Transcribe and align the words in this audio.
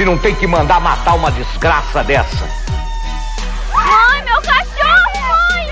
se 0.00 0.04
não 0.06 0.16
tem 0.16 0.34
que 0.34 0.46
mandar 0.46 0.80
matar 0.80 1.12
uma 1.14 1.30
desgraça 1.30 2.02
dessa. 2.02 2.48
Mãe, 3.70 4.22
meu 4.24 4.40
cachorro, 4.40 5.12
mãe! 5.20 5.68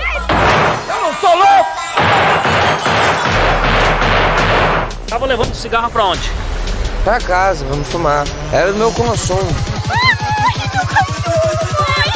Eu 0.87 1.01
não 1.01 1.13
sou 1.15 1.35
louco! 1.35 1.71
Tava 5.07 5.25
levando 5.25 5.55
cigarro 5.55 5.89
pra 5.89 6.05
onde? 6.05 6.31
Pra 7.03 7.19
casa, 7.19 7.65
vamos 7.65 7.87
fumar. 7.87 8.23
Era 8.53 8.71
do 8.71 8.77
meu 8.77 8.91
consumo. 8.91 9.49
Ai, 9.89 10.69
meu 10.75 10.85
cachorro, 10.85 11.65
mãe! 11.79 12.13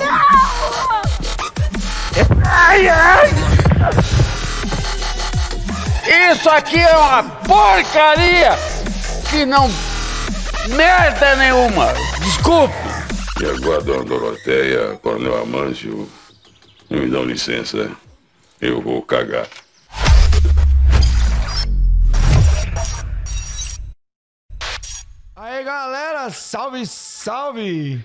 Não! 0.00 0.32
Não! 2.32 2.42
Ai, 2.50 2.88
ai! 2.88 3.47
Isso 6.08 6.48
aqui 6.48 6.78
é 6.78 6.96
uma 6.96 7.22
porcaria 7.22 8.52
que 9.28 9.44
não. 9.44 9.68
merda 10.74 11.36
nenhuma! 11.36 11.92
Desculpe! 12.24 12.74
E 13.38 13.44
agora, 13.44 13.82
dona 13.82 14.04
Doroteia, 14.04 14.96
Coronel 15.02 15.42
Amâncio, 15.42 16.10
me 16.88 17.10
dão 17.10 17.24
licença, 17.24 17.90
eu 18.58 18.80
vou 18.80 19.02
cagar. 19.02 19.46
Aí 25.36 25.62
galera, 25.62 26.30
salve, 26.30 26.86
salve! 26.86 28.02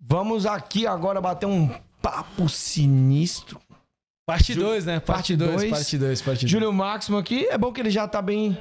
Vamos 0.00 0.46
aqui 0.46 0.86
agora 0.86 1.20
bater 1.20 1.46
um 1.46 1.68
papo 2.00 2.48
sinistro. 2.48 3.60
Parte 4.24 4.54
2, 4.54 4.86
né? 4.86 5.00
Parte 5.00 5.06
Parte 5.06 5.36
2, 5.36 5.50
dois. 5.50 5.70
parte 5.70 5.98
2, 5.98 6.22
parte 6.22 6.40
2. 6.42 6.50
Júlio 6.50 6.72
Máximo 6.72 7.18
aqui, 7.18 7.46
é 7.46 7.58
bom 7.58 7.72
que 7.72 7.80
ele 7.80 7.90
já 7.90 8.06
tá 8.06 8.22
bem. 8.22 8.56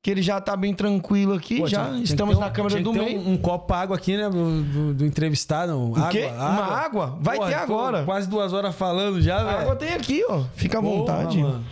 Que 0.00 0.12
ele 0.12 0.22
já 0.22 0.40
tá 0.40 0.56
bem 0.56 0.72
tranquilo 0.72 1.34
aqui, 1.34 1.66
já. 1.66 1.90
Estamos 1.98 2.38
na 2.38 2.48
câmera 2.50 2.80
do 2.80 2.92
meio. 2.92 3.18
Um, 3.18 3.32
um 3.32 3.36
copo 3.36 3.74
água 3.74 3.96
aqui, 3.96 4.16
né? 4.16 4.30
Do, 4.30 4.62
do, 4.62 4.94
do 4.94 5.04
entrevistado. 5.04 5.72
Água, 5.72 6.08
quê? 6.10 6.26
Uma 6.26 6.64
água? 6.64 7.18
Vai 7.20 7.38
ter 7.38 7.56
tô 7.56 7.62
agora. 7.62 8.04
Quase 8.04 8.28
duas 8.28 8.52
horas 8.52 8.74
falando 8.74 9.20
já, 9.20 9.42
velho. 9.42 9.58
água 9.58 9.76
tem 9.76 9.92
aqui, 9.92 10.24
ó. 10.28 10.44
Fica 10.54 10.78
à 10.78 10.80
vontade. 10.80 11.38
mano. 11.38 11.64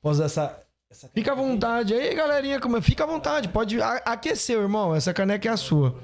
Posso 0.00 0.20
dar 0.20 0.26
essa. 0.26 0.56
essa... 0.88 1.08
Fica 1.08 1.32
à 1.32 1.34
vontade. 1.34 1.92
Aí, 1.92 2.14
galerinha, 2.14 2.60
como... 2.60 2.80
fica 2.80 3.02
à 3.02 3.06
vontade. 3.06 3.48
Pode 3.48 3.82
aquecer, 3.82 4.56
irmão. 4.56 4.94
Essa 4.94 5.12
caneca 5.12 5.48
é 5.48 5.52
a 5.52 5.56
sua. 5.56 5.96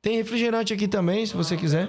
Tem 0.00 0.16
refrigerante 0.16 0.72
aqui 0.72 0.86
também, 0.86 1.26
se 1.26 1.34
você 1.34 1.56
quiser. 1.56 1.88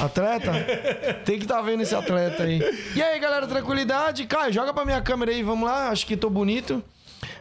Atleta? 0.00 0.52
Tem 1.26 1.38
que 1.38 1.44
estar 1.44 1.60
vendo 1.60 1.82
esse 1.82 1.94
atleta 1.94 2.44
aí. 2.44 2.60
E 2.94 3.02
aí, 3.02 3.18
galera, 3.18 3.46
tranquilidade? 3.46 4.24
Caio, 4.26 4.52
joga 4.52 4.72
pra 4.72 4.84
minha 4.84 5.02
câmera 5.02 5.32
aí, 5.32 5.42
vamos 5.42 5.68
lá. 5.68 5.88
Acho 5.88 6.06
que 6.06 6.16
tô 6.16 6.30
bonito. 6.30 6.82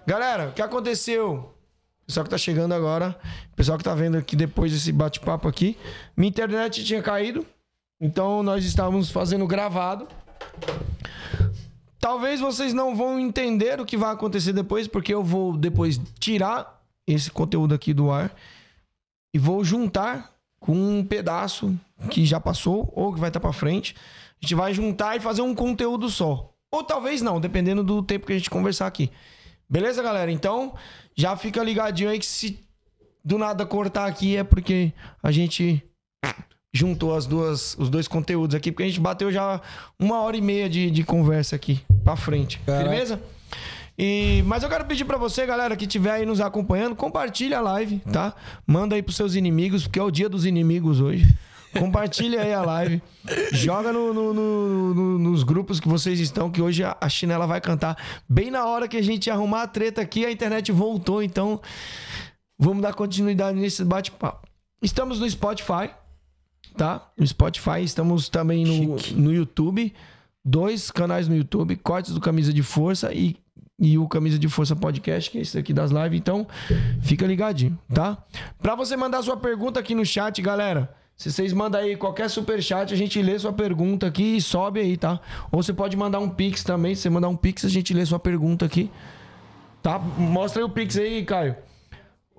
Galera, 0.08 0.50
o 0.50 0.52
que 0.54 0.62
aconteceu? 0.62 1.54
Pessoal 2.06 2.24
que 2.24 2.32
tá 2.32 2.38
chegando 2.38 2.74
agora, 2.74 3.18
pessoal 3.56 3.78
que 3.78 3.84
tá 3.84 3.96
vendo 3.96 4.18
aqui 4.18 4.36
depois 4.36 4.72
desse 4.72 4.92
bate-papo 4.92 5.48
aqui. 5.48 5.78
Minha 6.18 6.30
internet 6.30 6.84
tinha 6.84 7.02
caído, 7.02 7.46
então 8.02 8.44
nós 8.44 8.66
estávamos 8.66 9.10
fazendo 9.10 9.48
gravado. 9.48 10.08
Talvez 12.00 12.42
vocês 12.42 12.74
não 12.74 12.94
vão 12.96 13.18
entender 13.18 13.80
o 13.80 13.86
que 13.86 13.96
vai 13.96 14.12
acontecer 14.12 14.52
depois, 14.52 14.88
porque 14.88 15.14
eu 15.14 15.24
vou 15.24 15.56
depois 15.56 16.02
tirar 16.20 16.84
esse 17.08 17.32
conteúdo 17.32 17.74
aqui 17.74 17.94
do 17.94 18.12
ar 18.12 18.36
e 19.34 19.40
vou 19.40 19.64
juntar 19.64 20.32
com 20.60 20.74
um 20.74 21.04
pedaço 21.04 21.78
que 22.10 22.26
já 22.26 22.40
passou 22.40 22.92
ou 22.96 23.14
que 23.14 23.20
vai 23.20 23.30
estar 23.30 23.40
pra 23.40 23.52
frente. 23.52 23.96
A 24.42 24.46
gente 24.46 24.56
vai 24.56 24.74
juntar 24.74 25.18
e 25.18 25.20
fazer 25.20 25.42
um 25.42 25.56
conteúdo 25.56 26.10
só. 26.10 26.54
Ou 26.72 26.84
talvez 26.84 27.22
não, 27.22 27.40
dependendo 27.40 27.84
do 27.84 28.02
tempo 28.02 28.26
que 28.26 28.34
a 28.34 28.38
gente 28.38 28.50
conversar 28.50 28.88
aqui. 28.88 29.12
Beleza, 29.70 30.02
galera? 30.04 30.32
Então, 30.32 30.74
já 31.16 31.36
fica 31.36 31.64
ligadinho 31.64 32.10
aí 32.10 32.20
que 32.20 32.26
se 32.26 32.60
do 33.24 33.38
nada 33.38 33.66
cortar 33.66 34.06
aqui 34.06 34.36
é 34.36 34.44
porque 34.44 34.92
a 35.22 35.32
gente 35.32 35.82
juntou 36.74 37.16
as 37.16 37.26
duas, 37.26 37.76
os 37.78 37.90
dois 37.90 38.08
conteúdos 38.08 38.56
aqui, 38.56 38.72
porque 38.72 38.84
a 38.84 38.88
gente 38.88 39.00
bateu 39.00 39.32
já 39.32 39.62
uma 40.00 40.22
hora 40.22 40.36
e 40.36 40.42
meia 40.42 40.68
de, 40.68 40.90
de 40.90 41.04
conversa 41.04 41.56
aqui 41.56 41.82
pra 42.04 42.16
frente. 42.16 42.60
Caraca. 42.66 42.90
Firmeza? 42.90 43.22
E, 43.98 44.44
mas 44.48 44.64
eu 44.64 44.70
quero 44.70 44.86
pedir 44.86 45.06
pra 45.06 45.18
você, 45.18 45.46
galera, 45.46 45.76
que 45.76 45.86
estiver 45.86 46.12
aí 46.12 46.26
nos 46.26 46.42
acompanhando, 46.42 46.96
compartilha 46.96 47.60
a 47.60 47.62
live, 47.62 48.00
tá? 48.12 48.34
Manda 48.66 48.96
aí 48.96 49.04
pros 49.04 49.16
seus 49.16 49.36
inimigos, 49.36 49.84
porque 49.84 50.00
é 50.00 50.04
o 50.04 50.10
dia 50.12 50.28
dos 50.28 50.46
inimigos 50.46 51.00
hoje. 51.00 51.26
Compartilha 51.78 52.42
aí 52.42 52.54
a 52.54 52.62
live. 52.62 53.02
Joga 53.52 53.92
no- 53.92 54.14
no- 54.14 54.34
no- 54.34 54.94
no- 54.94 55.20
nos 55.20 55.44
grupos 55.44 55.80
que 55.80 55.88
vocês 55.88 56.20
estão, 56.20 56.50
que 56.52 56.62
hoje 56.62 56.84
a, 56.84 56.96
a 57.02 57.10
chinela 57.10 57.48
vai 57.48 57.60
cantar. 57.62 57.98
Bem 58.30 58.52
na 58.52 58.66
hora 58.66 58.88
que 58.88 58.98
a 58.98 59.02
gente 59.02 59.30
arrumar 59.30 59.64
a 59.64 59.68
treta 59.68 60.02
aqui, 60.02 60.24
a 60.26 60.32
internet 60.32 60.72
voltou, 60.72 61.22
então 61.24 61.60
vamos 62.60 62.82
dar 62.84 62.94
continuidade 62.94 63.60
nesse 63.60 63.84
bate-papo. 63.84 64.48
Estamos 64.84 65.20
no 65.20 65.28
Spotify, 65.30 65.90
tá? 66.78 67.12
No 67.18 67.26
Spotify, 67.26 67.82
estamos 67.84 68.30
também 68.30 68.66
no, 68.66 68.96
no 69.16 69.34
YouTube. 69.34 69.94
Dois 70.46 70.92
canais 70.92 71.28
no 71.28 71.36
YouTube, 71.36 71.76
Cortes 71.78 72.12
do 72.14 72.20
Camisa 72.20 72.54
de 72.54 72.62
Força 72.62 73.14
e, 73.14 73.36
e 73.84 73.98
o 73.98 74.08
Camisa 74.08 74.40
de 74.40 74.48
Força 74.48 74.78
Podcast, 74.78 75.30
que 75.30 75.38
é 75.38 75.42
esse 75.42 75.60
aqui 75.60 75.74
das 75.74 75.92
lives. 75.92 76.18
Então, 76.18 76.48
fica 77.02 77.28
ligadinho, 77.28 77.78
tá? 77.94 78.18
Pra 78.62 78.76
você 78.76 78.96
mandar 78.96 79.22
sua 79.22 79.36
pergunta 79.36 79.78
aqui 79.78 79.94
no 79.94 80.06
chat, 80.06 80.42
galera. 80.42 80.90
Se 81.18 81.30
vocês 81.30 81.52
mandam 81.52 81.82
aí 81.82 81.98
qualquer 81.98 82.30
super 82.30 82.64
chat, 82.64 82.94
a 82.94 82.98
gente 82.98 83.22
lê 83.22 83.38
sua 83.38 83.52
pergunta 83.52 84.08
aqui 84.08 84.38
e 84.38 84.42
sobe 84.42 84.80
aí, 84.80 84.96
tá? 84.96 85.20
Ou 85.52 85.62
você 85.62 85.74
pode 85.74 85.98
mandar 85.98 86.20
um 86.20 86.30
pix 86.30 86.64
também. 86.64 86.96
Se 86.96 87.02
você 87.02 87.10
mandar 87.10 87.28
um 87.28 87.36
pix, 87.36 87.66
a 87.66 87.70
gente 87.70 87.94
lê 87.94 88.06
sua 88.06 88.20
pergunta 88.20 88.66
aqui. 88.66 88.90
Tá? 89.82 90.00
Mostra 90.00 90.62
aí 90.62 90.66
o 90.66 90.70
pix 90.70 90.98
aí, 90.98 91.26
Caio. 91.26 91.58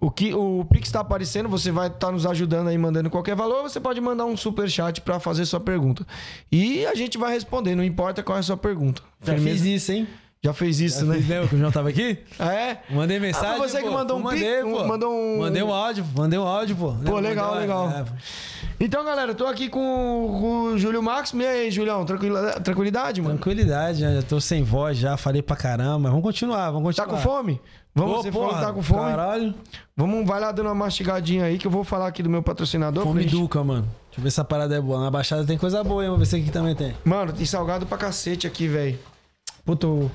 O 0.00 0.11
que 0.11 0.34
o 0.34 0.66
Pix 0.66 0.91
tá 0.91 1.00
aparecendo, 1.00 1.49
você 1.49 1.71
vai 1.71 1.87
estar 1.88 2.11
nos 2.11 2.26
ajudando 2.26 2.69
aí, 2.69 2.76
mandando 2.76 3.09
qualquer 3.09 3.34
valor, 3.34 3.62
você 3.62 3.81
pode 3.81 4.00
mandar 4.03 4.26
um 4.26 4.37
super 4.37 4.69
chat 4.69 5.00
para 5.00 5.19
fazer 5.19 5.47
sua 5.47 5.61
pergunta. 5.61 6.06
E 6.53 6.84
a 6.84 6.94
gente 6.94 7.16
vai 7.16 7.32
responder, 7.32 7.75
não 7.75 7.84
importa 7.84 8.22
qual 8.22 8.37
é 8.37 8.41
a 8.41 8.43
sua 8.43 8.56
pergunta. 8.56 9.00
Já 9.22 9.34
Firmeza? 9.34 9.56
fiz 9.56 9.65
isso, 9.65 9.93
hein? 9.93 10.06
Já 10.44 10.53
fez 10.53 10.78
isso, 10.78 11.00
Já 11.00 11.06
né? 11.06 11.16
fiz, 11.16 11.27
lembra 11.28 11.49
que 11.49 11.55
o 11.55 11.59
João 11.59 11.72
tava 11.72 11.88
aqui? 11.88 12.19
Ah, 12.38 12.53
é? 12.53 12.82
Mandei 12.91 13.19
mensagem. 13.19 13.53
Ah, 13.55 13.56
você 13.59 13.78
que 13.78 13.88
pô. 13.88 13.93
mandou 13.94 14.19
um 14.19 14.22
mandei, 14.22 14.62
pic- 14.62 14.71
pô. 14.71 14.84
mandou 14.84 15.10
um- 15.10 15.38
Mandei 15.38 15.62
um 15.62 15.72
áudio, 15.72 16.05
mandei 16.15 16.38
um 16.38 16.47
áudio, 16.47 16.77
pô. 16.77 16.93
Pô, 17.05 17.19
legal, 17.19 17.55
legal. 17.55 17.88
é, 17.91 18.03
pô. 18.05 18.10
Então, 18.78 19.03
galera, 19.05 19.31
eu 19.31 19.34
tô 19.34 19.47
aqui 19.47 19.71
com, 19.71 19.81
com 20.41 20.62
o 20.75 20.78
Júlio 20.78 21.03
Max. 21.03 21.32
E 21.32 21.47
aí, 21.47 21.71
Julião, 21.71 22.05
tranquila- 22.05 22.60
tranquilidade, 22.60 23.22
mano? 23.22 23.37
Tranquilidade, 23.37 24.00
já 24.00 24.22
tô 24.22 24.38
sem 24.38 24.62
voz 24.62 24.99
já, 24.99 25.16
falei 25.16 25.41
pra 25.41 25.56
caramba. 25.56 26.10
Vamos 26.10 26.22
continuar, 26.22 26.71
vamos 26.72 26.94
Tá 26.94 27.05
continuar. 27.05 27.22
com 27.22 27.28
fome? 27.37 27.61
Vamos, 27.94 28.12
Ô, 28.12 28.16
você 28.22 28.31
que 28.31 28.37
porra, 28.37 28.61
tá 28.61 28.72
com 28.72 28.82
fome? 28.82 29.00
Caralho. 29.11 29.55
Vamos, 29.97 30.26
vai 30.26 30.41
lá 30.41 30.53
dando 30.53 30.66
uma 30.66 30.75
mastigadinha 30.75 31.44
aí 31.44 31.56
que 31.56 31.66
eu 31.66 31.71
vou 31.71 31.84
falar 31.84 32.09
aqui 32.09 32.22
do 32.22 32.28
meu 32.28 32.43
patrocinador. 32.43 33.03
Fome 33.05 33.22
gente- 33.22 33.31
Duca, 33.31 33.62
mano. 33.65 33.82
Deixa 34.09 34.21
eu 34.21 34.22
ver 34.25 34.31
se 34.31 34.34
essa 34.34 34.44
parada 34.44 34.75
é 34.76 34.81
boa. 34.81 35.00
Na 35.00 35.11
Baixada 35.11 35.44
tem 35.47 35.56
coisa 35.56 35.82
boa, 35.82 36.03
hein? 36.03 36.11
Vamos 36.11 36.28
ver 36.28 36.37
se 36.37 36.43
aqui 36.43 36.50
também 36.50 36.75
tem. 36.75 36.94
Mano, 37.05 37.32
tem 37.32 37.47
salgado 37.47 37.87
pra 37.87 37.97
cacete 37.97 38.47
aqui, 38.47 38.66
velho. 38.69 38.99
Puta, 39.65 39.87
o- 39.87 40.11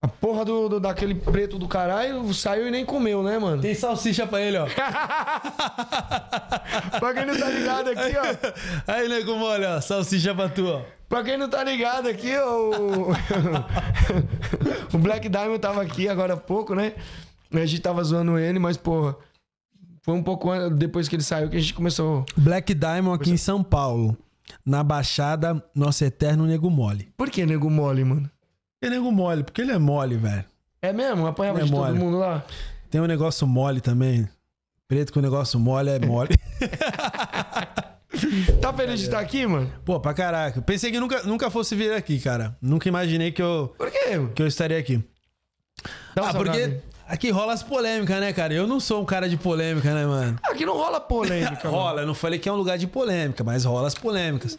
a 0.00 0.06
porra 0.08 0.44
do, 0.44 0.68
do- 0.68 0.80
daquele 0.80 1.14
preto 1.14 1.58
do 1.58 1.66
caralho 1.66 2.32
saiu 2.32 2.68
e 2.68 2.70
nem 2.70 2.84
comeu, 2.84 3.22
né, 3.22 3.38
mano? 3.38 3.60
Tem 3.60 3.74
salsicha 3.74 4.26
pra 4.26 4.40
ele, 4.40 4.56
ó. 4.56 4.66
pra 7.00 7.14
quem 7.14 7.26
não 7.26 7.36
tá 7.38 7.50
ligado 7.50 7.88
aqui, 7.90 8.14
ó. 8.16 8.92
Aí, 8.92 9.08
nego 9.08 9.36
mole, 9.36 9.64
ó. 9.66 9.80
Salsicha 9.80 10.34
pra 10.34 10.48
tu, 10.48 10.66
ó. 10.66 10.82
Pra 11.08 11.24
quem 11.24 11.36
não 11.38 11.48
tá 11.48 11.64
ligado 11.64 12.08
aqui, 12.08 12.36
ó, 12.36 12.70
o... 12.70 13.12
o 14.94 14.98
Black 14.98 15.28
Diamond 15.28 15.58
tava 15.58 15.82
aqui 15.82 16.08
agora 16.08 16.34
há 16.34 16.36
pouco, 16.36 16.74
né? 16.74 16.92
A 17.52 17.64
gente 17.64 17.80
tava 17.80 18.04
zoando 18.04 18.38
ele, 18.38 18.58
mas, 18.58 18.76
porra, 18.76 19.16
foi 20.02 20.14
um 20.14 20.22
pouco 20.22 20.50
depois 20.70 21.08
que 21.08 21.16
ele 21.16 21.22
saiu 21.22 21.48
que 21.48 21.56
a 21.56 21.60
gente 21.60 21.72
começou. 21.74 22.24
Black 22.36 22.74
Diamond 22.74 23.20
aqui 23.20 23.30
em 23.30 23.36
São 23.38 23.62
Paulo. 23.64 24.16
Na 24.64 24.82
Baixada, 24.84 25.62
nosso 25.74 26.04
eterno 26.04 26.46
nego 26.46 26.70
mole. 26.70 27.10
Por 27.16 27.30
que 27.30 27.44
nego 27.44 27.68
mole, 27.70 28.04
mano? 28.04 28.30
Que 28.80 28.88
nego 28.90 29.10
mole? 29.10 29.42
Porque 29.44 29.60
ele 29.62 29.72
é 29.72 29.78
mole, 29.78 30.16
velho. 30.16 30.44
É 30.80 30.92
mesmo? 30.92 31.26
Apanhava 31.26 31.60
É 31.60 31.64
de 31.64 31.70
todo 31.70 31.94
mundo 31.96 32.18
lá? 32.18 32.44
Tem 32.90 33.00
um 33.00 33.06
negócio 33.06 33.46
mole 33.46 33.80
também. 33.80 34.28
Preto 34.86 35.12
com 35.12 35.20
negócio 35.20 35.58
mole 35.58 35.90
é 35.90 35.98
mole. 35.98 36.34
Tá 38.60 38.72
feliz 38.72 38.98
de 39.00 39.04
estar 39.06 39.20
aqui, 39.20 39.46
mano? 39.46 39.70
Pô, 39.84 40.00
pra 40.00 40.12
caraca. 40.14 40.60
Pensei 40.62 40.90
que 40.90 40.98
nunca, 40.98 41.22
nunca 41.24 41.50
fosse 41.50 41.76
vir 41.76 41.92
aqui, 41.92 42.18
cara. 42.18 42.56
Nunca 42.60 42.88
imaginei 42.88 43.30
que 43.30 43.40
eu, 43.40 43.72
Por 43.78 43.90
quê? 43.90 43.98
que 44.34 44.42
eu 44.42 44.46
estaria 44.46 44.78
aqui. 44.78 45.04
Dá 46.16 46.30
Ah, 46.30 46.34
porque 46.34 46.80
aqui 47.06 47.30
rola 47.30 47.52
as 47.52 47.62
polêmicas, 47.62 48.18
né, 48.18 48.32
cara? 48.32 48.52
Eu 48.52 48.66
não 48.66 48.80
sou 48.80 49.02
um 49.02 49.04
cara 49.04 49.28
de 49.28 49.36
polêmica, 49.36 49.94
né, 49.94 50.04
mano? 50.06 50.36
Aqui 50.42 50.64
não 50.66 50.74
rola 50.76 51.00
polêmica, 51.00 51.64
mano. 51.70 51.76
Rola, 51.76 52.00
eu 52.02 52.06
não 52.06 52.14
falei 52.14 52.38
que 52.40 52.48
é 52.48 52.52
um 52.52 52.56
lugar 52.56 52.76
de 52.78 52.86
polêmica, 52.88 53.44
mas 53.44 53.64
rola 53.64 53.86
as 53.86 53.94
polêmicas. 53.94 54.58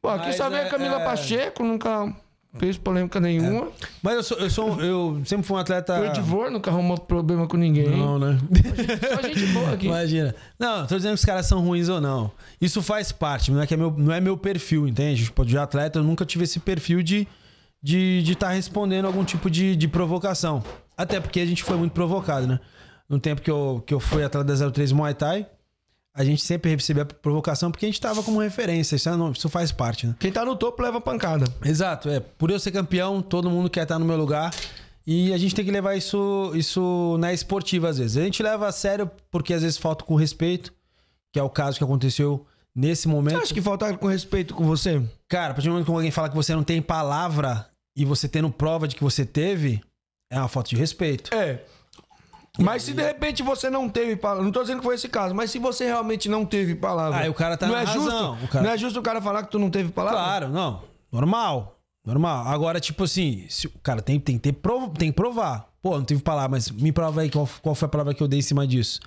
Pô, 0.00 0.08
aqui 0.10 0.26
Mas 0.26 0.36
só 0.36 0.48
vem 0.48 0.60
é- 0.60 0.66
a 0.66 0.70
Camila 0.70 1.00
é- 1.00 1.04
Pacheco, 1.04 1.64
nunca 1.64 2.14
fez 2.58 2.78
polêmica 2.78 3.20
nenhuma. 3.20 3.68
Mas 4.02 4.14
eu 4.14 4.22
sou, 4.22 4.38
eu 4.38 4.50
sou 4.50 4.80
eu 4.80 5.22
sempre 5.24 5.46
fui 5.46 5.56
um 5.56 5.60
atleta. 5.60 6.00
O 6.00 6.04
Edivor 6.04 6.50
nunca 6.50 6.70
arrumou 6.70 6.98
problema 6.98 7.46
com 7.46 7.56
ninguém. 7.56 7.88
Não, 7.88 8.18
né? 8.18 8.38
Só 9.14 9.22
gente 9.22 9.46
boa 9.46 9.72
aqui. 9.72 9.86
Imagina. 9.86 10.34
Não, 10.58 10.86
tô 10.86 10.96
dizendo 10.96 11.12
que 11.12 11.20
os 11.20 11.24
caras 11.24 11.46
são 11.46 11.60
ruins 11.60 11.88
ou 11.88 12.00
não. 12.00 12.30
Isso 12.60 12.82
faz 12.82 13.12
parte, 13.12 13.50
não 13.50 13.60
é, 13.60 13.66
que 13.66 13.74
é, 13.74 13.76
meu, 13.76 13.94
não 13.96 14.12
é 14.12 14.20
meu 14.20 14.36
perfil, 14.36 14.86
entende? 14.88 15.24
Tipo, 15.24 15.44
de 15.44 15.56
atleta, 15.56 15.98
eu 15.98 16.02
nunca 16.02 16.24
tive 16.24 16.44
esse 16.44 16.60
perfil 16.60 17.02
de 17.02 17.26
de 17.82 18.18
estar 18.18 18.30
de 18.30 18.36
tá 18.36 18.48
respondendo 18.50 19.04
algum 19.04 19.24
tipo 19.24 19.48
de, 19.48 19.76
de 19.76 19.86
provocação. 19.86 20.62
Até 20.96 21.20
porque 21.20 21.38
a 21.38 21.46
gente 21.46 21.62
foi 21.62 21.76
muito 21.76 21.92
provocado, 21.92 22.46
né? 22.46 22.58
No 23.08 23.20
tempo 23.20 23.40
que 23.40 23.50
eu, 23.50 23.82
que 23.86 23.94
eu 23.94 24.00
fui 24.00 24.24
atleta 24.24 24.44
da 24.44 24.70
03 24.70 24.90
Muay 24.90 25.14
Thai, 25.14 25.46
a 26.16 26.24
gente 26.24 26.42
sempre 26.42 26.70
recebia 26.74 27.04
provocação 27.04 27.70
porque 27.70 27.84
a 27.84 27.88
gente 27.88 28.00
tava 28.00 28.22
como 28.22 28.40
referência. 28.40 28.96
Isso, 28.96 29.08
é 29.08 29.16
não- 29.16 29.32
isso 29.32 29.48
faz 29.48 29.70
parte, 29.70 30.06
né? 30.06 30.14
Quem 30.18 30.32
tá 30.32 30.44
no 30.44 30.56
topo 30.56 30.82
leva 30.82 31.00
pancada. 31.00 31.44
Exato, 31.64 32.08
é. 32.08 32.20
Por 32.20 32.50
eu 32.50 32.58
ser 32.58 32.72
campeão, 32.72 33.20
todo 33.20 33.50
mundo 33.50 33.68
quer 33.68 33.82
estar 33.82 33.98
no 33.98 34.04
meu 34.06 34.16
lugar. 34.16 34.52
E 35.06 35.32
a 35.32 35.38
gente 35.38 35.54
tem 35.54 35.64
que 35.64 35.70
levar 35.70 35.94
isso, 35.94 36.50
isso 36.54 37.16
na 37.20 37.32
esportiva, 37.32 37.88
às 37.88 37.98
vezes. 37.98 38.16
A 38.16 38.22
gente 38.22 38.42
leva 38.42 38.66
a 38.66 38.72
sério 38.72 39.08
porque 39.30 39.52
às 39.54 39.62
vezes 39.62 39.76
falta 39.78 40.04
com 40.04 40.16
respeito, 40.16 40.72
que 41.32 41.38
é 41.38 41.42
o 41.42 41.50
caso 41.50 41.78
que 41.78 41.84
aconteceu 41.84 42.44
nesse 42.74 43.06
momento. 43.06 43.36
Você 43.36 43.42
acha 43.44 43.54
que 43.54 43.62
faltaram 43.62 43.96
com 43.96 44.06
respeito 44.08 44.54
com 44.54 44.64
você? 44.64 45.00
Cara, 45.28 45.50
a 45.50 45.54
partir 45.54 45.68
do 45.68 45.72
momento 45.72 45.84
que 45.86 45.92
alguém 45.92 46.10
fala 46.10 46.28
que 46.28 46.34
você 46.34 46.54
não 46.54 46.64
tem 46.64 46.82
palavra 46.82 47.66
e 47.96 48.04
você 48.04 48.26
tendo 48.28 48.50
prova 48.50 48.88
de 48.88 48.96
que 48.96 49.04
você 49.04 49.24
teve, 49.24 49.80
é 50.30 50.38
uma 50.38 50.48
falta 50.48 50.70
de 50.70 50.76
respeito. 50.76 51.32
É. 51.32 51.62
Mas 52.58 52.82
se 52.84 52.92
de 52.94 53.02
repente 53.02 53.42
você 53.42 53.68
não 53.68 53.88
teve 53.88 54.16
palavra, 54.16 54.42
não 54.44 54.50
tô 54.52 54.62
dizendo 54.62 54.78
que 54.78 54.84
foi 54.84 54.94
esse 54.94 55.08
caso, 55.08 55.34
mas 55.34 55.50
se 55.50 55.58
você 55.58 55.84
realmente 55.86 56.28
não 56.28 56.44
teve 56.46 56.74
palavra. 56.74 57.20
Ah, 57.20 57.26
e 57.26 57.28
o 57.28 57.34
cara 57.34 57.56
tá 57.56 57.66
não 57.66 57.74
na 57.74 57.82
é 57.82 57.84
razão, 57.84 58.34
justo, 58.36 58.48
cara- 58.52 58.64
Não 58.64 58.70
é 58.70 58.78
justo 58.78 58.98
o 59.00 59.02
cara 59.02 59.20
falar 59.20 59.42
que 59.42 59.50
tu 59.50 59.58
não 59.58 59.70
teve 59.70 59.90
palavra? 59.92 60.18
Claro, 60.18 60.48
não. 60.48 60.82
Normal. 61.12 61.78
Normal. 62.04 62.46
Agora, 62.46 62.78
tipo 62.80 63.04
assim, 63.04 63.44
se, 63.48 63.66
o 63.66 63.78
cara 63.82 64.00
tem, 64.00 64.18
tem, 64.20 64.36
que 64.36 64.42
ter 64.42 64.52
prov, 64.52 64.94
tem 64.96 65.10
que 65.10 65.16
provar. 65.16 65.68
Pô, 65.82 65.96
não 65.98 66.04
tive 66.04 66.22
palavra, 66.22 66.50
mas 66.50 66.70
me 66.70 66.92
prova 66.92 67.20
aí 67.20 67.30
qual, 67.30 67.48
qual 67.62 67.74
foi 67.74 67.86
a 67.86 67.88
palavra 67.90 68.14
que 68.14 68.22
eu 68.22 68.28
dei 68.28 68.38
em 68.38 68.42
cima 68.42 68.66
disso. 68.66 69.00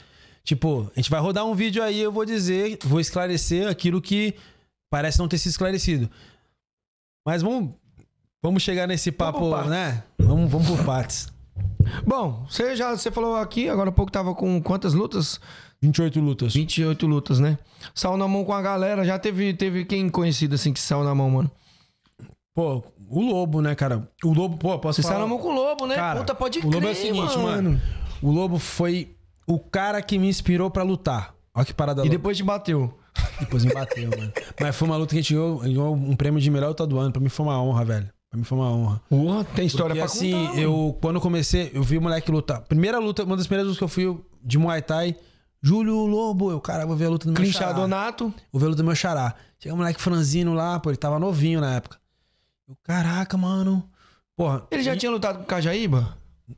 Tipo, 0.44 0.90
a 0.96 1.00
gente 1.00 1.10
vai 1.10 1.20
rodar 1.20 1.46
um 1.46 1.54
vídeo 1.56 1.82
aí, 1.84 2.00
eu 2.00 2.12
vou 2.12 2.26
dizer, 2.26 2.78
vou 2.84 3.00
esclarecer 3.00 3.68
aquilo 3.68 4.02
que 4.02 4.36
parece 4.90 5.20
não 5.20 5.28
ter 5.28 5.38
se 5.38 5.50
esclarecido. 5.50 6.10
Mas 7.26 7.42
vamos, 7.42 7.74
vamos 8.42 8.64
chegar 8.64 8.88
nesse 8.88 9.12
papo, 9.12 9.50
partes. 9.50 9.70
né? 9.70 10.04
Vamos, 10.18 10.50
vamos 10.52 10.68
por 10.68 10.84
partes. 10.86 11.28
Bom, 12.06 12.46
você 12.50 12.76
já 12.76 12.96
você 12.96 13.12
falou 13.12 13.36
aqui, 13.36 13.70
agora 13.70 13.90
há 13.90 13.92
pouco 13.92 14.12
tava 14.12 14.34
com 14.36 14.62
quantas 14.62 14.94
lutas? 14.94 15.40
28 15.82 16.20
lutas. 16.20 16.54
28 16.54 17.08
lutas, 17.08 17.40
né? 17.40 17.58
Saiu 17.96 18.18
na 18.18 18.28
mão 18.28 18.44
com 18.44 18.54
a 18.54 18.62
galera, 18.62 19.06
já 19.06 19.18
teve, 19.18 19.54
teve 19.54 19.86
quem 19.86 20.10
conhecido 20.10 20.56
assim 20.56 20.74
que 20.74 20.80
saiu 20.80 21.04
na 21.04 21.16
mão, 21.16 21.30
mano? 21.30 21.52
Pô, 22.54 22.84
o 23.10 23.22
Lobo, 23.22 23.62
né, 23.62 23.74
cara? 23.76 24.10
O 24.24 24.34
Lobo, 24.34 24.58
pô, 24.58 24.78
posso 24.80 24.98
Você 25.02 25.04
falar? 25.04 25.16
saiu 25.16 25.28
na 25.28 25.34
mão 25.34 25.40
com 25.42 25.50
o 25.50 25.54
Lobo, 25.56 25.88
né? 25.88 25.96
Cara, 25.96 26.20
Puta, 26.20 26.36
pode 26.36 26.60
o 26.60 26.64
Lobo 26.66 26.76
é 26.76 26.80
o 26.80 26.82
crer, 26.82 26.96
seguinte, 26.96 27.38
mano. 27.38 27.82
O 28.22 28.32
Lobo 28.32 28.60
foi 28.60 29.16
o 29.48 29.58
cara 29.58 30.02
que 30.02 30.18
me 30.20 30.28
inspirou 30.28 30.70
pra 30.70 30.84
lutar. 30.84 31.34
Olha 31.56 31.66
que 31.66 31.74
parada 31.74 32.02
E 32.02 32.04
louca. 32.04 32.18
depois 32.18 32.36
te 32.38 32.44
bateu. 32.44 32.94
Depois 33.40 33.64
me 33.66 33.74
bateu, 33.74 34.10
mano. 34.10 34.32
Mas 34.60 34.76
foi 34.76 34.88
uma 34.88 34.98
luta 34.98 35.12
que 35.14 35.20
a 35.20 35.22
gente 35.22 35.34
ganhou, 35.34 35.60
ganhou 35.60 35.96
um 35.96 36.16
prêmio 36.16 36.40
de 36.42 36.52
melhor 36.52 36.68
luta 36.70 36.86
do 36.86 37.00
ano. 37.00 37.12
Pra 37.12 37.22
mim 37.22 37.30
foi 37.30 37.46
uma 37.46 37.62
honra, 37.62 37.86
velho. 37.86 38.10
Pra 38.30 38.38
mim 38.38 38.44
foi 38.44 38.58
uma 38.58 38.70
honra. 38.72 39.02
Porra, 39.10 39.44
tem 39.44 39.66
história 39.66 39.96
Porque 39.96 40.00
pra 40.00 40.06
assim, 40.06 40.32
contar. 40.32 40.50
mano. 40.50 40.62
eu, 40.62 40.98
quando 41.02 41.20
comecei, 41.22 41.72
eu 41.74 41.82
vi 41.82 41.98
o 41.98 42.02
moleque 42.02 42.32
lutar. 42.32 42.62
Primeira 42.62 43.00
luta, 43.00 43.24
uma 43.24 43.36
das 43.36 43.48
primeiras 43.48 43.66
lutas 43.68 43.78
que 43.80 43.84
eu 43.84 43.88
fui 43.88 44.20
de 44.44 44.58
Muay 44.58 44.82
Thai, 44.84 45.16
Júlio 45.62 46.06
Lobo. 46.06 46.52
Eu, 46.52 46.62
cara, 46.62 46.86
vou 46.86 46.96
ver 46.96 47.06
a 47.06 47.10
luta 47.10 47.26
do 47.26 47.32
meu 47.32 47.42
Clinchar 47.42 47.70
xará. 47.70 47.74
Donato. 47.74 48.34
Vou 48.52 48.60
ver 48.60 48.68
a 48.68 48.70
luta 48.70 48.84
do 48.84 48.86
meu 48.86 48.96
xará. 48.96 49.34
Chega 49.60 49.74
um 49.74 49.78
moleque 49.80 50.00
franzino 50.02 50.54
lá, 50.54 50.80
pô, 50.80 50.90
ele 50.92 50.98
tava 50.98 51.18
novinho 51.20 51.60
na 51.60 51.74
época. 51.76 51.98
Eu, 52.68 52.78
caraca, 52.84 53.36
mano. 53.36 53.84
Porra. 54.38 54.64
Ele 54.70 54.84
já 54.84 54.94
e- 54.94 54.98
tinha 54.98 55.12
lutado 55.12 55.38
com 55.38 55.44
o 55.44 55.48
Cajaíba? 55.48 56.16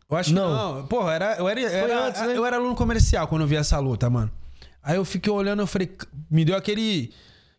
Eu 0.09 0.17
acho 0.17 0.33
Não. 0.33 0.47
que 0.75 0.79
não. 0.81 0.87
Porra, 0.87 1.13
era, 1.13 1.35
eu, 1.37 1.47
era, 1.47 1.61
era- 1.61 2.07
antes, 2.07 2.21
né? 2.21 2.37
eu 2.37 2.45
era 2.45 2.57
aluno 2.57 2.75
comercial 2.75 3.27
quando 3.27 3.41
eu 3.43 3.47
vi 3.47 3.55
essa 3.55 3.79
luta, 3.79 4.09
mano. 4.09 4.29
Aí 4.83 4.97
eu 4.97 5.05
fiquei 5.05 5.31
olhando, 5.31 5.61
eu 5.61 5.67
falei, 5.67 5.89
me 6.29 6.43
deu 6.43 6.55
aquele. 6.55 7.11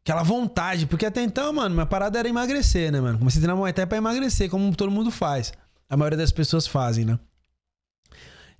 Aquela 0.04 0.22
vontade, 0.22 0.86
porque 0.86 1.06
até 1.06 1.22
então, 1.22 1.52
mano, 1.52 1.74
minha 1.74 1.86
parada 1.86 2.18
era 2.18 2.28
emagrecer, 2.28 2.90
né, 2.90 3.00
mano? 3.00 3.18
Comecei 3.18 3.38
a 3.38 3.42
treinar 3.42 3.56
Muay 3.56 3.72
Thai 3.72 3.86
pra 3.86 3.98
emagrecer, 3.98 4.50
como 4.50 4.74
todo 4.74 4.90
mundo 4.90 5.10
faz. 5.12 5.52
A 5.88 5.96
maioria 5.96 6.16
das 6.18 6.32
pessoas 6.32 6.66
fazem, 6.66 7.04
né? 7.04 7.18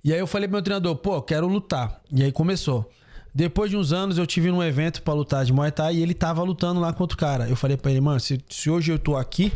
E 0.03 0.13
aí 0.13 0.19
eu 0.19 0.27
falei 0.27 0.47
pro 0.47 0.55
meu 0.55 0.61
treinador, 0.63 0.95
pô, 0.97 1.21
quero 1.21 1.47
lutar. 1.47 2.01
E 2.11 2.23
aí 2.23 2.31
começou. 2.31 2.89
Depois 3.35 3.69
de 3.69 3.75
uns 3.75 3.91
anos, 3.91 4.17
eu 4.17 4.27
tive 4.27 4.51
num 4.51 4.61
evento 4.63 5.01
pra 5.01 5.13
lutar 5.13 5.43
de 5.43 5.51
Muay 5.51 5.71
Thai 5.71 5.95
e 5.95 6.01
ele 6.01 6.13
tava 6.13 6.43
lutando 6.43 6.79
lá 6.79 6.93
contra 6.93 7.15
o 7.15 7.17
cara. 7.17 7.49
Eu 7.49 7.55
falei 7.55 7.75
pra 7.75 7.91
ele, 7.91 7.99
mano, 8.01 8.19
se, 8.19 8.39
se 8.49 8.69
hoje 8.69 8.91
eu 8.91 8.99
tô 8.99 9.17
aqui, 9.17 9.51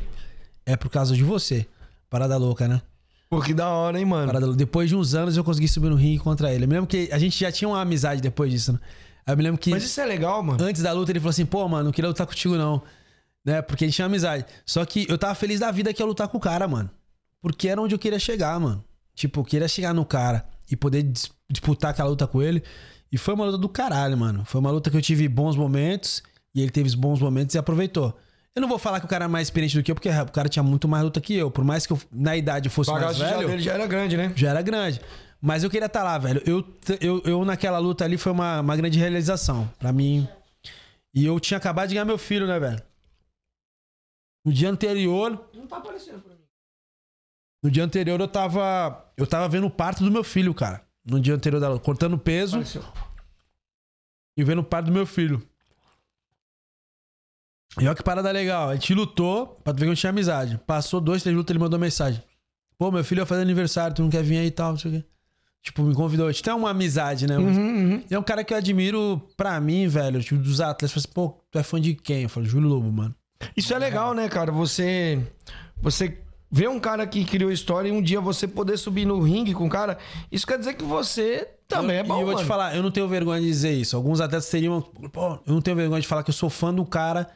é 0.65 0.75
por 0.75 0.89
causa 0.89 1.15
de 1.15 1.23
você. 1.23 1.65
Parada 2.09 2.35
louca, 2.37 2.67
né? 2.67 2.81
Pô, 3.29 3.41
que 3.41 3.53
da 3.53 3.67
hora, 3.69 3.99
hein, 3.99 4.05
mano? 4.05 4.27
Parada- 4.27 4.53
Depois 4.53 4.89
de 4.89 4.95
uns 4.95 5.13
anos 5.13 5.37
eu 5.37 5.43
consegui 5.43 5.67
subir 5.67 5.89
no 5.89 5.95
ringue 5.95 6.19
contra 6.19 6.51
ele. 6.51 6.63
Eu 6.63 6.67
me 6.67 6.73
lembro 6.73 6.87
que 6.87 7.09
a 7.11 7.19
gente 7.19 7.37
já 7.39 7.51
tinha 7.51 7.67
uma 7.67 7.79
amizade 7.81 8.21
depois 8.21 8.51
disso, 8.51 8.73
né? 8.73 8.79
Aí 9.27 9.33
eu 9.33 9.37
me 9.37 9.43
lembro 9.43 9.59
que 9.59 9.69
Mas 9.71 9.83
isso 9.83 9.99
é 9.99 10.05
legal, 10.05 10.41
mano. 10.41 10.63
antes 10.63 10.81
da 10.81 10.91
luta 10.93 11.11
ele 11.11 11.19
falou 11.19 11.31
assim: 11.31 11.45
pô, 11.45 11.67
mano, 11.67 11.83
não 11.85 11.91
queria 11.91 12.07
lutar 12.07 12.25
contigo 12.25 12.55
não. 12.55 12.81
Né? 13.45 13.61
Porque 13.61 13.83
a 13.83 13.87
gente 13.87 13.95
tinha 13.95 14.05
amizade. 14.05 14.45
Só 14.65 14.83
que 14.85 15.05
eu 15.09 15.17
tava 15.17 15.35
feliz 15.35 15.59
da 15.59 15.69
vida 15.71 15.93
que 15.93 16.01
ia 16.01 16.05
lutar 16.05 16.27
com 16.29 16.37
o 16.37 16.41
cara, 16.41 16.67
mano. 16.67 16.89
Porque 17.41 17.67
era 17.67 17.81
onde 17.81 17.93
eu 17.93 17.99
queria 17.99 18.19
chegar, 18.19 18.59
mano. 18.59 18.83
Tipo, 19.13 19.41
eu 19.41 19.43
queria 19.45 19.67
chegar 19.67 19.93
no 19.93 20.05
cara 20.05 20.45
e 20.71 20.75
poder 20.75 21.03
dis- 21.03 21.29
disputar 21.49 21.91
aquela 21.91 22.09
luta 22.09 22.25
com 22.25 22.41
ele. 22.41 22.63
E 23.11 23.17
foi 23.17 23.33
uma 23.33 23.45
luta 23.45 23.57
do 23.57 23.69
caralho, 23.69 24.17
mano. 24.17 24.43
Foi 24.45 24.59
uma 24.59 24.71
luta 24.71 24.89
que 24.89 24.97
eu 24.97 25.01
tive 25.01 25.27
bons 25.27 25.55
momentos 25.55 26.21
e 26.53 26.61
ele 26.61 26.71
teve 26.71 26.87
os 26.87 26.95
bons 26.95 27.19
momentos 27.21 27.55
e 27.55 27.57
aproveitou. 27.57 28.17
Eu 28.55 28.61
não 28.61 28.67
vou 28.67 28.77
falar 28.79 28.99
que 28.99 29.05
o 29.05 29.09
cara 29.09 29.25
é 29.25 29.27
mais 29.27 29.47
experiente 29.47 29.77
do 29.77 29.83
que 29.83 29.91
eu, 29.91 29.95
porque 29.95 30.09
o 30.09 30.31
cara 30.31 30.49
tinha 30.49 30.63
muito 30.63 30.87
mais 30.87 31.03
luta 31.03 31.21
que 31.21 31.33
eu. 31.35 31.49
Por 31.51 31.63
mais 31.63 31.85
que 31.85 31.93
eu, 31.93 31.99
na 32.11 32.35
idade 32.35 32.67
eu 32.67 32.71
fosse 32.71 32.89
O 32.89 32.93
mais 32.93 33.05
bagagem 33.05 33.27
já 33.27 33.35
velho 33.37 33.47
dele 33.47 33.61
já 33.61 33.73
era 33.73 33.85
grande, 33.87 34.17
né? 34.17 34.33
já 34.35 34.49
era 34.49 34.61
grande. 34.61 34.99
Mas 35.47 35.63
eu 35.63 35.69
queria 35.69 35.85
estar 35.85 36.03
lá, 36.03 36.17
velho. 36.17 36.43
Eu, 36.45 36.77
eu, 36.99 37.21
eu 37.23 37.45
naquela 37.45 37.77
luta 37.79 38.03
ali 38.03 38.17
foi 38.17 38.33
uma, 38.33 38.59
uma 38.59 38.75
grande 38.75 38.99
realização 38.99 39.65
pra 39.79 39.93
mim. 39.93 40.27
E 41.15 41.25
eu 41.25 41.39
tinha 41.39 41.57
acabado 41.57 41.87
de 41.87 41.95
ganhar 41.95 42.03
meu 42.03 42.17
filho, 42.17 42.45
né, 42.45 42.59
velho? 42.59 42.83
No 44.45 44.51
dia 44.51 44.69
anterior. 44.69 45.49
Não 45.53 45.65
tá 45.65 45.77
aparecendo 45.77 46.21
pra 46.21 46.35
mim. 46.35 46.41
No 47.63 47.71
dia 47.71 47.85
anterior 47.85 48.19
eu 48.19 48.27
tava. 48.27 49.09
Eu 49.15 49.25
tava 49.25 49.47
vendo 49.47 49.67
o 49.67 49.71
parto 49.71 50.03
do 50.03 50.11
meu 50.11 50.21
filho, 50.21 50.53
cara. 50.53 50.85
No 51.05 51.17
dia 51.17 51.33
anterior 51.33 51.61
da 51.61 51.69
luta. 51.69 51.85
Cortando 51.85 52.17
peso 52.17 52.57
Apareceu. 52.57 52.83
e 54.35 54.43
vendo 54.43 54.59
o 54.59 54.65
parto 54.65 54.87
do 54.87 54.91
meu 54.91 55.05
filho. 55.05 55.41
E 57.79 57.87
olha 57.87 57.95
que 57.95 58.03
parada 58.03 58.29
legal. 58.31 58.67
A 58.67 58.75
gente 58.75 58.93
lutou 58.93 59.47
pra 59.63 59.73
tu 59.73 59.79
ver 59.79 59.85
que 59.85 59.91
eu 59.93 59.95
tinha 59.95 60.09
amizade. 60.09 60.57
Passou 60.67 60.99
dois, 60.99 61.23
três 61.23 61.33
lutas, 61.37 61.51
ele 61.51 61.63
mandou 61.63 61.79
mensagem. 61.79 62.21
Pô, 62.77 62.91
meu 62.91 63.01
filho 63.05 63.21
vai 63.21 63.27
fazer 63.27 63.43
aniversário, 63.43 63.95
tu 63.95 64.01
não 64.01 64.09
quer 64.09 64.23
vir 64.23 64.39
aí 64.39 64.47
e 64.47 64.51
tal, 64.51 64.71
não 64.71 64.77
sei 64.77 64.91
o 64.91 64.93
quê. 64.95 65.07
Tipo, 65.67 65.83
me 65.83 65.93
convidou. 65.93 66.27
A 66.27 66.31
gente 66.31 66.43
tem 66.43 66.53
uma 66.53 66.69
amizade, 66.69 67.27
né? 67.27 67.37
Uhum, 67.37 67.45
uhum. 67.47 68.03
É 68.09 68.17
um 68.17 68.23
cara 68.23 68.41
que 68.43 68.53
eu 68.53 68.57
admiro 68.57 69.21
pra 69.35 69.59
mim, 69.59 69.87
velho. 69.87 70.21
Tipo, 70.23 70.41
dos 70.41 70.61
atletas. 70.61 70.91
Fala 70.91 70.99
assim, 71.03 71.13
pô, 71.13 71.37
tu 71.51 71.59
é 71.59 71.63
fã 71.63 71.79
de 71.79 71.93
quem? 71.93 72.23
Eu 72.23 72.29
falo, 72.29 72.45
Júlio 72.45 72.69
Lobo, 72.69 72.91
mano. 72.91 73.13
Isso 73.55 73.73
é 73.73 73.77
legal, 73.77 74.13
né, 74.13 74.29
cara? 74.29 74.51
Você. 74.51 75.19
Você 75.81 76.17
vê 76.49 76.67
um 76.67 76.79
cara 76.79 77.05
que 77.05 77.25
criou 77.25 77.51
história 77.51 77.89
e 77.89 77.91
um 77.91 78.01
dia 78.01 78.21
você 78.21 78.47
poder 78.47 78.77
subir 78.77 79.05
no 79.05 79.19
ringue 79.21 79.53
com 79.53 79.67
o 79.67 79.69
cara. 79.69 79.97
Isso 80.31 80.47
quer 80.47 80.57
dizer 80.57 80.73
que 80.75 80.83
você 80.85 81.47
também 81.67 81.97
Eu- 81.97 81.99
é 81.99 82.03
bom. 82.03 82.15
E 82.17 82.21
eu 82.21 82.25
vou 82.25 82.33
mano. 82.35 82.45
te 82.45 82.47
falar, 82.47 82.75
eu 82.75 82.81
não 82.81 82.89
tenho 82.89 83.07
vergonha 83.07 83.41
de 83.41 83.47
dizer 83.47 83.73
isso. 83.73 83.95
Alguns 83.97 84.21
atletas 84.21 84.49
teriam. 84.49 84.81
Pô, 85.11 85.33
eu 85.45 85.53
não 85.53 85.61
tenho 85.61 85.75
vergonha 85.75 85.99
de 86.01 86.07
falar 86.07 86.23
que 86.23 86.29
eu 86.29 86.33
sou 86.33 86.49
fã 86.49 86.73
do 86.73 86.85
cara 86.85 87.27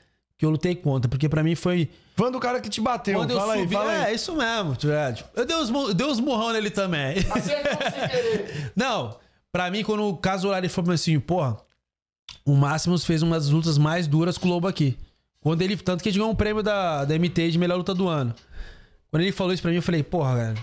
que 0.42 0.46
eu 0.46 0.50
lutei 0.50 0.74
contra. 0.76 1.08
Porque 1.08 1.30
pra 1.30 1.44
mim 1.44 1.54
foi. 1.54 1.88
Fã 2.16 2.32
do 2.32 2.40
cara 2.40 2.60
que 2.60 2.68
te 2.68 2.82
bateu. 2.82 3.20
Quando 3.20 3.30
eu 3.30 3.38
fala 3.40 3.54
aí, 3.54 3.60
subi- 3.62 3.74
fala 3.76 3.94
é, 3.94 4.06
aí. 4.06 4.16
isso 4.16 4.36
mesmo. 4.36 4.76
tipo, 4.76 4.92
é, 4.92 5.14
tipo, 5.14 5.30
eu 5.36 5.46
dei 5.46 5.56
uns, 5.56 5.94
dei 5.94 6.08
uns 6.08 6.20
murrão 6.20 6.52
nele 6.52 6.72
também. 6.72 7.18
Acertou 7.30 7.92
sem 7.92 8.10
querer. 8.10 8.72
Não, 8.76 9.16
pra 9.52 9.70
mim, 9.70 9.84
quando 9.84 10.04
o 10.04 10.18
caso 10.18 10.52
ele 10.52 10.68
falou 10.68 10.92
assim, 10.92 11.20
porra, 11.20 11.58
o 12.44 12.56
Máximos 12.56 13.06
fez 13.06 13.22
uma 13.22 13.36
das 13.38 13.50
lutas 13.50 13.78
mais 13.78 14.08
duras 14.08 14.36
com 14.36 14.48
o 14.48 14.52
Lobo 14.52 14.68
aqui. 14.68 14.98
Quando 15.42 15.62
ele, 15.62 15.78
tanto 15.78 16.02
que 16.02 16.10
ele 16.10 16.18
ganhou 16.18 16.32
um 16.32 16.36
prêmio 16.36 16.64
da, 16.64 17.06
da 17.06 17.14
MT 17.20 17.52
de 17.52 17.60
melhor 17.60 17.78
luta 17.78 17.94
do 17.94 18.08
ano. 18.08 18.34
Quando 19.12 19.22
ele 19.22 19.32
falou 19.32 19.54
isso 19.54 19.62
pra 19.62 19.70
mim, 19.70 19.78
eu 19.78 19.84
falei, 19.84 20.02
porra, 20.02 20.36
cara. 20.38 20.56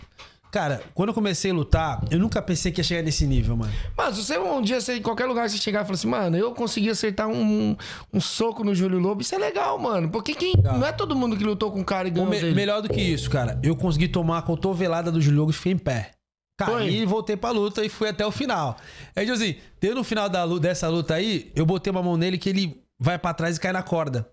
Cara, 0.51 0.83
quando 0.95 1.11
eu 1.11 1.15
comecei 1.15 1.51
a 1.51 1.55
lutar, 1.55 2.03
eu 2.11 2.19
nunca 2.19 2.41
pensei 2.41 2.73
que 2.73 2.81
ia 2.81 2.85
chegar 2.85 3.03
nesse 3.03 3.27
nível, 3.27 3.55
mano. 3.57 3.71
Mas 3.97 4.17
se 4.17 4.25
você 4.25 4.39
um 4.39 4.63
dia, 4.63 4.81
você, 4.81 4.97
em 4.97 5.03
qualquer 5.03 5.27
lugar, 5.27 5.49
você 5.49 5.59
chegar 5.59 5.81
e 5.83 5.85
falar 5.85 5.95
assim, 5.95 6.09
mano, 6.09 6.37
eu 6.39 6.53
consegui 6.53 6.89
acertar 6.89 7.29
um, 7.29 7.77
um 8.13 8.21
soco 8.21 8.65
no 8.65 8.75
Júlio 8.75 8.99
Lobo, 8.99 9.21
isso 9.21 9.35
é 9.35 9.39
legal, 9.39 9.79
mano. 9.79 10.09
Porque 10.11 10.35
quem, 10.35 10.55
não 10.63 10.87
é 10.87 10.93
todo 10.93 11.15
mundo 11.15 11.37
que 11.37 11.45
lutou 11.45 11.71
com 11.71 11.81
o 11.81 11.85
cara 11.85 12.09
e 12.09 12.11
ganhou 12.11 12.29
me- 12.31 12.37
melhor 12.55 12.81
do 12.81 12.89
que 12.89 13.01
isso, 13.01 13.29
cara, 13.29 13.61
eu 13.63 13.77
consegui 13.77 14.09
tomar 14.09 14.39
a 14.39 14.43
cotovelada 14.43 15.13
do 15.13 15.21
Julio 15.21 15.41
Lobo 15.41 15.51
e 15.51 15.55
fiquei 15.55 15.73
em 15.73 15.79
pé. 15.79 16.13
Caí 16.59 17.03
e 17.03 17.07
voltei 17.07 17.37
pra 17.37 17.51
luta 17.51 17.85
e 17.85 17.89
fui 17.89 18.09
até 18.09 18.27
o 18.27 18.33
final. 18.33 18.77
Aí, 19.15 19.31
assim, 19.31 19.55
teve 19.79 19.95
no 19.95 20.03
final 20.03 20.29
da, 20.29 20.45
dessa 20.59 20.89
luta 20.89 21.15
aí, 21.15 21.53
eu 21.55 21.65
botei 21.65 21.91
uma 21.91 22.03
mão 22.03 22.17
nele 22.17 22.37
que 22.39 22.49
ele 22.49 22.83
vai 22.99 23.17
pra 23.19 23.33
trás 23.33 23.57
e 23.57 23.61
cai 23.61 23.73
na 23.73 23.83
corda. 23.83 24.29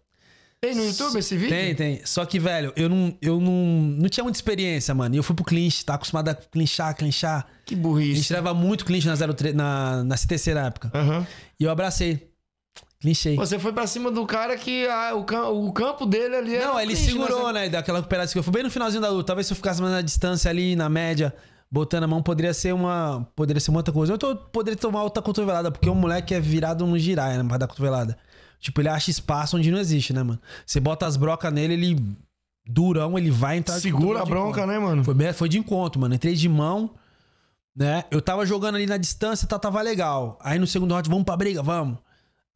Tem 0.65 0.75
no 0.75 0.83
YouTube 0.85 1.17
esse 1.19 1.35
vídeo? 1.37 1.49
Tem, 1.49 1.75
tem. 1.75 2.01
Só 2.05 2.25
que, 2.25 2.39
velho, 2.39 2.73
eu 2.75 2.89
não, 2.89 3.17
eu 3.21 3.39
não, 3.39 3.51
não 3.51 4.09
tinha 4.09 4.23
muita 4.23 4.37
experiência, 4.37 4.93
mano. 4.93 5.15
E 5.15 5.17
eu 5.17 5.23
fui 5.23 5.35
pro 5.35 5.45
clinch, 5.45 5.85
tá 5.85 5.95
acostumado 5.95 6.29
a 6.29 6.35
clinchar, 6.35 6.95
clinchar. 6.95 7.45
Que 7.65 7.73
A 7.73 7.77
gente 7.77 7.81
burrice. 7.83 8.33
leva 8.33 8.53
muito 8.53 8.85
clinch 8.85 9.07
na, 9.07 9.15
03, 9.15 9.53
na, 9.55 10.03
na 10.03 10.17
CTC 10.17 10.53
na 10.53 10.67
época. 10.67 10.91
Aham. 10.93 11.25
E 11.59 11.63
eu 11.63 11.71
abracei. 11.71 12.29
Clinchei. 12.99 13.35
Você 13.35 13.59
foi 13.59 13.71
pra 13.73 13.85
cima 13.85 14.09
do 14.09 14.25
cara 14.25 14.57
que 14.57 14.87
ah, 14.87 15.13
o, 15.15 15.67
o 15.67 15.71
campo 15.71 16.05
dele 16.05 16.35
ali 16.35 16.55
era 16.55 16.67
Não, 16.67 16.79
ele 16.79 16.93
clinch, 16.95 17.11
segurou, 17.11 17.51
né? 17.53 17.61
né? 17.61 17.69
Daquela 17.69 17.99
recuperação 17.99 18.33
que 18.33 18.39
eu 18.39 18.43
fui 18.43 18.53
bem 18.53 18.63
no 18.63 18.71
finalzinho 18.71 19.01
da 19.01 19.09
luta. 19.09 19.27
Talvez 19.27 19.45
se 19.47 19.53
eu 19.53 19.57
ficasse 19.57 19.79
mais 19.81 19.93
na 19.93 20.01
distância 20.01 20.49
ali, 20.49 20.75
na 20.75 20.89
média, 20.89 21.33
botando 21.69 22.03
a 22.05 22.07
mão, 22.07 22.23
poderia 22.23 22.53
ser 22.53 22.73
uma. 22.73 23.27
Poderia 23.35 23.59
ser 23.59 23.69
uma 23.69 23.79
outra 23.79 23.93
coisa. 23.93 24.13
Eu 24.13 24.17
tô, 24.17 24.35
poderia 24.35 24.77
tomar 24.77 25.03
outra 25.03 25.21
cotovelada, 25.21 25.69
porque 25.71 25.89
o 25.89 25.93
moleque 25.93 26.33
é 26.33 26.39
virado 26.39 26.85
no 26.87 26.97
girar, 26.97 27.37
né? 27.37 27.43
Pra 27.47 27.57
dar 27.57 27.67
cotovelada. 27.67 28.17
Tipo, 28.65 28.81
ele 28.81 28.89
acha 28.89 29.11
espaço 29.11 29.55
onde 29.57 29.69
não 29.69 29.77
existe, 29.77 30.11
né, 30.11 30.23
mano? 30.23 30.41
Você 30.65 30.79
bota 30.79 31.05
as 31.05 31.15
brocas 31.15 31.53
nele, 31.53 31.73
ele. 31.75 32.17
Durão, 32.67 33.15
ele 33.15 33.29
vai 33.29 33.57
entrar. 33.57 33.79
Segura 33.79 34.23
a 34.23 34.25
bronca, 34.25 34.61
encontro. 34.61 34.65
né, 34.65 34.79
mano? 34.79 35.03
Foi, 35.03 35.33
foi 35.33 35.47
de 35.47 35.59
encontro, 35.59 36.01
mano. 36.01 36.15
Entrei 36.15 36.33
de 36.33 36.49
mão, 36.49 36.89
né? 37.75 38.05
Eu 38.09 38.19
tava 38.19 38.43
jogando 38.43 38.73
ali 38.73 38.87
na 38.87 38.97
distância, 38.97 39.47
tá, 39.47 39.59
tava 39.59 39.79
legal. 39.83 40.39
Aí 40.41 40.57
no 40.57 40.65
segundo 40.65 40.95
round, 40.95 41.07
vamos 41.07 41.25
pra 41.25 41.37
briga, 41.37 41.61
vamos. 41.61 41.99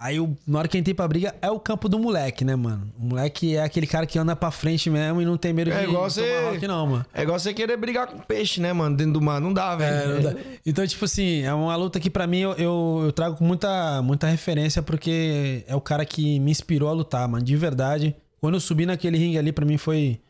Aí 0.01 0.15
eu, 0.15 0.33
na 0.47 0.59
hora 0.59 0.67
que 0.69 0.77
eu 0.77 0.79
entrei 0.79 0.93
pra 0.93 1.05
briga, 1.09 1.35
é 1.41 1.51
o 1.51 1.59
campo 1.59 1.89
do 1.89 1.99
moleque, 1.99 2.45
né, 2.45 2.55
mano? 2.55 2.89
O 2.97 3.03
moleque 3.03 3.57
é 3.57 3.63
aquele 3.63 3.85
cara 3.85 4.05
que 4.05 4.17
anda 4.17 4.33
pra 4.33 4.49
frente 4.49 4.89
mesmo 4.89 5.21
e 5.21 5.25
não 5.25 5.35
tem 5.35 5.51
medo 5.51 5.71
É 5.71 5.79
de 5.79 5.83
igual 5.89 6.03
tomar 6.03 6.09
você- 6.09 6.41
rock, 6.51 6.67
não, 6.67 6.87
mano. 6.87 7.05
É 7.13 7.21
igual 7.23 7.37
você 7.37 7.53
querer 7.53 7.75
brigar 7.75 8.07
com 8.07 8.17
peixe, 8.19 8.61
né, 8.61 8.71
mano? 8.71 8.95
Dentro 8.95 9.11
do 9.13 9.21
mar. 9.21 9.41
Não 9.41 9.51
dá, 9.51 9.75
velho. 9.75 9.93
É, 9.93 10.07
não 10.07 10.21
dá. 10.21 10.39
Então, 10.65 10.87
tipo 10.87 11.03
assim, 11.03 11.41
é 11.41 11.53
uma 11.53 11.75
luta 11.75 11.99
que 11.99 12.09
pra 12.09 12.25
mim 12.25 12.37
eu, 12.39 12.53
eu, 12.53 13.01
eu 13.07 13.11
trago 13.11 13.35
com 13.35 13.43
muita, 13.43 14.01
muita 14.01 14.25
referência 14.27 14.81
porque 14.81 15.65
é 15.67 15.75
o 15.75 15.81
cara 15.81 16.05
que 16.05 16.39
me 16.39 16.49
inspirou 16.49 16.87
a 16.87 16.93
lutar, 16.93 17.27
mano. 17.27 17.43
De 17.43 17.55
verdade. 17.57 18.15
Quando 18.39 18.53
eu 18.53 18.61
subi 18.61 18.85
naquele 18.85 19.17
ringue 19.17 19.37
ali, 19.37 19.51
pra 19.51 19.65
mim 19.65 19.77
foi, 19.77 20.21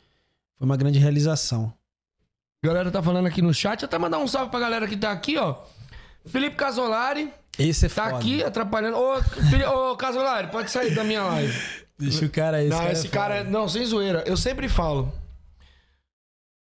foi 0.57 0.65
uma 0.65 0.77
grande 0.77 0.97
realização. 0.97 1.71
A 2.63 2.67
galera 2.67 2.89
tá 2.89 3.03
falando 3.03 3.27
aqui 3.27 3.39
no 3.39 3.53
chat. 3.53 3.85
Até 3.85 3.99
mandar 3.99 4.17
um 4.17 4.27
salve 4.27 4.49
pra 4.49 4.59
galera 4.59 4.87
que 4.87 4.97
tá 4.97 5.11
aqui, 5.11 5.37
ó. 5.37 5.57
Felipe 6.27 6.55
Casolari 6.55 7.31
Esse 7.57 7.85
é 7.85 7.89
tá 7.89 8.05
foda. 8.05 8.17
aqui 8.17 8.43
atrapalhando. 8.43 8.97
Ô, 8.97 9.21
Fili- 9.49 9.65
ô, 9.65 9.95
Casolari, 9.95 10.47
pode 10.51 10.69
sair 10.71 10.93
da 10.93 11.03
minha 11.03 11.23
live. 11.23 11.85
Deixa 11.97 12.25
o 12.25 12.29
cara 12.29 12.57
aí. 12.57 12.69
não, 12.69 12.81
é 12.81 12.91
esse 12.91 13.07
foda. 13.07 13.13
cara, 13.13 13.35
é- 13.37 13.43
não, 13.43 13.67
sem 13.67 13.83
zoeira. 13.85 14.23
Eu 14.25 14.37
sempre 14.37 14.67
falo. 14.69 15.11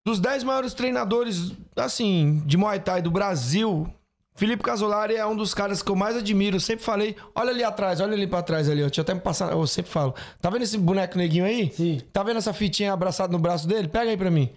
Dos 0.06 0.18
10 0.18 0.42
maiores 0.42 0.74
treinadores, 0.74 1.52
assim, 1.76 2.42
de 2.44 2.56
Muay 2.56 2.80
Thai 2.80 3.00
do 3.00 3.10
Brasil, 3.10 3.88
Felipe 4.34 4.62
Casolari 4.62 5.14
é 5.14 5.24
um 5.24 5.36
dos 5.36 5.54
caras 5.54 5.80
que 5.80 5.90
eu 5.90 5.94
mais 5.94 6.16
admiro. 6.16 6.56
Eu 6.56 6.60
sempre 6.60 6.84
falei, 6.84 7.16
olha 7.34 7.50
ali 7.50 7.62
atrás, 7.62 8.00
olha 8.00 8.14
ali 8.14 8.26
pra 8.26 8.42
trás 8.42 8.68
ali, 8.68 8.82
ó. 8.82 8.86
Deixa 8.86 9.00
eu 9.00 9.02
até 9.02 9.14
me 9.14 9.20
passar, 9.20 9.52
eu 9.52 9.64
sempre 9.66 9.92
falo. 9.92 10.12
Tá 10.40 10.50
vendo 10.50 10.62
esse 10.62 10.76
boneco 10.76 11.16
neguinho 11.16 11.44
aí? 11.44 11.70
Sim. 11.72 12.00
Tá 12.12 12.22
vendo 12.24 12.38
essa 12.38 12.52
fitinha 12.52 12.92
abraçada 12.92 13.32
no 13.32 13.38
braço 13.38 13.68
dele? 13.68 13.86
Pega 13.88 14.10
aí 14.10 14.16
pra 14.16 14.30
mim. 14.30 14.52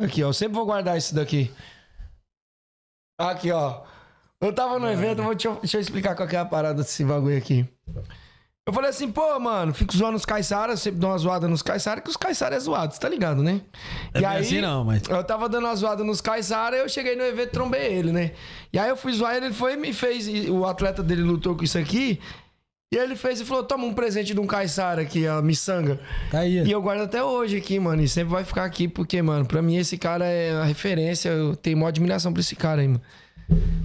Aqui, 0.00 0.22
ó. 0.22 0.28
Eu 0.28 0.32
sempre 0.32 0.54
vou 0.54 0.64
guardar 0.66 0.96
isso 0.96 1.14
daqui. 1.14 1.52
Aqui, 3.18 3.50
ó. 3.50 3.80
Eu 4.40 4.52
tava 4.52 4.78
no 4.78 4.90
evento, 4.90 5.22
vou, 5.22 5.34
deixa, 5.34 5.48
eu, 5.48 5.54
deixa 5.56 5.76
eu 5.78 5.80
explicar 5.80 6.14
qual 6.14 6.28
que 6.28 6.36
é 6.36 6.38
a 6.38 6.44
parada 6.44 6.82
desse 6.82 7.02
bagulho 7.04 7.36
aqui. 7.38 7.66
Eu 8.68 8.72
falei 8.72 8.90
assim, 8.90 9.10
pô, 9.10 9.38
mano, 9.38 9.72
fico 9.72 9.96
zoando 9.96 10.16
os 10.16 10.24
caiçaras, 10.26 10.80
sempre 10.80 10.98
dou 10.98 11.08
uma 11.10 11.16
zoada 11.18 11.46
nos 11.46 11.62
caiçaras, 11.62 12.02
que 12.02 12.10
os 12.10 12.16
caiçaras 12.16 12.56
é 12.56 12.60
zoado, 12.60 12.98
tá 12.98 13.08
ligado, 13.08 13.42
né? 13.42 13.60
É 14.12 14.18
bem 14.20 14.26
assim 14.28 14.60
não, 14.60 14.84
mas- 14.84 15.02
Eu 15.08 15.22
tava 15.22 15.48
dando 15.48 15.66
uma 15.66 15.76
zoada 15.76 16.02
nos 16.02 16.20
caiçaras, 16.20 16.80
eu 16.80 16.88
cheguei 16.88 17.14
no 17.16 17.22
evento 17.22 17.48
e 17.48 17.52
trombei 17.52 17.94
ele, 17.94 18.10
né? 18.12 18.32
E 18.72 18.78
aí 18.78 18.88
eu 18.88 18.96
fui 18.96 19.12
zoar 19.12 19.36
ele, 19.36 19.46
ele 19.46 19.54
foi 19.54 19.74
e 19.74 19.76
me 19.76 19.92
fez, 19.92 20.26
e 20.26 20.50
o 20.50 20.66
atleta 20.66 21.00
dele 21.02 21.22
lutou 21.22 21.54
com 21.56 21.62
isso 21.62 21.78
aqui, 21.78 22.20
e 22.92 22.96
ele 22.96 23.16
fez 23.16 23.40
e 23.40 23.44
falou, 23.44 23.64
toma 23.64 23.84
um 23.84 23.92
presente 23.92 24.32
de 24.32 24.38
um 24.38 24.46
caiçara 24.46 25.02
aqui, 25.02 25.26
a 25.26 25.42
miçanga. 25.42 25.98
Tá 26.30 26.40
aí. 26.40 26.62
E 26.64 26.70
eu 26.70 26.80
guardo 26.80 27.02
até 27.02 27.22
hoje 27.22 27.56
aqui, 27.56 27.80
mano. 27.80 28.00
E 28.00 28.08
sempre 28.08 28.32
vai 28.32 28.44
ficar 28.44 28.64
aqui, 28.64 28.86
porque, 28.86 29.20
mano, 29.20 29.44
pra 29.44 29.60
mim 29.60 29.76
esse 29.76 29.98
cara 29.98 30.24
é 30.24 30.52
a 30.52 30.64
referência. 30.64 31.30
Eu 31.30 31.56
tenho 31.56 31.76
maior 31.76 31.88
admiração 31.88 32.32
pra 32.32 32.40
esse 32.40 32.54
cara 32.54 32.82
aí, 32.82 32.88
mano. 32.88 33.02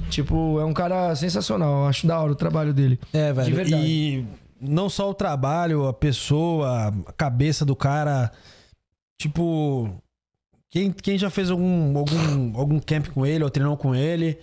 Tipo, 0.10 0.60
é 0.60 0.66
um 0.66 0.74
cara 0.74 1.16
sensacional. 1.16 1.84
Eu 1.84 1.88
acho 1.88 2.06
da 2.06 2.20
hora 2.20 2.32
o 2.32 2.36
trabalho 2.36 2.74
dele. 2.74 3.00
É, 3.12 3.34
velho. 3.34 3.48
De 3.48 3.54
verdade. 3.54 3.84
E 3.84 4.26
não 4.60 4.88
só 4.88 5.10
o 5.10 5.16
trabalho, 5.16 5.88
a 5.88 5.94
pessoa, 5.94 6.94
a 7.08 7.14
cabeça 7.14 7.66
do 7.66 7.76
cara. 7.76 8.32
Tipo, 9.20 9.90
quem, 10.70 10.92
quem 10.92 11.18
já 11.18 11.32
fez 11.32 11.50
algum, 11.50 11.98
algum, 11.98 12.58
algum 12.58 12.80
camp 12.80 13.08
com 13.08 13.26
ele 13.26 13.44
ou 13.44 13.50
treinou 13.50 13.76
com 13.76 13.96
ele, 13.96 14.38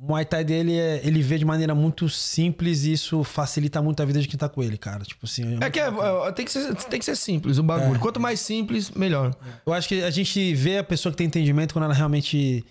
o 0.00 0.06
Muay 0.06 0.24
Thai 0.24 0.44
dele, 0.44 0.78
é, 0.78 1.00
ele 1.04 1.20
vê 1.22 1.38
de 1.38 1.44
maneira 1.44 1.74
muito 1.74 2.08
simples 2.08 2.84
e 2.84 2.92
isso 2.92 3.24
facilita 3.24 3.82
muito 3.82 4.00
a 4.02 4.06
vida 4.06 4.20
de 4.20 4.28
quem 4.28 4.38
tá 4.38 4.48
com 4.48 4.62
ele, 4.62 4.78
cara. 4.78 5.04
Tipo 5.04 5.26
assim. 5.26 5.58
É 5.60 5.68
que 5.70 5.80
é, 5.80 5.88
é, 5.88 6.32
tem, 6.32 6.44
que 6.44 6.52
ser, 6.52 6.74
tem 6.74 6.98
que 6.98 7.04
ser 7.04 7.16
simples 7.16 7.58
o 7.58 7.62
bagulho. 7.62 7.96
É. 7.96 7.98
Quanto 7.98 8.20
mais 8.20 8.38
simples, 8.40 8.90
melhor. 8.90 9.34
Eu 9.66 9.72
acho 9.72 9.88
que 9.88 10.02
a 10.02 10.10
gente 10.10 10.54
vê 10.54 10.78
a 10.78 10.84
pessoa 10.84 11.10
que 11.12 11.18
tem 11.18 11.26
entendimento 11.26 11.72
quando 11.72 11.84
ela 11.84 11.94
realmente 11.94 12.64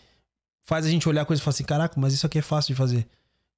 faz 0.64 0.86
a 0.86 0.90
gente 0.90 1.08
olhar 1.10 1.24
a 1.24 1.26
coisa 1.26 1.42
e 1.42 1.44
falar 1.44 1.54
assim: 1.54 1.64
caraca, 1.64 2.00
mas 2.00 2.14
isso 2.14 2.26
aqui 2.26 2.40
é 2.40 2.42
fácil 2.42 2.74
de 2.74 2.78
fazer. 2.78 3.06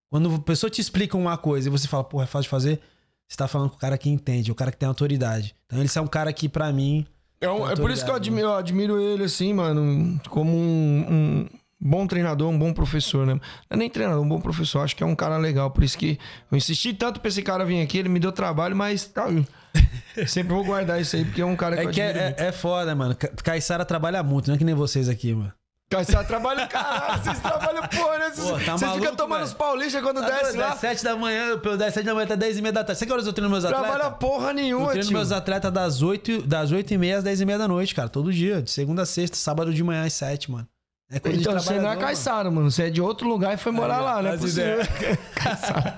Quando 0.10 0.34
a 0.34 0.40
pessoa 0.40 0.70
te 0.70 0.82
explica 0.82 1.16
uma 1.16 1.38
coisa 1.38 1.68
e 1.68 1.72
você 1.72 1.88
fala, 1.88 2.04
porra, 2.04 2.24
é 2.24 2.28
fácil 2.28 2.44
de 2.44 2.50
fazer, 2.50 2.82
você 3.28 3.38
tá 3.38 3.48
falando 3.48 3.70
com 3.70 3.76
o 3.76 3.80
cara 3.80 3.96
que 3.96 4.10
entende, 4.10 4.52
o 4.52 4.56
cara 4.56 4.72
que 4.72 4.78
tem 4.78 4.88
autoridade. 4.90 5.54
Então 5.68 5.80
ele 5.80 5.90
é 5.94 6.02
um 6.02 6.08
cara 6.08 6.34
que, 6.34 6.50
pra 6.50 6.72
mim. 6.74 7.06
É, 7.40 7.48
um- 7.50 7.70
é 7.70 7.76
por 7.76 7.92
isso 7.92 8.04
que 8.04 8.10
eu 8.10 8.16
admiro, 8.16 8.48
eu 8.48 8.56
admiro 8.56 9.00
ele, 9.00 9.26
assim, 9.26 9.54
mano, 9.54 10.20
como 10.30 10.52
um, 10.58 11.06
um 11.08 11.46
bom 11.80 12.06
treinador, 12.08 12.50
um 12.50 12.58
bom 12.60 12.74
professor, 12.74 13.26
né? 13.26 13.34
Não 13.36 13.42
é 13.70 13.78
nem 13.78 13.90
treinador, 13.90 14.22
um 14.24 14.28
bom 14.28 14.40
professor. 14.42 14.80
Acho 14.84 14.96
que 14.96 15.04
é 15.04 15.06
um 15.06 15.16
cara 15.16 15.38
legal. 15.38 15.72
Por 15.72 15.84
isso 15.84 15.98
que 15.98 16.20
eu 16.52 16.58
insisti 16.58 16.94
tanto 16.94 17.20
pra 17.20 17.30
esse 17.30 17.42
cara 17.42 17.64
vir 17.66 17.82
aqui. 17.82 17.98
Ele 17.98 18.10
me 18.10 18.20
deu 18.20 18.32
trabalho, 18.32 18.76
mas 18.76 19.06
tá. 19.06 19.28
Sempre 20.28 20.54
vou 20.54 20.64
guardar 20.64 21.00
isso 21.00 21.16
aí, 21.16 21.24
porque 21.24 21.42
é 21.42 21.46
um 21.46 21.56
cara 21.56 21.76
que 21.78 21.82
É 21.82 21.86
eu 21.86 21.92
que 21.92 22.02
é, 22.02 22.36
é, 22.38 22.48
é 22.48 22.52
foda, 22.52 22.94
mano. 22.96 23.16
Ca- 23.16 23.30
Caissara 23.44 23.86
trabalha 23.86 24.22
muito, 24.24 24.48
não 24.48 24.56
é 24.56 24.58
que 24.58 24.64
nem 24.66 24.76
vocês 24.76 25.08
aqui, 25.08 25.34
mano. 25.34 25.54
Caissara 25.92 26.24
trabalha, 26.24 26.66
caralho, 26.70 27.24
vocês 27.24 27.40
trabalham 27.40 27.82
porra, 27.88 28.18
né? 28.20 28.30
Vocês, 28.32 28.48
Pô, 28.48 28.60
tá 28.60 28.78
vocês 28.78 28.92
ficam 28.94 29.16
tomando 29.16 29.40
velho? 29.40 29.48
os 29.48 29.54
paulistas 29.54 30.02
quando 30.04 30.22
Tá 30.22 30.28
desce 30.30 30.44
doido? 30.44 30.60
lá. 30.60 30.70
Das 30.70 30.80
7 30.80 31.04
da 31.04 31.16
manhã, 31.16 31.58
pelo 31.58 31.78
das 31.78 31.94
7 31.96 32.06
da 32.06 32.14
manhã 32.14 32.26
até 32.26 32.36
10 32.36 32.58
e 32.58 32.62
meia 32.62 32.74
da 32.74 32.84
tarde. 32.84 33.00
Sabe 33.00 33.08
que 33.08 33.14
horas 33.14 33.26
eu 33.26 33.34
treino 33.34 33.50
meus 33.50 33.66
atletas? 33.66 33.88
Trabalha 33.88 34.12
porra 34.12 34.50
Eu 34.50 34.54
nenhuma, 34.54 34.88
treino 34.90 35.08
tio. 35.08 35.18
meus 35.18 35.32
atletas 35.32 35.72
das 35.72 36.02
8, 36.04 36.44
das 36.44 36.72
8 36.72 36.94
e 36.94 36.98
meia 36.98 37.18
às 37.18 37.24
10 37.24 37.42
e 37.42 37.46
meia 37.46 37.58
da 37.58 37.68
noite, 37.68 37.96
cara. 37.96 38.08
Todo 38.10 38.32
dia. 38.32 38.62
De 38.62 38.70
segunda 38.70 39.02
a 39.02 39.06
sexta, 39.06 39.36
sábado 39.38 39.74
de 39.74 39.84
manhã 39.84 40.04
às 40.06 40.14
7, 40.14 40.52
mano. 40.52 40.68
É 41.12 41.20
coisa 41.20 41.40
Então 41.40 41.54
você 41.54 41.74
não 41.80 41.90
é 41.92 41.96
trabalhador, 41.96 42.52
mano. 42.52 42.70
Você 42.70 42.84
é 42.84 42.90
de 42.92 43.02
outro 43.02 43.28
lugar 43.28 43.56
e 43.56 43.58
foi 43.58 43.72
morar 43.72 44.02
ó, 44.02 44.06
lá, 44.06 44.22
né? 44.22 44.38
Caissara. 44.38 45.98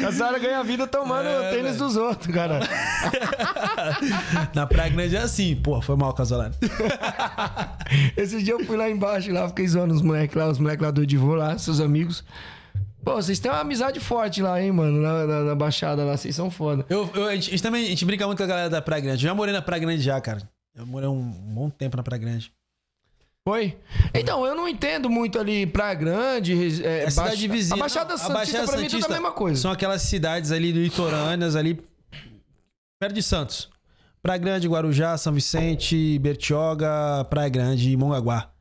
Caissara 0.00 0.38
ganha 0.38 0.62
vida 0.62 0.86
tomando 0.86 1.26
É, 1.28 1.50
tênis 1.50 1.76
dos 1.78 1.96
outros, 1.96 2.32
cara. 2.32 2.60
Na 4.54 4.64
Praia 4.66 4.90
Grande 4.90 5.16
é 5.16 5.20
assim. 5.20 5.56
Porra, 5.56 5.82
foi 5.82 5.96
mal, 5.96 6.12
Casolari. 6.14 6.54
Esse 8.16 8.40
dia 8.42 8.54
eu 8.54 8.64
fui 8.64 8.76
lá 8.76 8.88
embaixo, 8.88 9.32
lá, 9.32 9.48
fiquei 9.48 9.66
zoando 9.66 9.94
os 9.94 10.02
moleques 10.02 10.36
lá, 10.36 10.46
os 10.48 10.58
moleques 10.60 10.84
lá 10.84 10.90
do 10.92 11.02
Edivô 11.02 11.34
lá, 11.34 11.58
seus 11.58 11.80
amigos. 11.80 12.24
Pô, 13.04 13.14
vocês 13.16 13.40
têm 13.40 13.50
uma 13.50 13.60
amizade 13.60 13.98
forte 13.98 14.40
lá, 14.40 14.62
hein, 14.62 14.70
mano, 14.70 15.02
na, 15.02 15.26
na- 15.26 15.42
na 15.42 15.54
Baixada 15.56 16.04
lá, 16.04 16.16
vocês 16.16 16.36
são 16.36 16.52
foda. 16.52 16.86
Eu, 16.88 17.10
eu- 17.14 17.26
a, 17.26 17.34
gente, 17.34 17.60
também 17.60 17.84
a 17.84 17.88
gente 17.88 18.04
brinca 18.04 18.24
muito 18.26 18.38
com 18.38 18.44
a 18.44 18.46
galera 18.46 18.70
da 18.70 18.80
Praia 18.80 19.02
Grande. 19.02 19.24
Eu 19.26 19.30
já 19.30 19.34
morei 19.34 19.52
na 19.52 19.60
Praia 19.60 19.80
Grande 19.80 20.02
já, 20.02 20.20
cara. 20.20 20.48
Eu 20.76 20.86
morei 20.86 21.08
um 21.08 21.20
bom 21.20 21.68
tempo 21.68 21.96
na 21.96 22.02
Praia 22.04 22.20
Grande. 22.20 22.52
Foi? 23.46 23.76
Então, 24.14 24.46
eu 24.46 24.54
não 24.54 24.68
entendo 24.68 25.10
muito 25.10 25.38
ali 25.38 25.66
Praia 25.66 25.94
Grande, 25.94 26.82
é, 26.84 27.04
É 27.04 27.10
cidade 27.10 27.48
vizinha. 27.48 27.76
A 27.76 27.80
Baixada 27.80 28.16
Santista, 28.16 28.64
pra 28.64 28.76
mim, 28.78 28.88
tudo 28.88 29.02
é 29.02 29.06
a 29.06 29.10
mesma 29.10 29.32
coisa. 29.32 29.60
São 29.60 29.70
aquelas 29.72 30.02
cidades 30.02 30.52
ali 30.52 30.70
litorâneas, 30.70 31.56
ali 31.56 31.82
perto 33.00 33.14
de 33.14 33.22
Santos. 33.22 33.68
Praia 34.22 34.38
Grande, 34.38 34.68
Guarujá, 34.68 35.18
São 35.18 35.32
Vicente, 35.32 36.16
Bertioga, 36.20 37.26
Praia 37.28 37.48
Grande 37.48 37.90
e 37.90 37.96
Mongaguá. 37.96 38.51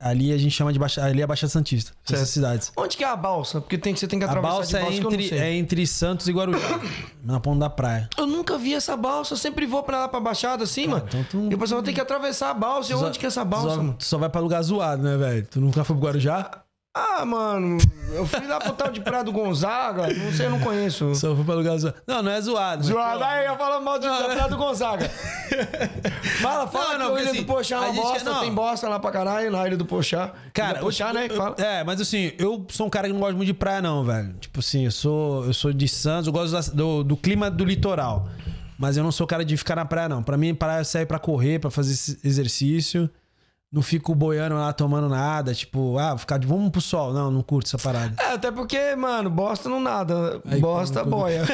Ali 0.00 0.32
a 0.32 0.38
gente 0.38 0.52
chama 0.52 0.72
de 0.72 0.78
Baixa, 0.78 1.04
ali 1.04 1.20
é 1.20 1.24
a 1.24 1.26
Baixada 1.26 1.50
Santista. 1.50 1.90
Certo. 2.04 2.14
Essas 2.20 2.28
cidades. 2.30 2.72
Onde 2.76 2.96
que 2.96 3.02
é 3.02 3.08
a 3.08 3.16
balsa? 3.16 3.60
Porque 3.60 3.76
tem 3.76 3.92
que, 3.92 3.98
você 3.98 4.06
tem 4.06 4.18
que 4.18 4.24
A 4.24 4.28
atravessar 4.28 4.52
balsa 4.54 4.68
de 4.70 4.76
é 4.76 4.80
balsa 4.80 5.00
não 5.02 5.12
entre, 5.12 5.34
é 5.38 5.54
entre 5.54 5.86
Santos 5.88 6.28
e 6.28 6.32
Guarujá, 6.32 6.80
na 7.24 7.40
ponta 7.40 7.58
da 7.60 7.70
praia. 7.70 8.08
Eu 8.16 8.26
nunca 8.26 8.56
vi 8.56 8.74
essa 8.74 8.96
balsa, 8.96 9.34
eu 9.34 9.38
sempre 9.38 9.66
vou 9.66 9.82
pra 9.82 9.98
lá 10.00 10.08
pra 10.08 10.20
Baixada 10.20 10.62
assim, 10.64 10.86
mano. 10.86 11.04
então 11.08 11.24
tu- 11.24 11.48
E 11.50 11.52
eu 11.52 11.58
vou 11.58 11.82
ter 11.82 11.92
que 11.92 12.00
atravessar 12.00 12.50
a 12.50 12.54
balsa. 12.54 12.92
E 12.92 12.94
onde 12.94 13.18
que 13.18 13.26
é 13.26 13.28
essa 13.28 13.44
balsa, 13.44 13.70
só, 13.70 13.76
mano? 13.76 13.96
Tu 13.98 14.04
só 14.04 14.18
vai 14.18 14.28
pra 14.28 14.40
lugar 14.40 14.62
zoado, 14.62 15.02
né, 15.02 15.16
velho? 15.16 15.46
Tu 15.50 15.60
nunca 15.60 15.82
foi 15.82 15.96
pro 15.96 16.04
Guarujá? 16.06 16.62
Ah, 17.00 17.24
mano, 17.24 17.78
eu 18.12 18.26
fui 18.26 18.44
lá 18.46 18.58
pro 18.58 18.72
tal 18.72 18.90
de 18.90 19.00
Praia 19.00 19.22
do 19.22 19.30
Gonzaga, 19.30 20.12
não 20.12 20.32
sei, 20.32 20.46
eu 20.46 20.50
não 20.50 20.58
conheço. 20.58 21.14
Só 21.14 21.34
foi 21.34 21.44
pra 21.44 21.54
lugar 21.54 21.76
zoado. 21.78 21.96
Não, 22.06 22.22
não 22.22 22.32
é 22.32 22.40
zoado. 22.40 22.82
Zoado, 22.84 23.22
aí 23.22 23.46
eu 23.46 23.56
falo 23.56 23.80
mal 23.84 23.98
de 23.98 24.06
da 24.06 24.24
Praia 24.24 24.48
do 24.48 24.56
Gonzaga. 24.56 25.08
Fala, 26.40 26.66
fala 26.68 26.98
Não, 26.98 27.08
não, 27.10 27.16
que 27.16 27.22
assim, 27.22 27.40
do 27.40 27.46
Pochá 27.46 27.76
é 27.76 27.78
uma 27.80 27.92
bosta, 27.92 28.30
não. 28.32 28.40
tem 28.40 28.52
bosta 28.54 28.88
lá 28.88 28.98
pra 29.00 29.10
caralho 29.10 29.50
na 29.50 29.66
Ilha 29.66 29.76
do 29.76 29.84
Pochá. 29.84 30.32
Cara, 30.52 30.74
do 30.78 30.84
Pochá, 30.84 31.12
né, 31.12 31.26
eu-. 31.28 31.54
É, 31.64 31.82
mas 31.84 32.00
assim, 32.00 32.32
eu 32.38 32.64
sou 32.70 32.86
um 32.86 32.90
cara 32.90 33.06
que 33.08 33.12
não 33.12 33.20
gosta 33.20 33.34
muito 33.34 33.46
de 33.48 33.54
praia, 33.54 33.80
não, 33.82 34.04
velho. 34.04 34.34
Tipo 34.40 34.60
assim, 34.60 34.84
eu 34.84 34.90
sou, 34.92 35.44
eu 35.46 35.52
sou 35.54 35.72
de 35.72 35.88
Santos, 35.88 36.26
eu 36.26 36.32
gosto 36.32 36.52
da- 36.52 36.74
do, 36.74 37.02
do 37.04 37.16
clima 37.16 37.50
do 37.50 37.64
litoral. 37.64 38.28
Mas 38.78 38.96
eu 38.96 39.02
não 39.02 39.10
sou 39.10 39.26
cara 39.26 39.44
de 39.44 39.56
ficar 39.56 39.74
na 39.74 39.84
praia, 39.84 40.08
não. 40.08 40.22
Pra 40.22 40.36
mim, 40.36 40.54
praia 40.54 40.84
serve 40.84 41.06
pra 41.06 41.18
correr, 41.18 41.58
pra 41.58 41.70
fazer 41.70 42.16
exercício. 42.24 43.10
Não 43.70 43.82
fico 43.82 44.14
boiando 44.14 44.54
lá 44.54 44.72
tomando 44.72 45.10
nada, 45.10 45.54
tipo, 45.54 45.98
ah, 45.98 46.16
ficar 46.16 46.38
de 46.38 46.46
vamos 46.46 46.70
pro 46.70 46.80
sol. 46.80 47.12
Não, 47.12 47.30
não 47.30 47.42
curto 47.42 47.66
essa 47.66 47.76
parada. 47.78 48.14
É, 48.18 48.32
até 48.32 48.50
porque, 48.50 48.96
mano, 48.96 49.28
bosta 49.28 49.68
não 49.68 49.78
nada. 49.78 50.40
Aí, 50.50 50.58
bosta 50.58 51.04
boia. 51.04 51.44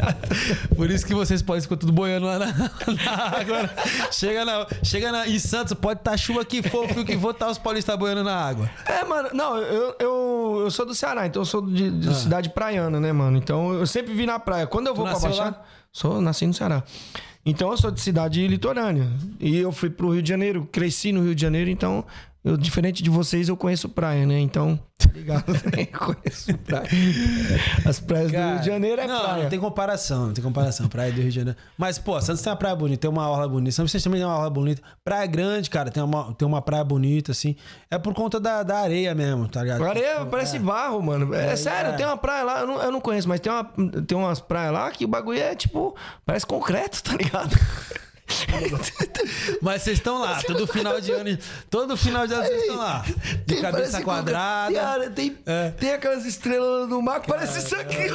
Por 0.76 0.90
isso 0.90 1.06
que 1.06 1.14
vocês 1.14 1.40
podem 1.40 1.60
escutar 1.60 1.80
tudo 1.80 1.92
boiando 1.92 2.26
lá 2.26 2.38
na, 2.38 2.46
na 2.52 3.38
água. 3.38 3.70
Chega, 4.12 4.44
na, 4.44 4.66
chega 4.82 5.10
na, 5.10 5.26
em 5.26 5.38
Santos, 5.38 5.72
pode 5.72 6.00
estar 6.00 6.16
chuva 6.18 6.44
que 6.44 6.62
for, 6.62 6.86
frio 6.88 7.06
que 7.06 7.18
for, 7.18 7.32
tá 7.32 7.48
os 7.48 7.56
paulistas 7.56 7.98
boiando 7.98 8.22
na 8.22 8.36
água. 8.36 8.70
É, 8.84 9.02
mano, 9.04 9.30
não, 9.32 9.56
eu, 9.56 9.96
eu, 9.98 10.60
eu 10.64 10.70
sou 10.70 10.84
do 10.84 10.94
Ceará, 10.94 11.26
então 11.26 11.40
eu 11.40 11.46
sou 11.46 11.62
de, 11.62 11.90
de 11.90 12.14
cidade 12.16 12.50
praiana, 12.50 13.00
né, 13.00 13.12
mano? 13.12 13.38
Então 13.38 13.72
eu 13.72 13.86
sempre 13.86 14.12
vi 14.12 14.26
na 14.26 14.38
praia. 14.38 14.66
Quando 14.66 14.88
eu 14.88 14.94
vou 14.94 15.04
pra 15.04 15.14
nasceu 15.14 15.30
Baixada. 15.30 15.58
Sou, 15.96 16.20
nasci 16.20 16.46
no 16.46 16.52
Ceará. 16.52 16.84
Então 17.42 17.70
eu 17.70 17.76
sou 17.78 17.90
de 17.90 18.02
cidade 18.02 18.46
litorânea. 18.46 19.10
E 19.40 19.56
eu 19.56 19.72
fui 19.72 19.88
pro 19.88 20.10
Rio 20.10 20.20
de 20.20 20.28
Janeiro, 20.28 20.68
cresci 20.70 21.10
no 21.10 21.24
Rio 21.24 21.34
de 21.34 21.40
Janeiro, 21.40 21.70
então. 21.70 22.04
Eu, 22.46 22.56
diferente 22.56 23.02
de 23.02 23.10
vocês, 23.10 23.48
eu 23.48 23.56
conheço 23.56 23.88
praia, 23.88 24.24
né? 24.24 24.38
Então, 24.38 24.78
tá 24.96 25.10
ligado? 25.12 25.44
eu 25.76 25.98
conheço 25.98 26.56
praia. 26.58 26.86
As 27.84 27.98
praias 27.98 28.30
do 28.30 28.38
Rio 28.38 28.58
de 28.60 28.66
Janeiro 28.66 29.02
é 29.02 29.06
não, 29.08 29.20
praia. 29.20 29.42
não 29.42 29.50
tem 29.50 29.58
comparação, 29.58 30.26
não 30.26 30.32
tem 30.32 30.44
comparação. 30.44 30.86
Praia 30.86 31.10
do 31.10 31.20
Rio 31.20 31.28
de 31.28 31.34
Janeiro. 31.34 31.58
Mas, 31.76 31.98
pô, 31.98 32.20
Santos 32.20 32.40
tem 32.42 32.52
uma 32.52 32.56
praia 32.56 32.76
bonita, 32.76 33.00
tem 33.00 33.10
uma 33.10 33.28
orla 33.28 33.48
bonita. 33.48 33.72
São 33.72 33.84
Vicente 33.84 34.04
também 34.04 34.20
tem 34.20 34.28
uma 34.28 34.36
orla 34.36 34.48
bonita. 34.48 34.80
Praia 35.04 35.26
grande, 35.26 35.68
cara, 35.68 35.90
tem 35.90 36.00
uma, 36.00 36.32
tem 36.34 36.46
uma 36.46 36.62
praia 36.62 36.84
bonita, 36.84 37.32
assim. 37.32 37.56
É 37.90 37.98
por 37.98 38.14
conta 38.14 38.38
da, 38.38 38.62
da 38.62 38.78
areia 38.78 39.12
mesmo, 39.12 39.48
tá 39.48 39.64
ligado? 39.64 39.82
Areia 39.84 40.24
parece 40.24 40.56
barro, 40.60 41.02
mano. 41.02 41.34
É, 41.34 41.48
É, 41.48 41.56
sério, 41.56 41.90
é. 41.90 41.96
tem 41.96 42.06
uma 42.06 42.16
praia 42.16 42.44
lá, 42.44 42.60
eu 42.60 42.66
não, 42.68 42.80
eu 42.80 42.92
não 42.92 43.00
conheço, 43.00 43.28
mas 43.28 43.40
tem, 43.40 43.50
uma, 43.50 43.64
tem 44.06 44.16
umas 44.16 44.38
praias 44.38 44.72
lá 44.72 44.88
que 44.92 45.04
o 45.04 45.08
bagulho 45.08 45.40
é 45.40 45.56
tipo, 45.56 45.96
parece 46.24 46.46
concreto, 46.46 47.02
tá 47.02 47.16
ligado? 47.16 47.56
Mas 49.62 49.82
vocês 49.82 49.98
estão 49.98 50.18
lá, 50.20 50.42
todo 50.42 50.66
final 50.66 51.00
de 51.00 51.12
ano. 51.12 51.38
Todo 51.70 51.96
final 51.96 52.26
de 52.26 52.34
ano 52.34 52.44
vocês 52.44 52.62
estão 52.62 52.76
lá. 52.76 53.04
De 53.06 53.38
Tem- 53.44 53.62
cabeça 53.62 54.02
quadrada. 54.02 54.74
Cara, 54.74 55.10
tem, 55.10 55.38
É. 55.46 55.70
tem 55.70 55.92
aquelas 55.92 56.26
estrelas 56.26 56.88
no 56.88 57.00
mar 57.00 57.20
que 57.20 57.28
parece 57.28 57.60
isso 57.60 57.76
aqui. 57.76 58.06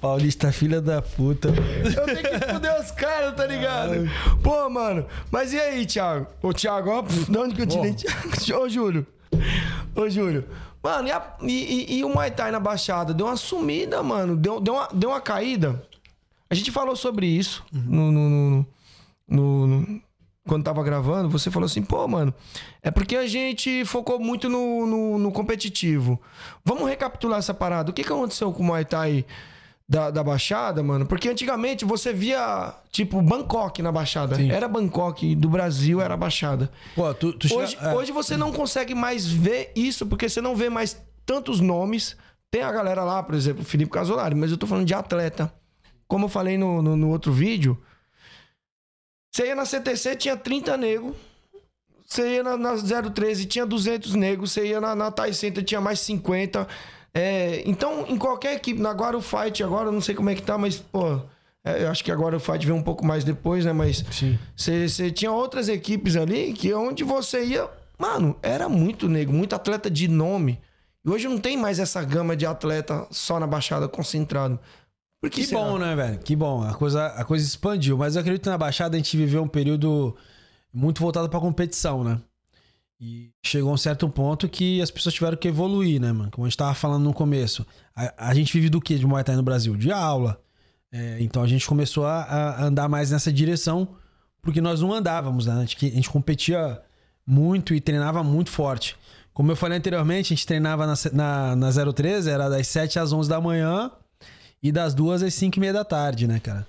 Paulista, 0.00 0.52
filha 0.52 0.80
da 0.80 1.02
puta. 1.02 1.48
Eu 1.48 2.04
tenho 2.06 2.22
que 2.40 2.52
fuder 2.52 2.80
os 2.80 2.90
caras, 2.92 3.34
tá 3.34 3.44
ligado? 3.46 4.08
Pô, 4.42 4.68
mano. 4.70 5.04
Mas 5.30 5.52
e 5.52 5.58
aí, 5.58 5.84
Thiago? 5.84 6.26
Ô, 6.40 6.52
Thiago, 6.52 6.90
ó, 6.90 7.02
de 7.02 7.36
onde 7.38 7.54
que 7.56 7.62
eu 7.62 7.66
tirei? 7.66 7.94
Thiago? 7.94 8.28
Ô, 8.64 8.68
Júlio. 8.68 9.06
Ô, 9.96 10.08
Júlio. 10.08 10.44
Mano, 10.80 11.08
e, 11.08 11.10
a- 11.10 11.36
e- 11.42 11.94
e- 11.94 11.98
e 11.98 12.04
o 12.04 12.08
Muay 12.08 12.30
Thai 12.30 12.52
na 12.52 12.60
Baixada? 12.60 13.12
Deu 13.12 13.26
uma 13.26 13.36
sumida, 13.36 14.00
mano. 14.00 14.36
Deu, 14.36 14.60
deu, 14.60 14.74
uma, 14.74 14.88
deu 14.94 15.10
uma 15.10 15.20
caída. 15.20 15.82
A 16.50 16.54
gente 16.54 16.70
falou 16.70 16.96
sobre 16.96 17.26
isso 17.26 17.64
no, 17.72 18.10
no- 18.10 18.66
no- 19.28 19.66
no- 19.66 20.00
quando 20.46 20.64
tava 20.64 20.82
gravando. 20.82 21.28
Você 21.28 21.50
falou 21.50 21.66
assim, 21.66 21.82
pô, 21.82 22.08
mano, 22.08 22.32
é 22.82 22.90
porque 22.90 23.16
a 23.16 23.26
gente 23.26 23.84
focou 23.84 24.18
muito 24.18 24.48
no, 24.48 24.86
no- 24.86 25.18
no 25.18 25.32
competitivo. 25.32 26.18
Vamos 26.64 26.88
recapitular 26.88 27.38
essa 27.38 27.52
parada. 27.52 27.90
O 27.90 27.92
que, 27.94 28.02
que 28.02 28.12
aconteceu 28.12 28.50
com 28.52 28.62
o 28.62 28.66
Muay 28.66 28.84
Thai 28.86 29.26
da, 29.86 30.10
da 30.10 30.24
Baixada, 30.24 30.82
mano? 30.82 31.04
Porque 31.04 31.28
antigamente 31.28 31.84
você 31.84 32.14
via, 32.14 32.72
tipo, 32.90 33.20
Bangkok 33.20 33.82
na 33.82 33.92
Baixada. 33.92 34.36
Sim. 34.36 34.50
Era 34.50 34.66
Bangkok, 34.66 35.34
do 35.34 35.50
Brasil 35.50 36.00
era 36.00 36.16
Baixada. 36.16 36.70
Pô, 36.94 37.12
tu, 37.12 37.34
tu 37.34 37.46
chega- 37.46 37.60
Hoje, 37.62 37.76
é. 37.82 37.94
hoje 37.94 38.12
você 38.12 38.34
não 38.38 38.50
consegue 38.50 38.94
mais 38.94 39.26
ver 39.26 39.70
isso, 39.76 40.06
porque 40.06 40.30
você 40.30 40.40
não 40.40 40.56
vê 40.56 40.70
mais 40.70 40.98
tantos 41.26 41.60
nomes. 41.60 42.16
Tem 42.50 42.62
a 42.62 42.72
galera 42.72 43.04
lá, 43.04 43.22
por 43.22 43.34
exemplo, 43.34 43.62
Felipe 43.62 43.90
Casolari, 43.90 44.34
mas 44.34 44.50
eu 44.50 44.56
tô 44.56 44.66
falando 44.66 44.86
de 44.86 44.94
atleta. 44.94 45.52
Como 46.08 46.24
eu 46.24 46.28
falei 46.28 46.58
no, 46.58 46.82
no, 46.82 46.96
no 46.96 47.10
outro 47.10 47.30
vídeo, 47.30 47.80
você 49.30 49.46
ia 49.46 49.54
na 49.54 49.64
CTC, 49.64 50.16
tinha 50.16 50.36
30 50.36 50.76
negros. 50.76 51.14
Você 52.06 52.36
ia 52.36 52.42
na, 52.42 52.56
na 52.56 52.74
013, 52.74 53.44
tinha 53.46 53.66
200 53.66 54.14
negros. 54.14 54.52
Você 54.52 54.66
ia 54.66 54.80
na, 54.80 54.96
na 54.96 55.10
Thai 55.12 55.32
Center, 55.32 55.62
tinha 55.62 55.80
mais 55.80 56.00
50. 56.00 56.66
É, 57.12 57.62
então, 57.66 58.06
em 58.08 58.16
qualquer 58.16 58.56
equipe, 58.56 58.80
na 58.80 58.92
o 58.92 59.20
Fight, 59.20 59.62
agora 59.62 59.88
eu 59.88 59.92
não 59.92 60.00
sei 60.00 60.14
como 60.14 60.30
é 60.30 60.34
que 60.34 60.42
tá, 60.42 60.56
mas, 60.56 60.78
pô, 60.78 61.20
é, 61.64 61.84
eu 61.84 61.90
acho 61.90 62.02
que 62.02 62.10
agora 62.10 62.36
o 62.36 62.40
Fight 62.40 62.64
veio 62.64 62.78
um 62.78 62.82
pouco 62.82 63.04
mais 63.04 63.24
depois, 63.24 63.64
né? 63.64 63.72
Mas 63.72 64.04
você 64.56 65.10
tinha 65.10 65.30
outras 65.30 65.68
equipes 65.68 66.16
ali 66.16 66.52
que 66.52 66.72
onde 66.72 67.04
você 67.04 67.44
ia, 67.44 67.68
mano, 67.98 68.36
era 68.42 68.68
muito 68.68 69.08
negro, 69.08 69.34
muito 69.34 69.54
atleta 69.54 69.90
de 69.90 70.08
nome. 70.08 70.60
E 71.04 71.10
hoje 71.10 71.28
não 71.28 71.38
tem 71.38 71.56
mais 71.56 71.78
essa 71.78 72.02
gama 72.02 72.34
de 72.34 72.46
atleta 72.46 73.06
só 73.10 73.38
na 73.38 73.46
Baixada 73.46 73.88
concentrado. 73.88 74.58
Por 75.20 75.30
que, 75.30 75.46
bom, 75.48 75.78
né, 75.78 75.96
velho? 75.96 76.18
Que 76.18 76.36
bom. 76.36 76.62
A 76.62 76.74
coisa, 76.74 77.06
a 77.06 77.24
coisa 77.24 77.44
expandiu. 77.44 77.98
Mas 77.98 78.14
eu 78.14 78.20
acredito 78.20 78.44
que 78.44 78.48
na 78.48 78.58
Baixada 78.58 78.96
a 78.96 78.98
gente 78.98 79.16
viveu 79.16 79.42
um 79.42 79.48
período 79.48 80.16
muito 80.72 81.00
voltado 81.00 81.28
pra 81.28 81.40
competição, 81.40 82.04
né? 82.04 82.20
E 83.00 83.30
chegou 83.44 83.70
a 83.70 83.74
um 83.74 83.76
certo 83.76 84.08
ponto 84.08 84.48
que 84.48 84.80
as 84.80 84.90
pessoas 84.90 85.14
tiveram 85.14 85.36
que 85.36 85.48
evoluir, 85.48 86.00
né, 86.00 86.12
mano? 86.12 86.30
Como 86.30 86.44
a 86.44 86.48
gente 86.48 86.56
tava 86.56 86.74
falando 86.74 87.04
no 87.04 87.12
começo. 87.12 87.66
A, 87.94 88.28
a 88.30 88.34
gente 88.34 88.52
vive 88.52 88.68
do 88.68 88.80
que 88.80 88.96
de 88.96 89.06
Muay 89.06 89.24
Thai 89.24 89.36
no 89.36 89.42
Brasil? 89.42 89.76
De 89.76 89.90
aula. 89.90 90.40
É, 90.90 91.18
então 91.20 91.42
a 91.42 91.46
gente 91.46 91.66
começou 91.66 92.06
a, 92.06 92.22
a 92.22 92.64
andar 92.64 92.88
mais 92.88 93.10
nessa 93.10 93.32
direção 93.32 93.96
porque 94.40 94.60
nós 94.60 94.80
não 94.80 94.92
andávamos, 94.92 95.46
né? 95.46 95.54
A 95.54 95.60
gente, 95.60 95.86
a 95.86 95.90
gente 95.90 96.10
competia 96.10 96.80
muito 97.26 97.74
e 97.74 97.80
treinava 97.80 98.22
muito 98.22 98.50
forte. 98.50 98.96
Como 99.34 99.52
eu 99.52 99.56
falei 99.56 99.78
anteriormente, 99.78 100.32
a 100.32 100.36
gente 100.36 100.46
treinava 100.46 100.86
na, 100.86 100.94
na, 101.12 101.56
na 101.56 101.92
013, 101.92 102.30
era 102.30 102.48
das 102.48 102.66
7 102.68 102.98
às 102.98 103.12
11 103.12 103.28
da 103.28 103.40
manhã 103.40 103.90
e 104.62 104.72
das 104.72 104.94
2 104.94 105.22
às 105.22 105.34
5 105.34 105.56
e 105.56 105.60
meia 105.60 105.72
da 105.72 105.84
tarde, 105.84 106.26
né, 106.26 106.38
cara? 106.40 106.66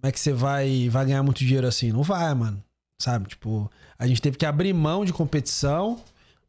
Como 0.00 0.08
é 0.08 0.12
que 0.12 0.20
você 0.20 0.32
vai, 0.32 0.88
vai 0.88 1.04
ganhar 1.06 1.22
muito 1.22 1.38
dinheiro 1.44 1.66
assim? 1.66 1.92
Não 1.92 2.02
vai, 2.02 2.32
mano. 2.34 2.62
Sabe? 3.00 3.28
Tipo, 3.28 3.70
a 3.98 4.06
gente 4.06 4.22
teve 4.22 4.36
que 4.36 4.46
abrir 4.46 4.72
mão 4.72 5.04
de 5.04 5.12
competição 5.12 6.00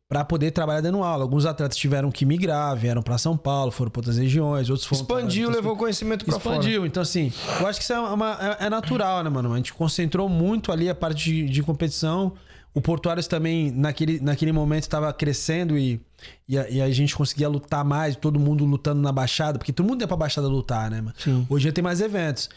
pra 0.07 0.23
poder 0.25 0.49
trabalhar 0.51 0.81
dando 0.81 1.03
aula. 1.03 1.23
Alguns 1.23 1.45
atletas 1.45 1.77
tiveram 1.77 2.11
que 2.11 2.25
migrar, 2.25 2.75
vieram 2.75 3.01
pra 3.03 3.17
São 3.19 3.37
Paulo, 3.37 3.71
foram 3.71 3.91
pra 3.91 3.99
outras 3.99 4.17
regiões, 4.17 4.69
outros 4.69 4.87
foram 4.87 5.01
Expandiu, 5.01 5.49
levou 5.51 5.75
conhecimento 5.77 6.25
pra 6.25 6.39
fora. 6.39 6.55
Expandiu. 6.57 6.85
Então, 6.85 7.01
assim, 7.03 7.31
eu 7.59 7.67
acho 7.67 7.79
que 7.79 7.83
isso 7.83 7.93
é, 7.93 7.99
uma- 7.99 8.37
é- 8.59 8.65
é 8.65 8.69
natural, 8.69 9.23
né, 9.23 9.29
mano? 9.29 9.53
A 9.53 9.57
gente 9.57 9.73
concentrou 9.73 10.27
muito 10.27 10.71
ali 10.71 10.89
a 10.89 10.95
parte 10.95 11.23
de, 11.25 11.49
de 11.49 11.61
competição. 11.63 12.33
O 12.73 12.81
Portuários 12.81 13.27
também, 13.27 13.71
naquele, 13.71 14.19
naquele 14.19 14.51
momento, 14.51 14.83
estava 14.83 15.11
crescendo 15.11 15.77
e, 15.77 15.99
e, 16.47 16.57
a, 16.57 16.69
e 16.69 16.81
a 16.81 16.89
gente 16.91 17.15
conseguia 17.15 17.49
lutar 17.49 17.83
mais, 17.83 18.15
todo 18.15 18.39
mundo 18.39 18.63
lutando 18.63 19.01
na 19.01 19.11
Baixada, 19.11 19.57
porque 19.57 19.73
todo 19.73 19.87
mundo 19.87 20.01
ia 20.01 20.07
pra 20.07 20.15
Baixada 20.15 20.47
lutar, 20.47 20.89
né, 20.91 21.01
mano? 21.01 21.15
Sim. 21.17 21.45
Hoje 21.49 21.63
em 21.63 21.65
dia 21.65 21.73
tem 21.73 21.83
mais 21.83 21.99
eventos. 21.99 22.49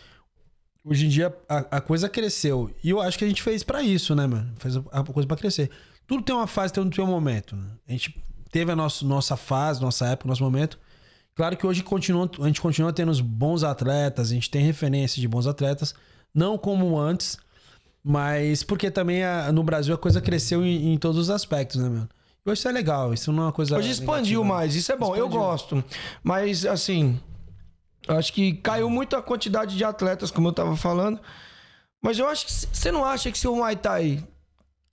Hoje 0.85 1.07
em 1.07 1.09
dia 1.09 1.35
a, 1.49 1.77
a 1.77 1.81
coisa 1.81 2.09
cresceu. 2.09 2.71
E 2.85 2.91
eu 2.91 3.01
acho 3.01 3.19
que 3.19 3.25
a 3.25 3.29
gente 3.29 3.43
fez 3.43 3.63
pra 3.63 3.83
isso, 3.83 4.15
né, 4.15 4.27
mano? 4.27 4.53
Fez 4.59 4.77
a, 4.77 4.81
a 4.93 5.05
coisa 5.05 5.27
pra 5.27 5.37
crescer. 5.37 5.71
Tudo 6.07 6.23
tem 6.23 6.35
uma 6.35 6.47
fase, 6.47 6.73
tem 6.73 6.83
um, 6.83 6.91
tem 6.91 7.03
um 7.03 7.09
momento. 7.09 7.57
Né? 7.57 7.65
A 7.89 7.93
gente 7.93 8.15
teve 8.51 8.71
a 8.71 8.77
nosso, 8.77 9.07
nossa 9.07 9.37
fase, 9.37 9.81
nossa 9.81 10.07
época, 10.09 10.29
nosso 10.29 10.43
momento. 10.43 10.79
Claro 11.35 11.57
que 11.57 11.67
hoje 11.67 11.83
continua, 11.83 12.31
a 12.41 12.47
gente 12.47 12.61
continua 12.61 12.93
tendo 12.93 13.11
os 13.11 13.21
bons 13.21 13.65
atletas, 13.65 14.31
a 14.31 14.35
gente 14.35 14.51
tem 14.51 14.63
referência 14.63 15.21
de 15.21 15.27
bons 15.27 15.47
atletas, 15.47 15.95
não 16.35 16.59
como 16.59 16.99
antes, 16.99 17.39
mas 18.05 18.63
porque 18.63 18.91
também 18.91 19.23
a- 19.25 19.53
no 19.53 19.63
Brasil 19.63 19.95
a 19.95 19.99
coisa 19.99 20.21
cresceu 20.21 20.65
em, 20.65 20.93
em 20.95 20.99
todos 20.99 21.19
os 21.19 21.31
aspectos, 21.31 21.77
né, 21.81 21.89
mano? 21.89 22.09
Hoje 22.45 22.59
isso 22.59 22.69
é 22.69 22.73
legal, 22.73 23.15
isso 23.15 23.31
não 23.33 23.45
é 23.45 23.47
uma 23.47 23.53
coisa. 23.53 23.77
Hoje 23.79 23.91
expandiu 23.91 24.41
negativa. 24.41 24.45
mais, 24.61 24.75
isso 24.75 24.91
é 24.91 24.97
bom, 24.97 25.15
eu 25.15 25.27
Expandiu. 25.27 25.41
gosto. 25.41 25.85
Mas, 26.25 26.67
assim, 26.67 27.21
eu 28.09 28.17
acho 28.17 28.33
que 28.33 28.55
caiu 28.55 28.91
muito 28.91 29.15
a 29.15 29.23
quantidade 29.23 29.77
de 29.77 29.85
atletas, 29.85 30.31
como 30.33 30.49
eu 30.49 30.53
tava 30.53 30.77
falando. 30.77 31.21
Mas 32.03 32.19
eu 32.19 32.27
acho 32.27 32.47
que 32.47 32.53
você 32.53 32.91
não 32.91 33.05
acha 33.05 33.31
que 33.31 33.39
se 33.39 33.47
o 33.47 33.55
Muay 33.55 33.77
Thai 33.77 34.27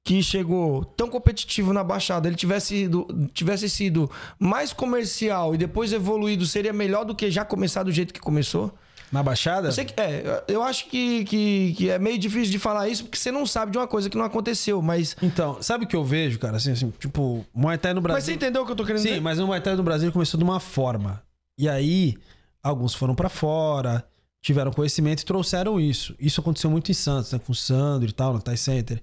que 0.06 0.22
chegou 0.24 0.86
tão 0.86 1.08
competitivo 1.10 1.74
na 1.74 1.84
Baixada, 1.84 2.28
ele 2.28 2.36
tivesse 2.36 2.68
sido, 2.68 3.08
tivesse 3.34 3.68
sido 3.70 4.10
mais 4.40 4.72
comercial 4.72 5.54
e 5.54 5.58
depois 5.58 5.92
evoluído, 5.92 6.46
seria 6.46 6.72
melhor 6.72 7.04
do 7.04 7.16
que 7.16 7.30
já 7.32 7.44
começar 7.44 7.82
do 7.84 7.92
jeito 7.92 8.14
que 8.14 8.20
começou? 8.20 8.72
Na 9.12 9.24
Baixada? 9.24 9.70
Eu, 9.70 9.86
que, 9.86 10.00
é, 10.00 10.44
eu 10.48 10.62
acho 10.62 10.86
que, 10.88 11.24
que, 11.26 11.74
que 11.76 11.90
é 11.90 11.98
meio 11.98 12.18
difícil 12.18 12.52
de 12.52 12.60
falar 12.60 12.88
isso 12.88 13.04
porque 13.04 13.18
você 13.18 13.32
não 13.32 13.46
sabe 13.46 13.72
de 13.72 13.78
uma 13.78 13.88
coisa 13.88 14.10
que 14.10 14.18
não 14.18 14.26
aconteceu, 14.26 14.82
mas. 14.82 15.16
Então, 15.22 15.62
sabe 15.62 15.86
o 15.86 15.88
que 15.88 15.96
eu 15.96 16.04
vejo, 16.04 16.38
cara? 16.38 16.58
Assim, 16.58 16.72
assim, 16.72 16.94
tipo, 17.00 17.46
Muay 17.54 17.78
Thai 17.78 17.94
no 17.94 18.02
Brasil. 18.02 18.18
Mas 18.18 18.24
você 18.26 18.34
entendeu 18.34 18.62
o 18.62 18.66
que 18.66 18.72
eu 18.72 18.76
tô 18.76 18.86
querendo 18.86 19.02
Sim, 19.02 19.10
dizer? 19.10 19.22
mas 19.22 19.40
o 19.40 19.48
Muay 19.48 19.62
Thai 19.62 19.76
no 19.76 19.84
Brasil 19.84 20.12
começou 20.12 20.38
de 20.38 20.44
uma 20.44 20.60
forma. 20.60 21.24
E 21.58 21.68
aí, 21.68 22.16
alguns 22.62 22.94
foram 22.94 23.16
pra 23.16 23.30
fora, 23.30 24.06
tiveram 24.42 24.72
conhecimento 24.72 25.22
e 25.22 25.26
trouxeram 25.26 25.80
isso. 25.80 26.16
Isso 26.20 26.40
aconteceu 26.40 26.70
muito 26.70 26.92
em 26.92 26.94
Santos, 26.94 27.32
né? 27.32 27.40
Com 27.40 27.52
o 27.52 27.56
Sandro 27.56 28.10
e 28.10 28.14
tal, 28.14 28.34
no 28.34 28.42
Thai 28.42 28.58
Center. 28.58 29.02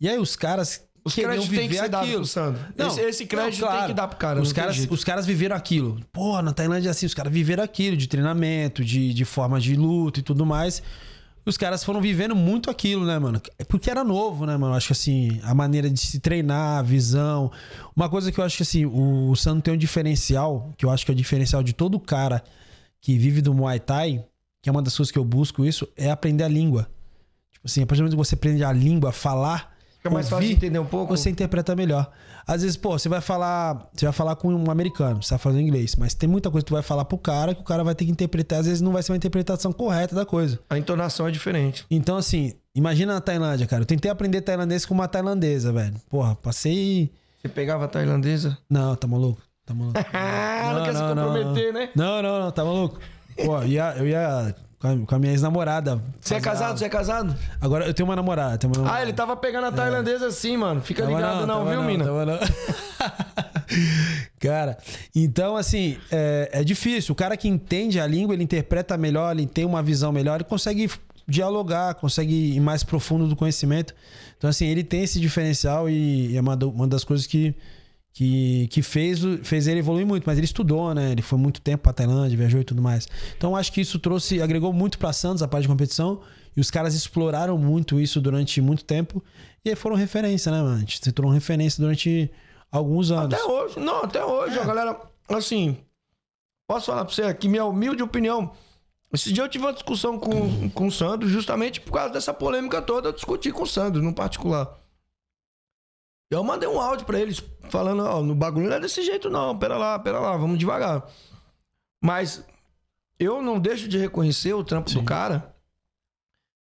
E 0.00 0.08
aí 0.08 0.18
os 0.18 0.34
caras 0.34 0.82
Os 1.04 1.14
créditos 1.14 1.48
têm 1.48 1.68
que 1.68 1.74
ser 1.74 1.88
dado 1.88 2.04
aquilo. 2.04 2.18
pro 2.20 2.26
Sandro. 2.26 2.60
Esse- 2.78 3.00
esse 3.00 3.26
crédito 3.26 3.66
tem 3.66 3.86
que 3.88 3.94
dar 3.94 4.06
pro 4.08 4.16
cara, 4.18 4.40
Os 4.40 4.48
não 4.48 4.54
caras, 4.54 4.76
jeito. 4.76 4.94
os 4.94 5.02
caras 5.02 5.26
viveram 5.26 5.56
aquilo. 5.56 6.00
Pô, 6.12 6.40
na 6.40 6.52
Tailândia 6.52 6.88
é 6.88 6.92
assim, 6.92 7.06
os 7.06 7.14
caras 7.14 7.32
viveram 7.32 7.62
aquilo 7.64 7.96
de 7.96 8.06
treinamento, 8.06 8.84
de, 8.84 9.12
de 9.12 9.24
forma 9.24 9.60
de 9.60 9.74
luta 9.74 10.20
e 10.20 10.22
tudo 10.22 10.46
mais. 10.46 10.82
Os 11.44 11.56
caras 11.56 11.82
foram 11.82 12.00
vivendo 12.00 12.36
muito 12.36 12.70
aquilo, 12.70 13.04
né, 13.04 13.18
mano? 13.18 13.42
Porque 13.66 13.90
era 13.90 14.04
novo, 14.04 14.46
né, 14.46 14.56
mano? 14.56 14.74
Acho 14.74 14.86
que 14.88 14.92
assim, 14.92 15.40
a 15.42 15.52
maneira 15.52 15.90
de 15.90 15.98
se 15.98 16.20
treinar, 16.20 16.78
a 16.78 16.82
visão. 16.82 17.50
Uma 17.96 18.08
coisa 18.08 18.30
que 18.30 18.38
eu 18.38 18.44
acho 18.44 18.56
que 18.58 18.62
assim, 18.62 18.84
o, 18.86 19.28
o 19.30 19.34
Sandro 19.34 19.60
tem 19.60 19.74
um 19.74 19.76
diferencial, 19.76 20.70
que 20.76 20.84
eu 20.86 20.90
acho 20.90 21.04
que 21.04 21.10
é 21.10 21.14
o 21.14 21.16
diferencial 21.16 21.60
de 21.64 21.72
todo 21.72 21.98
cara 21.98 22.44
que 23.00 23.18
vive 23.18 23.42
do 23.42 23.52
Muay 23.52 23.80
Thai, 23.80 24.24
que 24.62 24.68
é 24.68 24.72
uma 24.72 24.80
das 24.80 24.96
coisas 24.96 25.10
que 25.10 25.18
eu 25.18 25.24
busco 25.24 25.64
isso, 25.64 25.88
é 25.96 26.12
aprender 26.12 26.44
a 26.44 26.48
língua. 26.48 26.88
Tipo 27.50 27.66
assim, 27.66 27.82
a 27.82 27.86
partir 27.86 27.98
do 27.98 28.04
momento 28.04 28.12
que 28.16 28.24
você 28.28 28.36
aprende 28.36 28.62
a 28.62 28.70
língua, 28.72 29.10
falar, 29.10 29.71
Fica 30.02 30.10
mais 30.12 30.28
fácil 30.28 30.48
de 30.48 30.54
entender 30.54 30.80
um 30.80 30.84
pouco. 30.84 31.16
você 31.16 31.30
interpreta 31.30 31.76
melhor. 31.76 32.10
Às 32.44 32.62
vezes, 32.62 32.76
pô, 32.76 32.98
você 32.98 33.08
vai 33.08 33.20
falar, 33.20 33.88
você 33.94 34.04
vai 34.04 34.12
falar 34.12 34.34
com 34.34 34.52
um 34.52 34.68
americano, 34.68 35.22
você 35.22 35.28
tá 35.28 35.38
falando 35.38 35.60
inglês, 35.60 35.94
mas 35.94 36.12
tem 36.12 36.28
muita 36.28 36.50
coisa 36.50 36.64
que 36.64 36.68
tu 36.70 36.74
vai 36.74 36.82
falar 36.82 37.04
pro 37.04 37.16
cara 37.16 37.54
que 37.54 37.60
o 37.60 37.64
cara 37.64 37.84
vai 37.84 37.94
ter 37.94 38.04
que 38.04 38.10
interpretar, 38.10 38.58
às 38.58 38.66
vezes 38.66 38.80
não 38.80 38.90
vai 38.90 39.00
ser 39.00 39.12
uma 39.12 39.16
interpretação 39.16 39.72
correta 39.72 40.12
da 40.12 40.26
coisa. 40.26 40.58
A 40.68 40.76
entonação 40.76 41.28
é 41.28 41.30
diferente. 41.30 41.86
Então, 41.88 42.16
assim, 42.16 42.52
imagina 42.74 43.14
na 43.14 43.20
Tailândia, 43.20 43.64
cara. 43.68 43.82
Eu 43.82 43.86
tentei 43.86 44.10
aprender 44.10 44.40
tailandês 44.40 44.84
com 44.84 44.92
uma 44.92 45.06
tailandesa, 45.06 45.72
velho. 45.72 45.94
Porra, 46.10 46.34
passei. 46.34 47.12
Você 47.40 47.48
pegava 47.48 47.84
a 47.84 47.88
tailandesa? 47.88 48.58
Não, 48.68 48.96
tá 48.96 49.06
maluco? 49.06 49.40
Tá 49.64 49.72
maluco? 49.72 50.00
Ah, 50.12 50.74
não, 50.74 50.84
quer 50.84 50.94
se 50.96 51.02
comprometer, 51.02 51.72
né? 51.72 51.90
Não, 51.94 52.20
não, 52.20 52.40
não, 52.40 52.50
tá 52.50 52.64
maluco? 52.64 52.98
Pô, 53.44 53.58
eu 53.58 53.68
ia, 53.68 53.94
eu 53.98 54.08
ia 54.08 54.54
com 55.06 55.14
a, 55.14 55.18
minha 55.18 55.32
ex-namorada. 55.32 56.02
Você 56.20 56.34
é 56.34 56.40
casado? 56.40 56.76
Você 56.76 56.86
é 56.86 56.88
casado? 56.88 57.36
Agora 57.60 57.86
eu 57.86 57.94
tenho 57.94 58.08
uma 58.08 58.16
namorada. 58.16 58.58
Tenho 58.58 58.72
uma 58.72 58.78
namorada. 58.78 58.98
Ah, 58.98 59.02
ele 59.02 59.12
tava 59.12 59.36
pegando 59.36 59.68
a 59.68 59.72
tailandesa 59.72 60.26
assim, 60.26 60.56
mano. 60.56 60.80
Fica 60.80 61.04
Tava 61.04 61.14
ligado 61.14 61.46
não, 61.46 61.58
tava 61.58 61.70
viu, 61.70 61.82
mina? 61.82 62.04
tava 62.04 62.26
não. 62.26 62.38
cara, 64.40 64.76
então 65.14 65.56
assim, 65.56 65.96
é, 66.10 66.50
é 66.52 66.64
difícil. 66.64 67.12
O 67.12 67.14
cara 67.14 67.36
que 67.36 67.46
entende 67.46 68.00
a 68.00 68.06
língua, 68.08 68.34
ele 68.34 68.42
interpreta 68.42 68.96
melhor, 68.96 69.36
ele 69.36 69.46
tem 69.46 69.64
uma 69.64 69.84
visão 69.84 70.10
melhor, 70.10 70.40
ele 70.40 70.44
consegue 70.44 70.90
dialogar, 71.28 71.94
consegue 71.94 72.56
ir 72.56 72.60
mais 72.60 72.82
profundo 72.82 73.28
do 73.28 73.36
conhecimento. 73.36 73.94
Então, 74.36 74.50
assim, 74.50 74.66
ele 74.66 74.82
tem 74.82 75.04
esse 75.04 75.20
diferencial 75.20 75.88
e 75.88 76.36
é 76.36 76.40
uma, 76.40 76.56
uma 76.56 76.88
das 76.88 77.04
coisas 77.04 77.24
que, 77.26 77.54
que, 78.12 78.68
que 78.68 78.82
fez, 78.82 79.20
fez 79.42 79.66
ele 79.66 79.80
evoluir 79.80 80.06
muito. 80.06 80.24
Mas 80.24 80.38
ele 80.38 80.44
estudou, 80.44 80.94
né? 80.94 81.12
Ele 81.12 81.22
foi 81.22 81.38
muito 81.38 81.60
tempo 81.60 81.84
pra 81.84 81.92
Tailândia, 81.92 82.36
viajou 82.36 82.60
e 82.60 82.64
tudo 82.64 82.82
mais. 82.82 83.08
Então, 83.36 83.56
acho 83.56 83.72
que 83.72 83.80
isso 83.80 83.98
trouxe, 83.98 84.42
agregou 84.42 84.72
muito 84.72 84.98
pra 84.98 85.12
Santos 85.12 85.42
a 85.42 85.48
parte 85.48 85.62
de 85.62 85.68
competição. 85.68 86.20
E 86.56 86.60
os 86.60 86.70
caras 86.70 86.94
exploraram 86.94 87.56
muito 87.56 87.98
isso 87.98 88.20
durante 88.20 88.60
muito 88.60 88.84
tempo. 88.84 89.22
E 89.64 89.70
aí 89.70 89.76
foram 89.76 89.96
referência, 89.96 90.52
né, 90.52 90.60
mano? 90.60 90.76
A 90.76 90.80
gente 90.80 91.00
se 91.02 91.12
tornou 91.12 91.32
referência 91.32 91.80
durante 91.80 92.30
alguns 92.70 93.10
anos. 93.10 93.32
Até 93.32 93.44
hoje. 93.44 93.80
Não, 93.80 94.02
até 94.02 94.24
hoje, 94.24 94.58
a 94.58 94.64
galera. 94.64 95.00
Assim, 95.28 95.78
posso 96.66 96.86
falar 96.86 97.04
pra 97.06 97.14
você 97.14 97.22
aqui, 97.22 97.48
minha 97.48 97.64
humilde 97.64 98.02
opinião. 98.02 98.52
Esse 99.12 99.32
dia 99.32 99.44
eu 99.44 99.48
tive 99.48 99.64
uma 99.64 99.72
discussão 99.72 100.18
com, 100.18 100.70
com 100.70 100.86
o 100.86 100.92
Sandro, 100.92 101.28
justamente 101.28 101.80
por 101.80 101.92
causa 101.92 102.12
dessa 102.12 102.32
polêmica 102.34 102.82
toda. 102.82 103.08
Eu 103.08 103.12
discuti 103.12 103.50
com 103.50 103.62
o 103.62 103.66
Sandro, 103.66 104.02
no 104.02 104.14
particular. 104.14 104.81
Eu 106.32 106.42
mandei 106.42 106.66
um 106.66 106.80
áudio 106.80 107.04
pra 107.04 107.20
eles 107.20 107.42
falando: 107.68 108.02
Ó, 108.02 108.22
no 108.22 108.34
bagulho 108.34 108.68
não 108.68 108.76
é 108.76 108.80
desse 108.80 109.02
jeito, 109.02 109.28
não. 109.28 109.58
Pera 109.58 109.76
lá, 109.76 109.98
pera 109.98 110.18
lá, 110.18 110.34
vamos 110.34 110.58
devagar. 110.58 111.06
Mas 112.02 112.42
eu 113.18 113.42
não 113.42 113.60
deixo 113.60 113.86
de 113.86 113.98
reconhecer 113.98 114.54
o 114.54 114.64
trampo 114.64 114.90
do 114.90 115.02
cara. 115.04 115.54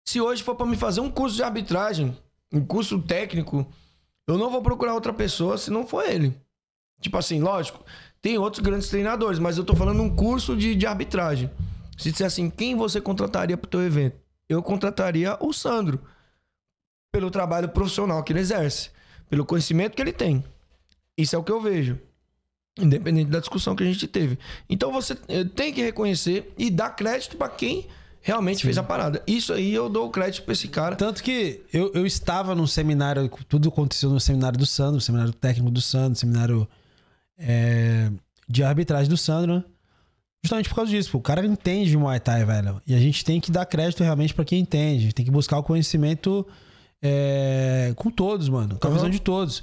Se 0.06 0.20
hoje 0.20 0.42
for 0.42 0.54
pra 0.54 0.66
me 0.66 0.76
fazer 0.76 1.00
um 1.00 1.10
curso 1.10 1.34
de 1.34 1.42
arbitragem, 1.42 2.14
um 2.52 2.62
curso 2.62 3.00
técnico, 3.00 3.66
eu 4.28 4.36
não 4.36 4.50
vou 4.50 4.60
procurar 4.60 4.92
outra 4.92 5.14
pessoa 5.14 5.56
se 5.56 5.70
não 5.70 5.86
for 5.86 6.04
ele. 6.04 6.38
Tipo 7.00 7.16
assim, 7.16 7.40
lógico, 7.40 7.82
tem 8.20 8.36
outros 8.36 8.62
grandes 8.62 8.88
treinadores, 8.90 9.38
mas 9.38 9.56
eu 9.56 9.64
tô 9.64 9.74
falando 9.74 10.02
um 10.02 10.14
curso 10.14 10.54
de, 10.54 10.74
de 10.74 10.86
arbitragem. 10.86 11.50
Se 11.96 12.10
disser 12.10 12.26
assim, 12.26 12.50
quem 12.50 12.76
você 12.76 13.00
contrataria 13.00 13.56
pro 13.56 13.70
teu 13.70 13.82
evento? 13.82 14.20
Eu 14.46 14.62
contrataria 14.62 15.38
o 15.40 15.54
Sandro. 15.54 16.02
Pelo 17.10 17.30
trabalho 17.30 17.70
profissional 17.70 18.22
que 18.22 18.30
ele 18.30 18.40
exerce. 18.40 18.93
Pelo 19.28 19.44
conhecimento 19.44 19.94
que 19.94 20.02
ele 20.02 20.12
tem. 20.12 20.44
Isso 21.16 21.34
é 21.34 21.38
o 21.38 21.42
que 21.42 21.52
eu 21.52 21.60
vejo. 21.60 21.98
Independente 22.78 23.30
da 23.30 23.38
discussão 23.38 23.76
que 23.76 23.82
a 23.84 23.86
gente 23.86 24.06
teve. 24.08 24.38
Então 24.68 24.92
você 24.92 25.16
eh, 25.28 25.44
tem 25.44 25.72
que 25.72 25.82
reconhecer 25.82 26.52
e 26.58 26.70
dar 26.70 26.90
crédito 26.90 27.36
pra 27.36 27.48
quem 27.48 27.86
realmente 28.20 28.64
fez 28.64 28.78
a 28.78 28.82
parada. 28.82 29.22
Isso 29.26 29.52
aí 29.52 29.72
eu 29.72 29.88
dou 29.88 30.08
o 30.08 30.10
crédito 30.10 30.44
pra 30.44 30.52
esse 30.52 30.66
cara. 30.66 30.96
Tanto 30.96 31.22
que 31.22 31.60
eu, 31.72 31.92
eu 31.94 32.06
estava 32.06 32.54
num 32.54 32.66
seminário, 32.66 33.30
tudo 33.48 33.68
aconteceu 33.68 34.10
no 34.10 34.18
seminário 34.18 34.58
do 34.58 34.66
Sandro, 34.66 35.00
seminário 35.00 35.32
técnico 35.32 35.70
do 35.70 35.80
Sandro, 35.80 36.18
seminário 36.18 36.66
é, 37.38 38.10
de 38.48 38.64
arbitragem 38.64 39.08
do 39.08 39.16
Sandro, 39.16 39.56
né? 39.56 39.64
Justamente 40.42 40.68
por 40.68 40.74
causa 40.74 40.90
disso, 40.90 41.10
pô. 41.10 41.18
o 41.18 41.22
cara 41.22 41.44
entende 41.46 41.90
de 41.90 41.96
Muay 41.96 42.20
Thai, 42.20 42.44
velho. 42.44 42.82
E 42.86 42.94
a 42.94 42.98
gente 42.98 43.24
tem 43.24 43.40
que 43.40 43.50
dar 43.50 43.64
crédito 43.64 44.02
realmente 44.02 44.34
pra 44.34 44.44
quem 44.44 44.60
entende. 44.60 45.12
Tem 45.12 45.24
que 45.24 45.30
buscar 45.30 45.58
o 45.58 45.62
conhecimento 45.62 46.46
é, 47.04 47.92
com 47.96 48.10
todos, 48.10 48.48
mano. 48.48 48.78
Com 48.80 48.86
a 48.86 48.90
Uhum. 48.90 48.96
visão 48.96 49.10
de 49.10 49.20
todos. 49.20 49.62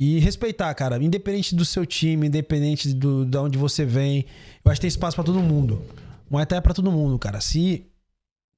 E 0.00 0.18
respeitar, 0.20 0.72
cara. 0.74 1.02
Independente 1.02 1.54
do 1.54 1.64
seu 1.64 1.84
time, 1.84 2.28
independente 2.28 2.92
do, 2.94 3.24
de 3.26 3.36
onde 3.36 3.58
você 3.58 3.84
vem. 3.84 4.24
Eu 4.64 4.70
acho 4.72 4.80
que 4.80 4.82
tem 4.82 4.88
espaço 4.88 5.14
pra 5.16 5.24
todo 5.24 5.40
mundo. 5.40 5.82
Muay 6.30 6.46
Thai 6.46 6.58
é 6.58 6.60
pra 6.60 6.72
todo 6.72 6.90
mundo, 6.90 7.18
cara. 7.18 7.40
Se 7.40 7.84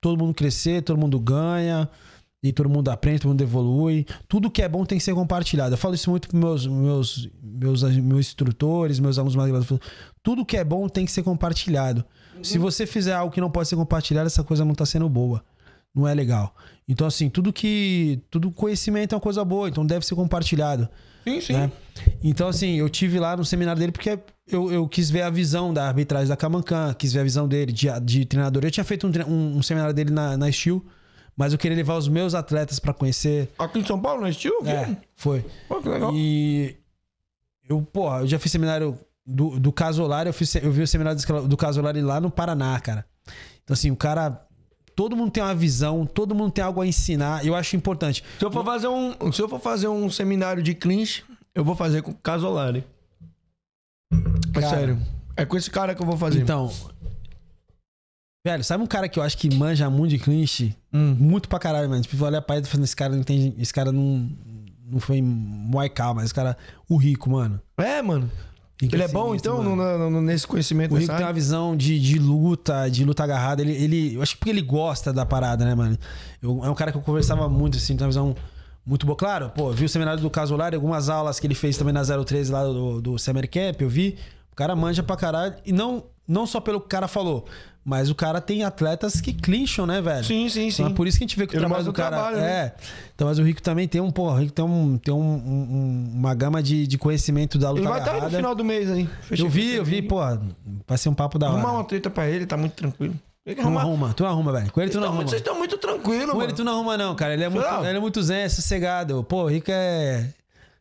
todo 0.00 0.18
mundo 0.18 0.34
crescer, 0.34 0.82
todo 0.82 0.98
mundo 0.98 1.18
ganha, 1.18 1.88
e 2.42 2.52
todo 2.52 2.68
mundo 2.70 2.88
aprende, 2.90 3.20
todo 3.20 3.30
mundo 3.30 3.42
evolui. 3.42 4.06
Tudo 4.28 4.50
que 4.50 4.62
é 4.62 4.68
bom 4.68 4.84
tem 4.84 4.96
que 4.98 5.04
ser 5.04 5.14
compartilhado. 5.14 5.74
Eu 5.74 5.78
falo 5.78 5.94
isso 5.94 6.08
muito 6.10 6.28
pros 6.28 6.40
meus, 6.40 6.66
meus, 6.66 7.28
meus, 7.42 7.82
meus 7.82 8.26
instrutores, 8.26 8.98
meus 9.00 9.18
alunos 9.18 9.34
mais 9.36 9.50
graduados. 9.50 9.78
Tudo 10.22 10.44
que 10.44 10.56
é 10.56 10.64
bom 10.64 10.88
tem 10.88 11.04
que 11.04 11.12
ser 11.12 11.22
compartilhado. 11.22 12.04
Se 12.42 12.56
você 12.58 12.86
fizer 12.86 13.12
algo 13.14 13.32
que 13.32 13.40
não 13.40 13.50
pode 13.50 13.68
ser 13.68 13.76
compartilhado, 13.76 14.26
essa 14.26 14.42
coisa 14.44 14.64
não 14.64 14.74
tá 14.74 14.86
sendo 14.86 15.08
boa. 15.08 15.42
Não 15.94 16.06
é 16.06 16.14
legal. 16.14 16.54
Então, 16.88 17.06
assim, 17.06 17.28
tudo 17.28 17.52
que. 17.52 18.20
Tudo 18.30 18.50
conhecimento 18.50 19.12
é 19.12 19.16
uma 19.16 19.20
coisa 19.20 19.44
boa, 19.44 19.68
então 19.68 19.84
deve 19.84 20.04
ser 20.06 20.14
compartilhado. 20.14 20.88
Sim, 21.24 21.40
sim. 21.40 21.52
né? 21.52 21.70
Então, 22.22 22.48
assim, 22.48 22.76
eu 22.76 22.88
tive 22.88 23.18
lá 23.18 23.36
no 23.36 23.44
seminário 23.44 23.78
dele 23.78 23.92
porque 23.92 24.18
eu, 24.48 24.72
eu 24.72 24.88
quis 24.88 25.10
ver 25.10 25.22
a 25.22 25.30
visão 25.30 25.72
da 25.74 25.86
arbitragem 25.86 26.28
da 26.28 26.36
Kamankan, 26.36 26.94
quis 26.94 27.12
ver 27.12 27.20
a 27.20 27.24
visão 27.24 27.46
dele 27.46 27.72
de, 27.72 27.88
de 28.00 28.24
treinador. 28.24 28.64
Eu 28.64 28.70
tinha 28.70 28.84
feito 28.84 29.06
um, 29.06 29.10
um- 29.28 29.56
um 29.58 29.62
seminário 29.62 29.94
dele 29.94 30.10
na, 30.10 30.36
na 30.36 30.50
Steel, 30.50 30.82
mas 31.36 31.52
eu 31.52 31.58
queria 31.58 31.76
levar 31.76 31.96
os 31.96 32.08
meus 32.08 32.34
atletas 32.34 32.78
pra 32.78 32.94
conhecer. 32.94 33.50
Aqui 33.58 33.80
em 33.80 33.84
São 33.84 34.00
Paulo, 34.00 34.22
não 34.22 34.28
existiu? 34.28 34.54
É, 34.66 34.96
foi. 35.16 35.44
Pô, 35.68 35.80
que 35.82 35.88
legal. 35.88 36.12
E 36.14 36.76
eu, 37.68 37.82
porra, 37.82 38.20
eu 38.20 38.26
já 38.26 38.38
fiz 38.38 38.50
seminário 38.50 38.98
do, 39.26 39.60
do 39.60 39.72
Casolari, 39.72 40.28
eu, 40.28 40.32
fiz, 40.34 40.54
eu 40.56 40.72
vi 40.72 40.82
o 40.82 40.86
seminário 40.86 41.20
do 41.46 41.56
Casolari 41.56 42.00
lá 42.00 42.20
no 42.20 42.30
Paraná, 42.30 42.78
cara. 42.80 43.04
Então, 43.62 43.74
assim, 43.74 43.90
o 43.90 43.96
cara. 43.96 44.46
Todo 44.94 45.16
mundo 45.16 45.30
tem 45.30 45.42
uma 45.42 45.54
visão, 45.54 46.04
todo 46.04 46.34
mundo 46.34 46.50
tem 46.50 46.62
algo 46.62 46.80
a 46.80 46.86
ensinar, 46.86 47.44
eu 47.44 47.54
acho 47.54 47.76
importante. 47.76 48.22
Se 48.38 48.44
eu 48.44 48.50
for 48.50 48.64
fazer 48.64 48.88
um, 48.88 49.32
se 49.32 49.40
eu 49.40 49.48
for 49.48 49.60
fazer 49.60 49.88
um 49.88 50.10
seminário 50.10 50.62
de 50.62 50.74
clinch, 50.74 51.24
eu 51.54 51.64
vou 51.64 51.74
fazer 51.74 52.02
com 52.02 52.10
o 52.10 52.14
Casolari. 52.14 52.84
É 54.12 54.60
Cara. 54.60 54.68
sério. 54.68 54.98
É 55.36 55.44
com 55.44 55.56
esse 55.56 55.70
cara 55.70 55.94
que 55.94 56.02
eu 56.02 56.06
vou 56.06 56.16
fazer. 56.16 56.40
Então. 56.42 56.70
Velho, 58.44 58.64
sabe 58.64 58.82
um 58.82 58.86
cara 58.86 59.08
que 59.08 59.18
eu 59.18 59.22
acho 59.22 59.36
que 59.36 59.54
manja 59.54 59.88
muito 59.90 60.10
de 60.10 60.18
clinch? 60.18 60.76
Hum. 60.92 61.14
Muito 61.18 61.48
pra 61.48 61.58
caralho, 61.58 61.88
mano. 61.88 62.02
Tipo, 62.02 62.24
olha 62.24 62.40
pra 62.40 62.56
ele 62.56 62.66
falando, 62.66 62.84
esse 62.84 62.96
cara 62.96 63.12
não 63.12 63.20
entende. 63.20 63.54
Esse 63.58 63.72
cara 63.72 63.92
não. 63.92 64.30
Não 64.86 64.98
foi 64.98 65.22
Muay 65.22 65.88
Thai, 65.88 66.14
mas 66.14 66.24
esse 66.24 66.34
cara. 66.34 66.56
O 66.88 66.96
Rico, 66.96 67.30
mano. 67.30 67.60
É, 67.76 68.02
mano. 68.02 68.30
Ele 68.82 69.02
é 69.02 69.08
bom, 69.08 69.28
sinistro, 69.28 69.52
então, 69.60 69.76
no- 69.76 70.10
no- 70.10 70.22
nesse 70.22 70.46
conhecimento 70.46 70.94
O 70.94 70.98
Rico 70.98 71.14
tem 71.14 71.26
uma 71.26 71.32
visão 71.32 71.76
de, 71.76 71.98
de 72.00 72.18
luta, 72.18 72.88
de 72.88 73.04
luta 73.04 73.24
agarrada. 73.24 73.60
Ele, 73.62 73.72
ele, 73.72 74.14
eu 74.14 74.22
acho 74.22 74.32
que 74.34 74.38
porque 74.38 74.50
ele 74.50 74.62
gosta 74.62 75.12
da 75.12 75.26
parada, 75.26 75.64
né, 75.64 75.74
mano? 75.74 75.98
Eu- 76.42 76.64
é 76.64 76.70
um 76.70 76.74
cara 76.74 76.90
que 76.92 76.98
eu 76.98 77.02
conversava 77.02 77.48
muito, 77.48 77.76
assim, 77.76 77.96
tem 77.96 78.04
uma 78.04 78.10
visão 78.10 78.34
muito 78.86 79.04
boa. 79.06 79.16
Claro, 79.16 79.50
pô, 79.54 79.70
vi 79.70 79.84
o 79.84 79.88
seminário 79.88 80.20
do 80.22 80.30
Casolari, 80.30 80.74
algumas 80.74 81.08
aulas 81.08 81.38
que 81.38 81.46
ele 81.46 81.54
fez 81.54 81.76
também 81.76 81.92
na 81.92 82.02
013 82.24 82.50
lá 82.50 82.64
do, 82.64 83.00
do 83.02 83.18
Summer 83.18 83.48
Camp, 83.50 83.80
eu 83.82 83.88
vi. 83.88 84.16
O 84.52 84.56
cara 84.56 84.74
manja 84.74 85.02
pra 85.02 85.16
caralho. 85.16 85.54
E 85.64 85.72
não, 85.72 86.04
não 86.26 86.46
só 86.46 86.60
pelo 86.60 86.80
que 86.80 86.86
o 86.86 86.88
cara 86.88 87.06
falou, 87.08 87.46
mas 87.84 88.10
o 88.10 88.14
cara 88.14 88.40
tem 88.40 88.62
atletas 88.64 89.20
que 89.20 89.32
clincham, 89.32 89.86
né, 89.86 90.00
velho? 90.00 90.24
Sim, 90.24 90.48
sim, 90.48 90.70
sim. 90.70 90.82
Então 90.82 90.92
é 90.92 90.96
por 90.96 91.06
isso 91.06 91.18
que 91.18 91.24
a 91.24 91.26
gente 91.26 91.36
vê 91.38 91.46
que 91.46 91.54
o 91.54 91.56
Ele 91.56 91.60
trabalho 91.60 91.84
do 91.84 91.92
cara. 91.92 92.16
trabalho, 92.16 92.36
né? 92.38 92.50
É. 92.50 92.74
Então, 93.14 93.26
mas 93.28 93.38
o 93.38 93.42
Rico 93.42 93.62
também 93.62 93.88
tem 93.88 94.00
um, 94.00 94.08
Rico 94.38 94.52
tem, 94.52 94.64
um, 94.64 94.98
tem 94.98 95.12
um, 95.14 95.18
um- 95.20 96.12
uma 96.14 96.34
gama 96.34 96.62
de, 96.62 96.86
de 96.86 96.98
conhecimento 96.98 97.58
da 97.58 97.70
luta 97.70 97.82
Ele 97.82 97.88
vai 97.88 97.98
estar 98.00 98.14
aí 98.14 98.20
no 98.20 98.30
final 98.30 98.54
do 98.54 98.64
mês 98.64 98.90
aí. 98.90 99.08
Fechei 99.22 99.44
Eu 99.44 99.48
com 99.48 99.54
vi, 99.54 99.74
eu 99.74 99.84
vi, 99.84 100.02
pô, 100.02 100.16
vai 100.86 100.98
ser 100.98 101.08
um 101.08 101.14
papo 101.14 101.38
da 101.38 101.46
hora. 101.48 101.56
Arrumar 101.58 101.72
uma 101.72 101.84
treta 101.84 102.08
pra 102.10 102.28
ele, 102.28 102.46
tá 102.46 102.56
muito 102.56 102.72
tranquilo. 102.74 103.14
Arrumar. 103.58 103.80
arruma, 103.80 104.12
tu 104.14 104.24
arruma, 104.24 104.52
velho. 104.52 104.70
Com 104.70 104.80
ele 104.80 104.90
tu 104.90 105.00
não 105.00 105.08
arruma. 105.08 105.22
Vocês 105.26 105.40
estão 105.40 105.56
muito 105.58 105.76
tranquilos, 105.78 106.26
Com 106.26 106.36
mano. 106.36 106.42
ele 106.44 106.52
tu 106.52 106.62
não 106.62 106.72
arruma, 106.74 106.96
não, 106.96 107.14
cara. 107.16 107.32
Ele 107.34 107.42
é 107.42 107.48
muito, 107.48 107.66
Não. 107.66 107.84
ele 107.84 107.96
é 107.96 108.00
muito 108.00 108.22
zen, 108.22 108.42
é 108.42 108.48
sossegado. 108.48 109.24
Pô, 109.24 109.44
o 109.44 109.48
Rico 109.48 109.70
é. 109.72 110.28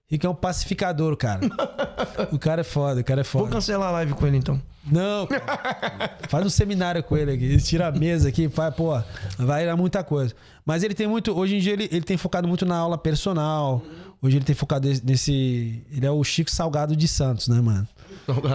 Rico 0.09 0.25
é 0.25 0.29
um 0.29 0.35
pacificador, 0.35 1.15
cara. 1.15 1.41
o 2.31 2.39
cara 2.39 2.61
é 2.61 2.63
foda, 2.63 3.01
o 3.01 3.03
cara 3.03 3.21
é 3.21 3.23
Vou 3.23 3.43
foda. 3.43 3.51
cancelar 3.51 3.89
a 3.89 3.91
live 3.91 4.13
com 4.13 4.25
ele, 4.25 4.37
então. 4.37 4.59
Não, 4.91 5.27
cara. 5.27 6.17
Faz 6.27 6.45
um 6.45 6.49
seminário 6.49 7.03
com 7.03 7.15
ele 7.15 7.31
aqui. 7.31 7.57
Tira 7.57 7.87
a 7.87 7.91
mesa 7.91 8.29
aqui, 8.29 8.49
faz, 8.49 8.73
pô, 8.73 8.99
vai 9.37 9.65
dar 9.65 9.75
muita 9.77 10.03
coisa. 10.03 10.33
Mas 10.65 10.81
ele 10.81 10.95
tem 10.95 11.07
muito. 11.07 11.37
Hoje 11.37 11.57
em 11.57 11.59
dia 11.59 11.73
ele, 11.73 11.87
ele 11.91 12.01
tem 12.01 12.17
focado 12.17 12.47
muito 12.47 12.65
na 12.65 12.75
aula 12.75 12.97
personal. 12.97 13.83
Hoje 14.21 14.37
ele 14.37 14.45
tem 14.45 14.55
focado 14.55 14.87
nesse. 15.03 15.83
Ele 15.91 16.05
é 16.05 16.11
o 16.11 16.23
Chico 16.23 16.49
Salgado 16.49 16.95
de 16.95 17.07
Santos, 17.07 17.47
né, 17.47 17.61
mano? 17.61 17.87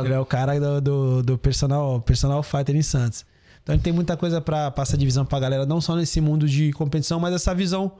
Ele 0.05 0.13
é 0.13 0.19
o 0.19 0.27
cara 0.27 0.59
do, 0.59 0.81
do, 0.81 1.23
do 1.23 1.39
personal, 1.39 2.01
personal 2.01 2.43
fighter 2.43 2.75
em 2.75 2.83
Santos. 2.83 3.25
Então 3.63 3.75
ele 3.75 3.83
tem 3.83 3.93
muita 3.93 4.17
coisa 4.17 4.41
pra 4.41 4.71
passar 4.71 4.97
de 4.97 5.05
visão 5.05 5.25
pra 5.25 5.41
galera, 5.41 5.65
não 5.65 5.81
só 5.81 5.95
nesse 5.95 6.21
mundo 6.21 6.47
de 6.49 6.73
competição, 6.73 7.21
mas 7.21 7.33
essa 7.33 7.55
visão. 7.55 7.93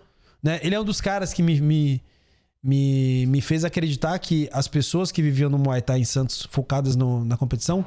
Né? 0.43 0.61
Ele 0.63 0.75
é 0.75 0.81
um 0.81 0.85
dos 0.85 1.01
caras 1.01 1.33
que 1.33 1.43
me, 1.43 1.59
me, 1.61 2.03
me, 2.65 3.27
me 3.27 3.41
fez 3.43 3.63
acreditar 3.65 4.19
que 4.19 4.49
as 4.53 4.67
pessoas 4.67 5.13
que 5.13 5.21
viviam 5.21 5.51
no 5.51 5.59
Muay 5.59 5.83
Thai 5.83 6.01
em 6.01 6.05
Santos, 6.05 6.49
focadas 6.51 6.97
no- 6.97 7.23
na 7.25 7.37
competição, 7.37 7.85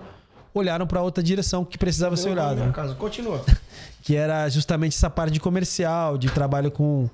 olharam 0.53 0.85
pra 0.85 1.01
outra 1.01 1.23
direção 1.23 1.65
que 1.65 1.77
precisava 1.79 2.15
ser 2.15 2.29
olhada. 2.29 2.63
Né? 2.65 2.71
casa. 2.71 2.93
Continua. 2.93 3.43
que 4.03 4.15
era 4.15 4.47
justamente 4.49 4.95
essa 4.95 5.09
parte 5.09 5.33
de 5.33 5.39
comercial, 5.39 6.17
de 6.17 6.29
trabalho 6.29 6.69
com, 6.71 7.09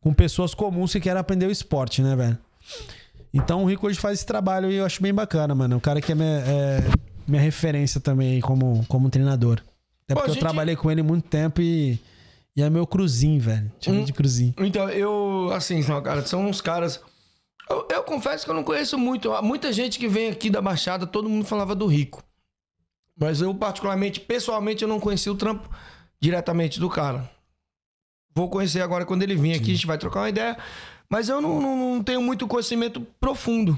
com 0.00 0.12
pessoas 0.14 0.54
comuns 0.54 0.90
que 0.92 1.00
querem 1.00 1.20
aprender 1.20 1.46
o 1.46 1.50
esporte, 1.50 2.00
né, 2.02 2.16
velho? 2.16 2.38
Então 3.34 3.62
o 3.62 3.66
Rico 3.68 3.86
hoje 3.86 3.98
faz 3.98 4.18
esse 4.18 4.26
trabalho 4.26 4.70
e 4.70 4.76
eu 4.76 4.84
acho 4.86 5.02
bem 5.02 5.12
bacana, 5.12 5.54
mano. 5.54 5.76
O 5.76 5.80
cara 5.80 6.00
que 6.00 6.12
é 6.12 6.14
minha, 6.14 6.28
é 6.46 6.82
minha 7.26 7.40
referência 7.42 8.00
também 8.00 8.40
como, 8.40 8.84
como 8.88 9.08
treinador. 9.10 9.60
Até 10.04 10.14
Pô, 10.14 10.20
porque 10.20 10.32
gente- 10.32 10.36
eu 10.42 10.48
trabalhei 10.48 10.76
com 10.76 10.90
ele 10.90 11.02
muito 11.02 11.28
tempo 11.28 11.60
e, 11.62 11.98
e 12.56 12.62
é 12.62 12.68
meu 12.70 12.86
cruzinho, 12.86 13.40
velho. 13.40 13.72
Chama 13.80 14.00
Hum. 14.00 14.04
de 14.04 14.12
cruzinho. 14.12 14.54
Então, 14.58 14.88
eu, 14.90 15.50
assim, 15.52 15.82
não, 15.88 16.02
cara, 16.02 16.24
são 16.26 16.46
uns 16.46 16.60
caras. 16.60 17.00
Eu, 17.70 17.86
eu 17.90 18.02
confesso 18.02 18.44
que 18.44 18.50
eu 18.50 18.54
não 18.54 18.64
conheço 18.64 18.98
muito. 18.98 19.32
Há 19.32 19.40
Muita 19.40 19.72
gente 19.72 19.98
que 19.98 20.06
vem 20.08 20.28
aqui 20.30 20.50
da 20.50 20.60
Baixada, 20.60 21.06
todo 21.06 21.28
mundo 21.28 21.44
falava 21.46 21.74
do 21.74 21.86
Rico. 21.86 22.22
Mas 23.18 23.40
eu, 23.40 23.54
particularmente, 23.54 24.20
pessoalmente, 24.20 24.82
eu 24.82 24.88
não 24.88 24.98
conheci 25.00 25.28
o 25.30 25.34
trampo 25.34 25.68
diretamente 26.20 26.78
do 26.80 26.88
cara. 26.90 27.30
Vou 28.34 28.48
conhecer 28.48 28.80
agora 28.80 29.04
quando 29.04 29.22
ele 29.22 29.36
vir 29.36 29.54
aqui, 29.54 29.70
a 29.70 29.74
gente 29.74 29.86
vai 29.86 29.98
trocar 29.98 30.20
uma 30.20 30.28
ideia. 30.28 30.56
Mas 31.08 31.28
eu 31.28 31.40
não, 31.40 31.60
não- 31.60 31.94
não 31.96 32.02
tenho 32.02 32.22
muito 32.22 32.46
conhecimento 32.48 33.00
profundo 33.20 33.76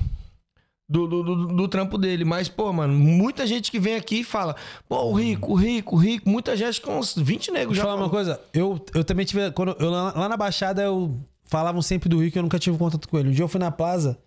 do, 0.88 1.06
do, 1.06 1.22
do- 1.22 1.46
do 1.48 1.68
trampo 1.68 1.96
dele. 1.98 2.24
Mas, 2.24 2.48
pô, 2.48 2.72
mano, 2.72 2.92
muita 2.94 3.46
gente 3.46 3.70
que 3.70 3.78
vem 3.80 3.96
aqui 3.96 4.20
e 4.20 4.24
fala: 4.24 4.54
pô, 4.88 5.04
o 5.04 5.12
Rico, 5.14 5.52
o 5.52 5.54
Rico, 5.54 5.96
o 5.96 5.98
Rico. 5.98 6.28
Muita 6.28 6.56
gente 6.56 6.80
com 6.80 6.98
uns 6.98 7.14
20 7.16 7.50
negros 7.50 7.74
Deixa 7.76 7.82
já. 7.82 7.88
eu 7.88 7.92
falar 7.94 8.02
uma 8.06 8.10
coisa. 8.10 8.40
Eu, 8.52 8.84
eu 8.94 9.04
também 9.04 9.24
tive. 9.24 9.50
Quando 9.52 9.76
eu, 9.78 9.90
lá, 9.90 10.28
na 10.28 10.36
Baixada, 10.36 10.82
eu 10.82 11.18
falavam 11.44 11.80
sempre 11.82 12.08
do 12.08 12.22
Rico 12.22 12.36
e 12.36 12.38
eu 12.38 12.42
nunca 12.42 12.58
tive 12.58 12.76
contato 12.78 13.08
com 13.08 13.18
ele. 13.18 13.28
Um 13.28 13.32
dia 13.32 13.44
eu 13.44 13.48
fui 13.48 13.60
na 13.60 13.70
plaza 13.70 14.18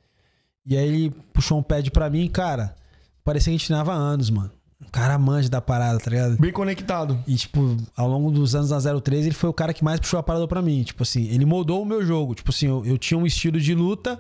e 0.65 0.75
aí 0.77 0.87
ele 0.87 1.09
puxou 1.33 1.57
um 1.59 1.63
pad 1.63 1.89
pra 1.91 2.09
mim, 2.09 2.27
cara. 2.27 2.75
Parecia 3.23 3.51
que 3.51 3.55
a 3.55 3.57
gente 3.57 3.67
treinava 3.67 3.93
anos, 3.93 4.29
mano. 4.29 4.51
Um 4.79 4.89
cara 4.91 5.17
manja 5.17 5.49
da 5.49 5.59
parada, 5.59 5.97
tá 5.99 6.09
ligado? 6.09 6.37
Bem 6.37 6.51
conectado. 6.51 7.17
E, 7.27 7.35
tipo, 7.35 7.75
ao 7.95 8.07
longo 8.07 8.29
dos 8.31 8.53
anos 8.53 8.69
na 8.69 8.99
013, 9.01 9.27
ele 9.29 9.35
foi 9.35 9.49
o 9.49 9.53
cara 9.53 9.73
que 9.73 9.83
mais 9.83 9.99
puxou 9.99 10.19
a 10.19 10.23
parada 10.23 10.47
pra 10.47 10.61
mim. 10.61 10.83
Tipo 10.83 11.01
assim, 11.01 11.27
ele 11.29 11.45
moldou 11.45 11.81
o 11.81 11.85
meu 11.85 12.05
jogo. 12.05 12.35
Tipo 12.35 12.51
assim, 12.51 12.67
eu, 12.67 12.85
eu 12.85 12.97
tinha 12.97 13.17
um 13.17 13.25
estilo 13.25 13.59
de 13.59 13.73
luta. 13.73 14.19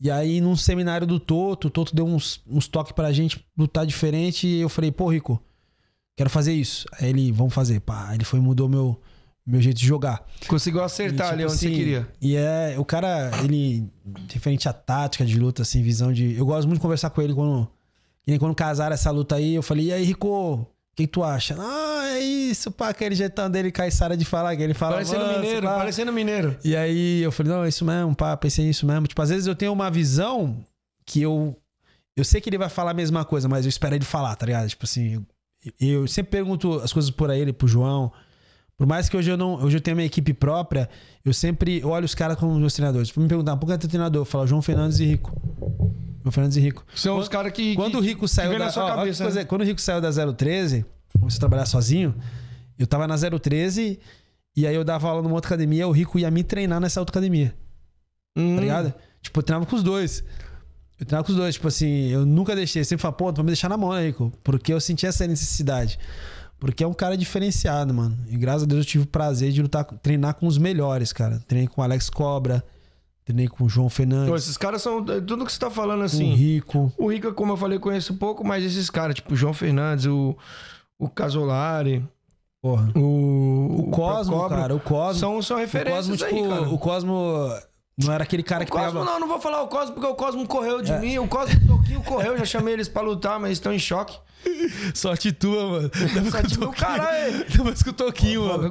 E 0.00 0.10
aí, 0.10 0.40
num 0.40 0.56
seminário 0.56 1.06
do 1.06 1.18
Toto, 1.18 1.68
o 1.68 1.70
Toto 1.70 1.94
deu 1.94 2.06
uns, 2.06 2.42
uns 2.46 2.68
toques 2.68 2.92
pra 2.92 3.12
gente 3.12 3.44
lutar 3.56 3.86
diferente. 3.86 4.46
E 4.46 4.60
eu 4.60 4.68
falei, 4.68 4.92
pô, 4.92 5.08
Rico, 5.08 5.42
quero 6.16 6.28
fazer 6.28 6.52
isso. 6.52 6.86
Aí 6.92 7.08
ele, 7.08 7.32
vamos 7.32 7.54
fazer. 7.54 7.80
Pá, 7.80 8.14
ele 8.14 8.24
foi 8.24 8.38
e 8.38 8.42
mudou 8.42 8.68
meu, 8.68 9.00
meu 9.46 9.60
jeito 9.60 9.78
de 9.78 9.86
jogar. 9.86 10.26
Conseguiu 10.46 10.82
acertar 10.82 11.28
E, 11.28 11.30
ali 11.30 11.38
tipo 11.38 11.50
onde 11.50 11.58
você 11.60 11.66
assim, 11.66 11.76
queria. 11.76 12.08
E 12.20 12.36
é, 12.36 12.74
o 12.78 12.84
cara, 12.84 13.30
ele, 13.42 13.88
referente 14.30 14.68
à 14.68 14.72
tática 14.72 15.24
de 15.24 15.38
luta, 15.38 15.62
assim, 15.62 15.82
visão 15.82 16.12
de. 16.12 16.36
Eu 16.36 16.44
gosto 16.44 16.66
muito 16.66 16.78
de 16.78 16.82
conversar 16.82 17.10
com 17.10 17.22
ele 17.22 17.34
quando. 17.34 17.68
Nem 18.26 18.38
quando 18.38 18.56
casaram 18.56 18.92
essa 18.92 19.10
luta 19.10 19.36
aí, 19.36 19.54
eu 19.54 19.62
falei, 19.62 19.86
e 19.86 19.92
aí, 19.92 20.04
Rico, 20.04 20.66
que, 20.96 21.06
tu 21.06 21.22
acha? 21.22 21.54
Ah, 21.58 22.08
é 22.16 22.20
isso, 22.20 22.70
pá, 22.70 22.88
aquele 22.88 23.14
jeitão 23.14 23.50
dele, 23.50 23.70
Caissara 23.70 24.16
de 24.16 24.24
falar, 24.24 24.56
que 24.56 24.62
ele 24.62 24.74
fala. 24.74 24.94
Parecendo 24.94 25.26
"Manso, 25.26 25.40
mineiro, 25.40 25.66
pá." 25.66 25.76
parecendo 25.76 26.12
mineiro. 26.12 26.56
E 26.64 26.74
aí 26.74 27.22
eu 27.22 27.30
falei, 27.30 27.52
não, 27.52 27.64
é 27.64 27.68
isso 27.68 27.84
mesmo, 27.84 28.14
pá, 28.16 28.36
pensei 28.36 28.64
nisso 28.64 28.86
mesmo. 28.86 29.06
Tipo, 29.06 29.20
às 29.20 29.28
vezes 29.28 29.46
eu 29.46 29.54
tenho 29.54 29.72
uma 29.72 29.90
visão 29.90 30.64
que 31.04 31.20
eu. 31.20 31.56
Eu 32.16 32.24
sei 32.24 32.40
que 32.40 32.48
ele 32.48 32.56
vai 32.56 32.70
falar 32.70 32.92
a 32.92 32.94
mesma 32.94 33.24
coisa, 33.24 33.46
mas 33.46 33.66
eu 33.66 33.68
espero 33.68 33.94
ele 33.94 34.04
falar, 34.04 34.34
tá 34.36 34.46
ligado? 34.46 34.66
Tipo 34.68 34.84
assim, 34.84 35.14
eu, 35.80 36.02
eu 36.02 36.08
sempre 36.08 36.30
pergunto 36.30 36.80
as 36.80 36.92
coisas 36.92 37.10
por 37.10 37.28
ele, 37.28 37.52
pro 37.52 37.68
João. 37.68 38.10
Por 38.76 38.86
mais 38.86 39.08
que 39.08 39.16
hoje 39.16 39.30
eu 39.30 39.36
não. 39.36 39.54
Hoje 39.62 39.76
eu 39.76 39.80
tenha 39.80 39.94
minha 39.94 40.06
equipe 40.06 40.32
própria, 40.32 40.88
eu 41.24 41.32
sempre 41.32 41.84
olho 41.84 42.04
os 42.04 42.14
caras 42.14 42.38
como 42.38 42.54
meus 42.58 42.74
treinadores. 42.74 43.08
Se 43.08 43.18
me 43.18 43.28
perguntar, 43.28 43.56
por 43.56 43.66
que 43.66 43.72
é 43.72 43.78
teu 43.78 43.88
treinador? 43.88 44.22
Eu 44.22 44.24
falo 44.24 44.46
João 44.46 44.62
Fernandes 44.62 44.98
e 45.00 45.04
Rico. 45.06 45.32
João 46.26 46.32
Fernandes 46.32 46.56
e 46.56 46.60
Rico. 46.60 46.84
São 46.94 47.18
os 47.18 47.28
caras 47.28 47.52
que. 47.52 47.74
Quando 47.76 47.92
que- 47.92 47.96
o 47.98 48.00
Rico 48.00 48.26
saiu 48.26 48.58
da 48.58 48.66
ó, 48.68 48.96
cabeça, 48.96 49.22
coisa- 49.24 49.38
né? 49.40 49.44
quando 49.44 49.60
o 49.60 49.64
Rico 49.64 49.80
saiu 49.80 50.00
da 50.00 50.10
013, 50.34 50.84
começou 51.20 51.38
a 51.38 51.40
trabalhar 51.40 51.66
sozinho, 51.66 52.14
eu 52.78 52.86
tava 52.86 53.06
na 53.06 53.16
013 53.16 54.00
e 54.56 54.66
aí 54.66 54.74
eu 54.74 54.82
dava 54.84 55.08
aula 55.08 55.22
numa 55.22 55.34
outra 55.34 55.50
academia, 55.50 55.86
o 55.86 55.92
Rico 55.92 56.18
ia 56.18 56.30
me 56.30 56.42
treinar 56.42 56.80
nessa 56.80 56.98
outra 57.00 57.12
academia, 57.12 57.54
Hum. 58.36 58.56
tá 58.56 58.60
ligado? 58.60 58.94
Tipo, 59.22 59.38
eu 59.38 59.42
treinava 59.44 59.66
com 59.66 59.76
os 59.76 59.82
dois. 59.82 60.24
Eu 60.98 61.04
treinava 61.06 61.24
com 61.26 61.30
os 61.32 61.36
dois, 61.36 61.54
tipo 61.54 61.68
assim, 61.68 62.08
eu 62.08 62.24
nunca 62.26 62.56
deixei, 62.56 62.82
sempre 62.82 63.02
falava, 63.02 63.16
pô, 63.18 63.32
tu 63.32 63.36
vai 63.36 63.44
me 63.44 63.50
deixar 63.50 63.68
na 63.68 63.76
mão, 63.76 63.92
né, 63.92 64.06
Rico? 64.06 64.32
Porque 64.42 64.72
eu 64.72 64.80
senti 64.80 65.06
essa 65.06 65.26
necessidade. 65.26 65.98
Porque 66.58 66.82
é 66.82 66.86
um 66.86 66.94
cara 66.94 67.16
diferenciado, 67.18 67.92
mano. 67.92 68.16
E 68.28 68.36
graças 68.36 68.62
a 68.62 68.66
Deus 68.66 68.78
eu 68.80 68.84
tive 68.84 69.04
o 69.04 69.06
prazer 69.06 69.52
de 69.52 69.60
lutar, 69.60 69.84
treinar 69.84 70.34
com 70.34 70.46
os 70.46 70.56
melhores, 70.56 71.12
cara. 71.12 71.38
Treinei 71.46 71.68
com 71.68 71.82
o 71.82 71.84
Alex 71.84 72.08
Cobra, 72.08 72.64
treinei 73.26 73.48
com 73.48 73.64
o 73.64 73.68
João 73.68 73.90
Fernandes, 73.90 74.28
Pô, 74.30 74.36
esses 74.36 74.56
caras 74.56 74.80
são. 74.80 75.04
Tudo 75.04 75.44
que 75.44 75.52
você 75.52 75.58
tá 75.58 75.68
falando 75.68 76.04
assim. 76.04 76.32
o 76.32 76.36
Rico. 76.36 76.92
O 76.96 77.10
Rica, 77.12 77.32
como 77.32 77.52
eu 77.52 77.56
falei, 77.56 77.78
conheço 77.78 78.14
pouco, 78.14 78.46
mas 78.46 78.64
esses 78.64 78.88
caras, 78.88 79.16
tipo 79.16 79.34
o 79.34 79.36
João 79.36 79.52
Fernandes, 79.52 80.06
o, 80.06 80.36
o 80.98 81.08
Casolari, 81.08 82.02
Porra. 82.62 82.90
o. 82.96 83.80
O 83.80 83.90
Cosmo, 83.90 84.32
Procópio, 84.34 84.56
cara, 84.56 84.74
o 84.74 84.80
Cosmo. 84.80 85.20
São, 85.20 85.42
são 85.42 85.56
O 85.56 85.60
referências 85.60 86.06
Cosmo, 86.06 86.24
aí, 86.24 86.34
tipo, 86.34 86.48
cara. 86.48 86.68
o 86.68 86.78
Cosmo 86.78 87.50
não 87.98 88.12
era 88.12 88.24
aquele 88.24 88.42
cara 88.42 88.62
O 88.62 88.66
que 88.66 88.72
Cosmo, 88.72 88.86
pegava... 89.00 89.04
não, 89.04 89.20
não 89.20 89.28
vou 89.28 89.40
falar 89.40 89.62
o 89.62 89.68
Cosmo, 89.68 89.94
porque 89.94 90.08
o 90.08 90.14
Cosmo 90.14 90.46
correu 90.46 90.80
É. 90.80 90.82
de 90.82 90.92
mim. 90.94 91.18
O 91.18 91.26
Cosmo 91.26 91.58
o 91.64 91.78
Toquinho 91.78 92.02
correu, 92.02 92.36
já 92.38 92.44
chamei 92.44 92.74
eles 92.74 92.88
pra 92.88 93.02
lutar, 93.02 93.40
mas 93.40 93.52
estão 93.52 93.72
em 93.72 93.78
choque. 93.78 94.18
Sorte 94.94 95.32
tua, 95.32 95.66
mano. 95.66 95.90
Sorte 96.30 96.58
do 96.58 96.70
caralho. 96.70 97.44
Depois 97.48 97.82
com 97.82 97.90
o 97.90 97.92
Toquinho, 97.92 98.46
mano. 98.46 98.70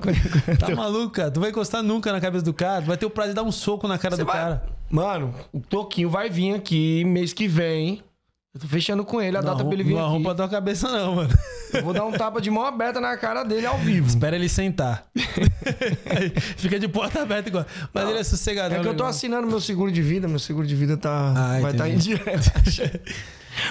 Tá 0.59 0.73
maluco, 0.75 1.09
cara? 1.11 1.31
Tu 1.31 1.39
vai 1.39 1.49
encostar 1.49 1.83
nunca 1.83 2.11
na 2.13 2.21
cabeça 2.21 2.45
do 2.45 2.53
cara. 2.53 2.81
Tu 2.81 2.87
vai 2.87 2.97
ter 2.97 3.05
o 3.05 3.09
prazer 3.09 3.31
de 3.33 3.35
dar 3.35 3.43
um 3.43 3.51
soco 3.51 3.87
na 3.87 3.97
cara 3.97 4.15
do 4.15 4.25
vai... 4.25 4.35
cara. 4.35 4.63
Mano, 4.89 5.33
o 5.51 5.59
Toquinho 5.59 6.09
vai 6.09 6.29
vir 6.29 6.53
aqui 6.53 7.03
mês 7.03 7.33
que 7.33 7.47
vem. 7.47 8.01
Eu 8.55 8.61
tô 8.61 8.67
fechando 8.69 9.03
com 9.03 9.21
ele 9.21 9.35
a 9.35 9.41
Não 9.41 9.49
data 9.49 9.59
arrum- 9.61 9.69
pra 9.69 9.75
ele 9.75 9.83
vir 9.83 9.91
não 9.95 9.99
aqui. 9.99 10.07
arromba 10.07 10.31
a 10.31 10.35
tua 10.35 10.47
cabeça, 10.47 10.89
não, 10.89 11.15
mano. 11.15 11.29
Eu 11.73 11.83
vou 11.83 11.93
dar 11.93 12.05
um 12.05 12.11
tapa 12.13 12.39
de 12.39 12.49
mão 12.49 12.65
aberta 12.65 13.01
na 13.01 13.17
cara 13.17 13.43
dele 13.43 13.65
ao 13.67 13.77
vivo. 13.77 14.07
Espera 14.07 14.33
ele 14.37 14.47
sentar. 14.47 15.05
Fica 16.55 16.79
de 16.79 16.87
porta 16.87 17.21
aberta 17.21 17.49
igual. 17.49 17.65
Mas 17.93 18.09
ele 18.09 18.19
é 18.19 18.23
sossegadão. 18.23 18.77
É 18.77 18.81
que 18.81 18.87
eu 18.87 18.95
tô 18.95 19.03
assinando 19.03 19.45
meu 19.45 19.59
seguro 19.59 19.91
de 19.91 20.01
vida, 20.01 20.25
meu 20.25 20.39
seguro 20.39 20.65
de 20.65 20.73
vida 20.73 20.95
tá, 20.95 21.33
Ah, 21.35 21.59
vai 21.59 21.73
estar 21.73 21.89
em 21.89 21.97
dia. 21.97 22.21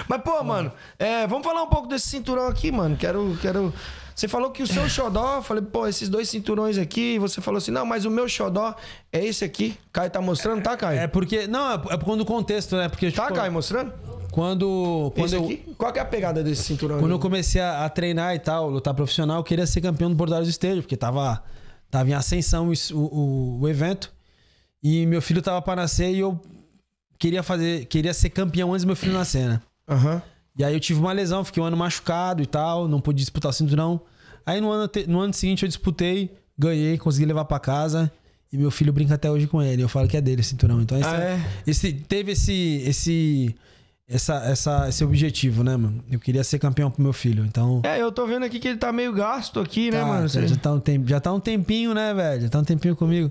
Mas, 0.07 0.21
pô, 0.21 0.43
mano, 0.43 0.71
é, 0.99 1.25
vamos 1.25 1.43
falar 1.45 1.63
um 1.63 1.67
pouco 1.69 1.87
desse 1.87 2.07
cinturão 2.07 2.47
aqui, 2.47 2.71
mano. 2.71 2.95
Quero. 2.95 3.35
quero... 3.41 3.73
Você 4.15 4.29
falou 4.29 4.49
que 4.49 4.63
o 4.63 4.67
seu 4.67 4.87
xodó, 4.87 5.35
eu 5.35 5.41
falei, 5.41 5.61
pô, 5.61 5.85
esses 5.85 6.07
dois 6.07 6.29
cinturões 6.29 6.77
aqui, 6.77 7.19
você 7.19 7.41
falou 7.41 7.57
assim, 7.57 7.71
não, 7.71 7.85
mas 7.85 8.05
o 8.05 8.09
meu 8.09 8.29
xodó 8.29 8.73
é 9.11 9.23
esse 9.23 9.43
aqui. 9.43 9.77
Caio 9.91 10.09
tá 10.09 10.21
mostrando, 10.21 10.63
tá, 10.63 10.77
Caio? 10.77 10.99
É 10.99 11.07
porque. 11.07 11.47
Não, 11.47 11.73
é 11.73 11.77
por 11.77 12.05
conta 12.05 12.17
do 12.19 12.25
contexto, 12.25 12.77
né? 12.77 12.87
Porque. 12.87 13.11
Tá, 13.11 13.23
tipo, 13.23 13.35
Caio, 13.35 13.51
mostrando? 13.51 13.91
Quando. 14.31 15.11
Quando 15.13 15.25
Esse 15.25 15.35
eu. 15.35 15.43
aqui? 15.43 15.75
Qual 15.77 15.91
que 15.91 15.99
é 15.99 16.01
a 16.01 16.05
pegada 16.05 16.41
desse 16.41 16.63
cinturão? 16.63 16.97
Quando 16.99 17.11
aí? 17.11 17.15
eu 17.15 17.19
comecei 17.19 17.59
a, 17.59 17.83
a 17.83 17.89
treinar 17.89 18.33
e 18.33 18.39
tal, 18.39 18.69
lutar 18.69 18.93
profissional, 18.93 19.37
eu 19.37 19.43
queria 19.43 19.67
ser 19.67 19.81
campeão 19.81 20.09
do 20.09 20.15
Bordados 20.15 20.47
Estejo, 20.47 20.81
porque 20.81 20.95
tava, 20.95 21.43
tava 21.91 22.09
em 22.09 22.13
ascensão 22.13 22.69
o, 22.69 22.95
o, 22.97 23.59
o 23.61 23.67
evento. 23.67 24.13
E 24.81 25.05
meu 25.07 25.21
filho 25.21 25.41
tava 25.41 25.61
pra 25.61 25.75
nascer 25.75 26.13
e 26.13 26.19
eu 26.19 26.39
queria 27.19 27.43
fazer, 27.43 27.85
queria 27.85 28.13
ser 28.13 28.29
campeão 28.29 28.71
antes 28.71 28.85
do 28.85 28.87
meu 28.87 28.95
filho 28.95 29.11
nascer, 29.13 29.47
né? 29.47 29.61
Aham. 29.89 30.21
E 30.57 30.63
aí 30.63 30.73
eu 30.73 30.79
tive 30.79 30.99
uma 30.99 31.11
lesão, 31.11 31.43
fiquei 31.43 31.61
um 31.61 31.65
ano 31.65 31.75
machucado 31.77 32.41
e 32.41 32.45
tal, 32.45 32.87
não 32.87 33.01
pude 33.01 33.19
disputar 33.19 33.49
o 33.49 33.53
cinturão. 33.53 34.01
Aí 34.45 34.61
no 34.61 34.71
ano, 34.71 34.89
no 35.07 35.19
ano 35.19 35.33
seguinte 35.33 35.63
eu 35.63 35.67
disputei, 35.67 36.31
ganhei, 36.57 36.97
consegui 36.97 37.25
levar 37.25 37.45
pra 37.45 37.59
casa. 37.59 38.11
E 38.53 38.57
meu 38.57 38.71
filho 38.71 38.93
brinca 38.93 39.15
até 39.15 39.29
hoje 39.29 39.47
com 39.47 39.61
ele. 39.61 39.81
Eu 39.83 39.89
falo 39.89 40.07
que 40.07 40.15
é 40.15 40.21
dele 40.21 40.41
o 40.41 40.43
cinturão. 40.43 40.81
Então 40.81 40.97
esse, 40.97 41.09
Ah, 41.09 41.19
é? 41.19 41.39
esse- 41.67 41.91
teve 41.93 42.31
esse, 42.31 42.81
esse, 42.85 43.53
essa, 44.07 44.35
essa, 44.45 44.87
esse 44.87 45.03
objetivo, 45.03 45.61
né, 45.63 45.75
mano? 45.75 46.01
Eu 46.09 46.19
queria 46.19 46.43
ser 46.43 46.57
campeão 46.59 46.89
pro 46.89 47.01
meu 47.03 47.11
filho. 47.11 47.43
Então. 47.43 47.81
É, 47.83 48.01
eu 48.01 48.11
tô 48.11 48.25
vendo 48.25 48.45
aqui 48.45 48.59
que 48.59 48.67
ele 48.69 48.77
tá 48.77 48.93
meio 48.93 49.11
gasto 49.11 49.59
aqui, 49.59 49.91
né, 49.91 49.99
Tá, 49.99 50.05
mano? 50.05 50.27
já, 50.27 50.45
já 50.45 50.55
tá 50.55 50.71
um 50.73 50.81
já 51.05 51.19
tá 51.19 51.33
um 51.33 51.39
tempinho, 51.39 51.93
né, 51.93 52.13
velho? 52.13 52.43
Já 52.43 52.49
tá 52.49 52.59
um 52.59 52.63
tempinho 52.63 52.95
comigo. 52.95 53.29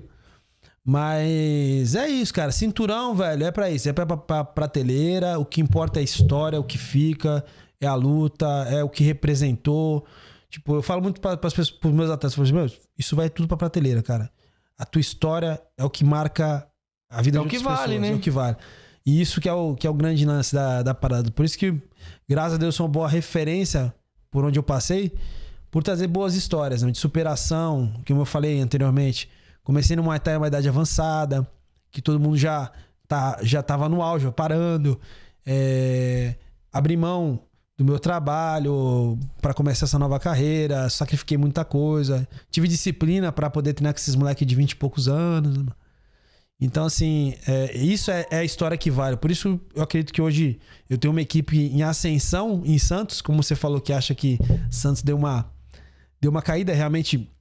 Mas 0.85 1.95
é 1.95 2.07
isso, 2.07 2.31
cara. 2.31 2.51
Cinturão, 2.51 3.15
velho, 3.15 3.43
é 3.43 3.51
pra 3.51 3.71
isso. 3.71 3.89
É 3.89 3.93
pra, 3.93 4.05
pra, 4.05 4.17
pra 4.17 4.43
prateleira. 4.43 5.39
O 5.39 5.45
que 5.45 5.59
importa 5.59 5.99
é 5.99 6.01
a 6.01 6.03
história, 6.03 6.59
o 6.59 6.63
que 6.63 6.77
fica, 6.77 7.43
é 7.81 7.87
a 7.87 7.95
luta, 7.95 8.45
é 8.69 8.83
o 8.83 8.89
que 8.89 9.03
representou. 9.03 10.05
Tipo, 10.47 10.75
eu 10.75 10.83
falo 10.83 11.01
muito 11.01 11.19
para 11.19 11.33
as 11.33 11.53
pessoas, 11.53 11.71
pros 11.71 11.91
meus 11.91 12.09
atletas, 12.09 12.39
assim, 12.39 12.53
meu, 12.53 12.71
isso 12.97 13.15
vai 13.15 13.29
tudo 13.29 13.47
pra 13.47 13.57
prateleira, 13.57 14.03
cara. 14.03 14.29
A 14.77 14.85
tua 14.85 15.01
história 15.01 15.59
é 15.75 15.83
o 15.83 15.89
que 15.89 16.03
marca 16.03 16.67
a 17.09 17.21
vida 17.21 17.39
É 17.39 17.41
de 17.41 17.47
o 17.47 17.49
que 17.49 17.57
outras 17.57 17.77
vale, 17.77 17.93
pessoas, 17.93 18.01
né? 18.01 18.11
É 18.11 18.15
o 18.15 18.19
que 18.19 18.29
vale. 18.29 18.57
E 19.05 19.21
isso 19.21 19.41
que 19.41 19.49
é 19.49 19.53
o, 19.53 19.75
que 19.75 19.87
é 19.87 19.89
o 19.89 19.93
grande 19.93 20.23
lance 20.23 20.53
da, 20.53 20.83
da 20.83 20.93
parada. 20.93 21.31
Por 21.31 21.45
isso 21.45 21.57
que, 21.57 21.75
graças 22.29 22.53
a 22.53 22.57
Deus, 22.57 22.75
sou 22.75 22.85
uma 22.85 22.91
boa 22.91 23.09
referência 23.09 23.93
por 24.29 24.45
onde 24.45 24.59
eu 24.59 24.63
passei, 24.63 25.13
por 25.71 25.81
trazer 25.81 26.07
boas 26.07 26.35
histórias 26.35 26.83
né? 26.83 26.91
de 26.91 26.97
superação, 26.97 27.91
como 28.05 28.21
eu 28.21 28.25
falei 28.25 28.59
anteriormente. 28.59 29.29
Comecei 29.65 29.95
no 29.95 30.03
Muay 30.03 30.19
Thai 30.19 30.37
uma 30.37 30.47
idade 30.47 30.69
avançada, 30.69 31.45
que 31.91 31.99
todo 31.99 32.19
mundo 32.19 32.37
já, 32.37 32.71
tá, 33.07 33.39
já 33.41 33.63
tava 33.63 33.89
no 33.89 34.01
auge, 34.01 34.31
parando. 34.31 34.97
É, 35.43 36.35
abri 36.71 36.95
mão 36.95 37.41
do 37.75 37.83
meu 37.83 37.97
trabalho 37.97 39.17
para 39.41 39.55
começar 39.55 39.85
essa 39.85 39.97
nova 39.97 40.19
carreira, 40.19 40.87
sacrifiquei 40.87 41.35
muita 41.35 41.65
coisa. 41.65 42.27
Tive 42.51 42.67
disciplina 42.67 43.31
para 43.31 43.49
poder 43.49 43.73
treinar 43.73 43.91
com 43.91 43.99
esses 43.99 44.15
moleques 44.15 44.45
de 44.45 44.55
20 44.55 44.71
e 44.71 44.75
poucos 44.75 45.09
anos. 45.09 45.65
Então, 46.61 46.85
assim, 46.85 47.33
é, 47.47 47.75
isso 47.75 48.11
é, 48.11 48.23
é 48.29 48.37
a 48.37 48.43
história 48.43 48.77
que 48.77 48.91
vale. 48.91 49.17
Por 49.17 49.31
isso, 49.31 49.59
eu 49.73 49.81
acredito 49.81 50.13
que 50.13 50.21
hoje 50.21 50.59
eu 50.87 50.97
tenho 50.97 51.11
uma 51.11 51.21
equipe 51.21 51.57
em 51.57 51.81
ascensão 51.81 52.61
em 52.63 52.77
Santos, 52.77 53.19
como 53.19 53.41
você 53.41 53.55
falou 53.55 53.81
que 53.81 53.91
acha 53.91 54.13
que 54.13 54.37
Santos 54.69 55.01
deu 55.01 55.17
uma, 55.17 55.51
deu 56.21 56.29
uma 56.29 56.41
caída, 56.43 56.71
realmente. 56.71 57.31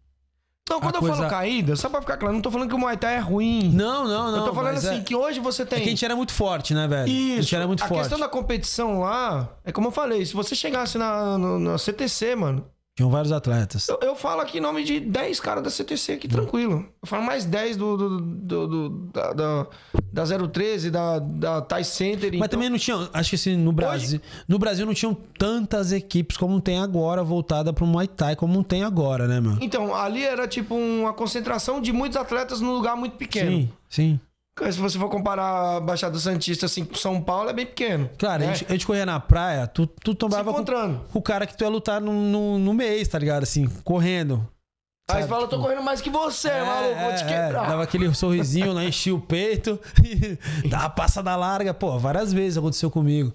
Não, 0.69 0.81
quando 0.81 0.95
a 0.95 0.99
eu 0.99 1.01
coisa- 1.01 1.17
falo 1.17 1.29
caída, 1.29 1.77
só 1.77 1.91
pra 1.91 2.01
ficar 2.01 2.17
claro, 2.17 2.35
não 2.35 2.41
tô 2.41 2.51
falando 2.51 2.69
que 2.71 2.75
o 2.75 2.79
Muay 2.79 2.97
Thai 2.97 3.17
é 3.17 3.19
ruim. 3.19 3.71
Não, 3.75 4.05
não, 4.09 4.31
não. 4.31 4.39
eu 4.39 4.45
tô 4.47 4.55
falando 4.55 4.79
assim, 4.79 4.97
é- 4.99 5.01
que 5.03 5.15
hoje 5.15 5.39
você 5.39 5.63
É 5.63 5.67
tem. 5.67 5.81
que 5.81 5.87
a 5.87 5.91
gente 5.91 6.05
era 6.05 6.17
muito 6.17 6.33
forte, 6.33 6.73
né, 6.73 6.89
velho? 6.89 7.05
A 7.05 7.07
gente 7.07 7.41
Isso. 7.41 7.55
era 7.55 7.67
muito 7.67 7.85
a 7.85 7.87
forte. 7.87 8.01
questão 8.01 8.19
da 8.19 8.29
competição 8.29 9.01
lá, 9.01 9.51
é 9.63 9.71
como 9.71 9.89
eu 9.89 9.93
falei, 9.93 10.25
se 10.25 10.33
você 10.33 10.55
chegasse 10.55 10.97
na, 10.97 11.37
no- 11.37 11.59
na 11.59 11.77
CTC, 11.77 12.35
mano, 12.35 12.65
Tinham 12.97 13.11
vários 13.11 13.33
atletas. 13.33 13.89
eu, 13.89 13.99
eu 14.01 14.15
falo 14.15 14.41
aqui 14.41 14.59
em 14.59 14.61
nome 14.61 14.85
de 14.85 15.01
10 15.01 15.41
caras 15.41 15.65
da 15.65 15.69
CTC 15.71 16.13
aqui, 16.13 16.29
tranquilo. 16.29 16.87
Eu 17.03 17.09
falo 17.09 17.25
mais 17.25 17.45
10 17.45 17.77
do, 17.77 17.97
do, 17.97 18.21
do- 18.21 18.67
do- 18.69 18.89
da, 19.13 19.33
da, 19.33 19.67
da 20.13 20.49
013, 20.49 20.93
da, 20.93 21.19
da 21.19 21.61
Thai 21.61 21.83
Center. 21.83 22.31
Mas 22.31 22.35
então- 22.37 22.49
também 22.49 22.71
não 22.71 22.79
tinha. 22.79 23.09
Acho 23.13 23.31
que 23.31 23.35
assim, 23.35 23.57
no 23.57 23.73
Brasil. 23.73 24.21
No 24.47 24.61
Brasil 24.61 24.87
não 24.87 24.95
tinham 24.95 25.13
tantas 25.37 25.91
equipes 25.91 26.37
como 26.37 26.61
tem 26.61 26.79
agora, 26.79 27.25
voltada 27.25 27.73
pro 27.73 27.85
Muay 27.85 28.07
Thai, 28.07 28.37
como 28.37 28.63
tem 28.63 28.85
agora, 28.85 29.27
né, 29.27 29.41
meu? 29.41 29.59
Então, 29.61 29.93
ali 29.93 30.23
era 30.25 30.47
tipo 30.47 30.77
uma 30.77 31.13
concentração 31.13 31.81
de 31.81 31.93
muitos 31.93 32.17
atletas 32.17 32.61
num 32.61 32.73
lugar 32.73 32.97
muito 32.97 33.17
pequeno. 33.17 33.51
Sim, 33.51 33.69
sim. 33.89 34.21
Se 34.71 34.79
você 34.79 34.99
for 34.99 35.09
comparar 35.09 35.77
a 35.77 35.81
Baixada 35.81 36.17
Santista 36.19 36.67
assim 36.67 36.85
com 36.85 36.95
São 36.95 37.21
Paulo, 37.21 37.51
é 37.51 37.53
bem 37.53 37.67
pequeno. 37.67 38.09
Claro, 38.17 38.43
né? 38.45 38.51
a, 38.51 38.55
gente, 38.55 38.67
a 38.69 38.73
gente 38.73 38.87
corria 38.87 39.05
na 39.05 39.19
praia, 39.19 39.67
tu, 39.67 39.85
tu 39.87 40.15
tomava 40.15 40.53
com, 40.53 40.65
com 40.65 41.19
o 41.19 41.23
cara 41.23 41.45
que 41.45 41.57
tu 41.57 41.65
ia 41.65 41.69
lutar 41.69 42.01
no, 42.01 42.13
no, 42.13 42.59
no 42.59 42.73
mês, 42.73 43.09
tá 43.09 43.19
ligado? 43.19 43.43
Assim, 43.43 43.67
correndo. 43.83 44.49
Aí 45.11 45.17
sabe? 45.21 45.29
fala, 45.29 45.45
eu 45.45 45.49
tô 45.49 45.61
correndo 45.61 45.83
mais 45.83 46.01
que 46.01 46.09
você, 46.09 46.49
maluco, 46.51 47.01
vou 47.01 47.15
te 47.15 47.25
É, 47.25 47.27
quebrar. 47.27 47.69
dava 47.69 47.83
aquele 47.83 48.15
sorrisinho 48.15 48.73
lá, 48.73 48.85
enchia 48.85 49.15
o 49.15 49.21
peito, 49.21 49.79
dava 50.71 50.85
uma 50.85 50.91
passada 50.91 51.35
larga. 51.37 51.75
Pô, 51.75 51.99
várias 51.99 52.33
vezes 52.33 52.57
aconteceu 52.57 52.91
comigo. 52.91 53.33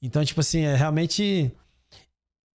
Então, 0.00 0.24
tipo 0.24 0.40
assim, 0.40 0.62
é 0.64 0.74
realmente. 0.74 1.52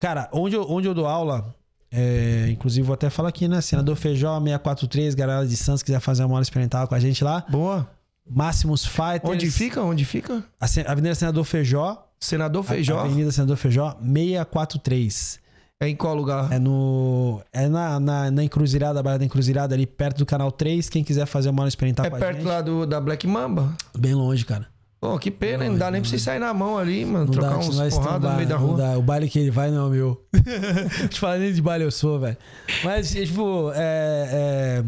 Cara, 0.01 0.29
onde 0.31 0.55
eu, 0.55 0.65
onde 0.69 0.87
eu 0.87 0.93
dou 0.93 1.07
aula, 1.07 1.53
é, 1.91 2.47
inclusive 2.49 2.85
vou 2.85 2.93
até 2.93 3.09
falar 3.09 3.29
aqui, 3.29 3.47
né? 3.47 3.61
Senador 3.61 3.95
Feijó 3.95 4.39
643, 4.39 5.13
galera 5.13 5.45
de 5.45 5.55
Santos, 5.55 5.83
quiser 5.83 5.99
fazer 5.99 6.23
uma 6.23 6.33
aula 6.33 6.41
experimental 6.41 6.87
com 6.87 6.95
a 6.95 6.99
gente 6.99 7.23
lá. 7.23 7.45
Boa. 7.49 7.87
Máximos 8.29 8.85
Fighters. 8.85 9.23
Onde 9.33 9.49
fica? 9.51 9.81
Onde 9.81 10.05
fica? 10.05 10.43
Avenida 10.85 11.15
Senador 11.15 11.43
Feijó. 11.43 12.03
Senador 12.19 12.63
Feijó. 12.63 12.99
Avenida 12.99 13.31
Senador 13.31 13.57
Feijó 13.57 13.97
643. 14.01 15.39
É 15.79 15.87
em 15.87 15.95
qual 15.95 16.15
lugar? 16.15 16.51
É 16.51 16.57
no. 16.57 17.39
É 17.53 17.67
na, 17.67 17.99
na, 17.99 18.31
na 18.31 18.43
encruzilhada, 18.43 19.03
Baía 19.03 19.19
da 19.19 19.25
Encruzilhada, 19.25 19.75
ali 19.75 19.85
perto 19.85 20.17
do 20.17 20.25
canal 20.25 20.51
3. 20.51 20.89
Quem 20.89 21.03
quiser 21.03 21.27
fazer 21.27 21.49
uma 21.49 21.61
aula 21.61 21.69
experimental 21.69 22.05
É 22.07 22.09
com 22.09 22.15
a 22.15 22.19
perto 22.19 22.37
gente. 22.37 22.47
lá 22.47 22.61
do, 22.61 22.85
da 22.87 22.99
Black 22.99 23.27
Mamba? 23.27 23.75
Bem 23.95 24.15
longe, 24.15 24.43
cara. 24.43 24.67
Pô, 24.99 25.19
que 25.19 25.29
pena, 25.29 25.63
hein? 25.63 25.69
não 25.69 25.77
dá 25.77 25.91
nem 25.91 26.01
pra 26.01 26.09
você 26.09 26.17
sair 26.17 26.39
na 26.39 26.51
mão 26.55 26.75
ali, 26.79 27.05
mano. 27.05 27.25
Não 27.25 27.31
trocar 27.31 27.49
dá, 27.51 27.57
uns 27.59 27.93
porradas 27.93 28.31
no 28.31 28.35
meio 28.37 28.49
da 28.49 28.57
não 28.57 28.65
rua. 28.65 28.77
dá. 28.77 28.97
O 28.97 29.01
baile 29.03 29.29
que 29.29 29.37
ele 29.37 29.51
vai 29.51 29.69
não 29.69 29.83
é 29.83 29.85
o 29.85 29.89
meu. 29.91 30.25
Te 31.11 31.19
falando 31.19 31.41
nem 31.41 31.53
de 31.53 31.61
baile 31.61 31.83
eu 31.85 31.91
sou, 31.91 32.19
velho. 32.19 32.35
Mas, 32.83 33.11
tipo, 33.11 33.71
é, 33.75 34.81
é- 34.81 34.83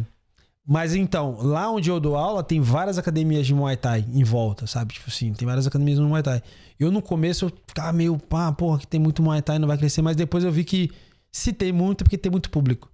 Mas 0.72 0.94
então, 0.94 1.36
lá 1.42 1.68
onde 1.72 1.90
eu 1.90 2.00
dou 2.00 2.16
aula, 2.16 2.44
tem 2.44 2.62
várias 2.62 3.00
academias 3.00 3.48
de 3.48 3.56
Muay 3.56 3.76
Thai 3.76 4.06
em 4.14 4.24
volta, 4.24 4.68
sabe? 4.68 4.94
Tipo 4.94 5.10
assim, 5.10 5.34
tem 5.34 5.48
várias 5.48 5.66
academias 5.66 5.98
de 5.98 6.04
Muay 6.06 6.22
Thai. 6.22 6.44
Eu 6.80 6.92
no 6.92 7.02
começo 7.02 7.46
eu 7.46 7.52
ficava 7.66 7.92
meio, 7.92 8.16
pá, 8.20 8.52
porra, 8.52 8.78
que 8.78 8.86
tem 8.86 9.00
muito 9.00 9.24
Muay 9.24 9.42
Thai, 9.42 9.58
não 9.58 9.68
vai 9.68 9.80
crescer. 9.80 10.04
Mas 10.04 10.16
depois 10.16 10.44
eu 10.44 10.52
vi 10.52 10.64
que 10.64 10.92
se 11.32 11.52
tem 11.52 11.72
muito, 11.72 12.02
é 12.02 12.04
porque 12.04 12.20
tem 12.20 12.32
muito 12.32 12.52
público, 12.52 12.88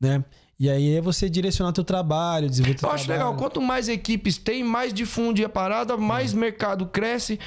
né? 0.00 0.24
E 0.58 0.70
aí 0.70 0.96
é 0.96 1.02
você 1.02 1.28
direcionar 1.28 1.72
teu 1.72 1.84
trabalho, 1.84 2.48
desenvolver 2.48 2.78
teu 2.78 2.88
Eu 2.88 2.94
acho 2.94 3.04
trabalho. 3.04 3.26
legal. 3.28 3.38
Quanto 3.38 3.60
mais 3.60 3.90
equipes 3.90 4.38
tem, 4.38 4.64
mais 4.64 4.94
difunde 4.94 5.44
a 5.44 5.50
parada, 5.50 5.98
mais 5.98 6.32
mercado 6.32 6.86
cresce. 6.86 7.38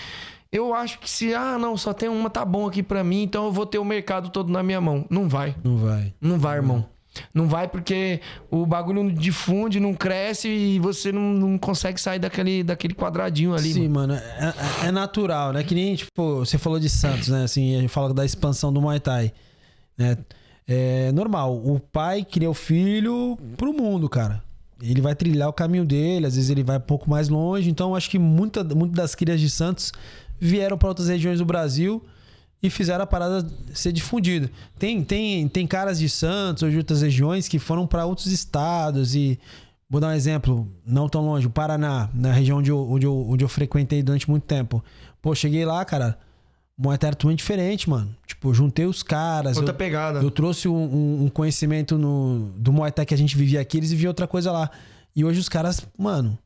Eu 0.52 0.76
acho 0.76 1.00
que 1.00 1.10
se, 1.10 1.34
ah, 1.34 1.58
não, 1.58 1.76
só 1.76 1.92
tem 1.92 2.08
uma, 2.08 2.30
tá 2.30 2.46
bom 2.46 2.68
aqui 2.68 2.84
pra 2.84 3.04
mim, 3.04 3.24
então 3.24 3.46
eu 3.46 3.52
vou 3.52 3.66
ter 3.66 3.80
o 3.80 3.86
mercado 3.86 4.30
todo 4.30 4.52
na 4.52 4.62
minha 4.62 4.80
mão. 4.80 5.08
Não 5.10 5.28
vai. 5.28 5.56
Não 5.64 5.78
vai. 5.78 6.14
Não 6.22 6.38
vai, 6.38 6.58
irmão. 6.58 6.86
Não 7.34 7.48
vai 7.48 7.68
porque 7.68 8.22
o 8.50 8.66
bagulho 8.66 9.04
não 9.04 9.14
difunde, 9.14 9.80
não 9.80 9.94
cresce 9.94 10.48
e 10.48 10.80
você 10.80 11.12
não, 11.12 11.22
não 11.34 11.58
consegue 11.58 12.00
sair 12.00 12.20
daquele, 12.20 12.64
daquele 12.64 12.94
quadradinho 12.94 13.54
ali. 13.54 13.74
Sim, 13.74 13.88
mano. 13.90 14.14
mano, 14.14 14.22
é, 14.40 14.54
é- 14.84 14.88
é 14.88 14.92
natural, 14.92 15.52
né? 15.52 15.64
Que 15.64 15.76
nem, 15.76 15.96
tipo, 15.96 16.40
você 16.40 16.58
falou 16.58 16.80
de 16.80 16.90
Santos, 16.90 17.28
né? 17.28 17.44
Assim, 17.44 17.76
a 17.76 17.82
gente 17.82 17.90
fala 17.90 18.14
da 18.14 18.24
expansão 18.24 18.72
do 18.72 18.82
Muay 18.82 19.00
Thai, 19.00 19.34
né? 19.98 20.18
É 20.68 21.12
normal, 21.12 21.54
o 21.56 21.80
pai 21.80 22.24
cria 22.24 22.50
o 22.50 22.54
filho 22.54 23.38
pro 23.58 23.74
mundo, 23.74 24.08
cara. 24.08 24.42
Ele 24.82 25.02
vai 25.02 25.14
trilhar 25.14 25.50
o 25.50 25.54
caminho 25.54 25.84
dele, 25.84 26.26
às 26.26 26.36
vezes 26.36 26.50
ele 26.50 26.64
vai 26.64 26.78
um 26.78 26.82
pouco 26.82 27.10
mais 27.10 27.28
longe. 27.30 27.70
Então, 27.70 27.94
acho 27.94 28.10
que 28.10 28.18
muita, 28.18 28.64
muitas 28.64 28.96
das 28.96 29.16
crias 29.16 29.40
de 29.40 29.50
Santos 29.50 29.92
vieram 30.40 30.78
para 30.78 30.88
outras 30.88 31.08
regiões 31.10 31.40
do 31.40 31.46
Brasil 31.46 32.02
e 32.64 32.70
fizeram 32.70 33.04
a 33.04 33.08
parada 33.08 33.48
ser 33.74 33.92
difundida. 33.92 34.50
Tem, 34.78 35.04
tem, 35.04 35.48
tem 35.48 35.66
caras 35.66 35.98
de 36.00 36.08
Santos 36.10 36.64
ou 36.64 36.70
de 36.70 36.78
outras 36.78 37.02
regiões 37.02 37.48
que 37.48 37.58
foram 37.60 37.88
para 37.88 38.06
outros 38.06 38.28
estados 38.28 39.16
e 39.16 39.40
vou 39.90 40.00
dar 40.00 40.10
um 40.10 40.14
exemplo, 40.14 40.68
não 40.86 41.10
tão 41.10 41.26
longe, 41.26 41.48
o 41.48 41.50
Paraná, 41.50 42.10
na 42.14 42.32
região 42.32 42.60
onde 42.60 42.70
eu, 42.72 42.80
onde 42.90 43.06
eu, 43.06 43.28
onde 43.30 43.44
eu 43.44 43.50
frequentei 43.50 44.02
durante 44.04 44.30
muito 44.30 44.44
tempo. 44.44 44.84
Pô, 45.22 45.34
cheguei 45.36 45.66
lá, 45.66 45.84
cara, 45.84 46.18
Muay 46.78 46.98
Thai 46.98 47.10
era 47.10 47.16
totalmente 47.16 47.40
diferente, 47.40 47.90
mano. 47.90 48.16
Tipo, 48.26 48.54
juntei 48.54 48.86
os 48.86 49.04
caras. 49.04 49.58
Outra 49.58 49.74
eu, 49.74 49.78
pegada. 49.78 50.20
Eu 50.20 50.32
trouxe 50.32 50.68
um, 50.68 50.74
um- 50.76 51.24
um 51.26 51.30
conhecimento 51.30 51.98
no, 51.98 52.52
do 52.58 52.72
Muay 52.72 52.92
Thai 52.92 53.06
que 53.06 53.14
a 53.14 53.18
gente 53.18 53.36
vivia 53.38 53.60
aqui, 53.60 53.78
eles 53.78 53.92
viviam 53.92 54.10
outra 54.10 54.28
coisa 54.28 54.52
lá. 54.52 54.70
E 55.16 55.26
hoje 55.26 55.40
os 55.40 55.50
caras, 55.50 55.86
mano, 55.98 56.38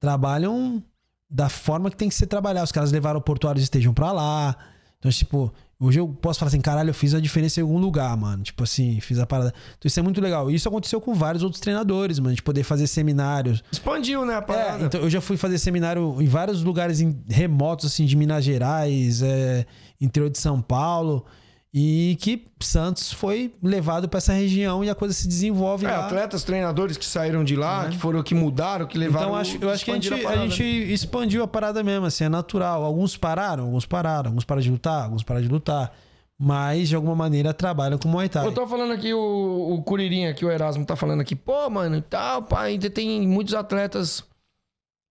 trabalham 0.00 0.82
da 1.28 1.48
forma 1.48 1.90
que 1.90 1.96
tem 1.96 2.08
que 2.08 2.14
ser 2.14 2.26
trabalhar. 2.26 2.62
Os 2.62 2.72
caras 2.72 2.92
levaram 2.92 3.18
o 3.18 3.22
portuário 3.22 3.58
e 3.60 3.62
estejam 3.62 3.92
pra 3.92 4.12
lá. 4.12 4.56
Então, 5.04 5.12
tipo, 5.12 5.52
hoje 5.78 6.00
eu 6.00 6.08
posso 6.08 6.38
falar 6.38 6.48
assim, 6.48 6.62
caralho, 6.62 6.88
eu 6.88 6.94
fiz 6.94 7.12
a 7.12 7.20
diferença 7.20 7.60
em 7.60 7.62
algum 7.62 7.76
lugar, 7.78 8.16
mano. 8.16 8.42
Tipo 8.42 8.64
assim, 8.64 8.98
fiz 9.00 9.18
a 9.18 9.26
parada. 9.26 9.52
Então 9.76 9.86
isso 9.86 10.00
é 10.00 10.02
muito 10.02 10.18
legal. 10.18 10.50
E 10.50 10.54
isso 10.54 10.66
aconteceu 10.66 10.98
com 10.98 11.12
vários 11.12 11.42
outros 11.42 11.60
treinadores, 11.60 12.18
mano. 12.18 12.34
De 12.34 12.42
poder 12.42 12.62
fazer 12.62 12.86
seminários. 12.86 13.62
Expandiu, 13.70 14.24
né, 14.24 14.36
a 14.36 14.40
parada? 14.40 14.84
É, 14.84 14.86
então 14.86 15.00
eu 15.02 15.10
já 15.10 15.20
fui 15.20 15.36
fazer 15.36 15.58
seminário 15.58 16.16
em 16.22 16.26
vários 16.26 16.62
lugares 16.62 17.02
em- 17.02 17.22
remotos, 17.28 17.84
assim, 17.84 18.06
de 18.06 18.16
Minas 18.16 18.42
Gerais, 18.42 19.20
é, 19.20 19.66
interior 20.00 20.30
de 20.30 20.38
São 20.38 20.62
Paulo. 20.62 21.26
E 21.76 22.16
que 22.20 22.44
Santos 22.60 23.12
foi 23.12 23.52
levado 23.60 24.08
pra 24.08 24.18
essa 24.18 24.32
região 24.32 24.84
e 24.84 24.88
a 24.88 24.94
coisa 24.94 25.12
se 25.12 25.26
desenvolve 25.26 25.84
É, 25.84 25.90
lá. 25.90 26.06
atletas, 26.06 26.44
treinadores 26.44 26.96
que 26.96 27.04
saíram 27.04 27.42
de 27.42 27.56
lá, 27.56 27.88
que 27.88 27.98
foram 27.98 28.22
que 28.22 28.32
mudaram, 28.32 28.86
que 28.86 28.96
levaram. 28.96 29.26
Então 29.26 29.36
acho, 29.36 29.58
eu 29.60 29.68
acho 29.68 29.84
que 29.84 29.90
a 29.90 29.94
gente, 29.94 30.14
a 30.14 30.18
parada. 30.18 30.42
gente 30.48 30.62
expandiu 30.62 31.42
a 31.42 31.48
parada 31.48 31.82
mesmo, 31.82 32.06
assim, 32.06 32.22
é 32.22 32.28
natural. 32.28 32.84
Alguns 32.84 33.16
pararam, 33.16 33.64
alguns 33.64 33.84
pararam, 33.86 34.28
alguns 34.30 34.44
pararam 34.44 34.62
de 34.62 34.70
lutar, 34.70 35.02
alguns 35.02 35.24
pararam 35.24 35.44
de 35.44 35.52
lutar. 35.52 35.92
Mas, 36.38 36.88
de 36.90 36.94
alguma 36.94 37.16
maneira, 37.16 37.52
trabalham 37.52 37.98
com 37.98 38.08
Muay 38.08 38.28
Thai. 38.28 38.46
Eu 38.46 38.52
tô 38.52 38.66
falando 38.68 38.92
aqui, 38.92 39.12
o, 39.12 39.74
o 39.74 39.82
Curirinha 39.82 40.30
aqui, 40.30 40.44
o 40.44 40.50
Erasmo 40.52 40.84
tá 40.86 40.94
falando 40.94 41.20
aqui, 41.22 41.34
pô, 41.34 41.68
mano, 41.70 42.00
tal, 42.02 42.42
pá, 42.42 42.62
ainda 42.62 42.88
tem 42.88 43.26
muitos 43.26 43.52
atletas. 43.54 44.22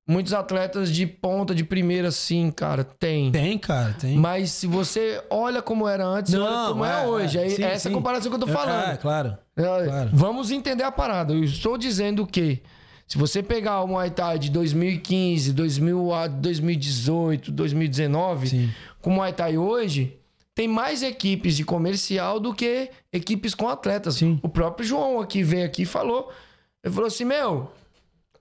Muitos 0.09 0.33
atletas 0.33 0.91
de 0.91 1.07
ponta, 1.07 1.55
de 1.55 1.63
primeira, 1.63 2.11
sim, 2.11 2.51
cara. 2.51 2.83
Tem. 2.83 3.31
Tem, 3.31 3.57
cara, 3.57 3.95
tem. 4.01 4.17
Mas 4.17 4.51
se 4.51 4.67
você 4.67 5.23
olha 5.31 5.63
como 5.63 5.87
era 5.87 6.05
antes, 6.05 6.33
Não, 6.33 6.43
olha 6.45 6.69
como 6.73 6.85
é, 6.85 7.03
é, 7.03 7.07
hoje. 7.07 7.39
é. 7.39 7.49
Sim, 7.49 7.63
essa 7.63 7.89
é 7.89 7.89
a 7.89 7.91
sim. 7.91 7.93
comparação 7.93 8.29
que 8.31 8.35
eu 8.35 8.41
tô 8.41 8.49
É, 8.49 8.53
falando. 8.53 8.93
é, 8.93 8.97
claro. 8.97 9.39
É, 9.57 9.63
Claro. 9.63 10.11
Vamos 10.13 10.51
entender 10.51 10.83
a 10.83 10.91
parada. 10.91 11.33
Eu 11.33 11.45
estou 11.45 11.79
dizendo 11.79 12.27
que 12.27 12.61
se 13.07 13.17
você 13.17 13.43
pegar 13.45 13.81
o 13.83 13.87
Muay 13.87 14.11
Thai 14.11 14.39
de 14.41 14.51
2015, 14.51 15.53
2000 15.53 16.13
a 16.13 16.27
2018, 16.27 17.53
2019, 17.53 18.71
com 19.01 19.11
o 19.11 19.13
Muay 19.13 19.33
Thai 19.33 19.57
hoje, 19.57 20.17
tem 20.55 20.67
mais 20.67 21.03
equipes 21.03 21.57
de 21.57 21.65
comercial 21.65 22.41
do 22.41 22.53
que 22.53 22.91
equipes 23.13 23.55
com 23.55 23.69
atletas. 23.69 24.21
O 24.43 24.49
próprio 24.49 24.87
João 24.87 25.21
aqui 25.21 25.43
veio 25.45 25.65
aqui 25.65 25.83
e 25.83 25.87
falou. 25.87 26.31
Ele 26.85 26.93
falou 26.93 27.07
assim: 27.07 27.25
Meu, 27.25 27.71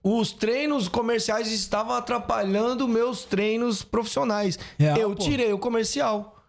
os 0.04 0.32
treinos 0.32 0.88
comerciais 0.88 1.52
estavam 1.52 1.96
atrapalhando 1.96 2.88
meus 2.88 3.24
treinos 3.24 3.84
profissionais. 3.84 4.58
Real, 4.78 4.98
eu 4.98 5.10
pô. 5.16 5.24
tirei 5.24 5.54
o 5.54 5.60
comercial. 5.60 6.44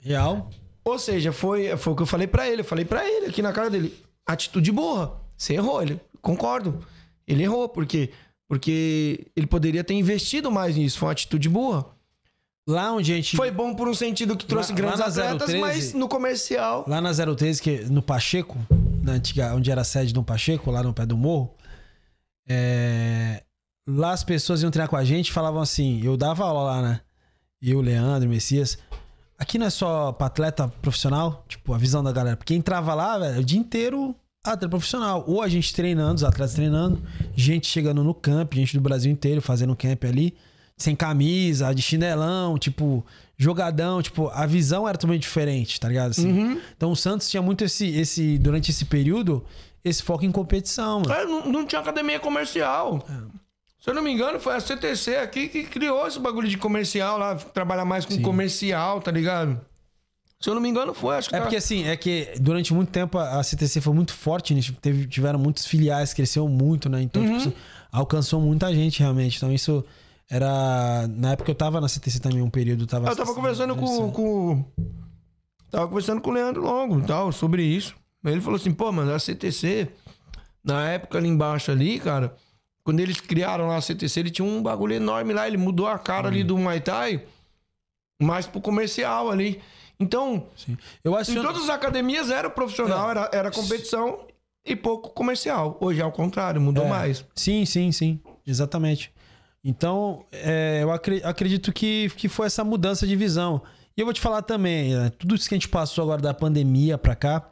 Real? 0.00 0.50
Ou 0.84 0.98
seja, 0.98 1.32
foi, 1.32 1.76
foi 1.76 1.92
o 1.92 1.96
que 1.96 2.02
eu 2.02 2.06
falei 2.06 2.26
pra 2.26 2.48
ele. 2.48 2.60
Eu 2.60 2.64
falei 2.64 2.84
pra 2.84 3.04
ele 3.08 3.26
aqui 3.26 3.42
na 3.42 3.52
cara 3.52 3.68
dele. 3.70 3.92
Atitude 4.24 4.70
burra. 4.72 5.12
Você 5.36 5.54
errou. 5.54 5.82
Ele, 5.82 6.00
concordo. 6.20 6.84
Ele 7.26 7.42
errou, 7.42 7.68
porque 7.68 8.10
porque 8.48 9.26
ele 9.34 9.46
poderia 9.46 9.82
ter 9.82 9.94
investido 9.94 10.50
mais 10.52 10.76
nisso. 10.76 10.98
Foi 10.98 11.06
uma 11.08 11.12
atitude 11.12 11.48
burra. 11.48 11.84
Lá 12.68 12.92
onde 12.92 13.12
a 13.12 13.16
gente. 13.16 13.36
Foi 13.36 13.50
bom 13.50 13.74
por 13.74 13.88
um 13.88 13.94
sentido 13.94 14.36
que 14.36 14.44
trouxe 14.46 14.70
Lá- 14.70 14.76
grandes 14.76 15.00
lá 15.00 15.06
atletas, 15.06 15.46
013, 15.48 15.58
mas 15.60 15.92
no 15.94 16.08
comercial. 16.08 16.84
Lá 16.88 17.00
na 17.00 17.12
013, 17.12 17.60
que, 17.62 17.78
no 17.90 18.02
Pacheco, 18.02 18.56
na 19.02 19.12
antiga, 19.12 19.54
onde 19.54 19.70
era 19.70 19.80
a 19.80 19.84
sede 19.84 20.12
do 20.12 20.22
Pacheco, 20.22 20.70
lá 20.70 20.82
no 20.82 20.92
pé 20.92 21.04
do 21.06 21.16
morro, 21.16 21.54
é, 22.48 23.42
lá 23.86 24.12
as 24.12 24.24
pessoas 24.24 24.62
iam 24.62 24.70
treinar 24.70 24.88
com 24.88 24.96
a 24.96 25.04
gente 25.04 25.28
e 25.28 25.32
falavam 25.32 25.60
assim, 25.60 26.00
eu 26.04 26.16
dava 26.16 26.44
aula 26.44 26.62
lá, 26.62 26.82
né? 26.82 27.00
Eu, 27.60 27.80
Leandro, 27.80 28.28
Messias. 28.28 28.78
Aqui 29.38 29.58
não 29.58 29.66
é 29.66 29.70
só 29.70 30.12
pra 30.12 30.28
atleta 30.28 30.68
profissional, 30.80 31.44
tipo, 31.48 31.74
a 31.74 31.78
visão 31.78 32.02
da 32.02 32.12
galera. 32.12 32.36
Porque 32.36 32.54
entrava 32.54 32.94
lá, 32.94 33.18
velho, 33.18 33.40
o 33.40 33.44
dia 33.44 33.58
inteiro 33.58 34.14
atleta 34.42 34.68
profissional. 34.68 35.24
Ou 35.26 35.42
a 35.42 35.48
gente 35.48 35.74
treinando, 35.74 36.16
os 36.16 36.24
atletas 36.24 36.54
treinando, 36.54 37.02
gente 37.34 37.66
chegando 37.66 38.02
no 38.04 38.14
camp, 38.14 38.54
gente 38.54 38.76
do 38.76 38.80
Brasil 38.80 39.10
inteiro 39.10 39.42
fazendo 39.42 39.74
camp 39.74 40.04
ali, 40.04 40.34
sem 40.76 40.94
camisa, 40.94 41.72
de 41.74 41.82
chinelão, 41.82 42.58
tipo, 42.58 43.04
jogadão, 43.36 44.00
tipo, 44.02 44.28
a 44.28 44.46
visão 44.46 44.88
era 44.88 44.96
totalmente 44.96 45.22
diferente, 45.22 45.80
tá 45.80 45.88
ligado? 45.88 46.10
Assim. 46.10 46.30
Uhum. 46.30 46.60
Então 46.76 46.92
o 46.92 46.96
Santos 46.96 47.28
tinha 47.28 47.42
muito 47.42 47.64
esse, 47.64 47.86
esse, 47.88 48.38
durante 48.38 48.70
esse 48.70 48.84
período, 48.84 49.44
esse 49.88 50.02
foco 50.02 50.24
em 50.24 50.32
competição, 50.32 51.00
mano. 51.00 51.12
É, 51.12 51.24
não, 51.24 51.46
não 51.46 51.66
tinha 51.66 51.80
academia 51.80 52.18
comercial. 52.20 53.04
Se 53.80 53.90
eu 53.90 53.94
não 53.94 54.02
me 54.02 54.10
engano, 54.10 54.40
foi 54.40 54.54
a 54.54 54.60
CTC 54.60 55.16
aqui 55.16 55.48
que 55.48 55.64
criou 55.64 56.06
esse 56.06 56.18
bagulho 56.18 56.48
de 56.48 56.58
comercial 56.58 57.18
lá, 57.18 57.36
trabalhar 57.36 57.84
mais 57.84 58.04
com 58.04 58.20
comercial, 58.20 59.00
tá 59.00 59.10
ligado? 59.12 59.60
Se 60.40 60.50
eu 60.50 60.54
não 60.54 60.60
me 60.60 60.68
engano, 60.68 60.92
foi, 60.92 61.16
acho 61.16 61.28
que 61.30 61.34
É 61.34 61.38
tá- 61.38 61.44
porque 61.44 61.56
assim, 61.56 61.84
é 61.84 61.96
que 61.96 62.34
durante 62.40 62.74
muito 62.74 62.90
tempo 62.90 63.16
a 63.16 63.42
CTC 63.42 63.80
foi 63.80 63.94
muito 63.94 64.12
forte 64.12 64.52
nisso. 64.54 64.72
Teve, 64.82 65.06
tiveram 65.06 65.38
muitos 65.38 65.64
filiais, 65.66 66.12
cresceu 66.12 66.46
muito, 66.48 66.88
né? 66.88 67.00
Então, 67.00 67.22
tipo, 67.22 67.34
Uhum. 67.34 67.40
assim, 67.40 67.52
alcançou 67.92 68.40
muita 68.40 68.74
gente 68.74 68.98
realmente. 69.00 69.36
Então, 69.38 69.50
isso 69.52 69.82
era. 70.28 71.06
Na 71.08 71.32
época 71.32 71.50
eu 71.50 71.54
tava 71.54 71.80
na 71.80 71.88
CTC 71.88 72.18
também, 72.20 72.42
um 72.42 72.50
período. 72.50 72.82
eu 72.82 72.86
Tava 72.86 73.08
Eu 73.08 73.16
tava 73.16 73.32
conversando 73.34 73.74
com, 73.76 74.10
com. 74.10 74.64
Tava 75.70 75.88
conversando 75.88 76.20
com 76.20 76.30
o 76.30 76.32
Leandro 76.34 76.62
Longo 76.62 76.98
e 77.00 77.02
tal, 77.04 77.32
sobre 77.32 77.62
isso. 77.62 77.94
Aí 78.26 78.32
Ele 78.32 78.40
falou 78.40 78.56
assim, 78.56 78.72
pô, 78.72 78.90
mano, 78.92 79.12
a 79.14 79.18
CTC, 79.18 79.88
na 80.64 80.88
época 80.90 81.16
ali 81.18 81.28
embaixo 81.28 81.70
ali, 81.70 81.98
cara, 82.00 82.34
quando 82.82 83.00
eles 83.00 83.20
criaram 83.20 83.68
lá 83.68 83.76
a 83.76 83.80
CTC, 83.80 84.20
ele 84.20 84.30
tinha 84.30 84.46
um 84.46 84.62
bagulho 84.62 84.94
enorme 84.94 85.32
lá, 85.32 85.46
ele 85.46 85.56
mudou 85.56 85.86
a 85.86 85.98
cara 85.98 86.28
ali 86.28 86.42
do 86.44 86.58
Muay 86.58 86.80
Thai, 86.80 87.22
mais 88.20 88.46
pro 88.46 88.60
comercial 88.60 89.30
ali. 89.30 89.60
Então, 89.98 90.46
Eu 91.02 91.16
acho 91.16 91.30
em 91.32 91.40
todas 91.42 91.62
as 91.64 91.70
academias 91.70 92.30
era 92.30 92.50
profissional, 92.50 93.10
era, 93.10 93.30
era 93.32 93.50
competição 93.50 94.26
e 94.64 94.74
pouco 94.76 95.10
comercial. 95.10 95.78
Hoje 95.80 96.00
é 96.00 96.02
ao 96.02 96.12
contrário, 96.12 96.60
mudou 96.60 96.84
É. 96.84 96.88
mais. 96.88 97.24
Sim, 97.34 97.64
sim, 97.64 97.90
sim. 97.92 98.20
Exatamente. 98.46 99.12
Então, 99.64 100.24
é, 100.30 100.80
eu 100.82 100.92
acre- 100.92 101.22
acredito 101.24 101.72
que, 101.72 102.10
que 102.10 102.28
foi 102.28 102.46
essa 102.46 102.62
mudança 102.62 103.06
de 103.06 103.16
visão. 103.16 103.62
E 103.96 104.00
eu 104.00 104.06
vou 104.06 104.12
te 104.12 104.20
falar 104.20 104.42
também, 104.42 104.94
né, 104.94 105.10
tudo 105.18 105.34
isso 105.34 105.48
que 105.48 105.54
a 105.54 105.58
gente 105.58 105.68
passou 105.68 106.02
agora 106.04 106.20
da 106.20 106.34
pandemia 106.34 106.98
pra 106.98 107.16
cá, 107.16 107.50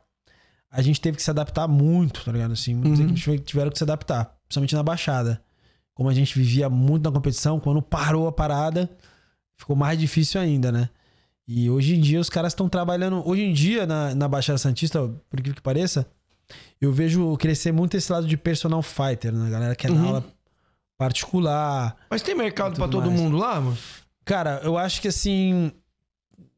a 0.74 0.82
gente 0.82 1.00
teve 1.00 1.16
que 1.16 1.22
se 1.22 1.30
adaptar 1.30 1.66
muito, 1.68 2.24
tá 2.24 2.32
ligado? 2.32 2.52
Assim, 2.52 2.74
muitas 2.74 2.98
Uhum. 2.98 3.04
equipes 3.06 3.22
tiveram- 3.22 3.42
tiveram 3.44 3.70
que 3.70 3.78
se 3.78 3.84
adaptar, 3.84 4.36
principalmente 4.48 4.74
na 4.74 4.82
Baixada. 4.82 5.42
Como 5.94 6.08
a 6.08 6.14
gente 6.14 6.36
vivia 6.36 6.68
muito 6.68 7.04
na 7.04 7.12
competição, 7.12 7.60
quando 7.60 7.80
parou 7.80 8.26
a 8.26 8.32
parada, 8.32 8.90
ficou 9.56 9.76
mais 9.76 9.98
difícil 9.98 10.40
ainda, 10.40 10.72
né? 10.72 10.88
E 11.46 11.70
hoje 11.70 11.94
em 11.94 12.00
dia 12.00 12.18
os 12.18 12.28
caras 12.28 12.52
estão 12.52 12.68
trabalhando. 12.68 13.22
Hoje 13.28 13.42
em 13.42 13.52
dia, 13.52 13.86
na, 13.86 14.14
na 14.14 14.26
Baixada 14.26 14.58
Santista, 14.58 15.00
por 15.30 15.38
incrível 15.38 15.54
que 15.56 15.62
pareça, 15.62 16.06
eu 16.80 16.92
vejo 16.92 17.36
crescer 17.36 17.70
muito 17.72 17.96
esse 17.96 18.10
lado 18.10 18.26
de 18.26 18.36
personal 18.36 18.82
fighter, 18.82 19.32
né? 19.32 19.46
A 19.46 19.50
galera 19.50 19.76
quer 19.76 19.90
dar 19.90 19.96
Uhum. 19.98 20.06
aula 20.06 20.24
particular. 20.98 21.96
Mas 22.10 22.22
tem 22.22 22.34
mercado 22.34 22.74
pra 22.76 22.86
tudo 22.86 22.98
todo 23.02 23.10
mais. 23.10 23.20
mundo 23.20 23.36
lá, 23.36 23.60
mano? 23.60 23.76
Cara, 24.24 24.60
eu 24.64 24.76
acho 24.78 25.00
que 25.02 25.08
assim. 25.08 25.70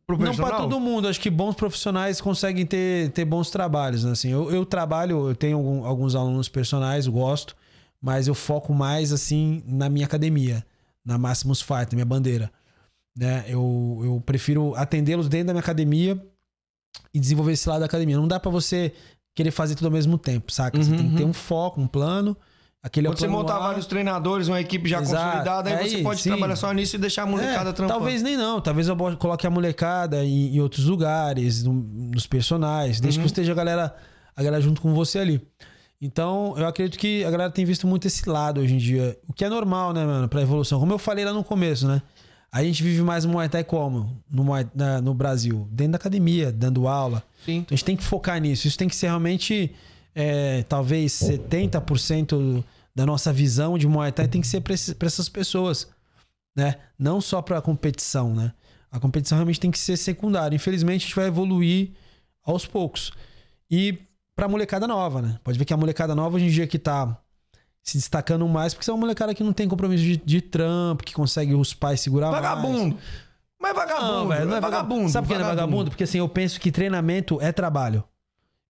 Não 0.09 0.35
pra 0.37 0.57
todo 0.57 0.79
mundo, 0.79 1.09
acho 1.09 1.21
que 1.21 1.29
bons 1.29 1.57
profissionais 1.57 2.21
conseguem 2.21 2.65
ter, 2.65 3.11
ter 3.11 3.25
bons 3.25 3.51
trabalhos. 3.51 4.05
né? 4.05 4.13
Assim, 4.13 4.29
eu, 4.31 4.51
eu 4.53 4.65
trabalho, 4.65 5.29
eu 5.31 5.35
tenho 5.35 5.85
alguns 5.85 6.15
alunos 6.15 6.49
personais, 6.49 7.09
gosto, 7.09 7.57
mas 8.01 8.29
eu 8.29 8.35
foco 8.35 8.73
mais 8.73 9.13
assim 9.13 9.65
na 9.67 9.89
minha 9.89 10.07
academia, 10.07 10.65
na 11.05 11.19
Maximus 11.19 11.61
Fight, 11.61 11.91
na 11.91 11.97
minha 11.97 12.05
bandeira. 12.05 12.53
Né? 13.19 13.45
Eu, 13.49 14.01
eu 14.05 14.23
prefiro 14.25 14.75
atendê-los 14.77 15.29
dentro 15.29 15.49
da 15.49 15.53
minha 15.55 15.61
academia 15.61 16.25
e 17.13 17.19
desenvolver 17.19 17.53
esse 17.53 17.69
lado 17.69 17.81
da 17.81 17.87
academia. 17.87 18.17
Não 18.17 18.29
dá 18.29 18.39
pra 18.39 18.51
você 18.51 18.93
querer 19.35 19.51
fazer 19.51 19.75
tudo 19.75 19.87
ao 19.87 19.93
mesmo 19.93 20.17
tempo, 20.19 20.53
saca? 20.53 20.81
Você 20.81 20.91
Uhum, 20.91 20.97
tem 20.97 21.11
que 21.11 21.17
ter 21.17 21.25
uhum. 21.25 21.31
um 21.31 21.35
foco, 21.35 21.81
um 21.81 21.87
plano. 21.89 22.37
Aquele 22.87 23.09
é 23.09 23.11
Quando 23.11 23.19
você 23.19 23.27
plano 23.27 23.43
montar 23.43 23.59
vários 23.59 23.85
treinadores, 23.87 24.47
uma 24.47 24.61
equipe 24.61 24.89
já 24.89 25.01
Exato. 25.01 25.25
consolidada, 25.27 25.71
aí 25.71 25.87
É 25.87 25.89
você 25.89 26.03
pode 26.03 26.21
sim. 26.23 26.29
trabalhar 26.31 26.55
só 26.55 26.71
nisso 26.73 26.95
e 26.95 26.99
deixar 27.01 27.25
a 27.25 27.27
molecada 27.27 27.71
É, 27.71 27.73
trampando. 27.73 27.99
Talvez 27.99 28.23
nem 28.23 28.37
não. 28.37 28.61
Talvez 28.61 28.87
eu 28.87 28.97
coloque 29.19 29.45
a 29.45 29.51
molecada 29.51 30.25
em, 30.25 30.55
em 30.57 30.61
outros 30.61 30.85
lugares, 30.87 31.65
no- 31.65 31.73
nos 31.73 32.27
personagens, 32.29 33.01
desde 33.01 33.19
Uhum. 33.19 33.25
que 33.25 33.27
esteja 33.31 33.51
a 33.51 33.55
galera, 33.57 33.97
a 34.37 34.43
galera 34.43 34.63
junto 34.63 34.81
com 34.81 34.95
você 34.95 35.19
ali. 35.19 35.41
Então, 36.01 36.55
eu 36.57 36.67
acredito 36.67 36.97
que 36.99 37.25
a 37.25 37.31
galera 37.31 37.51
tem 37.51 37.65
visto 37.65 37.87
muito 37.87 38.07
esse 38.07 38.29
lado 38.29 38.61
hoje 38.61 38.75
em 38.75 38.79
dia. 38.79 39.19
O 39.27 39.33
que 39.33 39.45
é 39.45 39.49
normal, 39.49 39.93
né, 39.93 40.05
mano, 40.05 40.29
pra 40.29 40.41
evolução. 40.43 40.79
Como 40.79 40.93
eu 40.93 40.99
falei 40.99 41.25
lá 41.25 41.33
no 41.33 41.43
começo, 41.43 41.89
né? 41.89 42.01
A 42.53 42.63
gente 42.63 42.83
vive 42.83 43.03
mais 43.03 43.25
Muay 43.27 43.49
Thai 43.49 43.65
como? 43.65 44.17
No, 44.31 44.45
Muay- 44.45 44.69
na- 44.75 45.01
no 45.01 45.13
Brasil? 45.13 45.67
Dentro 45.73 45.93
da 45.93 45.97
academia, 45.97 46.53
dando 46.53 46.87
aula. 46.87 47.23
Sim. 47.45 47.57
Então 47.57 47.75
a 47.75 47.77
gente 47.77 47.85
tem 47.85 47.97
que 47.97 48.05
focar 48.05 48.41
nisso. 48.41 48.69
Isso 48.69 48.79
tem 48.79 48.89
que 48.89 48.95
ser 48.95 49.07
realmente, 49.09 49.75
é, 50.15 50.63
talvez 50.69 51.13
70% 51.13 52.63
da 52.97 53.05
nossa 53.05 53.31
visão 53.31 53.77
de 53.77 53.87
Muay 53.87 54.11
Thai 54.11 54.27
tem 54.27 54.41
que 54.41 54.47
ser 54.47 54.63
para 54.63 54.73
essas 55.07 55.29
pessoas, 55.29 55.87
né? 56.57 56.77
Não 56.99 57.21
só 57.21 57.43
para 57.43 57.61
competição, 57.61 58.35
né? 58.35 58.55
A 58.91 58.99
competição 58.99 59.37
realmente 59.37 59.61
tem 59.61 59.71
que 59.71 59.79
ser 59.79 59.99
secundária. 59.99 60.57
Infelizmente 60.57 61.03
a 61.03 61.05
gente 61.05 61.15
vai 61.15 61.27
evoluir 61.27 61.91
aos 62.43 62.65
poucos. 62.65 63.13
E 63.71 63.99
pra 64.35 64.49
molecada 64.49 64.89
nova, 64.89 65.21
né? 65.21 65.39
Pode 65.45 65.59
ver 65.59 65.67
que 65.67 65.75
a 65.75 65.77
molecada 65.77 66.15
nova 66.15 66.37
hoje 66.37 66.47
em 66.47 66.51
dia 66.51 66.67
que 66.67 66.79
tá 66.79 67.21
se 67.83 67.99
destacando 67.99 68.49
mais, 68.49 68.73
porque 68.73 68.89
é 68.89 68.93
uma 68.95 69.01
molecada 69.01 69.35
que 69.35 69.45
não 69.45 69.53
tem 69.53 69.69
compromisso 69.69 70.03
de, 70.03 70.17
de 70.17 70.41
trampo, 70.41 71.05
que 71.05 71.13
consegue 71.13 71.55
os 71.55 71.75
pais 71.75 72.01
segurar 72.01 72.31
mais. 72.31 72.43
Vagabundo. 72.43 72.99
Mas 73.61 73.75
vagabundo, 73.75 74.13
Não, 74.13 74.29
velho, 74.29 74.47
não 74.47 74.57
é 74.57 74.61
vagabundo. 74.61 75.11
Sabe 75.11 75.27
por 75.27 75.35
que 75.35 75.39
não 75.39 75.47
é 75.47 75.51
vagabundo? 75.51 75.91
Porque 75.91 76.05
assim, 76.05 76.19
eu 76.19 76.29
penso 76.31 76.59
que 76.59 76.73
treinamento 76.73 77.39
é 77.43 77.53
trabalho. 77.53 78.03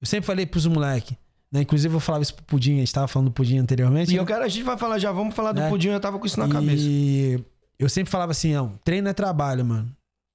Eu 0.01 0.07
sempre 0.07 0.27
falei 0.27 0.45
pros 0.45 0.67
moleque, 0.67 1.17
né? 1.53 1.63
Inclusive 1.63 1.95
eu 1.95 2.01
falava 2.01 2.23
isso 2.23 2.35
pro 2.35 2.45
Pudim, 2.45 2.77
a 2.77 2.79
gente 2.81 2.93
tava 2.93 3.09
falando 3.09 3.29
do 3.29 3.33
Pudim 3.33 3.59
anteriormente. 3.59 4.11
E 4.11 4.15
né? 4.15 4.21
eu 4.21 4.27
quero, 4.27 4.45
a 4.45 4.49
gente 4.49 4.63
vai 4.65 4.77
falar 4.77 4.99
já, 4.99 5.13
vamos 5.13 5.35
falar 5.35 5.53
do 5.53 5.61
É. 5.61 5.69
pudim, 5.69 5.89
eu 5.89 6.01
tava 6.01 6.19
com 6.19 6.27
isso 6.27 6.39
na 6.39 6.49
cabeça. 6.49 6.83
E 6.87 7.43
eu 7.79 7.89
sempre 7.89 8.11
falava 8.11 8.33
assim, 8.33 8.53
não, 8.55 8.79
treino 8.85 9.09
é 9.09 9.13
trabalho, 9.13 9.65
mano. 9.65 9.91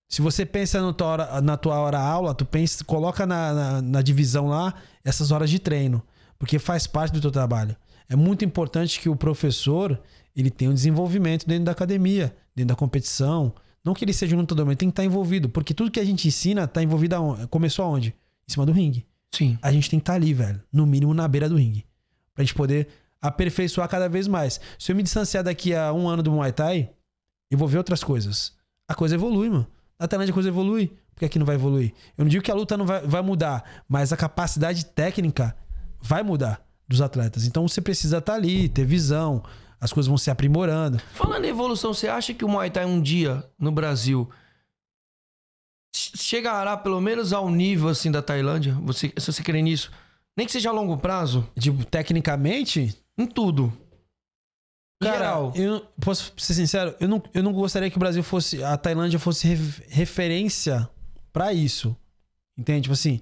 Se 0.09 0.22
você 0.22 0.45
pensa 0.45 0.82
no 0.82 0.91
tua 0.93 1.07
hora- 1.07 1.41
na 1.41 1.55
tua 1.55 1.80
hora 1.80 1.99
aula, 1.99 2.34
tu 2.36 2.45
pensa, 2.45 2.84
coloca 2.84 3.26
na, 3.26 3.53
na, 3.53 3.82
na 3.82 4.01
divisão 4.01 4.47
lá 4.47 4.74
essas 5.05 5.32
horas 5.32 5.49
de 5.49 5.57
treino, 5.57 6.01
porque 6.38 6.59
faz 6.59 6.86
parte 6.86 7.14
do 7.14 7.22
teu 7.22 7.32
trabalho. 7.32 7.76
É 8.09 8.16
muito 8.16 8.43
importante 8.43 8.99
que 8.99 9.07
o 9.07 9.16
professor 9.16 9.97
ele 10.36 10.49
tenha 10.49 10.70
um 10.70 10.74
desenvolvimento 10.74 11.47
dentro 11.47 11.66
da 11.66 11.72
academia, 11.72 12.36
dentro 12.55 12.70
da 12.70 12.76
competição. 12.76 13.53
Não 13.86 13.93
que 13.93 14.03
ele 14.03 14.12
seja 14.14 14.36
um 14.36 14.39
lutador, 14.39 14.66
mas 14.66 14.72
ele 14.74 14.78
tem 14.78 14.89
que 14.89 14.93
estar 14.93 15.05
envolvido, 15.05 15.47
porque 15.49 15.74
tudo 15.74 15.89
que 15.89 15.99
a 15.99 16.05
gente 16.05 16.28
ensina 16.28 16.68
tá 16.68 16.84
envolvido 16.84 17.16
aonde? 17.16 17.47
Começou 17.47 17.86
aonde? 17.86 18.14
Em 18.47 18.51
cima 18.51 18.66
do 18.66 18.72
ringue. 18.74 19.05
Sim. 19.34 19.58
A 19.62 19.72
gente 19.72 19.90
tem 19.90 20.00
que 20.00 20.04
estar 20.04 20.14
ali, 20.14 20.34
velho, 20.34 20.62
no 20.72 20.86
mínimo 20.86 21.14
na 21.14 21.28
beira 21.28 21.48
do 21.48 21.56
ringue, 21.56 21.86
pra 22.34 22.44
gente 22.44 22.54
poder 22.54 22.88
aperfeiçoar 23.22 23.88
cada 23.88 24.10
vez 24.10 24.28
mais. 24.28 24.60
Se 24.78 24.92
eu 24.92 24.96
me 24.96 25.04
distanciar 25.04 25.44
daqui 25.44 25.74
a 25.74 25.94
um 25.94 26.08
ano 26.08 26.24
do 26.24 26.32
Muay 26.32 26.52
Thai, 26.52 26.90
eu 27.50 27.58
vou 27.58 27.68
ver 27.68 27.78
outras 27.78 28.04
coisas. 28.04 28.54
A 28.88 28.96
coisa 28.96 29.16
evolui, 29.16 29.50
mano. 29.50 29.68
Na 30.00 30.08
Tailândia 30.08 30.32
a 30.32 30.34
coisa 30.34 30.50
evolui. 30.50 30.88
Por 31.14 31.20
que 31.20 31.26
aqui 31.26 31.40
não 31.40 31.46
vai 31.46 31.56
evoluir? 31.56 31.94
Eu 32.18 32.26
não 32.26 32.30
digo 32.30 32.44
que 32.44 32.50
a 32.50 32.56
luta 32.56 32.76
não 32.76 32.86
vai, 32.86 33.06
vai 33.06 33.22
mudar, 33.22 33.84
mas 33.88 34.12
a 34.12 34.18
capacidade 34.18 34.86
técnica 34.86 35.56
vai 36.02 36.24
mudar 36.24 36.66
dos 36.88 37.02
atletas. 37.02 37.46
Então 37.46 37.68
você 37.68 37.80
precisa 37.80 38.18
estar 38.18 38.34
ali, 38.34 38.68
ter 38.68 38.86
visão, 38.86 39.44
as 39.80 39.94
coisas 39.94 40.08
vão 40.08 40.18
se 40.18 40.32
aprimorando. 40.32 41.00
Falando 41.14 41.46
em 41.46 41.50
evolução, 41.50 41.94
você 41.94 42.08
acha 42.08 42.34
que 42.34 42.44
o 42.44 42.50
Muay 42.50 42.70
Thai 42.70 42.86
um 42.86 43.02
dia 43.02 43.44
no 43.60 43.72
Brasil 43.72 44.30
chegará 45.94 46.76
pelo 46.78 47.00
menos 47.02 47.34
ao 47.34 47.50
nível 47.50 47.89
assim 47.89 48.12
da 48.12 48.22
Tailândia? 48.22 48.74
Você, 48.84 49.12
se 49.18 49.32
você 49.32 49.44
crê 49.44 49.62
nisso? 49.62 49.92
Nem 50.38 50.46
que 50.46 50.52
seja 50.52 50.70
a 50.70 50.74
longo 50.74 50.98
prazo? 50.98 51.48
Tipo, 51.60 51.86
tecnicamente, 51.86 52.96
Em 53.18 53.26
tudo. 53.28 53.72
Cara, 55.02 55.18
geral. 55.18 55.54
eu 55.56 55.86
posso 56.00 56.32
ser 56.38 56.54
sincero, 56.54 56.96
eu 57.00 57.08
não, 57.08 57.22
eu 57.34 57.42
não 57.42 57.52
gostaria 57.52 57.89
que 57.89 57.98
o 57.98 58.00
Brasil 58.00 58.22
fosse, 58.24 58.64
a 58.64 58.78
Tailândia 58.78 59.18
fosse 59.18 59.48
ref- 59.48 59.82
referência 59.89 60.88
pra 61.34 61.52
isso. 61.52 61.96
Entende? 62.58 62.84
Tipo 62.84 62.94
assim, 62.94 63.20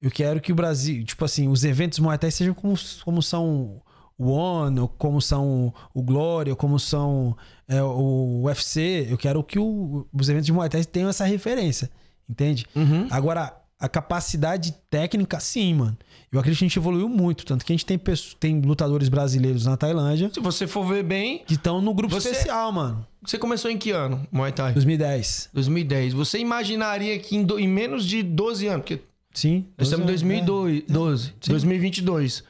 eu 0.00 0.10
quero 0.10 0.40
que 0.40 0.50
o 0.52 0.54
Brasil, 0.54 1.04
tipo 1.04 1.22
assim, 1.24 1.46
os 1.48 1.64
eventos 1.64 1.98
Muay 1.98 2.16
Thai 2.16 2.30
sejam 2.30 2.54
como, 2.54 2.74
como 3.04 3.20
são 3.22 3.82
o 4.16 4.30
ONU, 4.30 4.82
ou 4.82 4.88
como 4.88 5.20
são 5.20 5.72
o 5.92 6.02
Glória, 6.02 6.52
ou 6.52 6.56
como 6.56 6.78
são 6.78 7.36
é, 7.68 7.82
o 7.82 8.42
UFC. 8.44 9.06
Eu 9.10 9.18
quero 9.18 9.44
que 9.44 9.58
o- 9.58 10.06
os 10.12 10.28
eventos 10.30 10.46
de 10.46 10.52
Muay 10.52 10.68
Thai 10.70 10.82
tenham 10.84 11.10
essa 11.10 11.26
referência. 11.26 11.90
Entende? 12.28 12.66
Uhum. 12.76 13.06
Agora, 13.10 13.56
a 13.80 13.88
capacidade 13.88 14.74
técnica, 14.90 15.38
sim, 15.40 15.72
mano. 15.74 15.96
Eu 16.30 16.38
acredito 16.40 16.58
que 16.58 16.64
a 16.64 16.68
gente 16.68 16.78
evoluiu 16.78 17.08
muito. 17.08 17.46
Tanto 17.46 17.64
que 17.64 17.72
a 17.72 17.74
gente 17.74 17.86
tem, 17.86 17.96
pessoas- 17.96 18.34
tem 18.38 18.60
lutadores 18.60 19.08
brasileiros 19.08 19.64
na 19.64 19.76
Tailândia 19.78 20.30
Se 20.34 20.40
você 20.40 20.66
for 20.66 20.84
ver 20.86 21.02
bem, 21.02 21.42
que 21.46 21.54
estão 21.54 21.80
no 21.80 21.94
grupo 21.94 22.12
Você- 22.14 22.30
especial, 22.30 22.70
mano. 22.72 23.06
você 23.22 23.38
começou 23.38 23.70
em 23.70 23.78
que 23.78 23.90
ano, 23.92 24.26
Muay 24.30 24.52
Thai? 24.52 24.74
2010. 24.74 25.48
2010. 25.54 26.12
Você 26.12 26.38
imaginaria 26.38 27.18
que 27.18 27.34
em, 27.36 27.42
do- 27.44 27.58
em 27.58 27.66
menos 27.68 28.04
de 28.04 28.22
12 28.22 28.66
anos, 28.66 28.82
porque 28.82 29.00
Sim. 29.32 29.64
nós 29.78 29.86
estamos 29.88 30.04
em 30.04 30.06
12 30.12 30.24
anos, 30.24 30.44
2012, 30.46 31.24
Sim. 31.40 31.50
2022. 31.52 32.44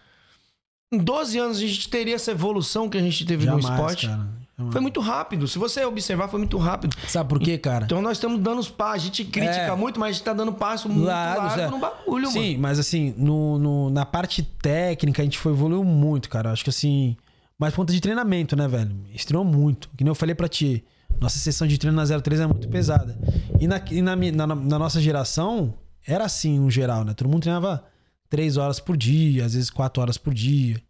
Em 0.93 0.99
12 0.99 1.39
anos 1.39 1.59
a 1.59 1.61
gente 1.61 1.89
teria 1.89 2.15
essa 2.17 2.31
evolução 2.33 2.89
que 2.89 2.97
a 2.97 3.03
gente 3.03 3.25
teve 3.27 3.45
Jamais, 3.45 3.65
no 3.65 3.71
esporte. 3.71 4.07
cara. 4.09 4.27
Foi 4.73 4.81
muito 4.81 5.01
rápido. 5.01 5.47
Se 5.47 5.57
você 5.59 5.85
observar, 5.85 6.27
foi 6.29 6.39
muito 6.41 6.59
rápido. 6.59 6.97
Sabe 7.07 7.29
por 7.29 7.39
quê, 7.39 7.57
cara? 7.57 7.85
Então 7.85 8.03
nós 8.03 8.17
estamos 8.17 8.41
dando 8.41 8.59
os 8.59 8.69
passos. 8.69 9.03
A 9.03 9.07
gente 9.07 9.25
critica 9.25 9.61
É. 9.73 9.77
muito, 9.77 10.01
mas 10.01 10.09
a 10.09 10.13
gente 10.13 10.25
tá 10.25 10.33
dando 10.33 10.53
passo 10.53 10.89
muito 10.89 11.07
Largos, 11.07 11.45
largo 11.57 11.61
é. 11.61 11.69
no 11.71 11.79
bagulho, 11.79 12.27
Sim, 12.29 12.51
mano. 12.51 12.63
mas 12.63 12.79
assim, 12.81 13.15
no, 13.17 13.57
no- 13.59 13.91
na 13.91 14.05
parte 14.05 14.43
técnica 14.43 15.23
a 15.23 15.25
gente 15.25 15.39
foi 15.39 15.53
evoluiu 15.53 15.85
muito, 15.85 16.29
cara. 16.29 16.51
Acho 16.51 16.65
que 16.65 16.71
assim. 16.71 17.17
Mas 17.57 17.71
por 17.73 17.79
conta 17.79 17.93
de 17.93 18.01
treinamento, 18.01 18.57
né, 18.57 18.67
velho? 18.67 18.95
Estreou 19.15 19.45
muito. 19.45 19.89
Que 19.97 20.03
nem 20.03 20.11
eu 20.11 20.15
falei 20.17 20.35
pra 20.35 20.49
ti. 20.49 20.85
Nossa 21.21 21.39
sessão 21.39 21.67
de 21.67 21.79
treino 21.79 21.97
na 21.97 22.05
03 22.21 22.41
é 22.41 22.47
muito 22.47 22.69
pesada. 22.69 23.17
E 23.61 23.67
na, 23.69 23.81
e 23.91 24.03
na, 24.03 24.17
na- 24.17 24.47
na 24.57 24.79
nossa 24.79 25.01
geração, 25.01 25.75
era 26.07 26.25
assim 26.25 26.59
no 26.59 26.71
geral, 26.71 27.05
né? 27.05 27.15
Todo 27.15 27.29
mundo 27.29 27.43
treinava 27.43 27.85
três 28.29 28.57
horas 28.57 28.81
por 28.81 28.97
dia, 28.97 29.45
às 29.45 29.55
vezes 29.55 29.71
quatro 29.71 30.01
horas 30.03 30.19
por 30.19 30.35
dia, 30.35 30.81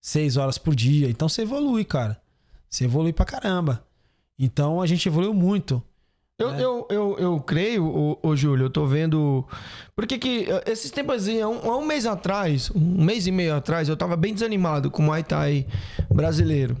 seis 0.00 0.36
horas 0.36 0.56
por 0.56 0.74
dia. 0.74 1.08
Então 1.10 1.28
você 1.28 1.42
evolui, 1.42 1.84
cara. 1.84 2.16
Você 2.70 2.84
evolui 2.84 3.12
pra 3.12 3.24
caramba. 3.24 3.84
Então 4.38 4.80
a 4.80 4.86
gente 4.86 5.08
evoluiu 5.08 5.34
muito. 5.34 5.82
Eu, 6.38 6.50
eu, 6.50 6.86
eu, 6.88 7.16
eu 7.18 7.40
creio, 7.40 7.84
ô, 7.84 8.16
ô, 8.22 8.36
Júlio, 8.36 8.66
eu 8.66 8.70
tô 8.70 8.86
vendo. 8.86 9.44
Porque 9.96 10.16
que 10.18 10.44
eh, 10.48 10.62
esses 10.70 10.88
tempos, 10.88 11.16
assim, 11.16 11.40
há 11.40 11.48
um, 11.48 11.68
há 11.68 11.76
um 11.76 11.84
mês 11.84 12.06
atrás, 12.06 12.70
um 12.72 13.04
mês 13.04 13.26
e 13.26 13.32
meio 13.32 13.56
atrás, 13.56 13.88
eu 13.88 13.96
tava 13.96 14.16
bem 14.16 14.32
desanimado 14.32 14.88
com 14.88 15.02
o 15.02 15.06
Muay 15.06 15.24
Thai 15.24 15.66
brasileiro. 16.08 16.76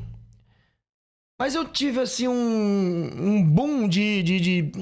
Mas 1.40 1.56
eu 1.56 1.64
tive, 1.64 1.98
assim, 2.00 2.28
um, 2.28 3.10
um 3.20 3.42
boom 3.44 3.88
de, 3.88 4.22
de, 4.22 4.40
de- 4.40 4.72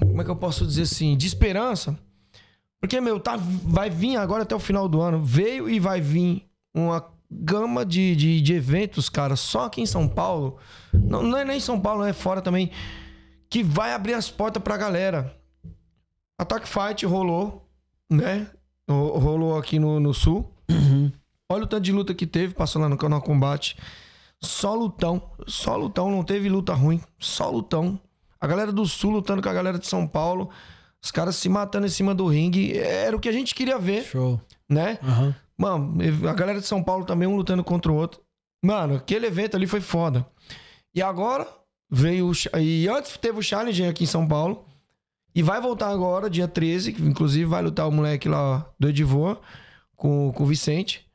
Como 0.00 0.20
é 0.20 0.24
que 0.24 0.30
eu 0.30 0.36
posso 0.36 0.66
dizer 0.66 0.82
assim? 0.82 1.16
De 1.16 1.26
esperança. 1.28 1.96
Porque, 2.80 3.00
meu, 3.00 3.20
tá, 3.20 3.36
vai 3.36 3.90
vir 3.90 4.16
agora 4.16 4.42
até 4.42 4.54
o 4.56 4.60
final 4.60 4.88
do 4.88 5.00
ano. 5.00 5.22
Veio 5.24 5.68
e 5.70 5.78
vai 5.78 6.00
vir 6.00 6.48
uma 6.74 7.00
gama 7.30 7.84
de, 7.86 8.16
de, 8.16 8.40
de 8.40 8.54
eventos, 8.54 9.08
cara, 9.08 9.36
só 9.36 9.66
aqui 9.66 9.80
em 9.80 9.86
São 9.86 10.08
Paulo. 10.08 10.58
Não, 10.92 11.22
não 11.22 11.38
é 11.38 11.44
nem 11.44 11.58
em 11.58 11.60
São 11.60 11.78
Paulo, 11.80 12.04
é 12.04 12.12
fora 12.12 12.40
também 12.42 12.70
que 13.48 13.62
vai 13.62 13.92
abrir 13.92 14.14
as 14.14 14.30
portas 14.30 14.62
pra 14.62 14.76
galera. 14.76 15.34
Attack 16.38 16.66
Fight 16.68 17.04
rolou, 17.06 17.68
né? 18.10 18.46
Ro- 18.88 19.18
Rolou 19.18 19.58
aqui 19.58 19.78
no, 19.78 20.00
no 20.00 20.14
sul. 20.14 20.52
Olha 21.48 21.64
o 21.64 21.66
tanto 21.66 21.82
de 21.82 21.92
luta 21.92 22.14
que 22.14 22.26
teve, 22.26 22.54
passou 22.54 22.80
lá 22.80 22.88
no 22.88 22.96
canal 22.96 23.20
Combate. 23.20 23.76
Só 24.42 24.74
lutão, 24.74 25.20
só 25.46 25.76
lutão, 25.76 26.10
não 26.10 26.22
teve 26.24 26.48
luta 26.48 26.72
ruim, 26.72 27.00
só 27.18 27.50
lutão. 27.50 28.00
A 28.40 28.46
galera 28.46 28.72
do 28.72 28.86
sul 28.86 29.10
lutando 29.10 29.42
com 29.42 29.48
a 29.48 29.52
galera 29.52 29.78
de 29.78 29.86
São 29.86 30.06
Paulo, 30.06 30.48
os 31.02 31.10
caras 31.10 31.36
se 31.36 31.48
matando 31.48 31.86
em 31.86 31.90
cima 31.90 32.14
do 32.14 32.26
ringue, 32.26 32.78
era 32.78 33.14
o 33.14 33.20
que 33.20 33.28
a 33.28 33.32
gente 33.32 33.54
queria 33.54 33.78
ver, 33.78 34.04
Show. 34.04 34.40
né? 34.68 34.98
Aham. 35.02 35.34
Mano, 35.60 35.98
a 36.26 36.32
galera 36.32 36.58
de 36.58 36.66
São 36.66 36.82
Paulo 36.82 37.04
também, 37.04 37.28
um 37.28 37.36
lutando 37.36 37.62
contra 37.62 37.92
o 37.92 37.94
outro. 37.94 38.22
Mano, 38.64 38.94
aquele 38.94 39.26
evento 39.26 39.58
ali 39.58 39.66
foi 39.66 39.82
foda. 39.82 40.26
E 40.94 41.02
agora 41.02 41.46
veio 41.90 42.30
o. 42.30 42.58
E 42.58 42.88
antes 42.88 43.18
teve 43.18 43.38
o 43.38 43.42
Challenge 43.42 43.84
aqui 43.84 44.04
em 44.04 44.06
São 44.06 44.26
Paulo. 44.26 44.64
E 45.34 45.42
vai 45.42 45.60
voltar 45.60 45.90
agora, 45.90 46.30
dia 46.30 46.48
13, 46.48 46.94
que 46.94 47.02
inclusive 47.02 47.44
vai 47.44 47.60
lutar 47.60 47.86
o 47.86 47.92
moleque 47.92 48.26
lá 48.26 48.66
do 48.80 48.88
Edivor 48.88 49.38
com, 49.94 50.32
com 50.32 50.44
o 50.44 50.46
Vicente. 50.46 51.06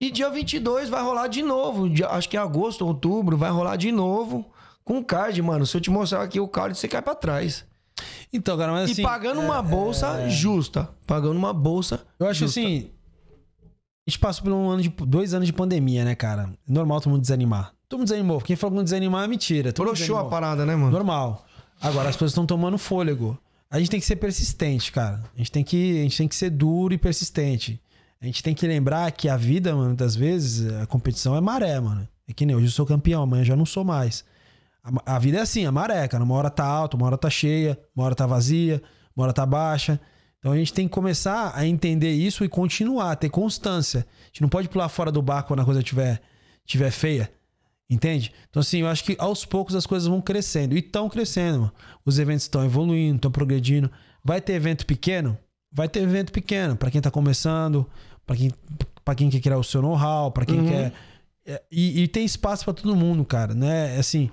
E 0.00 0.10
dia 0.10 0.28
22 0.28 0.88
vai 0.88 1.00
rolar 1.00 1.28
de 1.28 1.40
novo. 1.40 1.88
acho 2.08 2.28
que 2.28 2.36
é 2.36 2.40
agosto, 2.40 2.84
outubro, 2.84 3.36
vai 3.36 3.52
rolar 3.52 3.76
de 3.76 3.92
novo 3.92 4.44
com 4.84 4.98
o 4.98 5.04
card, 5.04 5.40
mano. 5.40 5.64
Se 5.64 5.76
eu 5.76 5.80
te 5.80 5.90
mostrar 5.90 6.22
aqui 6.22 6.40
o 6.40 6.48
card, 6.48 6.76
você 6.76 6.88
cai 6.88 7.00
pra 7.00 7.14
trás. 7.14 7.64
Então, 8.32 8.58
cara, 8.58 8.72
mas 8.72 8.90
assim. 8.90 9.00
e 9.00 9.04
pagando 9.04 9.40
uma 9.40 9.62
bolsa 9.62 10.28
justa. 10.28 10.90
Pagando 11.06 11.38
uma 11.38 11.52
bolsa. 11.52 12.04
Eu 12.18 12.26
acho 12.26 12.40
justa. 12.40 12.60
assim. 12.60 12.90
A 14.06 14.10
gente 14.10 14.18
passou 14.18 14.44
por 14.44 14.52
um 14.52 14.68
ano 14.68 14.82
de, 14.82 14.90
dois 14.90 15.32
anos 15.32 15.46
de 15.46 15.52
pandemia, 15.52 16.04
né, 16.04 16.14
cara? 16.14 16.52
Normal 16.68 17.00
todo 17.00 17.12
mundo 17.12 17.22
desanimar. 17.22 17.72
Todo 17.88 18.00
mundo 18.00 18.08
desanimou. 18.08 18.40
Quem 18.40 18.54
falou 18.54 18.72
que 18.72 18.76
não 18.76 18.84
desanimar 18.84 19.24
é 19.24 19.28
mentira. 19.28 19.72
Broxou 19.72 20.18
a 20.18 20.24
parada, 20.26 20.66
né, 20.66 20.76
mano? 20.76 20.90
Normal. 20.90 21.46
Agora 21.80 22.10
as 22.10 22.14
pessoas 22.14 22.32
estão 22.32 22.44
tomando 22.44 22.76
fôlego. 22.76 23.38
A 23.70 23.78
gente 23.78 23.90
tem 23.90 23.98
que 23.98 24.06
ser 24.06 24.16
persistente, 24.16 24.92
cara. 24.92 25.22
A 25.34 25.38
gente 25.38 25.50
tem 25.50 25.64
que, 25.64 26.00
a 26.00 26.02
gente 26.02 26.18
tem 26.18 26.28
que 26.28 26.36
ser 26.36 26.50
duro 26.50 26.92
e 26.92 26.98
persistente. 26.98 27.80
A 28.20 28.26
gente 28.26 28.42
tem 28.42 28.54
que 28.54 28.66
lembrar 28.66 29.10
que 29.10 29.28
a 29.28 29.36
vida, 29.36 29.74
mano, 29.74 29.88
muitas 29.88 30.14
vezes, 30.14 30.70
a 30.74 30.86
competição 30.86 31.34
é 31.34 31.40
maré, 31.40 31.80
mano. 31.80 32.06
É 32.28 32.32
que 32.32 32.44
nem 32.44 32.54
hoje 32.54 32.66
eu 32.66 32.70
sou 32.70 32.86
campeão, 32.86 33.22
amanhã 33.22 33.42
já 33.42 33.56
não 33.56 33.66
sou 33.66 33.84
mais. 33.84 34.24
A, 34.82 35.16
a 35.16 35.18
vida 35.18 35.38
é 35.38 35.40
assim, 35.40 35.64
a 35.64 35.72
maré, 35.72 36.06
cara. 36.08 36.22
Uma 36.22 36.34
hora 36.34 36.50
tá 36.50 36.64
alta, 36.64 36.96
uma 36.96 37.06
hora 37.06 37.16
tá 37.16 37.30
cheia, 37.30 37.78
uma 37.96 38.04
hora 38.04 38.14
tá 38.14 38.26
vazia, 38.26 38.82
uma 39.16 39.24
hora 39.24 39.32
tá 39.32 39.46
baixa. 39.46 39.98
Então 40.44 40.52
a 40.52 40.56
gente 40.58 40.74
tem 40.74 40.86
que 40.86 40.92
começar 40.92 41.52
a 41.54 41.66
entender 41.66 42.12
isso 42.12 42.44
e 42.44 42.50
continuar, 42.50 43.16
ter 43.16 43.30
constância. 43.30 44.00
A 44.24 44.26
gente 44.26 44.42
não 44.42 44.48
pode 44.50 44.68
pular 44.68 44.90
fora 44.90 45.10
do 45.10 45.22
barco 45.22 45.48
quando 45.48 45.60
a 45.60 45.64
coisa 45.64 45.82
tiver, 45.82 46.20
tiver 46.66 46.90
feia. 46.90 47.32
Entende? 47.88 48.30
Então, 48.50 48.60
assim, 48.60 48.80
eu 48.82 48.88
acho 48.88 49.04
que 49.04 49.16
aos 49.18 49.46
poucos 49.46 49.74
as 49.74 49.86
coisas 49.86 50.06
vão 50.06 50.20
crescendo. 50.20 50.74
E 50.76 50.80
estão 50.80 51.08
crescendo, 51.08 51.60
mano. 51.60 51.72
Os 52.04 52.18
eventos 52.18 52.42
estão 52.42 52.62
evoluindo, 52.62 53.16
estão 53.16 53.30
progredindo. 53.30 53.90
Vai 54.22 54.38
ter 54.38 54.52
evento 54.52 54.84
pequeno? 54.84 55.38
Vai 55.72 55.88
ter 55.88 56.02
evento 56.02 56.30
pequeno. 56.30 56.76
Pra 56.76 56.90
quem 56.90 57.00
tá 57.00 57.10
começando, 57.10 57.86
pra 58.26 58.36
quem, 58.36 58.52
pra 59.02 59.14
quem 59.14 59.30
quer 59.30 59.40
criar 59.40 59.56
o 59.56 59.64
seu 59.64 59.80
know-how, 59.80 60.30
pra 60.30 60.44
quem 60.44 60.60
Uhum. 60.60 60.68
quer. 60.68 60.92
É, 61.46 61.62
E, 61.72 62.02
e 62.02 62.06
tem 62.08 62.22
espaço 62.26 62.64
pra 62.66 62.74
todo 62.74 62.94
mundo, 62.94 63.24
cara, 63.24 63.54
né? 63.54 63.96
Assim, 63.96 64.28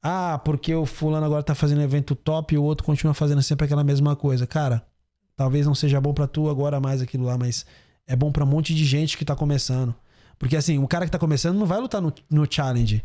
ah, 0.00 0.40
porque 0.44 0.72
o 0.72 0.86
fulano 0.86 1.26
agora 1.26 1.42
tá 1.42 1.54
fazendo 1.56 1.82
evento 1.82 2.14
top 2.14 2.54
e 2.54 2.58
o 2.58 2.62
outro 2.62 2.84
continua 2.84 3.12
fazendo 3.12 3.42
sempre 3.42 3.64
aquela 3.64 3.82
mesma 3.82 4.14
coisa. 4.14 4.46
Cara, 4.46 4.86
talvez 5.38 5.64
não 5.66 5.74
seja 5.74 5.98
bom 6.00 6.12
pra 6.12 6.26
tu 6.26 6.50
agora 6.50 6.78
mais 6.80 7.00
aquilo 7.00 7.24
lá, 7.24 7.38
mas 7.38 7.64
é 8.06 8.14
bom 8.16 8.30
pra 8.32 8.44
um 8.44 8.46
monte 8.46 8.74
de 8.74 8.84
gente 8.84 9.16
que 9.16 9.24
tá 9.24 9.34
começando. 9.36 9.94
Porque 10.38 10.56
assim, 10.56 10.78
o 10.78 10.86
cara 10.86 11.04
que 11.06 11.10
tá 11.10 11.18
começando 11.18 11.56
não 11.58 11.64
vai 11.66 11.80
lutar 11.80 12.02
no, 12.02 12.12
no 12.30 12.46
challenge, 12.50 13.02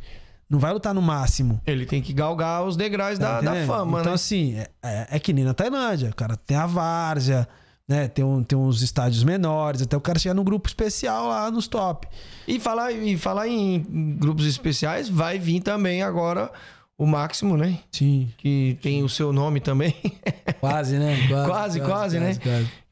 não 0.49 0.59
vai 0.59 0.73
lutar 0.73 0.93
no 0.93 1.01
máximo. 1.01 1.61
Ele 1.65 1.86
tem 1.86 2.01
que 2.01 2.11
galgar 2.11 2.63
os 2.65 2.75
degraus 2.75 3.17
Tá 3.17 3.39
da, 3.39 3.53
da 3.53 3.65
fama, 3.67 3.99
então, 4.01 4.11
né? 4.11 4.15
assim, 4.15 4.55
é, 4.55 4.67
é- 4.84 5.07
é 5.11 5.19
que 5.19 5.31
nem 5.31 5.43
na 5.45 5.53
Tailândia. 5.53 6.09
O 6.09 6.15
cara 6.15 6.36
tem 6.36 6.57
a 6.57 6.65
várzea, 6.65 7.47
né? 7.88 8.07
Tem, 8.07 8.23
um, 8.23 8.43
tem 8.43 8.57
uns 8.57 8.81
estádios 8.81 9.23
menores, 9.23 9.81
até 9.81 9.95
o 9.97 10.01
cara 10.01 10.17
chegar 10.19 10.34
no 10.36 10.43
grupo 10.43 10.67
especial 10.67 11.27
lá 11.27 11.49
nos 11.51 11.67
top. 11.67 12.07
E 12.47 12.59
falar, 12.59 12.91
e 12.91 13.17
falar 13.17 13.47
em 13.47 13.79
grupos 14.19 14.45
especiais, 14.45 15.09
vai 15.09 15.38
vir 15.39 15.59
também 15.61 16.01
agora 16.03 16.51
o 16.98 17.06
Máximo, 17.06 17.58
né? 17.58 17.80
Sim. 17.91 18.30
Que 18.38 18.78
tem 18.82 19.04
o 19.04 19.10
seu 19.10 19.34
nome 19.34 19.60
também. 19.60 19.96
Quase, 20.60 20.98
né? 20.98 21.16
Quase, 21.48 21.82
quase, 21.82 22.20
né? 22.20 22.38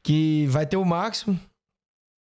que 0.02 0.46
vai 0.50 0.66
ter 0.66 0.76
o 0.76 0.84
Máximo. 0.84 1.38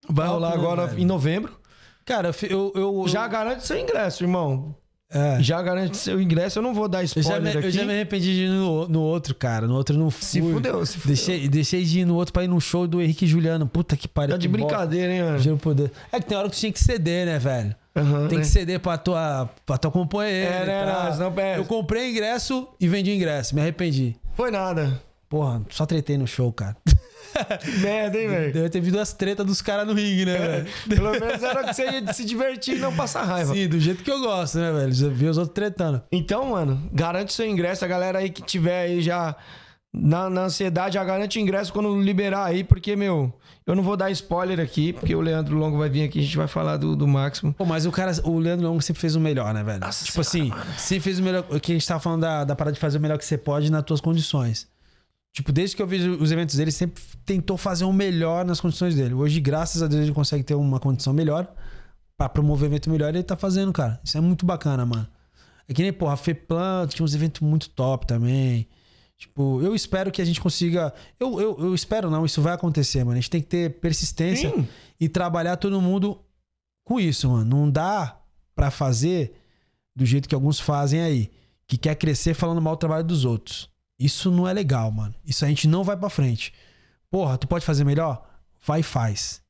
Vai 0.08 0.26
Top, 0.26 0.34
rolar 0.36 0.50
né, 0.50 0.54
agora 0.56 0.86
velho? 0.88 1.00
em 1.00 1.04
novembro. 1.06 1.58
Cara, 2.04 2.30
eu, 2.50 2.72
eu, 2.74 3.02
eu- 3.02 3.08
Já 3.08 3.26
garante 3.28 3.64
seu 3.66 3.78
ingresso, 3.78 4.22
irmão. 4.24 4.74
é. 5.10 5.40
Já 5.42 5.62
garante 5.62 5.96
seu 5.96 6.20
ingresso. 6.20 6.58
Eu 6.58 6.62
não 6.62 6.74
vou 6.74 6.88
dar 6.88 7.02
Eu 7.02 7.06
já, 7.06 7.20
spoiler 7.20 7.42
me, 7.42 7.48
aqui. 7.58 7.66
eu 7.66 7.70
já 7.70 7.84
me 7.84 7.92
arrependi 7.92 8.34
de 8.34 8.42
ir 8.44 8.48
no, 8.50 8.88
no 8.88 9.00
outro, 9.00 9.34
cara. 9.34 9.66
No 9.68 9.74
outro 9.74 9.94
eu 9.94 10.00
não 10.00 10.10
fui. 10.10 10.22
Se 10.24 10.40
fudeu, 10.42 10.84
se 10.84 10.98
fudeu. 10.98 11.14
Deixei, 11.16 11.48
deixei 11.48 11.84
de 11.84 12.00
ir 12.00 12.04
no 12.04 12.14
outro 12.16 12.32
pra 12.32 12.42
ir 12.44 12.48
no 12.48 12.60
show 12.60 12.86
do 12.86 13.00
Henrique 13.00 13.24
e 13.24 13.28
Juliano. 13.28 13.66
Puta 13.66 13.96
que 13.96 14.06
pariu. 14.08 14.34
Tá 14.34 14.36
de 14.38 14.48
bosta. 14.48 14.66
brincadeira, 14.66 15.12
hein, 15.14 15.22
mano? 15.22 15.38
Juro 15.38 15.56
por 15.58 15.74
Deus. 15.74 15.90
É 16.10 16.18
que 16.20 16.26
tem 16.26 16.36
hora 16.36 16.50
que 16.50 16.56
tinha 16.56 16.72
que 16.72 16.80
ceder, 16.82 17.26
né, 17.26 17.38
velho? 17.38 17.74
Aham, 17.94 18.28
Tem 18.28 18.38
né? 18.38 18.44
que 18.44 18.50
ceder 18.50 18.80
pra 18.80 18.96
tua, 18.96 19.50
pra 19.66 19.76
tua 19.76 19.90
companheira. 19.90 20.50
É, 20.50 20.66
né, 20.66 20.84
tal. 20.92 21.16
não, 21.18 21.32
perde. 21.32 21.60
Eu 21.60 21.64
comprei 21.66 22.10
ingresso 22.10 22.68
e 22.80 22.88
vendi 22.88 23.12
ingresso. 23.12 23.54
Me 23.54 23.60
arrependi. 23.60 24.16
Foi 24.34 24.50
nada. 24.50 25.00
Porra, 25.28 25.62
só 25.70 25.84
tretei 25.86 26.16
no 26.18 26.26
show, 26.26 26.52
cara. 26.52 26.76
Que 27.62 27.70
merda, 27.78 28.18
hein, 28.18 28.28
velho? 28.28 28.52
Deve 28.52 28.68
ter 28.68 28.80
vindo 28.82 29.00
as 29.00 29.14
tretas 29.14 29.46
dos 29.46 29.62
caras 29.62 29.86
no 29.86 29.94
ringue, 29.94 30.26
né, 30.26 30.36
velho? 30.38 30.66
Pelo 30.86 31.12
menos 31.12 31.42
era 31.42 31.64
que 31.64 31.72
você 31.72 31.84
ia 31.90 32.12
se 32.12 32.24
divertir 32.26 32.76
e 32.76 32.78
não 32.78 32.94
passar 32.94 33.22
raiva. 33.24 33.54
Sim, 33.54 33.68
do 33.68 33.80
jeito 33.80 34.02
que 34.04 34.10
eu 34.10 34.20
gosto, 34.20 34.58
né, 34.58 34.70
velho? 34.70 35.10
Vi 35.14 35.26
os 35.26 35.38
outros 35.38 35.54
tretando. 35.54 36.02
Então, 36.12 36.50
mano, 36.50 36.90
garante 36.92 37.32
seu 37.32 37.46
ingresso. 37.46 37.84
A 37.86 37.88
galera 37.88 38.18
aí 38.18 38.28
que 38.28 38.42
tiver 38.42 38.82
aí 38.82 39.00
já 39.00 39.34
na, 39.92 40.30
na 40.30 40.44
ansiedade, 40.44 40.94
já 40.94 41.04
garante 41.04 41.38
ingresso 41.38 41.72
quando 41.72 42.00
liberar 42.00 42.44
aí, 42.46 42.64
porque, 42.64 42.96
meu, 42.96 43.32
eu 43.66 43.74
não 43.76 43.82
vou 43.82 43.96
dar 43.96 44.10
spoiler 44.10 44.58
aqui, 44.58 44.92
porque 44.92 45.14
o 45.14 45.20
Leandro 45.20 45.56
Longo 45.56 45.76
vai 45.76 45.90
vir 45.90 46.04
aqui, 46.04 46.18
a 46.18 46.22
gente 46.22 46.36
vai 46.36 46.48
falar 46.48 46.78
do, 46.78 46.96
do 46.96 47.06
Máximo. 47.06 47.52
Pô, 47.52 47.66
mas 47.66 47.84
o 47.84 47.92
cara, 47.92 48.10
o 48.24 48.38
Leandro 48.38 48.66
Longo 48.66 48.80
sempre 48.80 49.00
fez 49.00 49.14
o 49.14 49.20
melhor, 49.20 49.52
né, 49.52 49.62
velho? 49.62 49.80
Nossa 49.80 50.04
tipo 50.04 50.20
assim, 50.20 50.50
sempre 50.78 51.00
fez 51.00 51.18
o 51.18 51.22
melhor. 51.22 51.44
O 51.50 51.60
que 51.60 51.72
a 51.72 51.74
gente 51.74 51.86
tava 51.86 52.00
falando 52.00 52.22
da, 52.22 52.44
da 52.44 52.56
parada 52.56 52.74
de 52.74 52.80
fazer 52.80 52.96
o 52.96 53.00
melhor 53.00 53.18
que 53.18 53.24
você 53.24 53.36
pode 53.36 53.70
nas 53.70 53.84
tuas 53.84 54.00
condições. 54.00 54.66
Tipo, 55.34 55.52
desde 55.52 55.76
que 55.76 55.82
eu 55.82 55.86
vejo 55.86 56.12
os 56.16 56.30
eventos 56.30 56.56
dele, 56.56 56.70
sempre 56.70 57.02
tentou 57.24 57.56
fazer 57.56 57.84
o 57.84 57.92
melhor 57.92 58.44
nas 58.44 58.60
condições 58.60 58.94
dele. 58.94 59.14
Hoje, 59.14 59.40
graças 59.40 59.82
a 59.82 59.86
Deus, 59.86 60.02
ele 60.02 60.12
consegue 60.12 60.42
ter 60.42 60.54
uma 60.54 60.78
condição 60.78 61.12
melhor 61.12 61.46
pra 62.16 62.28
promover 62.28 62.66
evento 62.66 62.90
melhor 62.90 63.14
e 63.14 63.18
ele 63.18 63.24
tá 63.24 63.36
fazendo, 63.36 63.72
cara. 63.72 64.00
Isso 64.04 64.16
é 64.16 64.20
muito 64.20 64.44
bacana, 64.44 64.84
mano. 64.84 65.08
É 65.68 65.72
que 65.72 65.82
nem, 65.82 65.92
porra, 65.92 66.14
a 66.14 66.16
Feplan 66.16 66.86
tinha 66.86 67.04
uns 67.04 67.14
eventos 67.14 67.40
muito 67.40 67.70
top 67.70 68.06
também. 68.06 68.68
Tipo, 69.18 69.62
eu 69.62 69.74
espero 69.74 70.10
que 70.10 70.20
a 70.20 70.24
gente 70.24 70.40
consiga. 70.40 70.92
Eu, 71.18 71.40
eu, 71.40 71.56
eu 71.60 71.74
espero 71.74 72.10
não, 72.10 72.24
isso 72.24 72.42
vai 72.42 72.52
acontecer, 72.52 73.04
mano. 73.04 73.12
A 73.12 73.20
gente 73.20 73.30
tem 73.30 73.40
que 73.40 73.46
ter 73.46 73.78
persistência 73.80 74.50
Sim. 74.50 74.68
e 74.98 75.08
trabalhar 75.08 75.56
todo 75.56 75.80
mundo 75.80 76.20
com 76.84 76.98
isso, 76.98 77.30
mano. 77.30 77.44
Não 77.44 77.70
dá 77.70 78.20
pra 78.54 78.70
fazer 78.70 79.40
do 79.94 80.04
jeito 80.04 80.28
que 80.28 80.34
alguns 80.34 80.58
fazem 80.58 81.00
aí, 81.00 81.30
que 81.66 81.76
quer 81.76 81.94
crescer 81.94 82.34
falando 82.34 82.60
mal 82.60 82.74
do 82.74 82.80
trabalho 82.80 83.04
dos 83.04 83.24
outros. 83.24 83.70
Isso 83.98 84.30
não 84.30 84.48
é 84.48 84.52
legal, 84.52 84.90
mano. 84.90 85.14
Isso 85.24 85.44
a 85.44 85.48
gente 85.48 85.68
não 85.68 85.84
vai 85.84 85.96
pra 85.96 86.10
frente. 86.10 86.52
Porra, 87.10 87.38
tu 87.38 87.46
pode 87.46 87.64
fazer 87.64 87.84
melhor? 87.84 88.28
Vai 88.66 88.80
e 88.80 88.82
faz. 88.82 89.42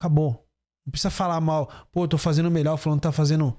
Acabou. 0.00 0.46
Não 0.86 0.92
precisa 0.92 1.10
falar 1.10 1.40
mal. 1.40 1.70
Pô, 1.90 2.04
eu 2.04 2.08
tô 2.08 2.18
fazendo 2.18 2.50
melhor, 2.50 2.76
falando 2.76 3.00
que 3.00 3.04
tá 3.04 3.12
fazendo 3.12 3.56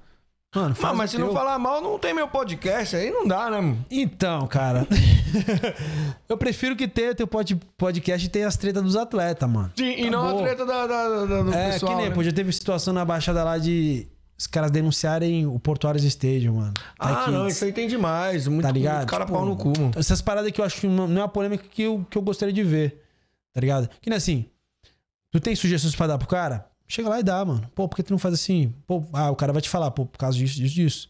Mano, 0.54 0.72
Ah, 0.72 0.74
faz 0.74 0.96
mas 0.96 1.10
o 1.10 1.12
se 1.12 1.18
não 1.18 1.28
teu. 1.28 1.34
falar 1.34 1.58
mal, 1.58 1.80
não 1.80 1.98
tem 1.98 2.12
meu 2.12 2.28
podcast. 2.28 2.94
Aí 2.94 3.10
não 3.10 3.26
dá, 3.26 3.50
né, 3.50 3.56
mano? 3.60 3.84
Então, 3.90 4.46
cara. 4.46 4.86
eu 6.28 6.36
prefiro 6.36 6.76
que 6.76 6.86
tenha 6.86 7.14
teu 7.14 7.26
pod- 7.26 7.58
podcast 7.76 8.26
e 8.26 8.28
tenha 8.30 8.46
as 8.46 8.56
tretas 8.56 8.82
dos 8.82 8.96
atletas, 8.96 9.48
mano. 9.48 9.72
Sim, 9.76 9.90
e 9.92 10.04
Tá 10.04 10.10
não 10.10 10.38
a 10.38 10.42
treta 10.42 10.66
da, 10.66 10.86
da- 10.86 11.08
da- 11.24 11.42
do 11.42 11.54
É, 11.54 11.70
pessoal. 11.72 11.92
que 11.92 11.98
nem, 11.98 12.08
né? 12.10 12.14
pô, 12.14 12.22
já 12.22 12.32
teve 12.32 12.52
situação 12.52 12.92
na 12.92 13.04
Baixada 13.04 13.42
lá 13.42 13.56
de 13.56 14.06
os 14.38 14.46
caras 14.46 14.70
denunciarem 14.70 15.46
o 15.46 15.58
Portuários 15.58 16.04
Stadium, 16.04 16.56
mano. 16.56 16.74
Ah, 16.98 17.14
Tá 17.14 17.30
não, 17.30 17.42
aqui. 17.44 17.52
isso 17.52 17.64
aí 17.64 17.72
tem 17.72 17.86
demais. 17.88 18.46
Muito, 18.46 18.62
Tá 18.62 18.70
ligado? 18.72 18.96
muito 18.98 19.08
cara 19.10 19.24
Tipo, 19.24 19.36
pau 19.38 19.46
no 19.46 19.56
cu, 19.56 19.72
mano. 19.78 19.92
Essas 19.96 20.20
paradas 20.20 20.50
que 20.50 20.60
eu 20.60 20.64
acho 20.64 20.80
que 20.80 20.86
não 20.86 21.06
não 21.08 21.20
é 21.20 21.24
uma 21.24 21.28
polêmica 21.30 21.64
que 21.70 21.82
eu, 21.82 22.04
que 22.10 22.18
eu 22.18 22.22
gostaria 22.22 22.52
de 22.52 22.62
ver. 22.62 23.02
Tá 23.54 23.60
ligado? 23.60 23.88
Que 24.00 24.10
nem 24.10 24.16
assim. 24.16 24.46
Tu 25.30 25.40
tem 25.40 25.54
sugestões 25.56 25.94
pra 25.96 26.06
dar 26.08 26.18
pro 26.18 26.28
cara? 26.28 26.66
Chega 26.92 27.08
lá 27.08 27.20
e 27.20 27.22
dá, 27.22 27.42
mano. 27.42 27.62
Pô, 27.74 27.88
por 27.88 27.96
que 27.96 28.02
tu 28.02 28.10
não 28.10 28.18
faz 28.18 28.34
assim? 28.34 28.70
Pô, 28.86 29.02
ah, 29.14 29.30
o 29.30 29.34
cara 29.34 29.50
vai 29.50 29.62
te 29.62 29.68
falar, 29.70 29.90
pô, 29.92 30.04
por 30.04 30.18
causa 30.18 30.36
disso, 30.36 30.56
disso, 30.56 30.74
disso. 30.74 31.08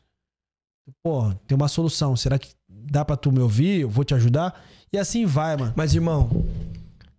Pô, 1.02 1.32
tem 1.44 1.56
uma 1.56 1.66
solução. 1.66 2.14
Será 2.14 2.38
que 2.38 2.50
dá 2.68 3.04
pra 3.04 3.16
tu 3.16 3.32
me 3.32 3.40
ouvir? 3.40 3.80
Eu 3.80 3.90
vou 3.90 4.04
te 4.04 4.14
ajudar? 4.14 4.62
E 4.92 4.96
assim 4.96 5.26
vai, 5.26 5.56
mano. 5.56 5.72
Mas, 5.74 5.92
irmão, 5.92 6.30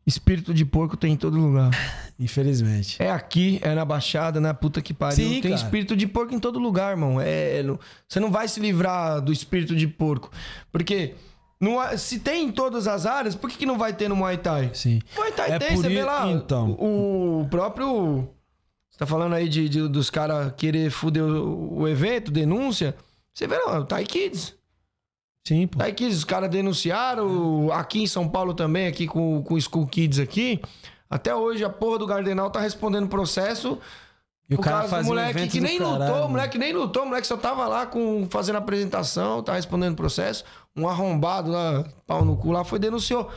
espírito 0.08 0.54
de 0.54 0.64
porco 0.64 0.96
tem 0.96 1.12
em 1.12 1.18
todo 1.18 1.38
lugar. 1.38 1.72
Infelizmente. 2.18 3.04
É 3.04 3.12
aqui, 3.12 3.60
é 3.64 3.76
na 3.76 3.84
Baixada, 3.84 4.40
na 4.40 4.54
puta 4.54 4.82
que 4.82 4.94
pariu. 4.94 5.18
Sim, 5.18 5.42
tem 5.42 5.52
cara. 5.52 5.56
espírito 5.56 5.94
de 5.94 6.08
porco 6.08 6.34
em 6.34 6.40
todo 6.40 6.58
lugar, 6.58 6.92
irmão. 6.92 7.20
É, 7.20 7.62
não- 7.64 7.78
você 8.08 8.22
não 8.22 8.32
vai 8.32 8.48
se 8.48 8.62
livrar 8.62 9.20
do 9.20 9.34
espírito 9.34 9.76
de 9.76 9.88
porco. 9.90 10.32
Porque 10.72 11.16
não 11.60 11.80
se 11.98 12.18
tem 12.20 12.46
em 12.46 12.52
todas 12.54 12.88
as 12.88 13.06
áreas, 13.06 13.36
por 13.36 13.50
que, 13.50 13.58
que 13.58 13.66
não 13.66 13.78
vai 13.78 13.92
ter 13.92 14.08
no 14.08 14.16
Muay 14.16 14.38
Thai? 14.38 14.72
Sim. 14.74 15.02
Muay 15.18 15.34
Thai 15.34 15.52
É 15.52 15.60
tem, 15.60 15.76
você 15.76 15.90
vê 15.90 16.02
lá. 16.04 16.30
então. 16.32 16.72
O 16.80 17.46
próprio. 17.50 18.30
Você 18.94 19.00
tá 19.00 19.08
falando 19.08 19.34
aí 19.34 19.50
de, 19.50 19.68
de- 19.68 19.88
dos 19.88 20.12
caras 20.12 20.54
querer 20.56 20.92
fuder 20.92 21.24
o, 21.24 21.80
o 21.80 21.88
evento, 21.88 22.30
denúncia. 22.32 22.96
Você 23.34 23.48
vê 23.48 23.58
lá, 23.58 23.80
o 23.80 23.86
Thai 23.86 24.06
Kids. 24.06 24.54
Sim, 25.48 25.66
pô. 25.66 25.80
Thai 25.80 25.92
Kids, 25.94 26.20
os 26.20 26.24
caras 26.24 26.48
denunciaram. 26.50 27.72
Aqui 27.72 28.04
em 28.04 28.08
São 28.08 28.30
Paulo 28.30 28.54
também, 28.54 28.86
aqui 28.86 29.08
com, 29.08 29.42
com 29.42 29.56
o 29.56 29.60
School 29.62 29.88
Kids 29.88 30.20
aqui. 30.20 30.62
Até 31.10 31.34
hoje 31.36 31.64
a 31.66 31.70
porra 31.72 31.98
do 31.98 32.06
Gardenal 32.06 32.52
tá 32.52 32.60
respondendo 32.60 33.08
processo. 33.08 33.80
E 34.48 34.54
o 34.54 34.60
cara 34.60 34.86
um 35.00 35.04
moleque 35.06 35.48
que 35.48 35.60
nem 35.60 35.80
caralho, 35.80 36.00
lutou, 36.02 36.16
mano. 36.16 36.30
moleque 36.30 36.58
nem 36.60 36.72
lutou, 36.74 37.06
moleque 37.06 37.26
só 37.26 37.36
tava 37.36 37.66
lá 37.68 37.88
com, 37.88 38.28
fazendo 38.30 38.58
apresentação, 38.58 39.42
tá 39.42 39.54
respondendo 39.56 39.96
processo. 39.96 40.44
Um 40.76 40.88
arrombado 40.88 41.50
lá, 41.50 41.84
pau 42.06 42.24
no 42.24 42.38
cu 42.38 42.52
lá, 42.52 42.64
foi 42.64 42.78
denunciou. 42.78 43.32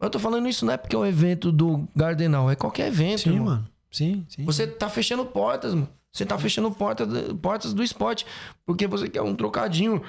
Eu 0.00 0.08
tô 0.08 0.18
falando 0.18 0.48
isso 0.48 0.64
não 0.64 0.72
é 0.72 0.76
porque 0.78 0.96
é 0.96 0.98
um 0.98 1.04
evento 1.04 1.52
do 1.52 1.86
Gardenal, 1.94 2.50
é 2.50 2.56
qualquer 2.56 2.86
evento. 2.88 3.22
Sim, 3.22 3.40
mano. 3.40 3.68
Sim, 3.90 4.24
sim. 4.28 4.44
Você 4.44 4.66
tá 4.66 4.88
fechando 4.88 5.24
portas, 5.26 5.74
mano. 5.74 5.88
Você 6.12 6.26
tá 6.26 6.36
fechando 6.38 6.70
porta, 6.72 7.06
portas 7.40 7.72
do 7.72 7.82
esporte. 7.84 8.26
Porque 8.66 8.86
você 8.86 9.08
quer 9.08 9.22
um 9.22 9.34
trocadinho. 9.34 10.02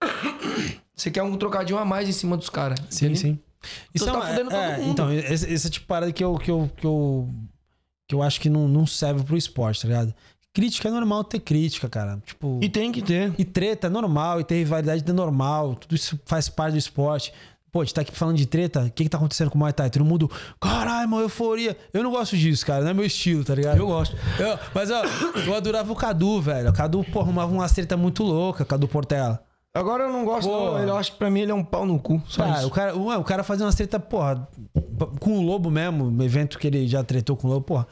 Você 0.94 1.12
quer 1.12 1.22
um 1.22 1.36
trocadinho 1.36 1.78
a 1.78 1.84
mais 1.84 2.08
em 2.08 2.12
cima 2.12 2.36
dos 2.36 2.48
caras. 2.50 2.78
Sim, 2.90 3.06
entendeu? 3.06 3.20
sim. 3.20 3.38
Isso 3.94 4.04
tá 4.04 4.10
é, 4.10 4.14
uma- 4.14 4.26
fudendo 4.26 4.50
todo 4.50 4.58
é, 4.60 4.76
mundo. 4.78 4.90
Então, 4.90 5.12
esse, 5.12 5.48
esse 5.52 5.70
tipo 5.70 5.84
de 5.84 5.86
parada 5.86 6.12
que 6.12 6.24
eu, 6.24 6.36
que 6.36 6.50
eu, 6.50 6.70
que 6.76 6.84
eu, 6.84 7.28
que 8.08 8.14
eu 8.16 8.22
acho 8.22 8.40
que 8.40 8.48
não, 8.50 8.66
não 8.66 8.84
serve 8.86 9.22
pro 9.22 9.36
esporte, 9.36 9.82
tá 9.82 9.88
ligado? 9.88 10.14
Crítica 10.52 10.88
é 10.88 10.90
normal 10.90 11.22
ter 11.22 11.38
crítica, 11.38 11.88
cara. 11.88 12.20
Tipo, 12.26 12.58
E 12.60 12.68
tem 12.68 12.90
que 12.90 13.00
ter. 13.00 13.32
e 13.38 13.44
treta 13.44 13.86
é 13.86 13.90
normal, 13.90 14.40
e 14.40 14.44
ter 14.44 14.56
rivalidade 14.56 15.04
é 15.08 15.12
normal. 15.12 15.76
Tudo 15.76 15.94
isso 15.94 16.18
faz 16.24 16.48
parte 16.48 16.72
do 16.72 16.78
esporte. 16.78 17.32
Pô, 17.70 17.80
a 17.82 17.84
gente 17.84 17.94
tá 17.94 18.00
aqui 18.00 18.12
falando 18.12 18.36
de 18.36 18.46
treta. 18.46 18.80
O 18.84 18.90
que 18.90 19.04
que 19.04 19.08
tá 19.10 19.18
acontecendo 19.18 19.50
com 19.50 19.56
o 19.56 19.58
Muay 19.58 19.72
Thai? 19.72 19.90
Todo 19.90 20.04
mundo, 20.04 20.30
caralho, 20.60 21.08
mano, 21.08 21.22
euforia. 21.22 21.76
Eu 21.92 22.02
não 22.02 22.10
gosto 22.10 22.36
disso, 22.36 22.64
cara. 22.64 22.82
Não 22.82 22.90
é 22.90 22.94
meu 22.94 23.04
estilo, 23.04 23.44
tá 23.44 23.54
ligado? 23.54 23.76
Eu 23.78 23.86
gosto. 23.86 24.16
Eu- 24.38 24.58
mas, 24.74 24.90
ó, 24.90 25.02
eu 25.46 25.54
adorava 25.54 25.92
o 25.92 25.96
Cadu, 25.96 26.40
velho. 26.40 26.70
O 26.70 26.72
Cadu, 26.72 27.04
pô, 27.04 27.20
arrumava 27.20 27.52
umas 27.52 27.72
treta 27.72 27.96
muito 27.96 28.22
louca, 28.22 28.64
Cadu 28.64 28.88
Portela. 28.88 29.42
Agora 29.74 30.04
eu 30.04 30.12
não 30.12 30.24
gosto, 30.24 30.48
Pô. 30.48 30.70
não. 30.72 30.78
Eu 30.80 30.96
acho 30.96 31.12
que 31.12 31.18
pra 31.18 31.30
mim 31.30 31.40
ele 31.40 31.52
é 31.52 31.54
um 31.54 31.62
pau 31.62 31.84
no 31.86 31.98
cu. 32.00 32.20
Só 32.26 32.42
Cara, 32.42 32.58
isso. 32.58 32.66
o 32.66 32.70
cara, 32.70 32.96
ué, 32.96 33.16
o 33.18 33.22
cara 33.22 33.44
fazia 33.44 33.64
umas 33.66 33.74
treta, 33.74 34.00
porra, 34.00 34.48
com 35.20 35.38
o 35.38 35.42
Lobo 35.42 35.70
mesmo, 35.70 36.06
um 36.06 36.22
evento 36.22 36.58
que 36.58 36.66
ele 36.66 36.88
já 36.88 37.04
tretou 37.04 37.36
com 37.36 37.46
o 37.46 37.50
Lobo, 37.50 37.66
porra. 37.66 37.86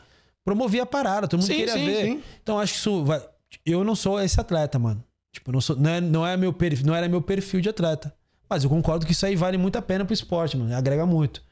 Promovia 0.44 0.84
a 0.84 0.86
parada, 0.86 1.28
todo 1.28 1.40
mundo 1.40 1.46
Sim, 1.48 1.56
queria 1.56 1.72
sim, 1.74 1.84
ver. 1.84 2.04
sim. 2.06 2.22
Então 2.42 2.58
acho 2.58 2.72
que 2.72 2.78
isso 2.78 3.04
vai. 3.04 3.22
Eu 3.64 3.84
não 3.84 3.94
sou 3.94 4.18
esse 4.20 4.40
atleta, 4.40 4.78
mano. 4.78 5.04
Tipo, 5.32 5.52
não, 5.52 5.60
sou, 5.60 5.76
não, 5.76 5.90
é, 5.90 6.00
não, 6.00 6.26
é 6.26 6.36
meu 6.36 6.52
perfil, 6.52 6.86
não 6.86 6.94
era 6.94 7.08
meu 7.08 7.20
perfil 7.20 7.60
de 7.60 7.68
atleta. 7.68 8.12
Mas 8.48 8.64
eu 8.64 8.70
concordo 8.70 9.04
que 9.06 9.12
isso 9.12 9.26
aí 9.26 9.34
vale 9.36 9.58
muito 9.58 9.76
a 9.76 9.82
pena 9.82 10.04
pro 10.04 10.14
esporte, 10.14 10.56
mano. 10.56 10.74
Agrega 10.74 11.04
muito. 11.06 11.42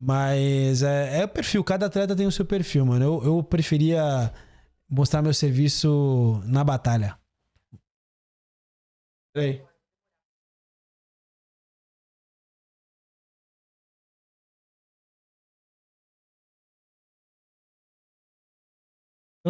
Mas 0.00 0.82
é, 0.82 1.20
é 1.22 1.24
o 1.24 1.28
perfil, 1.28 1.64
cada 1.64 1.86
atleta 1.86 2.14
tem 2.14 2.26
o 2.26 2.32
seu 2.32 2.44
perfil, 2.44 2.86
mano. 2.86 3.04
Eu, 3.04 3.24
eu 3.24 3.42
preferia 3.42 4.32
mostrar 4.88 5.22
meu 5.22 5.34
serviço 5.34 6.40
na 6.44 6.62
batalha. 6.64 7.18
Peraí. 9.32 9.67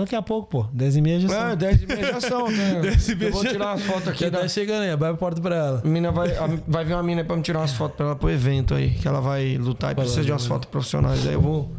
Daqui 0.00 0.16
a 0.16 0.22
pouco, 0.22 0.48
pô. 0.48 0.62
10 0.72 0.96
e 0.96 1.00
meia 1.00 1.20
já 1.20 1.28
são. 1.28 1.48
É, 1.50 1.56
10 1.56 1.82
e 1.82 1.86
meia 1.86 2.06
já 2.12 2.20
são. 2.20 2.50
Né? 2.50 2.80
10 2.82 3.08
e 3.08 3.14
meia 3.14 3.28
Eu 3.28 3.32
vou 3.32 3.44
tirar 3.44 3.72
as 3.72 3.82
fotos 3.82 4.08
aqui. 4.08 4.20
Já 4.24 4.30
Da... 4.30 4.40
tá 4.40 4.48
chegando 4.48 4.82
aí, 4.82 4.90
abre 4.90 5.08
a 5.08 5.14
porta 5.14 5.40
pra 5.40 5.56
ela. 5.56 5.82
Mina 5.84 6.10
vai, 6.12 6.36
a- 6.36 6.48
vai 6.66 6.84
vir 6.84 6.94
uma 6.94 7.02
mina 7.02 7.24
pra 7.24 7.36
me 7.36 7.42
tirar 7.42 7.60
umas 7.60 7.72
fotos 7.72 7.96
pra 7.96 8.06
ela 8.06 8.16
pro 8.16 8.30
evento 8.30 8.74
aí. 8.74 8.90
Que 8.94 9.06
ela 9.08 9.20
vai 9.20 9.56
lutar 9.58 9.92
e 9.92 9.94
precisa 9.94 10.24
de 10.24 10.32
umas 10.32 10.46
fotos 10.46 10.68
profissionais. 10.70 11.26
Aí 11.26 11.34
eu 11.34 11.40
vou 11.40 11.70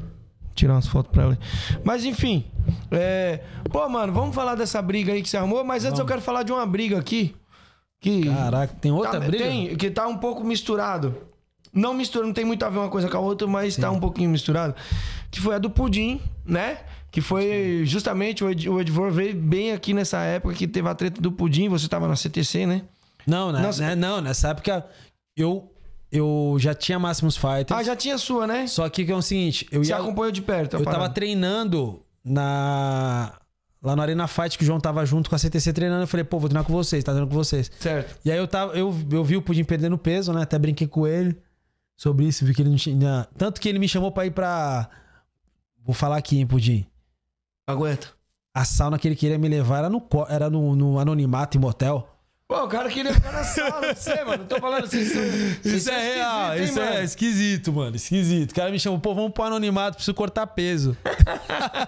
tirar 0.56 0.74
umas 0.74 0.88
fotos 0.88 1.12
pra 1.12 1.24
ela. 1.24 1.38
Mas 1.84 2.04
enfim. 2.06 2.46
É... 2.92 3.42
Pô, 3.72 3.88
mano, 3.90 4.12
vamos 4.14 4.36
falar 4.36 4.56
dessa 4.56 4.82
briga 4.82 5.14
aí 5.14 5.22
que 5.22 5.30
você 5.30 5.38
arrumou. 5.38 5.64
Mas 5.64 5.86
antes 5.86 6.00
eu 6.00 6.06
quero 6.06 6.22
falar 6.22 6.44
de 6.44 6.52
uma 6.52 6.66
briga 6.66 6.98
aqui. 7.00 7.36
Que. 8.02 8.26
Caraca, 8.26 8.74
tem 8.80 8.92
outra 8.92 9.20
tá, 9.20 9.26
briga? 9.28 9.44
Tem, 9.44 9.76
que 9.76 9.90
tá 9.90 10.08
um 10.08 10.18
pouco 10.18 10.44
misturado. 10.44 11.16
Não 11.74 11.94
mistura, 11.94 12.26
não 12.26 12.34
tem 12.34 12.46
muito 12.46 12.64
a 12.66 12.70
ver 12.70 12.80
uma 12.80 12.90
coisa 12.90 13.08
com 13.08 13.18
a 13.18 13.20
outra, 13.20 13.48
mas 13.48 13.76
tá 13.76 13.92
um 13.92 14.00
pouquinho 14.00 14.30
misturado. 14.30 14.74
Que 15.30 15.40
foi 15.40 15.54
a 15.54 15.60
do 15.60 15.70
Pudim, 15.70 16.20
né? 16.44 16.80
Que 17.12 17.22
foi 17.22 17.82
justamente 17.86 18.43
o, 18.43 18.49
Ed, 18.49 18.70
o 18.70 18.80
Edvor 18.80 19.12
veio 19.12 19.36
bem 19.36 19.72
aqui 19.72 19.93
nessa 19.93 20.20
época 20.20 20.53
que 20.53 20.68
teve 20.68 20.88
a 20.88 20.93
treta 20.93 21.20
do 21.20 21.32
Pudim. 21.32 21.68
Você 21.70 21.88
tava 21.88 22.07
na 22.07 22.16
CTC, 22.16 22.66
né? 22.68 22.84
Não, 23.26 23.51
né, 23.51 23.62
Nossa. 23.62 23.82
né, 23.82 23.95
não, 23.95 24.22
nessa 24.22 24.49
época 24.49 24.86
eu, 25.36 25.72
eu 26.12 26.55
já 26.60 26.74
tinha 26.74 26.97
Máximos 26.99 27.36
Fighters. 27.36 27.72
Ah, 27.72 27.84
já 27.84 27.95
tinha 27.95 28.18
sua, 28.18 28.45
né? 28.47 28.68
Só 28.68 28.88
que 28.89 29.10
é 29.12 29.16
o 29.16 29.22
seguinte, 29.22 29.68
eu 29.72 29.84
Você 29.84 29.91
ia, 29.91 29.97
acompanhou 29.97 30.32
de 30.32 30.41
perto. 30.41 30.76
eu 30.76 30.84
tava 30.84 30.97
parada. 30.97 31.14
treinando 31.14 32.01
na 32.24 33.34
lá 33.82 33.95
na 33.95 34.03
Arena 34.03 34.28
Fight 34.28 34.57
que 34.57 34.64
o 34.64 34.68
João 34.68 34.80
tava 34.80 35.05
junto 35.05 35.30
com 35.30 35.36
a 35.36 35.39
CTC 35.39 35.72
treinando, 35.74 36.03
eu 36.03 36.07
falei, 36.07 36.24
pô, 36.24 36.38
vou 36.38 36.49
treinar 36.49 36.66
com 36.66 36.74
vocês, 36.74 37.03
tá 37.03 37.12
treinando 37.12 37.32
com 37.32 37.38
vocês. 37.38 37.72
Certo. 37.80 38.20
E 38.26 38.32
aí 38.32 38.38
eu 38.38 38.47
tava 38.47 38.74
eu, 38.74 38.93
eu 39.12 39.24
vi 39.24 39.38
o 39.38 39.41
Pudim 39.41 39.64
perdendo 39.64 39.97
peso, 39.97 40.34
né? 40.34 40.41
Até 40.43 40.60
brinquei 40.60 40.88
com 40.88 41.07
ele 41.07 41.38
sobre 41.95 42.26
isso, 42.26 42.45
vi 42.45 42.53
que 42.53 42.62
ele 42.62 42.70
não 42.70 42.78
tinha, 42.78 43.28
tanto 43.38 43.60
que 43.62 43.68
ele 43.70 43.80
me 43.80 43.88
chamou 43.88 44.12
pra 44.12 44.26
ir 44.26 44.32
pra 44.32 44.89
Vou 45.84 45.93
falar 45.93 46.18
aqui, 46.18 46.38
hein, 46.38 46.45
Pudim. 46.45 46.86
Aguenta. 47.70 48.08
A 48.54 48.66
sauna 48.66 48.98
que 48.98 49.08
ele 49.08 49.16
queria 49.16 49.38
me 49.38 49.48
levar 49.48 49.80
era 49.80 49.90
no, 49.90 50.04
era 50.28 50.50
no, 50.50 50.76
no 50.76 51.00
anonimato 51.00 51.56
em 51.56 51.62
motel. 51.62 52.08
Pô, 52.48 52.64
o 52.64 52.68
cara 52.68 52.90
queria 52.90 53.14
ficar 53.14 53.32
na 53.32 53.44
sala, 53.44 53.94
você, 53.94 54.24
mano. 54.24 54.44
Tô 54.46 54.60
falando 54.60 54.86
assim. 54.86 55.02
Isso, 55.02 55.20
Isso 55.64 55.92
é 55.92 56.16
real, 56.16 56.58
isso 56.58 56.80
é 56.80 57.04
esquisito, 57.04 57.72
mano. 57.72 57.96
Esquisito. 57.96 58.52
O 58.52 58.56
cara 58.56 58.72
me 58.72 58.80
chamou, 58.80 59.00
pô, 59.00 59.14
vamos 59.14 59.34
pro 59.34 59.44
anonimato, 59.44 59.98
preciso 59.98 60.16
cortar 60.16 60.48
peso. 60.48 60.98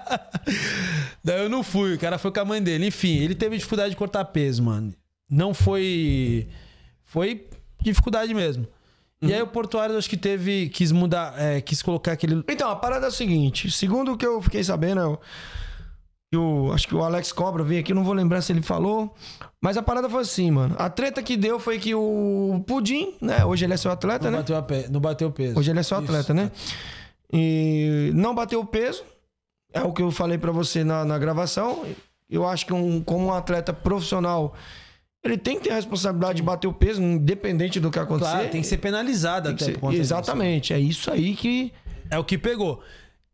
Daí 1.23 1.41
eu 1.41 1.49
não 1.49 1.63
fui, 1.63 1.95
o 1.95 1.99
cara 1.99 2.19
foi 2.19 2.31
com 2.31 2.41
a 2.41 2.45
mãe 2.45 2.61
dele. 2.61 2.85
Enfim, 2.85 3.17
ele 3.17 3.33
teve 3.33 3.57
dificuldade 3.57 3.89
de 3.89 3.95
cortar 3.95 4.23
peso, 4.25 4.61
mano. 4.61 4.93
Não 5.27 5.51
foi. 5.51 6.47
Foi 7.05 7.47
dificuldade 7.81 8.31
mesmo. 8.31 8.67
E 9.19 9.33
aí 9.33 9.41
o 9.41 9.47
Portuário 9.47 9.97
acho 9.97 10.09
que 10.09 10.17
teve. 10.17 10.69
Quis 10.69 10.91
mudar, 10.91 11.33
é, 11.39 11.59
quis 11.61 11.81
colocar 11.81 12.11
aquele. 12.11 12.43
Então, 12.47 12.69
a 12.69 12.75
parada 12.75 13.07
é 13.07 13.09
o 13.09 13.11
seguinte: 13.11 13.71
segundo 13.71 14.13
o 14.13 14.17
que 14.17 14.25
eu 14.25 14.41
fiquei 14.41 14.63
sabendo, 14.63 15.01
eu, 15.01 15.21
eu- 16.31 16.71
acho 16.73 16.87
que 16.87 16.95
o 16.95 17.03
Alex 17.03 17.31
Cobra 17.31 17.63
veio 17.63 17.79
aqui, 17.81 17.93
não 17.93 18.03
vou 18.03 18.13
lembrar 18.13 18.41
se 18.41 18.51
ele 18.51 18.61
falou. 18.61 19.13
Mas 19.61 19.77
a 19.77 19.81
parada 19.83 20.09
foi 20.09 20.21
assim, 20.21 20.49
mano. 20.51 20.75
A 20.79 20.89
treta 20.89 21.21
que 21.21 21.35
deu 21.37 21.59
foi 21.59 21.77
que 21.77 21.93
o 21.93 22.63
Pudim, 22.65 23.13
né? 23.21 23.43
Hoje 23.45 23.65
ele 23.65 23.73
é 23.73 23.77
seu 23.77 23.91
atleta, 23.91 24.25
Não 24.25 24.31
né? 24.31 24.37
bateu, 24.39 24.63
pe- 24.63 24.87
não 24.89 24.99
bateu 24.99 25.31
peso. 25.31 25.59
Hoje 25.59 25.71
ele 25.71 25.79
é 25.79 25.83
seu 25.83 25.97
Isso. 26.01 26.05
atleta, 26.05 26.33
né? 26.33 26.49
E 27.33 28.11
não 28.15 28.33
bateu 28.33 28.59
o 28.59 28.65
peso. 28.65 29.03
É 29.73 29.81
o 29.81 29.93
que 29.93 30.01
eu 30.01 30.11
falei 30.11 30.37
pra 30.37 30.51
você 30.51 30.83
na, 30.83 31.05
na 31.05 31.17
gravação. 31.17 31.85
Eu 32.29 32.47
acho 32.47 32.65
que 32.65 32.73
um, 32.73 33.01
como 33.01 33.27
um 33.27 33.33
atleta 33.33 33.71
profissional, 33.73 34.53
ele 35.23 35.37
tem 35.37 35.57
que 35.57 35.63
ter 35.65 35.71
a 35.71 35.75
responsabilidade 35.75 36.37
de 36.37 36.43
bater 36.43 36.67
o 36.67 36.73
peso, 36.73 37.01
independente 37.01 37.79
do 37.79 37.89
que 37.91 37.99
acontecer. 37.99 38.31
Claro, 38.31 38.49
tem 38.49 38.61
que 38.61 38.67
ser 38.67 38.77
penalizado 38.77 39.53
Tem 39.53 39.67
até 39.73 39.79
ser-. 39.79 39.93
Exatamente. 39.99 40.73
É 40.73 40.79
isso 40.79 41.11
aí 41.11 41.35
que. 41.35 41.71
É 42.09 42.17
o 42.17 42.23
que 42.23 42.37
pegou. 42.37 42.81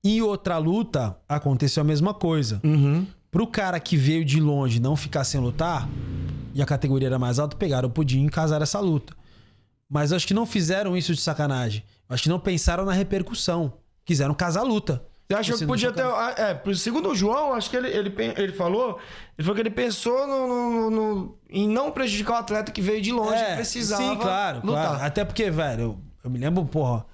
Em 0.04 0.22
outra 0.22 0.58
luta, 0.58 1.18
aconteceu 1.28 1.82
a 1.82 1.84
mesma 1.84 2.14
coisa. 2.14 2.62
Uhum. 2.64 3.06
Pro 3.32 3.46
cara 3.48 3.80
que 3.80 3.98
veio 3.98 4.24
de 4.24 4.40
longe 4.40 4.80
não 4.80 4.96
ficar 4.96 5.24
sem 5.24 5.40
lutar, 5.42 5.88
e 6.54 6.62
a 6.62 6.66
categoria 6.66 7.08
era 7.10 7.20
mais 7.20 7.40
alta, 7.40 7.56
pegaram 7.58 7.90
o 7.90 7.92
pudim 7.92 8.26
e 8.26 8.30
casaram 8.30 8.64
essa 8.64 8.80
luta. 8.80 9.14
Mas 9.90 10.12
acho 10.14 10.26
que 10.28 10.34
não 10.34 10.46
fizeram 10.46 10.96
isso 10.98 11.14
de 11.14 11.22
sacanagem. 11.22 11.84
Acho 12.10 12.24
que 12.24 12.30
não 12.30 12.40
pensaram 12.40 12.86
na 12.86 12.94
repercussão. 12.94 13.74
Quiseram 14.06 14.34
casar 14.34 14.62
a 14.62 14.64
luta. 14.64 15.04
Você 15.30 15.36
achou 15.36 15.58
que 15.58 15.66
podia 15.66 15.92
ter. 15.92 16.04
ah, 16.04 16.34
É, 16.38 16.74
segundo 16.74 17.10
o 17.10 17.16
João, 17.16 17.54
acho 17.54 17.70
que 17.70 17.76
ele, 17.76 17.90
ele, 17.90 18.14
ele 18.38 18.54
falou. 18.54 18.98
Ele 19.38 19.46
falou 19.46 19.56
que 19.56 19.62
ele 19.62 19.70
pensou 19.70 20.26
no, 20.26 20.48
no- 20.48 20.90
no- 20.90 21.38
em 21.50 21.68
não 21.68 21.92
prejudicar 21.92 22.34
o 22.36 22.38
atleta 22.38 22.72
que 22.72 22.82
veio 22.82 23.02
de 23.02 23.12
longe 23.12 23.42
e 23.44 23.56
precisava. 23.56 24.04
É, 24.04 24.08
Sim, 24.08 24.16
claro, 24.18 24.62
lutar. 24.66 24.88
claro. 24.90 25.04
Até 25.06 25.26
porque, 25.26 25.52
velho, 25.52 25.82
eu, 25.82 25.98
eu 26.24 26.30
me 26.30 26.40
lembro, 26.40 26.64
porra, 26.66 27.06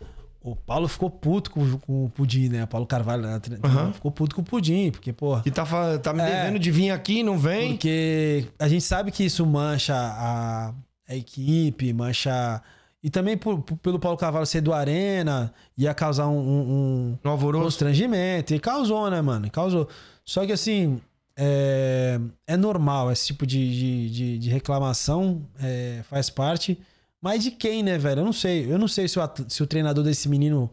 o 0.44 0.56
Paulo 0.56 0.88
ficou 0.90 1.10
puto 1.10 1.50
com, 1.52 1.78
com 1.80 2.06
o 2.06 2.10
Pudim, 2.10 2.50
né? 2.50 2.64
O 2.66 2.68
Paulo 2.68 2.86
Carvalho 2.86 3.24
né? 3.24 3.40
ficou 3.94 4.12
puto 4.12 4.36
com 4.36 4.42
o 4.42 4.46
Pudim, 4.46 4.92
porque, 4.92 5.14
porra. 5.14 5.42
Que 5.42 5.50
tá, 5.52 5.66
tá 6.00 6.14
me 6.14 6.22
É. 6.22 6.26
devendo 6.44 6.60
de 6.60 6.70
vir 6.70 6.92
aqui, 6.92 7.24
não 7.24 7.38
vem. 7.38 7.70
Porque 7.72 8.46
a 8.60 8.68
gente 8.68 8.84
sabe 8.84 9.10
que 9.12 9.24
isso 9.24 9.46
mancha 9.46 9.96
a, 9.96 10.74
a 11.08 11.16
equipe, 11.16 11.94
mancha. 11.94 12.62
E 13.02 13.10
também 13.10 13.38
por- 13.38 13.62
por- 13.62 13.78
pelo 13.78 14.00
Paulo 14.00 14.18
Carvalho 14.18 14.46
ser 14.46 14.62
do 14.62 14.74
Arena, 14.74 15.54
ia 15.78 15.94
causar 15.94 16.28
um, 16.28 16.38
um, 16.40 17.18
Um 17.24 17.30
alvoroço. 17.30 17.64
constrangimento. 17.66 18.54
E 18.54 18.60
causou, 18.60 19.10
né, 19.10 19.22
mano? 19.22 19.50
Causou. 19.52 19.88
Só 20.26 20.46
que 20.46 20.52
assim, 20.54 21.00
é, 21.38 22.20
é 22.48 22.56
normal 22.58 23.12
esse 23.12 23.28
tipo 23.28 23.46
de, 23.46 23.58
de, 23.80 24.10
de- 24.10 24.40
de 24.40 24.50
reclamação, 24.50 25.42
é, 25.62 26.02
faz 26.10 26.30
parte. 26.30 26.78
Mas 27.24 27.42
de 27.42 27.52
quem, 27.52 27.82
né, 27.82 27.98
velho? 27.98 28.20
Eu 28.20 28.26
não 28.26 28.34
sei. 28.34 28.70
Eu 28.70 28.78
não 28.78 28.88
sei 28.90 29.08
se 29.08 29.18
o, 29.18 29.24
se 29.48 29.64
o 29.64 29.66
treinador 29.66 30.04
desse 30.04 30.28
menino 30.28 30.70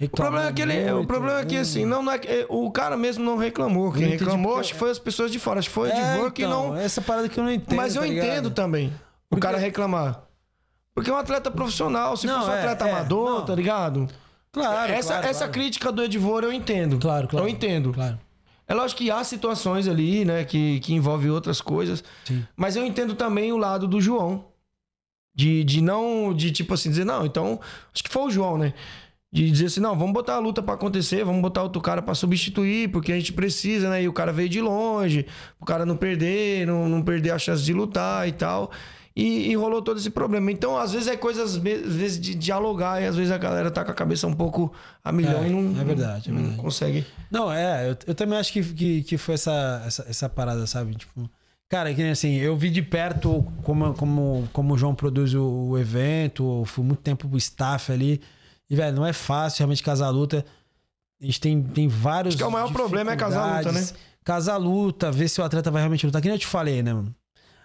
O 0.00 0.08
problema 0.08 0.46
é 0.48 0.52
que 0.52 0.62
ele. 0.62 0.92
O 0.92 1.04
problema 1.04 1.40
é 1.40 1.44
que, 1.44 1.58
hum. 1.58 1.60
assim, 1.60 1.84
não, 1.84 2.00
não 2.00 2.12
é 2.12 2.18
que- 2.20 2.46
o 2.48 2.70
cara 2.70 2.96
mesmo 2.96 3.24
não 3.24 3.36
reclamou. 3.36 3.90
Quem 3.92 4.06
reclamou, 4.06 4.56
acho 4.58 4.72
que 4.72 4.78
foi 4.78 4.92
as 4.92 5.00
pessoas 5.00 5.32
de 5.32 5.40
fora. 5.40 5.58
Acho 5.58 5.68
que 5.68 5.74
foi 5.74 5.88
o 5.88 5.92
É, 5.92 6.12
Edivor 6.12 6.30
que 6.30 6.44
então, 6.44 6.68
não. 6.68 6.76
Essa 6.76 7.02
parada 7.02 7.28
que 7.28 7.38
eu 7.40 7.42
não 7.42 7.50
entendo. 7.52 7.76
Mas 7.76 7.96
eu 7.96 8.02
tá 8.02 8.06
entendo 8.08 8.50
também. 8.52 8.86
O 8.86 8.90
Porque- 9.30 9.42
cara 9.44 9.58
reclamar. 9.58 10.22
Porque 10.94 11.10
é 11.10 11.12
um 11.12 11.16
atleta 11.16 11.50
profissional. 11.50 12.16
Se 12.16 12.26
Não, 12.28 12.38
fosse 12.38 12.50
um 12.50 12.54
é, 12.54 12.58
atleta 12.60 12.86
é, 12.86 12.90
amador, 12.92 13.30
não. 13.40 13.44
tá 13.44 13.54
ligado? 13.54 14.08
Claro, 14.52 14.92
essa 14.92 15.12
claro, 15.14 15.26
essa 15.26 15.38
claro. 15.40 15.52
crítica 15.52 15.90
do 15.92 16.02
Edivor 16.04 16.44
eu 16.44 16.52
entendo. 16.52 16.98
Claro, 16.98 17.26
claro. 17.26 17.46
Eu 17.46 17.48
entendo. 17.50 17.92
Claro. 17.92 18.18
É 18.66 18.74
lógico 18.74 18.98
que 19.02 19.10
há 19.10 19.22
situações 19.24 19.88
ali, 19.88 20.24
né, 20.24 20.44
que, 20.44 20.78
que 20.80 20.94
envolvem 20.94 21.30
outras 21.30 21.60
coisas. 21.60 22.04
Sim. 22.24 22.44
Mas 22.56 22.76
eu 22.76 22.84
entendo 22.84 23.14
também 23.14 23.52
o 23.52 23.56
lado 23.56 23.88
do 23.88 24.00
João. 24.00 24.44
De, 25.40 25.64
de 25.64 25.80
não, 25.80 26.34
de 26.34 26.50
tipo 26.50 26.74
assim, 26.74 26.90
dizer, 26.90 27.04
não, 27.06 27.24
então, 27.24 27.58
acho 27.94 28.04
que 28.04 28.10
foi 28.10 28.22
o 28.24 28.30
João, 28.30 28.58
né? 28.58 28.74
De 29.32 29.48
dizer 29.50 29.66
assim, 29.66 29.80
não, 29.80 29.96
vamos 29.96 30.12
botar 30.12 30.34
a 30.34 30.38
luta 30.38 30.60
pra 30.60 30.74
acontecer, 30.74 31.24
vamos 31.24 31.40
botar 31.40 31.62
outro 31.62 31.80
cara 31.80 32.02
pra 32.02 32.14
substituir, 32.14 32.90
porque 32.90 33.12
a 33.12 33.16
gente 33.16 33.32
precisa, 33.32 33.88
né? 33.88 34.02
E 34.02 34.08
o 34.08 34.12
cara 34.12 34.32
veio 34.32 34.48
de 34.48 34.60
longe, 34.60 35.24
o 35.60 35.64
cara 35.64 35.86
não 35.86 35.96
perder, 35.96 36.66
não, 36.66 36.88
não 36.88 37.00
perder 37.00 37.30
a 37.30 37.38
chance 37.38 37.62
de 37.62 37.72
lutar 37.72 38.28
e 38.28 38.32
tal. 38.32 38.70
E, 39.14 39.50
e 39.50 39.56
rolou 39.56 39.82
todo 39.82 39.98
esse 39.98 40.10
problema. 40.10 40.50
Então, 40.52 40.76
às 40.76 40.92
vezes 40.92 41.08
é 41.08 41.16
coisas, 41.16 41.56
às 41.56 41.56
vezes, 41.56 42.18
de 42.20 42.34
dialogar, 42.34 43.02
e 43.02 43.06
às 43.06 43.16
vezes 43.16 43.30
a 43.32 43.38
galera 43.38 43.70
tá 43.70 43.84
com 43.84 43.90
a 43.90 43.94
cabeça 43.94 44.26
um 44.26 44.34
pouco 44.34 44.72
a 45.04 45.10
milhão 45.12 45.42
É, 45.42 45.48
e 45.48 45.50
não, 45.50 45.80
é 45.80 45.84
verdade, 45.84 46.28
é 46.28 46.32
não 46.32 46.40
verdade. 46.40 46.62
consegue. 46.62 47.06
Não, 47.30 47.52
é, 47.52 47.88
eu, 47.90 47.96
eu 48.08 48.14
também 48.14 48.38
acho 48.38 48.52
que, 48.52 48.62
que, 48.62 49.02
que 49.02 49.16
foi 49.18 49.34
essa, 49.34 49.82
essa, 49.86 50.06
essa 50.08 50.28
parada, 50.28 50.66
sabe? 50.66 50.94
Tipo, 50.94 51.28
cara, 51.70 51.94
que 51.94 52.02
nem 52.02 52.10
assim, 52.10 52.34
eu 52.34 52.56
vi 52.56 52.68
de 52.68 52.82
perto 52.82 53.46
como, 53.62 53.94
como, 53.94 54.48
como 54.52 54.74
o 54.74 54.76
João 54.76 54.94
produz 54.94 55.32
o, 55.32 55.68
o 55.68 55.78
evento, 55.78 56.64
fui 56.66 56.84
muito 56.84 57.00
tempo 57.00 57.28
pro 57.28 57.38
staff 57.38 57.90
ali. 57.92 58.20
E, 58.68 58.74
velho, 58.74 58.94
não 58.94 59.06
é 59.06 59.12
fácil 59.12 59.60
realmente 59.60 59.82
casar 59.82 60.06
a 60.06 60.10
luta. 60.10 60.44
A 61.22 61.24
gente 61.24 61.40
tem, 61.40 61.62
tem 61.62 61.88
vários. 61.88 62.34
Acho 62.34 62.38
que 62.38 62.44
é 62.44 62.46
o 62.46 62.50
maior 62.50 62.72
problema 62.72 63.12
é 63.12 63.16
casar 63.16 63.42
a 63.42 63.56
luta, 63.58 63.72
né? 63.72 63.86
Casar 64.24 64.54
a 64.54 64.56
luta, 64.56 65.12
ver 65.12 65.28
se 65.28 65.40
o 65.40 65.44
atleta 65.44 65.70
vai 65.70 65.80
realmente 65.80 66.04
lutar. 66.04 66.20
Que 66.20 66.28
nem 66.28 66.34
eu 66.34 66.40
te 66.40 66.46
falei, 66.46 66.82
né, 66.82 66.92
mano? 66.92 67.14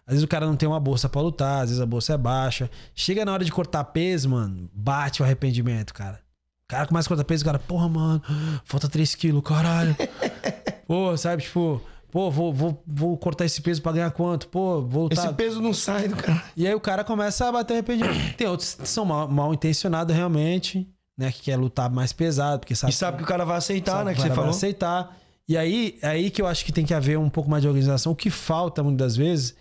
Às 0.08 0.14
vezes 0.14 0.24
o 0.24 0.28
cara 0.28 0.46
não 0.46 0.56
tem 0.56 0.70
uma 0.70 0.80
bolsa 0.80 1.10
pra 1.10 1.20
lutar, 1.20 1.64
às 1.64 1.70
vezes 1.70 1.82
a 1.82 1.86
bolsa 1.86 2.14
é 2.14 2.18
baixa. 2.18 2.70
Chega 2.94 3.26
na 3.26 3.34
hora 3.34 3.44
de 3.44 3.52
cortar 3.52 3.84
peso, 3.86 4.30
mano, 4.30 4.70
bate 4.72 5.22
o 5.22 5.26
arrependimento, 5.26 5.94
cara. 5.94 6.20
O 6.64 6.68
cara 6.68 6.86
começa 6.86 7.08
a 7.08 7.10
cortar 7.10 7.24
peso, 7.24 7.44
o 7.44 7.46
cara, 7.46 7.58
porra, 7.58 7.90
mano, 7.90 8.22
falta 8.66 8.88
3 8.88 9.16
quilos, 9.16 9.44
caralho. 9.44 9.96
pô, 10.88 11.18
sabe, 11.18 11.42
tipo, 11.42 11.82
pô, 12.16 12.32
vou, 12.32 12.54
vou, 12.54 12.82
vou 12.88 13.18
cortar 13.18 13.44
esse 13.44 13.62
peso 13.62 13.82
pra 13.82 13.92
ganhar 13.92 14.10
quanto? 14.10 14.48
Pô, 14.48 14.82
vou. 14.82 15.10
Esse 15.12 15.34
peso 15.34 15.60
não 15.62 15.74
sai 15.74 16.08
do 16.08 16.16
cara. 16.16 16.42
E 16.56 16.66
aí 16.66 16.74
o 16.74 16.80
cara 16.80 17.04
começa 17.04 17.46
a 17.46 17.52
bater 17.52 17.74
arrependimento. 17.74 18.36
Tem 18.38 18.48
outros 18.48 18.76
que 18.76 18.88
são 18.88 19.04
mal, 19.04 19.28
mal 19.28 19.54
intencionados 19.54 20.16
realmente, 20.16 20.88
né? 21.18 21.30
Que 21.30 21.42
quer 21.42 21.58
lutar 21.58 21.92
mais 21.92 22.14
pesado, 22.14 22.60
porque 22.62 22.74
sabe, 22.74 22.94
E 22.94 22.96
sabe 22.96 23.18
que 23.18 23.24
o 23.24 23.28
cara 23.28 23.44
vai 23.44 23.58
aceitar, 23.58 24.06
né? 24.06 24.14
Que 24.14 24.20
o 24.20 24.22
você 24.22 24.30
cara 24.30 24.34
vai 24.36 24.44
falou. 24.46 24.50
aceitar. 24.58 25.18
E 25.46 25.58
aí, 25.58 26.00
aí 26.02 26.30
que 26.30 26.42
eu 26.42 26.48
acho 26.48 26.64
que 26.64 26.72
tem 26.72 26.86
que 26.86 26.94
haver 26.94 27.20
um 27.20 27.30
pouco 27.30 27.50
mais 27.50 27.62
de 27.62 27.68
organização. 27.68 28.14
O 28.14 28.16
que 28.16 28.30
falta 28.30 28.82
muitas 28.82 29.08
das 29.08 29.18
vezes 29.18 29.54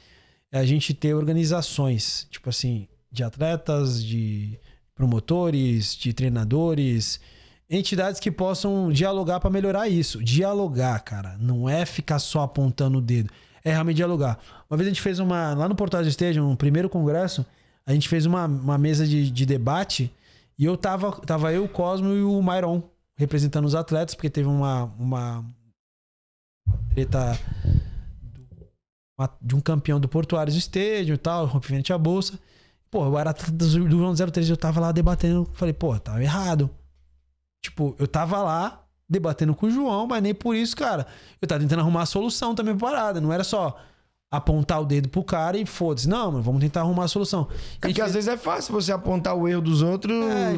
é 0.53 0.61
a 0.61 0.65
gente 0.65 0.95
ter 0.95 1.13
organizações, 1.13 2.29
tipo 2.31 2.51
assim, 2.51 2.87
de 3.11 3.25
atletas, 3.25 4.03
de 4.03 4.61
promotores, 4.95 5.97
de 5.97 6.13
treinadores, 6.13 7.19
entidades 7.69 8.21
que 8.21 8.31
possam 8.31 8.91
dialogar 8.93 9.41
para 9.41 9.51
melhorar 9.51 9.89
isso. 9.89 10.23
Dialogar, 10.23 11.01
cara, 11.01 11.37
não 11.39 11.69
é 11.69 11.85
ficar 11.85 12.19
só 12.19 12.43
apontando 12.43 12.99
o 12.99 13.03
dedo, 13.03 13.31
é 13.65 13.73
realmente 13.73 13.97
dialogar. 13.97 14.39
Uma 14.69 14.77
vez 14.77 14.87
a 14.87 14.91
gente 14.91 15.03
fez 15.03 15.19
uma 15.19 15.55
lá 15.55 15.69
no 15.69 15.75
Portal 15.75 16.03
do 16.03 16.09
Stadium, 16.09 16.51
no 16.51 16.57
primeiro 16.57 16.89
congresso, 16.89 17.45
a 17.87 17.93
gente 17.93 18.09
fez 18.09 18.27
uma, 18.27 18.47
uma 18.47 18.79
mesa 18.79 19.07
de, 19.07 19.31
de 19.31 19.47
debate 19.47 20.13
e 20.59 20.65
eu 20.65 20.77
tava, 20.77 21.13
tava 21.21 21.53
eu, 21.53 21.65
o 21.65 21.69
Cosmo 21.69 22.15
e 22.15 22.23
o 22.23 22.43
Myron 22.43 22.83
representando 23.17 23.65
os 23.65 23.75
atletas, 23.75 24.15
porque 24.15 24.31
teve 24.31 24.49
uma, 24.49 24.85
uma 24.99 25.45
treta 26.95 27.39
de 29.41 29.55
um 29.55 29.61
campeão 29.61 30.01
do 30.01 30.09
Portuários 30.09 30.57
Stadium 30.57 31.15
e 31.15 31.19
tal, 31.19 31.47
rompimento 31.47 31.93
a 31.93 31.99
bolsa. 31.99 32.39
Pô, 32.91 33.05
eu 33.05 33.19
era 33.19 33.33
do 33.33 33.53
do 33.53 33.91
João 33.91 34.15
03, 34.15 34.51
eu 34.51 34.57
tava 34.57 34.81
lá 34.81 34.93
debatendo, 34.93 35.49
falei, 35.55 35.75
pô, 35.75 35.99
tava 35.99 36.23
errado. 36.23 36.71
Tipo, 37.65 37.97
eu 37.99 38.07
tava 38.07 38.43
lá 38.43 38.83
debatendo 39.09 39.55
com 39.55 39.67
o 39.67 39.71
João, 39.71 40.07
mas 40.07 40.23
nem 40.23 40.35
por 40.35 40.55
isso, 40.55 40.77
cara. 40.77 41.07
Eu 41.41 41.49
tava 41.49 41.63
tentando 41.63 41.81
arrumar 41.81 42.03
a 42.03 42.07
solução 42.07 42.55
também 42.55 42.77
pra 42.77 42.91
parada. 42.91 43.23
Não 43.23 43.33
era 43.33 43.43
só 43.43 43.81
apontar 44.31 44.83
o 44.83 44.85
dedo 44.85 45.09
pro 45.09 45.25
cara 45.25 45.57
e 45.57 45.65
foda-se. 45.65 46.07
Não, 46.07 46.31
mano, 46.31 46.43
vamos 46.43 46.61
tentar 46.61 46.81
arrumar 46.81 47.05
a 47.05 47.09
solução. 47.09 47.49
E 47.77 47.81
Porque 47.81 48.03
às 48.03 48.13
vezes 48.13 48.29
é 48.29 48.37
fácil 48.37 48.75
você 48.75 48.93
apontar 48.93 49.35
o 49.35 49.49
erro 49.49 49.63
dos 49.63 49.81
outros. 49.81 50.15
É, 50.15 50.55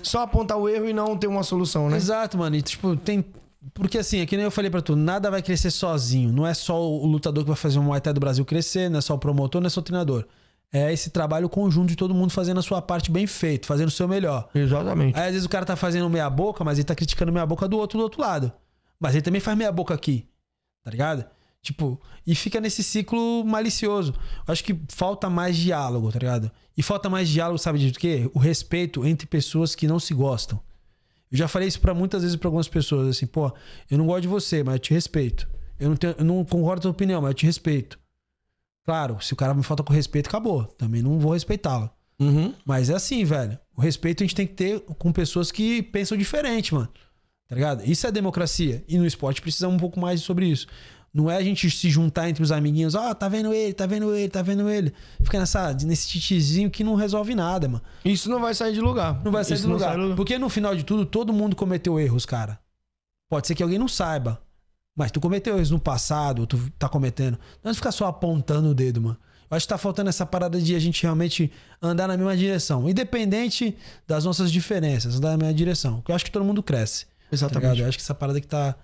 só 0.00 0.22
apontar 0.22 0.56
o 0.56 0.68
erro 0.68 0.88
e 0.88 0.92
não 0.92 1.16
ter 1.16 1.26
uma 1.26 1.42
solução, 1.42 1.90
né? 1.90 1.96
Exato, 1.96 2.38
mano. 2.38 2.54
E, 2.54 2.62
tipo, 2.62 2.94
tem. 2.94 3.24
Porque 3.72 3.98
assim, 3.98 4.20
é 4.20 4.26
que 4.26 4.36
nem 4.36 4.44
eu 4.44 4.50
falei 4.52 4.70
pra 4.70 4.80
tu, 4.80 4.94
nada 4.94 5.28
vai 5.28 5.42
crescer 5.42 5.72
sozinho. 5.72 6.32
Não 6.32 6.46
é 6.46 6.54
só 6.54 6.80
o 6.80 7.04
lutador 7.04 7.42
que 7.42 7.48
vai 7.48 7.56
fazer 7.56 7.80
um 7.80 7.82
Muay 7.82 8.00
Thai 8.00 8.12
do 8.12 8.20
Brasil 8.20 8.44
crescer, 8.44 8.88
não 8.88 8.98
é 8.98 9.02
só 9.02 9.14
o 9.14 9.18
promotor, 9.18 9.60
não 9.60 9.66
é 9.66 9.70
só 9.70 9.80
o 9.80 9.82
treinador. 9.82 10.24
É 10.72 10.92
esse 10.92 11.10
trabalho 11.10 11.48
conjunto 11.48 11.88
de 11.88 11.96
todo 11.96 12.12
mundo 12.12 12.30
fazendo 12.30 12.58
a 12.58 12.62
sua 12.62 12.82
parte 12.82 13.10
bem 13.10 13.26
feito, 13.26 13.66
fazendo 13.66 13.88
o 13.88 13.92
seu 13.92 14.08
melhor. 14.08 14.48
Exatamente. 14.54 15.16
Aí 15.16 15.26
às 15.26 15.32
vezes 15.32 15.44
o 15.46 15.48
cara 15.48 15.64
tá 15.64 15.76
fazendo 15.76 16.10
meia 16.10 16.28
boca, 16.28 16.64
mas 16.64 16.78
ele 16.78 16.84
tá 16.84 16.94
criticando 16.94 17.32
meia 17.32 17.46
boca 17.46 17.68
do 17.68 17.78
outro 17.78 17.98
do 17.98 18.02
outro 18.02 18.20
lado. 18.20 18.52
Mas 18.98 19.14
ele 19.14 19.22
também 19.22 19.40
faz 19.40 19.56
meia 19.56 19.70
boca 19.70 19.94
aqui. 19.94 20.28
Tá 20.82 20.90
ligado? 20.90 21.24
Tipo, 21.62 21.98
e 22.26 22.34
fica 22.34 22.60
nesse 22.60 22.82
ciclo 22.82 23.44
malicioso. 23.44 24.12
Eu 24.46 24.52
acho 24.52 24.62
que 24.62 24.78
falta 24.88 25.30
mais 25.30 25.56
diálogo, 25.56 26.12
tá 26.12 26.18
ligado? 26.18 26.50
E 26.76 26.82
falta 26.82 27.08
mais 27.08 27.28
diálogo, 27.28 27.58
sabe 27.58 27.78
de 27.78 27.90
quê? 27.92 28.30
O 28.34 28.38
respeito 28.38 29.06
entre 29.06 29.26
pessoas 29.26 29.74
que 29.74 29.86
não 29.86 29.98
se 29.98 30.12
gostam. 30.12 30.60
Eu 31.32 31.38
já 31.38 31.48
falei 31.48 31.66
isso 31.66 31.80
pra 31.80 31.94
muitas 31.94 32.22
vezes 32.22 32.36
pra 32.36 32.48
algumas 32.48 32.68
pessoas, 32.68 33.08
assim, 33.08 33.26
pô, 33.26 33.52
eu 33.90 33.96
não 33.96 34.06
gosto 34.06 34.22
de 34.22 34.28
você, 34.28 34.62
mas 34.62 34.74
eu 34.74 34.78
te 34.78 34.92
respeito. 34.92 35.48
Eu 35.80 35.88
não, 35.88 35.96
tenho, 35.96 36.14
eu 36.18 36.24
não 36.24 36.44
concordo 36.44 36.64
com 36.64 36.72
a 36.72 36.80
tua 36.82 36.90
opinião, 36.90 37.22
mas 37.22 37.30
eu 37.30 37.34
te 37.34 37.46
respeito. 37.46 37.98
Claro, 38.84 39.18
se 39.20 39.32
o 39.32 39.36
cara 39.36 39.54
me 39.54 39.62
falta 39.62 39.82
com 39.82 39.92
respeito, 39.92 40.28
acabou. 40.28 40.64
Também 40.64 41.02
não 41.02 41.18
vou 41.18 41.32
respeitá-lo. 41.32 41.90
Uhum. 42.20 42.54
Mas 42.64 42.90
é 42.90 42.94
assim, 42.94 43.24
velho. 43.24 43.58
O 43.76 43.80
respeito 43.80 44.22
a 44.22 44.26
gente 44.26 44.36
tem 44.36 44.46
que 44.46 44.54
ter 44.54 44.80
com 44.80 45.12
pessoas 45.12 45.50
que 45.50 45.82
pensam 45.82 46.16
diferente, 46.16 46.74
mano. 46.74 46.88
Tá 47.48 47.54
ligado? 47.54 47.82
Isso 47.84 48.06
é 48.06 48.12
democracia. 48.12 48.84
E 48.86 48.98
no 48.98 49.06
esporte 49.06 49.40
precisa 49.40 49.68
um 49.68 49.76
pouco 49.76 49.98
mais 49.98 50.20
sobre 50.20 50.46
isso. 50.46 50.66
Não 51.12 51.30
é 51.30 51.36
a 51.36 51.42
gente 51.42 51.70
se 51.70 51.88
juntar 51.88 52.28
entre 52.28 52.42
os 52.42 52.50
amiguinhos, 52.50 52.96
ó, 52.96 53.14
tá 53.14 53.28
vendo 53.28 53.54
ele, 53.54 53.72
tá 53.72 53.86
vendo 53.86 54.12
ele, 54.12 54.28
tá 54.28 54.42
vendo 54.42 54.68
ele. 54.68 54.92
Fica 55.22 55.38
nessa, 55.38 55.72
nesse 55.72 56.08
titizinho 56.08 56.68
que 56.68 56.82
não 56.82 56.96
resolve 56.96 57.36
nada, 57.36 57.68
mano. 57.68 57.84
Isso 58.04 58.28
não 58.28 58.40
vai 58.40 58.52
sair 58.52 58.72
de 58.72 58.80
lugar. 58.80 59.22
Não 59.24 59.30
vai 59.30 59.44
sair 59.44 59.54
Isso 59.54 59.68
do 59.68 59.74
lugar. 59.74 59.94
sai 59.94 60.14
Porque 60.16 60.36
no 60.38 60.48
final 60.48 60.74
de 60.74 60.82
tudo, 60.82 61.06
todo 61.06 61.32
mundo 61.32 61.54
cometeu 61.54 62.00
erros, 62.00 62.26
cara. 62.26 62.58
Pode 63.28 63.46
ser 63.46 63.54
que 63.54 63.62
alguém 63.62 63.78
não 63.78 63.86
saiba. 63.86 64.42
Mas 64.96 65.10
tu 65.10 65.20
cometeu 65.20 65.56
erros 65.56 65.70
no 65.70 65.80
passado, 65.80 66.46
tu 66.46 66.70
tá 66.78 66.88
cometendo. 66.88 67.38
Não 67.62 67.70
é 67.70 67.74
ficar 67.74 67.92
só 67.92 68.06
apontando 68.06 68.68
o 68.68 68.74
dedo, 68.74 69.00
mano. 69.00 69.18
Eu 69.50 69.56
acho 69.56 69.66
que 69.66 69.72
tá 69.72 69.78
faltando 69.78 70.08
essa 70.08 70.24
parada 70.24 70.60
de 70.60 70.74
a 70.74 70.78
gente 70.78 71.02
realmente 71.02 71.50
andar 71.82 72.08
na 72.08 72.16
mesma 72.16 72.36
direção. 72.36 72.88
Independente 72.88 73.76
das 74.06 74.24
nossas 74.24 74.50
diferenças, 74.50 75.16
andar 75.16 75.32
na 75.32 75.36
mesma 75.36 75.54
direção. 75.54 75.96
Porque 75.96 76.12
eu 76.12 76.16
acho 76.16 76.24
que 76.24 76.30
todo 76.30 76.44
mundo 76.44 76.62
cresce. 76.62 77.06
Tá 77.06 77.10
Exatamente. 77.32 77.62
ligado? 77.62 77.78
eu 77.80 77.88
acho 77.88 77.98
que 77.98 78.02
essa 78.02 78.14
parada 78.14 78.40
que 78.40 78.46
tá, 78.46 78.74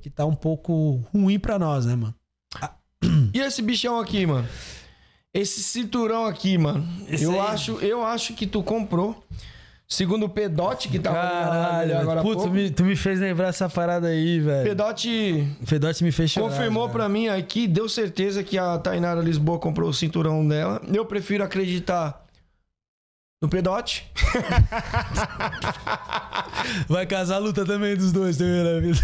que 0.00 0.08
tá 0.08 0.24
um 0.24 0.34
pouco 0.34 1.02
ruim 1.12 1.38
pra 1.38 1.58
nós, 1.58 1.86
né, 1.86 1.94
mano? 1.96 2.14
E 3.32 3.38
esse 3.40 3.62
bichão 3.62 4.00
aqui, 4.00 4.26
mano? 4.26 4.48
Esse 5.32 5.62
cinturão 5.62 6.24
aqui, 6.24 6.56
mano. 6.56 6.86
Esse 7.08 7.24
eu, 7.24 7.32
aí. 7.32 7.48
acho, 7.48 7.72
eu 7.78 8.02
acho 8.02 8.34
que 8.34 8.46
tu 8.46 8.62
comprou. 8.62 9.24
Segundo 9.90 10.26
o 10.26 10.28
Pedote, 10.28 10.86
que 10.90 10.98
tava 10.98 11.78
ali 11.78 11.94
agora 11.94 12.20
putz, 12.20 12.42
tu 12.42 12.50
me, 12.50 12.70
tu 12.70 12.84
me 12.84 12.94
fez 12.94 13.18
lembrar 13.18 13.48
essa 13.48 13.70
parada 13.70 14.08
aí, 14.08 14.38
velho. 14.38 14.68
Pedote 14.68 15.48
O 15.62 15.66
Fedote 15.66 16.04
me 16.04 16.12
fez 16.12 16.30
chorar. 16.30 16.46
confirmou 16.50 16.90
pra 16.90 17.08
mim 17.08 17.28
aqui, 17.28 17.66
deu 17.66 17.88
certeza 17.88 18.44
que 18.44 18.58
a 18.58 18.76
Tainara 18.76 19.22
Lisboa 19.22 19.58
comprou 19.58 19.88
o 19.88 19.94
cinturão 19.94 20.46
dela. 20.46 20.82
Eu 20.92 21.06
prefiro 21.06 21.42
acreditar 21.42 22.22
no 23.40 23.48
Pedote. 23.48 24.06
Vai 26.86 27.06
casar 27.06 27.36
a 27.36 27.38
luta 27.38 27.64
também 27.64 27.96
dos 27.96 28.12
dois, 28.12 28.36
também 28.36 28.62
na 28.62 28.80
vida. 28.80 29.00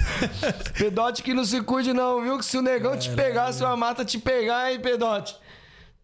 Pedote 0.76 1.22
que 1.22 1.32
não 1.32 1.46
se 1.46 1.62
cuide, 1.62 1.94
não, 1.94 2.20
viu? 2.22 2.36
Que 2.36 2.44
se 2.44 2.58
o 2.58 2.62
negão 2.62 2.94
te 2.98 3.08
pegar, 3.08 3.50
se 3.54 3.64
a 3.64 3.74
mata 3.74 4.04
te 4.04 4.18
pegar, 4.18 4.70
hein, 4.70 4.78
Pedote? 4.80 5.34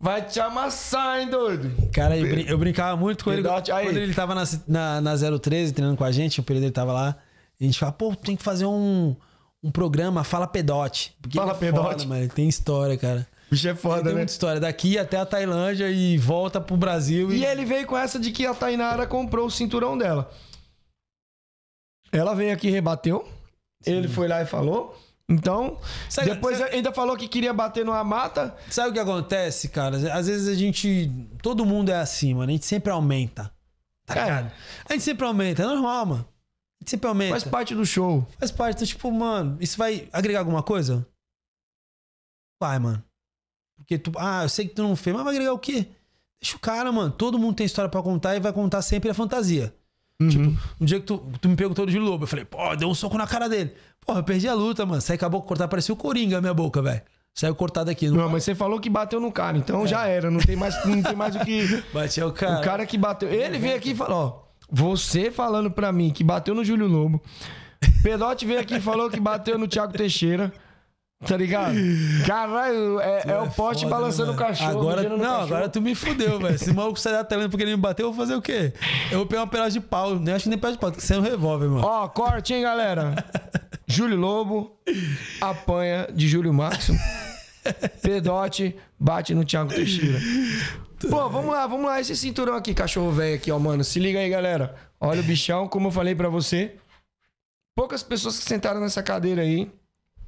Vai 0.01 0.24
te 0.26 0.40
amassar, 0.40 1.20
hein, 1.20 1.28
doido? 1.28 1.70
Cara, 1.92 2.16
eu, 2.16 2.26
brin- 2.26 2.46
eu 2.48 2.57
brincava 2.57 2.96
muito 2.96 3.22
com 3.22 3.30
ele 3.32 3.42
Pedote, 3.42 3.70
aí. 3.70 3.84
quando 3.84 3.98
ele 3.98 4.14
tava 4.14 4.34
na, 4.34 4.44
na, 4.66 5.01
na 5.03 5.38
013 5.38 5.74
treinando 5.74 5.98
com 5.98 6.05
a 6.05 6.11
gente, 6.11 6.40
o 6.40 6.42
período 6.42 6.64
ele 6.64 6.72
tava 6.72 6.92
lá. 6.92 7.16
E 7.61 7.64
a 7.64 7.66
gente 7.66 7.78
fala, 7.78 7.92
pô, 7.92 8.16
tem 8.16 8.34
que 8.34 8.42
fazer 8.42 8.64
um, 8.64 9.14
um 9.62 9.70
programa, 9.70 10.24
Fala 10.24 10.46
Pedote. 10.46 11.14
Porque 11.20 11.36
Fala 11.36 11.51
é 11.51 11.55
foda, 11.55 11.66
Pedote. 11.66 12.07
mano, 12.07 12.22
ele 12.22 12.30
tem 12.30 12.48
história, 12.48 12.96
cara. 12.96 13.26
Bicho 13.51 13.68
é 13.68 13.74
foda, 13.74 13.96
tem 14.05 14.12
né? 14.12 14.18
muita 14.18 14.32
história. 14.32 14.59
Daqui 14.61 14.96
até 14.98 15.18
a 15.18 15.26
Tailândia 15.26 15.90
e 15.90 16.16
volta 16.16 16.61
pro 16.61 16.76
Brasil. 16.78 17.30
E 17.32 17.44
ele 17.44 17.66
veio 17.66 17.86
com 17.86 17.98
essa 17.98 18.18
de 18.18 18.30
que 18.30 18.46
a 18.46 18.55
Tainara 18.55 19.07
comprou 19.07 19.46
o 19.46 19.51
cinturão 19.51 19.98
dela. 19.98 20.30
Ela 22.12 22.34
veio 22.34 22.53
aqui 22.55 22.68
e 22.68 22.70
rebateu. 22.70 23.28
Ele 23.84 24.09
foi 24.09 24.28
lá 24.28 24.40
e 24.42 24.46
falou. 24.46 24.96
Então, 25.31 25.78
Sabe- 26.09 26.35
depois 26.35 26.59
sabe- 26.59 26.74
ainda 26.74 26.93
falou 26.93 27.16
que 27.16 27.28
queria 27.28 27.53
bater 27.55 27.85
numa 27.85 28.03
mata. 28.03 28.55
Sabe 28.68 28.91
o 28.91 28.93
que 28.93 28.99
acontece, 28.99 29.68
cara? 29.68 29.97
Às 30.12 30.26
vezes 30.26 30.49
a 30.49 30.55
gente. 30.55 31.09
Todo 31.41 31.64
mundo 31.64 31.91
é 31.91 31.97
assim, 32.01 32.35
mano. 32.35 32.49
A 32.51 32.53
gente 32.53 32.66
sempre 32.66 32.91
aumenta. 32.91 33.53
Tá 34.07 34.16
É. 34.16 34.24
ligado? 34.24 34.53
A 34.89 34.93
gente 34.93 35.05
sempre 35.05 35.24
aumenta, 35.24 35.62
é 35.62 35.66
normal, 35.66 36.05
mano. 36.07 36.28
A 36.28 36.83
gente 36.83 36.91
sempre 36.91 37.07
aumenta. 37.09 37.31
Faz 37.31 37.45
parte 37.45 37.74
do 37.76 37.87
show. 37.87 38.26
Faz 38.41 38.51
parte. 38.51 38.76
Então, 38.78 38.87
tipo, 38.89 39.12
mano, 39.12 39.57
isso 39.61 39.78
vai 39.78 40.09
agregar 40.12 40.41
alguma 40.41 40.64
coisa? 40.64 41.07
Vai, 42.61 42.78
mano. 42.78 43.03
Porque 43.76 43.99
tu. 43.99 44.12
Ah, 44.18 44.43
eu 44.43 44.49
sei 44.49 44.66
que 44.68 44.74
tu 44.74 44.83
não 44.83 44.97
fez, 44.97 45.14
mas 45.14 45.24
vai 45.24 45.35
agregar 45.35 45.53
o 45.53 45.59
quê? 45.59 45.87
Deixa 46.43 46.57
o 46.57 46.61
cara, 46.61 46.91
mano. 46.91 47.11
Todo 47.12 47.39
mundo 47.39 47.55
tem 47.57 47.66
história 47.66 47.89
pra 47.91 48.03
contar 48.03 48.35
e 48.37 48.41
vai 48.41 48.53
contar 48.53 48.83
sempre 48.83 49.11
a 49.11 49.14
fantasia. 49.14 49.72
Tipo, 50.29 50.57
um 50.81 50.85
dia 50.85 51.01
que 51.01 51.07
tu, 51.07 51.18
tu 51.41 51.49
me 51.49 51.57
perguntou 51.57 51.87
de 51.87 51.99
Lobo, 51.99 52.25
eu 52.25 52.29
falei, 52.29 52.45
pô, 52.45 52.77
deu 52.77 52.89
um 52.89 52.95
soco 52.95 53.16
na 53.16 53.27
cara 53.27 53.49
dele. 53.49 53.73
Porra, 54.05 54.21
eu 54.21 54.25
perdi 54.25 54.49
a 54.49 54.55
luta, 54.55 54.85
mano. 54.85 55.01
Saí 55.01 55.16
com 55.16 55.25
a 55.27 55.29
boca 55.29 55.49
cortada, 55.49 55.68
parecia 55.68 55.93
o 55.93 55.97
Coringa 55.97 56.39
a 56.39 56.41
minha 56.41 56.55
boca, 56.55 56.83
velho. 56.83 57.03
Saiu 57.35 57.55
cortado 57.55 57.91
aqui. 57.91 58.09
Não, 58.09 58.29
mas 58.29 58.45
você 58.45 58.55
falou 58.55 58.81
que 58.81 58.91
bateu 58.91 59.21
no 59.21 59.31
cara, 59.31 59.57
então 59.57 59.87
já 59.87 60.07
era. 60.07 60.31
Não 60.31 60.41
tem 60.41 60.57
mais, 60.57 60.85
não 60.85 61.03
tem 61.03 61.14
mais 61.14 61.37
o 61.37 61.41
que. 61.41 61.83
Bateu 61.95 62.29
o 62.29 62.33
cara. 62.33 62.61
O 62.61 62.64
cara 62.64 62.87
que 62.87 62.99
bateu. 62.99 63.33
Ele 63.33 63.59
veio 63.59 63.77
aqui 63.77 63.93
e 63.93 63.95
falou: 63.95 64.18
ó, 64.18 64.51
você 64.71 65.31
falando 65.31 65.71
pra 65.71 65.93
mim 65.93 66.11
que 66.11 66.25
bateu 66.25 66.55
no 66.55 66.64
Júlio 66.64 66.87
Lobo. 66.87 67.23
Pedote 68.03 68.45
veio 68.45 68.61
aqui 68.61 68.77
e 68.77 68.81
falou 68.81 69.09
que 69.09 69.21
bateu 69.21 69.57
no 69.57 69.66
Thiago 69.66 69.93
Teixeira. 69.93 70.53
Tá 71.27 71.37
ligado? 71.37 71.75
Caralho, 72.27 72.99
é, 72.99 73.25
é 73.27 73.39
o 73.39 73.51
pote 73.51 73.83
Foda, 73.85 73.95
balançando 73.95 74.29
né, 74.29 74.37
o 74.37 74.39
cachorro. 74.39 74.71
Agora, 74.71 75.03
não, 75.03 75.18
cachorro. 75.18 75.43
agora 75.43 75.68
tu 75.68 75.81
me 75.81 75.95
fudeu, 75.95 76.39
velho. 76.41 76.59
Se 76.59 76.71
o 76.71 76.75
maluco 76.75 76.99
sair 76.99 77.12
da 77.12 77.23
Tailândia 77.23 77.51
porque 77.51 77.62
ele 77.62 77.77
me 77.77 77.81
bateu, 77.81 78.07
eu 78.07 78.12
vou 78.12 78.25
fazer 78.25 78.35
o 78.35 78.41
quê? 78.41 78.73
Eu 79.11 79.18
vou 79.18 79.27
pegar 79.27 79.43
uma 79.43 79.47
pedaço 79.47 79.73
de 79.73 79.81
pau. 79.81 80.14
Nem 80.18 80.35
acho 80.35 80.45
que 80.45 80.49
nem 80.49 80.59
pedaço 80.59 80.77
de 80.77 80.81
pau, 80.81 80.91
tem 80.91 80.99
que 80.99 81.07
ser 81.07 81.18
um 81.18 81.23
revólver, 81.23 81.68
mano. 81.68 81.87
Ó, 81.87 82.09
corte, 82.09 82.55
hein, 82.55 82.62
galera? 82.62 83.14
Júlio 83.87 84.16
Lobo 84.16 84.79
apanha 85.43 86.09
de 86.11 86.27
Júlio 86.27 86.55
Maxson. 86.55 86.97
Pedote 88.01 88.75
bate 88.99 89.35
no 89.35 89.45
Thiago 89.45 89.75
Teixeira. 89.75 90.18
Pô, 91.09 91.29
vamos 91.29 91.53
lá, 91.53 91.66
vamos 91.66 91.85
lá. 91.85 92.01
Esse 92.01 92.16
cinturão 92.16 92.55
aqui, 92.55 92.73
cachorro 92.73 93.12
velho 93.12 93.35
aqui, 93.37 93.53
ó, 93.53 93.59
mano. 93.59 93.85
Se 93.85 93.99
liga 93.99 94.18
aí, 94.18 94.29
galera. 94.31 94.75
Olha 94.99 95.21
o 95.21 95.25
bichão, 95.25 95.68
como 95.68 95.89
eu 95.89 95.93
falei 95.93 96.14
pra 96.14 96.31
você. 96.31 96.77
Poucas 97.77 98.03
pessoas 98.03 98.39
que 98.39 98.45
sentaram 98.45 98.81
nessa 98.81 99.03
cadeira 99.03 99.43
aí. 99.43 99.71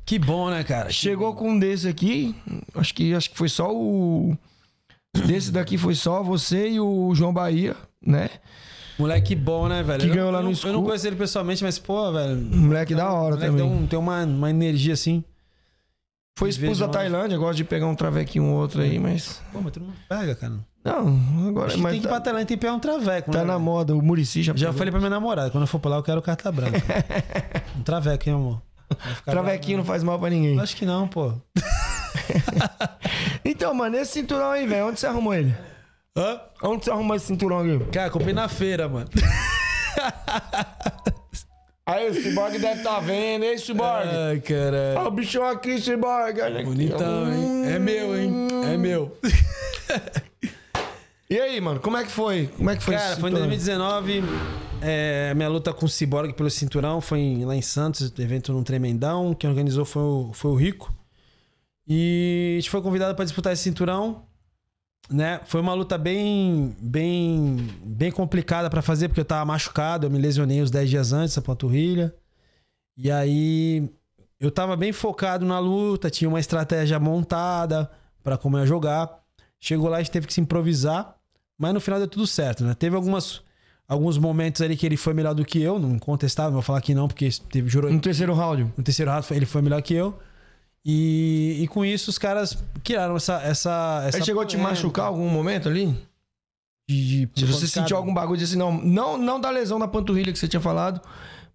Que 0.04 0.18
bom, 0.18 0.50
né, 0.50 0.64
cara? 0.64 0.90
Chegou 0.90 1.34
com 1.34 1.50
um 1.50 1.58
desse 1.58 1.88
aqui. 1.88 2.34
Acho 2.74 2.94
que, 2.94 3.14
acho 3.14 3.30
que 3.30 3.36
foi 3.36 3.48
só 3.48 3.72
o. 3.74 4.36
Desse 5.26 5.50
daqui 5.52 5.76
foi 5.78 5.94
só 5.94 6.22
você 6.22 6.70
e 6.70 6.80
o 6.80 7.14
João 7.14 7.32
Bahia, 7.32 7.76
né? 8.04 8.30
Moleque 8.98 9.34
bom, 9.34 9.68
né, 9.68 9.82
velho? 9.82 10.00
Que 10.00 10.08
Eu- 10.08 10.14
ganhou 10.14 10.30
lá 10.30 10.38
eu 10.38 10.42
no 10.42 10.48
Eu 10.48 10.52
escuro. 10.52 10.72
não 10.74 10.84
conheço 10.84 11.06
ele 11.06 11.16
pessoalmente, 11.16 11.62
mas, 11.62 11.78
pô, 11.78 12.12
velho. 12.12 12.36
Moleque 12.36 12.94
da 12.94 13.10
hora 13.10 13.34
moleque 13.36 13.52
também. 13.52 13.66
Tem, 13.68 13.76
um- 13.78 13.86
tem 13.86 13.98
uma, 13.98 14.24
uma 14.24 14.50
energia 14.50 14.94
assim. 14.94 15.22
Foi 16.38 16.48
expulso 16.48 16.80
da 16.80 16.88
Tailândia, 16.88 17.36
gosta 17.36 17.54
de 17.56 17.64
pegar 17.64 17.86
um 17.86 17.94
travequinho 17.94 18.44
ou 18.46 18.60
outro 18.60 18.80
aí, 18.80 18.98
mas. 18.98 19.40
Pô, 19.52 19.60
mas 19.60 19.72
tu 19.72 19.80
não 19.80 19.92
pega, 20.08 20.34
cara. 20.34 20.54
Não, 20.84 21.48
agora. 21.48 21.66
Acho 21.68 21.76
que 21.76 21.82
Mas 21.82 21.92
tem 21.92 22.00
que 22.00 22.06
ir 22.06 22.08
tá, 22.08 22.14
pra 22.16 22.20
Tailândia, 22.20 22.46
tem 22.46 22.56
que 22.56 22.60
pegar 22.60 22.74
um 22.74 22.80
traveco, 22.80 23.30
tá 23.30 23.38
né, 23.38 23.44
na 23.44 23.52
velho? 23.54 23.64
moda, 23.64 23.94
o 23.94 24.02
Murici 24.02 24.42
já 24.42 24.52
Já 24.56 24.66
pegou. 24.66 24.78
falei 24.78 24.90
pra 24.90 24.98
minha 24.98 25.10
namorada, 25.10 25.50
quando 25.50 25.62
eu 25.62 25.66
for 25.68 25.78
pra 25.78 25.90
lá 25.92 25.96
eu 25.98 26.02
quero 26.02 26.20
carta 26.22 26.50
branca. 26.50 26.78
um 27.78 27.82
traveco, 27.82 28.28
hein, 28.28 28.34
amor? 28.34 28.62
Travequinho 29.24 29.78
não 29.78 29.84
faz 29.84 30.02
mal 30.02 30.18
pra 30.18 30.30
ninguém. 30.30 30.58
Acho 30.60 30.76
que 30.76 30.86
não, 30.86 31.08
pô. 31.08 31.32
Então, 33.44 33.74
mano, 33.74 33.96
esse 33.96 34.12
cinturão 34.12 34.50
aí, 34.50 34.66
velho, 34.66 34.86
onde 34.86 35.00
você 35.00 35.06
arrumou 35.06 35.34
ele? 35.34 35.54
Hã? 36.16 36.40
Onde 36.62 36.84
você 36.84 36.90
arrumou 36.90 37.16
esse 37.16 37.26
cinturão 37.26 37.58
aqui? 37.58 37.84
Cara, 37.90 38.10
comprei 38.10 38.32
na 38.32 38.48
feira, 38.48 38.88
mano. 38.88 39.08
Aí, 41.84 42.08
o 42.08 42.14
Cyborg 42.14 42.52
deve 42.58 42.78
estar 42.78 42.94
tá 42.94 43.00
vendo, 43.00 43.44
hein, 43.44 43.58
Cyborg? 43.58 44.06
Ai, 44.06 44.38
caralho. 44.40 44.98
Olha 44.98 45.08
o 45.08 45.10
bichão 45.10 45.44
aqui, 45.44 45.80
Cyborg. 45.80 46.38
Bonitão, 46.64 47.32
hein? 47.32 47.72
É 47.72 47.78
meu, 47.78 48.16
hein? 48.16 48.48
É 48.72 48.76
meu. 48.76 49.18
E 51.32 51.40
aí, 51.40 51.58
mano, 51.62 51.80
como 51.80 51.96
é 51.96 52.04
que 52.04 52.10
foi? 52.10 52.46
Como 52.58 52.68
é 52.68 52.76
que 52.76 52.82
foi 52.82 52.94
Cara, 52.94 53.16
foi 53.16 53.30
em 53.30 53.32
cinturão? 53.32 53.48
2019. 53.48 54.22
É, 54.82 55.32
minha 55.32 55.48
luta 55.48 55.72
com 55.72 55.86
o 55.86 55.88
Cyborg 55.88 56.34
pelo 56.34 56.50
cinturão 56.50 57.00
foi 57.00 57.20
em- 57.20 57.44
lá 57.46 57.56
em 57.56 57.62
Santos, 57.62 58.12
evento 58.18 58.52
num 58.52 58.62
Tremendão. 58.62 59.32
Quem 59.32 59.48
organizou 59.48 59.86
foi 59.86 60.02
o, 60.02 60.30
foi 60.34 60.50
o 60.50 60.54
Rico. 60.54 60.94
E 61.88 62.56
a 62.58 62.60
gente 62.60 62.68
foi 62.68 62.82
convidado 62.82 63.14
para 63.14 63.24
disputar 63.24 63.50
esse 63.50 63.62
cinturão. 63.62 64.26
Né? 65.10 65.40
Foi 65.46 65.62
uma 65.62 65.72
luta 65.72 65.96
bem, 65.96 66.76
bem, 66.78 67.66
bem 67.82 68.10
complicada 68.12 68.68
para 68.68 68.82
fazer, 68.82 69.08
porque 69.08 69.20
eu 69.22 69.24
tava 69.24 69.46
machucado. 69.46 70.04
Eu 70.06 70.10
me 70.10 70.18
lesionei 70.18 70.60
uns 70.60 70.70
10 70.70 70.90
dias 70.90 71.14
antes, 71.14 71.38
a 71.38 71.40
panturrilha. 71.40 72.14
E 72.94 73.10
aí 73.10 73.88
eu 74.38 74.50
tava 74.50 74.76
bem 74.76 74.92
focado 74.92 75.46
na 75.46 75.58
luta, 75.58 76.10
tinha 76.10 76.28
uma 76.28 76.40
estratégia 76.40 77.00
montada 77.00 77.90
para 78.22 78.36
como 78.36 78.58
ia 78.58 78.66
jogar. 78.66 79.18
Chegou 79.58 79.88
lá, 79.88 79.96
a 79.96 80.02
gente 80.02 80.12
teve 80.12 80.26
que 80.26 80.34
se 80.34 80.40
improvisar. 80.42 81.16
Mas 81.58 81.72
no 81.74 81.80
final 81.80 81.98
deu 81.98 82.08
tudo 82.08 82.26
certo, 82.26 82.64
né? 82.64 82.74
Teve 82.74 82.96
algumas, 82.96 83.40
alguns 83.88 84.18
momentos 84.18 84.60
ali 84.62 84.76
que 84.76 84.84
ele 84.86 84.96
foi 84.96 85.14
melhor 85.14 85.34
do 85.34 85.44
que 85.44 85.60
eu, 85.60 85.78
não 85.78 85.98
contestável, 85.98 86.52
vou 86.52 86.62
falar 86.62 86.80
que 86.80 86.94
não, 86.94 87.06
porque 87.08 87.28
teve 87.50 87.68
jurou. 87.68 87.92
No 87.92 88.00
terceiro 88.00 88.34
round. 88.34 88.72
No 88.76 88.82
terceiro 88.84 89.10
round 89.10 89.26
ele 89.30 89.46
foi 89.46 89.62
melhor 89.62 89.80
que 89.82 89.94
eu. 89.94 90.18
E, 90.84 91.58
e 91.62 91.68
com 91.68 91.84
isso 91.84 92.10
os 92.10 92.18
caras 92.18 92.58
criaram 92.82 93.16
essa. 93.16 93.40
essa, 93.42 94.02
essa 94.06 94.18
Ele 94.18 94.24
chegou 94.24 94.42
a 94.42 94.46
te 94.46 94.56
machucar 94.56 95.06
algum 95.06 95.28
momento 95.28 95.68
ali? 95.68 95.94
de- 96.90 97.26
de- 97.26 97.30
Se 97.40 97.44
você 97.46 97.68
sentiu 97.68 97.96
algum 97.96 98.12
bagulho 98.12 98.42
assim, 98.42 98.56
não, 98.56 98.72
não, 98.72 99.16
não 99.16 99.40
da 99.40 99.48
lesão 99.50 99.78
na 99.78 99.86
panturrilha 99.86 100.32
que 100.32 100.38
você 100.38 100.48
tinha 100.48 100.60
falado, 100.60 101.00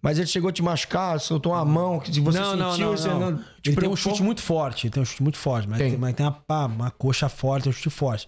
mas 0.00 0.18
ele 0.18 0.26
chegou 0.26 0.48
a 0.48 0.52
te 0.52 0.62
machucar, 0.62 1.20
soltou 1.20 1.52
uma 1.52 1.64
mão, 1.64 2.00
que 2.00 2.18
você 2.20 2.38
não, 2.40 2.56
não, 2.56 2.70
sentiu, 2.70 2.86
não, 2.86 2.96
você 2.96 3.08
não. 3.08 3.20
não. 3.20 3.28
Ele 3.28 3.38
tem 3.62 3.72
um 3.72 3.76
preocupou? 3.76 3.96
chute 3.96 4.22
muito 4.22 4.40
forte, 4.40 4.88
tem 4.88 5.02
um 5.02 5.06
chute 5.06 5.22
muito 5.22 5.36
forte, 5.38 5.68
mas 5.68 5.78
Tem. 5.78 5.90
tem, 5.90 5.98
mas 5.98 6.14
tem 6.14 6.26
uma, 6.26 6.66
uma 6.66 6.90
coxa 6.90 7.28
forte, 7.28 7.68
um 7.68 7.72
chute 7.72 7.90
forte. 7.90 8.26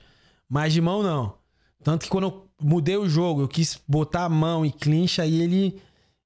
Mas 0.48 0.72
de 0.74 0.80
mão, 0.82 1.02
não. 1.02 1.34
Tanto 1.82 2.04
que 2.04 2.10
quando 2.10 2.24
eu 2.24 2.48
mudei 2.60 2.96
o 2.96 3.08
jogo, 3.08 3.42
eu 3.42 3.48
quis 3.48 3.80
botar 3.88 4.24
a 4.24 4.28
mão 4.28 4.64
e 4.64 4.70
clinch, 4.70 5.20
aí 5.20 5.40
ele. 5.40 5.80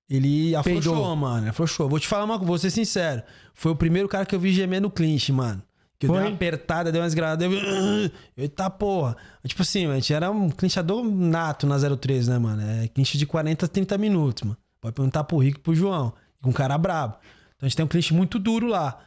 Ele 0.08 0.54
afrouxou, 0.54 0.92
Peidou. 0.92 1.16
mano. 1.16 1.48
Afrouxou. 1.48 1.88
Vou 1.88 1.98
te 1.98 2.06
falar 2.06 2.24
uma 2.24 2.34
coisa, 2.34 2.46
vou 2.46 2.58
ser 2.58 2.70
sincero. 2.70 3.22
Foi 3.54 3.72
o 3.72 3.76
primeiro 3.76 4.06
cara 4.06 4.26
que 4.26 4.34
eu 4.34 4.38
vi 4.38 4.52
gemer 4.52 4.80
no 4.80 4.90
clinch, 4.90 5.32
mano. 5.32 5.62
Que 5.98 6.06
eu 6.06 6.10
Foi? 6.10 6.18
dei 6.18 6.28
uma 6.28 6.34
apertada, 6.34 6.92
dei 6.92 7.00
umas 7.00 7.14
granadas. 7.14 7.50
Eu... 7.50 8.10
Eita 8.36 8.68
porra. 8.68 9.16
Tipo 9.46 9.62
assim, 9.62 9.86
a 9.86 9.94
gente 9.94 10.12
era 10.12 10.30
um 10.30 10.50
clinchador 10.50 11.02
nato 11.02 11.66
na 11.66 11.78
03, 11.78 12.28
né, 12.28 12.38
mano? 12.38 12.60
É 12.62 12.88
clinch 12.88 13.16
de 13.16 13.24
40 13.26 13.64
a 13.64 13.68
30 13.68 13.96
minutos, 13.96 14.42
mano. 14.42 14.58
Pode 14.78 14.94
perguntar 14.94 15.24
pro 15.24 15.38
Rico 15.38 15.58
e 15.58 15.62
pro 15.62 15.74
João. 15.74 16.12
Com 16.42 16.50
um 16.50 16.52
cara 16.52 16.76
brabo. 16.76 17.14
Então 17.56 17.66
a 17.66 17.68
gente 17.68 17.76
tem 17.76 17.84
um 17.84 17.88
clinch 17.88 18.12
muito 18.12 18.38
duro 18.38 18.66
lá. 18.66 19.00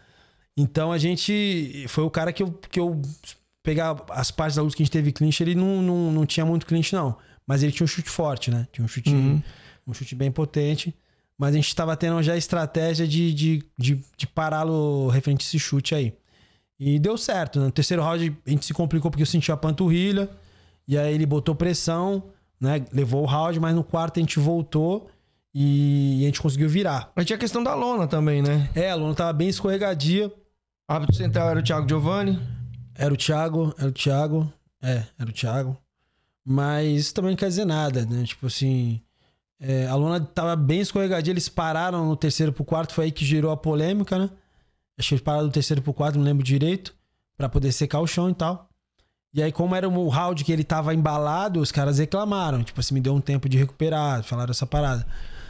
Então 0.57 0.91
a 0.91 0.97
gente. 0.97 1.85
Foi 1.87 2.03
o 2.03 2.09
cara 2.09 2.33
que 2.33 2.41
eu, 2.41 2.51
que 2.51 2.79
eu 2.79 2.99
pegar 3.67 3.97
as 4.11 4.31
partes 4.31 4.55
da 4.55 4.61
luta 4.61 4.77
que 4.77 4.81
a 4.81 4.85
gente 4.85 4.93
teve 4.93 5.11
clinch, 5.11 5.43
ele 5.43 5.53
não, 5.53 5.81
não, 5.81 6.09
não 6.09 6.25
tinha 6.25 6.45
muito 6.45 6.65
clinch, 6.65 6.95
não. 6.95 7.17
Mas 7.45 7.63
ele 7.63 7.73
tinha 7.73 7.83
um 7.83 7.87
chute 7.87 8.09
forte, 8.09 8.49
né? 8.49 8.65
Tinha 8.71 8.85
um 8.85 8.87
chute, 8.87 9.13
um 9.85 9.93
chute 9.93 10.15
bem 10.15 10.31
potente. 10.31 10.95
Mas 11.37 11.49
a 11.49 11.57
gente 11.57 11.67
estava 11.67 11.93
tendo 11.97 12.23
já 12.23 12.31
a 12.31 12.37
estratégia 12.37 13.05
de, 13.05 13.33
de, 13.33 13.63
de, 13.77 14.01
de 14.15 14.25
pará-lo 14.25 15.09
referente 15.09 15.45
a 15.45 15.47
esse 15.47 15.59
chute 15.59 15.93
aí. 15.93 16.13
E 16.79 16.97
deu 16.97 17.17
certo, 17.17 17.59
né? 17.59 17.65
No 17.65 17.71
terceiro 17.71 18.01
round 18.01 18.37
a 18.45 18.49
gente 18.49 18.65
se 18.65 18.73
complicou 18.73 19.11
porque 19.11 19.23
eu 19.23 19.27
senti 19.27 19.51
a 19.51 19.57
panturrilha. 19.57 20.29
E 20.87 20.97
aí 20.97 21.13
ele 21.13 21.25
botou 21.25 21.53
pressão, 21.53 22.23
né? 22.57 22.85
Levou 22.93 23.23
o 23.23 23.25
round, 23.25 23.59
mas 23.59 23.75
no 23.75 23.83
quarto 23.83 24.17
a 24.17 24.21
gente 24.21 24.39
voltou 24.39 25.09
e 25.53 26.21
a 26.21 26.25
gente 26.27 26.41
conseguiu 26.41 26.69
virar. 26.69 27.11
Mas 27.13 27.25
tinha 27.25 27.35
a 27.35 27.39
questão 27.39 27.61
da 27.61 27.75
lona 27.75 28.07
também, 28.07 28.41
né? 28.41 28.69
É, 28.73 28.91
a 28.91 28.95
lona 28.95 29.13
tava 29.13 29.33
bem 29.33 29.49
escorregadia. 29.49 30.31
Árbitro 30.87 31.17
central 31.17 31.49
era 31.49 31.59
o 31.59 31.63
Thiago 31.63 31.87
Giovanni. 31.87 32.39
Era 32.97 33.13
o 33.13 33.17
Thiago, 33.17 33.73
era 33.77 33.87
o 33.87 33.91
Thiago. 33.91 34.51
É, 34.81 35.03
era 35.17 35.29
o 35.29 35.33
Thiago. 35.33 35.77
Mas 36.43 36.99
isso 36.99 37.13
também 37.13 37.31
não 37.31 37.37
quer 37.37 37.49
dizer 37.49 37.65
nada, 37.65 38.05
né? 38.05 38.23
Tipo 38.23 38.47
assim. 38.47 39.01
é, 39.59 39.87
a 39.87 39.95
lona 39.95 40.19
tava 40.19 40.55
bem 40.55 40.79
escorregadia, 40.81 41.31
eles 41.31 41.49
pararam 41.49 42.05
no 42.07 42.15
terceiro 42.15 42.53
pro 42.53 42.63
quarto, 42.63 42.93
foi 42.93 43.05
aí 43.05 43.11
que 43.11 43.25
gerou 43.25 43.51
a 43.51 43.57
polêmica, 43.57 44.17
né? 44.17 44.29
Acho 44.97 45.09
que 45.09 45.15
eles 45.15 45.23
pararam 45.23 45.47
do 45.47 45.51
terceiro 45.51 45.81
pro 45.81 45.93
quarto, 45.93 46.17
não 46.17 46.25
lembro 46.25 46.43
direito, 46.43 46.95
Pra 47.37 47.47
poder 47.47 47.71
secar 47.71 47.99
o 47.99 48.07
chão 48.07 48.31
e 48.31 48.33
tal. 48.33 48.67
E 49.31 49.43
aí, 49.43 49.51
como 49.51 49.75
era 49.75 49.87
o 49.87 50.09
round 50.09 50.43
que 50.43 50.51
ele 50.51 50.63
tava 50.63 50.95
embalado, 50.95 51.59
os 51.59 51.71
caras 51.71 51.99
reclamaram. 51.99 52.63
Tipo 52.63 52.79
assim, 52.79 52.95
me 52.95 52.99
deu 52.99 53.13
um 53.13 53.21
tempo 53.21 53.47
de 53.47 53.59
recuperar, 53.59 54.23
falaram 54.23 54.49
essa 54.49 54.65
parada. 54.65 55.05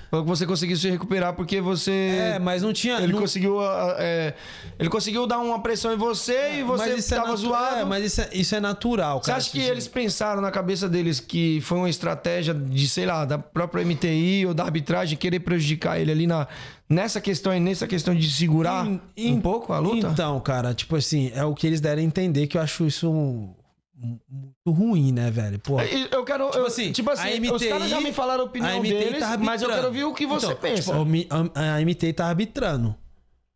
Falou 0.09 0.23
que 0.25 0.29
você 0.29 0.45
conseguiu 0.45 0.77
se 0.77 0.89
recuperar 0.89 1.33
porque 1.33 1.59
você. 1.59 1.91
É, 2.35 2.39
mas 2.39 2.61
não 2.61 2.71
tinha. 2.71 2.97
Ele 3.01 3.11
não- 3.13 3.19
conseguiu. 3.19 3.59
ah, 3.59 3.95
é, 3.99 4.33
ele 4.79 4.87
conseguiu 4.89 5.27
dar 5.27 5.39
uma 5.39 5.59
pressão 5.61 5.93
em 5.93 5.97
você 5.97 6.59
e 6.59 6.63
você 6.63 6.95
isso 6.95 7.13
é 7.13 7.17
natu- 7.17 7.37
zoado. 7.37 7.75
É, 7.77 7.85
mas 7.85 8.05
isso 8.05 8.21
é, 8.21 8.29
isso 8.31 8.55
é 8.55 8.59
natural, 8.61 9.19
Você 9.21 9.25
cara. 9.27 9.37
acha 9.37 9.51
que 9.51 9.59
Tipo, 9.59 9.71
eles 9.71 9.87
pensaram 9.87 10.41
na 10.41 10.49
cabeça 10.51 10.87
deles 10.87 11.19
que 11.19 11.59
foi 11.61 11.77
uma 11.77 11.89
estratégia 11.89 12.53
de, 12.53 12.87
sei 12.87 13.05
lá, 13.05 13.25
da 13.25 13.37
própria 13.37 13.83
MTI 13.83 14.45
ou 14.45 14.53
da 14.53 14.63
arbitragem 14.63 15.17
querer 15.17 15.39
prejudicar 15.41 15.99
ele 15.99 16.11
ali 16.11 16.25
na, 16.25 16.47
nessa 16.89 17.19
questão 17.19 17.51
aí, 17.51 17.59
nessa 17.59 17.85
questão 17.85 18.15
de 18.15 18.29
segurar 18.31 18.87
um 19.17 19.41
pouco 19.41 19.73
a 19.73 19.79
luta? 19.79 20.07
Então, 20.07 20.39
cara, 20.39 20.73
tipo 20.73 20.95
assim, 20.95 21.31
é 21.35 21.43
o 21.43 21.53
que 21.53 21.67
eles 21.67 21.81
deram 21.81 22.01
a 22.01 22.05
entender 22.05 22.47
que 22.47 22.57
eu 22.57 22.61
acho 22.61 22.85
isso 22.87 23.09
um- 23.11 23.53
muito 23.97 24.71
ruim, 24.71 25.11
né, 25.11 25.31
velho? 25.31 25.59
Pô. 25.59 25.79
Eu 25.81 26.23
quero. 26.23 26.45
Tipo 26.47 26.57
eu- 26.59 26.65
assim, 26.67 26.91
tipo 26.91 27.09
assim, 27.09 27.27
a 27.29 27.31
os 27.31 27.39
MTI 27.61 27.69
caras 27.69 27.89
já 27.89 27.99
me 27.99 28.11
falaram 28.13 28.43
a 28.43 28.45
opinião 28.45 28.71
a 28.71 28.79
MTI 28.79 28.93
deles, 28.93 29.19
tá 29.19 29.37
mas 29.37 29.61
eu 29.61 29.69
quero 29.69 29.91
ver 29.91 30.03
o 30.03 30.13
que 30.13 30.25
você 30.27 30.45
Então, 30.45 30.57
pensa. 30.57 30.93
tipo, 30.93 31.31
a, 31.55 31.81
MTI 31.81 32.13
tá 32.13 32.27
arbitrando. 32.27 32.95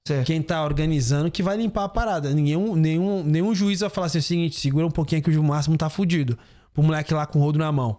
Certo. 0.08 0.26
Quem 0.26 0.42
tá 0.42 0.64
organizando 0.66 1.30
que 1.30 1.44
vai 1.44 1.56
limpar 1.56 1.84
a 1.84 1.90
parada. 1.90 2.32
Nenhum, 2.34 2.76
nenhum, 2.76 3.24
nenhum 3.24 3.54
juiz 3.54 3.82
vai 3.82 3.90
falar 3.90 4.08
assim: 4.08 4.18
é 4.18 4.22
o 4.22 4.24
seguinte, 4.24 4.60
segura 4.60 4.86
um 4.88 4.92
pouquinho 4.92 5.22
que 5.22 5.30
o 5.38 5.44
máximo 5.44 5.78
tá 5.78 5.90
fudido. 5.90 6.38
Pro 6.74 6.82
moleque 6.82 7.14
lá 7.14 7.26
com 7.28 7.38
o 7.38 7.42
rodo 7.44 7.60
na 7.60 7.72
mão. 7.72 7.98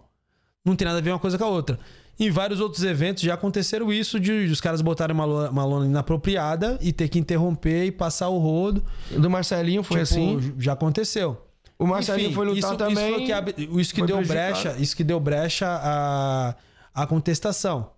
Não 0.65 0.75
tem 0.75 0.85
nada 0.85 0.97
a 0.99 1.01
ver 1.01 1.11
uma 1.11 1.19
coisa 1.19 1.37
com 1.37 1.45
a 1.45 1.47
outra. 1.47 1.79
Em 2.19 2.29
vários 2.29 2.59
outros 2.59 2.83
eventos 2.83 3.23
já 3.23 3.33
aconteceram 3.33 3.91
isso 3.91 4.19
de, 4.19 4.45
de 4.47 4.51
os 4.51 4.59
caras 4.61 4.81
botarem 4.81 5.15
uma 5.15 5.25
lona, 5.25 5.49
uma 5.49 5.65
lona 5.65 5.85
inapropriada 5.85 6.77
e 6.81 6.91
ter 6.93 7.07
que 7.07 7.17
interromper 7.17 7.85
e 7.85 7.91
passar 7.91 8.27
o 8.29 8.37
rodo. 8.37 8.83
Do 9.09 9.29
Marcelinho 9.29 9.81
foi 9.81 10.03
Tipo, 10.03 10.13
assim. 10.13 10.53
Já 10.59 10.73
aconteceu. 10.73 11.37
O 11.77 11.85
Marcelinho 11.87 12.27
Enfim, 12.27 12.35
foi 12.35 12.45
lutar 12.45 12.69
isso, 12.71 12.77
também. 12.77 13.23
Isso, 13.23 13.53
que, 13.53 13.81
isso 13.81 13.95
que 13.95 14.01
deu 14.03 14.25
brecha, 14.25 14.75
isso 14.79 14.95
que 14.95 15.03
deu 15.03 15.19
brecha 15.19 15.67
a, 15.67 16.55
a 16.93 17.07
contestação. 17.07 17.91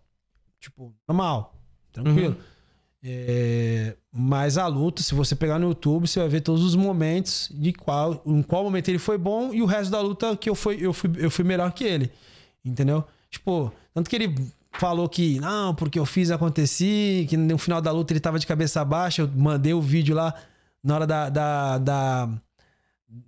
Tipo, 0.60 0.94
normal, 1.08 1.54
tranquilo. 1.92 2.36
Uhum. 2.38 2.56
É, 3.08 3.96
mas 4.12 4.58
a 4.58 4.66
luta, 4.66 5.04
se 5.04 5.14
você 5.14 5.36
pegar 5.36 5.60
no 5.60 5.68
YouTube, 5.68 6.08
você 6.08 6.20
vai 6.20 6.28
ver 6.28 6.42
todos 6.42 6.64
os 6.64 6.76
momentos 6.76 7.50
de 7.54 7.72
qual, 7.72 8.20
em 8.26 8.42
qual 8.42 8.64
momento 8.64 8.90
ele 8.90 8.98
foi 8.98 9.16
bom 9.18 9.54
e 9.54 9.62
o 9.62 9.66
resto 9.66 9.92
da 9.92 10.02
luta 10.02 10.36
que 10.36 10.50
eu 10.50 10.56
fui, 10.56 10.78
eu 10.82 10.92
fui, 10.92 11.12
eu 11.18 11.30
fui 11.30 11.44
melhor 11.46 11.72
que 11.72 11.84
ele. 11.84 12.12
Entendeu? 12.64 13.04
Tipo, 13.30 13.72
tanto 13.94 14.10
que 14.10 14.16
ele 14.16 14.36
falou 14.72 15.08
que 15.08 15.40
não, 15.40 15.76
porque 15.76 16.00
eu 16.00 16.06
fiz 16.06 16.32
acontecer, 16.32 17.28
que 17.28 17.38
no 17.38 17.58
final 17.60 17.80
da 17.80 17.92
luta 17.92 18.12
ele 18.12 18.20
tava 18.20 18.40
de 18.40 18.48
cabeça 18.48 18.84
baixa, 18.84 19.22
eu 19.22 19.30
mandei 19.36 19.74
o 19.74 19.82
vídeo 19.82 20.16
lá 20.16 20.34
na 20.84 20.96
hora 20.96 21.06
da, 21.06 21.30
da, 21.30 21.78
da- 21.78 22.30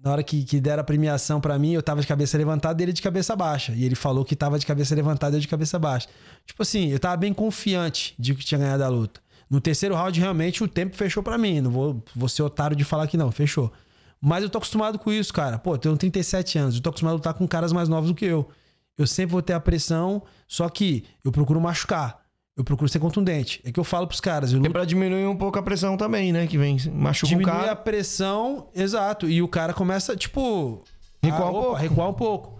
na 0.04 0.12
hora 0.12 0.24
que, 0.24 0.44
que 0.44 0.60
deram 0.60 0.82
a 0.82 0.84
premiação 0.84 1.40
pra 1.40 1.58
mim, 1.58 1.74
eu 1.74 1.84
tava 1.84 2.02
de 2.02 2.08
cabeça 2.08 2.38
levantada 2.38 2.82
e 2.82 2.86
ele 2.86 2.94
de 2.94 3.02
cabeça 3.02 3.36
baixa. 3.36 3.74
E 3.74 3.84
ele 3.84 3.96
falou 3.96 4.26
que 4.26 4.36
tava 4.36 4.58
de 4.60 4.66
cabeça 4.66 4.94
levantada 4.96 5.36
e 5.36 5.38
eu 5.38 5.42
de 5.42 5.48
cabeça 5.48 5.80
baixa. 5.80 6.08
Tipo 6.46 6.62
assim, 6.62 6.90
eu 6.90 7.00
tava 7.00 7.18
bem 7.18 7.34
confiante 7.34 8.14
de 8.18 8.34
que 8.36 8.44
tinha 8.44 8.60
ganhado 8.60 8.84
a 8.84 8.88
luta. 8.88 9.22
No 9.50 9.62
terceiro 9.62 9.96
round, 9.96 10.20
realmente, 10.20 10.64
o 10.64 10.68
tempo 10.68 10.96
fechou 10.96 11.24
pra 11.24 11.38
mim. 11.38 11.62
Não 11.62 11.72
vou, 11.72 12.04
vou 12.16 12.28
ser 12.28 12.44
otário 12.44 12.76
de 12.76 12.84
falar 12.84 13.08
que 13.08 13.16
não, 13.16 13.32
fechou. 13.32 13.72
Mas 14.20 14.44
eu 14.44 14.50
tô 14.50 14.58
acostumado 14.58 15.00
com 15.00 15.12
isso, 15.12 15.34
cara. 15.34 15.58
Pô, 15.58 15.76
eu 15.76 15.78
tenho 15.78 15.96
37 15.96 16.58
anos, 16.58 16.76
eu 16.76 16.82
tô 16.82 16.90
acostumado 16.90 17.14
a 17.14 17.18
lutar 17.18 17.34
com 17.34 17.48
caras 17.48 17.72
mais 17.72 17.88
novos 17.88 18.10
do 18.10 18.16
que 18.16 18.26
eu. 18.26 18.50
Eu 18.98 19.06
sempre 19.06 19.32
vou 19.32 19.42
ter 19.42 19.54
a 19.54 19.60
pressão, 19.60 20.24
só 20.48 20.68
que 20.70 21.06
eu 21.24 21.32
procuro 21.32 21.62
machucar. 21.62 22.27
Eu 22.58 22.64
procuro 22.64 22.90
ser 22.90 22.98
contundente. 23.00 23.62
É 23.64 23.72
que 23.72 23.80
eu 23.80 23.84
falo 23.84 24.08
pros 24.08 24.20
caras, 24.20 24.52
eu 24.52 24.58
É 24.58 24.60
luto 24.62 24.72
pra 24.72 24.84
diminuir 24.84 25.28
um 25.28 25.38
pouco 25.38 25.60
a 25.60 25.62
pressão 25.62 25.96
também, 25.96 26.34
né? 26.34 26.48
Que 26.48 26.58
vem. 26.58 26.76
Machuca 26.92 27.28
o 27.28 27.30
diminui 27.30 27.52
cara. 27.54 27.72
a 27.74 27.76
pressão, 27.76 28.68
exato. 28.74 29.30
E 29.30 29.42
o 29.44 29.48
cara 29.48 29.74
começa, 29.76 30.16
tipo. 30.18 30.84
Recuar 31.22 31.44
a- 31.44 31.50
um 31.50 31.54
pouco. 31.54 31.74
Recuar 31.76 32.10
um 32.10 32.14
pouco. 32.14 32.60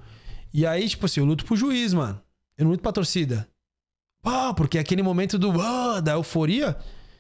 E 0.54 0.66
aí, 0.68 0.88
tipo 0.88 1.06
assim, 1.08 1.20
eu 1.20 1.26
luto 1.26 1.44
pro 1.44 1.56
juiz, 1.58 1.94
mano. 1.96 2.22
Eu 2.56 2.66
não 2.66 2.72
luto 2.72 2.84
pra 2.84 2.92
torcida. 2.92 3.48
Pô, 4.22 4.54
porque 4.54 4.78
aquele 4.78 5.02
momento 5.02 5.38
do. 5.40 5.60
ah, 5.60 6.00
da 6.00 6.14
euforia, 6.14 6.78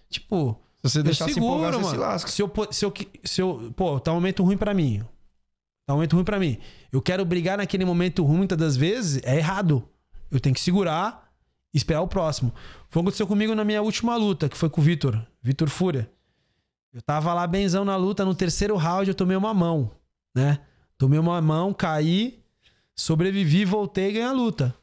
tipo. 0.10 0.60
Se 0.84 0.90
você 0.92 1.00
eu 1.00 1.04
deixar 1.04 1.26
se 1.30 1.40
empolgar, 1.40 1.72
você 1.74 1.78
mano. 1.80 1.90
se 1.90 1.98
lasca. 1.98 2.30
Se 2.32 2.42
eu, 2.44 2.52
se 2.72 2.86
eu, 2.86 2.94
se 3.24 3.42
eu. 3.42 3.74
Pô, 3.76 4.00
tá 4.00 4.12
um 4.12 4.16
momento 4.16 4.44
ruim 4.44 4.56
pra 4.58 4.74
mim. 4.76 5.00
Tá 5.88 5.94
um 5.94 5.98
momento 5.98 6.14
ruim 6.14 6.24
pra 6.24 6.38
mim. 6.40 6.58
Eu 6.92 7.02
quero 7.02 7.26
brigar 7.26 7.58
naquele 7.58 7.84
momento 7.86 8.24
ruim, 8.24 8.38
muitas 8.38 8.58
das 8.58 8.78
vezes, 8.78 9.20
é 9.24 9.36
errado. 9.38 9.84
Eu 10.30 10.40
tenho 10.40 10.54
que 10.54 10.62
segurar 10.62 11.27
esperar 11.74 12.02
o 12.02 12.08
próximo. 12.08 12.52
Foi 12.90 13.02
o 13.02 13.04
que 13.04 13.08
aconteceu 13.10 13.28
comigo 13.28 13.54
na 13.56 13.64
minha 13.64 13.82
última 13.82 14.16
luta, 14.16 14.48
que 14.50 14.58
foi 14.58 14.70
com 14.70 14.82
o 14.82 14.84
Vitor. 14.84 15.22
Vitor 15.42 15.70
Fúria. 15.70 16.10
Eu 16.94 17.02
tava 17.02 17.34
lá 17.34 17.46
benzão 17.46 17.86
na 17.86 17.96
luta, 17.96 18.26
no 18.26 18.34
terceiro 18.34 18.76
round 18.76 19.10
eu 19.10 19.16
tomei 19.16 19.38
uma 19.38 19.54
mão, 19.54 19.92
né? 20.36 20.60
Tomei 20.98 21.20
uma 21.20 21.40
mão, 21.42 21.74
caí, 21.74 22.40
sobrevivi, 22.96 23.66
voltei 23.66 24.10
e 24.10 24.14
ganhei 24.14 24.28
a 24.28 24.32
luta. 24.32 24.74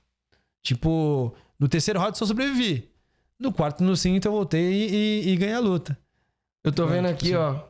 Tipo, 0.62 1.35
no 1.59 1.68
terceiro 1.68 1.99
round 1.99 2.16
só 2.16 2.24
sobrevivi. 2.24 2.91
No 3.39 3.53
quarto 3.53 3.82
no 3.82 3.95
quinto 3.97 4.28
eu 4.28 4.32
voltei 4.32 4.62
e, 4.72 4.95
e- 5.26 5.28
e 5.32 5.37
ganhei 5.37 5.55
a 5.57 5.61
luta. 5.61 5.99
Eu 6.62 6.72
tô 6.72 6.87
vendo 6.87 7.07
aqui, 7.09 7.35
ó. 7.35 7.61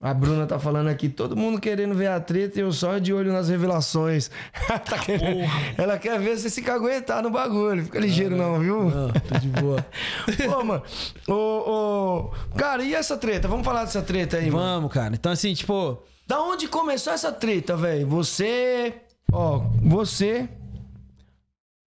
A 0.00 0.14
Bruna 0.14 0.46
tá 0.46 0.60
falando 0.60 0.86
aqui, 0.88 1.08
todo 1.08 1.36
mundo 1.36 1.60
querendo 1.60 1.92
ver 1.92 2.06
a 2.06 2.20
treta 2.20 2.56
e 2.60 2.62
eu 2.62 2.70
só 2.72 2.98
de 2.98 3.12
olho 3.12 3.32
nas 3.32 3.48
revelações. 3.48 4.30
Tá 4.88 4.96
querendo- 4.96 5.40
Ela 5.76 5.98
quer 5.98 6.20
ver 6.20 6.38
se 6.38 6.48
se 6.48 6.70
aguentar 6.70 7.20
no 7.20 7.30
bagulho. 7.30 7.82
Fica 7.84 7.98
ligeiro 7.98 8.36
não, 8.36 8.60
viu? 8.60 8.84
Não, 8.88 9.08
tô 9.10 9.38
de 9.40 9.48
boa. 9.48 9.84
Pô, 10.48 10.64
mano. 10.64 10.82
Ô, 11.26 11.32
ô... 11.34 12.30
Cara, 12.56 12.84
e 12.84 12.94
essa 12.94 13.16
treta? 13.16 13.48
Vamos 13.48 13.64
falar 13.64 13.84
dessa 13.84 14.00
treta 14.00 14.36
aí, 14.36 14.48
mano. 14.50 14.64
Vamos, 14.64 14.92
cara. 14.92 15.14
Então, 15.14 15.32
assim, 15.32 15.52
tipo. 15.52 16.00
Da 16.28 16.40
onde 16.42 16.68
começou 16.68 17.12
essa 17.12 17.32
treta, 17.32 17.76
velho? 17.76 18.06
Você. 18.06 18.94
Ó, 19.32 19.58
você. 19.82 20.48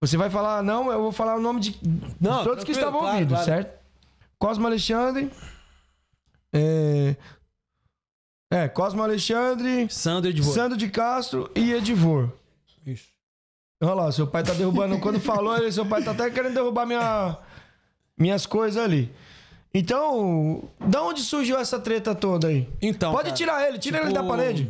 Você 0.01 0.17
vai 0.17 0.29
falar, 0.29 0.61
não, 0.63 0.91
eu 0.91 0.99
vou 1.01 1.11
falar 1.13 1.35
o 1.37 1.39
nome 1.39 1.59
de, 1.61 1.69
de 1.81 2.15
Não, 2.19 2.43
todos 2.43 2.63
que 2.65 2.71
estavam 2.71 2.99
claro, 3.01 3.13
ouvindo, 3.15 3.29
claro. 3.29 3.45
certo? 3.45 3.79
Cosmo 4.39 4.65
Alexandre. 4.67 5.31
É. 6.51 7.15
É, 8.51 8.67
Cosmo 8.67 9.01
Alexandre. 9.01 9.87
Sandro 9.89 10.29
Edvor. 10.29 10.53
Sandro 10.53 10.77
de 10.77 10.89
Castro 10.89 11.49
e 11.55 11.71
Edivor. 11.71 12.29
Isso. 12.85 13.07
Olha 13.81 13.93
lá, 13.93 14.11
seu 14.11 14.27
pai 14.27 14.43
tá 14.43 14.53
derrubando. 14.53 14.99
Quando 14.99 15.21
falou, 15.21 15.57
ele, 15.57 15.71
seu 15.71 15.85
pai 15.85 16.03
tá 16.03 16.11
até 16.11 16.29
querendo 16.29 16.53
derrubar 16.53 16.85
minha, 16.85 17.37
minhas 18.17 18.45
coisas 18.45 18.83
ali. 18.83 19.09
Então, 19.73 20.65
da 20.85 21.01
onde 21.01 21.21
surgiu 21.21 21.57
essa 21.57 21.79
treta 21.79 22.13
toda 22.13 22.49
aí? 22.49 22.67
Então. 22.81 23.13
Pode 23.13 23.29
cara, 23.29 23.35
tirar 23.35 23.67
ele, 23.69 23.79
tira 23.79 23.99
ele 23.99 24.07
tipo, 24.07 24.21
da 24.21 24.27
parede. 24.27 24.69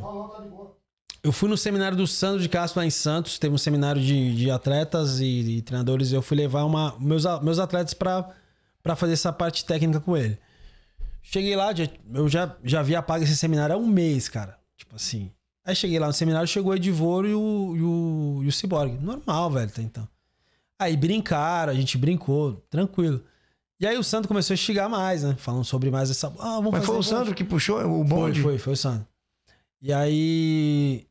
Eu 1.24 1.32
fui 1.32 1.50
no 1.50 1.58
seminário 1.58 1.98
do 1.98 2.06
Sandro 2.06 2.40
de 2.40 2.48
Castro 2.48 2.80
lá 2.80 2.86
em 2.86 2.92
Santos. 2.92 3.40
Teve 3.40 3.56
um 3.56 3.58
seminário 3.58 4.00
de, 4.00 4.36
de 4.36 4.52
atletas 4.52 5.20
e, 5.20 5.58
e 5.58 5.62
treinadores. 5.64 6.12
E 6.12 6.16
eu 6.16 6.22
fui 6.22 6.38
levar 6.38 6.66
uma, 6.66 6.96
meus, 7.00 7.26
meus 7.42 7.58
atletas 7.58 7.96
pra 7.96 8.96
fazer 8.96 9.14
essa 9.14 9.34
parte 9.34 9.66
técnica 9.66 10.00
com 10.00 10.16
ele. 10.16 10.38
Cheguei 11.22 11.56
lá, 11.56 11.74
já- 11.74 11.88
eu 12.14 12.28
já, 12.28 12.56
já 12.64 12.80
havia 12.80 13.02
pago 13.02 13.24
esse 13.24 13.36
seminário 13.38 13.76
há 13.76 13.78
um 13.78 13.88
mês, 13.88 14.28
cara. 14.28 14.58
Tipo 14.78 14.96
assim. 14.96 15.32
Aí 15.64 15.76
cheguei 15.76 16.00
lá 16.00 16.08
no 16.08 16.14
seminário, 16.14 16.48
chegou 16.48 16.72
o 16.72 16.76
Edivoro 16.76 17.28
e 17.28 17.34
o, 17.36 17.74
e 17.76 17.82
o, 17.82 18.40
e 18.44 18.48
o 18.48 18.52
Cyborg. 18.52 18.98
Normal, 19.00 19.52
velho, 19.52 19.70
até 19.70 19.82
então. 19.82 20.08
Aí 20.80 20.98
brincaram, 20.98 21.72
a 21.72 21.76
gente 21.76 21.98
brincou, 21.98 22.54
tranquilo. 22.70 23.24
E 23.80 23.86
aí 23.86 23.98
o 23.98 24.04
Sandro 24.04 24.28
começou 24.28 24.54
a 24.54 24.56
estigar 24.56 24.90
mais, 24.90 25.24
né? 25.24 25.36
Falando 25.38 25.64
sobre 25.64 25.90
mais 25.92 26.10
essa. 26.10 26.28
Ah, 26.40 26.56
vamos 26.56 26.72
Mas 26.72 26.82
fazer 26.82 26.86
foi 26.88 26.98
o 26.98 27.04
Sandro 27.04 27.36
que 27.36 27.44
puxou 27.44 27.78
o 27.78 27.82
foi, 27.82 28.04
bonde? 28.04 28.42
foi, 28.42 28.58
foi 28.58 28.74
o 28.74 28.78
Sandro. 28.78 29.08
E 29.82 29.92
aí. 29.94 31.06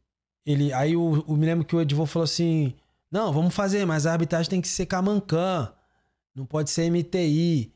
Ele, 0.46 0.72
aí 0.72 0.96
o, 0.96 1.24
o- 1.26 1.36
me 1.36 1.46
lembro 1.46 1.64
que 1.64 1.74
o 1.76 1.80
Edivô 1.80 2.06
falou 2.06 2.24
assim: 2.24 2.74
Não, 3.10 3.32
vamos 3.32 3.54
fazer, 3.54 3.84
mas 3.86 4.06
a 4.06 4.12
arbitragem 4.12 4.50
tem 4.50 4.60
que 4.60 4.68
ser 4.68 4.86
Camancã. 4.86 5.72
Não 6.34 6.44
pode 6.46 6.70
ser 6.70 6.90
MTI. 6.90 7.72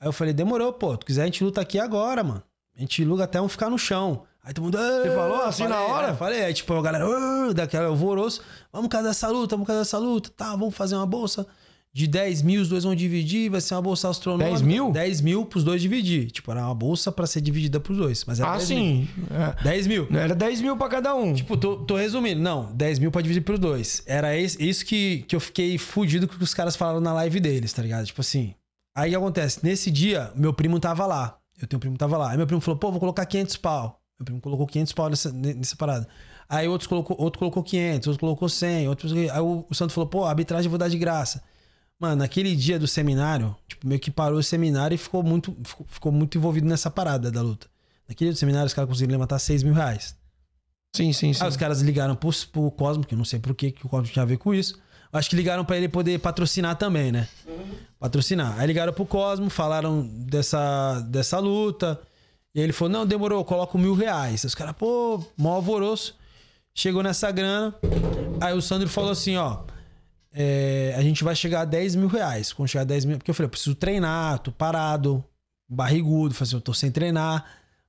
Aí 0.00 0.08
eu 0.08 0.12
falei: 0.12 0.32
Demorou, 0.32 0.72
pô. 0.72 0.96
Tu 0.96 1.06
quiser, 1.06 1.22
a 1.22 1.26
gente 1.26 1.42
luta 1.44 1.60
aqui 1.60 1.78
agora, 1.78 2.22
mano. 2.22 2.42
A 2.76 2.80
gente 2.80 3.04
luta 3.04 3.24
até 3.24 3.40
um 3.40 3.48
ficar 3.48 3.70
no 3.70 3.78
chão. 3.78 4.22
Aí 4.42 4.52
todo 4.52 4.64
mundo. 4.64 4.78
Você 4.78 5.10
falou 5.14 5.42
assim 5.42 5.64
falei, 5.64 5.78
na 5.78 5.84
hora? 5.84 6.08
é, 6.08 6.14
falei, 6.14 6.44
aí 6.44 6.54
tipo, 6.54 6.72
a 6.74 6.82
galera, 6.82 7.04
"Ah", 7.06 7.52
daquela 7.54 7.86
alvoroço. 7.88 8.42
Vamos 8.72 8.88
casar 8.88 9.10
essa 9.10 9.28
luta, 9.28 9.56
vamos 9.56 9.66
casar 9.66 9.80
essa 9.80 9.98
luta. 9.98 10.30
Tá, 10.36 10.50
vamos 10.54 10.74
fazer 10.74 10.94
uma 10.94 11.06
bolsa 11.06 11.46
de 11.92 12.06
10 12.06 12.42
mil, 12.42 12.60
os 12.60 12.68
dois 12.68 12.84
vão 12.84 12.94
dividir, 12.94 13.48
vai 13.50 13.60
ser 13.62 13.74
uma 13.74 13.80
bolsa 13.80 14.10
astronômica. 14.10 14.50
10 14.50 14.60
mil? 14.60 14.92
10 14.92 15.20
mil 15.22 15.46
pros 15.46 15.64
dois 15.64 15.80
dividir. 15.80 16.30
Tipo, 16.30 16.50
era 16.52 16.60
uma 16.66 16.74
bolsa 16.74 17.10
pra 17.10 17.26
ser 17.26 17.40
dividida 17.40 17.80
pros 17.80 17.96
dois. 17.96 18.22
Mas 18.26 18.38
era 18.38 18.50
Ah, 18.50 18.56
10 18.58 18.68
mil. 18.70 18.78
sim. 18.78 19.08
É. 19.30 19.62
10 19.64 19.86
mil. 19.86 20.06
Era 20.12 20.34
10 20.34 20.60
mil 20.60 20.76
pra 20.76 20.88
cada 20.90 21.14
um. 21.14 21.32
Tipo, 21.32 21.56
tô, 21.56 21.78
tô 21.78 21.96
resumindo. 21.96 22.40
Não, 22.42 22.70
10 22.74 22.98
mil 22.98 23.10
pra 23.10 23.22
dividir 23.22 23.40
por 23.42 23.56
dois. 23.56 24.02
Era 24.04 24.36
isso 24.36 24.84
que, 24.84 25.24
que 25.26 25.34
eu 25.34 25.40
fiquei 25.40 25.78
fudido 25.78 26.28
com 26.28 26.34
o 26.34 26.36
que 26.38 26.44
os 26.44 26.52
caras 26.52 26.76
falaram 26.76 27.00
na 27.00 27.14
live 27.14 27.40
deles, 27.40 27.72
tá 27.72 27.80
ligado? 27.82 28.04
Tipo 28.04 28.20
assim. 28.20 28.54
Aí 28.96 29.10
o 29.10 29.12
que 29.12 29.16
acontece? 29.16 29.60
Nesse 29.62 29.90
dia, 29.90 30.32
meu 30.34 30.54
primo 30.54 30.80
tava 30.80 31.04
lá. 31.04 31.38
Eu 31.60 31.68
tenho 31.68 31.76
um 31.76 31.80
primo 31.80 31.94
que 31.96 31.98
tava 31.98 32.16
lá. 32.16 32.30
Aí 32.30 32.36
meu 32.38 32.46
primo 32.46 32.62
falou, 32.62 32.80
pô, 32.80 32.90
vou 32.90 32.98
colocar 32.98 33.26
500 33.26 33.58
pau. 33.58 34.00
Meu 34.18 34.24
primo 34.24 34.40
colocou 34.40 34.66
500 34.66 34.92
pau 34.94 35.10
nessa, 35.10 35.30
nessa 35.30 35.76
parada. 35.76 36.08
Aí 36.48 36.66
outros 36.66 36.86
colocou, 36.86 37.14
outro 37.20 37.38
colocou 37.38 37.62
500, 37.62 38.08
outro 38.08 38.20
colocou 38.20 38.48
100. 38.48 38.88
Outro... 38.88 39.08
Aí 39.14 39.40
o, 39.40 39.66
o 39.68 39.74
Santo 39.74 39.92
falou, 39.92 40.08
pô, 40.08 40.24
a 40.24 40.30
arbitragem 40.30 40.64
eu 40.64 40.70
vou 40.70 40.78
dar 40.78 40.88
de 40.88 40.96
graça. 40.96 41.42
Mano, 42.00 42.16
naquele 42.16 42.56
dia 42.56 42.78
do 42.78 42.86
seminário, 42.86 43.54
tipo, 43.68 43.86
meio 43.86 44.00
que 44.00 44.10
parou 44.10 44.38
o 44.38 44.42
seminário 44.42 44.94
e 44.94 44.98
ficou 44.98 45.22
muito, 45.22 45.54
ficou, 45.62 45.86
ficou 45.86 46.12
muito 46.12 46.38
envolvido 46.38 46.66
nessa 46.66 46.90
parada 46.90 47.30
da 47.30 47.42
luta. 47.42 47.66
Naquele 48.08 48.30
dia 48.30 48.34
do 48.34 48.38
seminário, 48.38 48.66
os 48.66 48.72
caras 48.72 48.88
conseguiram 48.88 49.12
levantar 49.12 49.38
6 49.38 49.62
mil 49.62 49.74
reais. 49.74 50.16
Sim, 50.94 51.12
sim, 51.12 51.34
sim. 51.34 51.42
Aí 51.42 51.48
os 51.50 51.56
caras 51.56 51.82
ligaram 51.82 52.16
pro, 52.16 52.30
pro 52.50 52.70
Cosmo, 52.70 53.04
que 53.04 53.12
eu 53.12 53.18
não 53.18 53.24
sei 53.26 53.38
por 53.38 53.54
que 53.54 53.72
que 53.72 53.84
o 53.84 53.88
Cosmo 53.90 54.10
tinha 54.10 54.22
a 54.22 54.26
ver 54.26 54.38
com 54.38 54.54
isso. 54.54 54.78
Acho 55.12 55.30
que 55.30 55.36
ligaram 55.36 55.64
pra 55.64 55.76
ele 55.76 55.88
poder 55.88 56.18
patrocinar 56.20 56.76
também, 56.76 57.10
né? 57.12 57.28
Patrocinar. 57.98 58.58
Aí 58.58 58.66
ligaram 58.66 58.92
pro 58.92 59.06
Cosmo, 59.06 59.48
falaram 59.48 60.06
dessa, 60.06 61.00
dessa 61.08 61.38
luta. 61.38 62.00
E 62.54 62.60
ele 62.60 62.72
falou: 62.72 62.92
não, 62.92 63.06
demorou, 63.06 63.44
coloco 63.44 63.78
mil 63.78 63.94
reais. 63.94 64.44
Os 64.44 64.54
caras, 64.54 64.74
pô, 64.76 65.22
mó 65.36 65.54
alvoroço. 65.54 66.14
Chegou 66.74 67.02
nessa 67.02 67.30
grana. 67.30 67.74
Aí 68.40 68.54
o 68.54 68.60
Sandro 68.60 68.88
falou 68.88 69.10
assim: 69.10 69.36
ó. 69.36 69.60
é, 70.32 70.94
a 70.96 71.02
gente 71.02 71.24
vai 71.24 71.34
chegar 71.34 71.62
a 71.62 71.64
10 71.64 71.94
mil 71.96 72.08
reais. 72.08 72.52
Quando 72.52 72.68
chegar 72.68 72.82
a 72.82 72.84
10 72.84 73.04
mil. 73.06 73.16
Porque 73.18 73.30
eu 73.30 73.34
falei, 73.34 73.46
eu 73.46 73.50
preciso 73.50 73.74
treinar, 73.74 74.38
tô 74.40 74.52
parado, 74.52 75.24
barrigudo. 75.68 76.34
Falei 76.34 76.48
assim, 76.48 76.56
eu 76.56 76.60
tô 76.60 76.74
sem 76.74 76.90
treinar. 76.90 77.44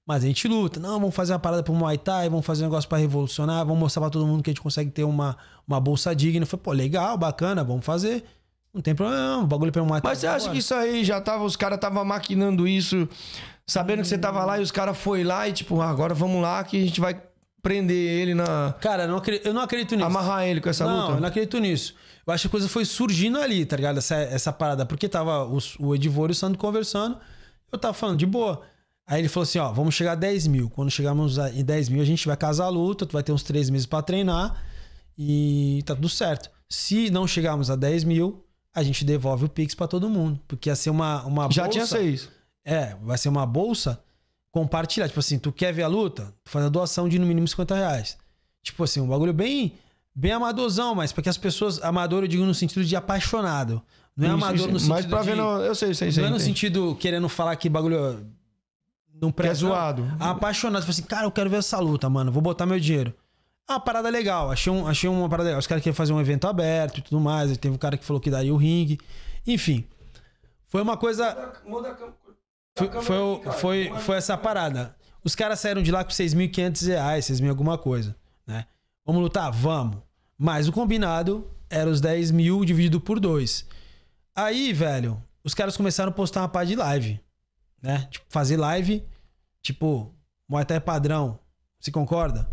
Mas 0.07 0.23
a 0.23 0.27
gente 0.27 0.47
luta. 0.47 0.79
Não, 0.79 0.99
vamos 0.99 1.13
fazer 1.13 1.33
uma 1.33 1.39
parada 1.39 1.61
pro 1.61 1.73
Muay 1.73 1.97
Thai, 1.97 2.29
vamos 2.29 2.45
fazer 2.45 2.63
um 2.63 2.67
negócio 2.67 2.87
pra 2.89 2.97
revolucionar, 2.97 3.65
vamos 3.65 3.77
mostrar 3.79 4.01
pra 4.01 4.09
todo 4.09 4.25
mundo 4.25 4.41
que 4.41 4.49
a 4.49 4.53
gente 4.53 4.61
consegue 4.61 4.89
ter 4.89 5.03
uma, 5.03 5.35
uma 5.67 5.81
bolsa 5.81 6.15
digna. 6.15 6.45
Falei, 6.45 6.63
pô, 6.63 6.71
legal, 6.71 7.17
bacana, 7.17 7.61
vamos 7.63 7.85
fazer. 7.85 8.23
Não 8.73 8.81
tem 8.81 8.95
problema, 8.95 9.39
o 9.39 9.47
bagulho 9.47 9.71
pelo 9.71 9.85
Muay 9.85 9.99
Thai. 9.99 10.11
Mas 10.11 10.19
você 10.19 10.27
acha 10.27 10.49
que 10.49 10.59
isso 10.59 10.73
aí 10.73 11.03
já 11.03 11.19
tava, 11.19 11.43
os 11.43 11.57
caras 11.57 11.75
estavam 11.75 12.05
maquinando 12.05 12.65
isso, 12.67 13.07
sabendo 13.65 14.01
que 14.01 14.07
você 14.07 14.17
tava 14.17 14.45
lá 14.45 14.57
e 14.59 14.61
os 14.61 14.71
caras 14.71 14.97
foi 14.97 15.23
lá 15.25 15.47
e 15.47 15.51
tipo, 15.51 15.81
ah, 15.81 15.89
agora 15.89 16.13
vamos 16.13 16.41
lá 16.41 16.63
que 16.63 16.77
a 16.77 16.85
gente 16.85 17.01
vai 17.01 17.21
prender 17.61 18.21
ele 18.21 18.33
na. 18.33 18.73
Cara, 18.79 19.03
eu 19.03 19.07
não 19.09 19.17
acredito, 19.17 19.45
eu 19.45 19.53
não 19.53 19.61
acredito 19.61 19.93
nisso. 19.95 20.05
Amarrar 20.07 20.45
ele 20.47 20.61
com 20.61 20.69
essa 20.69 20.85
não, 20.85 21.01
luta? 21.01 21.13
eu 21.17 21.19
não 21.21 21.27
acredito 21.27 21.57
nisso. 21.59 21.95
Eu 22.25 22.33
acho 22.33 22.43
que 22.43 22.47
a 22.47 22.51
coisa 22.51 22.69
foi 22.69 22.85
surgindo 22.85 23.37
ali, 23.39 23.65
tá 23.65 23.75
ligado? 23.75 23.97
Essa, 23.97 24.15
essa 24.15 24.53
parada. 24.53 24.85
Porque 24.85 25.09
tava 25.09 25.43
os- 25.45 25.75
o 25.79 25.93
Edivor 25.95 26.29
e 26.29 26.31
o 26.31 26.35
Sandro 26.35 26.57
conversando. 26.57 27.17
Eu 27.71 27.77
tava 27.77 27.93
falando 27.93 28.17
de 28.17 28.25
boa. 28.25 28.61
Aí 29.07 29.21
ele 29.21 29.29
falou 29.29 29.43
assim: 29.43 29.57
ó, 29.57 29.71
vamos 29.71 29.95
chegar 29.95 30.11
a 30.11 30.15
10 30.15 30.47
mil. 30.47 30.69
Quando 30.69 30.91
chegarmos 30.91 31.39
a- 31.39 31.49
em 31.51 31.63
10 31.63 31.87
mil, 31.89 32.01
a 32.01 32.05
gente 32.05 32.27
vai 32.27 32.35
casar 32.35 32.65
a 32.65 32.69
luta. 32.69 33.05
Tu 33.05 33.13
vai 33.13 33.23
ter 33.23 33.31
uns 33.31 33.41
três 33.43 33.69
meses 33.69 33.85
pra 33.85 34.01
treinar. 34.01 34.61
E 35.17 35.81
tá 35.85 35.95
tudo 35.95 36.09
certo. 36.09 36.49
Se 36.69 37.09
não 37.09 37.25
chegarmos 37.25 37.69
a 37.71 37.75
10 37.75 38.03
mil, 38.03 38.43
a 38.75 38.83
gente 38.83 39.03
devolve 39.05 39.45
o 39.45 39.49
Pix 39.49 39.73
pra 39.73 39.87
todo 39.87 40.09
mundo. 40.09 40.39
Porque 40.47 40.69
ia 40.69 40.75
ser 40.75 40.89
uma, 40.89 41.23
uma 41.23 41.49
Já 41.49 41.63
bolsa. 41.63 41.69
tinha 41.71 41.85
seis. 41.85 42.29
É, 42.65 42.95
vai 43.01 43.17
ser 43.17 43.29
uma 43.29 43.45
bolsa 43.45 43.99
compartilhar. 44.51 45.07
Tipo 45.07 45.19
assim, 45.21 45.39
tu 45.39 45.51
quer 45.51 45.73
ver 45.73 45.83
a 45.83 45.87
luta? 45.87 46.33
Tu 46.43 46.51
faz 46.51 46.65
a 46.65 46.69
doação 46.69 47.07
de 47.07 47.17
no 47.17 47.25
mínimo 47.25 47.47
50 47.47 47.75
reais. 47.75 48.17
Tipo 48.61 48.83
assim, 48.83 48.99
um 48.99 49.07
bagulho 49.07 49.33
bem, 49.33 49.73
bem 50.13 50.33
amadorzão, 50.33 50.93
mas 50.93 51.11
para 51.13 51.23
que 51.23 51.29
as 51.29 51.37
pessoas. 51.37 51.81
Amador, 51.81 52.23
eu 52.23 52.27
digo 52.27 52.43
no 52.43 52.53
sentido 52.53 52.83
de 52.83 52.95
apaixonado. 52.95 53.81
Não 54.15 54.27
é 54.27 54.31
amador 54.31 54.67
no 54.67 54.79
sentido. 54.79 54.89
Mas 54.89 55.05
pra 55.05 55.21
de, 55.21 55.27
ver, 55.29 55.35
não, 55.37 55.61
eu 55.61 55.73
sei, 55.73 55.93
sei, 55.93 56.11
sei. 56.11 56.21
Não 56.23 56.29
é 56.29 56.33
no 56.33 56.39
sentido 56.39 56.95
querendo 56.99 57.29
falar 57.29 57.55
que 57.55 57.69
bagulho. 57.69 58.27
Não 59.21 59.31
Que 59.31 59.41
é 59.41 59.43
presta. 59.45 59.65
zoado. 59.65 60.05
Apaixonado. 60.19 60.81
Tipo 60.81 60.91
assim, 60.91 61.03
cara, 61.03 61.25
eu 61.25 61.31
quero 61.31 61.49
ver 61.49 61.57
essa 61.57 61.79
luta, 61.79 62.09
mano. 62.09 62.31
Vou 62.31 62.41
botar 62.41 62.65
meu 62.65 62.79
dinheiro. 62.79 63.13
Ah, 63.67 63.79
parada 63.79 64.09
legal. 64.09 64.49
Achei, 64.51 64.71
um, 64.71 64.87
achei 64.87 65.09
uma 65.09 65.27
parada 65.27 65.47
legal. 65.49 65.59
Os 65.59 65.67
caras 65.67 65.83
queriam 65.83 65.95
fazer 65.95 66.13
um 66.13 66.21
evento 66.21 66.47
aberto 66.47 66.99
e 66.99 67.01
tudo 67.01 67.19
mais. 67.19 67.55
Teve 67.57 67.75
um 67.75 67.77
cara 67.77 67.97
que 67.97 68.05
falou 68.05 68.19
que 68.21 68.29
daria 68.29 68.53
o 68.53 68.57
ringue. 68.57 68.97
Enfim. 69.45 69.85
Foi 70.67 70.81
uma 70.81 70.95
coisa. 70.97 71.53
Foi, 72.75 73.01
foi, 73.01 73.17
o- 73.17 73.41
foi, 73.53 73.91
foi 74.01 74.17
essa 74.17 74.37
parada. 74.37 74.95
Os 75.23 75.35
caras 75.35 75.59
saíram 75.59 75.81
de 75.81 75.91
lá 75.91 76.03
com 76.03 76.11
6.500 76.11 76.87
reais, 76.87 77.25
6 77.25 77.39
mil 77.41 77.49
alguma 77.49 77.77
coisa, 77.77 78.15
né? 78.45 78.65
Vamos 79.05 79.21
lutar? 79.21 79.51
Vamos. 79.51 79.97
Mas 80.37 80.67
o 80.67 80.71
combinado 80.71 81.49
era 81.69 81.89
os 81.89 81.99
10 81.99 82.31
mil 82.31 82.63
dividido 82.63 83.01
por 83.01 83.19
dois. 83.19 83.65
Aí, 84.35 84.71
velho, 84.71 85.21
os 85.43 85.53
caras 85.53 85.75
começaram 85.75 86.11
a 86.11 86.13
postar 86.13 86.41
uma 86.41 86.47
parte 86.47 86.69
de 86.69 86.75
live, 86.75 87.19
né? 87.81 88.07
Tipo, 88.09 88.25
fazer 88.29 88.57
live, 88.57 89.05
tipo, 89.61 90.13
Muay 90.49 90.65
Thai 90.65 90.79
padrão. 90.79 91.39
Se 91.79 91.91
concorda? 91.91 92.49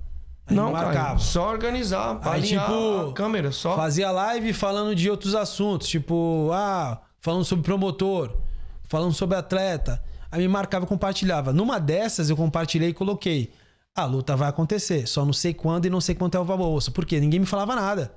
Aí 0.47 0.55
Não, 0.55 0.73
cara, 0.73 0.87
marcava. 0.87 1.19
só 1.19 1.49
organizar, 1.51 2.21
Aí, 2.23 2.43
tipo, 2.43 3.13
câmera, 3.15 3.51
só. 3.51 3.75
Fazia 3.77 4.11
live 4.11 4.53
falando 4.53 4.95
de 4.95 5.09
outros 5.09 5.35
assuntos, 5.35 5.89
tipo, 5.89 6.51
ah, 6.53 7.01
falando 7.19 7.45
sobre 7.45 7.65
promotor, 7.65 8.37
falando 8.83 9.15
sobre 9.15 9.37
atleta. 9.37 10.03
Aí 10.31 10.41
me 10.43 10.49
marcava 10.49 10.85
e 10.85 10.89
compartilhava. 10.89 11.53
Numa 11.53 11.79
dessas 11.79 12.29
eu 12.29 12.37
compartilhei 12.37 12.91
e 12.91 12.95
coloquei. 12.95 13.53
A 13.95 14.05
luta 14.05 14.37
vai 14.37 14.49
acontecer, 14.49 15.07
só 15.07 15.25
não 15.25 15.33
sei 15.33 15.55
quando 15.55 15.87
e 15.87 15.91
não 15.91 16.01
sei 16.01 16.15
quanto 16.15 16.37
é 16.37 16.41
o 16.41 16.45
bolsa. 16.45 16.91
Por 16.91 17.07
quê? 17.07 17.21
Ninguém 17.21 17.39
me 17.41 17.47
falava 17.47 17.77
nada. 17.77 18.13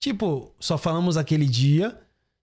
Tipo, 0.00 0.52
só 0.58 0.76
falamos 0.78 1.16
aquele 1.16 1.46
dia 1.46 1.96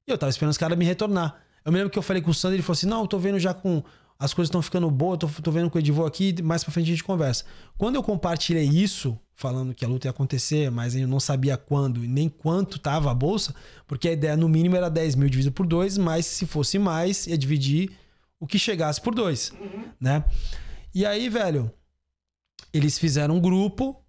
e 0.08 0.12
eu 0.12 0.18
tava 0.18 0.30
esperando 0.30 0.52
os 0.52 0.58
caras 0.58 0.78
me 0.78 0.86
retornar. 0.86 1.36
Eu 1.64 1.72
me 1.72 1.78
lembro 1.78 1.92
que 1.92 2.00
eu 2.00 2.04
falei 2.04 2.22
com 2.22 2.32
o 2.32 2.34
Sandro, 2.34 2.56
ele 2.56 2.64
falou 2.64 2.74
assim: 2.74 2.88
não, 2.88 3.02
eu 3.02 3.08
tô 3.08 3.18
vendo 3.18 3.40
já 3.40 3.54
com. 3.54 3.84
As 4.18 4.34
coisas 4.34 4.50
estão 4.50 4.62
ficando 4.62 4.92
boas, 4.92 5.18
tô, 5.18 5.28
tô 5.28 5.50
vendo 5.50 5.70
com 5.70 5.78
o 5.78 5.82
Edivô 5.82 6.06
aqui, 6.06 6.42
mais 6.44 6.62
pra 6.62 6.74
frente 6.74 6.88
a 6.88 6.90
gente 6.90 7.04
conversa. 7.06 7.46
Quando 7.78 7.96
eu 7.96 8.04
compartilhei 8.04 8.66
isso, 8.66 9.18
falando 9.34 9.74
que 9.74 9.86
a 9.86 9.88
luta 9.88 10.08
ia 10.08 10.12
acontecer, 10.12 10.70
mas 10.70 10.94
eu 10.94 11.08
não 11.08 11.22
sabia 11.22 11.56
quando 11.56 12.04
e 12.04 12.08
nem 12.08 12.28
quanto 12.28 12.78
tava 12.78 13.10
a 13.10 13.14
bolsa, 13.14 13.56
porque 13.88 14.10
a 14.10 14.12
ideia 14.12 14.36
no 14.36 14.50
mínimo 14.50 14.76
era 14.76 14.90
10 14.90 15.16
mil 15.16 15.30
dividido 15.30 15.54
por 15.54 15.66
dois, 15.66 15.98
mas 15.98 16.26
se 16.26 16.46
fosse 16.46 16.78
mais, 16.78 17.28
ia 17.28 17.38
dividir 17.38 17.92
o 18.38 18.46
que 18.46 18.60
chegasse 18.60 19.00
por 19.00 19.16
dois, 19.16 19.54
né? 20.02 20.26
E 20.94 21.06
aí, 21.06 21.30
velho, 21.30 21.72
eles 22.74 23.00
fizeram 23.00 23.38
um 23.38 23.40
grupo 23.40 24.04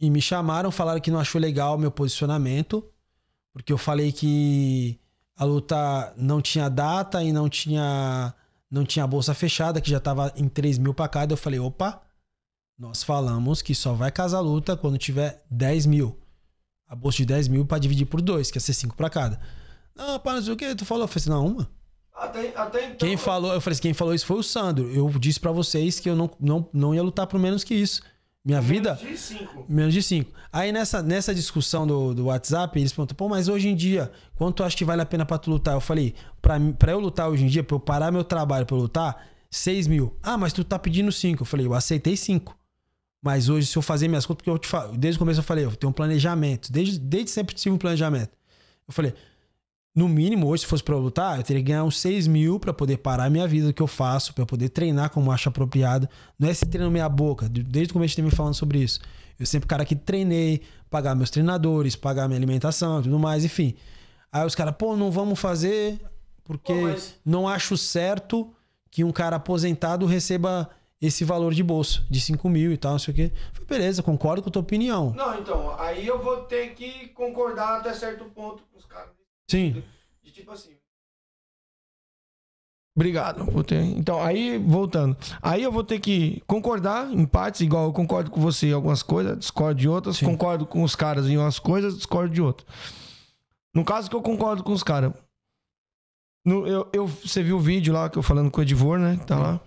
e 0.00 0.08
me 0.08 0.22
chamaram, 0.22 0.70
falaram 0.70 1.00
que 1.00 1.10
não 1.10 1.20
achou 1.20 1.38
legal 1.38 1.76
o 1.76 1.78
meu 1.78 1.90
posicionamento, 1.90 2.82
porque 3.52 3.72
eu 3.72 3.78
falei 3.78 4.10
que 4.10 4.98
a 5.42 5.44
luta 5.44 6.14
não 6.16 6.40
tinha 6.40 6.68
data 6.68 7.22
e 7.22 7.32
não 7.32 7.48
tinha 7.48 8.32
não 8.70 8.84
tinha 8.84 9.06
bolsa 9.06 9.34
fechada, 9.34 9.80
que 9.80 9.90
já 9.90 9.98
tava 9.98 10.32
em 10.36 10.48
3 10.48 10.78
mil 10.78 10.94
pra 10.94 11.08
cada. 11.08 11.32
Eu 11.32 11.36
falei, 11.36 11.58
opa, 11.58 12.00
nós 12.78 13.02
falamos 13.02 13.60
que 13.60 13.74
só 13.74 13.92
vai 13.92 14.10
casar 14.10 14.38
a 14.38 14.40
luta 14.40 14.76
quando 14.76 14.96
tiver 14.96 15.44
10 15.50 15.86
mil. 15.86 16.16
A 16.88 16.94
bolsa 16.94 17.18
de 17.18 17.26
10 17.26 17.48
mil 17.48 17.66
pra 17.66 17.78
dividir 17.78 18.06
por 18.06 18.22
dois, 18.22 18.50
que 18.50 18.56
ia 18.56 18.60
ser 18.60 18.72
5 18.72 18.96
pra 18.96 19.10
cada. 19.10 19.40
Não, 19.94 20.18
pá, 20.20 20.34
não 20.34 20.42
sei 20.42 20.52
o 20.52 20.56
que, 20.56 20.74
tu 20.74 20.86
falou. 20.86 21.04
Eu 21.04 21.08
falei 21.08 21.20
assim, 21.20 21.30
não, 21.30 21.46
uma. 21.46 21.70
Até, 22.14 22.56
até 22.56 22.84
então. 22.86 23.08
Quem 23.08 23.16
falou, 23.16 23.52
eu 23.52 23.60
falei 23.60 23.74
assim, 23.74 23.82
quem 23.82 23.94
falou 23.94 24.14
isso 24.14 24.24
foi 24.24 24.38
o 24.38 24.42
Sandro. 24.42 24.90
Eu 24.90 25.08
disse 25.18 25.40
pra 25.40 25.50
vocês 25.50 25.98
que 25.98 26.08
eu 26.08 26.14
não, 26.14 26.30
não, 26.38 26.68
não 26.72 26.94
ia 26.94 27.02
lutar 27.02 27.26
por 27.26 27.40
menos 27.40 27.64
que 27.64 27.74
isso. 27.74 28.00
Minha 28.44 28.60
vida. 28.60 28.94
De 28.94 29.16
cinco. 29.16 29.64
Menos 29.68 29.94
de 29.94 30.02
5. 30.02 30.32
Aí 30.52 30.72
nessa, 30.72 31.00
nessa 31.00 31.32
discussão 31.34 31.86
do, 31.86 32.12
do 32.12 32.24
WhatsApp, 32.24 32.78
eles 32.78 32.92
perguntam, 32.92 33.16
pô, 33.16 33.28
mas 33.28 33.48
hoje 33.48 33.68
em 33.68 33.76
dia, 33.76 34.10
quanto 34.34 34.56
tu 34.56 34.64
acha 34.64 34.76
que 34.76 34.84
vale 34.84 35.00
a 35.00 35.06
pena 35.06 35.24
pra 35.24 35.38
tu 35.38 35.48
lutar? 35.48 35.74
Eu 35.74 35.80
falei, 35.80 36.14
pra, 36.40 36.58
pra 36.76 36.92
eu 36.92 36.98
lutar 36.98 37.28
hoje 37.28 37.44
em 37.44 37.46
dia, 37.46 37.62
pra 37.62 37.76
eu 37.76 37.80
parar 37.80 38.10
meu 38.10 38.24
trabalho 38.24 38.66
pra 38.66 38.76
eu 38.76 38.80
lutar, 38.80 39.28
6 39.48 39.86
mil. 39.86 40.16
Ah, 40.22 40.36
mas 40.36 40.52
tu 40.52 40.64
tá 40.64 40.76
pedindo 40.78 41.12
5. 41.12 41.42
Eu 41.42 41.46
falei, 41.46 41.66
eu 41.66 41.74
aceitei 41.74 42.16
5. 42.16 42.56
Mas 43.24 43.48
hoje, 43.48 43.68
se 43.68 43.78
eu 43.78 43.82
fazer 43.82 44.08
minhas 44.08 44.26
contas, 44.26 44.38
porque 44.38 44.50
eu 44.50 44.58
te 44.58 44.66
falo, 44.66 44.96
desde 44.96 45.16
o 45.16 45.20
começo 45.20 45.38
eu 45.38 45.44
falei, 45.44 45.64
eu 45.64 45.76
tenho 45.76 45.90
um 45.90 45.94
planejamento. 45.94 46.72
Desde, 46.72 46.98
desde 46.98 47.30
sempre 47.30 47.54
tive 47.54 47.72
um 47.72 47.78
planejamento. 47.78 48.32
Eu 48.88 48.92
falei, 48.92 49.14
no 49.94 50.08
mínimo, 50.08 50.46
hoje, 50.48 50.62
se 50.62 50.66
fosse 50.68 50.82
pra 50.82 50.94
eu 50.94 50.98
lutar, 51.00 51.36
eu 51.36 51.42
teria 51.42 51.62
que 51.62 51.68
ganhar 51.68 51.84
uns 51.84 51.98
6 52.00 52.26
mil 52.26 52.58
pra 52.58 52.72
poder 52.72 52.96
parar 52.98 53.24
a 53.24 53.30
minha 53.30 53.46
vida, 53.46 53.68
o 53.68 53.74
que 53.74 53.82
eu 53.82 53.86
faço, 53.86 54.32
pra 54.32 54.42
eu 54.42 54.46
poder 54.46 54.68
treinar 54.70 55.10
como 55.10 55.30
acho 55.30 55.48
apropriado. 55.48 56.08
Não 56.38 56.48
é 56.48 56.50
esse 56.50 56.64
treino 56.66 56.90
meia 56.90 57.08
boca. 57.08 57.48
de- 57.48 57.62
Desde 57.62 57.90
o 57.90 57.94
começo 57.94 58.18
eu 58.18 58.24
me 58.24 58.30
falando 58.30 58.54
sobre 58.54 58.78
isso. 58.78 59.00
Eu 59.38 59.44
sempre, 59.46 59.66
cara 59.68 59.84
que 59.84 59.94
treinei, 59.96 60.62
pagar 60.88 61.14
meus 61.14 61.28
treinadores, 61.30 61.94
pagar 61.96 62.26
minha 62.28 62.38
alimentação 62.38 63.00
e 63.00 63.02
tudo 63.04 63.18
mais, 63.18 63.44
enfim. 63.44 63.74
Aí 64.30 64.46
os 64.46 64.54
caras, 64.54 64.74
pô, 64.78 64.96
não 64.96 65.10
vamos 65.10 65.38
fazer 65.38 66.00
porque 66.44 66.72
Pô, 66.72 66.80
mas- 66.82 67.14
não 67.24 67.46
acho 67.48 67.76
certo 67.76 68.50
que 68.90 69.04
um 69.04 69.12
cara 69.12 69.36
aposentado 69.36 70.06
receba 70.06 70.70
esse 71.00 71.24
valor 71.24 71.52
de 71.52 71.62
bolsa, 71.62 72.00
de 72.08 72.20
5 72.20 72.48
mil 72.48 72.72
e 72.72 72.76
tal, 72.76 72.92
não 72.92 72.98
sei 72.98 73.12
o 73.12 73.14
quê. 73.14 73.32
Falei, 73.52 73.66
beleza, 73.68 74.02
concordo 74.02 74.40
com 74.42 74.48
a 74.48 74.52
tua 74.52 74.62
opinião. 74.62 75.12
Não, 75.16 75.38
então, 75.38 75.74
aí 75.78 76.06
eu 76.06 76.22
vou 76.22 76.42
ter 76.44 76.74
que 76.74 77.08
concordar 77.08 77.80
até 77.80 77.92
certo 77.92 78.24
ponto 78.26 78.62
com 78.70 78.78
os 78.78 78.84
caras. 78.84 79.10
Sim. 79.52 79.82
De 80.22 80.30
tipo 80.30 80.50
assim. 80.50 80.72
Obrigado. 82.96 83.44
Vou 83.44 83.62
ter... 83.62 83.82
Então, 83.82 84.22
aí, 84.22 84.56
voltando. 84.56 85.14
Aí 85.42 85.62
eu 85.62 85.70
vou 85.70 85.84
ter 85.84 86.00
que 86.00 86.42
concordar 86.46 87.10
em 87.12 87.26
partes, 87.26 87.60
igual 87.60 87.84
eu 87.84 87.92
concordo 87.92 88.30
com 88.30 88.40
você 88.40 88.68
em 88.68 88.72
algumas 88.72 89.02
coisas, 89.02 89.38
discordo 89.38 89.78
de 89.78 89.88
outras, 89.88 90.16
Sim. 90.16 90.24
concordo 90.24 90.64
com 90.64 90.82
os 90.82 90.96
caras 90.96 91.26
em 91.26 91.36
umas 91.36 91.58
coisas, 91.58 91.96
discordo 91.96 92.32
de 92.32 92.40
outras. 92.40 92.66
No 93.74 93.84
caso 93.84 94.08
que 94.08 94.16
eu 94.16 94.22
concordo 94.22 94.64
com 94.64 94.72
os 94.72 94.82
caras. 94.82 95.12
No, 96.44 96.66
eu, 96.66 96.88
eu, 96.92 97.06
você 97.06 97.42
viu 97.42 97.56
o 97.58 97.60
vídeo 97.60 97.92
lá 97.92 98.08
que 98.08 98.18
eu 98.18 98.22
falando 98.22 98.50
com 98.50 98.60
o 98.60 98.62
Edivor, 98.62 98.98
né? 98.98 99.20
Tá 99.26 99.38
lá. 99.38 99.60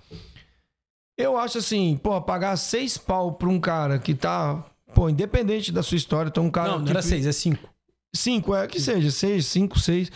Eu 1.15 1.37
acho 1.37 1.59
assim, 1.59 1.95
pô, 2.01 2.19
pagar 2.21 2.57
seis 2.57 2.97
pau 2.97 3.33
pra 3.33 3.49
um 3.49 3.59
cara 3.59 3.99
que 3.99 4.15
tá. 4.15 4.65
Pô, 4.95 5.09
independente 5.09 5.71
da 5.71 5.83
sua 5.83 5.97
história, 5.97 6.29
então 6.29 6.45
um 6.45 6.51
cara. 6.51 6.71
Não, 6.71 6.79
não 6.79 6.85
que 6.85 6.91
era 6.91 7.01
6, 7.03 7.27
é 7.27 7.31
5. 7.31 7.74
Cinco, 8.15 8.55
é 8.55 8.65
que 8.67 8.79
seja, 8.79 9.11
seis, 9.11 9.45
cinco, 9.45 9.79
seis. 9.79 10.11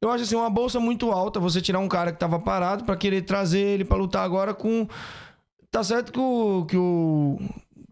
Eu 0.00 0.10
acho 0.10 0.24
assim, 0.24 0.34
uma 0.34 0.50
bolsa 0.50 0.80
muito 0.80 1.10
alta 1.12 1.38
você 1.38 1.60
tirar 1.60 1.78
um 1.78 1.88
cara 1.88 2.10
que 2.12 2.18
tava 2.18 2.38
parado 2.38 2.84
pra 2.84 2.96
querer 2.96 3.22
trazer 3.22 3.60
ele 3.60 3.84
pra 3.84 3.96
lutar 3.96 4.24
agora 4.24 4.52
com. 4.54 4.86
Tá 5.70 5.82
certo 5.84 6.12
que 6.12 6.18
o. 6.18 6.64
que 6.68 6.76
o. 6.76 7.38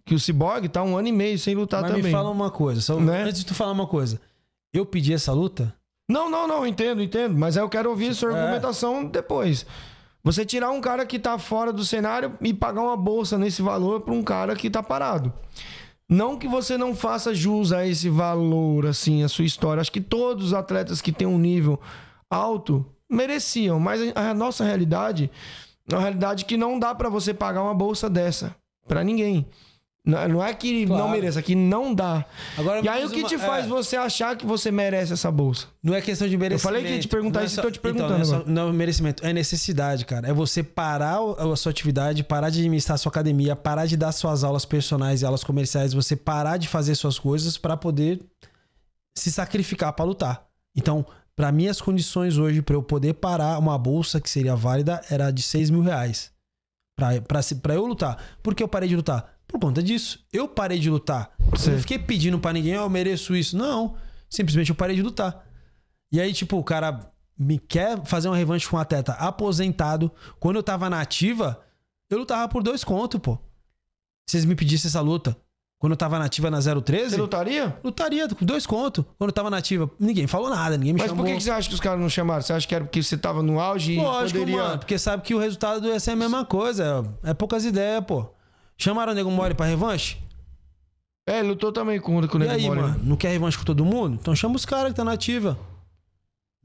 que 0.05 0.15
o 0.15 0.19
Cyborg 0.19 0.69
tá 0.69 0.83
um 0.83 0.97
ano 0.97 1.09
e 1.09 1.13
meio 1.13 1.39
sem 1.39 1.55
lutar 1.55 1.83
Mas 1.83 1.91
também. 1.91 2.05
me 2.07 2.11
fala 2.11 2.31
uma 2.31 2.51
coisa, 2.51 2.81
só, 2.81 2.99
Né? 2.99 3.23
antes 3.23 3.41
de 3.41 3.47
tu 3.47 3.55
falar 3.55 3.73
uma 3.73 3.87
coisa. 3.87 4.21
Eu 4.73 4.85
pedi 4.87 5.13
essa 5.13 5.33
luta? 5.33 5.75
Não, 6.09 6.29
não, 6.29 6.47
não, 6.49 6.67
entendo, 6.67 7.01
entendo. 7.03 7.37
Mas 7.39 7.57
aí 7.57 7.63
eu 7.63 7.69
quero 7.69 7.89
ouvir 7.91 8.13
sua 8.15 8.37
É. 8.37 8.41
argumentação 8.41 9.05
depois. 9.05 9.65
Você 10.23 10.45
tirar 10.45 10.71
um 10.71 10.81
cara 10.81 11.07
que 11.07 11.19
tá 11.19 11.39
fora 11.39 11.73
do 11.73 11.85
cenário 11.85 12.37
e 12.43 12.53
pagar 12.53 12.83
uma 12.83 12.97
bolsa 12.97 13.39
nesse 13.39 13.63
valor 13.63 14.01
pra 14.01 14.13
um 14.13 14.23
cara 14.23 14.55
que 14.57 14.69
tá 14.69 14.83
parado. 14.83 15.33
Não 16.11 16.37
que 16.37 16.49
você 16.49 16.77
não 16.77 16.93
faça 16.93 17.33
jus 17.33 17.73
a 17.73 17.87
esse 17.87 18.09
valor, 18.09 18.85
assim, 18.85 19.23
a 19.23 19.29
sua 19.29 19.45
história. 19.45 19.81
Acho 19.81 19.93
que 19.93 20.01
todos 20.01 20.47
os 20.47 20.53
atletas 20.53 21.01
que 21.01 21.13
têm 21.13 21.29
um 21.29 21.39
nível 21.39 21.79
alto 22.29 22.85
mereciam, 23.09 23.79
mas 23.79 24.01
a 24.17 24.35
nossa 24.35 24.65
realidade 24.65 25.31
é 25.89 25.95
uma 25.95 26.01
realidade 26.01 26.45
que 26.45 26.57
não 26.57 26.81
dá 26.81 26.93
pra 26.97 27.09
você 27.09 27.33
pagar 27.33 27.63
uma 27.63 27.75
bolsa 27.75 28.11
dessa 28.11 28.57
pra 28.89 29.05
ninguém. 29.05 29.47
Não 30.03 30.27
não 30.29 30.43
é 30.45 30.55
que 30.55 30.87
não 30.87 30.97
Claro. 30.97 31.11
mereça, 31.11 31.41
é 31.41 31.43
que 31.43 31.55
não 31.55 31.95
dá. 31.95 32.25
Agora, 32.57 32.81
e 32.81 32.89
aí 32.89 33.05
o 33.05 33.11
que 33.11 33.19
uma- 33.21 33.29
te 33.29 33.37
faz 33.37 33.67
é. 33.67 33.69
você 33.69 33.97
achar 33.97 34.35
que 34.35 34.47
você 34.47 34.71
merece 34.71 35.13
essa 35.13 35.31
bolsa? 35.31 35.67
Não 35.83 35.95
é 35.95 36.01
questão 36.01 36.27
de 36.27 36.39
merecimento. 36.39 36.63
falei 36.63 36.83
que 36.83 36.95
ia 36.95 37.01
te 37.01 37.07
perguntar 37.09 37.41
Não 37.41 37.45
é 37.45 37.47
isso 37.47 37.55
só- 37.57 37.63
tô 37.63 37.71
te 37.71 37.79
perguntando 37.79 38.15
Então, 38.15 38.19
não, 38.31 38.37
é 38.37 38.45
só- 38.45 38.51
não 38.51 38.69
é 38.71 38.73
merecimento, 38.73 39.27
é 39.27 39.31
necessidade, 39.33 40.07
cara. 40.07 40.27
É 40.27 40.33
você 40.33 40.63
parar 40.63 41.19
a 41.39 41.55
sua 41.55 41.71
atividade, 41.71 42.25
parar 42.25 42.49
de 42.49 42.61
administrar 42.61 42.95
a 42.95 42.99
sua 42.99 43.11
academia, 43.11 43.55
parar 43.55 43.85
de 43.85 43.95
dar 43.97 44.11
suas 44.13 44.43
aulas 44.43 44.65
personais 44.65 45.21
e 45.21 45.27
aulas 45.27 45.45
comerciais, 45.45 45.93
você 45.93 46.17
parar 46.17 46.57
de 46.57 46.67
fazer 46.67 46.95
suas 46.95 47.19
coisas 47.19 47.59
pra 47.59 47.77
poder 47.77 48.21
se 49.15 49.31
sacrificar 49.31 49.93
pra 49.93 50.05
lutar. 50.07 50.47
Então, 50.75 51.05
pra 51.37 51.53
mim, 51.53 51.69
as 51.69 51.79
condições 51.81 52.39
hoje 52.39 52.63
pra 52.63 52.75
eu 52.75 52.83
poder 52.83 53.15
parar 53.15 53.59
uma 53.59 53.77
bolsa 53.77 54.19
que 54.19 54.31
seria 54.31 54.57
válida 54.57 55.03
era 55.11 55.31
de 55.31 55.43
6 55.43 55.69
mil 55.69 55.83
reais. 55.83 56.31
Pra, 56.97 57.21
pra, 57.21 57.43
se- 57.43 57.57
pra 57.57 57.75
eu 57.75 57.85
lutar. 57.87 58.17
Por 58.43 58.55
que 58.55 58.63
eu 58.63 58.69
parei 58.69 58.89
de 58.89 58.97
lutar? 58.97 59.30
Por 59.51 59.59
conta 59.61 59.83
disso. 59.83 60.25
Eu 60.33 60.47
parei 60.49 60.79
de 60.79 60.89
lutar. 60.91 61.33
Eu 61.53 61.59
Certo. 61.59 61.73
não 61.75 61.81
fiquei 61.81 61.99
pedindo 61.99 62.39
pra 62.39 62.53
ninguém, 62.53 62.75
"Ah, 62.75 62.83
eu 62.83 62.91
mereço 62.91 63.35
isso. 63.35 63.57
Não. 63.57 63.95
Simplesmente 64.29 64.71
eu 64.71 64.77
parei 64.77 64.95
de 64.97 65.03
lutar. 65.03 65.45
E 66.13 66.21
aí, 66.21 66.33
tipo, 66.33 66.57
o 66.57 66.65
cara 66.65 67.01
me 67.39 67.59
quer 67.59 68.05
fazer 68.05 68.29
uma 68.29 68.37
revanche 68.37 68.69
com 68.69 68.77
um 68.77 68.81
atleta 68.81 69.13
aposentado. 69.15 70.11
Quando 70.39 70.57
eu 70.57 70.63
tava 70.63 70.89
na 70.91 71.01
ativa, 71.01 71.61
eu 72.09 72.19
lutava 72.19 72.49
por 72.49 72.63
dois 72.63 72.85
contos, 72.85 73.19
pô. 73.21 73.35
Se 74.29 74.33
vocês 74.33 74.45
me 74.45 74.55
pedissem 74.55 74.89
essa 74.89 75.01
luta. 75.01 75.37
Quando 75.79 75.93
eu 75.93 75.97
tava 75.97 76.19
na 76.19 76.27
ativa 76.27 76.51
na 76.51 76.61
013, 76.61 77.15
Você 77.15 77.21
lutaria? 77.21 77.75
lutaria 77.83 78.29
com 78.29 78.45
dois 78.45 78.67
contos. 78.67 79.03
Quando 79.17 79.31
eu 79.31 79.33
tava 79.35 79.49
na 79.49 79.57
ativa, 79.57 79.91
ninguém 79.99 80.27
falou 80.27 80.51
nada, 80.51 80.77
ninguém 80.77 80.93
me 80.93 81.01
Mas 81.01 81.09
chamou. 81.09 81.25
por 81.25 81.33
que, 81.35 81.41
você 81.41 81.51
acha 81.51 81.69
que 81.71 81.75
os 81.75 81.81
caras 81.81 81.99
não 81.99 82.09
chamaram? 82.11 82.43
Você 82.43 82.53
acha 82.53 82.69
que 82.69 82.75
era 82.75 82.85
porque 82.85 83.03
você 83.03 83.17
tava 83.17 83.43
no 83.43 83.59
auge 83.59 83.95
e 83.95 83.97
Lógico, 83.97 84.41
poderia... 84.41 84.63
mano, 84.63 84.79
porque 84.79 84.99
sabe 84.99 85.23
que 85.23 85.35
o 85.35 85.39
resultado 85.39 85.89
ia 85.89 85.99
ser 85.99 86.11
a 86.11 86.17
mesma 86.17 86.45
coisa. 86.45 87.03
É 87.23 87.33
poucas 87.33 87.65
ideias, 87.65 88.05
pô. 88.05 88.27
Chamaram 88.83 89.13
o 89.13 89.15
Nego 89.15 89.31
Mole 89.31 89.55
pra 89.55 89.67
revanche? 89.67 90.17
É, 91.29 91.41
ele 91.41 91.49
lutou 91.49 91.71
também 91.71 92.01
com, 92.01 92.27
com 92.27 92.39
o 92.39 92.43
E 92.43 92.47
Nego 92.47 92.53
aí, 92.53 92.63
Mole, 92.67 92.81
né? 92.81 92.87
mano? 92.89 93.01
Não 93.05 93.17
quer 93.17 93.29
revanche 93.29 93.59
com 93.59 93.65
todo 93.65 93.85
mundo? 93.85 94.17
Então 94.21 94.35
chama 94.35 94.57
os 94.57 94.65
caras 94.65 94.91
que 94.93 94.97
tá 94.97 95.05
na 95.05 95.13
ativa. 95.13 95.59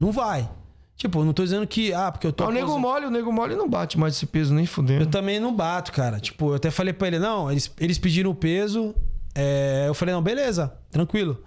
Não 0.00 0.10
vai. 0.10 0.48
Tipo, 0.96 1.20
eu 1.20 1.24
não 1.26 1.34
tô 1.34 1.42
dizendo 1.44 1.66
que. 1.66 1.92
Ah, 1.92 2.10
porque 2.10 2.26
eu 2.26 2.32
tô. 2.32 2.44
Mas 2.46 2.54
o 2.54 2.58
Nego. 2.58 2.78
Mole, 2.78 3.06
o 3.06 3.10
Nego 3.10 3.30
Mole 3.30 3.54
não 3.54 3.68
bate 3.68 3.98
mais 3.98 4.14
esse 4.16 4.24
peso 4.24 4.54
nem 4.54 4.64
fudendo. 4.64 5.02
Eu 5.04 5.10
também 5.10 5.38
não 5.38 5.54
bato, 5.54 5.92
cara. 5.92 6.18
Tipo, 6.18 6.50
eu 6.50 6.54
até 6.54 6.70
falei 6.70 6.94
pra 6.94 7.06
ele, 7.08 7.18
não, 7.18 7.50
eles, 7.50 7.70
eles 7.78 7.98
pediram 7.98 8.30
o 8.30 8.34
peso. 8.34 8.94
é, 9.34 9.84
eu 9.86 9.92
falei, 9.92 10.14
não, 10.14 10.22
beleza, 10.22 10.72
tranquilo. 10.90 11.44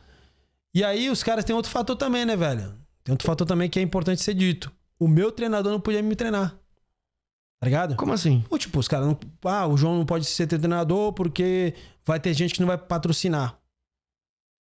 E 0.72 0.84
aí 0.84 1.10
os 1.10 1.24
caras 1.24 1.44
têm 1.44 1.56
outro 1.56 1.72
fator 1.72 1.96
também, 1.96 2.26
né, 2.26 2.36
velho? 2.36 2.76
Tem 3.04 3.12
outro 3.12 3.26
fator 3.26 3.48
também 3.48 3.68
que 3.68 3.80
é 3.80 3.82
importante 3.82 4.22
ser 4.22 4.36
dito. 4.36 4.72
O 5.00 5.08
meu 5.08 5.32
treinador 5.32 5.72
não 5.72 5.80
podia 5.80 6.04
me 6.04 6.16
treinar. 6.16 6.56
Tá 7.62 7.66
ligado? 7.66 7.96
Como 7.96 8.14
assim? 8.14 8.44
Ou, 8.50 8.58
tipo, 8.58 8.80
os 8.80 8.88
caras 8.88 9.08
não. 9.08 9.18
Ah, 9.44 9.68
o 9.68 9.76
João 9.76 9.98
não 9.98 10.06
pode 10.06 10.26
ser 10.26 10.48
treinador 10.48 11.12
porque 11.14 11.74
vai 12.06 12.20
ter 12.20 12.34
gente 12.34 12.54
que 12.54 12.60
não 12.62 12.68
vai 12.68 12.78
patrocinar. 12.78 13.56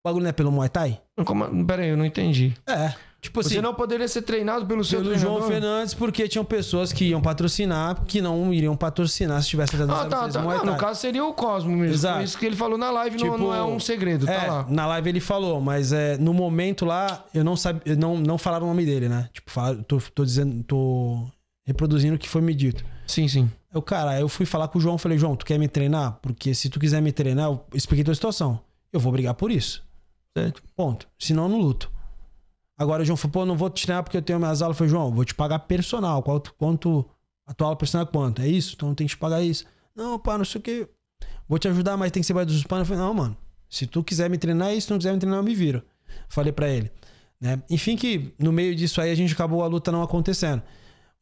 O 0.04 0.10
bagulho 0.10 0.24
não 0.24 0.30
é 0.30 0.34
pelo 0.34 0.52
Muay 0.52 0.68
Thai? 0.68 1.00
Como... 1.24 1.66
Pera 1.66 1.84
aí, 1.84 1.90
eu 1.90 1.96
não 1.98 2.06
entendi. 2.06 2.54
É. 2.68 2.94
Tipo 3.22 3.40
assim. 3.40 3.50
Você 3.50 3.62
não 3.62 3.74
poderia 3.76 4.08
ser 4.08 4.24
treinado 4.24 4.66
pelo 4.66 4.84
seu 4.84 5.00
pelo 5.00 5.12
treinador? 5.12 5.38
João 5.38 5.48
Fernandes, 5.50 5.94
porque 5.94 6.28
tinham 6.28 6.44
pessoas 6.44 6.92
que 6.92 7.06
iam 7.06 7.22
patrocinar, 7.22 8.04
que 8.06 8.20
não 8.20 8.52
iriam 8.52 8.76
patrocinar 8.76 9.42
se 9.44 9.48
tivesse 9.50 9.78
tratado 9.78 9.94
Ah, 9.94 10.10
tá, 10.10 10.28
tá. 10.28 10.42
Muay 10.42 10.58
Não, 10.58 10.66
no 10.66 10.78
caso 10.78 11.00
seria 11.00 11.24
o 11.24 11.32
Cosmo 11.34 11.72
mesmo. 11.78 11.94
Exato. 11.94 12.16
Foi 12.16 12.24
isso 12.26 12.38
que 12.38 12.46
ele 12.48 12.56
falou 12.56 12.80
na 12.80 12.90
live, 12.90 13.18
não, 13.18 13.24
Tipo, 13.26 13.38
não 13.38 13.54
é 13.54 13.64
um 13.64 13.80
segredo, 13.80 14.26
tá 14.26 14.34
É, 14.34 14.48
lá. 14.48 14.66
Na 14.68 14.88
live 14.88 15.08
ele 15.10 15.20
falou, 15.20 15.62
mas 15.62 15.94
é, 15.94 16.18
no 16.18 16.34
momento 16.34 16.84
lá, 16.84 17.24
eu 17.34 17.44
não 17.44 17.56
sabia. 17.56 17.96
Não, 17.96 18.18
não 18.18 18.40
falaram 18.40 18.66
o 18.66 18.70
nome 18.70 18.84
dele, 18.86 19.08
né? 19.08 19.30
Tipo, 19.32 19.52
falaram- 19.52 19.84
tô, 19.84 20.02
tô 20.14 20.26
dizendo. 20.26 20.64
tô 20.64 21.24
reproduzindo 21.64 22.16
o 22.16 22.20
que 22.20 22.30
foi 22.30 22.42
me 22.42 22.54
dito. 22.54 22.84
Sim, 23.08 23.28
sim. 23.28 23.52
Eu, 23.74 23.82
cara, 23.82 24.20
eu 24.20 24.28
fui 24.28 24.46
falar 24.46 24.68
com 24.68 24.78
o 24.78 24.82
João, 24.82 24.98
falei, 24.98 25.18
João, 25.18 25.36
tu 25.36 25.46
quer 25.46 25.58
me 25.58 25.68
treinar? 25.68 26.20
Porque 26.22 26.54
se 26.54 26.70
tu 26.70 26.80
quiser 26.80 27.02
me 27.02 27.12
treinar, 27.12 27.46
eu 27.46 27.66
expliquei 27.74 28.04
tua 28.04 28.16
situação. 28.16 28.60
Eu 28.92 29.00
vou 29.00 29.12
brigar 29.12 29.34
por 29.34 29.52
isso. 29.52 29.84
Certo. 30.38 30.62
Ponto. 30.76 31.08
Senão 31.18 31.44
eu 31.44 31.50
não 31.50 31.62
luto. 31.62 31.92
Agora 32.78 33.04
o 33.04 33.06
João 33.06 33.16
falou, 33.16 33.32
pô, 33.32 33.46
não 33.46 33.56
vou 33.56 33.70
te 33.70 33.84
treinar 33.84 34.04
porque 34.04 34.18
eu 34.18 34.22
tenho 34.22 34.40
minhas 34.40 34.62
aulas. 34.62 34.76
Eu 34.76 34.78
falei, 34.80 34.92
João, 34.92 35.12
vou 35.12 35.24
te 35.24 35.36
pagar 35.36 35.60
personal. 35.60 36.22
Quanto, 36.24 36.54
quanto 36.56 37.06
a 37.46 37.54
tua 37.54 37.68
aula 37.68 37.78
personal 37.78 38.08
é 38.08 38.12
quanto? 38.12 38.42
É 38.42 38.48
isso? 38.48 38.74
Então 38.76 38.94
tem 38.96 39.08
que 39.08 39.14
te 39.14 39.18
pagar 39.18 39.42
isso. 39.42 39.66
Não, 39.96 40.18
pá, 40.18 40.38
não 40.38 40.46
sei 40.46 40.60
o 40.60 40.62
que. 40.62 40.88
Vou 41.48 41.60
te 41.60 41.68
ajudar, 41.68 41.96
mas 41.96 42.12
tem 42.12 42.22
que 42.22 42.28
ser 42.28 42.34
mais 42.34 42.48
dos 42.48 42.64
panos. 42.64 42.90
Eu 42.90 42.96
falei, 42.96 43.08
não, 43.08 43.14
mano. 43.14 43.38
Se 43.70 43.86
tu 43.86 44.04
quiser 44.04 44.30
me 44.30 44.38
treinar, 44.38 44.72
isso. 44.72 44.82
Se 44.82 44.88
tu 44.88 44.92
não 44.92 44.98
quiser 44.98 45.14
me 45.14 45.20
treinar, 45.20 45.40
eu 45.40 45.44
me 45.44 45.56
viro. 45.56 45.84
Falei 46.28 46.52
pra 46.52 46.70
ele. 46.70 46.92
Né? 47.40 47.62
Enfim, 47.70 47.96
que 47.96 48.34
no 48.38 48.52
meio 48.52 48.76
disso 48.76 49.00
aí 49.02 49.12
a 49.12 49.16
gente 49.16 49.34
acabou 49.34 49.64
a 49.64 49.68
luta 49.68 49.92
não 49.92 50.02
acontecendo. 50.04 50.62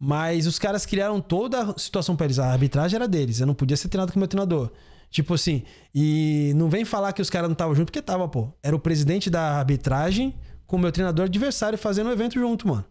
Mas 0.02 0.48
os 0.48 0.58
caras 0.58 0.86
criaram 0.86 1.20
toda 1.20 1.72
a 1.72 1.78
situação 1.78 2.16
pra 2.16 2.26
eles. 2.26 2.40
A 2.40 2.52
arbitragem 2.52 2.96
era 2.96 3.08
deles. 3.08 3.40
Eu 3.40 3.48
não 3.48 3.54
podia 3.54 3.76
ser 3.76 3.90
treinado 3.90 4.14
com 4.14 4.20
o 4.20 4.22
meu 4.22 4.28
treinador. 4.28 4.72
Tipo 5.10 5.34
assim, 5.34 5.64
e 5.94 6.54
não 6.56 6.70
vem 6.70 6.86
falar 6.86 7.12
que 7.14 7.22
os 7.22 7.30
caras 7.30 7.50
não 7.50 7.54
estavam 7.54 7.76
junto, 7.76 7.88
porque 7.88 8.02
tava, 8.02 8.28
pô. 8.28 8.54
Era 8.64 8.76
o 8.76 8.80
presidente 8.80 9.30
da 9.30 9.58
arbitragem 9.58 10.40
com 10.66 10.78
o 10.78 10.80
meu 10.80 10.92
treinador 10.92 11.26
adversário 11.26 11.78
fazendo 11.78 12.08
o 12.08 12.14
evento 12.14 12.36
junto, 12.36 12.68
mano. 12.68 12.86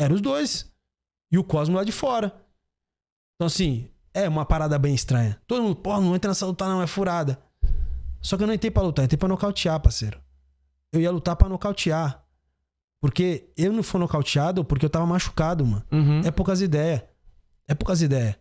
Eram 0.00 0.14
os 0.14 0.20
dois. 0.20 0.72
E 1.30 1.38
o 1.38 1.44
Cosmo 1.44 1.76
lá 1.76 1.84
de 1.84 1.92
fora. 1.92 2.34
Então, 3.36 3.46
assim, 3.46 3.88
é 4.14 4.28
uma 4.28 4.44
parada 4.44 4.78
bem 4.78 4.94
estranha. 4.94 5.40
Todo 5.46 5.62
mundo, 5.62 5.76
pô, 5.76 6.00
não 6.00 6.16
entra 6.16 6.30
nessa 6.30 6.46
luta, 6.46 6.66
não, 6.66 6.82
é 6.82 6.86
furada. 6.86 7.38
Só 8.20 8.36
que 8.36 8.42
eu 8.42 8.46
não 8.46 8.54
entrei 8.54 8.70
pra 8.70 8.82
lutar, 8.82 9.04
entrei 9.04 9.18
pra 9.18 9.28
nocautear, 9.28 9.78
parceiro. 9.80 10.20
Eu 10.92 11.00
ia 11.00 11.10
lutar 11.10 11.36
pra 11.36 11.48
nocautear. 11.48 12.24
Porque 13.00 13.48
eu 13.56 13.72
não 13.72 13.82
fui 13.82 14.00
nocauteado 14.00 14.64
porque 14.64 14.84
eu 14.84 14.90
tava 14.90 15.06
machucado, 15.06 15.64
mano. 15.64 15.84
Uhum. 15.92 16.20
É 16.24 16.30
poucas 16.30 16.60
ideias. 16.60 17.02
É 17.66 17.74
poucas 17.74 18.02
ideias. 18.02 18.36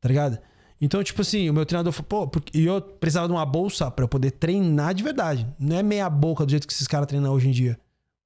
Tá 0.00 0.08
ligado? 0.08 0.38
Então, 0.80 1.02
tipo 1.04 1.22
assim, 1.22 1.48
o 1.48 1.54
meu 1.54 1.64
treinador 1.64 1.92
falou, 1.92 2.08
pô, 2.08 2.26
porque 2.26 2.58
e 2.58 2.64
eu 2.64 2.80
precisava 2.80 3.28
de 3.28 3.32
uma 3.32 3.46
bolsa 3.46 3.88
pra 3.88 4.04
eu 4.04 4.08
poder 4.08 4.32
treinar 4.32 4.92
de 4.94 5.04
verdade. 5.04 5.46
Não 5.56 5.76
é 5.76 5.82
meia 5.82 6.10
boca 6.10 6.44
do 6.44 6.50
jeito 6.50 6.66
que 6.66 6.72
esses 6.72 6.88
caras 6.88 7.06
treinam 7.06 7.32
hoje 7.32 7.48
em 7.48 7.52
dia. 7.52 7.78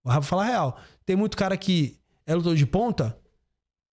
O 0.03 0.09
Rafa 0.09 0.27
fala 0.27 0.44
real. 0.44 0.78
Tem 1.05 1.15
muito 1.15 1.36
cara 1.36 1.55
que 1.57 1.98
é 2.27 2.35
lutador 2.35 2.57
de 2.57 2.65
ponta 2.65 3.19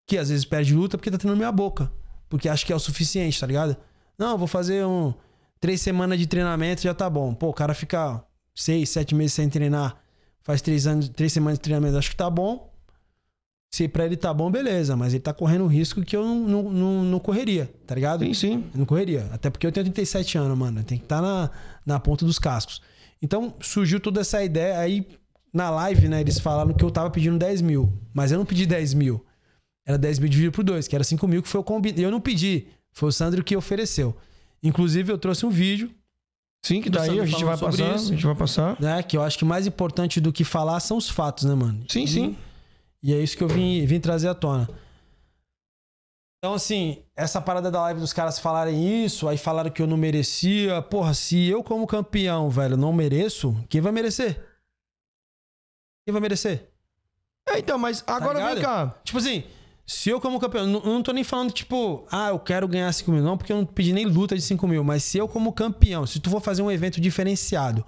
que 0.07 0.17
às 0.17 0.29
vezes 0.29 0.45
perde 0.45 0.73
luta 0.73 0.97
porque 0.97 1.11
tá 1.11 1.17
treinando 1.17 1.39
meia 1.39 1.51
boca. 1.51 1.91
Porque 2.29 2.47
acha 2.47 2.65
que 2.65 2.71
é 2.71 2.75
o 2.75 2.79
suficiente, 2.79 3.39
tá 3.39 3.45
ligado? 3.45 3.75
Não, 4.17 4.31
eu 4.31 4.37
vou 4.37 4.47
fazer 4.47 4.85
um. 4.85 5.13
Três 5.59 5.81
semanas 5.81 6.17
de 6.17 6.27
treinamento 6.27 6.81
já 6.81 6.93
tá 6.93 7.09
bom. 7.09 7.33
Pô, 7.33 7.49
o 7.49 7.53
cara 7.53 7.73
fica 7.73 8.23
seis, 8.55 8.89
sete 8.89 9.13
meses 9.13 9.33
sem 9.33 9.49
treinar. 9.49 9.97
Faz 10.43 10.61
três 10.61 10.85
anos, 10.85 11.09
três 11.09 11.31
semanas 11.31 11.57
de 11.57 11.63
treinamento, 11.63 11.97
acho 11.97 12.09
que 12.09 12.15
tá 12.15 12.29
bom. 12.29 12.71
Se 13.73 13.87
pra 13.87 14.05
ele 14.05 14.15
tá 14.15 14.31
bom, 14.33 14.51
beleza. 14.51 14.95
Mas 14.95 15.13
ele 15.13 15.21
tá 15.21 15.33
correndo 15.33 15.63
um 15.63 15.67
risco 15.67 16.03
que 16.03 16.15
eu 16.15 16.23
não, 16.23 16.39
não, 16.47 16.63
não, 16.71 17.03
não 17.03 17.19
correria, 17.19 17.73
tá 17.87 17.95
ligado? 17.95 18.23
Sim, 18.23 18.33
sim. 18.33 18.53
Eu 18.73 18.79
não 18.79 18.85
correria. 18.85 19.27
Até 19.31 19.49
porque 19.49 19.65
eu 19.65 19.71
tenho 19.71 19.85
37 19.85 20.37
anos, 20.37 20.55
mano. 20.55 20.83
Tem 20.83 20.97
que 20.97 21.05
estar 21.05 21.21
na, 21.21 21.49
na 21.85 21.99
ponta 21.99 22.23
dos 22.23 22.37
cascos. 22.37 22.81
Então 23.19 23.55
surgiu 23.61 23.99
toda 23.99 24.21
essa 24.21 24.43
ideia. 24.43 24.77
Aí 24.77 25.07
na 25.51 25.69
live, 25.69 26.07
né, 26.07 26.21
eles 26.21 26.39
falaram 26.39 26.73
que 26.73 26.83
eu 26.83 26.91
tava 26.91 27.09
pedindo 27.09 27.37
10 27.37 27.61
mil. 27.61 27.91
Mas 28.13 28.31
eu 28.31 28.37
não 28.37 28.45
pedi 28.45 28.65
10 28.65 28.93
mil. 28.93 29.25
Era 29.85 29.97
10 29.97 30.19
mil 30.19 30.29
dividido 30.29 30.53
por 30.53 30.63
dois, 30.63 30.87
que 30.87 30.95
era 30.95 31.03
5 31.03 31.27
mil, 31.27 31.41
que 31.41 31.49
foi 31.49 31.61
o 31.61 31.63
combinado. 31.63 32.01
Eu 32.01 32.11
não 32.11 32.21
pedi. 32.21 32.67
Foi 32.91 33.09
o 33.09 33.11
Sandro 33.11 33.43
que 33.43 33.55
ofereceu. 33.55 34.15
Inclusive, 34.61 35.11
eu 35.11 35.17
trouxe 35.17 35.45
um 35.45 35.49
vídeo, 35.49 35.91
Sim, 36.65 36.81
que 36.81 36.89
daí 36.89 37.03
a 37.03 37.05
Sandro 37.11 37.25
gente 37.25 37.43
vai 37.43 37.57
passar. 37.57 37.95
isso. 37.95 38.07
A 38.11 38.15
gente 38.15 38.25
vai 38.25 38.35
passar. 38.35 38.79
né? 38.79 39.03
Que 39.03 39.17
eu 39.17 39.21
acho 39.21 39.37
que 39.37 39.43
mais 39.45 39.67
importante 39.67 40.21
do 40.21 40.31
que 40.31 40.43
falar 40.45 40.79
são 40.79 40.95
os 40.97 41.09
fatos, 41.09 41.43
né, 41.43 41.53
mano? 41.53 41.83
Sim, 41.89 42.03
E- 42.03 42.07
sim. 42.07 42.37
E 43.03 43.13
é 43.13 43.19
isso 43.21 43.35
que 43.35 43.43
eu 43.43 43.49
vim, 43.49 43.85
vim 43.85 43.99
trazer 43.99 44.29
à 44.29 44.33
tona. 44.33 44.69
Então, 46.39 46.53
assim, 46.53 47.03
essa 47.15 47.41
parada 47.41 47.69
da 47.69 47.81
live 47.83 47.99
dos 47.99 48.13
caras 48.13 48.39
falarem 48.39 49.03
isso, 49.05 49.27
aí 49.27 49.37
falaram 49.37 49.69
que 49.69 49.81
eu 49.81 49.87
não 49.87 49.97
merecia. 49.97 50.81
Porra, 50.81 51.13
se 51.13 51.45
eu, 51.47 51.61
como 51.63 51.85
campeão, 51.87 52.49
velho, 52.49 52.77
não 52.77 52.93
mereço, 52.93 53.55
quem 53.69 53.81
vai 53.81 53.91
merecer? 53.91 54.35
Quem 56.05 56.11
vai 56.13 56.21
merecer? 56.21 56.69
É, 57.47 57.59
então, 57.59 57.77
mas 57.77 58.03
agora 58.07 58.39
Tá 58.39 58.53
vem 58.53 58.61
cá. 58.63 58.95
Tipo 59.03 59.17
assim, 59.19 59.43
se 59.85 60.09
eu, 60.09 60.19
como 60.21 60.39
campeão, 60.39 60.65
não- 60.65 60.81
não 60.81 61.03
tô 61.03 61.11
nem 61.11 61.23
falando, 61.23 61.51
tipo, 61.51 62.05
ah, 62.11 62.29
eu 62.29 62.39
quero 62.39 62.67
ganhar 62.67 62.91
5 62.93 63.11
mil, 63.11 63.21
não, 63.23 63.37
porque 63.37 63.51
eu 63.51 63.57
não 63.57 63.65
pedi 63.65 63.91
nem 63.93 64.05
luta 64.05 64.35
de 64.35 64.41
5 64.41 64.67
mil, 64.67 64.83
mas 64.83 65.03
se 65.03 65.17
eu, 65.17 65.27
como 65.27 65.51
campeão, 65.51 66.05
se 66.07 66.19
tu 66.19 66.29
for 66.29 66.41
fazer 66.41 66.61
um 66.61 66.71
evento 66.71 67.01
diferenciado, 67.01 67.85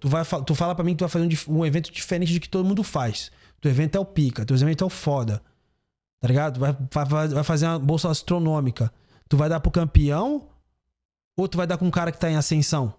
tu, 0.00 0.08
vai, 0.08 0.24
tu 0.44 0.54
fala 0.54 0.74
pra 0.74 0.84
mim 0.84 0.92
que 0.92 0.98
tu 0.98 1.02
vai 1.02 1.08
fazer 1.08 1.24
um, 1.50 1.58
um 1.60 1.64
evento 1.66 1.90
diferente 1.90 2.32
do 2.34 2.40
que 2.40 2.48
todo 2.48 2.66
mundo 2.66 2.82
faz. 2.82 3.30
Teu 3.60 3.70
evento 3.70 3.96
é 3.96 4.00
o 4.00 4.04
pica, 4.04 4.44
teu 4.44 4.56
evento 4.56 4.84
é 4.84 4.86
o 4.86 4.90
foda. 4.90 5.42
Tá 6.20 6.28
ligado? 6.28 6.60
Vai, 6.60 6.76
vai, 7.06 7.28
vai 7.28 7.44
fazer 7.44 7.66
uma 7.66 7.78
bolsa 7.78 8.10
astronômica. 8.10 8.92
Tu 9.28 9.36
vai 9.36 9.48
dar 9.48 9.60
pro 9.60 9.70
campeão 9.70 10.48
ou 11.36 11.48
tu 11.48 11.56
vai 11.56 11.66
dar 11.66 11.78
com 11.78 11.86
um 11.86 11.90
cara 11.90 12.10
que 12.12 12.18
tá 12.18 12.30
em 12.30 12.36
ascensão? 12.36 12.92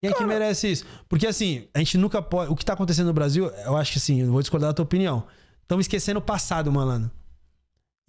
Quem 0.00 0.10
é 0.10 0.14
que 0.14 0.24
merece 0.24 0.70
isso? 0.70 0.84
Porque 1.08 1.26
assim, 1.26 1.66
a 1.74 1.78
gente 1.80 1.98
nunca 1.98 2.22
pode. 2.22 2.52
O 2.52 2.56
que 2.56 2.64
tá 2.64 2.72
acontecendo 2.74 3.06
no 3.08 3.12
Brasil, 3.12 3.46
eu 3.64 3.76
acho 3.76 3.92
que 3.92 3.98
assim, 3.98 4.20
eu 4.20 4.30
vou 4.30 4.40
discordar 4.40 4.70
da 4.70 4.74
tua 4.74 4.84
opinião. 4.84 5.26
Estamos 5.68 5.84
esquecendo 5.84 6.18
o 6.18 6.22
passado, 6.22 6.72
malandro. 6.72 7.10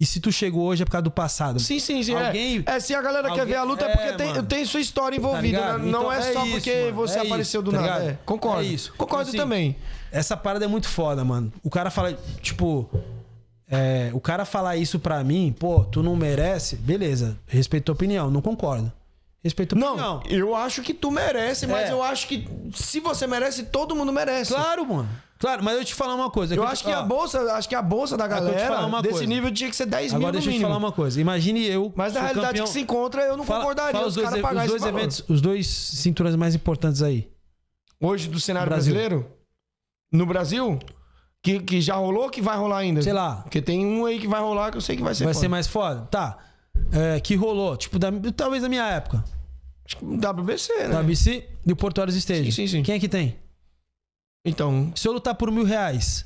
E 0.00 0.06
se 0.06 0.18
tu 0.18 0.32
chegou 0.32 0.62
hoje 0.64 0.80
é 0.80 0.86
por 0.86 0.92
causa 0.92 1.02
do 1.02 1.10
passado. 1.10 1.60
Sim, 1.60 1.78
sim, 1.78 2.02
sim. 2.02 2.14
Alguém- 2.14 2.64
é. 2.66 2.76
é, 2.76 2.80
se 2.80 2.94
a 2.94 3.02
galera 3.02 3.24
quer 3.24 3.40
alguém- 3.40 3.46
ver 3.48 3.56
a 3.56 3.62
luta 3.64 3.84
é 3.84 3.90
é, 3.92 3.96
porque 3.98 4.12
tem, 4.14 4.28
mano. 4.28 4.42
tem 4.44 4.64
sua 4.64 4.80
história 4.80 5.20
Tá 5.20 5.28
envolvida, 5.28 5.58
ligado? 5.58 5.78
né? 5.80 5.90
Não 5.92 6.00
Então, 6.00 6.12
é 6.12 6.22
só 6.32 6.42
isso, 6.46 6.50
porque 6.52 6.80
mano, 6.84 6.94
você 6.94 7.18
é 7.18 7.22
apareceu 7.26 7.60
do 7.60 7.70
tá 7.70 7.80
nada. 7.82 8.04
É, 8.04 8.18
concordo. 8.24 8.62
É 8.62 8.64
isso. 8.64 8.94
Concordo 8.96 9.28
Então, 9.28 9.28
assim, 9.28 9.36
também. 9.36 9.76
Essa 10.10 10.38
parada 10.38 10.64
é 10.64 10.68
muito 10.68 10.88
foda, 10.88 11.22
mano. 11.22 11.52
O 11.62 11.68
cara 11.68 11.90
fala, 11.90 12.18
tipo. 12.40 12.88
é, 13.68 14.10
o 14.14 14.20
cara 14.20 14.46
falar 14.46 14.76
isso 14.78 14.98
pra 14.98 15.22
mim, 15.22 15.54
pô, 15.58 15.84
tu 15.84 16.02
não 16.02 16.16
merece, 16.16 16.76
beleza. 16.76 17.36
Respeito 17.46 17.84
tua 17.84 17.92
opinião, 17.92 18.30
não 18.30 18.40
concordo. 18.40 18.90
Respeito 19.42 19.74
Não, 19.74 20.16
opinião. 20.16 20.22
eu 20.28 20.54
acho 20.54 20.82
que 20.82 20.92
tu 20.92 21.10
merece, 21.10 21.66
mas 21.66 21.88
É. 21.88 21.92
eu 21.92 22.02
acho 22.02 22.26
que 22.28 22.46
se 22.74 23.00
você 23.00 23.26
merece, 23.26 23.62
todo 23.64 23.96
mundo 23.96 24.12
merece. 24.12 24.52
Claro, 24.52 24.86
mano. 24.86 25.08
Claro, 25.38 25.64
mas 25.64 25.78
eu 25.78 25.84
te 25.86 25.94
falar 25.94 26.14
uma 26.14 26.28
coisa. 26.30 26.54
Eu 26.54 26.62
te- 26.66 26.68
acho 26.72 26.84
que 26.84 26.90
ó, 26.92 26.98
a 26.98 27.02
bolsa, 27.02 27.40
acho 27.54 27.66
que 27.66 27.74
a 27.74 27.80
bolsa 27.80 28.14
da 28.18 28.24
eu 28.24 28.28
te 28.28 28.34
galera 28.34 28.86
uma 28.86 29.00
desse 29.00 29.14
coisa. 29.14 29.26
nível 29.26 29.50
tinha 29.50 29.70
que 29.70 29.76
ser 29.76 29.86
10 29.86 30.12
mil 30.12 30.20
Agora 30.20 30.32
deixa 30.32 30.50
eu 30.50 30.54
te 30.54 30.60
falar 30.60 30.76
uma 30.76 30.92
coisa. 30.92 31.18
Imagine 31.18 31.64
eu. 31.66 31.90
Mas 31.96 32.12
na 32.12 32.20
realidade 32.20 32.48
campeão- 32.48 32.66
que 32.66 32.70
se 32.72 32.80
encontra, 32.80 33.22
eu 33.22 33.38
não 33.38 33.44
Fala- 33.44 33.60
concordaria 33.60 33.92
fala 33.92 34.04
os 34.06 34.08
os 34.08 34.22
dois, 34.22 34.28
os 34.28 34.34
esse 34.34 34.68
dois 34.68 34.82
valor. 34.82 34.98
eventos, 34.98 35.24
os 35.26 35.40
dois 35.40 35.66
cinturões 35.66 36.36
mais 36.36 36.54
importantes 36.54 37.00
aí. 37.02 37.26
Hoje 37.98 38.28
do 38.28 38.38
cenário 38.38 38.68
Brasil. 38.68 38.92
brasileiro, 38.92 39.30
no 40.12 40.26
Brasil, 40.26 40.78
que, 41.42 41.60
que 41.60 41.80
já 41.80 41.94
rolou 41.94 42.28
que 42.28 42.42
vai 42.42 42.58
rolar 42.58 42.78
ainda? 42.78 43.00
Sei 43.00 43.14
lá. 43.14 43.36
Porque 43.36 43.62
tem 43.62 43.86
um 43.86 44.04
aí 44.04 44.18
que 44.18 44.28
vai 44.28 44.42
rolar 44.42 44.70
que 44.70 44.76
eu 44.76 44.80
sei 44.82 44.94
que 44.94 45.02
vai 45.02 45.14
ser 45.14 45.24
Vai 45.24 45.32
foda. 45.32 45.40
ser 45.40 45.48
mais 45.48 45.66
foda? 45.66 46.02
Tá. 46.10 46.36
É, 46.92 47.20
que 47.20 47.34
rolou, 47.34 47.76
tipo, 47.76 47.98
da- 47.98 48.10
talvez 48.36 48.62
da 48.62 48.68
minha 48.68 48.86
época. 48.86 49.24
Acho 49.84 49.96
que 49.96 50.04
WBC, 50.04 50.88
né? 50.88 51.00
WC 51.02 51.48
e 51.66 51.72
o 51.72 51.76
Portuários 51.76 52.16
Stage. 52.16 52.44
Sim, 52.52 52.66
sim, 52.66 52.66
sim. 52.66 52.82
Quem 52.82 52.94
é 52.94 53.00
que 53.00 53.08
tem? 53.08 53.38
Então, 54.44 54.92
Se 54.94 55.06
eu 55.06 55.12
lutar 55.12 55.34
por 55.34 55.50
mil 55.50 55.64
reais, 55.64 56.24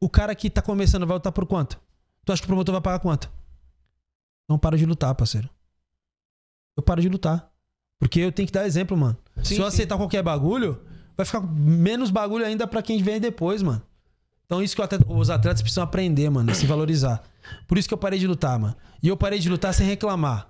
o 0.00 0.08
cara 0.08 0.34
que 0.34 0.48
tá 0.48 0.62
começando 0.62 1.06
vai 1.06 1.16
lutar 1.16 1.32
por 1.32 1.44
quanto? 1.46 1.80
Tu 2.24 2.32
acha 2.32 2.40
que 2.42 2.46
o 2.46 2.48
promotor 2.48 2.72
vai 2.74 2.82
pagar 2.82 2.98
quanto? 3.00 3.30
Não 4.48 4.58
para 4.58 4.76
de 4.76 4.86
lutar, 4.86 5.14
parceiro. 5.14 5.48
Eu 6.76 6.82
paro 6.82 7.00
de 7.02 7.08
lutar. 7.08 7.50
Porque 7.98 8.20
eu 8.20 8.30
tenho 8.30 8.46
que 8.46 8.52
dar 8.52 8.64
exemplo, 8.66 8.96
mano. 8.96 9.16
Sim, 9.38 9.42
Se 9.42 9.54
eu 9.56 9.62
sim. 9.64 9.68
aceitar 9.76 9.96
qualquer 9.96 10.22
bagulho, 10.22 10.80
vai 11.16 11.26
ficar 11.26 11.40
menos 11.40 12.10
bagulho 12.10 12.46
ainda 12.46 12.66
pra 12.66 12.80
quem 12.82 13.02
vem 13.02 13.18
depois, 13.20 13.60
mano. 13.62 13.82
Então 14.48 14.62
isso 14.62 14.74
que 14.74 14.80
atleta- 14.80 15.04
os 15.12 15.28
atletas 15.28 15.60
precisam 15.60 15.84
aprender, 15.84 16.30
mano, 16.30 16.54
se 16.54 16.64
valorizar. 16.66 17.22
Por 17.66 17.76
isso 17.76 17.86
que 17.86 17.92
eu 17.92 17.98
parei 17.98 18.18
de 18.18 18.26
lutar, 18.26 18.58
mano. 18.58 18.74
E 19.02 19.06
eu 19.08 19.14
parei 19.16 19.38
de 19.38 19.46
lutar 19.50 19.74
sem 19.74 19.86
reclamar. 19.86 20.48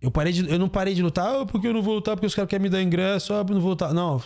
Eu, 0.00 0.12
parei 0.12 0.32
de, 0.32 0.48
eu 0.48 0.58
não 0.60 0.68
parei 0.68 0.94
de 0.94 1.02
lutar 1.02 1.34
ah, 1.42 1.44
porque 1.44 1.66
eu 1.66 1.74
não 1.74 1.82
vou 1.82 1.94
lutar 1.96 2.14
porque 2.14 2.26
os 2.26 2.34
caras 2.36 2.48
querem 2.48 2.62
me 2.62 2.68
dar 2.70 2.80
ingresso, 2.80 3.32
ah, 3.34 3.38
eu 3.38 3.44
não 3.54 3.60
vou 3.60 3.70
lutar. 3.70 3.92
Não, 3.92 4.22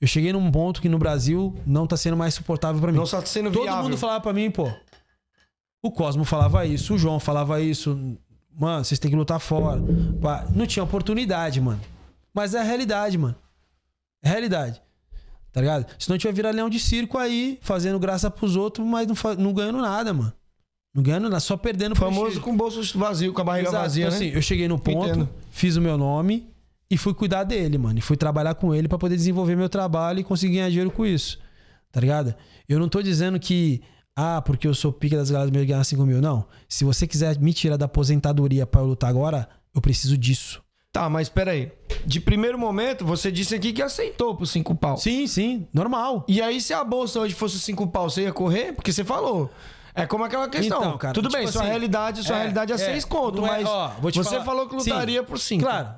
eu 0.00 0.06
cheguei 0.06 0.32
num 0.32 0.48
ponto 0.52 0.80
que 0.80 0.88
no 0.88 0.96
Brasil 0.96 1.56
não 1.66 1.84
tá 1.84 1.96
sendo 1.96 2.16
mais 2.16 2.34
suportável 2.34 2.80
pra 2.80 2.92
mim. 2.92 2.98
não 2.98 3.06
tá 3.06 3.24
sendo 3.26 3.50
Todo 3.50 3.64
viável. 3.64 3.82
mundo 3.82 3.98
falava 3.98 4.20
pra 4.20 4.32
mim, 4.32 4.48
pô. 4.48 4.70
O 5.82 5.90
Cosmo 5.90 6.22
falava 6.24 6.64
isso, 6.64 6.94
o 6.94 6.98
João 6.98 7.18
falava 7.18 7.60
isso. 7.60 8.16
Mano, 8.56 8.84
vocês 8.84 9.00
têm 9.00 9.10
que 9.10 9.16
lutar 9.16 9.40
fora. 9.40 9.80
Não 10.54 10.66
tinha 10.66 10.84
oportunidade, 10.84 11.60
mano. 11.60 11.80
Mas 12.32 12.54
é 12.54 12.60
a 12.60 12.62
realidade, 12.62 13.18
mano. 13.18 13.34
É 14.22 14.28
a 14.28 14.30
realidade. 14.30 14.80
Tá 15.52 15.60
ligado? 15.60 15.86
Senão 15.98 16.14
a 16.14 16.16
gente 16.16 16.24
vai 16.24 16.32
virar 16.32 16.50
leão 16.50 16.70
de 16.70 16.80
circo 16.80 17.18
aí, 17.18 17.58
fazendo 17.60 17.98
graça 17.98 18.30
pros 18.30 18.56
outros, 18.56 18.86
mas 18.86 19.06
não, 19.06 19.14
não 19.38 19.52
ganhando 19.52 19.78
nada, 19.82 20.12
mano. 20.12 20.32
Não 20.94 21.02
ganhando 21.02 21.24
nada, 21.24 21.40
só 21.40 21.56
perdendo 21.56 21.94
Famoso 21.94 22.20
prestígio. 22.22 22.42
com 22.42 22.52
o 22.52 22.56
bolso 22.56 22.98
vazio, 22.98 23.32
com 23.32 23.40
a 23.40 23.44
barriga 23.44 23.68
Exato. 23.68 23.82
vazia, 23.82 24.06
Então, 24.06 24.18
né? 24.18 24.26
assim, 24.26 24.34
eu 24.36 24.42
cheguei 24.42 24.68
no 24.68 24.78
ponto, 24.78 25.08
Entendo. 25.08 25.28
fiz 25.50 25.76
o 25.76 25.80
meu 25.80 25.96
nome 25.98 26.48
e 26.90 26.96
fui 26.98 27.12
cuidar 27.14 27.44
dele, 27.44 27.76
mano. 27.78 27.98
E 27.98 28.02
fui 28.02 28.16
trabalhar 28.16 28.54
com 28.54 28.74
ele 28.74 28.88
pra 28.88 28.98
poder 28.98 29.16
desenvolver 29.16 29.56
meu 29.56 29.68
trabalho 29.68 30.20
e 30.20 30.24
conseguir 30.24 30.54
ganhar 30.56 30.68
dinheiro 30.68 30.90
com 30.90 31.04
isso. 31.06 31.38
Tá 31.90 32.00
ligado? 32.00 32.34
Eu 32.68 32.78
não 32.78 32.88
tô 32.88 33.02
dizendo 33.02 33.38
que, 33.38 33.82
ah, 34.16 34.40
porque 34.42 34.66
eu 34.66 34.74
sou 34.74 34.92
pica 34.92 35.16
das 35.16 35.30
galas 35.30 35.50
meio 35.50 35.66
ganhar 35.66 35.84
5 35.84 36.04
mil. 36.06 36.20
Não. 36.22 36.46
Se 36.68 36.84
você 36.84 37.06
quiser 37.06 37.38
me 37.38 37.52
tirar 37.52 37.76
da 37.76 37.84
aposentadoria 37.86 38.66
pra 38.66 38.80
eu 38.80 38.86
lutar 38.86 39.08
agora, 39.10 39.48
eu 39.74 39.80
preciso 39.80 40.16
disso. 40.16 40.62
Tá, 40.92 41.08
mas 41.08 41.28
peraí. 41.30 41.72
De 42.04 42.20
primeiro 42.20 42.58
momento, 42.58 43.04
você 43.04 43.32
disse 43.32 43.54
aqui 43.54 43.72
que 43.72 43.80
aceitou 43.80 44.36
por 44.36 44.44
cinco 44.46 44.74
pau. 44.74 44.96
Sim, 44.98 45.26
sim, 45.26 45.66
normal. 45.72 46.24
E 46.28 46.42
aí, 46.42 46.60
se 46.60 46.74
a 46.74 46.84
bolsa 46.84 47.18
hoje 47.20 47.34
fosse 47.34 47.58
cinco 47.58 47.86
pau, 47.86 48.10
você 48.10 48.22
ia 48.24 48.32
correr? 48.32 48.74
Porque 48.74 48.92
você 48.92 49.02
falou. 49.02 49.50
É 49.94 50.04
como 50.06 50.24
aquela 50.24 50.48
questão. 50.48 50.78
Então, 50.78 50.98
cara, 50.98 51.14
Tudo 51.14 51.28
tipo 51.28 51.38
bem, 51.42 51.50
sua 51.50 51.62
assim, 51.62 51.70
realidade, 51.70 52.22
sua 52.22 52.36
é, 52.36 52.38
realidade 52.40 52.72
é, 52.72 52.74
é, 52.74 52.78
seis 52.78 53.04
conto, 53.06 53.44
é- 53.44 53.48
mas 53.48 53.66
ó, 53.68 53.88
você 54.00 54.22
falar- 54.22 54.44
falou 54.44 54.68
que 54.68 54.80
Sim. 54.80 54.90
lutaria 54.90 55.22
por 55.22 55.38
cinco. 55.38 55.64
Claro. 55.64 55.94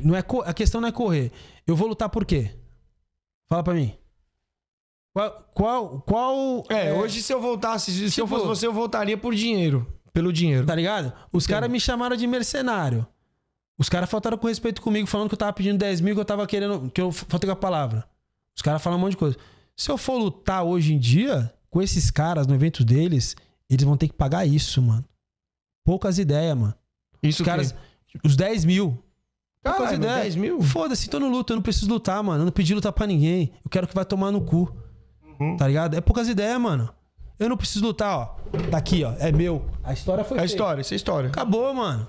Não 0.00 0.14
é 0.16 0.24
a 0.44 0.52
questão 0.54 0.80
não 0.80 0.88
é 0.88 0.92
correr. 0.92 1.30
Eu 1.66 1.74
vou 1.76 1.86
lutar 1.88 2.08
por 2.08 2.24
quê? 2.24 2.50
Fala 3.48 3.62
pra 3.62 3.74
mim. 3.74 3.94
Qual. 5.12 5.44
Qual. 5.54 6.00
qual 6.06 6.64
É, 6.68 6.92
hoje 6.92 7.22
se 7.22 7.32
eu 7.32 7.40
voltasse, 7.40 7.92
se 7.92 8.10
Tipo- 8.10 8.20
eu 8.22 8.26
fosse 8.26 8.46
você, 8.46 8.66
eu 8.66 8.72
voltaria 8.72 9.16
por 9.16 9.32
dinheiro. 9.34 9.86
Pelo 10.12 10.32
dinheiro. 10.32 10.66
Tá 10.66 10.74
ligado? 10.74 11.12
Os 11.32 11.46
caras 11.46 11.68
me 11.70 11.78
chamaram 11.80 12.16
de 12.16 12.26
mercenário. 12.26 13.06
Os 13.78 13.88
caras 13.88 14.08
faltaram 14.08 14.38
com 14.38 14.46
respeito 14.46 14.80
comigo, 14.80 15.06
falando 15.06 15.28
que 15.28 15.34
eu 15.34 15.38
tava 15.38 15.52
pedindo 15.52 15.78
10 15.78 16.00
mil, 16.00 16.14
que 16.14 16.20
eu 16.20 16.24
tava 16.24 16.46
querendo. 16.46 16.90
Que 16.90 17.00
eu 17.00 17.10
faltei 17.10 17.48
com 17.48 17.52
a 17.52 17.56
palavra. 17.56 18.04
Os 18.56 18.62
caras 18.62 18.80
falam 18.80 18.98
um 18.98 19.02
monte 19.02 19.12
de 19.12 19.16
coisa. 19.16 19.36
Se 19.76 19.90
eu 19.90 19.98
for 19.98 20.16
lutar 20.16 20.62
hoje 20.62 20.94
em 20.94 20.98
dia, 20.98 21.52
com 21.68 21.82
esses 21.82 22.10
caras 22.10 22.46
no 22.46 22.54
evento 22.54 22.84
deles, 22.84 23.34
eles 23.68 23.84
vão 23.84 23.96
ter 23.96 24.06
que 24.08 24.14
pagar 24.14 24.46
isso, 24.46 24.80
mano. 24.80 25.04
Poucas 25.84 26.18
ideias, 26.18 26.56
mano. 26.56 26.74
Isso 27.22 27.42
Os 27.42 27.46
caras. 27.46 27.74
Os 28.22 28.36
10 28.36 28.64
mil. 28.64 29.02
Poucas 29.62 29.82
Caralho, 29.82 29.96
ideias. 29.96 30.22
10 30.22 30.36
mil? 30.36 30.62
Foda-se, 30.62 31.08
tô 31.08 31.18
no 31.18 31.28
luto, 31.28 31.52
eu 31.52 31.56
não 31.56 31.62
preciso 31.62 31.88
lutar, 31.88 32.22
mano. 32.22 32.42
Eu 32.42 32.44
não 32.44 32.52
pedi 32.52 32.74
lutar 32.74 32.92
pra 32.92 33.06
ninguém. 33.06 33.50
Eu 33.64 33.70
quero 33.70 33.88
que 33.88 33.94
vai 33.94 34.04
tomar 34.04 34.30
no 34.30 34.40
cu. 34.40 34.72
Uhum. 35.40 35.56
Tá 35.56 35.66
ligado? 35.66 35.96
É 35.96 36.00
poucas 36.00 36.28
ideias, 36.28 36.60
mano. 36.60 36.90
Eu 37.38 37.48
não 37.48 37.56
preciso 37.56 37.84
lutar, 37.84 38.16
ó. 38.16 38.36
Daqui, 38.70 39.02
ó. 39.02 39.14
É 39.18 39.32
meu. 39.32 39.64
A 39.82 39.92
história 39.92 40.22
foi 40.22 40.38
É 40.38 40.42
a 40.42 40.44
história, 40.44 40.80
isso 40.80 40.94
é 40.94 40.96
história. 40.96 41.28
Acabou, 41.28 41.74
mano. 41.74 42.06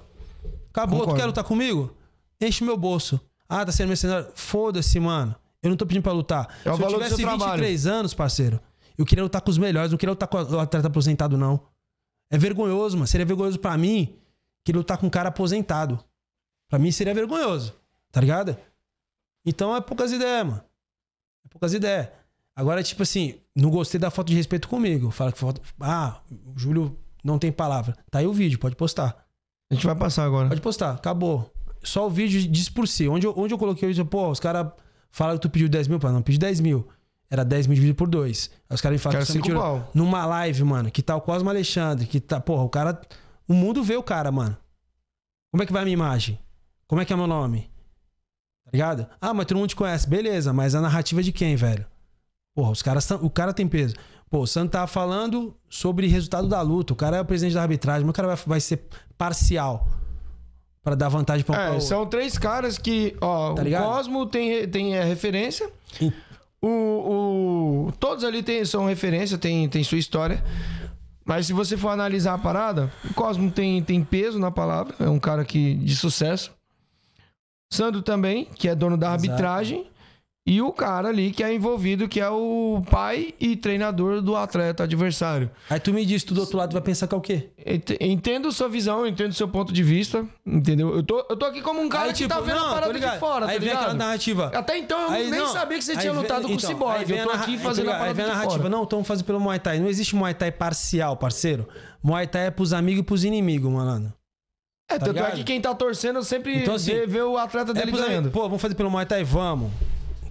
Acabou. 0.76 1.00
Concordo. 1.00 1.18
Tu 1.18 1.22
quer 1.22 1.26
lutar 1.28 1.44
comigo? 1.46 1.96
Enche 2.42 2.64
meu 2.66 2.76
bolso. 2.76 3.18
Ah, 3.48 3.66
tá 3.66 3.72
sendo 3.72 3.88
mercenário? 3.88 4.28
Foda-se, 4.36 5.00
mano. 5.00 5.34
Eu 5.64 5.70
não 5.70 5.78
tô 5.78 5.86
pedindo 5.86 6.04
pra 6.04 6.12
lutar. 6.12 6.50
É 6.66 6.76
Se 6.76 6.82
eu 6.82 6.88
tivesse 6.90 7.16
seu 7.16 7.26
trabalho. 7.26 7.54
23 7.54 7.88
anos, 7.88 8.14
parceiro, 8.14 8.60
eu 8.98 9.06
queria 9.06 9.24
lutar 9.24 9.42
com 9.42 9.50
os 9.50 9.58
melhores, 9.58 9.92
não 9.92 9.98
queria 9.98 10.12
lutar 10.12 10.28
com 10.28 10.38
o 10.38 10.60
atleta 10.60 10.88
aposentado, 10.88 11.38
não. 11.38 11.68
É 12.30 12.38
vergonhoso, 12.38 12.98
mano. 12.98 13.08
Seria 13.08 13.26
vergonhoso 13.26 13.58
pra 13.58 13.78
mim 13.78 14.20
que 14.66 14.74
lutar 14.74 14.98
com 14.98 15.08
um 15.08 15.10
cara 15.10 15.30
aposentado. 15.30 16.04
Pra 16.70 16.78
mim 16.78 16.92
seria 16.92 17.14
vergonhoso. 17.14 17.74
Tá 18.12 18.20
ligado? 18.20 18.58
Então 19.46 19.76
é 19.76 19.80
poucas 19.80 20.12
ideias, 20.12 20.46
mano. 20.46 20.64
É 21.46 21.50
poucas 21.50 21.74
ideias. 21.74 22.10
Agora, 22.56 22.84
tipo 22.84 23.04
assim, 23.04 23.40
não 23.56 23.70
gostei 23.70 24.00
da 24.00 24.10
falta 24.10 24.30
de 24.30 24.36
respeito 24.36 24.68
comigo. 24.68 25.10
Fala 25.12 25.32
que 25.32 25.38
falta. 25.38 25.62
Ah, 25.80 26.22
o 26.54 26.58
Júlio 26.58 26.98
não 27.24 27.40
tem 27.40 27.52
palavra. 27.52 27.96
Tá 28.10 28.20
aí 28.20 28.28
o 28.28 28.34
vídeo, 28.34 28.60
pode 28.60 28.76
postar. 28.76 29.25
A 29.70 29.74
gente 29.74 29.86
vai 29.86 29.96
passar 29.96 30.26
agora. 30.26 30.48
Pode 30.48 30.62
postar, 30.62 30.92
acabou. 30.92 31.52
Só 31.84 32.08
o 32.08 32.10
vídeo 32.10 32.48
diz 32.50 32.70
por 32.70 32.88
si. 32.88 33.08
Onde 33.08 33.26
eu, 33.28 33.34
onde 33.38 33.54
eu 33.54 33.58
coloquei 33.58 33.90
isso, 33.90 34.06
pô, 34.06 34.30
os 34.30 34.40
caras 34.40 34.68
falaram 35.12 35.38
que 35.38 35.44
tu 35.44 35.50
pediu 35.50 35.70
10 35.70 35.88
mil, 35.88 36.00
pô, 36.00 36.12
não 36.12 36.22
pedi 36.22 36.38
10 36.38 36.60
mil. 36.60 36.88
Era 37.30 37.44
10 37.44 37.68
mil 37.68 37.76
dividido 37.76 37.98
por 37.98 38.08
dois. 38.08 38.52
Aí 38.70 38.76
os 38.76 38.82
caras 38.82 38.96
me 38.96 39.00
falaram 39.00 39.20
Quero 39.20 39.26
que 39.28 39.32
você 39.34 39.40
me 39.40 39.44
cinco 39.46 39.60
pau. 39.60 39.90
numa 39.94 40.26
live, 40.26 40.64
mano, 40.64 40.92
que 40.92 41.02
tá 41.02 41.16
o 41.16 41.22
Cosmo 41.22 41.50
Alexandre, 41.50 42.06
que 42.06 42.20
tá, 42.20 42.40
porra, 42.40 42.64
o 42.64 42.70
cara. 42.70 43.00
O 43.48 43.54
mundo 43.54 43.84
vê 43.84 43.96
o 43.96 44.04
cara, 44.04 44.32
mano. 44.32 44.56
Como 45.52 45.64
é 45.64 45.66
que 45.66 45.74
vai 45.74 45.82
a 45.82 45.86
minha 45.86 45.94
imagem? 45.94 46.40
Como 46.88 47.02
é 47.02 47.06
que 47.06 47.14
é 47.14 47.16
meu 47.16 47.28
nome? 47.28 47.70
Tá 48.66 48.72
ligado? 48.74 49.08
Ah, 49.20 49.34
mas 49.34 49.46
todo 49.46 49.58
mundo 49.58 49.70
te 49.70 49.76
conhece. 49.76 50.08
Beleza, 50.08 50.54
mas 50.54 50.76
a 50.76 50.82
narrativa 50.82 51.22
é 51.22 51.24
de 51.24 51.32
quem, 51.32 51.56
velho? 51.56 51.86
Porra, 52.54 52.72
os 52.72 52.82
caras 52.82 53.10
o 53.12 53.30
cara 53.30 53.54
tem 53.54 53.68
peso. 53.68 53.96
Pô, 54.30 54.40
o 54.40 54.48
Santo 54.48 54.72
tava 54.72 54.88
falando 54.88 55.56
sobre 55.70 56.08
resultado 56.08 56.48
da 56.48 56.62
luta. 56.62 56.94
O 56.94 56.96
cara 56.96 57.18
é 57.18 57.22
o 57.22 57.26
presidente 57.26 57.54
da 57.54 57.62
arbitragem, 57.62 58.02
mas 58.04 58.10
o 58.10 58.14
cara 58.14 58.28
vai, 58.30 58.38
vai 58.46 58.60
ser 58.60 58.84
parcial 59.18 59.88
pra 60.84 60.96
dar 60.96 61.10
vantagem 61.10 61.44
pra 61.46 61.54
um 61.54 61.56
pra 61.56 61.66
É, 61.66 61.70
outro. 61.72 61.86
são 61.86 62.06
três 62.06 62.38
caras 62.38 62.78
que, 62.78 63.16
ó, 63.22 63.54
Tá 63.54 63.64
o? 63.64 63.84
Cosmo 63.84 64.26
tem, 64.26 64.68
tem 64.68 64.96
é, 64.96 65.04
referência. 65.04 65.70
O, 66.62 66.68
o- 67.88 67.92
todos 68.00 68.24
ali 68.24 68.42
tem, 68.44 68.64
são 68.66 68.86
referência, 68.86 69.38
tem, 69.38 69.70
tem 69.70 69.84
sua 69.84 69.98
história. 69.98 70.44
Mas 71.24 71.48
se 71.48 71.54
você 71.54 71.76
for 71.78 71.90
analisar 71.90 72.34
a 72.36 72.38
parada, 72.38 72.92
o 73.10 73.14
Cosmo 73.14 73.50
tem, 73.50 73.82
tem 73.84 74.04
peso 74.04 74.38
na 74.40 74.52
palavra, 74.52 74.96
é 75.00 75.10
um 75.10 75.20
cara 75.20 75.44
que, 75.46 75.76
de 75.76 75.96
sucesso. 75.96 76.52
Sandro 77.72 78.02
também, 78.02 78.46
que 78.46 78.68
é 78.70 78.76
dono 78.76 78.96
da 78.98 79.08
Exato. 79.08 79.24
arbitragem. 79.26 79.88
E 80.48 80.62
o 80.62 80.72
cara 80.72 81.08
ali 81.10 81.32
que 81.32 81.44
é 81.44 81.52
envolvido, 81.52 82.08
que 82.08 82.22
é 82.22 82.30
o 82.30 82.80
pai 82.92 83.34
e 83.40 83.56
treinador 83.56 84.22
do 84.22 84.36
atleta 84.36 84.84
adversário. 84.84 85.50
Aí 85.68 85.80
tu 85.80 85.92
me 85.92 86.06
diz, 86.06 86.24
tu 86.24 86.36
do 86.36 86.42
outro 86.42 86.56
lado 86.56 86.72
vai 86.72 86.84
pensar 86.84 87.08
que 87.08 87.16
é 87.16 87.18
o 87.18 87.22
quê? 87.22 87.50
Ent- 87.66 87.98
Entendo 88.00 88.52
sua 88.52 88.70
visão, 88.70 89.08
entendo 89.08 89.34
seu 89.34 89.48
ponto 89.48 89.74
de 89.74 89.82
vista, 89.82 90.24
entendeu? 90.46 90.96
Eu 90.98 91.02
tô, 91.02 91.26
eu 91.28 91.36
tô 91.36 91.46
aqui 91.48 91.64
como 91.64 91.82
um 91.82 91.90
cara 91.90 92.04
Aí, 92.06 92.10
que 92.12 92.18
tipo, 92.18 92.30
tá 92.30 92.40
vendo 92.42 92.58
não, 92.60 92.68
a 92.70 92.74
parada 92.76 92.94
de 92.94 93.20
fora, 93.20 93.46
Aí 93.48 93.54
tá 93.54 93.60
vem 93.60 93.68
ligado? 93.70 93.82
aquela 93.82 93.94
narrativa. 93.96 94.52
Até 94.54 94.78
então 94.78 95.02
eu 95.02 95.10
Aí, 95.10 95.32
nem 95.32 95.40
não, 95.40 95.48
sabia 95.48 95.80
que 95.80 95.84
você 95.84 95.94
aí 95.94 95.98
tinha 95.98 96.14
vem- 96.14 96.22
lutado 96.22 96.44
com 96.44 96.50
o 96.50 96.56
então, 96.56 96.70
aí 96.70 96.76
Cyborg. 96.76 97.10
Eu 97.12 97.20
a 97.20 97.24
tô 97.24 97.32
narra- 97.32 97.44
aqui 97.44 97.52
aí 97.54 97.58
fazendo 97.58 97.90
a 97.90 97.94
Aí 97.94 97.98
parada 98.00 98.14
vem 98.14 98.26
a 98.26 98.28
de 98.28 98.34
narrativa. 98.36 98.58
fora. 98.60 98.70
Não, 98.70 98.84
estamos 98.84 99.08
fazendo 99.08 99.26
pelo 99.26 99.40
Muay 99.40 99.60
Thai. 99.60 99.80
Não 99.80 99.88
existe 99.88 100.16
Muay 100.16 100.34
Thai 100.36 100.52
parcial, 100.52 101.18
parceiro. 101.18 101.68
Muay 102.04 102.28
Thai 102.28 102.46
é 102.46 102.52
pros 102.52 102.72
amigos 102.72 103.00
e 103.00 103.04
pros 103.04 103.24
inimigos, 103.24 103.72
mano. 103.72 104.14
É, 104.92 105.00
tanto 105.00 105.10
é 105.10 105.14
ligado? 105.14 105.36
que 105.38 105.44
quem 105.44 105.60
tá 105.60 105.74
torcendo 105.74 106.22
sempre 106.24 106.60
Então, 106.60 106.76
assim, 106.76 106.92
vê, 106.94 107.08
vê 107.08 107.22
o 107.24 107.36
atleta 107.36 107.72
É 107.72 107.74
dele 107.74 107.92
pros 107.92 108.06
ganhando. 108.06 108.30
Pô, 108.30 108.42
vamos 108.44 108.62
fazer 108.62 108.76
pelo 108.76 108.92
Muay 108.92 109.08
Thai? 109.08 109.24
Vamos. 109.24 109.72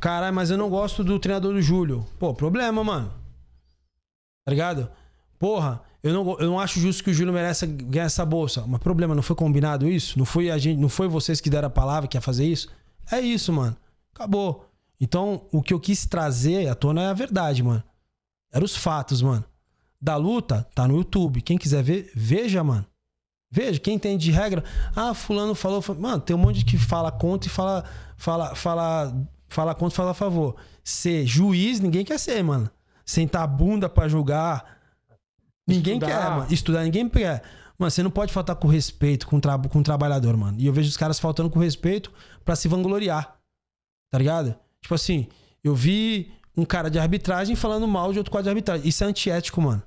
Caralho, 0.04 0.34
mas 0.36 0.50
eu 0.50 0.58
não 0.58 0.68
gosto 0.68 1.02
do 1.02 1.18
treinador 1.18 1.54
do 1.54 1.62
Júlio. 1.62 2.06
Pô, 2.18 2.34
problema, 2.34 2.84
mano. 2.84 3.10
Tá 4.44 4.50
ligado? 4.50 4.90
porra, 5.38 5.80
eu 6.02 6.12
não, 6.12 6.38
eu 6.38 6.46
não 6.50 6.60
acho 6.60 6.78
justo 6.78 7.02
que 7.02 7.10
o 7.10 7.14
Júlio 7.14 7.32
mereça 7.32 7.64
ganhar 7.66 8.04
essa 8.04 8.22
bolsa. 8.24 8.64
Mas 8.66 8.80
problema, 8.82 9.14
não 9.14 9.22
foi 9.22 9.34
combinado 9.34 9.88
isso? 9.88 10.18
Não 10.18 10.26
foi 10.26 10.50
a 10.50 10.58
gente, 10.58 10.78
não 10.78 10.90
foi 10.90 11.08
vocês 11.08 11.40
que 11.40 11.48
deram 11.48 11.68
a 11.68 11.70
palavra 11.70 12.06
que 12.06 12.18
ia 12.18 12.20
fazer 12.20 12.44
isso? 12.44 12.68
É 13.10 13.18
isso, 13.18 13.50
mano. 13.50 13.74
Acabou. 14.14 14.70
Então, 15.00 15.46
o 15.50 15.62
que 15.62 15.72
eu 15.72 15.80
quis 15.80 16.04
trazer 16.04 16.68
à 16.68 16.74
tona 16.74 17.02
é 17.04 17.06
a 17.06 17.14
verdade, 17.14 17.62
mano. 17.62 17.82
Eram 18.52 18.66
os 18.66 18.76
fatos, 18.76 19.22
mano. 19.22 19.42
Da 19.98 20.16
luta, 20.16 20.68
tá 20.74 20.86
no 20.86 20.96
YouTube. 20.98 21.40
Quem 21.40 21.56
quiser 21.56 21.82
ver, 21.82 22.10
veja, 22.14 22.62
mano. 22.62 22.84
Veja, 23.50 23.80
quem 23.80 23.94
entende 23.94 24.24
de 24.24 24.30
regra. 24.30 24.62
Ah, 24.94 25.14
fulano 25.14 25.54
falou, 25.54 25.80
fa- 25.80 25.94
Mano, 25.94 26.20
tem 26.20 26.36
um 26.36 26.38
monte 26.38 26.62
que 26.62 26.76
fala 26.76 27.10
contra 27.10 27.48
e 27.48 27.50
fala. 27.50 27.84
Fala, 28.16 28.54
fala, 28.54 29.14
fala 29.54 29.74
contra 29.74 29.96
fala 29.96 30.10
a 30.10 30.14
favor. 30.14 30.56
Ser 30.82 31.24
juiz, 31.24 31.78
ninguém 31.80 32.04
quer 32.04 32.18
ser, 32.18 32.42
mano. 32.42 32.68
Sentar 33.06 33.42
a 33.42 33.46
bunda 33.46 33.88
pra 33.88 34.08
julgar. 34.08 34.78
Ninguém 35.66 35.94
Estudar. 35.94 36.06
quer, 36.06 36.30
mano. 36.30 36.46
Estudar, 36.52 36.82
ninguém 36.82 37.08
quer. 37.08 37.42
Mano, 37.78 37.90
você 37.90 38.02
não 38.02 38.10
pode 38.10 38.32
faltar 38.32 38.56
com 38.56 38.68
respeito 38.68 39.26
com, 39.26 39.36
o 39.36 39.40
tra 39.40 39.56
com 39.58 39.78
o 39.78 39.82
trabalhador, 39.82 40.36
mano. 40.36 40.58
E 40.60 40.66
eu 40.66 40.72
vejo 40.72 40.88
os 40.88 40.96
caras 40.96 41.18
faltando 41.18 41.48
com 41.50 41.58
respeito 41.58 42.12
pra 42.44 42.56
se 42.56 42.68
vangloriar. 42.68 43.36
Tá 44.10 44.18
ligado? 44.18 44.54
Tipo 44.80 44.94
assim, 44.94 45.28
eu 45.62 45.74
vi 45.74 46.32
um 46.56 46.64
cara 46.64 46.90
de 46.90 46.98
arbitragem 46.98 47.56
falando 47.56 47.86
mal 47.86 48.12
de 48.12 48.18
outro 48.18 48.30
quadro 48.30 48.44
de 48.44 48.50
arbitragem. 48.50 48.88
Isso 48.88 49.02
é 49.04 49.06
antiético, 49.06 49.60
mano. 49.60 49.82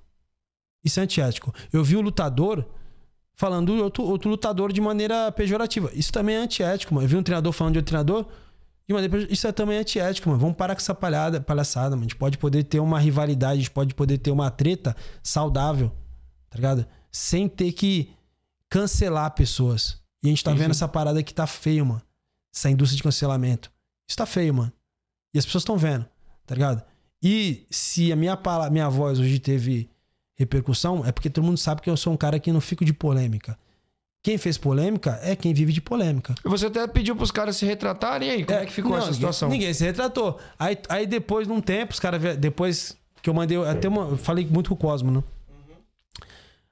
Isso 0.84 1.00
é 1.00 1.04
antiético. 1.04 1.54
Eu 1.72 1.84
vi 1.84 1.96
o 1.98 2.02
lutador 2.02 2.66
falando 3.34 3.76
do 3.76 3.84
outro, 3.84 4.04
outro 4.04 4.30
lutador 4.30 4.72
de 4.72 4.82
maneira 4.82 5.32
pejorativa. 5.32 5.92
Isso 5.94 6.12
também 6.12 6.36
é 6.36 6.40
antiético, 6.40 6.94
mano. 6.94 7.06
Eu 7.06 7.10
vi 7.10 7.16
um 7.18 7.24
treinador 7.24 7.52
falando 7.52 7.74
de 7.74 7.80
outro 7.80 7.90
treinador 7.90 8.26
de 8.88 8.94
maneira 8.94 9.12
pejor- 9.12 9.32
Isso 9.32 9.46
é 9.48 9.52
também 9.52 9.78
antiético, 9.78 10.30
mano. 10.30 10.40
Vamos 10.40 10.56
parar 10.56 10.74
com 10.76 10.82
essa 10.82 10.96
palhada, 10.96 11.42
palhaçada, 11.42 11.92
mano. 11.92 12.02
A 12.02 12.04
gente 12.06 12.16
pode 12.16 12.38
poder 12.38 12.64
ter 12.64 12.80
uma 12.80 13.00
rivalidade, 13.00 13.54
a 13.54 13.58
gente 13.58 13.72
pode 13.72 13.94
poder 13.94 14.18
ter 14.18 14.32
uma 14.32 14.50
treta 14.50 14.96
saudável, 15.22 15.92
tá 16.50 16.56
ligado? 16.58 16.86
Sem 17.12 17.48
ter 17.50 17.72
que 17.74 18.12
cancelar 18.70 19.32
pessoas. 19.32 20.00
E 20.24 20.28
a 20.28 20.30
gente 20.30 20.44
tá 20.44 20.52
vendo 20.54 20.72
essa 20.72 20.88
parada 20.88 21.22
que 21.22 21.34
tá 21.34 21.46
feio, 21.46 21.86
mano. 21.86 22.02
Essa 22.54 22.70
indústria 22.70 22.98
de 22.98 23.04
cancelamento. 23.04 23.72
Isso 24.08 24.18
tá 24.18 24.26
feio, 24.26 24.54
mano. 24.54 24.72
E 25.34 25.38
as 25.40 25.46
pessoas 25.46 25.62
estão 25.62 25.78
vendo, 25.78 26.06
tá 26.46 26.56
ligado? 26.56 26.82
E 27.22 27.66
se 27.70 28.12
a 28.12 28.16
minha, 28.16 28.38
minha 28.72 28.90
voz 28.90 29.20
hoje 29.20 29.38
teve 29.40 29.90
repercussão, 30.36 31.06
é 31.06 31.12
porque 31.12 31.30
todo 31.30 31.44
mundo 31.44 31.58
sabe 31.58 31.82
que 31.82 31.90
eu 31.90 31.98
sou 31.98 32.14
um 32.14 32.18
cara 32.18 32.40
que 32.40 32.52
não 32.52 32.62
fico 32.62 32.86
de 32.86 32.94
polêmica. 32.94 33.58
Quem 34.24 34.38
fez 34.38 34.58
polêmica 34.58 35.20
é 35.22 35.36
quem 35.36 35.54
vive 35.54 35.72
de 35.72 35.80
polêmica. 35.80 36.36
Você 36.44 36.66
até 36.66 36.86
pediu 36.88 37.16
pros 37.16 37.32
caras 37.32 37.56
se 37.56 37.66
retratarem 37.66 38.28
e 38.28 38.32
aí, 38.32 38.46
como 38.46 38.60
é, 38.60 38.66
que 38.66 38.74
ficou 38.74 38.92
não, 38.92 38.98
essa 38.98 39.14
situação? 39.14 39.48
Ninguém, 39.50 39.74
se 39.74 39.86
retratou. 39.86 40.38
Aí, 40.60 40.78
aí 40.90 41.08
depois 41.08 41.48
de 41.48 41.54
um 41.54 41.62
tempo, 41.62 41.94
os 41.94 42.00
caras. 42.00 42.36
Depois 42.38 42.98
que 43.22 43.30
eu 43.30 43.34
mandei. 43.34 43.58
Até 43.66 43.88
uma, 43.88 44.10
eu 44.10 44.18
falei 44.18 44.46
muito 44.46 44.70
com 44.70 44.76
o 44.76 44.78
Cosmo, 44.78 45.12
né? 45.12 45.24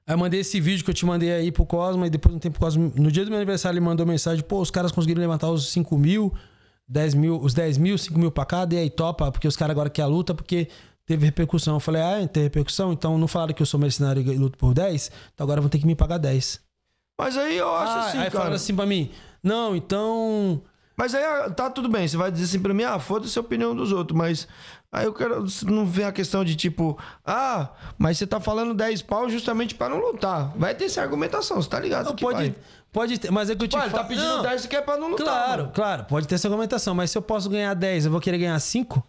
Aí 0.06 0.14
eu 0.14 0.18
mandei 0.18 0.40
esse 0.40 0.60
vídeo 0.60 0.84
que 0.84 0.90
eu 0.90 0.94
te 0.94 1.04
mandei 1.04 1.32
aí 1.32 1.50
pro 1.50 1.66
Cosmo, 1.66 2.06
e 2.06 2.10
depois 2.10 2.32
de 2.32 2.36
um 2.36 2.40
tempo 2.40 2.58
o 2.58 2.60
Cosmo. 2.60 2.92
No 2.94 3.10
dia 3.10 3.24
do 3.24 3.30
meu 3.30 3.38
aniversário, 3.38 3.76
ele 3.76 3.84
mandou 3.84 4.06
mensagem: 4.06 4.44
pô, 4.44 4.60
os 4.60 4.70
caras 4.70 4.92
conseguiram 4.92 5.20
levantar 5.20 5.50
os 5.50 5.72
5 5.72 5.98
mil, 5.98 6.32
10 6.86 7.14
mil, 7.14 7.40
os 7.40 7.54
10 7.54 7.78
mil, 7.78 7.98
5 7.98 8.18
mil 8.18 8.30
pra 8.30 8.44
cada, 8.44 8.74
e 8.74 8.78
aí 8.78 8.90
topa, 8.90 9.32
porque 9.32 9.48
os 9.48 9.56
caras 9.56 9.72
agora 9.72 9.90
querem 9.90 10.10
a 10.10 10.14
luta, 10.14 10.34
porque 10.34 10.68
teve 11.04 11.24
repercussão. 11.24 11.74
Eu 11.74 11.80
falei: 11.80 12.02
ah, 12.02 12.28
tem 12.28 12.44
repercussão? 12.44 12.92
Então 12.92 13.18
não 13.18 13.26
falaram 13.26 13.52
que 13.52 13.62
eu 13.62 13.66
sou 13.66 13.80
mercenário 13.80 14.22
e 14.22 14.36
luto 14.36 14.56
por 14.56 14.72
10? 14.72 15.10
Então 15.34 15.44
agora 15.44 15.60
vão 15.60 15.68
ter 15.68 15.78
que 15.78 15.86
me 15.86 15.96
pagar 15.96 16.18
10. 16.18 16.65
Mas 17.18 17.36
aí 17.36 17.56
eu 17.56 17.74
acho 17.74 17.92
Ah, 17.92 18.00
assim, 18.00 18.18
aí 18.18 18.24
cara. 18.24 18.30
falaram 18.30 18.54
assim 18.56 18.74
pra 18.76 18.86
mim: 18.86 19.10
não, 19.42 19.74
então. 19.76 20.62
Mas 20.96 21.14
aí 21.14 21.22
ah, 21.24 21.50
tá 21.50 21.68
tudo 21.68 21.88
bem, 21.88 22.08
você 22.08 22.16
vai 22.16 22.30
dizer 22.30 22.44
assim 22.44 22.58
pra 22.60 22.72
mim, 22.72 22.82
ah, 22.84 22.98
foda-se 22.98 23.38
a 23.38 23.42
opinião 23.42 23.74
dos 23.76 23.92
outros, 23.92 24.16
mas 24.16 24.48
aí 24.90 25.04
eu 25.04 25.12
quero. 25.12 25.44
Não 25.64 25.84
vem 25.84 26.06
a 26.06 26.12
questão 26.12 26.42
de 26.44 26.56
tipo, 26.56 26.98
ah, 27.24 27.70
mas 27.98 28.16
você 28.18 28.26
tá 28.26 28.40
falando 28.40 28.72
10 28.74 29.02
pau 29.02 29.28
justamente 29.28 29.74
pra 29.74 29.88
não 29.90 29.98
lutar. 29.98 30.52
Vai 30.56 30.74
ter 30.74 30.86
essa 30.86 31.02
argumentação, 31.02 31.60
você 31.60 31.68
tá 31.68 31.78
ligado? 31.80 32.06
Não, 32.06 32.16
pode, 32.16 32.38
vai. 32.38 32.54
pode 32.92 33.18
ter, 33.18 33.30
mas 33.30 33.50
é 33.50 33.54
que 33.56 33.64
eu 33.64 33.68
te 33.68 33.76
ele 33.76 33.84
tá 33.84 33.90
falo- 33.90 34.08
pedindo 34.08 34.26
Não, 34.26 34.42
10 34.42 34.66
que 34.66 34.76
é 34.76 34.80
pra 34.80 34.96
não 34.96 35.08
lutar. 35.10 35.26
Claro, 35.26 35.62
mano. 35.64 35.72
claro, 35.74 36.04
pode 36.04 36.26
ter 36.26 36.34
essa 36.36 36.48
argumentação, 36.48 36.94
mas 36.94 37.10
se 37.10 37.18
eu 37.18 37.22
posso 37.22 37.50
ganhar 37.50 37.74
10, 37.74 38.06
eu 38.06 38.10
vou 38.10 38.20
querer 38.20 38.38
ganhar 38.38 38.58
5? 38.58 39.02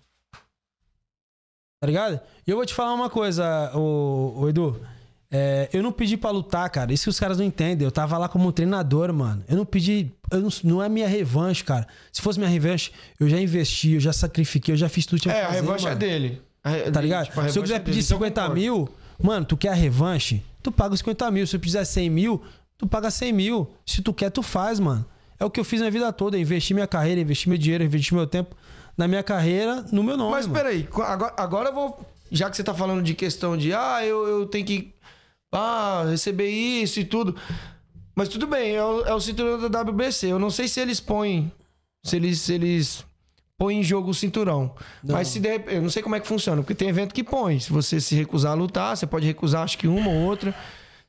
Tá 1.80 1.88
ligado? 1.88 2.20
E 2.46 2.52
eu 2.52 2.58
vou 2.58 2.66
te 2.66 2.74
falar 2.74 2.94
uma 2.94 3.10
coisa, 3.10 3.72
ô, 3.76 4.34
ô 4.42 4.50
Edu. 4.50 4.82
É, 5.30 5.70
eu 5.74 5.84
não 5.84 5.92
pedi 5.92 6.16
pra 6.16 6.30
lutar, 6.32 6.70
cara. 6.70 6.94
Isso 6.94 7.04
que 7.04 7.10
os 7.10 7.20
caras 7.20 7.38
não 7.38 7.46
entendem. 7.46 7.86
Eu 7.86 7.92
tava 7.92 8.18
lá 8.18 8.30
como 8.30 8.50
treinador, 8.52 9.12
mano. 9.14 9.44
Eu 9.48 9.58
não 9.58 9.66
pedi. 9.66 10.12
eu 10.32 10.40
não, 10.40 10.50
não 10.64 10.84
é 10.84 10.88
minha 10.88 11.08
revanche, 11.08 11.64
cara. 11.64 11.86
Se 12.14 12.22
fosse 12.22 12.40
minha 12.40 12.50
revanche, 12.50 12.92
eu 13.20 13.28
já 13.30 13.40
investi, 13.40 13.94
eu 13.94 14.00
já 14.00 14.14
sacrifiquei, 14.14 14.74
eu 14.74 14.78
já 14.78 14.88
fiz 14.88 15.06
tudo 15.06 15.18
que 15.20 15.24
tinha 15.24 15.34
que 15.34 15.40
É, 15.40 15.44
a 15.44 15.48
fazer, 15.48 15.62
revanche 15.62 15.86
é 15.86 15.90
mano. 15.90 16.00
dele. 16.00 16.42
A 16.64 16.70
re- 16.70 16.92
Tá 16.92 17.02
ligado? 17.02 17.26
tipo, 17.26 17.50
Se 17.50 17.60
eu 17.60 17.64
quiser 17.64 17.76
é 17.76 17.80
pedir 17.80 17.92
dele, 17.92 18.00
isso 18.00 18.14
eu 18.14 18.18
50 18.18 18.42
concordo. 18.42 18.62
mil, 18.62 18.90
mano, 19.22 19.46
tu 19.46 19.58
quer 19.58 19.70
a 19.70 19.74
revanche? 19.74 20.42
Tu 20.64 20.72
paga 20.72 20.94
os 20.94 21.00
50 21.00 21.30
mil. 21.32 21.46
Se 21.46 21.56
eu 21.56 21.60
quiser 21.60 21.84
100 21.84 22.10
mil, 22.10 22.42
tu 22.78 22.88
paga 22.88 23.12
100 23.12 23.34
mil. 23.34 23.70
Se 23.86 24.02
tu 24.02 24.14
quer, 24.14 24.30
tu 24.30 24.42
faz, 24.42 24.80
mano. 24.80 25.06
É 25.40 25.44
o 25.46 25.50
que 25.50 25.60
eu 25.60 25.66
fiz 25.66 25.82
na 25.82 25.90
vida 25.90 26.12
toda. 26.14 26.38
Investi 26.38 26.74
minha 26.74 26.88
carreira, 26.88 27.20
investi 27.20 27.50
meu 27.50 27.58
dinheiro, 27.58 27.84
investi 27.84 28.14
meu 28.14 28.26
tempo 28.26 28.56
na 28.98 29.08
minha 29.10 29.22
carreira, 29.22 29.86
no 29.92 30.02
meu 30.04 30.16
nome. 30.18 30.32
Mas 30.32 30.48
mano. 30.48 30.58
peraí, 30.58 30.88
agora, 31.06 31.34
agora 31.38 31.70
eu 31.70 31.74
vou. 31.76 32.06
Já 32.32 32.50
que 32.50 32.58
você 32.58 32.64
tá 32.64 32.74
falando 32.74 33.02
de 33.04 33.14
questão 33.14 33.56
de, 33.56 33.72
ah, 33.74 34.04
eu, 34.04 34.28
eu 34.28 34.46
tenho 34.48 34.66
que 34.66 34.94
ah, 35.52 36.06
receber 36.10 36.50
isso 36.50 37.00
e 37.00 37.06
tudo. 37.06 37.36
Mas 38.16 38.30
tudo 38.30 38.48
bem, 38.48 38.76
é 38.76 38.84
o, 38.84 39.02
é 39.06 39.14
o 39.14 39.20
cinturão 39.20 39.70
da 39.70 39.82
WBC. 39.82 40.28
Eu 40.32 40.40
não 40.40 40.50
sei 40.50 40.68
se 40.68 40.80
eles 40.80 41.00
põem. 41.00 41.52
Se 42.04 42.16
eles, 42.16 42.40
se 42.42 42.54
eles 42.54 43.06
põem 43.58 43.80
em 43.80 43.84
jogo 43.84 44.10
o 44.10 44.14
cinturão. 44.14 44.74
Mas 45.04 45.28
se 45.28 45.40
de 45.40 45.50
rep- 45.50 45.68
Eu 45.72 45.82
não 45.82 45.90
sei 45.90 46.02
como 46.02 46.16
é 46.16 46.20
que 46.20 46.28
funciona, 46.28 46.62
porque 46.62 46.74
tem 46.76 46.90
evento 46.90 47.14
que 47.14 47.24
põe. 47.24 47.60
Se 47.60 47.72
você 47.72 48.00
se 48.02 48.16
recusar 48.16 48.54
a 48.54 48.56
lutar, 48.56 48.96
você 48.98 49.06
pode 49.06 49.26
recusar, 49.28 49.64
acho 49.64 49.78
que 49.78 49.88
uma 49.88 50.10
ou 50.10 50.18
outra. 50.26 50.56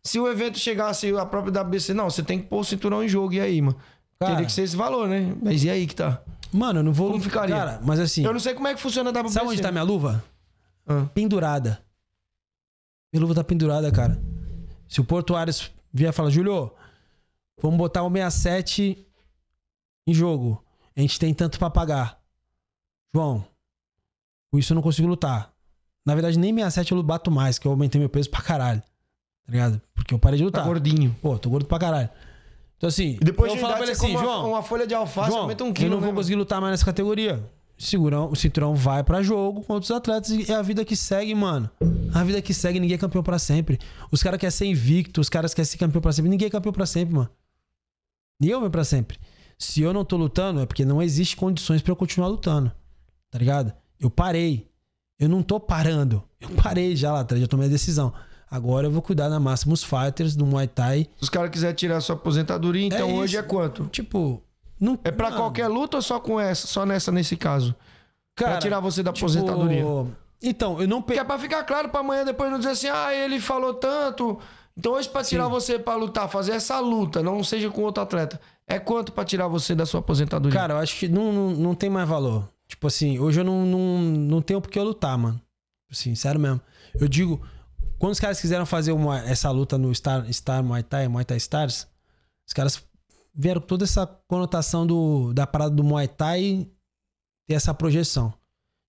Se 0.03 0.19
o 0.21 0.29
evento 0.29 0.59
chegasse 0.59 1.15
a 1.17 1.25
própria 1.27 1.63
WBC, 1.63 1.93
não, 1.95 2.09
você 2.11 2.23
tem 2.23 2.39
que 2.41 2.47
pôr 2.47 2.61
o 2.61 2.65
cinturão 2.65 3.03
em 3.03 3.09
jogo. 3.09 3.35
E 3.35 3.41
aí, 3.41 3.61
mano? 3.63 3.77
Cara. 4.19 4.33
Teria 4.33 4.47
que 4.47 4.53
ser 4.53 4.63
esse 4.63 4.77
valor, 4.77 5.09
né? 5.09 5.35
Mas 5.41 5.63
e 5.65 5.71
aí 5.71 5.87
que 5.87 5.95
tá? 5.95 6.21
Mano, 6.53 6.81
eu 6.81 6.83
não 6.83 6.93
vou. 6.93 7.11
Como 7.13 7.23
ficaria? 7.23 7.55
Cara, 7.57 7.81
mas 7.85 8.01
assim. 8.01 8.25
Eu 8.25 8.33
não 8.33 8.41
sei 8.41 8.55
como 8.55 8.67
é 8.69 8.75
que 8.75 8.81
funciona 8.81 9.11
a 9.11 9.13
WBC. 9.13 9.35
Sabe 9.35 9.47
onde 9.49 9.63
tá 9.63 9.71
minha 9.71 9.85
luva? 9.85 10.25
Ah. 10.87 11.05
Pendurada. 11.15 11.81
Minha 13.13 13.23
luva 13.23 13.35
tá 13.35 13.45
pendurada, 13.45 13.91
cara. 13.91 14.21
Se 14.89 15.01
o 15.01 15.05
Porto 15.05 15.35
Ares 15.35 15.71
vier 15.93 16.11
e 16.11 16.13
falar, 16.13 16.31
Júlio, 16.31 16.71
vamos 17.61 17.79
botar 17.79 18.03
o 18.03 18.11
67 18.11 19.07
em 20.07 20.15
jogo. 20.15 20.63
A 20.97 21.01
gente 21.01 21.19
tem 21.19 21.33
tanto 21.33 21.59
pra 21.59 21.71
pagar. 21.71 22.21
João, 23.15 23.45
com 24.51 24.59
isso 24.59 24.73
eu 24.73 24.75
não 24.75 24.83
consigo 24.83 25.09
lutar. 25.09 25.53
Na 26.05 26.15
verdade, 26.15 26.39
nem 26.39 26.53
67 26.55 26.93
eu 26.93 27.03
bato 27.03 27.31
mais, 27.31 27.59
que 27.59 27.67
eu 27.67 27.73
aumentei 27.73 27.99
meu 28.01 28.09
peso 28.09 28.31
pra 28.31 28.43
caralho. 28.43 28.81
Tá 28.83 29.53
ligado? 29.53 29.81
Porque 29.95 30.13
eu 30.13 30.19
parei 30.19 30.39
de 30.39 30.45
lutar. 30.45 30.63
Tá 30.63 30.69
gordinho. 30.69 31.15
Pô, 31.23 31.39
tô 31.39 31.49
gordo 31.49 31.67
pra 31.67 31.79
caralho. 31.79 32.11
Então 32.77 32.89
assim, 32.89 33.17
E 33.21 33.25
depois 33.25 33.51
eu 33.51 33.57
de 33.57 33.63
idade, 33.65 33.75
pra 33.77 33.83
ele 33.85 33.93
assim, 33.93 34.11
uma- 34.11 34.21
João, 34.21 34.49
uma 34.51 34.63
folha 34.63 34.87
de 34.87 34.95
alface, 34.95 35.31
João, 35.31 35.43
aumenta 35.43 35.65
um 35.65 35.69
eu 35.69 35.73
quilo, 35.75 35.91
não 35.91 36.01
vou 36.01 36.11
né, 36.11 36.15
conseguir 36.17 36.37
lutar 36.37 36.61
mais 36.61 36.73
nessa 36.73 36.85
categoria. 36.85 37.43
Segurão, 37.79 38.29
o 38.31 38.35
cinturão 38.35 38.75
vai 38.75 39.05
pra 39.05 39.23
jogo 39.23 39.63
com 39.63 39.73
outros 39.75 39.93
atletas 39.93 40.31
e 40.31 40.51
é 40.51 40.55
a 40.57 40.63
vida 40.63 40.85
que 40.85 40.97
segue, 40.97 41.33
mano. 41.33 41.71
A 42.13 42.25
vida 42.25 42.43
que 42.43 42.53
segue, 42.53 42.81
ninguém 42.81 42.97
é 42.97 42.99
campeão 42.99 43.23
pra 43.23 43.39
sempre. 43.39 43.79
Os 44.11 44.21
caras 44.21 44.41
querem 44.41 44.51
ser 44.51 44.67
invicto, 44.67 45.21
os 45.21 45.29
caras 45.29 45.55
querem 45.55 45.67
ser 45.67 45.79
campeão 45.79 46.03
pra 46.03 46.13
sempre. 46.13 46.29
Ninguém 46.29 46.49
é 46.49 46.51
campeão 46.51 46.73
pra 46.73 46.87
sempre, 46.87 47.15
mano. 47.15 47.31
Nem 48.41 48.51
eu 48.51 48.59
mesmo 48.59 48.73
pra 48.73 48.83
sempre. 48.83 49.19
Se 49.57 49.81
eu 49.81 49.93
não 49.93 50.05
tô 50.05 50.17
lutando, 50.17 50.61
é 50.61 50.67
porque 50.67 50.85
não 50.85 51.01
existe 51.01 51.37
condições 51.37 51.81
pra 51.81 51.93
eu 51.93 51.97
continuar 51.97 52.27
lutando. 52.29 52.73
Tá 53.31 53.39
ligado? 53.39 53.73
Eu 54.01 54.11
parei. 54.11 54.69
Eu 55.19 55.29
não 55.29 55.43
tô 55.43 55.61
parando. 55.61 56.23
Eu 56.41 56.51
parei 56.51 56.97
já 56.97 57.13
lá 57.13 57.21
atrás, 57.21 57.41
já 57.41 57.49
tomei 57.49 57.67
a 57.67 57.71
decisão. 57.71 58.13
Agora 58.51 58.87
eu 58.87 58.91
vou 58.91 59.03
cuidar 59.03 59.29
da 59.29 59.39
Maximus 59.39 59.85
Fighters, 59.85 60.35
do 60.35 60.47
Muay 60.47 60.67
Thai. 60.67 61.09
Se 61.17 61.23
os 61.25 61.29
caras 61.29 61.51
quiserem 61.51 61.77
tirar 61.77 62.01
sua 62.01 62.17
aposentadoria, 62.17 62.87
então 62.87 62.99
É 62.99 63.05
hoje 63.13 63.37
é 63.37 63.43
quanto? 63.43 63.87
Tipo, 63.87 64.43
não, 64.81 64.99
É 65.05 65.11
pra 65.11 65.31
mano, 65.31 65.43
qualquer 65.43 65.69
luta 65.69 65.97
ou 65.99 66.03
só 66.03 66.21
com 66.21 66.41
essa, 66.41 66.67
só 66.67 66.87
nessa 66.87 67.11
nesse 67.13 67.37
caso? 67.37 67.75
cara, 68.35 68.53
pra 68.53 68.61
tirar 68.61 68.81
você 68.81 69.03
da 69.03 69.13
tipo, 69.13 69.27
aposentadoria. 69.27 69.85
Então, 70.43 70.81
eu 70.81 70.87
não 70.87 71.03
pe... 71.03 71.19
é 71.19 71.25
pra 71.25 71.39
ficar 71.39 71.65
claro 71.65 71.89
pra 71.89 72.01
amanhã 72.01 72.25
depois 72.25 72.51
não 72.51 72.59
dizer 72.59 72.71
assim, 72.71 72.89
ah, 72.89 73.13
ele 73.13 73.41
falou 73.41 73.75
tanto. 73.75 74.39
Então 74.77 74.93
hoje 74.93 75.09
pra 75.09 75.25
tirar 75.25 75.49
você 75.49 75.77
pra 75.77 75.97
lutar, 75.97 76.29
fazer 76.29 76.53
essa 76.53 76.79
luta, 76.79 77.21
não 77.21 77.43
seja 77.43 77.69
com 77.69 77.83
outro 77.83 78.01
atleta, 78.01 78.41
é 78.65 78.79
quanto 78.79 79.11
pra 79.11 79.25
tirar 79.25 79.49
você 79.49 79.75
da 79.75 79.85
sua 79.85 79.99
aposentadoria? 79.99 80.57
Cara, 80.57 80.75
eu 80.75 80.79
acho 80.79 80.97
que 80.97 81.09
não, 81.09 81.33
não, 81.33 81.51
não 81.51 81.75
tem 81.75 81.91
mais 81.91 82.09
valor. 82.09 82.49
Tipo 82.69 82.87
assim, 82.87 83.19
hoje 83.19 83.41
eu 83.41 83.45
não, 83.45 83.67
não, 83.67 83.99
não 83.99 84.43
tenho 84.43 84.61
por 84.61 84.71
que 84.71 84.79
eu 84.79 84.85
lutar, 84.85 85.19
mano. 85.19 85.41
Assim, 85.91 86.15
sério 86.15 86.39
mesmo. 86.39 86.61
Eu 87.01 87.09
digo, 87.09 87.45
quando 87.99 88.13
os 88.13 88.21
caras 88.21 88.41
quiseram 88.41 88.65
fazer 88.65 88.93
uma, 88.93 89.19
essa 89.19 89.51
luta 89.51 89.77
no 89.77 89.93
Star, 89.93 90.33
Star 90.33 90.63
Muay 90.63 90.85
Thai, 90.85 91.09
Muay 91.09 91.25
Thai 91.25 91.39
Stars, 91.39 91.89
os 92.47 92.53
caras 92.53 92.81
vieram 93.39 93.61
toda 93.61 93.85
essa 93.85 94.05
conotação 94.27 94.85
do, 94.85 95.33
da 95.33 95.47
parada 95.47 95.73
do 95.73 95.85
Muay 95.85 96.09
Thai 96.09 96.69
ter 97.47 97.55
essa 97.55 97.73
projeção. 97.73 98.35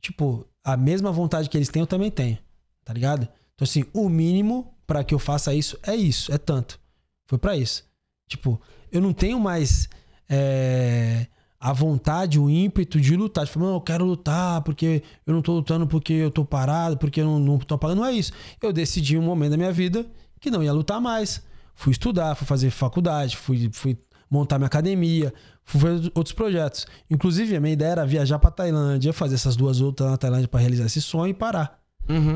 Tipo, 0.01 0.43
a 0.63 0.75
mesma 0.75 1.11
vontade 1.11 1.47
que 1.47 1.55
eles 1.55 1.69
têm, 1.69 1.81
eu 1.81 1.87
também 1.87 2.09
tenho. 2.09 2.39
Tá 2.83 2.91
ligado? 2.91 3.27
Então, 3.53 3.63
assim, 3.63 3.85
o 3.93 4.09
mínimo 4.09 4.73
pra 4.87 5.03
que 5.03 5.13
eu 5.13 5.19
faça 5.19 5.53
isso 5.53 5.77
é 5.83 5.95
isso, 5.95 6.33
é 6.33 6.37
tanto. 6.39 6.79
Foi 7.27 7.37
pra 7.37 7.55
isso. 7.55 7.87
Tipo, 8.27 8.59
eu 8.91 8.99
não 8.99 9.13
tenho 9.13 9.39
mais. 9.39 9.87
é, 10.27 11.27
a 11.59 11.73
vontade, 11.73 12.39
o 12.39 12.49
ímpeto 12.49 12.99
de 12.99 13.15
lutar. 13.15 13.45
Tipo, 13.45 13.59
não, 13.59 13.73
eu 13.73 13.81
quero 13.81 14.05
lutar 14.05 14.61
porque 14.61 15.03
eu 15.27 15.33
não 15.33 15.41
tô 15.41 15.53
lutando 15.53 15.85
porque 15.85 16.13
eu 16.13 16.31
tô 16.31 16.45
parado, 16.45 16.97
porque 16.97 17.21
eu 17.21 17.25
não, 17.25 17.37
não 17.37 17.59
tô 17.59 17.77
pagando. 17.77 17.99
Não 17.99 18.05
é 18.05 18.13
isso. 18.13 18.31
Eu 18.61 18.71
decidi 18.71 19.17
um 19.17 19.21
momento 19.21 19.51
da 19.51 19.57
minha 19.57 19.71
vida 19.71 20.05
que 20.39 20.49
não 20.49 20.63
ia 20.63 20.71
lutar 20.71 21.01
mais. 21.01 21.43
Fui 21.75 21.91
estudar, 21.91 22.35
fui 22.35 22.47
fazer 22.47 22.69
faculdade, 22.71 23.37
fui, 23.37 23.69
fui 23.73 23.97
montar 24.29 24.57
minha 24.57 24.67
academia, 24.67 25.33
fui 25.63 25.79
fazer 25.81 26.11
outros 26.15 26.33
projetos. 26.33 26.85
Inclusive, 27.09 27.55
a 27.55 27.59
minha 27.59 27.73
ideia 27.73 27.89
era 27.91 28.05
viajar 28.05 28.37
pra 28.39 28.51
Tailândia, 28.51 29.11
fazer 29.13 29.35
essas 29.35 29.55
duas 29.55 29.79
lutas 29.79 30.07
na 30.09 30.17
Tailândia 30.17 30.47
pra 30.47 30.59
realizar 30.59 30.85
esse 30.85 31.01
sonho 31.01 31.31
e 31.31 31.33
parar. 31.33 31.79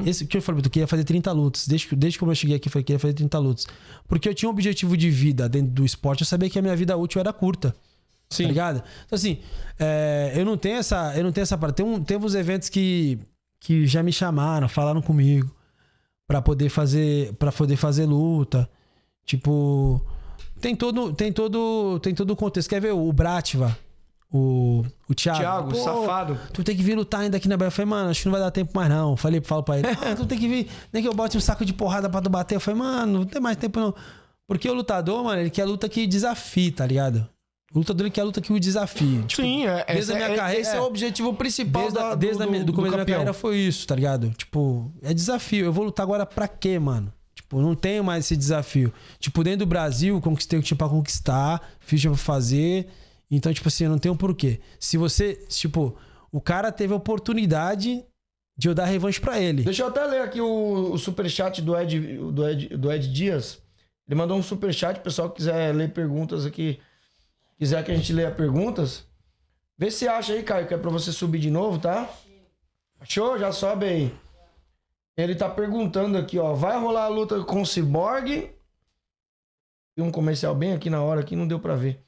Esse 0.05 0.27
que 0.27 0.37
eu 0.37 0.41
falei, 0.41 0.61
eu 0.63 0.69
queria 0.69 0.85
fazer 0.87 1.03
30 1.03 1.31
lutas. 1.31 1.67
Desde, 1.67 1.87
que- 1.87 1.95
desde 1.95 2.19
que 2.19 2.23
eu 2.23 2.35
cheguei 2.35 2.55
aqui, 2.57 2.67
eu 2.67 2.71
falei 2.71 2.83
que 2.83 2.87
queria 2.87 2.99
fazer 2.99 3.13
30 3.15 3.39
lutas. 3.39 3.65
Porque 4.07 4.29
eu 4.29 4.33
tinha 4.35 4.47
um 4.47 4.51
objetivo 4.53 4.95
de 4.95 5.09
vida 5.09 5.49
dentro 5.49 5.71
do 5.71 5.83
esporte, 5.83 6.21
eu 6.21 6.27
sabia 6.27 6.47
que 6.47 6.59
a 6.59 6.61
minha 6.61 6.75
vida 6.75 6.95
útil 6.95 7.19
era 7.19 7.33
curta. 7.33 7.75
Sim. 8.29 8.43
Tá 8.43 8.49
ligado? 8.49 8.83
Então, 9.05 9.15
assim, 9.15 9.39
é, 9.79 10.31
eu 10.35 10.45
não 10.45 10.57
tenho 10.57 10.77
essa. 10.77 11.13
Eu 11.17 11.23
não 11.23 11.31
tenho 11.31 11.43
essa 11.43 11.57
parte. 11.57 11.75
Tem, 11.77 11.85
um, 11.85 12.03
teve 12.03 12.23
uns 12.25 12.35
eventos 12.35 12.69
que, 12.69 13.17
que 13.59 13.85
já 13.87 14.01
me 14.03 14.11
chamaram, 14.11 14.67
falaram 14.69 15.01
comigo 15.01 15.51
pra 16.27 16.39
poder 16.41 16.69
fazer. 16.69 17.33
para 17.33 17.51
poder 17.51 17.75
fazer 17.75 18.05
luta. 18.05 18.69
Tipo. 19.25 20.05
Tem 20.63 20.73
todo, 20.77 21.11
tem 21.11 21.29
todo, 21.33 21.99
tem 21.99 22.15
todo 22.15 22.31
o 22.31 22.35
contexto. 22.37 22.69
Quer 22.69 22.79
ver 22.79 22.93
o 22.93 23.11
Brativa? 23.11 23.77
O, 24.31 24.85
o 25.09 25.13
Thiago. 25.13 25.39
Thiago, 25.39 25.69
Pô, 25.71 25.75
safado. 25.75 26.39
Tu 26.53 26.63
tem 26.63 26.73
que 26.73 26.81
vir 26.81 26.95
lutar 26.95 27.19
ainda 27.19 27.35
aqui 27.35 27.49
na 27.49 27.57
Bahia. 27.57 27.67
Eu 27.67 27.71
falei, 27.71 27.89
mano, 27.89 28.09
acho 28.09 28.21
que 28.21 28.25
não 28.27 28.31
vai 28.31 28.39
dar 28.39 28.49
tempo 28.49 28.71
mais 28.73 28.89
não. 28.89 29.17
Falei, 29.17 29.41
falo 29.41 29.61
pra 29.61 29.77
ele, 29.77 29.87
ah, 29.89 30.15
tu 30.15 30.25
tem 30.25 30.39
que 30.39 30.47
vir, 30.47 30.69
nem 30.93 31.03
que 31.03 31.09
eu 31.09 31.13
bote 31.13 31.35
um 31.37 31.41
saco 31.41 31.65
de 31.65 31.73
porrada 31.73 32.09
pra 32.09 32.21
tu 32.21 32.29
bater. 32.29 32.55
Eu 32.55 32.61
falei, 32.61 32.79
mano, 32.79 33.19
não 33.19 33.25
tem 33.25 33.41
mais 33.41 33.57
tempo 33.57 33.77
não. 33.77 33.93
Porque 34.47 34.69
o 34.69 34.73
lutador, 34.73 35.21
mano, 35.21 35.41
ele 35.41 35.49
quer 35.49 35.65
luta 35.65 35.89
que 35.89 36.07
desafie, 36.07 36.71
tá 36.71 36.85
ligado? 36.85 37.27
O 37.75 37.79
lutador 37.79 38.05
ele 38.05 38.11
quer 38.13 38.23
luta 38.23 38.39
que 38.39 38.53
o 38.53 38.59
desafie. 38.59 39.21
Tipo, 39.23 39.41
Sim, 39.41 39.65
é, 39.67 39.83
desde 39.85 39.99
esse, 39.99 40.11
a 40.13 40.15
minha 40.15 40.27
é, 40.29 40.35
carreira- 40.37 40.61
esse 40.61 40.71
é, 40.71 40.77
é. 40.77 40.81
o 40.81 40.85
objetivo 40.85 41.33
principal 41.33 41.81
Desde, 41.81 41.99
a- 41.99 42.09
da, 42.09 42.15
desde 42.15 42.41
a 42.41 42.45
do, 42.45 42.51
minha- 42.51 42.63
do, 42.63 42.67
do 42.67 42.73
começo 42.73 42.91
da 42.95 43.03
minha 43.03 43.15
carreira 43.17 43.33
foi 43.33 43.57
isso, 43.57 43.85
tá 43.85 43.95
ligado? 43.95 44.29
Tipo, 44.31 44.89
é 45.01 45.13
desafio. 45.13 45.65
Eu 45.65 45.73
vou 45.73 45.83
lutar 45.83 46.03
agora 46.05 46.25
pra 46.25 46.47
quê, 46.47 46.79
mano? 46.79 47.11
Tipo, 47.33 47.61
não 47.61 47.75
tenho 47.75 48.03
mais 48.03 48.25
esse 48.25 48.37
desafio. 48.37 48.93
Tipo, 49.19 49.43
dentro 49.43 49.59
do 49.59 49.65
Brasil, 49.65 50.19
conquistei 50.21 50.59
o 50.59 50.61
que 50.61 50.67
tinha 50.67 50.77
pra 50.77 50.89
conquistar, 50.89 51.61
fiz 51.79 51.99
o 51.99 52.03
que 52.03 52.07
pra 52.09 52.17
fazer. 52.17 52.87
Então, 53.29 53.53
tipo 53.53 53.67
assim, 53.67 53.85
eu 53.85 53.89
não 53.89 53.97
tenho 53.97 54.15
porquê. 54.15 54.59
Se 54.79 54.97
você, 54.97 55.35
tipo, 55.49 55.97
o 56.31 56.39
cara 56.39 56.71
teve 56.71 56.93
a 56.93 56.97
oportunidade 56.97 58.03
de 58.55 58.67
eu 58.67 58.75
dar 58.75 58.85
revanche 58.85 59.19
pra 59.19 59.39
ele. 59.39 59.63
Deixa 59.63 59.81
eu 59.81 59.87
até 59.87 60.05
ler 60.05 60.21
aqui 60.21 60.39
o, 60.39 60.91
o 60.91 60.97
superchat 60.97 61.61
do 61.61 61.75
Ed, 61.75 61.99
do, 62.31 62.47
Ed, 62.47 62.77
do 62.77 62.91
Ed 62.91 63.11
Dias. 63.11 63.59
Ele 64.07 64.15
mandou 64.15 64.37
um 64.37 64.43
superchat, 64.43 64.99
pessoal 64.99 65.29
que 65.29 65.37
quiser 65.37 65.73
ler 65.73 65.91
perguntas 65.91 66.45
aqui, 66.45 66.79
quiser 67.57 67.83
que 67.83 67.91
a 67.91 67.95
gente 67.95 68.13
leia 68.13 68.29
perguntas. 68.29 69.05
Vê 69.77 69.89
se 69.89 70.07
acha 70.07 70.33
aí, 70.33 70.43
Caio, 70.43 70.67
que 70.67 70.73
é 70.73 70.77
pra 70.77 70.91
você 70.91 71.11
subir 71.11 71.39
de 71.39 71.49
novo, 71.49 71.79
tá? 71.79 72.09
Achou? 72.99 73.39
Já 73.39 73.51
sobe 73.51 73.85
aí. 73.85 74.13
Ele 75.17 75.35
tá 75.35 75.47
perguntando 75.49 76.17
aqui, 76.17 76.39
ó. 76.39 76.53
Vai 76.53 76.79
rolar 76.79 77.03
a 77.05 77.07
luta 77.07 77.39
com 77.43 77.61
o 77.61 77.65
Cyborg? 77.65 78.49
E 79.97 80.01
um 80.01 80.11
comercial 80.11 80.55
bem 80.55 80.73
aqui 80.73 80.89
na 80.89 81.01
hora, 81.01 81.21
aqui 81.21 81.35
não 81.35 81.47
deu 81.47 81.59
pra 81.59 81.75
ver. 81.75 82.01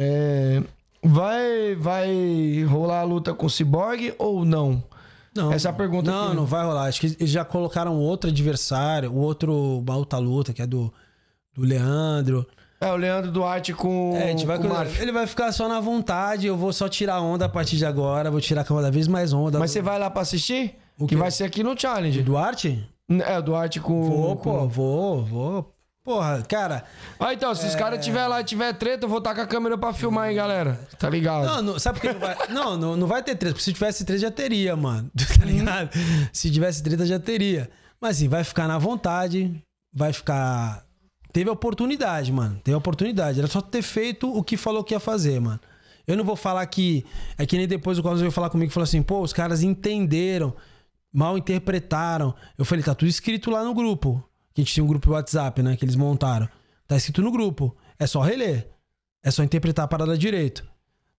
É, 0.00 0.62
vai, 1.02 1.74
vai 1.76 2.62
rolar 2.68 3.00
a 3.00 3.04
luta 3.04 3.32
com 3.34 3.46
o 3.46 3.50
Cyborg 3.50 4.14
ou 4.18 4.44
não? 4.44 4.82
Não, 5.34 5.52
Essa 5.52 5.68
é 5.68 5.70
a 5.70 5.74
pergunta 5.74 6.10
Não, 6.10 6.30
que- 6.30 6.36
não 6.36 6.46
vai 6.46 6.64
rolar. 6.64 6.84
Acho 6.84 7.00
que 7.00 7.06
eles 7.18 7.30
já 7.30 7.44
colocaram 7.44 7.96
outro 7.98 8.28
adversário, 8.30 9.10
o 9.12 9.16
outro, 9.18 9.78
uma 9.78 9.96
outra 9.96 10.18
luta, 10.18 10.52
que 10.52 10.60
é 10.62 10.66
do, 10.66 10.92
do 11.54 11.62
Leandro. 11.62 12.46
É, 12.80 12.92
o 12.92 12.96
Leandro 12.96 13.30
Duarte 13.32 13.72
com, 13.72 14.14
É, 14.16 14.24
a 14.24 14.26
gente 14.28 14.46
vai 14.46 14.58
com 14.58 14.66
o 14.66 14.70
com- 14.70 15.02
ele 15.02 15.10
vai 15.10 15.26
ficar 15.26 15.50
só 15.52 15.68
na 15.68 15.80
vontade. 15.80 16.46
Eu 16.46 16.56
vou 16.56 16.72
só 16.72 16.88
tirar 16.88 17.20
onda 17.20 17.44
a 17.46 17.48
partir 17.48 17.76
de 17.76 17.84
agora. 17.86 18.30
Vou 18.30 18.40
tirar 18.40 18.62
cada 18.64 18.90
vez 18.90 19.08
mais 19.08 19.32
onda. 19.32 19.58
Mas 19.58 19.70
você 19.70 19.80
vai 19.82 19.98
lá 19.98 20.08
pra 20.10 20.22
assistir? 20.22 20.76
O 20.98 21.06
que 21.06 21.14
quê? 21.14 21.20
vai 21.20 21.30
ser 21.30 21.44
aqui 21.44 21.62
no 21.62 21.78
Challenge. 21.78 22.22
Duarte? 22.22 22.88
É, 23.08 23.38
o 23.38 23.42
Duarte 23.42 23.80
com... 23.80 24.02
Vou, 24.02 24.36
com... 24.36 24.42
pô, 24.42 24.68
vou, 24.68 25.24
vou. 25.24 25.74
Porra, 26.08 26.42
cara. 26.48 26.84
Ah, 27.20 27.34
então, 27.34 27.54
se 27.54 27.66
os 27.66 27.74
caras 27.74 28.02
tiver 28.02 28.26
lá 28.26 28.40
e 28.40 28.44
tiver 28.44 28.72
treta, 28.72 29.04
eu 29.04 29.10
vou 29.10 29.18
estar 29.18 29.34
com 29.34 29.42
a 29.42 29.46
câmera 29.46 29.76
pra 29.76 29.92
filmar, 29.92 30.30
hein, 30.30 30.36
galera? 30.36 30.80
Tá 30.98 31.10
ligado? 31.10 31.44
Não, 31.44 31.62
não, 31.62 31.78
sabe 31.78 32.00
por 32.00 32.08
que 32.08 32.14
não 32.14 32.20
vai? 32.20 32.36
Não, 32.48 32.76
não, 32.78 32.96
não 32.96 33.06
vai 33.06 33.22
ter 33.22 33.34
treta. 33.34 33.52
Porque 33.52 33.64
se 33.64 33.74
tivesse 33.74 34.06
treta, 34.06 34.18
já 34.18 34.30
teria, 34.30 34.74
mano. 34.74 35.10
Tá 35.38 35.44
ligado? 35.44 35.90
Se 36.32 36.50
tivesse 36.50 36.82
treta, 36.82 37.04
já 37.04 37.18
teria. 37.18 37.68
Mas 38.00 38.16
assim, 38.16 38.26
vai 38.26 38.42
ficar 38.42 38.66
na 38.66 38.78
vontade. 38.78 39.62
Vai 39.92 40.12
ficar. 40.14 40.82
Teve 41.30 41.50
oportunidade, 41.50 42.32
mano. 42.32 42.58
Teve 42.64 42.74
oportunidade. 42.74 43.38
Era 43.38 43.46
só 43.46 43.60
ter 43.60 43.82
feito 43.82 44.34
o 44.34 44.42
que 44.42 44.56
falou 44.56 44.82
que 44.82 44.94
ia 44.94 45.00
fazer, 45.00 45.38
mano. 45.38 45.60
Eu 46.06 46.16
não 46.16 46.24
vou 46.24 46.36
falar 46.36 46.64
que. 46.66 47.04
É 47.36 47.44
que 47.44 47.58
nem 47.58 47.68
depois 47.68 47.98
o 47.98 48.02
Carlos 48.02 48.22
veio 48.22 48.32
falar 48.32 48.48
comigo 48.48 48.70
e 48.70 48.72
falou 48.72 48.84
assim: 48.84 49.02
pô, 49.02 49.20
os 49.20 49.34
caras 49.34 49.62
entenderam, 49.62 50.54
mal 51.12 51.36
interpretaram. 51.38 52.34
Eu 52.56 52.64
falei: 52.64 52.84
tá 52.84 52.94
tudo 52.94 53.08
escrito 53.08 53.50
lá 53.50 53.64
no 53.64 53.74
grupo. 53.74 54.22
Que 54.52 54.60
a 54.60 54.64
gente 54.64 54.74
tinha 54.74 54.84
um 54.84 54.88
grupo 54.88 55.06
de 55.06 55.12
WhatsApp, 55.12 55.62
né? 55.62 55.76
Que 55.76 55.84
eles 55.84 55.96
montaram. 55.96 56.48
Tá 56.86 56.96
escrito 56.96 57.22
no 57.22 57.30
grupo. 57.30 57.76
É 57.98 58.06
só 58.06 58.20
reler. 58.20 58.68
É 59.22 59.30
só 59.30 59.42
interpretar 59.42 59.84
a 59.84 59.88
parada 59.88 60.16
direito. 60.16 60.66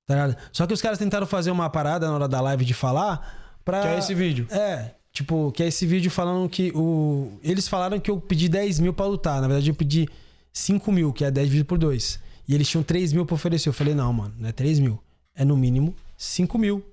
Tá 0.05 0.15
ligado? 0.15 0.37
Só 0.51 0.65
que 0.65 0.73
os 0.73 0.81
caras 0.81 0.97
tentaram 0.97 1.27
fazer 1.27 1.51
uma 1.51 1.69
parada 1.69 2.07
na 2.07 2.13
hora 2.13 2.27
da 2.27 2.41
live 2.41 2.65
de 2.65 2.73
falar 2.73 3.59
pra. 3.63 3.81
Que 3.81 3.87
é 3.87 3.99
esse 3.99 4.15
vídeo. 4.15 4.47
É. 4.49 4.95
Tipo, 5.11 5.51
que 5.51 5.63
é 5.63 5.67
esse 5.67 5.85
vídeo 5.85 6.09
falando 6.09 6.49
que 6.49 6.71
o. 6.75 7.39
Eles 7.43 7.67
falaram 7.67 7.99
que 7.99 8.09
eu 8.09 8.19
pedi 8.19 8.49
10 8.49 8.79
mil 8.79 8.93
pra 8.93 9.05
lutar. 9.05 9.41
Na 9.41 9.47
verdade, 9.47 9.69
eu 9.69 9.75
pedi 9.75 10.07
5 10.51 10.91
mil, 10.91 11.13
que 11.13 11.23
é 11.23 11.31
10 11.31 11.47
dividido 11.47 11.67
por 11.67 11.77
2. 11.77 12.19
E 12.47 12.55
eles 12.55 12.67
tinham 12.67 12.83
3 12.83 13.13
mil 13.13 13.25
pra 13.25 13.35
oferecer. 13.35 13.69
Eu 13.69 13.73
falei, 13.73 13.93
não, 13.93 14.11
mano, 14.11 14.33
não 14.37 14.49
é 14.49 14.51
3 14.51 14.79
mil. 14.79 14.99
É 15.35 15.45
no 15.45 15.55
mínimo 15.55 15.95
5 16.17 16.57
mil. 16.57 16.83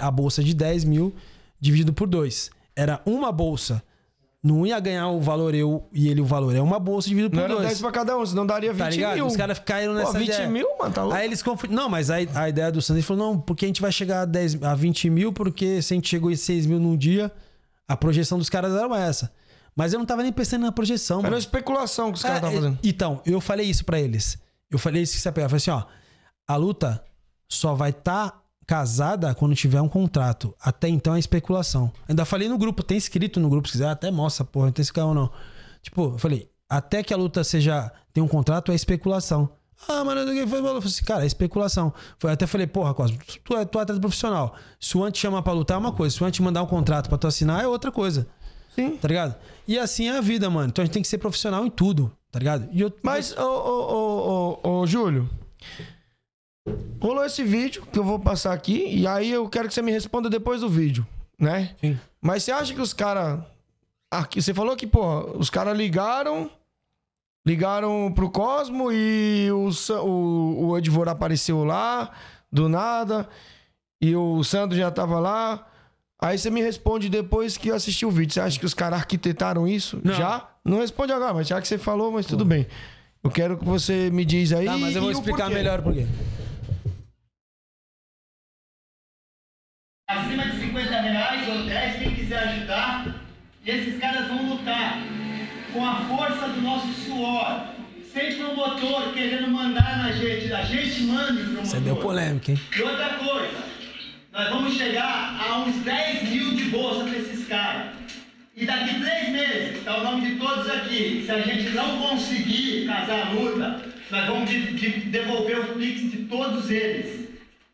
A 0.00 0.10
bolsa 0.10 0.42
de 0.42 0.54
10 0.54 0.84
mil 0.84 1.14
dividido 1.66 1.92
por 1.92 2.06
2. 2.08 2.50
Era 2.74 3.00
uma 3.04 3.30
bolsa. 3.30 3.82
Não 4.42 4.64
ia 4.64 4.78
ganhar 4.78 5.08
o 5.08 5.20
valor 5.20 5.54
eu 5.54 5.88
e 5.92 6.08
ele 6.08 6.20
o 6.20 6.24
valor. 6.24 6.54
É 6.54 6.60
uma 6.60 6.78
bolsa 6.78 7.08
dividido 7.08 7.30
por 7.30 7.36
Não 7.36 7.44
era 7.44 7.54
2. 7.54 7.66
10 7.66 7.80
pra 7.80 7.90
cada 7.90 8.16
um, 8.16 8.24
senão 8.24 8.46
daria 8.46 8.72
20 8.72 8.78
Tá 8.80 8.90
ligado? 8.90 9.14
mil. 9.16 9.26
Os 9.26 9.36
caras 9.36 9.58
caíram 9.58 9.92
nessa 9.94 10.12
Pô, 10.12 10.18
20 10.18 10.28
ideia. 10.28 10.48
mil, 10.48 10.68
mano, 10.78 10.94
tá 10.94 11.02
louco? 11.02 11.16
Aí 11.16 11.24
eles 11.26 11.42
confundem. 11.42 11.74
Não, 11.76 11.88
mas 11.88 12.10
a, 12.10 12.16
a 12.34 12.48
ideia 12.48 12.70
do 12.70 12.80
Santos 12.80 13.04
falou: 13.04 13.26
não, 13.32 13.40
porque 13.40 13.64
a 13.64 13.68
gente 13.68 13.80
vai 13.82 13.90
chegar 13.90 14.20
a, 14.20 14.24
10, 14.24 14.62
a 14.62 14.74
20 14.74 15.10
mil, 15.10 15.32
porque 15.32 15.82
se 15.82 15.92
a 15.92 15.96
gente 15.96 16.08
chegou 16.08 16.30
em 16.30 16.36
6 16.36 16.66
mil 16.66 16.78
num 16.78 16.96
dia, 16.96 17.32
a 17.88 17.96
projeção 17.96 18.38
dos 18.38 18.48
caras 18.48 18.72
era 18.72 18.98
essa. 19.00 19.32
Mas 19.74 19.92
eu 19.92 19.98
não 19.98 20.06
tava 20.06 20.22
nem 20.22 20.32
pensando 20.32 20.62
na 20.62 20.70
projeção, 20.72 21.18
Era 21.18 21.26
uma 21.26 21.30
mano. 21.32 21.38
especulação 21.40 22.10
que 22.12 22.16
os 22.16 22.22
caras 22.22 22.36
É, 22.36 22.38
estavam 22.38 22.56
fazendo. 22.56 22.78
Então, 22.84 23.20
eu 23.26 23.40
falei 23.40 23.66
isso 23.66 23.84
pra 23.84 23.98
eles. 24.00 24.38
Eu 24.70 24.78
falei 24.78 25.02
isso 25.02 25.14
que 25.14 25.20
você. 25.20 25.28
Eu 25.28 25.32
falei 25.34 25.56
assim: 25.56 25.70
ó, 25.70 25.82
a 26.46 26.54
luta 26.56 27.02
só 27.48 27.74
vai 27.74 27.90
estar 27.90 28.42
casada 28.66 29.34
quando 29.34 29.54
tiver 29.54 29.80
um 29.80 29.88
contrato. 29.88 30.54
Até 30.60 30.88
então 30.88 31.14
é 31.14 31.18
especulação. 31.18 31.92
Ainda 32.08 32.24
falei 32.24 32.48
no 32.48 32.58
grupo, 32.58 32.82
tem 32.82 32.96
escrito 32.96 33.38
no 33.38 33.48
grupo, 33.48 33.68
se 33.68 33.72
quiser, 33.72 33.88
até 33.88 34.10
mostra, 34.10 34.44
porra, 34.44 34.66
não 34.66 34.72
tem 34.72 34.82
esse 34.82 34.92
carro 34.92 35.14
não. 35.14 35.30
Tipo, 35.82 36.14
eu 36.14 36.18
falei, 36.18 36.50
até 36.68 37.02
que 37.02 37.14
a 37.14 37.16
luta 37.16 37.44
seja. 37.44 37.92
tem 38.12 38.22
um 38.22 38.28
contrato, 38.28 38.72
é 38.72 38.74
especulação. 38.74 39.48
Ah, 39.88 40.02
mano, 40.02 40.22
eu 40.22 40.26
falei, 40.26 40.42
eu 40.42 40.48
falei 40.48 40.78
assim, 40.78 41.04
cara, 41.04 41.22
é 41.22 41.26
especulação. 41.26 41.92
Eu 42.22 42.30
até 42.30 42.46
falei, 42.46 42.66
porra, 42.66 42.94
Cosmo, 42.94 43.18
tu 43.44 43.56
é, 43.56 43.64
tu 43.64 43.78
é 43.78 43.82
atleta 43.82 44.00
profissional. 44.00 44.54
Se 44.80 44.96
o 44.96 45.04
Ant 45.04 45.16
chamar 45.16 45.42
pra 45.42 45.52
lutar 45.52 45.76
é 45.76 45.78
uma 45.80 45.92
coisa, 45.92 46.16
se 46.16 46.22
o 46.22 46.26
Ant 46.26 46.40
mandar 46.40 46.62
um 46.62 46.66
contrato 46.66 47.08
pra 47.08 47.18
tu 47.18 47.26
assinar 47.26 47.62
é 47.62 47.68
outra 47.68 47.92
coisa. 47.92 48.26
Sim. 48.74 48.96
Tá 48.96 49.08
ligado? 49.08 49.36
E 49.68 49.78
assim 49.78 50.08
é 50.08 50.16
a 50.16 50.20
vida, 50.20 50.48
mano. 50.50 50.68
Então 50.68 50.82
a 50.82 50.86
gente 50.86 50.94
tem 50.94 51.02
que 51.02 51.08
ser 51.08 51.18
profissional 51.18 51.64
em 51.64 51.70
tudo, 51.70 52.10
tá 52.32 52.38
ligado? 52.38 52.68
E 52.72 52.80
eu, 52.80 52.92
Mas, 53.02 53.36
ô, 53.36 53.42
ô, 53.42 53.92
ô, 53.94 54.60
ô, 54.62 54.80
ô, 54.80 54.86
Júlio, 54.86 55.28
rolou 57.00 57.24
esse 57.24 57.42
vídeo 57.42 57.86
que 57.92 57.98
eu 57.98 58.04
vou 58.04 58.18
passar 58.18 58.52
aqui 58.52 58.86
e 58.88 59.06
aí 59.06 59.30
eu 59.30 59.48
quero 59.48 59.68
que 59.68 59.74
você 59.74 59.82
me 59.82 59.92
responda 59.92 60.28
depois 60.28 60.60
do 60.60 60.68
vídeo, 60.68 61.06
né? 61.38 61.74
Sim. 61.80 61.98
Mas 62.20 62.42
você 62.42 62.52
acha 62.52 62.74
que 62.74 62.80
os 62.80 62.92
caras... 62.92 63.40
Aqui, 64.10 64.40
você 64.40 64.54
falou 64.54 64.76
que, 64.76 64.86
pô, 64.86 65.20
os 65.38 65.50
caras 65.50 65.76
ligaram... 65.76 66.50
Ligaram 67.46 68.10
pro 68.12 68.28
Cosmo 68.28 68.90
e 68.90 69.48
o, 69.52 69.70
o, 70.02 70.66
o 70.66 70.78
Edvor 70.78 71.08
apareceu 71.08 71.62
lá, 71.62 72.10
do 72.50 72.68
nada, 72.68 73.28
e 74.00 74.16
o 74.16 74.42
Sandro 74.42 74.76
já 74.76 74.90
tava 74.90 75.20
lá. 75.20 75.64
Aí 76.20 76.36
você 76.36 76.50
me 76.50 76.60
responde 76.60 77.08
depois 77.08 77.56
que 77.56 77.68
eu 77.68 77.76
assisti 77.76 78.04
o 78.04 78.10
vídeo. 78.10 78.34
Você 78.34 78.40
acha 78.40 78.58
que 78.58 78.66
os 78.66 78.74
caras 78.74 78.98
arquitetaram 78.98 79.68
isso? 79.68 80.00
Não. 80.02 80.12
Já? 80.14 80.48
Não 80.64 80.80
responde 80.80 81.12
agora, 81.12 81.34
mas 81.34 81.46
já 81.46 81.60
que 81.60 81.68
você 81.68 81.78
falou, 81.78 82.10
mas 82.10 82.26
tudo 82.26 82.44
bem. 82.44 82.66
Eu 83.22 83.30
quero 83.30 83.56
que 83.56 83.64
você 83.64 84.10
me 84.10 84.24
diz 84.24 84.52
aí. 84.52 84.66
Tá, 84.66 84.76
mas 84.76 84.96
eu 84.96 85.02
vou 85.02 85.12
explicar 85.12 85.48
melhor 85.48 85.82
por 85.82 85.94
quê. 85.94 86.04
Acima 90.08 90.44
de 90.46 90.60
50 90.60 91.00
reais 91.00 91.48
ou 91.48 91.64
10, 91.66 91.96
quem 91.98 92.14
quiser 92.14 92.38
ajudar. 92.38 93.06
E 93.64 93.70
esses 93.70 93.98
caras 93.98 94.28
vão 94.28 94.50
lutar 94.50 94.98
com 95.72 95.84
a 95.84 95.96
força 96.04 96.48
do 96.48 96.60
nosso 96.62 96.92
suor. 96.92 97.74
Sem 98.14 98.36
promotor 98.36 99.12
querendo 99.12 99.48
mandar 99.48 99.98
na 99.98 100.12
gente. 100.12 100.52
A 100.52 100.62
gente 100.62 101.02
manda 101.02 101.32
promotor. 101.42 101.64
Você 101.66 101.80
deu 101.80 101.96
polêmica, 101.96 102.52
hein? 102.52 102.60
E 102.76 102.82
outra 102.82 103.14
coisa, 103.14 103.58
nós 104.32 104.48
vamos 104.50 104.76
chegar 104.76 105.40
a 105.40 105.58
uns 105.58 105.74
10 105.82 106.22
mil 106.30 106.54
de 106.54 106.64
bolsa 106.66 107.02
pra 107.04 107.18
esses 107.18 107.48
caras. 107.48 107.86
E 108.56 108.64
daqui 108.64 109.00
três 109.00 109.28
meses, 109.30 109.82
tá 109.84 109.98
o 109.98 110.04
nome 110.04 110.30
de 110.30 110.36
todos 110.36 110.70
aqui. 110.70 111.24
Se 111.26 111.32
a 111.32 111.40
gente 111.40 111.70
não 111.70 111.98
conseguir 111.98 112.86
casar 112.86 113.26
a 113.26 113.30
luta, 113.30 113.82
nós 114.10 114.26
vamos 114.26 114.48
de- 114.48 114.72
de- 114.72 115.00
devolver 115.10 115.58
o 115.58 115.74
Pix 115.74 116.00
de 116.12 116.18
todos 116.26 116.70
eles. 116.70 117.28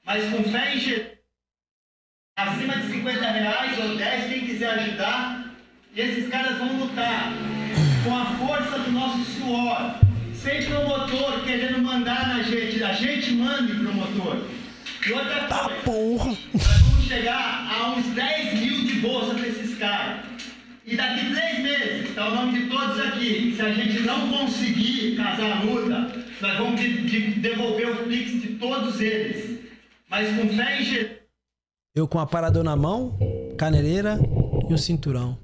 Mas 0.05 0.25
com 0.35 0.43
fé 0.45 0.75
em 0.75 0.81
Jesus, 0.81 1.07
acima 2.37 2.77
de 2.77 2.87
50 2.93 3.31
reais 3.31 3.79
ou 3.79 3.97
10, 3.97 4.25
quem 4.29 4.47
quiser 4.47 4.71
ajudar, 4.71 5.53
e 5.95 6.01
esses 6.01 6.29
caras 6.29 6.57
vão 6.59 6.79
lutar 6.79 7.33
com 8.05 8.17
a 8.17 8.25
força 8.37 8.79
do 8.79 8.91
nosso 8.91 9.23
suor, 9.33 9.97
sem 10.35 10.65
promotor 10.65 11.45
querendo 11.45 11.79
mandar 11.83 12.29
na 12.29 12.43
gente, 12.43 12.83
a 12.83 12.93
gente 12.95 13.33
manda 13.33 13.71
em 13.73 13.79
promotor. 13.79 14.39
E 15.07 15.13
outra 15.13 15.41
Tá 15.45 15.59
coisa, 15.65 15.81
porra. 15.83 16.31
nós 16.55 16.81
vamos 16.83 17.05
chegar 17.07 17.69
a 17.71 17.91
uns 17.91 18.07
10 18.07 18.61
mil 18.61 18.85
de 18.87 18.93
bolsa 19.01 19.35
pra 19.35 19.47
esses 19.49 19.77
caras. 19.79 20.21
E 20.87 20.97
daqui 20.97 21.27
três 21.33 21.59
meses, 21.61 22.15
tá 22.15 22.29
o 22.29 22.35
nome 22.35 22.59
de 22.61 22.67
todos 22.69 22.99
aqui. 23.01 23.53
Se 23.57 23.63
a 23.63 23.73
gente 23.73 24.01
não 24.01 24.29
conseguir 24.29 25.17
casar 25.17 25.59
a 25.59 25.63
luta, 25.63 26.25
nós 26.41 26.59
vamos 26.59 26.81
de- 26.81 27.03
de- 27.03 27.41
devolver 27.41 27.89
o 27.91 27.97
Pix 28.09 28.33
de 28.43 28.49
todos 28.55 29.01
eles. 29.01 29.61
Mas 30.09 30.29
com 30.37 30.49
fé 30.49 30.81
em 30.81 30.85
Jesus. 30.85 31.22
Eu 31.95 32.09
com 32.09 32.19
a 32.19 32.27
paradona 32.27 32.71
na 32.71 32.77
mão, 32.77 33.17
caneleira 33.59 34.19
e 34.69 34.73
um 34.73 34.79
cinturão. 34.79 35.37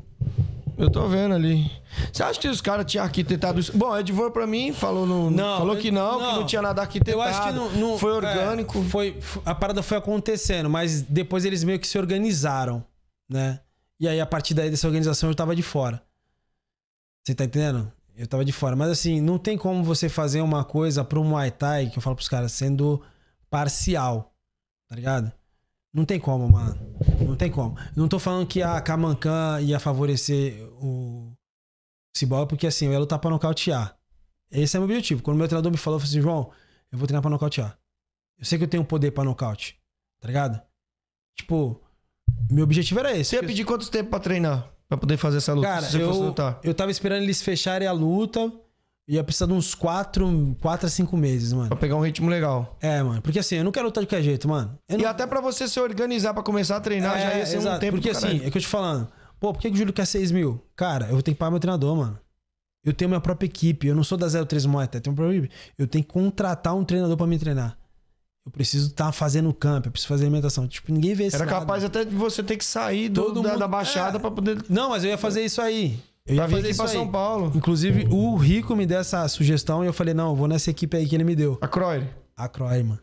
Eu 0.78 0.88
tô 0.88 1.08
vendo 1.08 1.34
ali. 1.34 1.70
Você 2.12 2.22
acha 2.22 2.38
que 2.40 2.48
os 2.48 2.60
caras 2.60 2.86
tinham 2.90 3.04
arquitetado 3.04 3.58
isso? 3.58 3.76
Bom, 3.76 3.96
Edvor 3.98 4.30
pra 4.30 4.46
mim 4.46 4.72
falou, 4.72 5.04
no, 5.04 5.36
falou 5.36 5.76
que 5.76 5.90
não, 5.90 6.18
que 6.18 6.24
não 6.24 6.46
tinha 6.46 6.62
nada 6.62 6.80
arquitetado. 6.80 7.18
Eu 7.18 7.22
acho 7.22 7.42
que 7.42 7.52
não, 7.52 7.70
não- 7.72 7.98
foi 7.98 8.12
orgânico. 8.12 8.78
é, 8.78 8.82
foi, 8.84 9.18
a 9.44 9.54
parada 9.54 9.82
foi 9.82 9.98
acontecendo, 9.98 10.70
mas 10.70 11.02
depois 11.02 11.44
eles 11.44 11.64
meio 11.64 11.80
que 11.80 11.86
se 11.86 11.98
organizaram, 11.98 12.84
né? 13.28 13.60
E 14.00 14.06
aí, 14.06 14.20
a 14.20 14.26
partir 14.26 14.54
daí 14.54 14.70
dessa 14.70 14.86
organização, 14.86 15.28
eu 15.28 15.34
tava 15.34 15.56
de 15.56 15.62
fora. 15.62 16.00
Você 17.26 17.34
tá 17.34 17.44
entendendo? 17.44 17.92
Eu 18.16 18.28
tava 18.28 18.44
de 18.44 18.52
fora. 18.52 18.76
Mas 18.76 18.88
assim, 18.90 19.20
não 19.20 19.36
tem 19.36 19.58
como 19.58 19.82
você 19.82 20.08
fazer 20.08 20.40
uma 20.40 20.64
coisa 20.64 21.02
pro 21.04 21.24
Muay 21.24 21.50
Thai, 21.50 21.90
que 21.90 21.98
eu 21.98 22.02
falo 22.02 22.14
pros 22.14 22.28
caras, 22.28 22.52
sendo 22.52 23.02
parcial. 23.50 24.32
Tá 24.88 24.94
ligado? 24.94 25.32
Não 25.98 26.04
tem 26.04 26.20
como, 26.20 26.48
mano. 26.48 26.78
Não 27.20 27.34
tem 27.34 27.50
como. 27.50 27.76
Não 27.96 28.06
tô 28.06 28.20
falando 28.20 28.46
que 28.46 28.62
a 28.62 28.80
Kamankan 28.80 29.60
ia 29.60 29.80
favorecer 29.80 30.62
o 30.80 31.32
Cibol, 32.16 32.46
porque 32.46 32.68
assim, 32.68 32.86
eu 32.86 32.92
ia 32.92 33.00
lutar 33.00 33.18
pra 33.18 33.28
nocautear. 33.30 33.96
Esse 34.48 34.76
é 34.76 34.78
o 34.78 34.82
meu 34.82 34.88
objetivo. 34.88 35.22
Quando 35.22 35.34
o 35.34 35.38
meu 35.38 35.48
treinador 35.48 35.72
me 35.72 35.76
falou, 35.76 35.96
eu 35.96 36.00
falei 36.00 36.12
assim, 36.12 36.22
João, 36.22 36.52
eu 36.92 36.98
vou 36.98 37.08
treinar 37.08 37.20
pra 37.20 37.30
nocautear. 37.30 37.76
Eu 38.38 38.44
sei 38.44 38.58
que 38.58 38.64
eu 38.64 38.68
tenho 38.68 38.84
poder 38.84 39.10
pra 39.10 39.24
nocaute. 39.24 39.76
Tá 40.20 40.28
ligado? 40.28 40.62
Tipo, 41.36 41.80
meu 42.48 42.62
objetivo 42.62 43.00
era 43.00 43.10
esse. 43.16 43.30
Você 43.30 43.36
ia 43.36 43.42
pedir 43.42 43.64
quanto 43.64 43.90
tempo 43.90 44.10
pra 44.10 44.20
treinar? 44.20 44.70
Pra 44.88 44.96
poder 44.96 45.16
fazer 45.16 45.38
essa 45.38 45.52
luta? 45.52 45.66
Cara, 45.66 45.82
se 45.82 45.92
você 45.92 46.04
fosse 46.04 46.20
eu, 46.20 46.26
lutar. 46.26 46.60
eu 46.62 46.74
tava 46.74 46.92
esperando 46.92 47.24
eles 47.24 47.42
fecharem 47.42 47.88
a 47.88 47.92
luta. 47.92 48.52
Ia 49.08 49.24
precisar 49.24 49.46
de 49.46 49.54
uns 49.54 49.74
4, 49.74 50.54
4 50.60 50.86
a 50.86 50.90
5 50.90 51.16
meses, 51.16 51.52
mano. 51.54 51.68
Pra 51.68 51.76
pegar 51.78 51.96
um 51.96 52.00
ritmo 52.04 52.28
legal. 52.28 52.76
É, 52.80 53.02
mano. 53.02 53.22
Porque 53.22 53.38
assim, 53.38 53.54
eu 53.56 53.64
não 53.64 53.72
quero 53.72 53.86
lutar 53.86 54.02
de 54.02 54.06
qualquer 54.06 54.22
jeito, 54.22 54.46
mano. 54.46 54.78
Eu 54.86 54.98
E 54.98 55.02
não- 55.02 55.08
até 55.08 55.26
pra 55.26 55.40
você 55.40 55.66
se 55.66 55.80
organizar 55.80 56.34
pra 56.34 56.42
começar 56.42 56.76
a 56.76 56.80
treinar, 56.80 57.18
já 57.18 57.34
ia 57.38 57.46
ser 57.46 57.54
um 57.54 57.56
É, 57.56 57.62
exato. 57.62 57.80
tempo 57.80 57.92
Porque 57.96 58.10
assim, 58.10 58.44
é 58.44 58.50
que 58.50 58.58
eu 58.58 58.62
te 58.62 58.68
falando. 58.68 59.08
Pô, 59.40 59.52
por 59.54 59.62
que, 59.62 59.68
que 59.70 59.74
o 59.74 59.78
Júlio 59.78 59.94
quer 59.94 60.04
6 60.04 60.30
mil? 60.30 60.62
Cara, 60.76 61.06
eu 61.06 61.12
vou 61.12 61.22
ter 61.22 61.30
que 61.32 61.38
pagar 61.38 61.50
meu 61.50 61.60
treinador, 61.60 61.96
mano. 61.96 62.18
Eu 62.84 62.92
tenho 62.92 63.08
minha 63.08 63.20
própria 63.20 63.46
equipe. 63.46 63.86
Eu 63.86 63.94
não 63.94 64.04
sou 64.04 64.18
da 64.18 64.28
03 64.28 64.66
Muay 64.66 64.86
Thai, 64.86 64.98
eu 64.98 65.02
tenho 65.02 65.16
própria. 65.16 65.48
Eu 65.78 65.86
tenho 65.86 66.04
que 66.04 66.12
contratar 66.12 66.74
um 66.76 66.84
treinador 66.84 67.16
pra 67.16 67.26
me 67.26 67.38
treinar. 67.38 67.78
Eu 68.44 68.52
preciso 68.52 68.88
estar 68.88 69.10
fazendo 69.12 69.52
camp, 69.54 69.86
eu 69.86 69.92
preciso 69.92 70.08
fazer 70.08 70.24
alimentação. 70.24 70.66
Tipo, 70.68 70.92
ninguém 70.92 71.14
vê 71.14 71.26
isso. 71.26 71.36
Era 71.36 71.46
capaz 71.46 71.82
até 71.84 72.04
de 72.04 72.14
você 72.14 72.42
ter 72.42 72.56
que 72.56 72.64
sair 72.64 73.08
do- 73.08 73.22
Todo 73.24 73.42
da, 73.42 73.50
mundo- 73.50 73.58
da 73.58 73.68
baixada 73.68 74.16
É. 74.16 74.20
pra 74.20 74.30
poder. 74.30 74.62
Não, 74.68 74.90
mas 74.90 75.02
eu 75.04 75.10
ia 75.10 75.18
fazer 75.18 75.42
isso 75.44 75.60
aí. 75.62 75.98
Eu 76.28 76.34
ia 76.34 76.40
Pra 76.42 76.46
vir 76.46 76.56
fazer 76.56 76.70
isso 76.70 76.82
pra. 76.82 76.88
São 76.92 77.08
Paulo. 77.08 77.52
Inclusive, 77.54 78.06
o 78.10 78.36
Rico 78.36 78.76
me 78.76 78.86
deu 78.86 78.98
essa 78.98 79.26
sugestão 79.28 79.82
e 79.82 79.86
eu 79.86 79.92
falei, 79.92 80.14
não, 80.14 80.28
eu 80.30 80.36
vou 80.36 80.46
nessa 80.46 80.70
equipe 80.70 80.96
aí 80.96 81.06
que 81.08 81.14
ele 81.16 81.24
me 81.24 81.34
deu. 81.34 81.58
A 81.60 81.66
Croy. 81.66 82.06
A 82.36 82.48
Croy, 82.48 82.82
mano. 82.82 83.00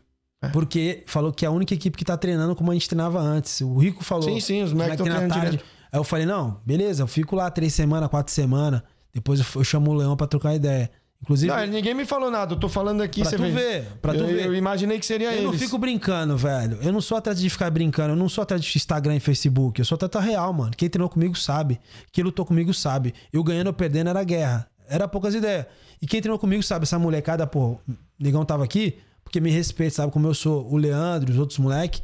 Porque 0.52 1.02
falou 1.06 1.32
que 1.32 1.44
é 1.44 1.48
a 1.48 1.50
única 1.50 1.74
equipe 1.74 1.98
que 1.98 2.04
tá 2.04 2.16
treinando 2.16 2.54
como 2.54 2.70
a 2.70 2.74
gente 2.74 2.88
treinava 2.88 3.18
antes. 3.20 3.60
O 3.60 3.76
Rico 3.78 4.04
falou. 4.04 4.22
Sim, 4.22 4.38
sim, 4.38 4.62
os 4.62 4.72
moleques 4.72 4.72
moleques 4.72 4.96
tão 4.98 5.06
treinam 5.06 5.18
treinando 5.28 5.34
tarde. 5.34 5.50
direto. 5.56 5.66
Aí 5.92 5.98
eu 5.98 6.04
falei, 6.04 6.26
não, 6.26 6.60
beleza, 6.64 7.02
eu 7.02 7.06
fico 7.06 7.34
lá 7.34 7.50
três 7.50 7.74
semanas, 7.74 8.08
quatro 8.08 8.32
semanas. 8.32 8.82
Depois 9.12 9.40
eu, 9.40 9.46
eu 9.56 9.64
chamo 9.64 9.90
o 9.90 9.94
Leão 9.94 10.16
pra 10.16 10.26
trocar 10.26 10.54
ideia. 10.54 10.90
Inclusive, 11.22 11.52
Não, 11.52 11.66
ninguém 11.66 11.94
me 11.94 12.04
falou 12.04 12.30
nada. 12.30 12.54
Eu 12.54 12.58
tô 12.58 12.68
falando 12.68 13.00
aqui, 13.00 13.20
pra 13.22 13.30
você 13.30 13.36
tu 13.36 13.42
vê. 13.42 13.50
ver, 13.50 13.84
pra 14.00 14.12
tu 14.12 14.20
eu, 14.20 14.26
ver. 14.26 14.46
Eu 14.46 14.54
imaginei 14.54 14.98
que 14.98 15.06
seria 15.06 15.28
eu 15.28 15.32
eles. 15.32 15.44
não 15.44 15.52
fico 15.54 15.78
brincando, 15.78 16.36
velho. 16.36 16.78
Eu 16.82 16.92
não 16.92 17.00
sou 17.00 17.16
atleta 17.16 17.40
de 17.40 17.50
ficar 17.50 17.70
brincando. 17.70 18.12
Eu 18.12 18.16
não 18.16 18.28
sou 18.28 18.42
atleta 18.42 18.62
de 18.62 18.76
Instagram 18.76 19.16
e 19.16 19.20
Facebook. 19.20 19.80
Eu 19.80 19.84
sou 19.84 19.96
atleta 19.96 20.20
real, 20.20 20.52
mano. 20.52 20.72
Quem 20.76 20.88
treinou 20.88 21.08
comigo 21.08 21.36
sabe. 21.36 21.80
Quem 22.12 22.22
lutou 22.22 22.44
comigo 22.44 22.72
sabe. 22.72 23.14
Eu 23.32 23.42
ganhando 23.42 23.68
ou 23.68 23.72
perdendo 23.72 24.10
era 24.10 24.22
guerra. 24.22 24.68
Era 24.88 25.08
poucas 25.08 25.34
ideias. 25.34 25.66
E 26.00 26.06
quem 26.06 26.20
treinou 26.20 26.38
comigo 26.38 26.62
sabe. 26.62 26.84
Essa 26.84 26.98
molecada, 26.98 27.46
pô, 27.46 27.78
Negão 28.18 28.44
tava 28.44 28.62
aqui 28.64 28.98
porque 29.24 29.40
me 29.40 29.50
respeita, 29.50 29.96
sabe 29.96 30.12
como 30.12 30.28
eu 30.28 30.34
sou. 30.34 30.70
O 30.72 30.76
Leandro, 30.76 31.32
os 31.32 31.38
outros 31.38 31.58
moleque. 31.58 32.00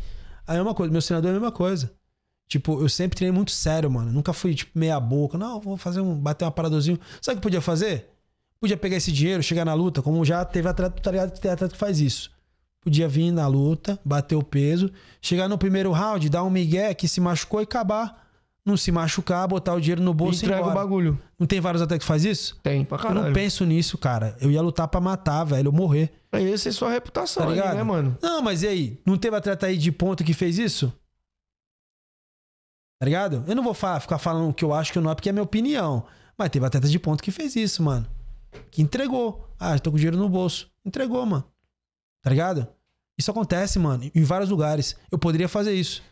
Aí 0.47 0.59
é 0.59 0.63
uma 0.63 0.75
coisa. 0.75 0.91
Meu 0.93 1.01
treinador 1.01 1.29
é 1.29 1.31
a 1.31 1.35
mesma 1.35 1.53
coisa. 1.53 1.93
Tipo, 2.49 2.83
eu 2.83 2.89
sempre 2.89 3.17
treinei 3.17 3.35
muito 3.35 3.53
sério, 3.53 3.91
mano. 3.91 4.11
Nunca 4.13 4.33
fui, 4.33 4.55
tipo, 4.55 4.77
meia 4.79 4.99
boca. 4.99 5.39
Não, 5.39 5.61
vou 5.61 5.77
fazer 5.77 6.01
um... 6.01 6.15
Bater 6.15 6.45
uma 6.45 6.51
paradorzinho. 6.51 6.99
Sabe 7.21 7.37
o 7.37 7.39
que 7.39 7.43
podia 7.43 7.61
fazer? 7.61 8.12
Podia 8.63 8.77
pegar 8.77 8.97
esse 8.97 9.11
dinheiro, 9.11 9.43
chegar 9.43 9.65
na 9.65 9.75
luta, 9.75 10.01
como 10.01 10.25
já 10.25 10.45
teve 10.45 10.69
atleta, 10.69 11.01
tá 11.03 11.11
ligado? 11.11 11.33
que 11.33 11.41
Tem 11.41 11.51
atleta 11.51 11.73
que 11.75 11.79
faz 11.79 11.99
isso. 12.01 12.31
Podia 12.81 13.09
vir 13.09 13.33
na 13.33 13.49
luta, 13.49 13.99
bater 14.05 14.37
o 14.37 14.43
peso, 14.43 14.89
chegar 15.21 15.49
no 15.49 15.59
primeiro 15.59 15.91
round, 15.91 16.29
dar 16.29 16.45
um 16.45 16.51
migué 16.51 16.95
que 16.95 17.09
se 17.09 17.21
machucou 17.21 17.59
e 17.61 17.65
acabar. 17.65 18.23
Não 18.65 18.77
se 18.77 18.93
machucar, 18.93 19.49
botar 19.49 19.75
o 19.75 19.81
dinheiro 19.81 20.01
no 20.01 20.15
bolso 20.15 20.45
e 20.45 20.47
ir 20.47 20.51
Entrega 20.53 20.69
o 20.69 20.73
bagulho. 20.73 21.21
Não 21.37 21.45
tem 21.45 21.61
vários 21.61 21.83
atletas 21.83 22.05
que 22.05 22.09
faz 22.09 22.25
isso? 22.25 22.57
Tem, 22.63 22.85
pra 22.85 22.97
Eu 22.99 23.03
caralho. 23.03 23.27
não 23.27 23.33
penso 23.33 23.65
nisso, 23.65 23.99
cara. 23.99 24.37
Eu 24.41 24.49
ia 24.53 24.63
lutar 24.63 24.87
pra 24.87 25.01
matar, 25.01 25.43
velho, 25.43 25.67
eu 25.67 25.73
morrer. 25.73 26.13
Essa 26.31 26.69
é 26.69 26.73
sua 26.73 26.89
reputação, 26.89 27.45
Tá 27.47 27.51
aí, 27.53 27.75
né, 27.77 27.83
mano? 27.83 28.17
Não, 28.23 28.41
mas 28.41 28.63
e 28.63 28.69
aí? 28.69 29.01
Não 29.05 29.17
teve 29.19 29.35
atleta 29.37 29.67
aí 29.67 29.77
de 29.77 29.91
ponta 29.91 30.23
que 30.23 30.33
fez 30.33 30.57
isso? 30.59 30.93
Tá 33.01 33.07
ligado? 33.07 33.43
Eu 33.49 33.57
não 33.57 33.65
vou 33.65 33.75
fa- 33.75 33.99
ficar 33.99 34.19
falando 34.19 34.51
o 34.51 34.55
que 34.55 34.65
eu 34.65 34.73
acho 34.73 34.93
que 34.93 34.99
eu 34.99 35.03
não 35.03 35.11
é, 35.11 35.15
porque 35.17 35.29
é 35.29 35.33
minha 35.33 35.43
opinião. 35.43 36.05
Mas 36.39 36.51
teve 36.51 36.65
atleta 36.65 36.89
de 36.89 36.99
ponta 37.01 37.21
que 37.23 37.33
fez 37.33 37.57
isso, 37.57 37.83
mano. 37.83 38.07
Que 38.71 38.83
entregou. 38.83 39.49
Ah, 39.59 39.79
tô 39.79 39.91
com 39.91 39.97
dinheiro 39.97 40.17
no 40.17 40.29
bolso. 40.29 40.71
Entregou, 40.85 41.25
mano. 41.25 41.45
Tá 42.23 42.31
ligado? 42.31 42.67
Isso 43.19 43.31
acontece, 43.31 43.79
mano, 43.79 44.11
em 44.15 44.25
vários 44.25 44.51
lugares. 44.51 44.97
Eu 45.11 45.19
poderia 45.19 45.49
fazer 45.49 45.75
isso. 45.75 46.03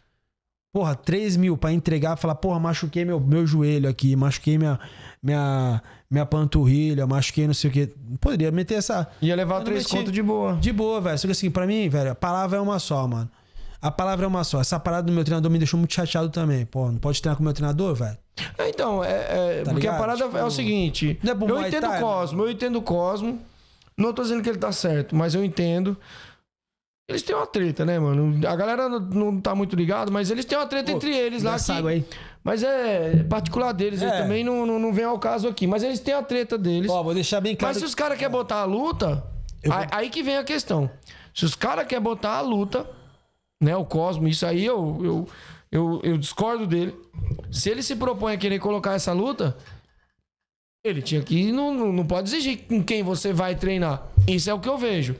Porra, 0.72 0.94
3 0.94 1.36
mil 1.36 1.56
pra 1.56 1.72
entregar, 1.72 2.16
falar, 2.16 2.36
porra, 2.36 2.60
machuquei 2.60 3.04
meu, 3.04 3.18
meu 3.18 3.44
joelho 3.44 3.88
aqui, 3.88 4.14
machuquei 4.14 4.56
minha, 4.56 4.78
minha, 5.20 5.82
minha 6.08 6.24
panturrilha, 6.24 7.08
machuquei 7.08 7.46
não 7.46 7.54
sei 7.54 7.70
o 7.70 7.72
quê. 7.72 7.92
Poderia 8.20 8.52
meter 8.52 8.74
essa. 8.74 9.08
Ia 9.20 9.34
levar 9.34 9.62
três 9.62 9.82
meti. 9.82 9.96
contos 9.96 10.12
de 10.12 10.22
boa. 10.22 10.54
De 10.54 10.72
boa, 10.72 11.00
velho. 11.00 11.18
Só 11.18 11.26
que 11.26 11.32
assim, 11.32 11.50
pra 11.50 11.66
mim, 11.66 11.88
velho, 11.88 12.12
a 12.12 12.14
palavra 12.14 12.58
é 12.58 12.60
uma 12.60 12.78
só, 12.78 13.06
mano. 13.08 13.28
A 13.82 13.90
palavra 13.90 14.26
é 14.26 14.28
uma 14.28 14.44
só. 14.44 14.60
Essa 14.60 14.78
parada 14.78 15.06
do 15.06 15.12
meu 15.12 15.24
treinador 15.24 15.50
me 15.50 15.58
deixou 15.58 15.78
muito 15.78 15.94
chateado 15.94 16.28
também. 16.28 16.66
Pô, 16.66 16.86
não 16.92 16.98
pode 16.98 17.20
treinar 17.20 17.36
com 17.36 17.42
o 17.42 17.44
meu 17.44 17.54
treinador, 17.54 17.94
velho? 17.94 18.16
É, 18.58 18.68
Então, 18.68 19.02
é, 19.04 19.10
é- 19.10 19.62
Tá 19.64 19.70
porque 19.72 19.86
a 19.86 19.92
ligado? 19.92 19.98
parada 19.98 20.24
Tipo, 20.24 20.36
é 20.36 20.44
o 20.44 20.50
seguinte. 20.50 21.18
é 21.24 21.30
eu 21.30 21.60
entendo 21.66 21.86
o 21.88 21.98
Cosmo, 22.00 22.42
eu 22.44 22.50
entendo 22.50 22.76
o 22.78 22.82
Cosmo. 22.82 23.38
Não 23.96 24.12
tô 24.12 24.22
dizendo 24.22 24.42
que 24.42 24.48
ele 24.48 24.58
tá 24.58 24.72
certo, 24.72 25.14
mas 25.14 25.34
eu 25.34 25.44
entendo. 25.44 25.96
Eles 27.08 27.22
têm 27.22 27.34
uma 27.34 27.46
treta, 27.46 27.84
né, 27.84 27.98
mano? 27.98 28.46
A 28.46 28.54
galera 28.54 28.88
não, 28.88 29.00
não 29.00 29.40
tá 29.40 29.52
muito 29.54 29.74
ligado, 29.74 30.12
mas 30.12 30.30
eles 30.30 30.44
têm 30.44 30.56
uma 30.56 30.66
treta 30.66 30.90
Pô, 30.92 30.96
entre 30.96 31.14
eles 31.14 31.42
lá. 31.42 31.56
que- 31.58 31.88
aí. 31.88 32.04
Mas 32.42 32.62
é 32.62 33.24
particular 33.28 33.72
deles, 33.72 34.00
ele 34.00 34.12
É. 34.12 34.22
também 34.22 34.44
não, 34.44 34.64
não, 34.64 34.78
não 34.78 34.92
vem 34.92 35.04
ao 35.04 35.18
caso 35.18 35.48
aqui. 35.48 35.66
Mas 35.66 35.82
eles 35.82 35.98
têm 35.98 36.14
a 36.14 36.22
treta 36.22 36.56
deles. 36.56 36.88
Ó, 36.90 37.02
vou 37.02 37.12
deixar 37.12 37.40
bem 37.40 37.56
claro. 37.56 37.74
Mas 37.74 37.78
se 37.82 37.84
os 37.84 37.94
caras 37.96 38.16
querem 38.16 38.30
botar 38.32 38.60
a 38.60 38.64
luta, 38.64 39.24
vou- 39.64 39.74
aí, 39.74 39.86
aí 39.90 40.08
que 40.08 40.22
vem 40.22 40.36
a 40.36 40.44
questão. 40.44 40.88
Se 41.34 41.44
os 41.44 41.54
caras 41.56 41.86
querem 41.86 42.02
botar 42.02 42.36
a 42.36 42.40
luta, 42.40 42.86
né, 43.60 43.76
o 43.76 43.84
Cosmo, 43.84 44.26
isso 44.28 44.46
aí 44.46 44.64
eu, 44.64 44.98
eu, 45.02 45.28
eu, 45.70 46.00
eu 46.02 46.18
discordo 46.18 46.66
dele. 46.66 46.94
Se 47.50 47.70
ele 47.70 47.82
se 47.82 47.96
propõe 47.96 48.34
a 48.34 48.38
querer 48.38 48.58
colocar 48.58 48.94
essa 48.94 49.12
luta, 49.12 49.56
ele 50.84 51.02
tinha 51.02 51.22
que. 51.22 51.52
Não, 51.52 51.92
não, 51.92 52.06
pode 52.06 52.28
exigir 52.28 52.66
com 52.66 52.82
quem 52.82 53.02
você 53.02 53.32
vai 53.32 53.54
treinar. 53.54 54.06
Isso 54.26 54.48
é 54.50 54.54
o 54.54 54.60
que 54.60 54.68
eu 54.68 54.78
vejo. 54.78 55.14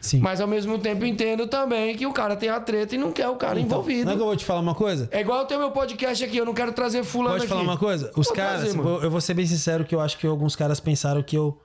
Sim. 0.00 0.18
Mas 0.18 0.40
ao 0.40 0.46
mesmo 0.46 0.78
tempo 0.78 1.04
entendo 1.04 1.46
também 1.46 1.96
que 1.96 2.06
o 2.06 2.12
cara 2.12 2.36
tem 2.36 2.48
a 2.48 2.60
treta 2.60 2.94
e 2.94 2.98
não 2.98 3.10
quer 3.10 3.28
o 3.28 3.36
cara 3.36 3.58
Então, 3.58 3.78
envolvido. 3.78 4.04
Não 4.04 4.12
é 4.12 4.16
que 4.16 4.22
eu 4.22 4.26
vou 4.26 4.36
te 4.36 4.44
falar 4.44 4.60
uma 4.60 4.74
coisa? 4.74 5.08
É 5.10 5.20
igual 5.20 5.46
tenho 5.46 5.60
meu 5.60 5.70
podcast 5.70 6.22
aqui, 6.24 6.36
eu 6.36 6.44
não 6.44 6.54
quero 6.54 6.72
trazer 6.72 7.02
fulano 7.04 7.32
Pode 7.34 7.44
aqui. 7.44 7.48
falar 7.48 7.62
uma 7.62 7.78
coisa? 7.78 8.10
Os 8.16 8.26
Vou 8.26 8.36
caras, 8.36 8.72
trazer, 8.72 8.78
eu, 8.78 9.10
vou 9.10 9.20
ser 9.20 9.34
bem 9.34 9.46
sincero 9.46 9.84
que 9.84 9.94
eu 9.94 10.00
acho 10.00 10.18
que 10.18 10.26
alguns 10.26 10.54
caras 10.54 10.78
pensaram 10.78 11.22
que 11.22 11.36
eu. 11.36 11.60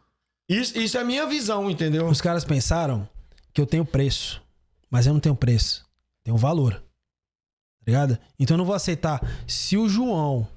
Isso, 0.48 0.78
isso 0.78 0.98
é 0.98 1.02
a 1.02 1.04
minha 1.04 1.28
visão, 1.28 1.70
entendeu? 1.70 2.08
Os 2.08 2.22
caras 2.22 2.44
pensaram 2.44 3.08
que 3.54 3.62
eu 3.62 3.66
tenho 3.66 3.86
preço. 3.86 4.42
Mas 4.90 5.06
eu 5.06 5.14
não 5.14 5.20
tenho 5.20 5.36
preço. 5.36 5.86
Tenho 6.24 6.38
valor. 6.38 6.82
Ligado? 7.90 8.20
Então 8.40 8.54
eu 8.54 8.60
não 8.60 8.66
vou 8.66 8.76
aceitar. 8.76 9.20
Se 9.48 9.76
o 9.76 9.90
João 9.90 10.48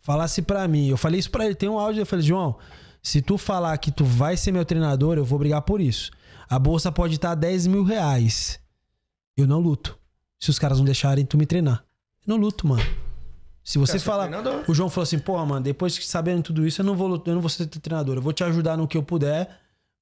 falasse 0.00 0.42
pra 0.42 0.68
mim, 0.68 0.88
eu 0.88 0.98
falei 0.98 1.18
isso 1.18 1.30
pra 1.30 1.46
ele, 1.46 1.54
tem 1.54 1.70
um 1.70 1.78
áudio, 1.78 2.02
eu 2.02 2.06
falei, 2.06 2.22
João, 2.22 2.56
se 3.02 3.22
tu 3.22 3.38
falar 3.38 3.76
que 3.78 3.90
tu 3.90 4.04
vai 4.04 4.36
ser 4.36 4.52
meu 4.52 4.62
treinador, 4.62 5.16
eu 5.16 5.24
vou 5.24 5.38
brigar 5.38 5.62
por 5.62 5.80
isso. 5.80 6.10
A 6.50 6.58
bolsa 6.58 6.92
pode 6.92 7.14
estar 7.14 7.34
10 7.34 7.66
mil 7.66 7.82
reais. 7.82 8.60
Eu 9.34 9.46
não 9.46 9.58
luto. 9.58 9.98
Se 10.38 10.50
os 10.50 10.58
caras 10.58 10.76
não 10.76 10.84
deixarem 10.84 11.24
tu 11.24 11.38
me 11.38 11.46
treinar. 11.46 11.82
Eu 12.26 12.34
não 12.34 12.36
luto, 12.36 12.66
mano. 12.66 12.82
Se 13.64 13.78
você 13.78 13.92
Quer 13.92 13.98
ser 14.00 14.04
falar. 14.04 14.28
O 14.68 14.74
João 14.74 14.90
falou 14.90 15.04
assim, 15.04 15.18
porra, 15.18 15.46
mano, 15.46 15.62
depois 15.62 15.98
que 15.98 16.06
sabendo 16.06 16.42
tudo 16.42 16.66
isso, 16.66 16.82
eu 16.82 16.84
não 16.84 16.94
vou 16.94 17.22
eu 17.24 17.34
não 17.34 17.40
vou 17.40 17.48
ser 17.48 17.66
treinador. 17.66 18.16
Eu 18.16 18.22
vou 18.22 18.34
te 18.34 18.44
ajudar 18.44 18.76
no 18.76 18.86
que 18.86 18.98
eu 18.98 19.02
puder, 19.02 19.48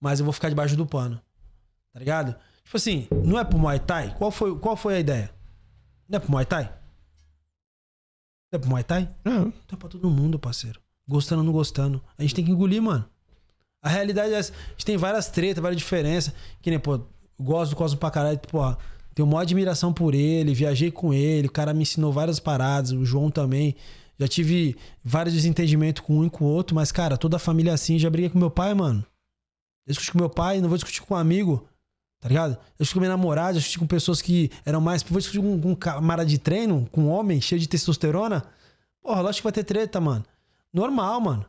mas 0.00 0.18
eu 0.18 0.24
vou 0.24 0.32
ficar 0.32 0.48
debaixo 0.48 0.76
do 0.76 0.84
pano. 0.84 1.20
Tá 1.92 2.00
ligado? 2.00 2.34
Tipo 2.64 2.76
assim, 2.76 3.06
não 3.24 3.38
é 3.38 3.44
pro 3.44 3.56
Muay 3.58 3.78
Thai? 3.78 4.12
Qual 4.18 4.32
foi, 4.32 4.58
qual 4.58 4.76
foi 4.76 4.96
a 4.96 4.98
ideia? 4.98 5.30
Não 6.08 6.16
é 6.16 6.20
pro 6.20 6.30
Muay 6.30 6.44
Thai? 6.44 6.64
Não 8.52 8.56
é 8.56 8.58
pro 8.58 8.70
Muay 8.70 8.84
Thai? 8.84 9.14
Não. 9.24 9.48
Então 9.48 9.74
é 9.74 9.76
pra 9.76 9.88
todo 9.88 10.10
mundo, 10.10 10.38
parceiro. 10.38 10.80
Gostando 11.06 11.40
ou 11.40 11.46
não 11.46 11.52
gostando. 11.52 12.02
A 12.16 12.22
gente 12.22 12.34
tem 12.34 12.44
que 12.44 12.50
engolir, 12.50 12.80
mano. 12.82 13.04
A 13.82 13.88
realidade 13.88 14.32
é 14.32 14.38
essa. 14.38 14.52
A 14.52 14.70
gente 14.70 14.86
tem 14.86 14.96
várias 14.96 15.28
tretas, 15.28 15.62
várias 15.62 15.78
diferenças. 15.78 16.32
Que 16.62 16.70
nem, 16.70 16.78
pô, 16.78 17.00
gosto 17.38 17.70
do 17.70 17.76
Cosmo 17.76 17.98
pra 17.98 18.10
caralho. 18.10 18.38
Porra, 18.38 18.78
tenho 19.14 19.28
maior 19.28 19.42
admiração 19.42 19.92
por 19.92 20.14
ele. 20.14 20.54
Viajei 20.54 20.90
com 20.90 21.12
ele. 21.12 21.48
O 21.48 21.52
cara 21.52 21.74
me 21.74 21.82
ensinou 21.82 22.12
várias 22.12 22.40
paradas. 22.40 22.92
O 22.92 23.04
João 23.04 23.30
também. 23.30 23.76
Já 24.18 24.28
tive 24.28 24.76
vários 25.02 25.34
desentendimentos 25.34 26.02
com 26.02 26.20
um 26.20 26.24
e 26.24 26.30
com 26.30 26.44
o 26.44 26.48
outro. 26.48 26.74
Mas, 26.74 26.90
cara, 26.90 27.18
toda 27.18 27.36
a 27.36 27.40
família 27.40 27.72
é 27.72 27.74
assim. 27.74 27.98
Já 27.98 28.08
briguei 28.08 28.30
com 28.30 28.38
meu 28.38 28.50
pai, 28.50 28.72
mano. 28.72 29.04
Eu 29.86 29.92
discuti 29.92 30.12
com 30.12 30.18
meu 30.18 30.30
pai, 30.30 30.60
não 30.60 30.68
vou 30.68 30.78
discutir 30.78 31.02
com 31.02 31.12
um 31.12 31.16
amigo. 31.18 31.68
Tá 32.24 32.28
ligado? 32.28 32.52
Eu 32.52 32.58
discuti 32.78 32.94
com 32.94 33.00
minha 33.00 33.10
namorada, 33.10 33.50
eu 33.50 33.60
discuti 33.60 33.78
com 33.78 33.86
pessoas 33.86 34.22
que 34.22 34.50
eram 34.64 34.80
mais. 34.80 35.02
Vou 35.02 35.18
discutir 35.18 35.42
com, 35.42 35.60
com 35.60 35.72
um 35.72 35.74
camarada 35.74 36.26
de 36.26 36.38
treino, 36.38 36.88
com 36.90 37.02
um 37.02 37.10
homem 37.10 37.38
cheio 37.38 37.60
de 37.60 37.68
testosterona. 37.68 38.42
Porra, 39.02 39.20
lógico 39.20 39.40
que 39.40 39.42
vai 39.42 39.52
ter 39.52 39.62
treta, 39.62 40.00
mano. 40.00 40.24
Normal, 40.72 41.20
mano. 41.20 41.44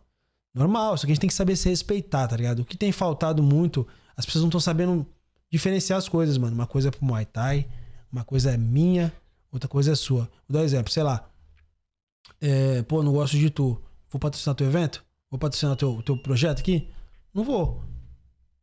Normal. 0.54 0.98
Só 0.98 1.06
que 1.06 1.14
a 1.14 1.16
gente 1.16 1.22
tem 1.22 1.30
que 1.30 1.34
saber 1.34 1.56
se 1.56 1.70
respeitar, 1.70 2.28
tá 2.28 2.36
ligado? 2.36 2.60
O 2.60 2.66
que 2.66 2.76
tem 2.76 2.92
faltado 2.92 3.42
muito, 3.42 3.88
as 4.18 4.26
pessoas 4.26 4.42
não 4.42 4.50
estão 4.50 4.60
sabendo 4.60 5.08
diferenciar 5.50 5.98
as 5.98 6.10
coisas, 6.10 6.38
mano. 6.38 6.54
Uma 6.54 6.68
coisa 6.68 6.90
é 6.90 6.92
pro 6.92 7.06
Muay 7.06 7.24
Thai, 7.24 7.66
uma 8.12 8.26
coisa 8.26 8.52
é 8.52 8.58
minha, 8.58 9.14
outra 9.54 9.70
coisa 9.70 9.94
é 9.94 9.96
sua. 9.96 10.30
Vou 10.46 10.56
dar 10.56 10.60
um 10.60 10.66
exemplo, 10.66 10.92
sei 10.92 11.04
lá. 11.04 11.26
É, 12.42 12.82
pô, 12.82 13.02
não 13.02 13.14
gosto 13.14 13.38
de 13.38 13.50
tu. 13.50 13.82
Vou 14.10 14.20
patrocinar 14.20 14.54
teu 14.54 14.68
evento? 14.68 15.06
Vou 15.32 15.40
patrocinar 15.40 15.78
teu, 15.78 16.02
teu 16.02 16.18
projeto 16.18 16.60
aqui? 16.60 16.90
Não 17.34 17.46
vou. 17.46 17.82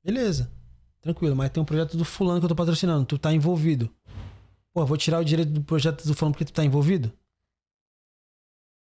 Beleza. 0.05 0.53
Tranquilo, 1.03 1.35
mas 1.37 1.51
tem 1.51 1.61
um 1.63 1.67
projeto 1.67 1.97
do 1.97 2.05
fulano 2.05 2.39
que 2.41 2.45
eu 2.45 2.49
tô 2.49 2.55
patrocinando. 2.55 3.05
Tu 3.05 3.19
tá 3.19 3.33
envolvido. 3.33 3.91
Pô, 4.73 4.87
vou 4.87 4.97
tirar 4.97 5.19
o 5.19 5.25
direito 5.25 5.51
do 5.51 5.61
projeto 5.63 6.07
do 6.07 6.15
fulano 6.15 6.33
porque 6.33 6.45
tu 6.45 6.53
tá 6.53 6.65
envolvido? 6.65 7.13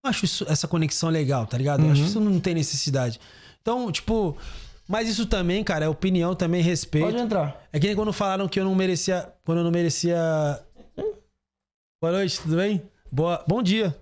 Eu 0.04 0.10
acho 0.10 0.24
isso- 0.24 0.44
essa 0.48 0.68
conexão 0.68 1.08
legal, 1.08 1.46
tá 1.46 1.56
ligado? 1.56 1.84
Eu 1.84 1.90
acho 1.92 2.02
que 2.02 2.08
isso 2.08 2.20
não 2.20 2.38
tem 2.38 2.54
necessidade. 2.54 3.18
Então, 3.60 3.90
tipo. 3.90 4.36
Mas 4.88 5.08
isso 5.08 5.24
também, 5.26 5.62
cara, 5.64 5.84
é 5.84 5.88
opinião, 5.88 6.34
também 6.34 6.60
respeito. 6.60 7.06
Pode 7.06 7.16
entrar. 7.16 7.66
É 7.72 7.78
que 7.80 7.86
nem 7.86 7.96
quando 7.96 8.12
falaram 8.12 8.46
que 8.48 8.60
eu 8.60 8.64
não 8.64 8.74
merecia. 8.74 9.32
Quando 9.44 9.58
eu 9.58 9.64
não 9.64 9.70
merecia. 9.70 10.18
Boa 12.02 12.12
noite, 12.12 12.40
tudo 12.40 12.56
bem? 12.56 12.82
Boa, 13.10 13.42
bom 13.46 13.62
dia. 13.62 13.96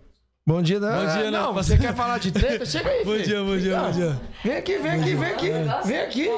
Bom 0.47 0.63
dia, 0.63 0.81
da... 0.81 0.97
Bom 0.99 1.13
dia, 1.13 1.31
né? 1.31 1.39
Não, 1.39 1.53
você 1.53 1.77
quer 1.79 1.95
falar 1.95 2.19
de 2.19 2.33
treta? 2.33 2.65
Chega 2.65 2.89
aí, 2.89 3.05
Bom 3.05 3.13
filho. 3.13 3.25
dia, 3.25 3.43
bom 3.45 3.59
dia, 3.59 3.79
bom 3.81 3.91
dia. 3.93 4.21
Vem 4.43 4.57
aqui, 4.57 4.79
vem 4.79 4.91
aqui, 4.93 5.15
vem 5.15 5.33
aqui. 5.33 5.49
Vem 5.87 6.01
aqui. 6.01 6.29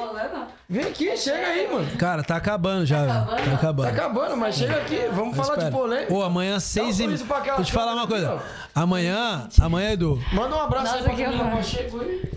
Vem 0.73 0.85
aqui, 0.85 1.15
chega 1.15 1.45
aí, 1.45 1.71
mano. 1.71 1.85
Cara, 1.97 2.23
tá 2.23 2.35
acabando 2.35 2.83
já, 2.83 3.05
velho. 3.05 3.25
Tá 3.25 3.35
Tá 3.43 3.53
acabando. 3.53 3.87
acabando, 3.89 4.37
mas 4.37 4.55
chega 4.55 4.75
aqui. 4.77 4.97
Vamos 5.13 5.37
falar 5.37 5.55
de 5.57 5.69
polêmica. 5.69 6.11
Ô, 6.11 6.23
amanhã 6.23 6.59
seis 6.59 6.99
um 6.99 7.11
e 7.13 7.17
pra 7.19 7.37
aquela 7.37 7.57
Vou 7.57 7.65
te 7.65 7.71
falar 7.71 7.93
uma 7.93 8.07
coisa. 8.07 8.33
aqui, 8.33 8.43
Amanhã, 8.73 9.47
amanhã, 9.61 9.91
Edu. 9.91 10.19
Manda 10.33 10.55
um 10.55 10.59
abraço 10.59 10.87
aí 10.95 11.01
Nossa, 11.01 11.03
pra 11.03 11.13
que 11.15 11.23
Camila. 11.23 11.51
Pacheco 11.51 11.99
aí. 12.01 12.31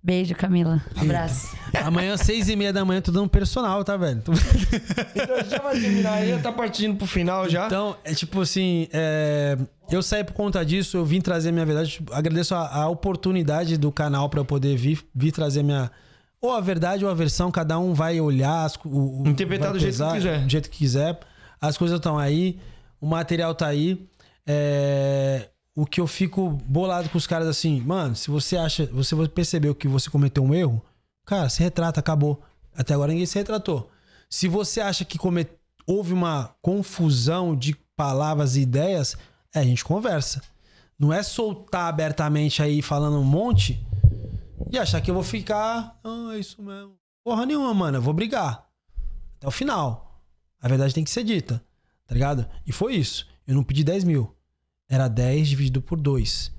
Beijo, 0.00 0.34
Camila. 0.36 0.80
Abraço. 0.96 1.56
Amanhã, 1.84 2.16
seis 2.16 2.48
e 2.48 2.54
meia 2.54 2.72
da 2.72 2.84
manhã, 2.84 3.00
tô 3.00 3.10
dando 3.10 3.28
personal, 3.28 3.82
tá, 3.82 3.96
velho? 3.96 4.22
Tô- 4.22 4.32
Então 4.32 5.34
a 5.34 5.38
gente 5.40 5.50
já 5.50 5.58
vai 5.60 5.78
terminar 5.80 6.12
aí, 6.12 6.30
já 6.30 6.38
tá 6.38 6.52
partindo 6.52 6.96
pro 6.96 7.06
final 7.08 7.48
já. 7.48 7.66
Então, 7.66 7.96
é 8.04 8.14
tipo 8.14 8.40
assim, 8.40 8.86
é, 8.92 9.58
eu 9.90 10.00
saí 10.00 10.22
por 10.22 10.32
conta 10.32 10.64
disso, 10.64 10.96
eu 10.96 11.04
vim 11.04 11.20
trazer 11.20 11.50
minha 11.50 11.66
verdade. 11.66 12.00
Agradeço 12.12 12.54
a, 12.54 12.82
a 12.84 12.88
oportunidade 12.88 13.76
do 13.76 13.90
canal 13.90 14.30
pra 14.30 14.38
eu 14.40 14.44
poder 14.44 14.76
vir, 14.76 15.00
vir 15.12 15.32
trazer 15.32 15.62
minha. 15.64 15.90
Ou 16.40 16.52
a 16.52 16.60
verdade 16.60 17.04
ou 17.04 17.10
a 17.10 17.14
versão, 17.14 17.50
cada 17.50 17.78
um 17.78 17.92
vai 17.94 18.20
olhar. 18.20 18.64
As, 18.64 18.76
o, 18.84 19.24
Interpretar 19.26 19.72
do 19.72 19.78
jeito 19.78 19.92
que 19.94 19.98
pesar, 19.98 20.14
quiser. 20.14 20.42
Do 20.44 20.50
jeito 20.50 20.70
que 20.70 20.78
quiser. 20.78 21.18
As 21.60 21.76
coisas 21.76 21.96
estão 21.98 22.16
aí, 22.18 22.58
o 23.00 23.06
material 23.06 23.54
tá 23.54 23.66
aí. 23.66 24.08
É, 24.46 25.48
o 25.74 25.84
que 25.84 26.00
eu 26.00 26.06
fico 26.06 26.50
bolado 26.64 27.08
com 27.08 27.18
os 27.18 27.26
caras 27.26 27.46
assim, 27.48 27.80
mano, 27.80 28.14
se 28.16 28.30
você 28.30 28.56
acha, 28.56 28.86
você 28.86 29.14
percebeu 29.28 29.74
que 29.74 29.86
você 29.86 30.08
cometeu 30.08 30.42
um 30.42 30.54
erro, 30.54 30.82
cara, 31.26 31.48
se 31.48 31.62
retrata, 31.62 32.00
acabou. 32.00 32.40
Até 32.76 32.94
agora 32.94 33.10
ninguém 33.12 33.26
se 33.26 33.38
retratou. 33.38 33.90
Se 34.30 34.46
você 34.48 34.80
acha 34.80 35.04
que 35.04 35.18
come- 35.18 35.46
houve 35.86 36.12
uma 36.12 36.54
confusão 36.62 37.54
de 37.56 37.76
palavras 37.96 38.56
e 38.56 38.60
ideias, 38.60 39.16
é, 39.54 39.60
a 39.60 39.64
gente 39.64 39.84
conversa. 39.84 40.42
Não 40.98 41.12
é 41.12 41.22
soltar 41.22 41.88
abertamente 41.88 42.62
aí 42.62 42.80
falando 42.82 43.18
um 43.18 43.24
monte 43.24 43.84
e 44.70 44.78
achar 44.78 45.00
que 45.00 45.10
eu 45.10 45.14
vou 45.14 45.22
ficar. 45.22 45.98
Ah, 46.02 46.34
é 46.34 46.38
isso 46.38 46.62
mesmo. 46.62 46.96
Porra 47.24 47.46
nenhuma, 47.46 47.72
mano. 47.74 47.98
Eu 47.98 48.02
vou 48.02 48.14
brigar. 48.14 48.66
Até 49.36 49.46
o 49.46 49.50
final. 49.50 50.24
A 50.60 50.68
verdade 50.68 50.94
tem 50.94 51.04
que 51.04 51.10
ser 51.10 51.24
dita. 51.24 51.62
Tá 52.06 52.14
ligado? 52.14 52.46
E 52.66 52.72
foi 52.72 52.94
isso. 52.94 53.26
Eu 53.46 53.54
não 53.54 53.62
pedi 53.62 53.84
10 53.84 54.04
mil. 54.04 54.34
Era 54.88 55.08
10 55.08 55.48
dividido 55.48 55.82
por 55.82 56.00
2. 56.00 56.52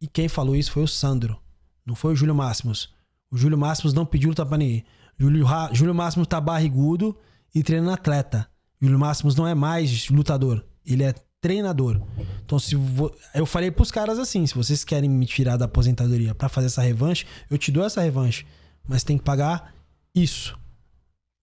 E 0.00 0.06
quem 0.06 0.28
falou 0.28 0.56
isso 0.56 0.72
foi 0.72 0.82
o 0.82 0.88
Sandro. 0.88 1.40
Não 1.84 1.94
foi 1.94 2.12
o 2.12 2.16
Júlio 2.16 2.34
Máximos. 2.34 2.94
O 3.30 3.36
Júlio 3.36 3.58
Máximos 3.58 3.92
não 3.92 4.06
pediu 4.06 4.28
luta 4.30 4.46
pra 4.46 4.58
ninguém. 4.58 4.84
Júlio, 5.18 5.46
Júlio 5.72 5.94
Máximos 5.94 6.26
tá 6.26 6.40
barrigudo 6.40 7.16
e 7.54 7.62
treinando 7.62 7.92
atleta. 7.92 8.48
Júlio 8.80 8.98
Máximos 8.98 9.34
não 9.36 9.46
é 9.46 9.54
mais 9.54 10.08
lutador. 10.08 10.64
Ele 10.84 11.04
é 11.04 11.14
treinador. 11.42 12.00
Então, 12.46 12.58
se 12.58 12.74
vo... 12.76 13.12
eu 13.34 13.44
falei 13.44 13.70
pros 13.70 13.90
caras 13.90 14.18
assim: 14.18 14.46
se 14.46 14.54
vocês 14.54 14.84
querem 14.84 15.10
me 15.10 15.26
tirar 15.26 15.58
da 15.58 15.66
aposentadoria 15.66 16.34
pra 16.34 16.48
fazer 16.48 16.68
essa 16.68 16.80
revanche, 16.80 17.26
eu 17.50 17.58
te 17.58 17.70
dou 17.70 17.84
essa 17.84 18.00
revanche. 18.00 18.46
Mas 18.88 19.04
tem 19.04 19.18
que 19.18 19.24
pagar 19.24 19.74
isso. 20.14 20.58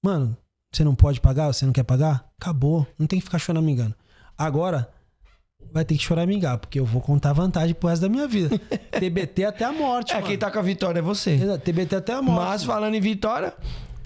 Mano, 0.04 0.36
você 0.74 0.84
não 0.84 0.96
pode 0.96 1.20
pagar, 1.22 1.48
você 1.48 1.66
não 1.66 1.74
quer 1.74 1.84
pagar? 1.84 2.28
Acabou. 2.40 2.88
Não 2.98 3.06
tem 3.06 3.20
que 3.20 3.26
ficar 3.26 3.38
chorando 3.38 3.66
me 3.66 3.72
engano. 3.72 3.94
Agora, 4.38 4.90
vai 5.72 5.84
ter 5.84 5.98
que 5.98 6.04
chorar 6.04 6.26
me 6.26 6.40
porque 6.60 6.80
eu 6.80 6.86
vou 6.86 7.02
contar 7.02 7.34
vantagem 7.34 7.76
pro 7.76 7.90
resto 7.90 8.02
da 8.02 8.10
minha 8.10 8.28
vida. 8.28 8.58
TBT 8.98 9.44
até 9.44 9.66
a 9.66 9.74
morte. 9.74 10.12
É, 10.12 10.16
mano. 10.16 10.28
quem 10.28 10.38
tá 10.38 10.50
com 10.50 10.60
a 10.60 10.62
vitória 10.62 11.00
é 11.00 11.02
você. 11.02 11.32
Exato, 11.32 11.60
TBT 11.60 11.96
até 11.98 12.14
a 12.14 12.22
morte. 12.22 12.48
Mas 12.48 12.64
falando 12.64 12.96
em 12.96 13.02
vitória, 13.02 13.54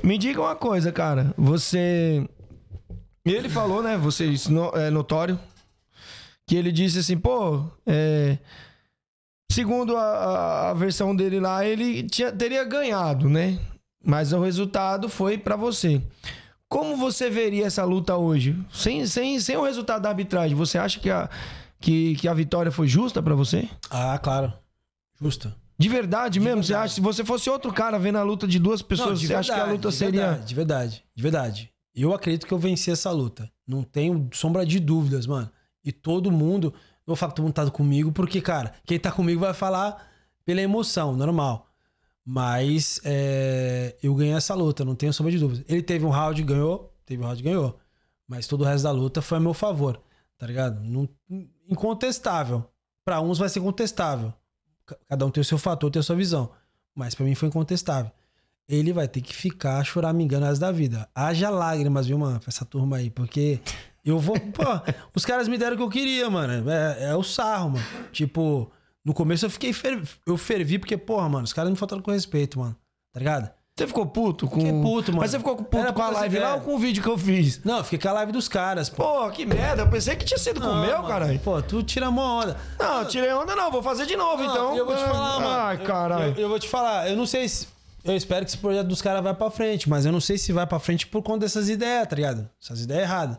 me 0.03 0.17
diga 0.17 0.41
uma 0.41 0.55
coisa, 0.55 0.91
cara. 0.91 1.33
Você. 1.37 2.27
Ele 3.23 3.47
falou, 3.47 3.83
né? 3.83 3.97
Você, 3.97 4.25
isso 4.25 4.51
é 4.75 4.89
notório. 4.89 5.39
Que 6.53 6.57
ele 6.59 6.71
disse 6.71 6.99
assim, 6.99 7.17
pô, 7.17 7.65
é, 7.83 8.37
segundo 9.51 9.97
a, 9.97 10.69
a- 10.69 10.73
versão 10.75 11.15
dele 11.15 11.39
lá, 11.39 11.65
ele 11.65 12.03
tinha- 12.03 12.31
teria 12.31 12.63
ganhado, 12.63 13.27
né? 13.27 13.57
Mas 14.05 14.31
o 14.33 14.39
resultado 14.39 15.09
foi 15.09 15.35
pra 15.35 15.55
você. 15.55 15.99
Como 16.69 16.95
você 16.95 17.27
veria 17.27 17.65
essa 17.65 17.83
luta 17.83 18.15
hoje? 18.17 18.55
Sem, 18.71 19.03
sem, 19.07 19.39
sem 19.39 19.57
o 19.57 19.63
resultado 19.63 20.03
da 20.03 20.09
arbitragem, 20.09 20.55
você 20.55 20.77
acha 20.77 20.99
que 20.99 21.09
a, 21.09 21.27
que, 21.79 22.13
que 22.17 22.27
a 22.27 22.35
vitória 22.35 22.71
foi 22.71 22.87
justa 22.87 23.19
pra 23.19 23.33
você? 23.33 23.67
Ah, 23.89 24.19
claro. 24.19 24.53
Justa. 25.19 25.55
De 25.75 25.89
verdade 25.89 26.39
mesmo? 26.39 26.63
Você 26.63 26.75
acha? 26.75 26.93
Se 26.93 27.01
você 27.01 27.25
fosse 27.25 27.49
outro 27.49 27.73
cara 27.73 27.97
vendo 27.97 28.19
a 28.19 28.23
luta 28.23 28.47
de 28.47 28.59
duas 28.59 28.83
pessoas, 28.83 29.09
Não, 29.09 29.15
de 29.15 29.25
você 29.25 29.33
acha 29.33 29.53
que 29.53 29.59
a 29.59 29.63
verdade, 29.65 29.75
luta 29.77 29.89
de 29.89 29.95
seria. 29.95 30.21
Verdade, 30.21 30.45
de 30.47 30.53
verdade, 30.55 31.03
de 31.15 31.23
verdade. 31.23 31.69
Eu 31.95 32.13
acredito 32.13 32.45
que 32.45 32.53
eu 32.53 32.59
venci 32.59 32.91
essa 32.91 33.09
luta. 33.09 33.49
Não 33.67 33.81
tenho 33.81 34.29
sombra 34.33 34.63
de 34.63 34.79
dúvidas, 34.79 35.25
mano. 35.25 35.49
E 35.83 35.91
todo 35.91 36.31
mundo. 36.31 36.73
Não 37.05 37.07
vou 37.07 37.15
falar 37.15 37.31
que 37.31 37.35
todo 37.37 37.45
mundo 37.45 37.53
tá 37.55 37.69
comigo, 37.69 38.11
porque, 38.11 38.39
cara, 38.41 38.73
quem 38.85 38.97
tá 38.99 39.11
comigo 39.11 39.41
vai 39.41 39.53
falar 39.53 40.09
pela 40.45 40.61
emoção, 40.61 41.15
normal. 41.15 41.67
Mas 42.25 43.01
é, 43.03 43.95
eu 44.01 44.15
ganhei 44.15 44.33
essa 44.33 44.53
luta, 44.55 44.85
não 44.85 44.95
tenho 44.95 45.11
sombra 45.13 45.31
de 45.31 45.39
dúvidas. 45.39 45.65
Ele 45.67 45.81
teve 45.81 46.05
um 46.05 46.09
round, 46.09 46.41
ganhou. 46.43 46.93
Teve 47.05 47.21
um 47.21 47.25
round, 47.25 47.43
ganhou. 47.43 47.77
Mas 48.27 48.47
todo 48.47 48.61
o 48.61 48.63
resto 48.63 48.83
da 48.85 48.91
luta 48.91 49.21
foi 49.21 49.37
a 49.37 49.41
meu 49.41 49.53
favor, 49.53 50.01
tá 50.37 50.47
ligado? 50.47 50.79
Não- 50.81 51.09
incontestável. 51.67 52.63
Pra 53.03 53.19
uns 53.19 53.37
vai 53.39 53.49
ser 53.49 53.59
contestável. 53.59 54.33
Ca- 54.85 54.97
Cada 55.09 55.25
um 55.25 55.29
tem 55.31 55.41
o 55.41 55.45
seu 55.45 55.57
fator, 55.57 55.91
tem 55.91 55.99
a 55.99 56.03
sua 56.03 56.15
visão. 56.15 56.51
Mas 56.95 57.13
pra 57.15 57.25
mim 57.25 57.35
foi 57.35 57.49
incontestável. 57.49 58.11
Ele 58.69 58.93
vai 58.93 59.07
ter 59.09 59.19
que 59.19 59.35
ficar 59.35 59.83
choramingando 59.83 60.45
resto 60.45 60.61
da 60.61 60.71
vida. 60.71 61.09
Haja 61.13 61.49
lágrimas, 61.49 62.07
viu, 62.07 62.17
mano? 62.17 62.39
Pra 62.39 62.47
essa 62.49 62.63
turma 62.63 62.95
aí. 62.97 63.09
Porque 63.09 63.59
eu 64.05 64.19
vou. 64.19 64.39
Pô, 64.39 64.63
os 65.15 65.25
caras 65.25 65.47
me 65.47 65.57
deram 65.57 65.75
o 65.75 65.77
que 65.77 65.83
eu 65.83 65.89
queria, 65.89 66.29
mano. 66.29 66.69
É, 66.69 67.11
é 67.11 67.15
o 67.15 67.23
sarro, 67.23 67.71
mano. 67.71 67.85
Tipo, 68.11 68.71
no 69.03 69.13
começo 69.13 69.45
eu 69.45 69.49
fiquei. 69.49 69.73
Fer... 69.73 70.01
Eu 70.25 70.37
fervi 70.37 70.79
porque, 70.79 70.97
porra, 70.97 71.29
mano, 71.29 71.43
os 71.43 71.53
caras 71.53 71.71
me 71.71 71.77
faltaram 71.77 72.01
com 72.01 72.11
respeito, 72.11 72.59
mano. 72.59 72.75
Tá 73.11 73.19
ligado? 73.19 73.49
Você 73.75 73.87
ficou 73.87 74.05
puto 74.05 74.47
com. 74.47 74.59
Fiquei 74.59 74.71
puto, 74.71 75.11
mano. 75.11 75.21
Mas 75.21 75.31
você 75.31 75.39
ficou 75.39 75.55
puto 75.55 75.77
Era 75.77 75.91
com 75.91 76.01
a 76.01 76.09
live 76.09 76.37
lá 76.37 76.55
ou 76.55 76.61
com 76.61 76.75
o 76.75 76.77
vídeo 76.77 77.01
que 77.01 77.09
eu 77.09 77.17
fiz? 77.17 77.63
Não, 77.63 77.77
eu 77.77 77.83
fiquei 77.83 77.97
com 77.97 78.07
a 78.07 78.11
live 78.13 78.31
dos 78.31 78.47
caras, 78.47 78.87
pô. 78.87 79.03
Pô, 79.03 79.29
que 79.31 79.47
merda. 79.47 79.81
Eu 79.81 79.89
pensei 79.89 80.15
que 80.15 80.23
tinha 80.23 80.37
sido 80.37 80.61
com 80.61 80.67
o 80.67 80.81
meu, 80.81 81.01
caralho. 81.03 81.39
Pô, 81.39 81.59
tu 81.59 81.81
tira 81.81 82.11
mó 82.11 82.43
onda. 82.43 82.55
Não, 82.79 82.99
eu 83.01 83.07
tirei 83.07 83.33
onda 83.33 83.55
não. 83.55 83.71
Vou 83.71 83.81
fazer 83.81 84.05
de 84.05 84.15
novo, 84.15 84.43
Não, 84.43 84.51
então. 84.51 84.77
Eu 84.77 84.85
vou 84.85 84.95
te 84.95 85.01
falar, 85.01 85.39
mano. 85.39 85.47
Ai, 85.49 85.77
caralho. 85.79 86.33
Eu, 86.35 86.43
eu 86.43 86.49
vou 86.49 86.59
te 86.59 86.67
falar. 86.67 87.09
Eu 87.09 87.17
não 87.17 87.25
sei 87.25 87.49
se. 87.49 87.67
Eu 88.03 88.15
espero 88.15 88.45
que 88.45 88.51
esse 88.51 88.57
projeto 88.57 88.87
dos 88.87 89.01
caras 89.01 89.23
vá 89.23 89.33
pra 89.33 89.49
frente, 89.49 89.89
mas 89.89 90.05
eu 90.05 90.11
não 90.11 90.19
sei 90.19 90.37
se 90.37 90.51
vai 90.51 90.67
pra 90.67 90.77
frente 90.77 91.07
por 91.07 91.23
conta 91.23 91.39
dessas 91.39 91.67
ideias, 91.67 92.07
tá 92.07 92.15
ligado? 92.15 92.47
Essas 92.61 92.81
ideias 92.81 93.03
erradas. 93.03 93.37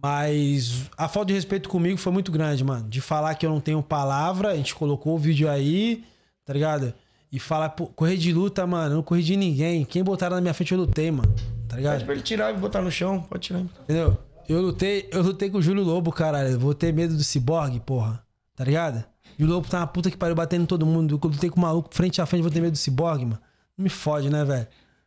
Mas 0.00 0.90
a 0.96 1.08
falta 1.08 1.28
de 1.28 1.34
respeito 1.34 1.68
comigo 1.68 1.98
foi 1.98 2.12
muito 2.12 2.32
grande, 2.32 2.64
mano. 2.64 2.88
De 2.88 3.00
falar 3.00 3.34
que 3.34 3.44
eu 3.44 3.50
não 3.50 3.60
tenho 3.60 3.82
palavra, 3.82 4.50
a 4.50 4.56
gente 4.56 4.74
colocou 4.74 5.14
o 5.14 5.18
vídeo 5.18 5.48
aí, 5.48 6.04
tá 6.44 6.52
ligado? 6.52 6.92
E 7.30 7.38
falar, 7.38 7.70
pô, 7.70 7.86
correr 7.86 8.16
de 8.16 8.32
luta, 8.32 8.66
mano, 8.66 8.92
eu 8.92 8.96
não 8.96 9.02
corri 9.02 9.22
de 9.22 9.36
ninguém. 9.36 9.84
Quem 9.84 10.02
botaram 10.02 10.36
na 10.36 10.42
minha 10.42 10.54
frente 10.54 10.72
eu 10.72 10.78
lutei, 10.78 11.10
mano. 11.10 11.32
tá 11.68 11.76
ligado? 11.76 11.92
Pede 11.94 12.04
pra 12.04 12.14
ele 12.14 12.22
tirar 12.22 12.52
e 12.54 12.58
botar 12.58 12.82
no 12.82 12.90
chão. 12.90 13.22
Pode 13.22 13.42
tirar. 13.44 13.60
Entendeu? 13.60 14.18
Eu 14.48 14.60
lutei, 14.60 15.08
eu 15.12 15.22
lutei 15.22 15.48
com 15.48 15.58
o 15.58 15.62
Júlio 15.62 15.82
Lobo, 15.82 16.10
caralho. 16.12 16.50
Eu 16.50 16.58
vou 16.60 16.74
ter 16.74 16.92
medo 16.92 17.16
do 17.16 17.24
ciborgue, 17.24 17.80
porra. 17.80 18.22
Tá 18.54 18.64
ligado? 18.64 19.02
Júlio 19.38 19.54
Lobo 19.54 19.68
tá 19.68 19.78
uma 19.78 19.86
puta 19.86 20.10
que 20.10 20.16
pariu 20.16 20.34
batendo 20.34 20.64
em 20.64 20.66
todo 20.66 20.84
mundo. 20.84 21.18
Eu 21.22 21.28
lutei 21.30 21.48
com 21.48 21.58
o 21.58 21.62
maluco 21.62 21.88
frente 21.94 22.20
a 22.20 22.26
frente, 22.26 22.42
vou 22.42 22.50
ter 22.50 22.60
medo 22.60 22.72
do 22.72 22.78
ciborgue, 22.78 23.24
mano. 23.24 23.38
Não 23.78 23.84
me 23.84 23.88
fode, 23.88 24.28
né, 24.28 24.44
velho? 24.44 24.66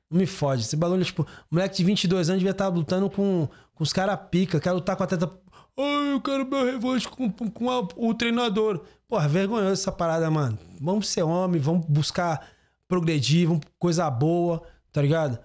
Não 0.10 0.18
me 0.18 0.26
fode. 0.26 0.62
Esse 0.64 0.76
bagulho, 0.76 1.04
tipo, 1.06 1.28
moleque 1.52 1.78
de 1.78 1.84
22 1.84 2.30
anos 2.30 2.40
devia 2.40 2.52
estar 2.52 2.70
lutando 2.70 3.08
com, 3.10 3.48
com 3.76 3.84
os 3.84 3.94
caras 3.94 4.18
pica. 4.32 4.60
Quer 4.60 4.72
lutar 4.72 4.96
com 4.96 5.04
a 5.04 5.08
teta. 5.08 5.32
Ai, 5.78 6.14
eu 6.14 6.22
quero 6.22 6.48
meu 6.50 6.66
revanche 6.66 7.08
com, 7.08 7.30
com, 7.30 7.70
a- 7.70 7.88
o 7.96 8.14
treinador. 8.14 8.84
Porra, 9.08 9.28
vergonhoso 9.28 9.74
essa 9.74 9.92
parada, 9.92 10.30
mano. 10.32 10.58
Vamos 10.82 11.08
ser 11.10 11.22
homem, 11.24 11.62
vamos 11.62 11.86
buscar 11.86 12.48
progredir, 12.88 13.48
vamos 13.48 13.64
coisa 13.78 14.10
boa, 14.10 14.64
tá 14.92 15.02
ligado? 15.02 15.38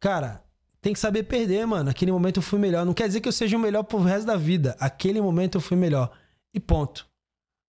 Cara, 0.00 0.42
tem 0.82 0.92
que 0.92 0.98
saber 0.98 1.22
perder, 1.22 1.66
mano. 1.66 1.84
Naquele 1.84 2.12
momento 2.12 2.38
eu 2.38 2.42
fui 2.42 2.58
melhor. 2.58 2.84
Não 2.84 2.92
quer 2.94 3.06
dizer 3.06 3.20
que 3.20 3.28
eu 3.28 3.32
seja 3.32 3.56
o 3.56 3.60
melhor 3.60 3.82
pro 3.84 3.98
resto 4.00 4.26
da 4.26 4.36
vida. 4.36 4.76
Aquele 4.80 5.20
momento 5.20 5.56
eu 5.56 5.60
fui 5.60 5.76
melhor. 5.76 6.10
E 6.52 6.60
ponto. 6.60 7.06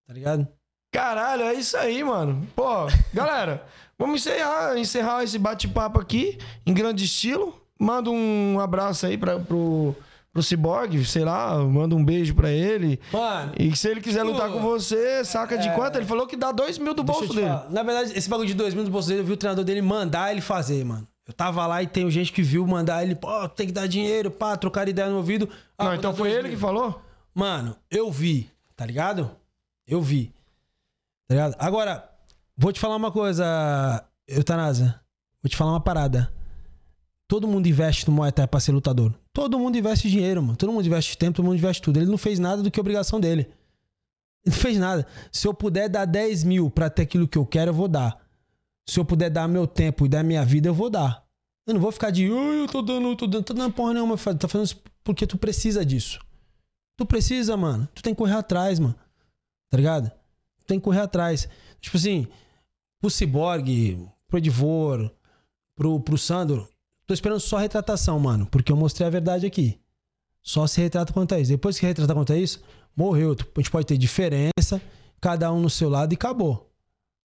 Tá 0.08 0.14
ligado? 0.14 0.48
Caralho, 0.92 1.44
é 1.44 1.54
isso 1.54 1.76
aí, 1.78 2.04
mano. 2.04 2.48
Pô, 2.56 2.88
galera, 3.14 3.66
vamos 4.00 4.22
encerrar, 4.22 4.78
encerrar 4.78 5.24
esse 5.24 5.38
bate-papo 5.38 6.00
aqui 6.00 6.38
em 6.66 6.74
grande 6.74 7.04
estilo. 7.06 7.62
Manda 7.80 8.10
um 8.10 8.60
abraço 8.60 9.06
aí 9.06 9.18
pra, 9.18 9.38
pro, 9.40 9.96
pro 10.38 10.44
Cyborg, 10.44 11.04
sei 11.04 11.26
lá, 11.26 11.58
manda 11.64 11.96
um 11.96 12.06
beijo 12.06 12.36
pra 12.36 12.52
ele. 12.52 13.00
Mano. 13.12 13.54
E 13.58 13.76
se 13.76 13.90
ele 13.90 14.02
quiser 14.02 14.22
lutar 14.22 14.52
com 14.52 14.60
você, 14.60 15.26
saca 15.26 15.58
de 15.58 15.68
É. 15.68 15.74
quanto? 15.74 15.96
Ele 15.98 16.06
falou 16.06 16.28
que 16.28 16.36
dá 16.38 16.52
dois 16.52 16.78
mil 16.78 16.94
do 16.94 17.04
bolso 17.04 17.34
dele. 17.34 17.48
falar. 17.48 17.70
Na 17.72 17.82
verdade, 17.82 18.14
esse 18.16 18.30
bagulho 18.30 18.48
de 18.48 18.54
2 18.54 18.74
mil 18.76 18.84
do 18.84 18.92
bolso 18.92 19.08
dele, 19.10 19.22
eu 19.22 19.26
vi 19.26 19.34
o 19.34 19.38
treinador 19.38 19.66
dele 19.66 19.82
mandar 19.82 20.32
ele 20.32 20.42
fazer, 20.42 20.84
mano. 20.86 21.08
Eu 21.28 21.34
tava 21.34 21.66
lá 21.66 21.82
e 21.82 21.88
tem 21.88 22.10
gente 22.12 22.32
que 22.32 22.42
viu 22.44 22.66
mandar 22.68 23.04
ele, 23.04 23.16
pô, 23.16 23.50
tem 23.50 23.66
que 23.68 23.74
dar 23.74 23.88
dinheiro, 23.88 24.30
pá, 24.30 24.56
trocar 24.56 24.88
ideia 24.88 25.10
no 25.10 25.18
ouvido. 25.18 25.50
Ah, 25.78 25.86
Não, 25.86 25.96
então 25.96 26.14
foi 26.16 26.30
dois 26.30 26.40
ele 26.40 26.48
mil. 26.50 26.58
que 26.58 26.62
falou? 26.62 27.02
Mano, 27.34 27.76
eu 27.90 28.12
vi, 28.12 28.50
tá 28.76 28.86
ligado? 28.86 29.32
Eu 29.88 30.02
vi. 30.02 30.32
Tá 31.28 31.34
ligado? 31.36 31.56
Agora, 31.60 32.08
vou 32.56 32.72
te 32.72 32.80
falar 32.80 32.96
uma 32.96 33.12
coisa, 33.12 34.04
Eutanásia. 34.28 35.00
Vou 35.42 35.50
te 35.50 35.58
falar 35.58 35.72
uma 35.72 35.82
parada. 35.82 36.32
Todo 37.28 37.48
mundo 37.48 37.68
investe 37.68 38.08
no 38.08 38.14
Muay 38.14 38.32
Thai 38.32 38.48
pra 38.48 38.60
ser 38.60 38.72
lutador. 38.72 39.14
Todo 39.34 39.60
mundo 39.60 39.78
investe 39.78 40.10
dinheiro, 40.10 40.42
mano. 40.42 40.56
Todo 40.56 40.72
mundo 40.72 40.86
investe 40.86 41.18
tempo, 41.18 41.36
todo 41.36 41.46
mundo 41.46 41.58
investe 41.58 41.82
tudo. 41.82 41.98
Ele 41.98 42.10
não 42.10 42.18
fez 42.18 42.40
nada 42.40 42.64
do 42.64 42.72
que 42.72 42.80
obrigação 42.80 43.20
dele. 43.20 43.42
Ele 44.46 44.56
não 44.56 44.62
fez 44.62 44.78
nada. 44.78 45.06
Se 45.32 45.46
eu 45.46 45.54
puder 45.54 45.90
dar 45.90 46.06
10 46.06 46.46
mil 46.46 46.70
pra 46.70 46.90
ter 46.90 47.02
aquilo 47.02 47.28
que 47.28 47.38
eu 47.38 47.46
quero, 47.46 47.72
eu 47.72 47.74
vou 47.74 47.90
dar. 47.90 48.26
Se 48.88 48.98
eu 48.98 49.04
puder 49.04 49.30
dar 49.30 49.48
meu 49.48 49.68
tempo 49.68 50.06
e 50.06 50.10
dar 50.10 50.24
minha 50.24 50.46
vida, 50.46 50.70
eu 50.70 50.74
vou 50.74 50.90
dar. 50.90 51.28
Eu 51.68 51.74
não 51.74 51.82
vou 51.82 51.92
ficar 51.92 52.12
de, 52.12 52.24
ai, 52.32 52.62
eu 52.62 52.68
tô 52.68 52.82
dando, 52.82 53.10
eu 53.10 53.16
tô 53.18 53.28
dando, 53.28 53.44
tô 53.44 53.54
dando 53.54 53.74
porra 53.74 53.94
nenhuma. 53.94 54.16
Tá 54.16 54.48
fazendo 54.48 54.66
isso 54.66 54.82
porque 55.04 55.28
tu 55.28 55.38
precisa 55.38 55.86
disso. 55.86 56.20
Tu 56.98 57.06
precisa, 57.06 57.58
mano. 57.58 57.90
Tu 57.94 58.02
tem 58.02 58.14
que 58.14 58.18
correr 58.18 58.36
atrás, 58.36 58.80
mano. 58.80 58.96
Tá 59.70 59.76
ligado? 59.76 60.10
Tu 60.10 60.66
tem 60.66 60.80
que 60.80 60.86
correr 60.86 61.02
atrás. 61.02 61.50
Tipo 61.82 61.98
assim, 61.98 62.26
pro 63.02 63.10
Cyborg, 63.10 64.00
pro 64.28 64.38
Edivor, 64.38 65.12
pro, 65.76 66.00
pro 66.00 66.18
Sandro, 66.18 66.68
tô 67.08 67.14
esperando 67.14 67.40
só 67.40 67.58
retratação, 67.58 68.20
mano. 68.20 68.46
Porque 68.46 68.72
eu 68.72 68.76
mostrei 68.76 69.08
a 69.08 69.10
verdade 69.10 69.46
aqui. 69.46 69.80
Só 70.44 70.68
se 70.68 70.82
retrata 70.82 71.14
quanto 71.14 71.34
a 71.34 71.40
isso. 71.40 71.52
Depois 71.52 71.80
que 71.80 71.86
retrata 71.86 72.14
quanto 72.14 72.34
a 72.34 72.38
isso, 72.38 72.62
morreu. 72.96 73.32
A 73.32 73.60
gente 73.60 73.72
pode 73.72 73.88
ter 73.88 73.98
diferença, 73.98 74.82
cada 75.20 75.52
um 75.52 75.60
no 75.60 75.70
seu 75.70 75.90
lado 75.90 76.14
e 76.14 76.16
acabou. 76.16 76.72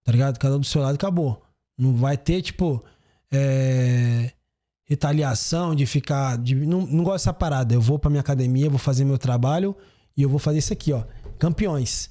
Tá 0.05 0.13
ligado? 0.13 0.39
Cada 0.39 0.57
um 0.57 0.61
do 0.61 0.67
seu 0.67 0.81
lado 0.81 0.95
e 0.95 0.97
acabou. 0.97 1.43
Não 1.77 1.95
vai 1.95 2.17
ter, 2.17 2.43
tipo, 2.43 2.83
é, 3.31 4.33
retaliação 4.85 5.75
de 5.75 5.87
ficar. 5.87 6.39
De, 6.39 6.55
não, 6.55 6.87
não 6.87 7.05
gosto 7.05 7.25
dessa 7.25 7.33
parada. 7.33 7.75
Eu 7.75 7.81
vou 7.81 7.99
pra 7.99 8.11
minha 8.11 8.21
academia, 8.21 8.71
vou 8.71 8.79
fazer 8.79 9.05
meu 9.05 9.19
trabalho 9.19 9.77
e 10.17 10.23
eu 10.23 10.29
vou 10.29 10.39
fazer 10.39 10.59
isso 10.59 10.73
aqui, 10.73 10.93
ó. 10.93 11.05
Campeões. 11.39 12.11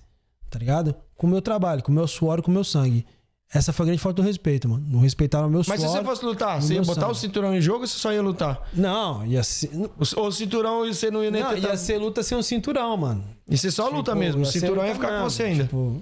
Tá 0.50 0.60
ligado? 0.60 0.96
Com 1.16 1.28
o 1.28 1.30
meu 1.30 1.42
trabalho, 1.42 1.82
com 1.82 1.92
o 1.92 1.96
meu 1.96 2.08
suor 2.08 2.42
com 2.42 2.52
o 2.52 2.54
meu 2.54 2.64
sangue. 2.64 3.06
Essa 3.54 3.74
foi 3.74 3.84
a 3.84 3.88
grande 3.88 4.02
falta 4.02 4.22
do 4.22 4.26
respeito, 4.26 4.70
mano. 4.70 4.86
Não 4.88 5.00
respeitaram 5.02 5.48
o 5.48 5.50
meu 5.52 5.62
suor. 5.64 5.76
Mas 5.78 5.82
se 5.82 5.88
você 5.98 6.04
fosse 6.04 6.24
lutar, 6.24 6.62
você 6.62 6.76
ia 6.76 6.82
botar 6.82 7.02
sangue. 7.02 7.12
o 7.12 7.16
cinturão 7.16 7.54
em 7.54 7.60
jogo 7.60 7.82
ou 7.82 7.88
você 7.88 7.98
só 8.00 8.14
ia 8.14 8.22
lutar? 8.22 8.66
Não, 8.74 9.26
ia 9.26 9.44
ser. 9.44 9.70
Ou 10.16 10.28
o 10.28 10.32
cinturão 10.32 10.86
e 10.86 10.94
você 10.94 11.12
não 11.12 11.22
ia 11.22 11.30
nem 11.32 11.44
Não, 11.44 11.50
ter 11.50 11.62
ia 11.64 11.76
ser 11.76 11.98
luta 11.98 12.24
sem 12.24 12.38
um 12.38 12.42
cinturão, 12.42 12.96
mano. 12.96 13.24
E 13.50 13.58
você 13.58 13.70
só 13.70 13.90
luta 13.90 14.12
Tipo, 14.12 14.20
mesmo. 14.20 14.42
O 14.44 14.46
cinturão 14.46 14.84
ia 14.86 14.94
luta 14.94 14.96
ficar 14.96 15.08
com 15.08 15.14
mesmo, 15.16 15.30
você 15.30 15.44
ainda. 15.44 15.64
tipo, 15.66 16.02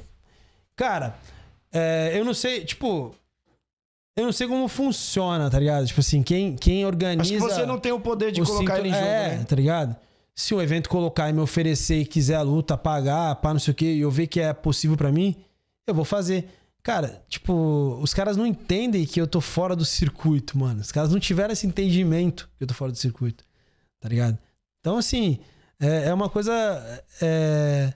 cara, 0.75 1.15
é, 1.73 2.11
eu 2.13 2.23
não 2.23 2.33
sei, 2.35 2.63
tipo. 2.63 3.15
Eu 4.15 4.25
não 4.25 4.31
sei 4.33 4.47
como 4.47 4.67
funciona, 4.67 5.49
tá 5.49 5.57
ligado? 5.57 5.87
Tipo 5.87 6.01
assim, 6.01 6.21
quem, 6.21 6.55
quem 6.55 6.85
organiza. 6.85 7.21
Acho 7.21 7.31
que 7.31 7.39
você 7.39 7.65
não 7.65 7.79
tem 7.79 7.91
o 7.91 7.99
poder 7.99 8.31
de 8.31 8.41
o 8.41 8.45
colocar 8.45 8.75
cinto- 8.75 8.85
ele 8.85 8.89
em 8.89 8.93
jogo, 8.93 9.05
É, 9.05 9.37
né? 9.37 9.45
tá 9.47 9.55
ligado? 9.55 9.95
Se 10.35 10.53
o 10.53 10.61
evento 10.61 10.89
colocar 10.89 11.29
e 11.29 11.33
me 11.33 11.39
oferecer 11.41 11.99
e 12.01 12.05
quiser 12.05 12.35
a 12.35 12.41
luta, 12.41 12.77
pagar, 12.77 13.35
pá, 13.37 13.53
não 13.53 13.59
sei 13.59 13.71
o 13.71 13.75
quê, 13.75 13.93
e 13.93 14.01
eu 14.01 14.11
ver 14.11 14.27
que 14.27 14.39
é 14.39 14.51
possível 14.53 14.95
pra 14.97 15.11
mim, 15.11 15.35
eu 15.87 15.93
vou 15.95 16.05
fazer. 16.05 16.47
Cara, 16.81 17.23
tipo, 17.27 17.99
os 18.01 18.13
caras 18.13 18.37
não 18.37 18.47
entendem 18.47 19.05
que 19.05 19.19
eu 19.19 19.27
tô 19.27 19.41
fora 19.41 19.75
do 19.75 19.85
circuito, 19.85 20.57
mano. 20.57 20.81
Os 20.81 20.91
caras 20.91 21.11
não 21.11 21.19
tiveram 21.19 21.51
esse 21.51 21.67
entendimento 21.67 22.49
que 22.57 22.63
eu 22.63 22.67
tô 22.67 22.73
fora 22.73 22.91
do 22.91 22.97
circuito, 22.97 23.43
tá 23.99 24.07
ligado? 24.07 24.37
Então, 24.79 24.97
assim, 24.97 25.39
é, 25.79 26.05
é 26.05 26.13
uma 26.13 26.29
coisa. 26.29 26.51
É, 27.21 27.93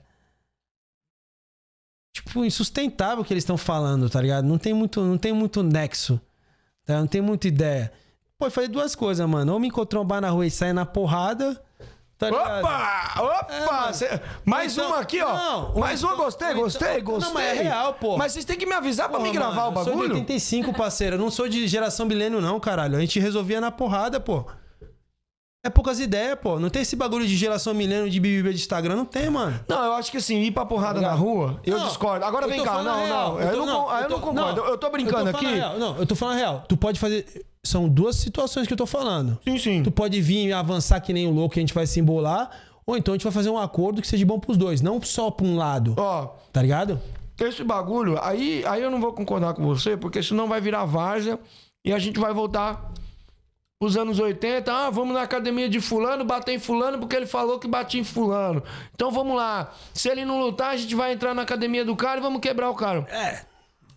tipo, 2.12 2.44
insustentável 2.44 3.22
o 3.22 3.24
que 3.24 3.32
eles 3.32 3.42
estão 3.42 3.56
falando, 3.56 4.08
tá 4.10 4.20
ligado? 4.20 4.44
Não 4.46 4.58
tem 4.58 4.74
muito, 4.74 5.00
não 5.02 5.16
tem 5.18 5.32
muito 5.32 5.62
nexo, 5.62 6.20
tá? 6.84 7.00
Não 7.00 7.06
tem 7.06 7.22
muita 7.22 7.48
ideia. 7.48 7.90
Pô, 8.38 8.46
eu 8.46 8.50
falei 8.50 8.68
duas 8.68 8.94
coisas, 8.94 9.26
mano. 9.26 9.52
Ou 9.52 9.58
me 9.58 9.68
encontrou 9.68 10.04
um 10.04 10.06
bar 10.06 10.20
na 10.20 10.30
rua 10.30 10.46
e 10.46 10.50
sai 10.50 10.72
na 10.72 10.84
porrada. 10.84 11.63
Tá? 12.30 12.58
Opa! 12.60 13.22
Opa! 13.22 13.92
Cê- 13.92 14.20
Mais 14.44 14.72
Então, 14.76 14.88
uma 14.88 14.98
aqui, 15.00 15.20
ó. 15.22 15.32
não, 15.34 15.74
Mais 15.80 16.02
ou 16.02 16.08
uma, 16.10 16.14
então- 16.14 16.24
gostei, 16.24 16.46
ou 16.48 16.52
então- 16.52 16.62
gostei, 16.64 16.94
não, 16.98 17.02
gostei. 17.04 17.32
mas 17.34 17.44
é 17.58 17.62
real, 17.62 17.94
pô. 17.94 18.16
Mas 18.16 18.32
vocês 18.32 18.44
têm 18.44 18.56
que 18.56 18.66
me 18.66 18.74
avisar 18.74 19.08
pra 19.08 19.18
mim 19.20 19.32
gravar 19.32 19.70
mano, 19.70 19.76
o 19.76 19.80
Eu 19.80 19.84
sou 19.84 19.92
de 19.92 19.98
bagulho. 19.98 20.14
85, 20.14 20.72
parceiro. 20.72 21.16
Eu 21.16 21.20
não 21.20 21.30
sou 21.30 21.48
de 21.48 21.66
geração 21.66 22.06
milênio, 22.06 22.40
não, 22.40 22.58
caralho. 22.60 22.96
A 22.96 23.00
gente 23.00 23.18
resolvia 23.20 23.60
na 23.60 23.70
porrada, 23.70 24.18
pô. 24.20 24.44
É 25.66 25.70
poucas 25.70 25.98
ideias, 25.98 26.38
pô. 26.38 26.60
Não 26.60 26.68
tem 26.68 26.82
esse 26.82 26.94
bagulho 26.94 27.26
de 27.26 27.34
geração 27.34 27.72
milênio 27.72 28.10
de 28.10 28.20
BBB 28.20 28.50
de 28.50 28.56
Instagram. 28.60 28.96
Não 28.96 29.06
tem, 29.06 29.30
mano. 29.30 29.58
Não, 29.66 29.82
eu 29.82 29.92
acho 29.94 30.10
que 30.10 30.18
assim, 30.18 30.38
ir 30.42 30.50
pra 30.50 30.66
porrada 30.66 31.00
Tá 31.00 31.08
na 31.08 31.14
rua, 31.14 31.58
eu 31.64 31.78
Não, 31.78 31.88
discordo. 31.88 32.22
Agora 32.22 32.44
eu 32.44 32.50
vem 32.50 32.62
cá, 32.62 32.82
não, 32.82 33.08
não. 33.08 33.40
Eu 33.40 33.48
Eu 33.48 33.58
tô- 33.60 33.66
não, 33.66 33.84
con- 33.84 33.92
eu 33.96 34.02
tô- 34.02 34.08
não 34.10 34.20
concordo. 34.20 34.60
Eu 34.60 34.76
tô 34.78 34.90
brincando 34.90 35.28
eu 35.30 35.32
tô 35.32 35.38
aqui. 35.38 35.46
real. 35.46 35.78
Não, 35.78 35.96
eu 35.96 36.04
tô 36.06 36.14
falando 36.14 36.36
real. 36.36 36.64
Tu 36.68 36.76
pode 36.76 37.00
fazer. 37.00 37.46
São 37.64 37.88
duas 37.88 38.16
situações 38.16 38.66
que 38.66 38.74
eu 38.74 38.76
tô 38.76 38.84
falando. 38.84 39.38
Sim, 39.42 39.58
sim. 39.58 39.82
Tu 39.82 39.90
pode 39.90 40.20
vir 40.20 40.48
e 40.48 40.52
avançar 40.52 41.00
que 41.00 41.14
nem 41.14 41.26
o 41.26 41.30
louco 41.30 41.54
que 41.54 41.60
a 41.60 41.62
gente 41.62 41.72
vai 41.72 41.86
se 41.86 41.98
embolar. 41.98 42.50
Ou 42.86 42.94
então 42.98 43.14
a 43.14 43.16
gente 43.16 43.24
vai 43.24 43.32
fazer 43.32 43.48
um 43.48 43.56
acordo 43.58 44.02
que 44.02 44.06
seja 44.06 44.26
bom 44.26 44.38
pros 44.38 44.58
dois, 44.58 44.82
não 44.82 45.00
só 45.00 45.30
pra 45.30 45.46
um 45.46 45.56
lado. 45.56 45.94
Ó, 45.96 46.26
Tá 46.52 46.60
ligado? 46.60 47.00
esse 47.40 47.64
bagulho, 47.64 48.18
aí, 48.22 48.62
aí 48.66 48.82
eu 48.82 48.90
não 48.90 49.00
vou 49.00 49.14
concordar 49.14 49.54
com 49.54 49.64
você, 49.64 49.96
porque 49.96 50.22
senão 50.22 50.46
vai 50.46 50.60
virar 50.60 50.84
várzea 50.84 51.38
e 51.82 51.90
a 51.92 51.98
gente 51.98 52.20
vai 52.20 52.34
voltar 52.34 52.92
os 53.84 53.96
anos 53.96 54.18
80. 54.18 54.72
Ah, 54.72 54.90
vamos 54.90 55.14
na 55.14 55.22
academia 55.22 55.68
de 55.68 55.80
fulano, 55.80 56.24
bater 56.24 56.52
em 56.52 56.58
fulano 56.58 56.98
porque 56.98 57.14
ele 57.16 57.26
falou 57.26 57.58
que 57.58 57.66
batia 57.68 58.00
em 58.00 58.04
fulano. 58.04 58.62
Então 58.94 59.10
vamos 59.10 59.36
lá. 59.36 59.72
Se 59.92 60.08
ele 60.08 60.24
não 60.24 60.40
lutar, 60.40 60.70
a 60.70 60.76
gente 60.76 60.94
vai 60.94 61.12
entrar 61.12 61.34
na 61.34 61.42
academia 61.42 61.84
do 61.84 61.94
cara 61.96 62.18
e 62.18 62.22
vamos 62.22 62.40
quebrar 62.40 62.70
o 62.70 62.74
cara. 62.74 63.00
É. 63.10 63.44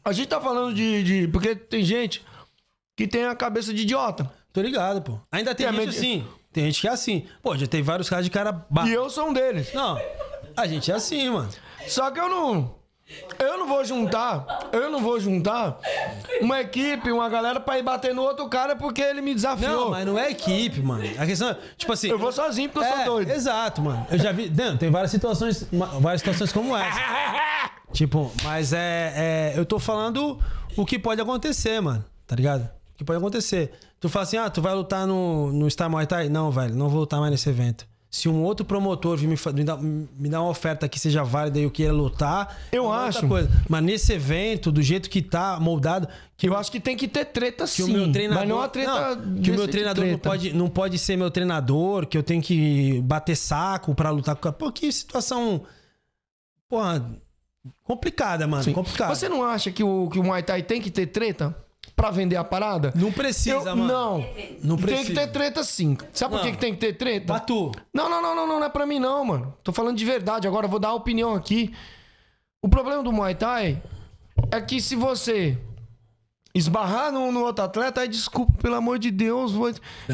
A 0.04 0.12
gente 0.12 0.28
tá 0.28 0.40
falando 0.40 0.74
de... 0.74 1.04
de- 1.04 1.28
porque 1.28 1.56
tem 1.56 1.84
gente 1.84 2.24
que 2.96 3.08
tem 3.08 3.26
a 3.26 3.36
cabeça 3.36 3.74
de 3.74 3.82
idiota. 3.82 4.32
Tô 4.54 4.62
ligado, 4.62 5.02
pô. 5.02 5.20
Ainda 5.32 5.54
tem 5.54 5.68
É, 5.68 5.72
gente 5.72 5.86
mas- 5.86 5.98
assim. 5.98 6.26
Tem 6.52 6.66
gente 6.66 6.82
que 6.82 6.88
é 6.88 6.92
assim. 6.92 7.28
Pô, 7.44 7.56
já 7.56 7.68
tem 7.68 7.84
vários 7.84 8.10
casos 8.10 8.26
de 8.26 8.32
cara. 8.32 8.66
E 8.88 8.92
eu 8.92 9.10
sou 9.10 9.28
um 9.30 9.34
deles. 9.34 9.72
Não. 9.74 10.00
A 10.56 10.66
gente 10.66 10.92
é 10.92 10.96
assim, 10.96 11.30
mano. 11.30 11.50
Só 11.88 12.10
que 12.10 12.20
eu 12.20 12.28
não. 12.28 12.77
Eu 13.40 13.58
não 13.58 13.68
vou 13.68 13.84
juntar. 13.86 14.70
Eu 14.72 14.92
não 14.92 15.02
vou 15.02 15.20
juntar 15.20 15.80
uma 16.42 16.60
equipe, 16.60 17.12
uma 17.12 17.30
galera 17.30 17.60
pra 17.60 17.80
ir 17.80 17.84
bater 17.84 18.14
no 18.14 18.22
outro 18.22 18.50
cara 18.50 18.76
porque 18.76 19.02
ele 19.02 19.22
me 19.22 19.34
desafiou. 19.34 19.72
Não, 19.72 19.90
mas 19.92 20.06
não 20.06 20.20
é 20.20 20.30
equipe, 20.30 20.82
mano. 20.82 21.04
A 21.18 21.26
questão 21.26 21.50
é, 21.50 21.58
tipo 21.78 21.94
assim. 21.94 22.10
Eu 22.10 22.20
vou 22.20 22.32
sozinho 22.32 22.70
porque 22.70 22.88
eu 22.88 22.92
é, 22.92 22.96
sou 22.98 23.06
doido. 23.06 23.32
Exato, 23.32 23.82
mano. 23.82 24.06
Eu 24.12 24.20
já 24.20 24.32
vi. 24.32 24.50
Não, 24.50 24.78
tem 24.78 24.92
várias 24.92 25.12
situações, 25.12 25.68
várias 26.02 26.22
situações 26.22 26.52
como 26.52 26.76
essa. 26.76 27.00
tipo, 27.94 28.32
mas 28.44 28.74
é, 28.74 29.14
é. 29.16 29.54
Eu 29.56 29.66
tô 29.66 29.80
falando 29.80 30.40
o 30.76 30.86
que 30.86 31.00
pode 31.00 31.22
acontecer, 31.22 31.80
mano. 31.80 32.04
Tá 32.26 32.36
ligado? 32.36 32.70
O 32.94 32.98
que 32.98 33.06
pode 33.06 33.18
acontecer. 33.18 33.72
Tu 34.00 34.10
fala 34.10 34.24
assim, 34.24 34.38
ah, 34.38 34.50
tu 34.50 34.62
vai 34.62 34.76
lutar 34.76 35.08
no, 35.08 35.52
no 35.52 35.70
Star 35.72 35.90
Muay 35.90 36.06
Thai? 36.06 36.30
Não, 36.30 36.52
velho, 36.52 36.76
não 36.76 36.90
vou 36.90 37.00
lutar 37.00 37.20
mais 37.20 37.32
nesse 37.32 37.50
evento. 37.50 37.88
Se 38.18 38.27
um 38.27 38.41
outro 38.44 38.65
promotor 38.65 39.15
vir 39.15 39.27
me, 39.27 39.35
me, 39.53 39.64
dar, 39.64 39.77
me 39.77 40.27
dar 40.27 40.41
uma 40.41 40.49
oferta 40.49 40.89
que 40.89 40.99
seja 40.99 41.23
válida 41.23 41.60
e 41.60 41.64
eu 41.64 41.69
queira 41.69 41.94
lutar, 41.94 42.57
Eu 42.72 42.85
é 42.85 42.88
outra 42.88 43.06
acho. 43.06 43.27
Coisa. 43.27 43.48
Mas 43.69 43.84
nesse 43.84 44.11
evento, 44.11 44.72
do 44.72 44.81
jeito 44.81 45.07
que 45.07 45.22
tá 45.22 45.60
moldado, 45.60 46.07
Que 46.35 46.49
eu 46.49 46.57
acho 46.57 46.72
que 46.72 46.80
tem 46.80 46.98
que 46.98 47.07
ter 47.07 47.26
treta 47.26 47.65
que 47.65 47.69
sim. 47.69 47.84
o 47.84 47.88
meu 47.88 48.11
treinador, 48.11 48.39
Mas 48.39 48.49
não 48.49 48.60
a 48.60 48.68
treta. 48.68 49.15
Não, 49.18 49.41
que 49.41 49.52
o 49.52 49.53
meu 49.53 49.68
desse 49.68 49.68
treinador 49.68 50.06
não 50.07 50.18
pode, 50.18 50.53
não 50.53 50.68
pode 50.68 50.98
ser 50.98 51.15
meu 51.15 51.30
treinador, 51.30 52.07
que 52.07 52.18
eu 52.18 52.23
tenho 52.23 52.41
que 52.41 52.99
bater 53.02 53.35
saco 53.35 53.94
pra 53.94 54.10
lutar 54.10 54.35
com. 54.35 54.52
Pô, 54.52 54.72
que 54.72 54.91
situação. 54.91 55.61
Porra, 56.68 57.07
complicada, 57.84 58.48
mano. 58.48 58.64
Sim. 58.64 58.73
Complicada. 58.73 59.14
Você 59.14 59.30
não 59.30 59.44
acha 59.44 59.72
que 59.72 59.84
o, 59.84 60.10
que 60.10 60.18
o 60.18 60.23
Muay 60.23 60.41
Thai 60.41 60.64
tem 60.64 60.81
que 60.81 60.89
ter 60.89 61.06
treta? 61.06 61.56
Pra 61.96 62.12
vender 62.12 62.36
a 62.36 62.44
parada? 62.44 62.92
Não 62.96 63.12
precisa, 63.12 63.70
Eu- 63.70 63.76
mano. 63.76 63.88
Não. 63.88 64.18
Não 64.64 64.76
Tem 64.78 64.86
precisa. 64.86 65.06
que 65.10 65.14
ter 65.14 65.28
treta 65.28 65.64
sim. 65.64 65.98
Sabe 66.14 66.36
por 66.36 66.42
que, 66.44 66.52
que 66.52 66.58
tem 66.58 66.74
que 66.74 66.80
ter 66.80 66.94
treta? 66.94 67.26
Pra 67.26 67.40
tu. 67.40 67.72
Não, 67.94 68.10
não, 68.10 68.22
não, 68.22 68.36
não, 68.36 68.48
não, 68.48 68.60
não 68.60 68.66
é 68.66 68.70
pra 68.70 68.86
mim 68.86 69.00
não, 69.00 69.26
mano. 69.26 69.54
Tô 69.64 69.72
falando 69.72 69.98
de 69.98 70.06
verdade. 70.06 70.48
Agora 70.48 70.66
eu 70.66 70.70
vou 70.70 70.80
dar 70.80 70.90
a 70.90 70.94
opinião 70.94 71.34
aqui. 71.34 71.74
O 72.62 72.70
problema 72.70 73.02
do 73.04 73.12
Muay 73.12 73.36
Thai 73.36 73.82
é 74.52 74.62
que 74.62 74.80
se 74.82 74.96
você 74.96 75.58
esbarrar 76.54 77.12
no, 77.12 77.32
no 77.32 77.42
outro 77.44 77.64
atleta, 77.66 78.02
aí 78.02 78.08
desculpa, 78.08 78.54
pelo 78.62 78.76
amor 78.76 78.98
de 79.00 79.12
Deus. 79.12 79.52
Vou... 79.52 79.72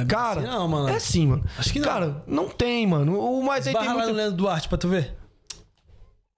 Cara, 0.07 0.41
assim 0.41 0.49
não, 0.49 0.67
mano. 0.67 0.89
é 0.89 0.99
sim, 0.99 1.27
mano. 1.27 1.43
Acho 1.57 1.71
que 1.71 1.79
não. 1.79 1.87
Cara, 1.87 2.23
não 2.27 2.49
tem, 2.49 2.85
mano. 2.87 3.19
O 3.19 3.41
Muay 3.43 3.61
Thai 3.61 3.73
tem 3.73 3.89
muito... 3.89 4.07
no 4.07 4.13
Leandro 4.13 4.37
Duarte 4.37 4.67
pra 4.67 4.77
tu 4.77 4.87
ver. 4.87 5.15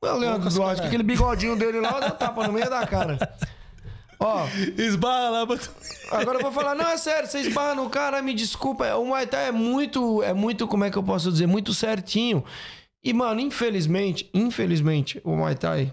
É 0.03 0.11
o 0.11 0.17
Leandro 0.17 0.49
Duarte, 0.51 0.83
aquele 0.83 1.01
bigodinho 1.01 1.55
dele 1.55 1.79
lá, 1.79 1.99
dá 1.99 2.11
tapa 2.11 2.45
no 2.45 2.53
meio 2.53 2.69
da 2.69 2.85
cara. 2.85 3.17
Ó, 4.19 4.45
Esbarra 4.77 5.29
lá 5.29 5.47
pra 5.47 5.57
agora 6.11 6.37
eu 6.37 6.41
vou 6.41 6.51
falar, 6.51 6.75
não, 6.75 6.87
é 6.87 6.97
sério, 6.97 7.27
você 7.27 7.39
esbarra 7.39 7.75
no 7.75 7.89
cara, 7.89 8.21
me 8.21 8.33
desculpa, 8.33 8.95
o 8.95 9.05
Muay 9.07 9.27
Thai 9.27 9.47
é 9.47 9.51
muito, 9.51 10.23
é 10.23 10.33
muito, 10.33 10.67
como 10.67 10.83
é 10.85 10.89
que 10.91 10.97
eu 10.97 11.03
posso 11.03 11.31
dizer, 11.31 11.47
muito 11.47 11.73
certinho. 11.73 12.43
E, 13.03 13.13
mano, 13.13 13.39
infelizmente, 13.41 14.29
infelizmente, 14.33 15.21
o 15.23 15.35
Muay 15.35 15.55
Thai, 15.55 15.91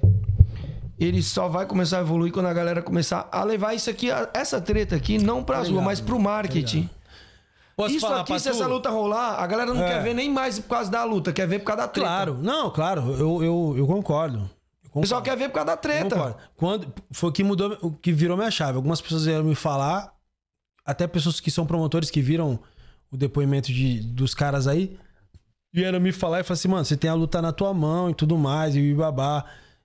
ele 0.98 1.22
só 1.22 1.48
vai 1.48 1.66
começar 1.66 1.98
a 1.98 2.00
evoluir 2.02 2.32
quando 2.32 2.46
a 2.46 2.52
galera 2.54 2.80
começar 2.80 3.28
a 3.32 3.42
levar 3.44 3.74
isso 3.74 3.90
aqui, 3.90 4.08
essa 4.32 4.60
treta 4.60 4.94
aqui, 4.96 5.18
não 5.18 5.42
pras 5.42 5.66
Tá 5.66 5.72
ruas, 5.72 5.84
mas 5.84 6.00
pro 6.00 6.18
marketing. 6.18 6.88
Posso 7.76 7.96
isso 7.96 8.06
aqui, 8.06 8.26
pra 8.32 8.38
se 8.38 8.48
tu? 8.50 8.54
essa 8.54 8.66
luta 8.66 8.90
rolar, 8.90 9.42
a 9.42 9.46
galera 9.46 9.72
não 9.74 9.82
É. 9.82 9.88
quer 9.88 10.02
ver 10.02 10.14
nem 10.14 10.30
mais 10.30 10.58
por 10.58 10.68
causa 10.68 10.90
da 10.90 11.02
luta, 11.04 11.32
quer 11.32 11.48
ver 11.48 11.58
por 11.58 11.64
causa 11.66 11.82
da 11.82 11.88
treta. 11.88 12.06
Claro, 12.08 12.38
não, 12.40 12.70
claro, 12.70 13.00
eu, 13.18 13.42
eu, 13.42 13.74
eu 13.78 13.86
concordo. 13.86 14.48
O 14.92 15.00
concordo. 15.00 15.00
pessoal 15.00 15.22
quer 15.22 15.36
ver 15.36 15.48
por 15.48 15.54
causa 15.54 15.66
da 15.66 15.76
treta. 15.76 16.14
concordo. 16.14 16.36
Quando, 16.54 16.94
foi 17.10 17.30
o 17.30 17.32
que 17.32 17.42
mudou, 17.42 17.78
o 17.80 17.90
que 17.90 18.12
virou 18.12 18.36
minha 18.36 18.50
chave. 18.50 18.76
Algumas 18.76 19.00
pessoas 19.00 19.24
vieram 19.24 19.44
me 19.44 19.54
falar, 19.54 20.14
até 20.84 21.06
pessoas 21.06 21.40
que 21.40 21.50
são 21.50 21.64
promotores 21.66 22.10
que 22.10 22.20
viram 22.20 22.60
o 23.10 23.16
depoimento 23.16 23.72
de, 23.72 24.00
dos 24.00 24.34
caras 24.34 24.66
aí, 24.66 24.98
vieram 25.72 25.98
me 25.98 26.12
falar 26.12 26.40
e 26.40 26.42
falaram 26.42 26.52
assim, 26.54 26.68
mano, 26.68 26.84
você 26.84 26.96
tem 26.96 27.10
a 27.10 27.14
luta 27.14 27.40
na 27.40 27.52
tua 27.52 27.72
mão 27.72 28.10
e 28.10 28.14
tudo 28.14 28.36
mais, 28.36 28.76
e 28.76 28.94
babá. 28.94 29.44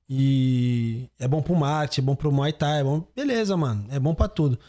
E 0.10 1.10
é 1.20 1.28
bom 1.28 1.42
pro 1.42 1.56
marketing, 1.56 2.02
é 2.02 2.04
bom 2.04 2.16
pro 2.16 2.32
Muay 2.32 2.54
Thai, 2.54 2.82
é 2.82 2.84
bom. 2.84 3.06
Beleza, 3.16 3.56
mano, 3.58 3.86
é 3.90 4.00
bom 4.00 4.14
pra 4.14 4.28
tudo. 4.28 4.60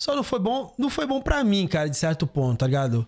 Só 0.00 0.16
não 0.16 0.22
foi 0.22 0.38
bom, 0.38 0.74
não 0.78 0.90
foi 0.90 1.06
bom 1.06 1.20
pra 1.20 1.44
mim, 1.44 1.66
cara, 1.66 1.88
de 1.88 1.96
certo 1.96 2.26
ponto, 2.26 2.58
tá 2.58 2.66
ligado? 2.66 3.06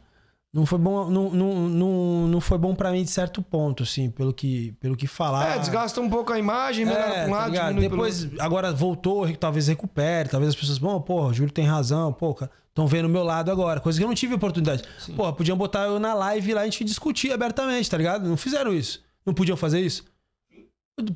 Não 0.55 0.64
foi 0.64 0.78
bom, 0.78 1.10
não, 1.10 1.31
não, 1.31 1.68
não, 1.68 2.28
não 2.28 2.40
foi 2.40 2.56
bom 2.56 2.76
pra 2.76 2.93
mim 2.93 3.02
de 3.02 3.10
certo 3.10 3.43
ponto, 3.43 3.82
assim, 3.82 4.09
pelo 4.09 4.32
que, 4.32 4.70
pelo 4.78 4.97
que 4.97 5.05
falar. 5.05 5.56
É, 5.56 5.59
desgasta 5.59 6.01
um 6.01 6.09
pouco 6.09 6.32
a 6.32 6.39
imagem, 6.39 6.86
pra 6.86 7.26
um 7.26 7.31
tá 7.31 7.47
lado, 7.48 7.52
pelo 7.74 7.81
Depois, 7.81 8.28
agora 8.39 8.72
voltou, 8.72 9.26
talvez 9.36 9.66
recupere, 9.66 10.28
talvez 10.28 10.51
as 10.51 10.55
pessoas, 10.55 10.78
bom, 10.78 11.01
porra, 11.01 11.31
o 11.31 11.35
Júlio 11.35 11.52
tem 11.52 11.66
razão, 11.66 12.12
pô, 12.12 12.39
estão 12.68 12.86
vendo 12.86 13.06
o 13.06 13.09
meu 13.09 13.24
lado 13.24 13.51
agora, 13.51 13.81
coisa 13.81 13.98
que 13.98 14.05
eu 14.05 14.06
não 14.06 14.14
tive 14.14 14.35
oportunidade. 14.35 14.85
Porra, 15.16 15.32
podiam 15.32 15.56
botar 15.56 15.86
eu 15.86 15.98
na 15.98 16.14
live 16.14 16.55
lá 16.55 16.60
e 16.60 16.62
a 16.62 16.70
gente 16.70 16.85
discutir 16.85 17.32
abertamente, 17.32 17.90
tá 17.90 17.97
ligado? 17.97 18.28
Não 18.28 18.36
fizeram 18.36 18.72
isso. 18.72 19.02
Não 19.26 19.35
podiam 19.35 19.56
fazer 19.56 19.81
isso? 19.81 20.05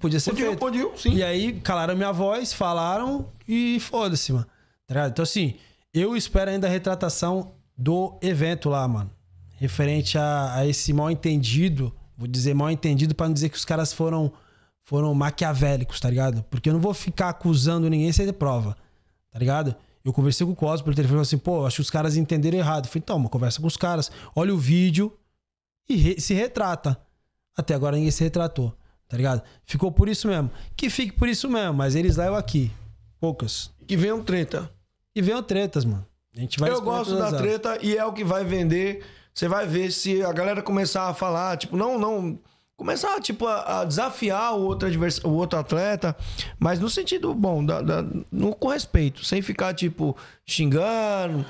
Podia 0.01 0.19
ser 0.19 0.31
Podiam, 0.31 0.48
feito. 0.48 0.59
podiam, 0.59 0.97
sim. 0.97 1.15
E 1.15 1.23
aí 1.23 1.52
calaram 1.60 1.94
minha 1.94 2.10
voz, 2.10 2.52
falaram 2.52 3.28
e 3.47 3.78
foda-se, 3.78 4.32
mano. 4.32 4.47
Tá 4.85 4.94
ligado? 4.94 5.10
Então, 5.12 5.23
assim, 5.23 5.55
eu 5.94 6.16
espero 6.16 6.51
ainda 6.51 6.66
a 6.66 6.70
retratação 6.70 7.52
do 7.77 8.19
evento 8.20 8.69
lá, 8.69 8.89
mano. 8.89 9.16
Referente 9.59 10.16
a, 10.16 10.55
a 10.55 10.66
esse 10.66 10.93
mal 10.93 11.10
entendido. 11.10 11.93
Vou 12.16 12.26
dizer 12.26 12.55
mal 12.55 12.70
entendido 12.70 13.14
pra 13.14 13.26
não 13.26 13.35
dizer 13.35 13.48
que 13.48 13.56
os 13.56 13.64
caras 13.64 13.93
foram, 13.93 14.32
foram 14.85 15.12
maquiavélicos, 15.14 16.01
tá 16.01 16.09
ligado? 16.09 16.43
Porque 16.51 16.68
eu 16.68 16.72
não 16.72 16.80
vou 16.80 16.94
ficar 16.94 17.28
acusando 17.28 17.89
ninguém 17.90 18.10
sem 18.12 18.24
ter 18.26 18.32
prova, 18.32 18.76
tá 19.30 19.39
ligado? 19.39 19.74
Eu 20.05 20.12
conversei 20.12 20.47
com 20.47 20.52
o 20.52 20.56
Cosmo 20.56 20.85
pelo 20.85 20.97
telefone 20.97 21.14
e 21.14 21.16
falou 21.16 21.22
assim, 21.22 21.39
pô, 21.39 21.66
acho 21.66 21.76
que 21.76 21.82
os 21.82 21.90
caras 21.90 22.16
entenderam 22.16 22.56
errado. 22.59 22.85
Eu 22.86 22.89
falei, 22.90 23.02
então, 23.05 23.16
uma 23.16 23.28
conversa 23.28 23.60
com 23.60 23.66
os 23.66 23.76
caras, 23.76 24.10
olha 24.35 24.55
o 24.55 24.59
vídeo 24.59 25.12
e 25.89 25.97
re- 25.97 26.20
se 26.20 26.35
retrata. 26.35 26.98
Até 27.56 27.74
agora 27.74 27.97
ninguém 27.97 28.10
se 28.10 28.22
retratou, 28.24 28.72
tá 29.09 29.16
ligado? 29.16 29.43
Ficou 29.66 29.90
por 29.93 30.09
isso 30.09 30.28
mesmo. 30.28 30.51
Que 30.76 30.89
fique 30.89 31.12
por 31.12 31.28
isso 31.28 31.48
mesmo, 31.51 31.74
mas 31.74 31.94
eles 31.94 32.16
levam 32.16 32.36
aqui. 32.39 32.70
Poucas. 33.20 33.70
Que 33.86 33.97
venham 33.97 34.22
treta. 34.22 34.70
E 35.14 35.20
venham 35.20 35.43
tretas, 35.43 35.85
mano. 35.85 36.06
A 36.36 36.40
gente 36.40 36.59
vai 36.60 36.70
eu 36.70 36.80
gosto 36.80 37.16
da 37.18 37.32
treta 37.36 37.78
e 37.82 37.97
é 37.97 38.05
o 38.05 38.12
que 38.12 38.22
vai 38.24 38.44
vender. 38.44 39.05
Você 39.39 39.47
vai 39.47 39.69
ver 39.69 39.93
se 39.93 40.20
a 40.20 40.32
galera 40.32 40.60
começar 40.60 41.09
a 41.09 41.15
falar, 41.15 41.56
tipo, 41.56 41.77
não, 41.77 41.97
não. 41.97 42.36
Começar, 42.77 43.20
tipo, 43.20 43.47
a, 43.47 43.82
a 43.82 43.85
desafiar 43.85 44.52
o 44.56 44.62
outro, 44.62 44.89
advers... 44.89 45.19
o 45.23 45.31
outro 45.31 45.56
atleta, 45.60 46.16
mas 46.59 46.81
no 46.81 46.90
sentido 46.90 47.32
bom, 47.32 47.65
da, 47.65 47.81
da- 47.81 48.05
no, 48.32 48.52
com 48.52 48.66
respeito, 48.66 49.24
sem 49.24 49.40
ficar, 49.40 49.74
tipo, 49.74 50.16
xingando, 50.44 51.47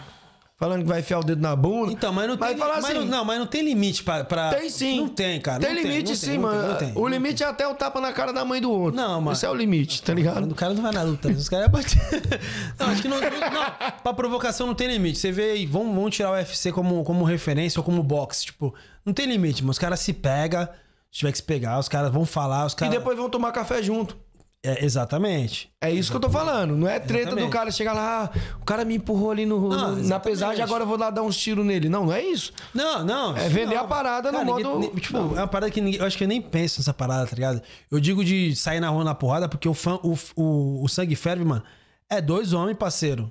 falando 0.58 0.82
que 0.82 0.88
vai 0.88 0.98
enfiar 1.00 1.20
o 1.20 1.24
dedo 1.24 1.40
na 1.40 1.54
bunda. 1.54 1.92
Então, 1.92 2.12
mas 2.12 2.26
não 2.28 2.36
tem, 2.36 2.56
Mas 2.56 2.58
mas 2.58 2.84
assim, 2.84 2.94
não, 2.94 3.04
não, 3.04 3.24
mas 3.24 3.38
não 3.38 3.46
tem 3.46 3.62
limite 3.62 4.02
pra, 4.02 4.24
pra- 4.24 4.50
Tem 4.54 4.68
sim. 4.68 5.00
Não 5.00 5.08
tem, 5.08 5.40
cara. 5.40 5.60
Tem 5.60 5.72
não 5.74 5.82
limite 5.82 6.08
não 6.10 6.16
sim, 6.16 6.34
não 6.34 6.42
mano. 6.42 6.68
não 6.68 6.74
tem, 6.76 6.92
o 6.94 7.00
não 7.00 7.08
limite 7.08 7.42
é 7.44 7.46
até 7.46 7.66
o 7.68 7.74
tapa 7.74 8.00
na 8.00 8.12
cara 8.12 8.32
da 8.32 8.44
mãe 8.44 8.60
do 8.60 8.70
outro. 8.70 8.96
Não, 9.00 9.20
mano. 9.20 9.32
Esse 9.32 9.46
é 9.46 9.50
o 9.50 9.54
limite, 9.54 10.02
tá 10.02 10.12
ligado? 10.12 10.50
O 10.50 10.54
cara 10.54 10.74
não 10.74 10.82
vai 10.82 10.92
na 10.92 11.02
luta. 11.02 11.28
Os 11.28 11.48
caras 11.48 11.66
iam 11.66 11.72
bater. 11.72 12.40
Não, 12.78 12.86
acho 12.88 13.02
que 13.02 13.08
não, 13.08 13.20
não. 13.20 14.00
Pra 14.02 14.12
provocação 14.14 14.66
não 14.66 14.74
tem 14.74 14.88
limite. 14.88 15.18
Você 15.18 15.30
vê 15.32 15.50
aí, 15.52 15.66
vamos, 15.66 15.94
vamos 15.94 16.14
tirar 16.14 16.30
o 16.30 16.34
UFC 16.34 16.72
como, 16.72 17.02
como 17.04 17.24
referência 17.24 17.78
ou 17.80 17.84
como 17.84 18.02
boxe. 18.02 18.46
Tipo, 18.46 18.74
não 19.04 19.12
tem 19.12 19.26
limite, 19.26 19.62
mano. 19.62 19.70
Os 19.72 19.78
caras 19.78 20.00
se 20.00 20.12
pegam, 20.12 20.64
se 21.10 21.18
tiver 21.20 21.32
que 21.32 21.38
se 21.38 21.44
pegar, 21.44 21.78
os 21.78 21.88
caras 21.88 22.12
vão 22.12 22.24
falar, 22.26 22.66
os 22.66 22.72
E 22.72 22.76
caras. 22.76 22.94
depois 22.94 23.16
vão 23.16 23.28
tomar 23.30 23.52
café 23.52 23.82
junto. 23.82 24.16
É, 24.64 24.84
exatamente. 24.84 25.70
É 25.80 25.88
isso 25.90 26.10
que 26.10 26.16
eu 26.16 26.20
tô 26.20 26.28
falando. 26.28 26.76
Não 26.76 26.88
é 26.88 26.98
treta 26.98 27.28
Exatamente. 27.28 27.46
do 27.46 27.50
cara 27.52 27.70
chegar 27.70 27.92
lá, 27.92 28.24
"Ah, 28.34 28.38
o 28.60 28.64
cara 28.64 28.84
me 28.84 28.96
empurrou 28.96 29.30
ali 29.30 29.46
no, 29.46 29.56
Não, 29.60 29.68
no- 29.68 29.76
na 29.94 30.00
exatamente. 30.00 30.22
pesagem, 30.24 30.64
agora 30.64 30.82
eu 30.82 30.86
vou 30.88 30.98
lá 30.98 31.10
dar 31.10 31.22
uns 31.22 31.36
tiros 31.36 31.64
nele. 31.64 31.88
Não, 31.88 32.06
não 32.06 32.12
é 32.12 32.22
isso. 32.24 32.52
Não, 32.74 33.04
não. 33.04 33.36
É 33.36 33.48
vender 33.48 33.76
não. 33.76 33.84
a 33.84 33.86
parada 33.86 34.32
no 34.32 34.38
Cara, 34.38 34.44
ninguém- 34.50 34.64
modo- 34.64 34.78
nem- 34.80 34.90
tipo, 34.96 35.12
Não. 35.16 35.36
é 35.36 35.40
uma 35.42 35.46
parada 35.46 35.70
que 35.70 35.80
ninguém, 35.80 36.00
eu 36.00 36.06
acho 36.06 36.18
que 36.18 36.24
eu 36.24 36.28
nem 36.28 36.42
penso 36.42 36.80
nessa 36.80 36.92
parada, 36.92 37.24
tá 37.26 37.36
ligado? 37.36 37.62
Eu 37.88 38.00
digo 38.00 38.24
de 38.24 38.54
sair 38.56 38.80
na 38.80 38.88
rua 38.88 39.04
na 39.04 39.14
porrada 39.14 39.48
porque 39.48 39.68
o, 39.68 39.74
fã, 39.74 39.94
o, 40.02 40.18
o, 40.34 40.82
o 40.84 40.88
sangue 40.88 41.14
ferve, 41.14 41.44
mano. 41.44 41.62
É 42.10 42.20
dois 42.20 42.52
homens, 42.52 42.76
parceiro. 42.76 43.30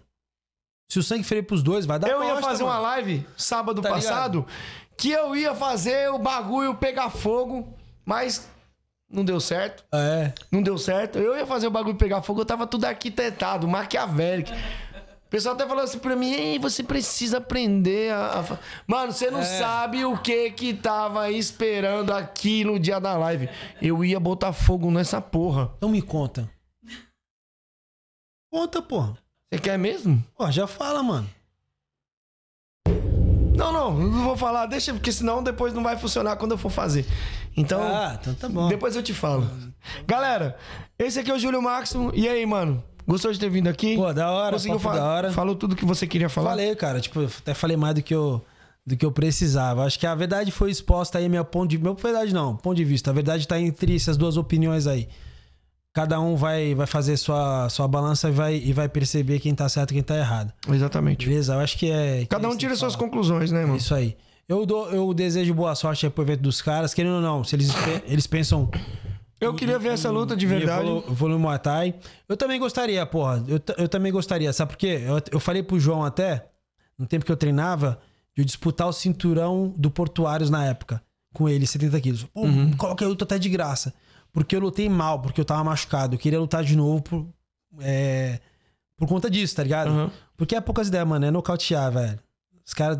Se 0.89 0.97
o 0.99 1.03
sangue 1.03 1.23
ferve 1.23 1.43
pros 1.43 1.61
dois, 1.61 1.85
vai 1.85 1.99
dar 1.99 2.07
eu 2.07 2.23
ia 2.23 2.37
fazer 2.37 2.63
mano. 2.63 2.75
uma 2.77 2.79
live 2.79 3.27
sábado 3.35 3.81
Tá 3.81 3.89
passado 3.89 4.47
que 4.95 5.11
eu 5.11 5.35
ia 5.35 5.53
fazer 5.53 6.09
o 6.09 6.17
bagulho 6.17 6.73
pegar 6.75 7.09
fogo, 7.09 7.67
mas 8.05 8.47
não 9.09 9.23
deu 9.23 9.39
certo. 9.39 9.83
É. 9.93 10.33
Não 10.51 10.61
deu 10.61 10.77
certo. 10.77 11.17
Eu 11.17 11.37
ia 11.37 11.45
fazer 11.45 11.67
o 11.67 11.71
bagulho 11.71 11.95
pegar 11.95 12.21
fogo, 12.21 12.41
eu 12.41 12.45
tava 12.45 12.67
tudo 12.67 12.85
arquitetado, 12.85 13.67
maquiavélico. 13.67 14.51
O 14.51 15.29
pessoal 15.29 15.55
até 15.55 15.67
falou 15.67 15.83
assim 15.83 15.99
pra 15.99 16.15
mim, 16.15 16.31
Ei, 16.31 16.57
você 16.57 16.81
precisa 16.81 17.39
aprender 17.39 18.13
a... 18.13 18.39
a 18.39 18.43
fa-". 18.43 18.59
Mano, 18.87 19.11
você 19.11 19.29
não 19.29 19.39
É. 19.41 19.43
sabe 19.43 20.05
o 20.05 20.17
que 20.17 20.51
que 20.51 20.73
tava 20.73 21.29
esperando 21.29 22.13
aqui 22.13 22.63
no 22.63 22.79
dia 22.79 22.97
da 22.99 23.17
live. 23.17 23.49
Eu 23.81 24.05
ia 24.05 24.19
botar 24.21 24.53
fogo 24.53 24.89
nessa 24.89 25.19
porra. 25.21 25.71
Então 25.77 25.89
me 25.89 26.01
conta. 26.01 26.49
Conta, 28.51 28.81
porra. 28.81 29.17
Você 29.51 29.59
quer 29.59 29.77
mesmo? 29.77 30.23
Pô, 30.37 30.49
já 30.49 30.65
fala, 30.65 31.03
mano. 31.03 31.29
Não, 33.57 33.73
não, 33.73 33.93
não 33.99 34.23
vou 34.23 34.37
falar, 34.37 34.65
deixa, 34.67 34.93
porque 34.93 35.11
senão 35.11 35.41
depois 35.43 35.73
não 35.73 35.83
vai 35.83 35.97
funcionar 35.97 36.35
quando 36.35 36.51
eu 36.51 36.57
for 36.57 36.69
fazer. 36.69 37.05
Então, 37.55 37.81
Ah, 37.81 38.17
então 38.21 38.33
tá 38.35 38.47
bom. 38.47 38.67
depois 38.67 38.95
eu 38.95 39.01
te 39.03 39.13
falo. 39.13 39.49
Galera, 40.05 40.55
esse 40.99 41.19
aqui 41.19 41.31
é 41.31 41.33
o 41.33 41.39
Júlio 41.39 41.61
Máximo. 41.61 42.11
E 42.13 42.27
aí, 42.27 42.45
mano? 42.45 42.83
Gostou 43.07 43.31
de 43.31 43.39
ter 43.39 43.49
vindo 43.49 43.67
aqui? 43.67 43.95
Pô, 43.95 44.13
da 44.13 44.29
hora, 44.31 44.51
Conseguiu 44.53 44.79
papo 44.79 44.93
fa- 44.95 44.99
da 45.01 45.05
hora. 45.07 45.31
Falou 45.31 45.55
tudo 45.55 45.75
que 45.75 45.85
você 45.85 46.05
queria 46.05 46.29
falar? 46.29 46.51
Falei, 46.51 46.75
cara, 46.75 46.99
tipo, 46.99 47.21
até 47.23 47.53
falei 47.53 47.77
mais 47.77 47.95
do 47.95 48.01
que 48.03 48.13
eu, 48.13 48.43
do 48.85 48.95
que 48.97 49.05
eu 49.05 49.11
precisava. 49.11 49.85
Acho 49.85 49.97
que 49.97 50.05
a 50.05 50.13
verdade 50.13 50.51
foi 50.51 50.69
exposta 50.69 51.17
aí, 51.17 51.27
meu 51.29 51.45
ponto 51.45 51.69
de. 51.69 51.77
Meu 51.77 51.95
verdade 51.95 52.33
não, 52.33 52.55
ponto 52.55 52.75
de 52.75 52.83
vista. 52.83 53.09
A 53.09 53.13
verdade 53.13 53.47
tá 53.47 53.59
entre 53.59 53.95
essas 53.95 54.17
duas 54.17 54.35
opiniões 54.37 54.85
aí. 54.87 55.07
Cada 55.97 56.19
um 56.21 56.35
vai, 56.35 56.75
vai 56.75 56.85
fazer 56.85 57.17
sua, 57.17 57.67
sua 57.69 57.87
balança 57.87 58.29
e 58.29 58.31
vai, 58.31 58.55
e 58.55 58.71
vai 58.71 58.87
perceber 58.87 59.39
quem 59.39 59.55
tá 59.55 59.67
certo 59.67 59.89
e 59.89 59.93
quem 59.95 60.03
tá 60.03 60.15
errado. 60.15 60.53
Exatamente. 60.71 61.25
Beleza? 61.27 61.55
Eu 61.55 61.59
acho 61.59 61.75
que 61.75 61.89
é. 61.89 62.19
que 62.19 62.27
Cada 62.27 62.47
é 62.47 62.51
um 62.51 62.55
tira 62.55 62.75
suas 62.75 62.93
fala. 62.93 63.03
conclusões, 63.03 63.51
né, 63.51 63.61
mano? 63.63 63.77
Isso 63.77 63.95
aí. 63.95 64.15
Eu, 64.47 64.63
dou, 64.63 64.91
eu 64.91 65.11
desejo 65.11 65.55
boa 65.55 65.73
sorte 65.73 66.05
aí 66.05 66.11
pro 66.11 66.23
evento 66.23 66.41
dos 66.41 66.61
caras, 66.61 66.93
querendo 66.93 67.15
ou 67.15 67.21
não, 67.21 67.43
se 67.43 67.55
eles, 67.55 67.71
eles 68.05 68.27
pensam. 68.27 68.69
Eu 69.41 69.55
queria 69.55 69.79
ver 69.79 69.89
essa 69.89 70.11
luta 70.11 70.37
de 70.37 70.45
verdade. 70.45 70.87
Volume 71.07 71.41
Muay 71.41 71.57
Thai. 71.57 71.95
Eu 72.29 72.37
também 72.37 72.59
gostaria, 72.59 73.03
porra. 73.07 73.43
Eu, 73.47 73.59
eu 73.79 73.89
também 73.89 74.11
gostaria. 74.11 74.53
Sabe 74.53 74.73
por 74.73 74.77
quê? 74.77 75.01
Eu, 75.03 75.19
eu 75.31 75.39
falei 75.39 75.63
pro 75.63 75.79
João 75.79 76.03
até, 76.05 76.45
no 76.95 77.07
tempo 77.07 77.25
que 77.25 77.31
eu 77.31 77.35
treinava, 77.37 77.97
de 78.35 78.43
eu 78.43 78.45
disputar 78.45 78.87
o 78.87 78.93
cinturão 78.93 79.73
do 79.75 79.89
Portuários 79.89 80.51
na 80.51 80.63
época. 80.63 81.01
Com 81.33 81.49
ele, 81.49 81.65
70 81.65 81.99
quilos. 82.01 82.23
Pô, 82.25 82.41
Uhum. 82.41 82.71
coloca 82.77 83.03
a 83.03 83.07
luta 83.07 83.25
até 83.25 83.39
de 83.39 83.49
graça. 83.49 83.91
Porque 84.37 84.55
eu 84.55 84.59
lutei 84.59 84.87
mal, 84.87 85.19
porque 85.19 85.41
eu 85.41 85.45
tava 85.45 85.63
machucado. 85.63 86.13
Eu 86.13 86.19
queria 86.19 86.39
lutar 86.39 86.63
de 86.63 86.75
novo 86.75 87.01
por, 87.01 87.25
é, 87.81 88.39
por 88.95 89.07
conta 89.07 89.31
disso, 89.31 89.55
tá 89.55 89.63
ligado? 89.63 89.89
Uhum. 89.89 90.11
Porque 90.37 90.55
é 90.55 90.61
poucas 90.61 90.89
ideias, 90.89 91.07
mano. 91.07 91.25
É 91.25 91.31
nocautear, 91.31 91.91
velho. 91.91 92.19
Os 92.63 92.71
caras 92.71 92.99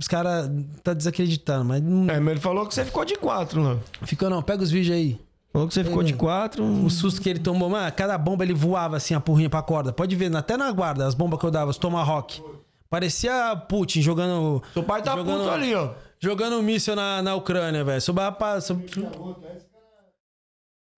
os 0.00 0.06
cara 0.06 0.48
tá 0.84 0.94
desacreditando, 0.94 1.64
mas 1.64 1.82
não 1.82 2.08
É, 2.08 2.20
mas 2.20 2.30
ele 2.30 2.40
falou 2.40 2.64
que 2.68 2.72
você 2.72 2.84
ficou 2.84 3.04
de 3.04 3.16
quatro, 3.16 3.64
né? 3.64 3.80
ficou 4.04 4.30
não. 4.30 4.40
Pega 4.40 4.62
os 4.62 4.70
vídeos 4.70 4.94
aí. 4.94 5.20
Falou 5.52 5.66
que 5.66 5.74
você 5.74 5.82
ficou 5.82 6.04
de 6.04 6.12
quatro. 6.14 6.62
O 6.62 6.88
susto 6.88 7.20
que 7.20 7.28
ele 7.30 7.40
tomou, 7.40 7.68
mano, 7.68 7.90
cada 7.90 8.16
bomba 8.16 8.44
ele 8.44 8.54
voava 8.54 8.96
assim, 8.96 9.12
a 9.12 9.18
porrinha 9.18 9.50
pra 9.50 9.62
corda. 9.62 9.92
Pode 9.92 10.14
ver, 10.14 10.36
até 10.36 10.56
na 10.56 10.70
guarda, 10.70 11.04
as 11.04 11.16
bombas 11.16 11.40
que 11.40 11.46
eu 11.46 11.50
dava, 11.50 11.68
os 11.68 11.78
Tomahawk. 11.78 12.40
Parecia 12.88 13.56
Putin 13.68 14.02
jogando. 14.02 14.62
Seu 14.72 14.84
pai 14.84 15.02
tá 15.02 15.16
jogando, 15.16 15.40
puto 15.40 15.50
ali, 15.50 15.74
ó. 15.74 15.90
Jogando 16.20 16.58
um 16.58 16.62
míssil 16.62 16.94
na, 16.94 17.20
na 17.22 17.34
Ucrânia, 17.34 17.82
velho. 17.82 18.00
Sobrava 18.00 18.36
pra. 18.36 18.58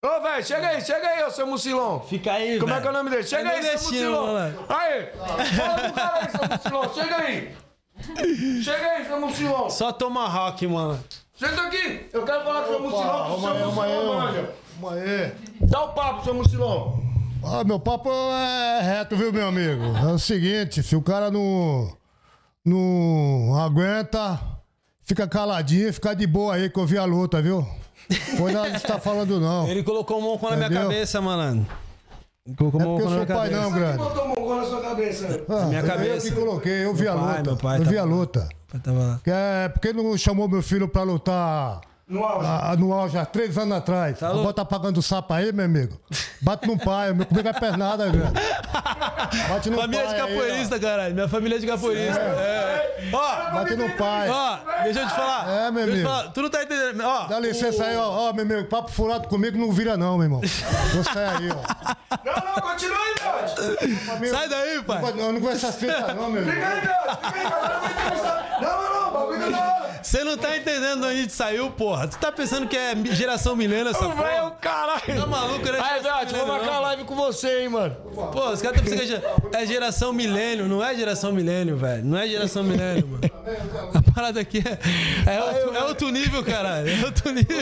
Ô, 0.06 0.22
velho, 0.22 0.46
chega 0.46 0.68
aí, 0.68 0.82
chega 0.82 1.08
aí, 1.08 1.24
ô 1.24 1.32
seu 1.32 1.48
Mucilão. 1.48 2.00
Fica 2.02 2.34
aí, 2.34 2.60
Como 2.60 2.72
é 2.72 2.76
velho. 2.76 2.82
que 2.84 2.88
é 2.88 2.92
o 2.92 2.94
nome 2.94 3.10
dele? 3.10 3.24
Chega 3.24 3.50
É 3.50 3.56
aí, 3.56 3.64
seu 3.64 3.74
Mucilão. 3.82 4.38
Aí, 4.70 5.06
fala 5.56 5.80
pro 5.80 5.94
cara 5.94 6.20
aí, 6.22 6.30
seu 6.30 6.48
Mucilão. 6.50 6.94
Chega 6.94 7.18
aí. 7.18 7.56
Chega 8.64 8.88
aí, 8.92 9.06
seu 9.06 9.20
Mucilão. 9.20 9.70
Só 9.72 9.92
Tomahawk, 9.92 10.68
mano. 10.68 11.04
Senta 11.36 11.62
aqui. 11.64 12.08
Eu 12.14 12.24
quero 12.24 12.44
falar 12.44 12.62
com 12.62 12.70
o 12.70 12.74
seu 12.76 12.80
Mucilão, 12.84 13.26
que 13.26 13.32
o 13.32 13.40
seu 13.40 13.42
Calma 13.42 13.54
aí, 13.56 13.60
calma 13.64 13.84
aí, 13.86 13.92
Mucilão 13.96 14.18
calma 14.18 14.26
manja. 14.32 14.54
Calma 14.80 14.96
aí. 14.96 15.32
Dá 15.62 15.84
o 15.84 15.94
papo, 15.94 16.24
seu 16.24 16.34
Mucilão. 16.36 17.04
Ah, 17.44 17.64
meu 17.64 17.80
papo 17.80 18.10
é 18.12 18.82
reto, 18.82 19.16
viu, 19.16 19.34
meu 19.34 19.48
amigo? 19.48 19.84
É 19.98 20.12
o 20.14 20.20
seguinte, 20.20 20.84
se 20.84 20.96
o 20.96 21.02
cara 21.02 21.32
não, 21.32 21.92
não 22.64 23.60
aguenta, 23.60 24.40
fica 25.04 25.28
caladinho, 25.28 25.92
fica 25.92 26.16
de 26.16 26.28
boa 26.28 26.54
aí 26.56 26.70
que 26.70 26.80
eu 26.80 26.86
vi 26.86 26.98
a 27.00 27.06
luta, 27.06 27.42
viu? 27.42 27.68
Foi 28.38 28.52
nada 28.52 28.72
que 28.72 28.80
você 28.80 28.88
tá 28.88 29.00
falando, 29.00 29.40
não. 29.40 29.68
Ele 29.68 29.84
colocou 29.84 30.18
um 30.20 30.22
mão 30.22 30.40
na 30.50 30.56
minha 30.56 30.68
Entendeu? 30.68 30.84
cabeça, 30.84 31.22
malandro. 31.22 31.66
Ele 32.46 32.56
colocou 32.56 32.80
É 32.82 32.86
porque 32.86 33.02
eu 33.02 33.10
na 33.10 33.16
minha 33.16 33.28
sou 33.28 33.36
pai 33.36 33.50
cabeça. 33.50 33.62
não, 33.62 33.72
grande. 33.72 33.98
Botou 33.98 34.24
um 34.24 34.28
mongol 34.30 34.56
na 34.56 34.66
sua 34.66 34.82
cabeça. 34.82 35.46
Ah, 35.50 35.66
minha 35.66 35.80
Eu 35.82 35.86
cabeça. 35.88 36.30
que 36.30 36.36
coloquei, 36.36 36.86
eu 36.86 36.94
vi 36.94 37.04
Meu 37.04 37.14
a 37.14 37.16
pai, 37.18 37.38
luta. 37.38 37.44
meu 37.44 37.58
pai 37.58 37.78
eu 37.80 37.84
vi 37.84 37.96
tava 37.96 38.00
a 38.00 38.04
luta. 38.04 38.50
Eu 38.74 38.80
tava 38.80 39.22
é, 39.26 39.70
por 39.70 39.80
que 39.82 39.94
não 39.94 40.18
chamou 40.18 40.48
meu 40.48 40.62
filho 40.62 40.88
pra 40.88 41.04
lutar 41.04 41.82
No 42.10 42.24
auge. 42.24 42.48
a- 42.48 42.72
a- 42.72 42.76
no 42.78 42.94
auge 42.94 43.18
há 43.18 43.26
três 43.26 43.58
anos 43.58 43.78
atrás? 43.78 44.18
Tá 44.20 44.54
tá 44.54 44.64
pagando 44.64 45.02
sapo 45.02 45.34
aí, 45.34 45.52
meu 45.52 45.66
amigo. 45.66 46.00
Bate 46.42 46.66
no 46.66 46.78
pai, 46.80 47.12
meu 47.14 47.26
comigo 47.26 47.48
é 47.50 47.52
pernada, 47.54 48.08
grande. 48.08 48.32
Bate 49.50 49.70
no 49.70 49.78
Família 49.78 50.06
pai. 50.06 50.16
de 50.16 50.22
aí, 50.22 50.28
capoeirista, 50.30 50.80
caralho. 50.80 51.14
Minha 51.14 51.28
família 51.28 51.58
é 51.58 51.60
de 51.60 51.68
capoeirista. 51.68 52.20
É. 52.22 53.10
ó. 53.12 53.18
Ó, 53.18 53.52
Bate 53.56 53.76
no 53.76 53.90
pai. 53.98 54.30
ó, 54.30 54.58
deixa 54.84 55.02
eu 55.02 55.08
te 55.08 55.14
falar. 55.16 55.50
É, 55.50 55.72
meu 55.72 55.84
amigo. 55.84 56.08
falar. 56.08 56.24
Tu 56.32 56.42
não 56.42 56.50
tá 56.50 56.64
entendendo. 56.64 57.02
Ó, 57.04 57.26
Dá 57.28 57.40
licença 57.42 57.84
aí, 57.84 57.98
ó. 57.98 58.30
Ó, 58.30 58.34
meu 58.34 58.46
amigo, 58.46 58.66
papo 58.70 58.90
furado 58.90 59.28
comigo 59.28 59.58
não 59.58 59.72
vira 59.74 59.98
não, 59.98 60.16
meu 60.18 60.24
irmão. 60.26 60.42
Vou 60.94 61.04
sair 61.04 61.28
aí, 61.28 61.50
ó. 61.52 62.18
Não, 62.24 62.34
não, 62.34 62.62
continua 62.62 62.98
aí, 62.98 63.16
Bode. 64.06 64.30
sai 64.30 64.48
daí, 64.48 64.82
pai. 64.84 65.04
Eu 65.18 65.34
não 65.34 65.42
vou 65.42 65.52
essas 65.52 65.76
fitas 65.76 66.16
não, 66.16 66.30
meu 66.30 66.44
Fica 66.46 66.56
irmão. 66.56 66.72
aí. 66.72 66.82
Fica 66.82 67.38
aí, 67.38 67.50
cara. 67.50 68.60
Não, 68.62 68.82
não, 68.82 69.02
não. 69.04 69.12
Bagulho 69.12 69.58
hora. 69.58 69.88
Você 70.04 70.24
não 70.24 70.38
tá 70.38 70.56
entendendo 70.56 71.02
de 71.02 71.06
onde 71.08 71.18
a 71.18 71.22
gente 71.22 71.34
saiu, 71.34 71.70
porra. 71.72 71.97
Tu 72.06 72.18
tá 72.20 72.32
pensando 72.32 72.68
que 72.68 72.76
é 72.78 72.94
geração 73.12 73.56
milênio 73.56 73.88
essa 73.90 74.06
O 74.06 74.10
velho 74.14 74.28
é 74.28 74.42
o 74.42 74.46
porra? 74.50 74.56
caralho. 74.62 75.20
Tá 75.20 75.26
maluco, 75.26 75.66
né? 75.66 75.80
Aí, 75.82 76.02
Bode, 76.02 76.36
vou 76.36 76.48
marcar 76.48 76.74
a 76.76 76.80
live 76.82 77.04
com 77.06 77.16
você, 77.16 77.62
hein, 77.62 77.70
mano. 77.70 77.96
Pô, 78.14 78.50
os 78.52 78.62
caras 78.62 78.82
estão 78.82 78.98
pensando 78.98 79.22
que 79.22 79.56
é 79.58 79.62
é 79.64 79.66
geração 79.66 80.12
milênio. 80.14 80.68
Não 80.68 80.84
é 80.84 80.94
geração 80.96 81.32
milênio, 81.32 81.78
velho. 81.78 82.04
Não 82.06 82.18
é 82.18 82.28
geração 82.28 82.64
milênio, 82.64 83.08
mano. 83.08 83.22
A 83.96 84.12
parada 84.14 84.40
aqui 84.42 84.62
é, 85.26 85.36
é, 85.36 85.42
outro, 85.44 85.76
é 85.76 85.84
outro 85.86 86.10
nível, 86.10 86.44
caralho. 86.44 86.90
É 86.90 87.06
outro 87.06 87.32
nível. 87.32 87.58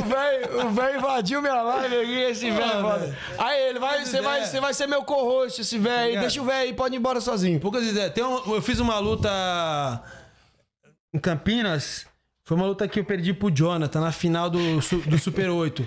O 0.65 0.69
velho, 0.71 0.97
invadiu 0.97 1.41
minha 1.41 1.61
live 1.61 1.95
aqui, 1.99 2.19
esse 2.23 2.49
velho. 2.51 2.87
é 2.87 2.99
velho. 2.99 3.17
Aí 3.37 3.61
ele 3.69 3.79
vai, 3.79 4.03
você 4.05 4.21
vai, 4.21 4.43
você 4.45 4.59
vai 4.59 4.73
ser 4.73 4.87
meu 4.87 5.03
co-host, 5.03 5.61
esse 5.61 5.77
velho. 5.77 6.19
Deixa 6.19 6.41
o 6.41 6.45
velho 6.45 6.59
aí, 6.69 6.73
pode 6.73 6.95
ir 6.95 6.97
embora 6.97 7.21
sozinho. 7.21 7.59
Poucas 7.59 7.83
ideias. 7.85 8.11
Tem 8.13 8.23
um- 8.23 8.53
eu 8.55 8.61
fiz 8.61 8.79
uma 8.79 8.97
luta 8.99 9.29
em 11.13 11.19
Campinas. 11.19 12.05
Foi 12.45 12.55
uma 12.55 12.65
luta 12.67 12.87
que 12.87 12.99
eu 12.99 13.03
perdi 13.03 13.33
pro 13.33 13.49
Jonathan 13.49 13.99
na 14.01 14.11
final 14.11 14.49
do, 14.49 14.59
do 15.07 15.17
Super 15.17 15.49
8. 15.49 15.85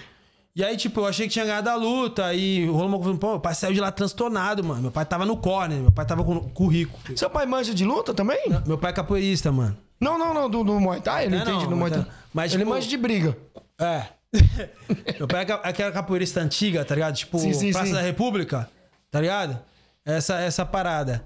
E 0.56 0.64
aí, 0.64 0.76
tipo, 0.76 0.98
eu 1.00 1.06
achei 1.06 1.28
que 1.28 1.32
tinha 1.32 1.44
ganhado 1.44 1.70
a 1.70 1.76
luta. 1.76 2.34
E 2.34 2.66
rolou 2.66 2.88
uma 2.88 2.98
coisa. 2.98 3.16
Pô, 3.16 3.30
meu 3.30 3.40
pai 3.40 3.54
saiu 3.54 3.72
de 3.74 3.80
lá 3.80 3.92
transtornado, 3.92 4.64
mano. 4.64 4.82
Meu 4.82 4.90
pai 4.90 5.04
tava 5.06 5.24
no 5.24 5.36
corner, 5.36 5.78
meu 5.78 5.92
pai 5.92 6.04
tava 6.04 6.24
com, 6.24 6.40
com 6.50 6.64
o 6.64 6.68
rico. 6.68 6.98
Seu 7.16 7.30
pai 7.30 7.46
manja 7.46 7.72
de 7.72 7.84
luta 7.84 8.12
também? 8.12 8.40
Meu 8.66 8.76
pai 8.76 8.90
é 8.90 8.94
capoeirista, 8.94 9.52
mano. 9.52 9.76
Não, 10.00 10.18
não, 10.18 10.34
não, 10.34 10.50
do, 10.50 10.64
do 10.64 10.80
Muay 10.80 11.00
Thai, 11.00 11.26
ele 11.26 11.36
Não, 11.36 11.42
entende 11.42 11.62
não, 11.64 11.70
no 11.70 11.76
Muay 11.76 11.90
mas- 11.92 12.04
Thai. 12.04 12.14
mas, 12.34 12.52
ele 12.54 12.62
tipo- 12.64 12.74
manja 12.74 12.88
de 12.88 12.96
briga. 12.96 13.36
É. 13.80 14.02
Meu 15.18 15.28
pai 15.28 15.44
é 15.44 15.52
aquela 15.68 15.92
capoeirista 15.92 16.40
antiga, 16.40 16.84
tá 16.84 16.94
ligado? 16.94 17.14
Tipo, 17.16 17.38
Sim, 17.38 17.52
sim, 17.52 17.70
Praça 17.72 17.86
sim. 17.86 17.92
da 17.94 18.00
República, 18.02 18.68
tá 19.10 19.20
ligado? 19.20 19.58
Essa, 20.04 20.40
essa 20.40 20.66
parada. 20.66 21.24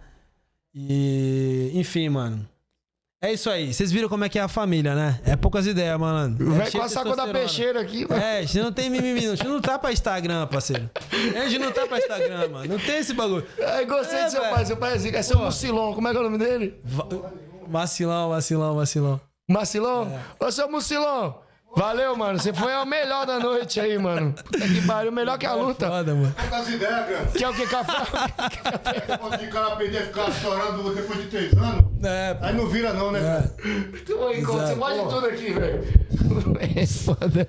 E, 0.74 1.70
enfim, 1.74 2.08
mano. 2.08 2.46
É 3.24 3.32
isso 3.32 3.48
aí. 3.48 3.72
Vocês 3.72 3.92
viram 3.92 4.08
como 4.08 4.24
é 4.24 4.28
que 4.28 4.36
é 4.36 4.42
a 4.42 4.48
família, 4.48 4.96
né? 4.96 5.20
É 5.24 5.36
poucas 5.36 5.64
ideias, 5.64 5.96
malandro. 5.98 6.44
É 6.44 6.58
velho 6.58 6.70
cheio 6.72 6.80
com 6.82 6.86
a 6.86 6.88
saco 6.88 7.14
da 7.16 7.28
peixeira 7.28 7.80
aqui, 7.80 8.04
mano. 8.08 8.20
É, 8.20 8.38
a 8.38 8.42
gente 8.42 8.58
não 8.58 8.72
tem 8.72 8.90
mimimi, 8.90 9.26
não. 9.26 9.32
A 9.34 9.36
gente 9.36 9.46
não 9.46 9.60
tá 9.60 9.78
pra 9.78 9.92
Instagram, 9.92 10.44
parceiro. 10.48 10.90
A 11.40 11.48
gente 11.48 11.60
não 11.60 11.70
tá 11.70 11.86
pra 11.86 11.98
Instagram, 11.98 12.48
mano. 12.48 12.66
Não 12.66 12.78
tem 12.80 12.98
esse 12.98 13.14
bagulho. 13.14 13.46
Ai, 13.64 13.86
gostei 13.86 14.18
É, 14.18 14.24
do 14.24 14.30
seu 14.32 14.40
velho. 14.40 14.54
pai. 14.54 14.66
Seu 14.66 14.76
pai 14.76 14.94
é 14.94 14.98
zica. 14.98 15.18
É 15.18 15.22
seu 15.22 15.38
Pô. 15.38 15.44
Mucilão. 15.44 15.94
Como 15.94 16.08
é 16.08 16.10
que 16.10 16.16
é 16.16 16.20
o 16.20 16.24
nome 16.24 16.38
dele? 16.38 16.74
Va- 16.84 17.06
Vacilão, 17.68 18.30
vacilão, 18.30 18.74
vacilão. 18.74 19.20
Macilão? 19.48 20.20
Ô, 20.40 20.50
seu 20.50 20.68
Mucilão. 20.68 21.41
Valeu, 21.74 22.14
mano. 22.16 22.38
Você 22.38 22.52
foi 22.52 22.72
o 22.74 22.84
melhor 22.84 23.26
da 23.26 23.38
noite 23.38 23.80
aí, 23.80 23.96
mano. 23.98 24.32
Puta 24.32 24.58
que 24.68 24.86
pariu. 24.86 25.10
Melhor 25.12 25.38
que 25.38 25.46
a 25.46 25.54
luta. 25.54 25.88
Foda, 25.88 26.14
mano. 26.14 26.34
As 26.52 26.68
ideias, 26.68 27.06
grande. 27.08 27.32
Que 27.38 27.44
é 27.44 27.48
o 27.48 27.54
que? 27.54 27.66
Café? 27.66 27.94
Depois 29.08 29.40
de 29.40 29.46
cara 29.48 29.76
perder, 29.76 30.02
ficar 30.06 30.30
chorando 30.32 30.94
depois 30.94 31.20
de 31.22 31.26
três 31.28 31.52
anos. 31.54 31.84
É, 32.04 32.36
Aí 32.40 32.54
não 32.54 32.66
vira 32.66 32.92
não, 32.92 33.10
né, 33.10 33.20
cara? 33.20 33.54
Oi, 34.26 34.40
Você 34.42 34.74
pode 34.76 34.98
tudo 35.08 35.26
aqui, 35.26 35.52
velho. 35.52 35.84
É 36.76 36.86
foda. 36.86 37.48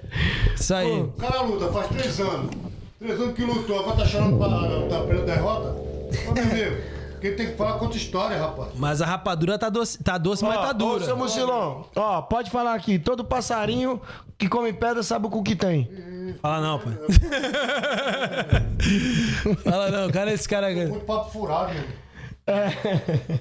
isso 0.55 0.73
aí. 0.73 1.01
O 1.01 1.07
cara 1.13 1.41
luta 1.41 1.67
faz 1.71 1.87
três 1.87 2.19
anos. 2.19 2.51
Três 2.99 3.19
anos 3.19 3.35
que 3.35 3.43
lutou, 3.43 3.79
agora 3.79 3.97
tá 3.97 4.05
chorando 4.05 4.37
pra, 4.37 4.97
tá 4.97 5.05
pela 5.05 5.25
derrota. 5.25 5.69
Ô, 5.69 6.31
meu 6.33 6.43
amigo, 6.43 6.81
quem 7.23 7.35
tem 7.37 7.51
que 7.51 7.55
falar 7.55 7.79
conta 7.79 7.95
história, 7.95 8.37
rapaz. 8.37 8.71
Mas 8.75 9.01
a 9.01 9.05
rapadura 9.05 9.57
tá 9.57 9.69
doce, 9.69 10.03
tá 10.03 10.17
doce 10.17 10.43
mas 10.43 10.55
tá 10.55 10.69
Ó, 10.69 10.73
dura. 10.73 11.03
Ô, 11.03 11.05
seu 11.05 11.15
Mucilão, 11.15 11.85
ó, 11.95 12.21
pode 12.21 12.51
falar 12.51 12.73
aqui. 12.73 12.99
Todo 12.99 13.23
passarinho 13.23 14.01
que 14.37 14.49
come 14.49 14.73
pedra 14.73 15.01
sabe 15.01 15.27
o 15.27 15.29
cu 15.29 15.41
que 15.41 15.55
tem. 15.55 15.89
Fala 16.41 16.59
não, 16.59 16.79
pai. 16.79 16.97
Fala 19.63 19.89
não, 19.89 20.11
cara, 20.11 20.33
esse 20.33 20.49
cara. 20.49 20.69
Muito 20.73 21.05
papo 21.05 21.31
furado, 21.31 21.73
meu. 21.73 21.83
É. 22.45 23.39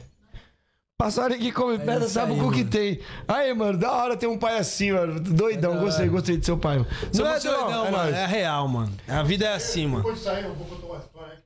Passarinho 0.96 1.40
que 1.40 1.50
come 1.50 1.76
pedra 1.78 2.04
isso 2.04 2.10
sabe 2.10 2.34
aí, 2.34 2.40
o 2.40 2.50
que 2.52 2.58
mano. 2.58 2.70
tem. 2.70 3.00
Aí, 3.26 3.52
mano, 3.52 3.76
da 3.76 3.90
hora 3.90 4.16
ter 4.16 4.28
um 4.28 4.38
pai 4.38 4.58
assim, 4.58 4.92
mano. 4.92 5.18
Doidão, 5.18 5.80
gostei, 5.80 6.08
gostei 6.08 6.36
do 6.36 6.46
seu 6.46 6.56
pai. 6.56 6.78
Mano. 6.78 6.88
Seu 7.12 7.24
Não 7.24 7.32
é 7.32 7.40
doidão, 7.40 7.86
é 7.86 7.90
mano. 7.90 7.96
nóis. 7.96 8.14
É 8.14 8.26
real, 8.26 8.68
mano. 8.68 8.92
A 9.08 9.24
vida 9.24 9.44
é 9.46 9.54
assim, 9.54 9.86
mano. 9.88 10.04
Depois 10.04 10.18
de 10.18 10.24
sair, 10.24 10.44
eu 10.44 10.54
vou 10.54 10.66
contar 10.66 10.86
uma 10.86 10.98
história. 10.98 11.41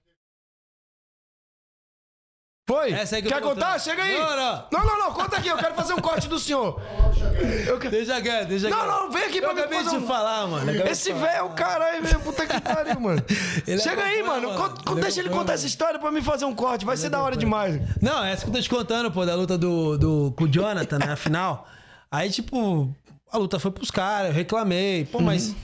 Foi? 2.68 2.90
Essa 2.92 3.14
aí 3.16 3.22
que 3.22 3.28
eu 3.28 3.32
Quer 3.32 3.40
tô 3.40 3.48
contar? 3.50 3.66
contando. 3.66 3.80
Chega 3.84 4.02
aí. 4.02 4.18
Não, 4.18 4.36
não. 4.36 4.64
não, 4.72 4.84
não, 4.84 4.98
não, 4.98 5.12
conta 5.12 5.36
aqui. 5.36 5.46
Eu 5.46 5.56
quero 5.56 5.74
fazer 5.76 5.94
um 5.94 5.98
corte 6.00 6.26
do 6.26 6.36
senhor. 6.36 6.82
Eu 7.64 7.78
quero... 7.78 7.92
Deixa 7.92 8.20
quieto, 8.20 8.48
deixa 8.48 8.68
Não, 8.68 8.76
quieto. 8.78 8.88
não, 8.90 9.10
vem 9.12 9.22
aqui 9.22 9.36
Eu 9.38 9.42
pra 9.42 9.54
mim 9.54 9.60
acabei 9.60 9.78
de 9.78 9.84
fazer 9.84 9.96
um- 9.98 10.06
falar, 10.06 10.46
mano. 10.48 10.62
Acabei 10.70 10.82
de 10.82 10.90
Esse 10.90 11.10
falar. 11.12 11.26
velho 11.26 11.36
é 11.36 11.42
o 11.42 11.50
caralho 11.50 12.02
mesmo, 12.02 12.20
puta 12.20 12.44
que 12.44 12.60
pariu, 12.60 12.98
mano. 12.98 13.22
Ele 13.68 13.76
é 13.76 13.82
Chega 13.82 14.02
aí, 14.02 14.20
mano. 14.20 14.48
mano. 14.48 14.58
Conta- 14.60 14.90
Ele 14.90 14.98
é 14.98 15.02
deixa 15.04 15.20
ele 15.20 15.28
contar 15.28 15.40
mano. 15.44 15.52
essa 15.52 15.66
história 15.66 16.00
pra 16.00 16.10
mim 16.10 16.22
fazer 16.22 16.44
um 16.44 16.54
corte. 16.54 16.84
Vai 16.84 16.96
ser 16.96 17.08
da 17.08 17.22
hora 17.22 17.36
demais. 17.36 17.80
Não, 18.02 18.24
essa 18.24 18.42
que 18.44 18.50
eu 18.50 18.54
tô 18.54 18.60
te 18.60 18.68
contando, 18.68 19.12
pô, 19.12 19.24
da 19.24 19.36
luta 19.36 19.56
do, 19.56 19.96
do, 19.96 20.34
com 20.36 20.42
o 20.44 20.48
Jonathan, 20.48 20.98
né? 20.98 21.12
Afinal. 21.12 21.68
Aí, 22.10 22.28
tipo, 22.30 22.92
a 23.30 23.38
luta 23.38 23.60
foi 23.60 23.70
pros 23.70 23.92
caras, 23.92 24.30
eu 24.30 24.34
reclamei. 24.34 25.04
Pô, 25.04 25.20
mas, 25.20 25.54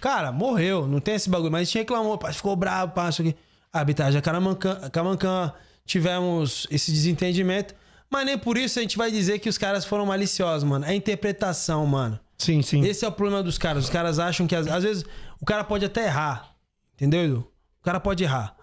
cara, 0.00 0.30
morreu, 0.30 0.86
não 0.86 1.00
tem 1.00 1.16
esse 1.16 1.28
bagulho. 1.28 1.50
Mas 1.50 1.62
a 1.62 1.64
gente 1.64 1.78
reclamou, 1.78 2.16
pá, 2.16 2.32
ficou 2.32 2.54
bravo, 2.54 2.92
pá, 2.92 3.08
isso 3.08 3.20
aqui. 3.20 3.34
A 3.72 3.80
arbitragem 3.80 4.16
é 4.18 4.22
Caramancan, 4.22 4.76
Camancã, 4.90 5.52
tivemos 5.84 6.66
esse 6.70 6.90
desentendimento. 6.90 7.74
Mas 8.10 8.26
nem 8.26 8.36
por 8.36 8.58
isso 8.58 8.78
a 8.78 8.82
gente 8.82 8.98
vai 8.98 9.10
dizer 9.10 9.38
que 9.38 9.48
os 9.48 9.56
caras 9.56 9.84
foram 9.84 10.04
maliciosos, 10.04 10.64
mano. 10.68 10.84
É 10.84 10.94
interpretação, 10.94 11.86
mano. 11.86 12.20
Sim, 12.36 12.60
sim. 12.60 12.84
Esse 12.84 13.04
é 13.04 13.08
o 13.08 13.12
problema 13.12 13.42
dos 13.42 13.56
caras. 13.56 13.84
Os 13.84 13.90
caras 13.90 14.18
acham 14.18 14.46
que 14.46 14.54
às, 14.54 14.66
às 14.66 14.82
vezes 14.82 15.04
o 15.40 15.46
cara 15.46 15.64
pode 15.64 15.84
até 15.84 16.06
errar. 16.06 16.54
Entendeu, 16.94 17.24
Edu? 17.24 17.48
O 17.80 17.84
cara 17.84 17.98
pode 17.98 18.22
errar. 18.22 18.54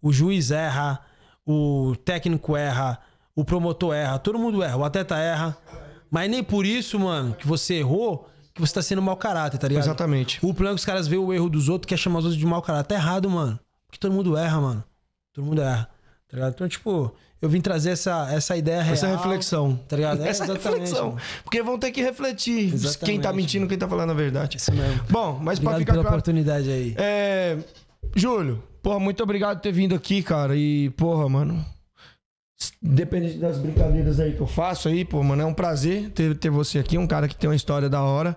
O 0.00 0.12
juiz 0.12 0.50
erra, 0.50 1.00
o 1.46 1.96
técnico 2.04 2.56
erra, 2.56 3.00
o 3.34 3.44
promotor 3.44 3.94
erra, 3.94 4.18
todo 4.18 4.38
mundo 4.38 4.62
erra, 4.62 4.76
o 4.76 4.84
atleta 4.84 5.16
erra. 5.16 5.56
Mas 6.10 6.30
nem 6.30 6.44
por 6.44 6.64
isso, 6.64 6.98
mano, 7.00 7.34
que 7.34 7.46
você 7.46 7.74
errou, 7.74 8.28
que 8.54 8.60
você 8.60 8.74
tá 8.74 8.82
sendo 8.82 9.02
mau 9.02 9.16
caráter, 9.16 9.58
tá 9.58 9.66
ligado? 9.66 9.84
Exatamente. 9.84 10.38
O 10.38 10.54
problema 10.54 10.70
é 10.70 10.74
que 10.76 10.80
os 10.80 10.84
caras 10.84 11.08
veem 11.08 11.20
o 11.20 11.32
erro 11.32 11.48
dos 11.48 11.68
outros 11.68 11.88
quer 11.88 11.96
chamar 11.96 12.20
os 12.20 12.26
outros 12.26 12.38
de 12.38 12.46
mau 12.46 12.62
caráter. 12.62 12.88
Tá 12.88 12.94
errado, 12.94 13.28
mano. 13.28 13.58
Porque 13.86 13.98
todo 13.98 14.12
mundo 14.12 14.36
erra, 14.36 14.60
mano. 14.60 14.84
Todo 15.32 15.44
mundo 15.44 15.60
erra. 15.60 15.88
Tá 16.34 16.38
ligado? 16.38 16.54
Então, 16.54 16.68
tipo, 16.68 17.14
eu 17.40 17.48
vim 17.48 17.60
trazer 17.60 17.90
essa, 17.90 18.28
essa 18.32 18.56
ideia 18.56 18.82
real. 18.82 18.94
Essa 18.94 19.06
reflexão. 19.06 19.76
Tá 19.88 19.94
ligado? 19.94 20.20
É, 20.24 20.28
Essa 20.28 20.44
reflexão. 20.44 21.10
mano. 21.10 21.20
Porque 21.44 21.62
vão 21.62 21.78
ter 21.78 21.92
que 21.92 22.02
refletir 22.02 22.74
Exatamente, 22.74 23.04
quem 23.04 23.20
tá 23.20 23.32
mentindo, 23.32 23.68
quem 23.68 23.78
tá 23.78 23.86
falando 23.88 24.10
a 24.10 24.14
verdade. 24.14 24.56
Isso 24.56 24.72
mesmo. 24.72 25.00
Bom, 25.08 25.38
mas 25.40 25.60
pra 25.60 25.70
Obrigado 25.70 25.78
ficar 25.78 25.92
pela 25.92 26.02
claro. 26.02 26.16
oportunidade 26.16 26.68
aí. 26.70 26.94
É. 26.98 27.56
Júlio, 28.16 28.62
porra, 28.82 28.98
muito 28.98 29.22
obrigado 29.22 29.58
por 29.58 29.62
ter 29.62 29.70
vindo 29.70 29.94
aqui, 29.94 30.24
cara. 30.24 30.56
E, 30.56 30.90
porra, 30.90 31.28
mano. 31.28 31.64
Dependente 32.82 33.38
das 33.38 33.58
brincadeiras 33.58 34.18
aí 34.18 34.32
que 34.32 34.40
eu 34.40 34.46
faço 34.46 34.88
aí, 34.88 35.04
pô, 35.04 35.22
mano, 35.22 35.42
é 35.42 35.44
um 35.46 35.54
prazer 35.54 36.10
ter, 36.10 36.36
ter 36.36 36.50
você 36.50 36.78
aqui, 36.80 36.98
um 36.98 37.06
cara 37.06 37.28
que 37.28 37.36
tem 37.36 37.48
uma 37.48 37.56
história 37.56 37.88
da 37.88 38.02
hora. 38.02 38.36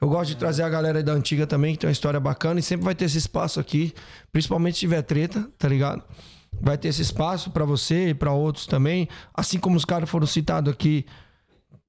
Eu 0.00 0.08
gosto 0.08 0.30
de 0.30 0.36
trazer 0.36 0.62
a 0.62 0.68
galera 0.68 0.98
aí 0.98 1.04
da 1.04 1.12
antiga 1.12 1.46
também, 1.46 1.74
que 1.74 1.80
tem 1.80 1.88
uma 1.88 1.92
história 1.92 2.20
bacana, 2.20 2.60
e 2.60 2.62
sempre 2.62 2.84
vai 2.84 2.94
ter 2.94 3.04
esse 3.06 3.18
espaço 3.18 3.58
aqui, 3.60 3.92
principalmente 4.32 4.74
se 4.74 4.80
tiver 4.80 5.02
treta, 5.02 5.46
tá 5.58 5.68
ligado? 5.68 6.02
Vai 6.60 6.78
ter 6.78 6.88
esse 6.88 7.02
espaço 7.02 7.50
pra 7.50 7.64
você 7.64 8.10
e 8.10 8.14
pra 8.14 8.32
outros 8.32 8.66
também. 8.66 9.08
Assim 9.34 9.58
como 9.58 9.76
os 9.76 9.84
caras 9.84 10.08
foram 10.08 10.26
citados 10.26 10.72
aqui, 10.72 11.04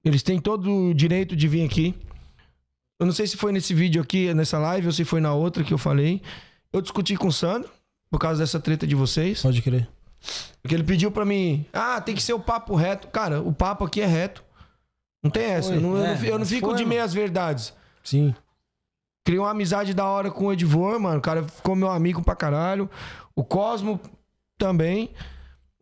eles 0.04 0.22
têm 0.22 0.40
todo 0.40 0.90
o 0.90 0.94
direito 0.94 1.36
de 1.36 1.48
vir 1.48 1.66
aqui. 1.66 1.96
Eu 3.00 3.06
não 3.06 3.14
sei 3.14 3.28
se 3.28 3.36
foi 3.36 3.52
nesse 3.52 3.74
vídeo 3.74 4.02
aqui, 4.02 4.34
nessa 4.34 4.58
live, 4.58 4.88
ou 4.88 4.94
se 4.94 5.04
foi 5.04 5.20
na 5.20 5.34
outra 5.34 5.64
que 5.64 5.74
eu 5.74 5.78
falei. 5.78 6.22
Eu 6.72 6.82
discuti 6.82 7.16
com 7.16 7.28
o 7.28 7.32
Sandro, 7.32 7.70
por 8.10 8.20
causa 8.20 8.42
dessa 8.42 8.60
treta 8.60 8.86
de 8.86 8.96
vocês. 8.96 9.42
Pode 9.42 9.62
crer. 9.62 9.88
Porque 10.62 10.74
ele 10.74 10.84
pediu 10.84 11.12
pra 11.12 11.26
mim, 11.26 11.66
ah, 11.74 12.02
tem 12.02 12.16
que 12.16 12.24
ser 12.24 12.34
o 12.34 12.40
papo 12.40 12.76
reto. 12.76 13.08
Cara, 13.08 13.42
o 13.42 13.54
papo 13.54 13.84
aqui 13.84 14.02
é 14.02 14.06
reto. 14.06 14.44
Não 15.24 15.30
tem 15.30 15.44
essa. 15.44 15.70
Foi, 15.70 15.78
Eu 15.78 15.82
não, 15.82 15.98
eu 15.98 16.06
é, 16.06 16.16
não, 16.16 16.26
eu 16.26 16.40
não 16.40 16.46
fico 16.46 16.70
foi, 16.70 16.78
de 16.78 16.86
meias 16.86 17.14
verdades. 17.14 17.74
Sim. 18.04 18.34
Criei 19.26 19.40
uma 19.40 19.50
amizade 19.50 19.94
da 19.94 20.06
hora 20.06 20.30
com 20.30 20.46
o 20.46 20.54
Edvor, 20.54 21.00
mano. 21.00 21.18
O 21.18 21.22
cara 21.22 21.44
ficou 21.44 21.76
meu 21.76 21.90
amigo 21.90 22.22
pra 22.22 22.36
caralho. 22.36 22.90
O 23.36 23.44
Cosmo 23.44 24.00
também. 24.57 25.11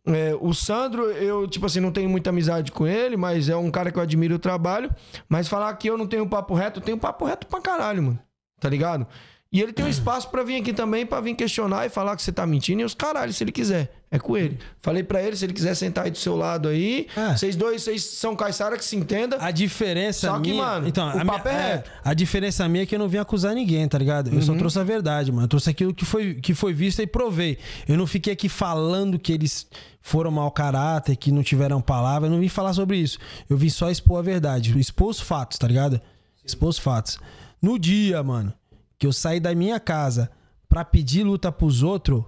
É, 0.06 0.36
o 0.38 0.52
Sandro, 0.52 1.04
eu, 1.10 1.48
tipo 1.48 1.64
assim, 1.64 1.80
não 1.80 1.90
tenho 1.90 2.10
muita 2.10 2.30
amizade 2.30 2.70
com 2.70 2.86
ele, 2.86 3.16
mas 3.16 3.48
é 3.48 3.56
um 3.56 3.70
cara 3.70 3.90
que 3.90 3.98
eu 3.98 4.02
admiro 4.02 4.34
o 4.34 4.38
trabalho. 4.38 4.90
Mas 5.28 5.48
falar 5.48 5.72
que 5.74 5.88
eu 5.88 5.96
não 5.96 6.06
tenho 6.06 6.28
papo 6.28 6.54
reto, 6.54 6.80
eu 6.80 6.84
tenho 6.84 6.98
papo 6.98 7.24
reto 7.24 7.46
pra 7.46 7.60
caralho, 7.60 8.02
mano. 8.02 8.18
Tá 8.60 8.68
ligado? 8.68 9.06
E 9.50 9.60
ele 9.60 9.72
tem 9.72 9.84
um 9.84 9.88
espaço 9.88 10.28
pra 10.30 10.42
vir 10.42 10.60
aqui 10.60 10.72
também, 10.72 11.06
pra 11.06 11.20
vir 11.20 11.34
questionar 11.34 11.86
e 11.86 11.88
falar 11.88 12.16
que 12.16 12.22
você 12.22 12.32
tá 12.32 12.44
mentindo. 12.44 12.82
E 12.82 12.84
os 12.84 12.92
caralho, 12.92 13.32
se 13.32 13.42
ele 13.44 13.52
quiser. 13.52 14.03
É 14.14 14.18
com 14.20 14.36
ele. 14.36 14.56
Falei 14.80 15.02
pra 15.02 15.20
ele, 15.20 15.34
se 15.36 15.44
ele 15.44 15.52
quiser 15.52 15.74
sentar 15.74 16.04
aí 16.04 16.10
do 16.12 16.16
seu 16.18 16.36
lado 16.36 16.68
aí. 16.68 17.08
Vocês 17.36 17.56
dois, 17.56 17.82
vocês 17.82 18.04
são 18.04 18.36
caiçara 18.36 18.76
que 18.76 18.84
se 18.84 18.94
entenda. 18.94 19.38
A 19.40 19.50
diferença 19.50 20.28
Só 20.28 20.38
que, 20.38 20.50
minha... 20.52 20.64
mano, 20.64 20.86
então, 20.86 21.08
o 21.08 21.20
a 21.20 21.24
papo 21.24 21.48
minha- 21.48 21.60
é 21.60 21.72
reto. 21.74 21.90
A 22.04 22.14
diferença 22.14 22.68
minha 22.68 22.84
é 22.84 22.86
que 22.86 22.94
eu 22.94 22.98
não 23.00 23.08
vim 23.08 23.18
acusar 23.18 23.52
ninguém, 23.56 23.88
tá 23.88 23.98
ligado? 23.98 24.32
Eu 24.32 24.40
só 24.40 24.52
Uhum. 24.52 24.58
trouxe 24.58 24.78
a 24.78 24.84
verdade, 24.84 25.32
mano. 25.32 25.44
Eu 25.44 25.48
trouxe 25.48 25.68
aquilo 25.68 25.92
que 25.92 26.04
foi, 26.04 26.34
que 26.34 26.54
foi 26.54 26.72
visto 26.72 27.02
e 27.02 27.08
provei. 27.08 27.58
Eu 27.88 27.96
não 27.96 28.06
fiquei 28.06 28.32
aqui 28.32 28.48
falando 28.48 29.18
que 29.18 29.32
eles 29.32 29.66
foram 30.00 30.30
mau 30.30 30.48
caráter, 30.52 31.16
que 31.16 31.32
não 31.32 31.42
tiveram 31.42 31.80
palavra. 31.80 32.28
Eu 32.28 32.32
não 32.32 32.38
vim 32.38 32.48
falar 32.48 32.72
sobre 32.72 32.96
isso. 32.98 33.18
Eu 33.50 33.56
vim 33.56 33.68
só 33.68 33.90
expor 33.90 34.20
a 34.20 34.22
verdade. 34.22 34.78
Expor 34.78 35.08
os 35.08 35.18
fatos, 35.18 35.58
tá 35.58 35.66
ligado? 35.66 36.00
Expor 36.44 36.68
os 36.68 36.78
fatos. 36.78 37.18
No 37.60 37.80
dia, 37.80 38.22
mano, 38.22 38.52
que 38.96 39.08
eu 39.08 39.12
saí 39.12 39.40
da 39.40 39.52
minha 39.56 39.80
casa 39.80 40.30
pra 40.68 40.84
pedir 40.84 41.24
luta 41.24 41.50
pros 41.50 41.82
outros, 41.82 42.22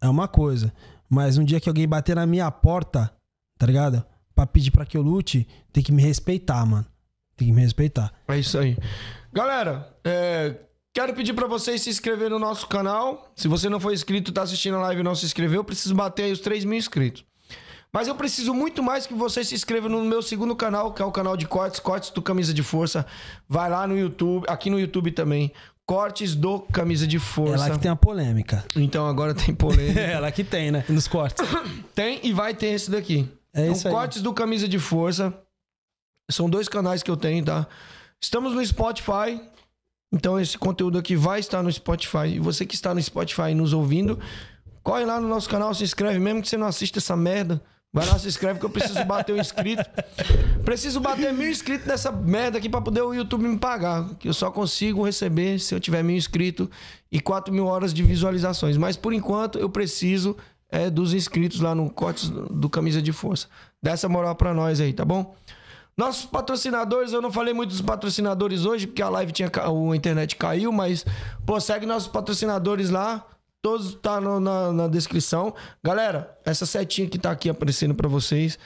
é 0.00 0.08
uma 0.08 0.26
coisa. 0.26 0.72
Mas 1.08 1.38
um 1.38 1.44
dia 1.44 1.60
que 1.60 1.68
alguém 1.68 1.88
bater 1.88 2.16
na 2.16 2.26
minha 2.26 2.50
porta, 2.50 3.12
tá 3.58 3.66
ligado? 3.66 4.04
Pra 4.34 4.46
pedir 4.46 4.70
pra 4.70 4.84
que 4.84 4.96
eu 4.96 5.02
lute, 5.02 5.48
tem 5.72 5.82
que 5.82 5.92
me 5.92 6.02
respeitar, 6.02 6.64
mano. 6.64 6.86
Tem 7.36 7.48
que 7.48 7.54
me 7.54 7.62
respeitar. 7.62 8.12
É 8.28 8.38
isso 8.38 8.58
aí. 8.58 8.76
Galera, 9.32 9.96
é, 10.04 10.54
quero 10.92 11.14
pedir 11.14 11.32
pra 11.32 11.46
vocês 11.46 11.82
se 11.82 11.90
inscreverem 11.90 12.32
no 12.32 12.38
nosso 12.38 12.66
canal. 12.66 13.32
Se 13.34 13.48
você 13.48 13.68
não 13.68 13.80
for 13.80 13.92
inscrito, 13.92 14.32
tá 14.32 14.42
assistindo 14.42 14.76
a 14.76 14.80
live 14.80 15.00
e 15.00 15.04
não 15.04 15.14
se 15.14 15.24
inscreveu, 15.24 15.60
eu 15.60 15.64
preciso 15.64 15.94
bater 15.94 16.24
aí 16.24 16.32
os 16.32 16.40
3 16.40 16.64
mil 16.64 16.78
inscritos. 16.78 17.24
Mas 17.92 18.06
eu 18.06 18.14
preciso 18.14 18.52
muito 18.52 18.82
mais 18.82 19.06
que 19.06 19.14
você 19.14 19.42
se 19.42 19.54
inscreva 19.54 19.88
no 19.88 20.04
meu 20.04 20.20
segundo 20.20 20.54
canal, 20.54 20.92
que 20.92 21.00
é 21.00 21.04
o 21.04 21.12
canal 21.12 21.36
de 21.36 21.46
cortes, 21.46 21.80
cortes 21.80 22.10
do 22.10 22.20
Camisa 22.20 22.52
de 22.52 22.62
Força. 22.62 23.06
Vai 23.48 23.70
lá 23.70 23.86
no 23.86 23.96
YouTube, 23.96 24.44
aqui 24.46 24.68
no 24.68 24.78
YouTube 24.78 25.10
também. 25.12 25.52
Cortes 25.88 26.34
do 26.34 26.60
Camisa 26.60 27.06
de 27.06 27.16
É 27.16 27.18
Força. 27.18 27.66
lá 27.66 27.70
que 27.70 27.78
tem 27.78 27.90
a 27.90 27.96
polêmica. 27.96 28.62
Então 28.76 29.08
agora 29.08 29.34
tem 29.34 29.54
polêmica. 29.54 29.98
É 29.98 30.18
lá 30.18 30.30
que 30.30 30.44
tem, 30.44 30.70
né? 30.70 30.84
Nos 30.86 31.08
cortes. 31.08 31.42
Tem 31.94 32.20
e 32.22 32.30
vai 32.30 32.52
ter 32.52 32.66
esse 32.66 32.90
daqui. 32.90 33.26
É 33.54 33.62
Então, 33.62 33.72
isso 33.72 33.88
aí. 33.88 33.94
Cortes 33.94 34.20
do 34.20 34.34
Camisa 34.34 34.68
de 34.68 34.78
Força. 34.78 35.32
São 36.30 36.50
dois 36.50 36.68
canais 36.68 37.02
que 37.02 37.10
eu 37.10 37.16
tenho, 37.16 37.42
tá? 37.42 37.66
Estamos 38.20 38.52
no 38.52 38.62
Spotify. 38.66 39.40
Então 40.12 40.38
esse 40.38 40.58
conteúdo 40.58 40.98
aqui 40.98 41.16
vai 41.16 41.40
estar 41.40 41.62
no 41.62 41.72
Spotify. 41.72 42.34
E 42.34 42.38
você 42.38 42.66
que 42.66 42.74
está 42.74 42.92
no 42.94 43.02
Spotify 43.02 43.54
nos 43.54 43.72
ouvindo, 43.72 44.18
corre 44.82 45.06
lá 45.06 45.18
no 45.18 45.26
nosso 45.26 45.48
canal, 45.48 45.72
se 45.72 45.84
inscreve, 45.84 46.18
mesmo 46.18 46.42
que 46.42 46.48
você 46.50 46.58
não 46.58 46.66
assista 46.66 46.98
essa 46.98 47.16
merda. 47.16 47.62
Vai 47.92 48.06
lá, 48.06 48.18
se 48.18 48.28
inscreve 48.28 48.60
que 48.60 48.66
eu 48.66 48.70
preciso 48.70 49.02
bater 49.04 49.34
um 49.34 49.40
inscrito. 49.40 49.82
Preciso 50.62 51.00
bater 51.00 51.32
mil 51.32 51.48
inscritos 51.48 51.86
nessa 51.86 52.12
merda 52.12 52.58
aqui 52.58 52.68
pra 52.68 52.80
poder 52.80 53.00
o 53.00 53.14
YouTube 53.14 53.48
me 53.48 53.58
pagar. 53.58 54.14
Que 54.18 54.28
eu 54.28 54.34
só 54.34 54.50
consigo 54.50 55.04
receber 55.04 55.58
se 55.58 55.74
eu 55.74 55.80
tiver 55.80 56.02
mil 56.02 56.16
inscritos 56.16 56.68
e 57.10 57.18
4 57.18 57.52
mil 57.52 57.66
horas 57.66 57.94
de 57.94 58.02
visualizações. 58.02 58.76
Mas 58.76 58.96
por 58.96 59.12
enquanto 59.14 59.58
eu 59.58 59.70
preciso 59.70 60.36
é, 60.70 60.90
dos 60.90 61.14
inscritos 61.14 61.60
lá 61.60 61.74
no 61.74 61.88
Cortes 61.90 62.28
do 62.28 62.68
Camisa 62.68 63.00
de 63.00 63.12
Força. 63.12 63.48
Dá 63.82 63.92
essa 63.92 64.08
moral 64.08 64.34
pra 64.34 64.52
nós 64.52 64.80
aí, 64.80 64.92
tá 64.92 65.04
bom? 65.04 65.34
Nossos 65.96 66.26
patrocinadores, 66.26 67.12
eu 67.12 67.20
não 67.20 67.32
falei 67.32 67.52
muito 67.52 67.70
dos 67.70 67.80
patrocinadores 67.80 68.64
hoje, 68.64 68.86
porque 68.86 69.02
a 69.02 69.08
live 69.08 69.32
tinha. 69.32 69.50
A 69.50 69.96
internet 69.96 70.36
caiu, 70.36 70.70
mas, 70.70 71.04
pô, 71.44 71.58
segue 71.58 71.86
nossos 71.86 72.08
patrocinadores 72.08 72.90
lá. 72.90 73.26
Todos 73.62 73.94
tá 73.96 74.20
no- 74.20 74.40
na, 74.40 74.72
na 74.72 74.88
descrição. 74.88 75.54
Galera, 75.82 76.36
essa 76.44 76.64
setinha 76.66 77.08
que 77.08 77.18
tá 77.18 77.30
aqui 77.30 77.48
aparecendo 77.48 77.94
pra 77.94 78.08
vocês. 78.08 78.58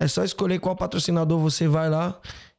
É 0.00 0.06
só 0.06 0.22
escolher 0.24 0.58
qual 0.60 0.76
patrocinador 0.76 1.38
você 1.40 1.66
vai 1.68 1.90
lá 1.90 2.18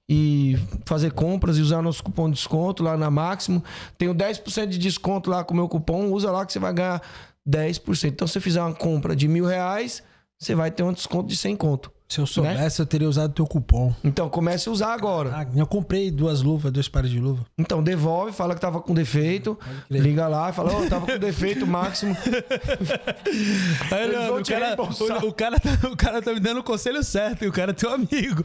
e 0.10 0.56
fazer 0.86 1.12
compras 1.14 1.58
e 1.58 1.62
usar 1.62 1.82
nosso 1.82 2.04
cupom 2.04 2.30
de 2.30 2.36
desconto 2.36 2.84
lá 2.84 2.98
na 2.98 3.10
Máximo. 3.10 3.64
Tenho 3.98 4.14
10% 4.14 4.68
de 4.68 4.78
desconto 4.78 5.30
lá 5.30 5.44
com 5.44 5.54
o 5.54 5.58
meu 5.58 5.68
cupom. 5.70 6.12
Usa 6.12 6.32
lá 6.32 6.46
que 6.46 6.52
você 6.54 6.60
vai 6.60 6.74
ganhar 6.74 7.02
10%. 7.48 8.10
Então, 8.14 8.28
se 8.28 8.34
você 8.34 8.40
fizer 8.40 8.62
uma 8.62 8.74
compra 8.74 9.16
de 9.16 9.28
mil 9.28 9.46
reais, 9.46 10.04
você 10.38 10.54
vai 10.54 10.70
ter 10.70 10.84
um 10.84 10.92
desconto 10.94 11.30
de 11.30 11.38
100 11.38 11.56
conto. 11.56 11.92
Se 12.10 12.20
eu 12.20 12.26
soubesse, 12.26 12.82
eu 12.82 12.88
teria 12.88 13.08
usado 13.08 13.32
teu 13.34 13.46
cupom. 13.46 13.94
Então 14.04 14.28
comece 14.30 14.68
a 14.68 14.72
usar 14.72 14.94
agora. 14.96 15.30
Ah, 15.32 15.46
eu 15.56 15.68
comprei 15.68 16.10
duas 16.10 16.42
luvas, 16.42 16.72
dois 16.72 16.90
pares 16.90 17.12
de 17.12 17.20
luva. 17.20 17.46
Então 17.56 17.84
devolve, 17.84 18.32
fala 18.32 18.56
que 18.56 18.62
tava 18.62 18.82
com 18.82 18.96
defeito. 18.96 19.56
Liga 19.92 20.28
lá, 20.28 20.52
fala, 20.52 20.76
ô, 20.76 20.90
tava 20.90 21.06
com 21.06 21.18
defeito 21.20 21.68
máximo. 21.68 22.18
Aí, 23.94 24.12
não, 24.12 24.40
o, 24.40 24.44
cara, 24.44 24.76
o, 24.82 25.28
o 25.28 25.34
cara 25.34 25.60
tá, 25.60 25.88
o 25.88 25.96
cara 25.96 26.20
tá 26.20 26.34
me 26.34 26.40
dando 26.40 26.62
o 26.62 26.64
conselho 26.64 27.04
certo 27.04 27.46
e 27.46 27.48
o 27.48 27.52
cara 27.52 27.70
é 27.70 27.74
teu 27.76 27.94
amigo. 27.94 28.44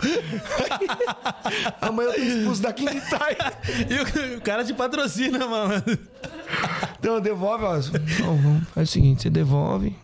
Amanhã 1.81 2.11
eu 2.11 2.15
tô 2.17 2.21
expulso 2.21 2.63
Itaí. 2.69 3.37
E 3.89 4.35
o, 4.35 4.37
o 4.37 4.41
cara 4.43 4.63
te 4.63 4.75
patrocina, 4.75 5.47
mano. 5.47 5.83
Então 6.99 7.19
devolve, 7.19 7.65
ó. 7.65 7.77
Não, 7.77 8.61
faz 8.75 8.91
o 8.91 8.93
seguinte, 8.93 9.23
você 9.23 9.31
devolve. 9.31 9.97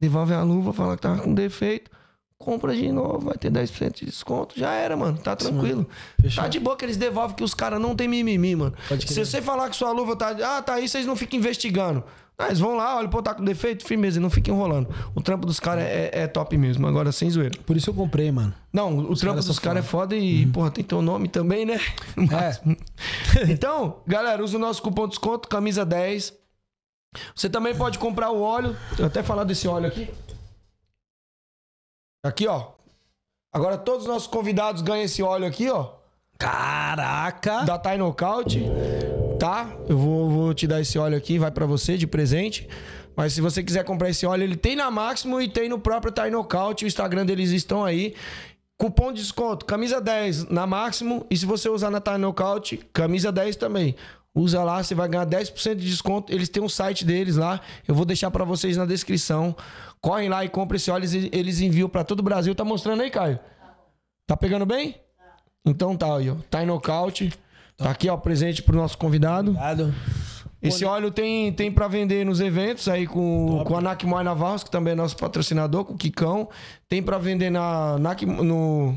Devolve 0.00 0.32
a 0.32 0.44
luva, 0.44 0.72
fala 0.72 0.94
que 0.94 1.02
tava 1.02 1.20
com 1.20 1.34
defeito. 1.34 1.97
Compra 2.38 2.74
de 2.74 2.90
novo, 2.92 3.18
vai 3.26 3.36
ter 3.36 3.50
10% 3.50 3.96
de 3.98 4.04
desconto. 4.06 4.58
Já 4.58 4.72
era, 4.72 4.96
mano. 4.96 5.18
Tá 5.18 5.34
tranquilo. 5.34 5.88
Tá 6.36 6.46
de 6.48 6.60
boa 6.60 6.76
que 6.76 6.84
eles 6.84 6.96
devolvem 6.96 7.36
que 7.36 7.42
os 7.42 7.52
caras 7.52 7.80
não 7.80 7.96
tem 7.96 8.06
mimimi, 8.06 8.54
mano. 8.54 8.74
Se 9.12 9.24
você 9.24 9.42
falar 9.42 9.68
que 9.68 9.74
sua 9.76 9.90
luva 9.90 10.14
tá. 10.14 10.30
Ah, 10.30 10.62
tá 10.62 10.74
aí, 10.74 10.88
vocês 10.88 11.04
não 11.04 11.16
ficam 11.16 11.38
investigando. 11.38 12.04
Ah, 12.38 12.46
eles 12.46 12.60
vão 12.60 12.76
lá, 12.76 12.96
olha, 12.96 13.08
pô, 13.08 13.20
tá 13.20 13.34
com 13.34 13.42
defeito, 13.44 13.84
firmeza, 13.84 14.20
e 14.20 14.22
não 14.22 14.30
fica 14.30 14.52
enrolando. 14.52 14.88
O 15.12 15.20
trampo 15.20 15.44
dos 15.44 15.58
caras 15.58 15.82
é, 15.82 16.10
é 16.12 16.26
top 16.28 16.56
mesmo, 16.56 16.86
agora 16.86 17.10
sem 17.10 17.28
zoeira. 17.28 17.58
Por 17.66 17.76
isso 17.76 17.90
eu 17.90 17.94
comprei, 17.94 18.30
mano. 18.30 18.54
Não, 18.72 18.96
o 18.96 19.16
trampo 19.16 19.32
caras 19.32 19.44
dos 19.46 19.58
caras 19.58 19.84
é 19.84 19.88
foda 19.88 20.14
e, 20.14 20.46
porra, 20.46 20.70
tem 20.70 20.84
teu 20.84 21.02
nome 21.02 21.26
também, 21.26 21.66
né? 21.66 21.80
Mas- 22.14 22.60
então, 23.50 23.96
galera, 24.06 24.44
usa 24.44 24.56
o 24.56 24.60
nosso 24.60 24.80
cupom 24.80 25.02
de 25.06 25.10
desconto, 25.10 25.48
camisa 25.48 25.84
10. 25.84 26.32
Você 27.34 27.50
também 27.50 27.74
pode 27.74 27.98
comprar 27.98 28.30
o 28.30 28.40
óleo. 28.40 28.76
Eu 28.96 29.06
até 29.06 29.20
falar 29.24 29.42
desse 29.42 29.66
óleo 29.66 29.88
aqui. 29.88 30.08
Aqui, 32.28 32.46
ó. 32.46 32.72
Agora 33.52 33.78
todos 33.78 34.02
os 34.02 34.08
nossos 34.08 34.28
convidados 34.28 34.82
ganham 34.82 35.04
esse 35.04 35.22
óleo 35.22 35.46
aqui, 35.46 35.70
ó. 35.70 35.92
Caraca! 36.38 37.64
Da 37.64 37.78
Thai 37.78 37.96
Knockout. 37.96 38.62
Tá? 39.38 39.74
Eu 39.88 39.96
vou, 39.96 40.28
vou 40.28 40.54
te 40.54 40.66
dar 40.66 40.80
esse 40.80 40.98
óleo 40.98 41.16
aqui, 41.16 41.38
vai 41.38 41.50
pra 41.50 41.64
você 41.64 41.96
de 41.96 42.06
presente. 42.06 42.68
Mas 43.16 43.32
se 43.32 43.40
você 43.40 43.62
quiser 43.62 43.82
comprar 43.84 44.10
esse 44.10 44.26
óleo, 44.26 44.44
ele 44.44 44.56
tem 44.56 44.76
na 44.76 44.90
Máximo 44.90 45.40
e 45.40 45.48
tem 45.48 45.68
no 45.68 45.78
próprio 45.78 46.12
Thai 46.12 46.30
Knockout. 46.30 46.84
O 46.84 46.86
Instagram 46.86 47.24
deles 47.24 47.50
estão 47.50 47.84
aí. 47.84 48.14
Cupom 48.76 49.12
de 49.12 49.22
desconto, 49.22 49.64
camisa 49.64 50.00
10 50.00 50.50
na 50.50 50.66
Máximo. 50.66 51.26
E 51.28 51.36
se 51.36 51.44
você 51.44 51.68
usar 51.68 51.90
na 51.90 52.00
Thai 52.00 52.18
Knockout, 52.18 52.76
camisa 52.92 53.32
10 53.32 53.56
também. 53.56 53.96
Usa 54.34 54.62
lá, 54.62 54.80
você 54.80 54.94
vai 54.94 55.08
ganhar 55.08 55.26
10% 55.26 55.74
de 55.74 55.90
desconto. 55.90 56.32
Eles 56.32 56.48
têm 56.48 56.62
um 56.62 56.68
site 56.68 57.04
deles 57.04 57.36
lá. 57.36 57.60
Eu 57.88 57.94
vou 57.94 58.04
deixar 58.04 58.30
pra 58.30 58.44
vocês 58.44 58.76
na 58.76 58.84
descrição. 58.86 59.56
Correm 60.00 60.28
lá 60.28 60.44
e 60.44 60.48
comprem 60.48 60.76
esse 60.76 60.90
óleo. 60.90 61.04
Eles- 61.04 61.28
Eles 61.32 61.60
enviam 61.60 61.88
pra 61.88 62.04
todo 62.04 62.20
o 62.20 62.22
Brasil. 62.22 62.54
Tá 62.54 62.64
mostrando 62.64 63.02
aí, 63.02 63.10
Caio? 63.10 63.38
Tá 64.26 64.36
pegando 64.36 64.64
bem? 64.66 64.96
Então 65.64 65.96
tá 65.96 66.16
aí, 66.16 66.30
ó. 66.30 66.36
Thai 66.50 66.64
Knockout. 66.66 67.32
Tá 67.76 67.90
aqui, 67.90 68.08
ó, 68.08 68.16
presente 68.16 68.62
pro 68.62 68.76
nosso 68.76 68.96
convidado. 68.98 69.50
Obrigado. 69.52 69.94
Esse 70.60 70.84
óleo 70.84 71.10
tem, 71.12 71.52
tem 71.52 71.70
para 71.70 71.86
vender 71.86 72.24
nos 72.26 72.40
eventos 72.40 72.88
aí 72.88 73.06
com, 73.06 73.62
com 73.64 73.76
a 73.76 73.80
Nakmoy 73.80 74.24
Navals, 74.24 74.64
que 74.64 74.70
também 74.70 74.92
é 74.92 74.96
nosso 74.96 75.16
patrocinador, 75.16 75.84
com 75.84 75.94
o 75.94 75.96
Kikão. 75.96 76.48
Tem 76.88 77.00
para 77.00 77.16
vender 77.16 77.48
na, 77.48 77.96
Nak- 77.98 78.26
no, 78.26 78.96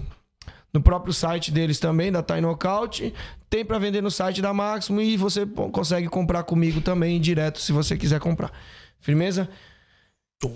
no 0.74 0.82
próprio 0.82 1.14
site 1.14 1.52
deles 1.52 1.80
também, 1.80 2.12
da 2.12 2.24
Thai 2.24 2.42
Knockout. 2.42 3.14
Tem 3.48 3.64
para 3.64 3.78
vender 3.78 4.02
no 4.02 4.10
site 4.10 4.42
da 4.42 4.52
Máximo 4.54 5.00
e 5.02 5.16
você 5.16 5.46
consegue 5.46 6.08
comprar 6.08 6.42
comigo 6.44 6.82
também 6.82 7.22
direto 7.22 7.60
se 7.60 7.72
você 7.72 7.96
quiser 7.96 8.20
comprar. 8.20 8.52
Firmeza? 9.00 9.48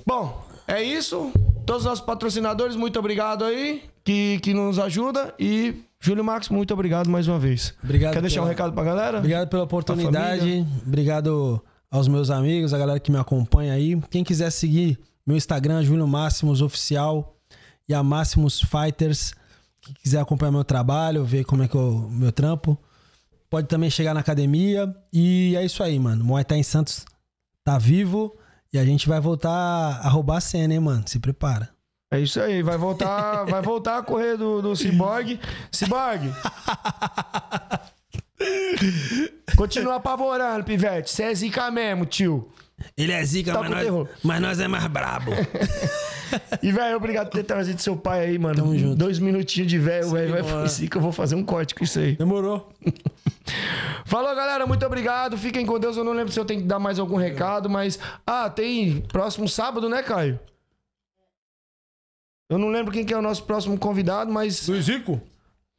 Bom, 0.06 0.45
é 0.68 0.82
isso. 0.82 1.32
Todos 1.66 1.84
os 1.84 1.88
nossos 1.90 2.06
patrocinadores, 2.06 2.76
muito 2.76 2.98
obrigado 2.99 3.44
aí, 3.44 3.84
que, 4.03 4.40
que 4.40 4.53
nos 4.53 4.78
ajuda. 4.80 5.34
E 5.40 5.76
Júlio 5.99 6.24
Marcos, 6.24 6.49
muito 6.49 6.74
obrigado 6.74 7.10
mais 7.10 7.28
uma 7.28 7.40
vez. 7.40 7.74
Obrigado 7.84 8.14
Quer 8.14 8.22
deixar 8.22 8.36
pela- 8.38 8.45
um 8.45 8.49
recado 8.49 8.74
pra 8.74 8.84
galera? 8.84 9.18
Obrigado 9.18 9.48
pela 9.49 9.64
oportunidade. 9.64 10.66
Obrigado 10.86 11.62
aos 11.90 12.07
meus 12.07 12.30
amigos, 12.30 12.74
a 12.74 12.78
galera 12.78 12.99
que 12.99 13.12
me 13.12 13.18
acompanha 13.18 13.74
aí. 13.74 13.99
Quem 14.10 14.24
quiser 14.24 14.52
seguir 14.52 14.99
meu 15.26 15.36
Instagram, 15.38 15.84
Júlio 15.84 16.07
Máximos 16.07 16.62
Oficial 16.62 17.36
e 17.90 17.94
a 17.94 18.03
Máximos 18.03 18.62
Fighters. 18.62 19.34
Quem 19.82 19.94
quiser 20.03 20.20
acompanhar 20.20 20.52
meu 20.52 20.64
trabalho, 20.64 21.24
ver 21.24 21.45
como 21.45 21.64
é 21.64 21.68
que 21.68 21.76
eu 21.76 22.07
meu 22.12 22.32
trampo, 22.32 22.78
pode 23.49 23.68
também 23.68 23.90
chegar 23.90 24.14
na 24.14 24.20
academia. 24.20 24.94
E 25.12 25.56
é 25.56 25.66
isso 25.66 25.82
aí, 25.82 25.98
mano. 25.99 26.24
Muay 26.24 26.44
Thai 26.44 26.60
em 26.60 26.64
Santos 26.64 27.06
tá 27.64 27.78
vivo 27.80 28.36
e 28.76 28.77
a 28.77 28.84
gente 28.84 29.07
vai 29.07 29.22
voltar 29.22 29.49
a 30.03 30.10
roubar 30.10 30.38
a 30.38 30.41
cena, 30.41 30.73
hein, 30.73 30.81
mano? 30.81 31.03
Se 31.07 31.18
prepara. 31.18 31.69
É 32.11 32.19
isso 32.19 32.41
aí, 32.41 32.61
vai 32.61 32.77
voltar, 32.77 33.45
vai 33.49 33.61
voltar 33.61 33.99
a 33.99 34.03
correr 34.03 34.35
do, 34.35 34.61
do 34.61 34.76
Cyborg. 34.76 35.39
Cyborg! 35.72 36.30
Continua 39.56 39.95
apavorando, 39.95 40.65
Pivete. 40.65 41.10
Você 41.10 41.23
é 41.23 41.34
zica 41.34 41.72
mesmo, 41.72 42.06
tio. 42.06 42.49
Ele 42.97 43.11
é 43.11 43.23
zica, 43.23 43.53
Tá 43.53 43.61
mas, 43.61 43.88
nós, 43.88 44.07
mas 44.23 44.41
nós 44.41 44.60
é 44.60 44.68
mais 44.68 44.88
brabo. 44.88 45.31
E, 46.61 46.72
velho, 46.72 46.97
obrigado 46.97 47.30
por 47.30 47.38
ter 47.38 47.43
trazido 47.43 47.81
seu 47.81 47.95
pai 47.95 48.26
aí, 48.26 48.39
mano. 48.39 48.56
Tamo 48.56 48.77
junto. 48.77 48.95
Dois 48.95 49.19
minutinhos 49.19 49.69
de 49.69 49.77
velho, 49.77 50.10
velho. 50.10 50.31
Vai 50.31 50.68
que 50.89 50.97
eu 50.97 51.02
vou 51.02 51.11
fazer 51.11 51.35
um 51.35 51.43
corte 51.43 51.73
com 51.76 51.84
isso 51.84 51.99
aí. 51.99 52.15
Demorou. 52.15 52.73
Falou, 54.06 54.35
galera. 54.35 54.65
Muito 54.65 54.85
obrigado. 54.85 55.38
Fiquem 55.38 55.65
com 55.65 55.80
Deus. 55.80 55.95
Eu 55.97 56.03
não 56.03 56.14
lembro 56.14 56.34
se 56.34 56.39
eu 56.39 56.43
tenho 56.43 56.61
que 56.61 56.68
dar 56.68 56.80
mais 56.80 56.99
algum 56.99 57.15
recado, 57.15 57.69
mas. 57.69 57.99
Ah, 58.26 58.49
tem 58.49 59.02
próximo 59.02 59.47
sábado, 59.47 59.88
né, 59.88 60.03
Caio? 60.03 60.39
Eu 62.49 62.57
não 62.57 62.69
lembro 62.69 62.91
quem 62.91 63.06
que 63.06 63.14
é 63.14 63.18
o 63.18 63.22
nosso 63.22 63.43
próximo 63.43 63.77
convidado, 63.77 64.31
mas. 64.31 64.68
Luiz 64.68 64.88
Rico? 64.88 65.22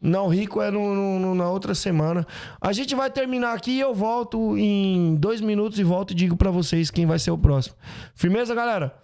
Não, 0.01 0.29
Rico 0.29 0.61
é 0.61 0.71
no, 0.71 0.95
no- 0.95 1.19
no- 1.19 1.35
na 1.35 1.49
outra 1.49 1.75
semana. 1.75 2.27
A 2.61 2.73
gente 2.73 2.95
vai 2.95 3.11
terminar 3.11 3.55
aqui 3.55 3.73
e 3.73 3.81
eu 3.81 3.95
volto 3.95 4.57
em 4.59 5.15
dois 5.17 5.41
minutos 5.41 5.79
e 5.79 5.83
volto 5.85 6.11
e 6.13 6.15
digo 6.15 6.37
pra 6.37 6.51
vocês 6.51 6.91
quem 6.91 7.07
vai 7.07 7.19
ser 7.19 7.31
o 7.31 7.39
próximo. 7.39 7.75
Firmeza, 8.15 8.55
galera? 8.55 8.95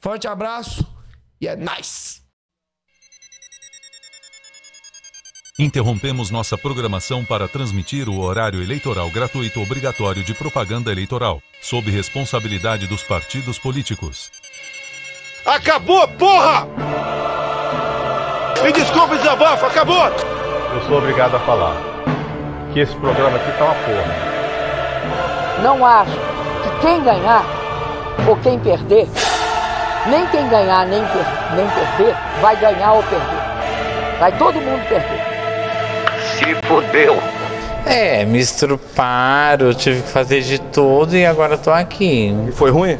Forte 0.00 0.26
abraço 0.26 0.84
e 1.40 1.46
é 1.46 1.54
nice! 1.56 2.20
Interrompemos 5.58 6.30
nossa 6.30 6.56
programação 6.56 7.22
para 7.24 7.46
transmitir 7.46 8.08
o 8.08 8.18
horário 8.18 8.62
eleitoral 8.62 9.10
gratuito 9.10 9.60
obrigatório 9.60 10.24
de 10.24 10.32
propaganda 10.32 10.90
eleitoral, 10.90 11.42
sob 11.60 11.90
responsabilidade 11.90 12.86
dos 12.86 13.02
partidos 13.02 13.58
políticos. 13.58 14.30
Acabou, 15.44 16.08
porra! 16.16 16.66
Me 18.64 18.72
desculpe, 18.72 19.16
desabafo, 19.18 19.66
acabou! 19.66 20.39
Eu 20.74 20.82
sou 20.82 20.98
obrigado 20.98 21.34
a 21.36 21.40
falar 21.40 21.76
que 22.72 22.80
esse 22.80 22.94
programa 22.96 23.36
aqui 23.36 23.50
tá 23.58 23.64
uma 23.64 23.74
porra. 23.74 24.30
Não 25.62 25.84
acho 25.84 26.12
que 26.12 26.80
quem 26.86 27.02
ganhar 27.02 27.44
ou 28.28 28.36
quem 28.36 28.58
perder, 28.58 29.08
nem 30.06 30.26
quem 30.28 30.48
ganhar 30.48 30.86
nem, 30.86 31.02
per- 31.06 31.56
nem 31.56 31.66
perder, 31.68 32.16
vai 32.40 32.56
ganhar 32.56 32.92
ou 32.92 33.02
perder. 33.02 33.40
Vai 34.18 34.32
todo 34.38 34.54
mundo 34.60 34.86
perder. 34.88 35.20
Se 36.36 36.54
fudeu. 36.66 37.18
É, 37.86 38.24
me 38.24 38.38
estruparam, 38.38 39.72
tive 39.74 40.02
que 40.02 40.08
fazer 40.08 40.42
de 40.42 40.58
tudo 40.60 41.16
e 41.16 41.24
agora 41.26 41.56
tô 41.58 41.70
aqui. 41.70 42.32
E 42.48 42.52
foi 42.52 42.70
ruim? 42.70 42.98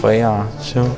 Foi 0.00 0.22
ótimo. 0.24 0.96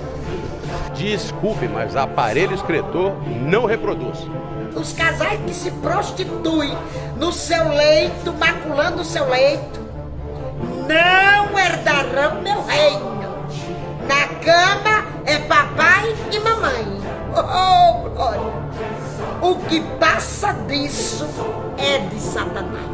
Desculpe, 0.94 1.66
mas 1.66 1.96
aparelho 1.96 2.54
escritor 2.54 3.12
não 3.42 3.64
reproduz. 3.66 4.28
Os 4.76 4.92
casais 4.92 5.40
que 5.46 5.54
se 5.54 5.70
prostituem 5.70 6.76
no 7.16 7.32
seu 7.32 7.68
leito, 7.68 8.32
maculando 8.32 9.02
o 9.02 9.04
seu 9.04 9.28
leito, 9.28 9.80
não 10.86 11.58
herdarão 11.58 12.42
meu 12.42 12.62
reino. 12.64 13.14
Na 14.06 14.28
cama 14.44 15.06
é 15.24 15.38
papai 15.38 16.14
e 16.30 16.38
mamãe. 16.40 17.00
Oh, 17.36 18.10
glória! 18.10 18.52
O 19.40 19.56
que 19.68 19.80
passa 19.98 20.52
disso 20.68 21.26
é 21.78 21.98
de 21.98 22.20
Satanás. 22.20 22.93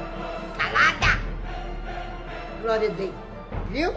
Glória 2.61 2.89
a 2.89 2.91
Deus. 2.91 3.11
Viu? 3.69 3.93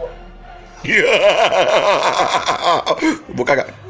Vou 3.35 3.45
cagar. 3.45 3.84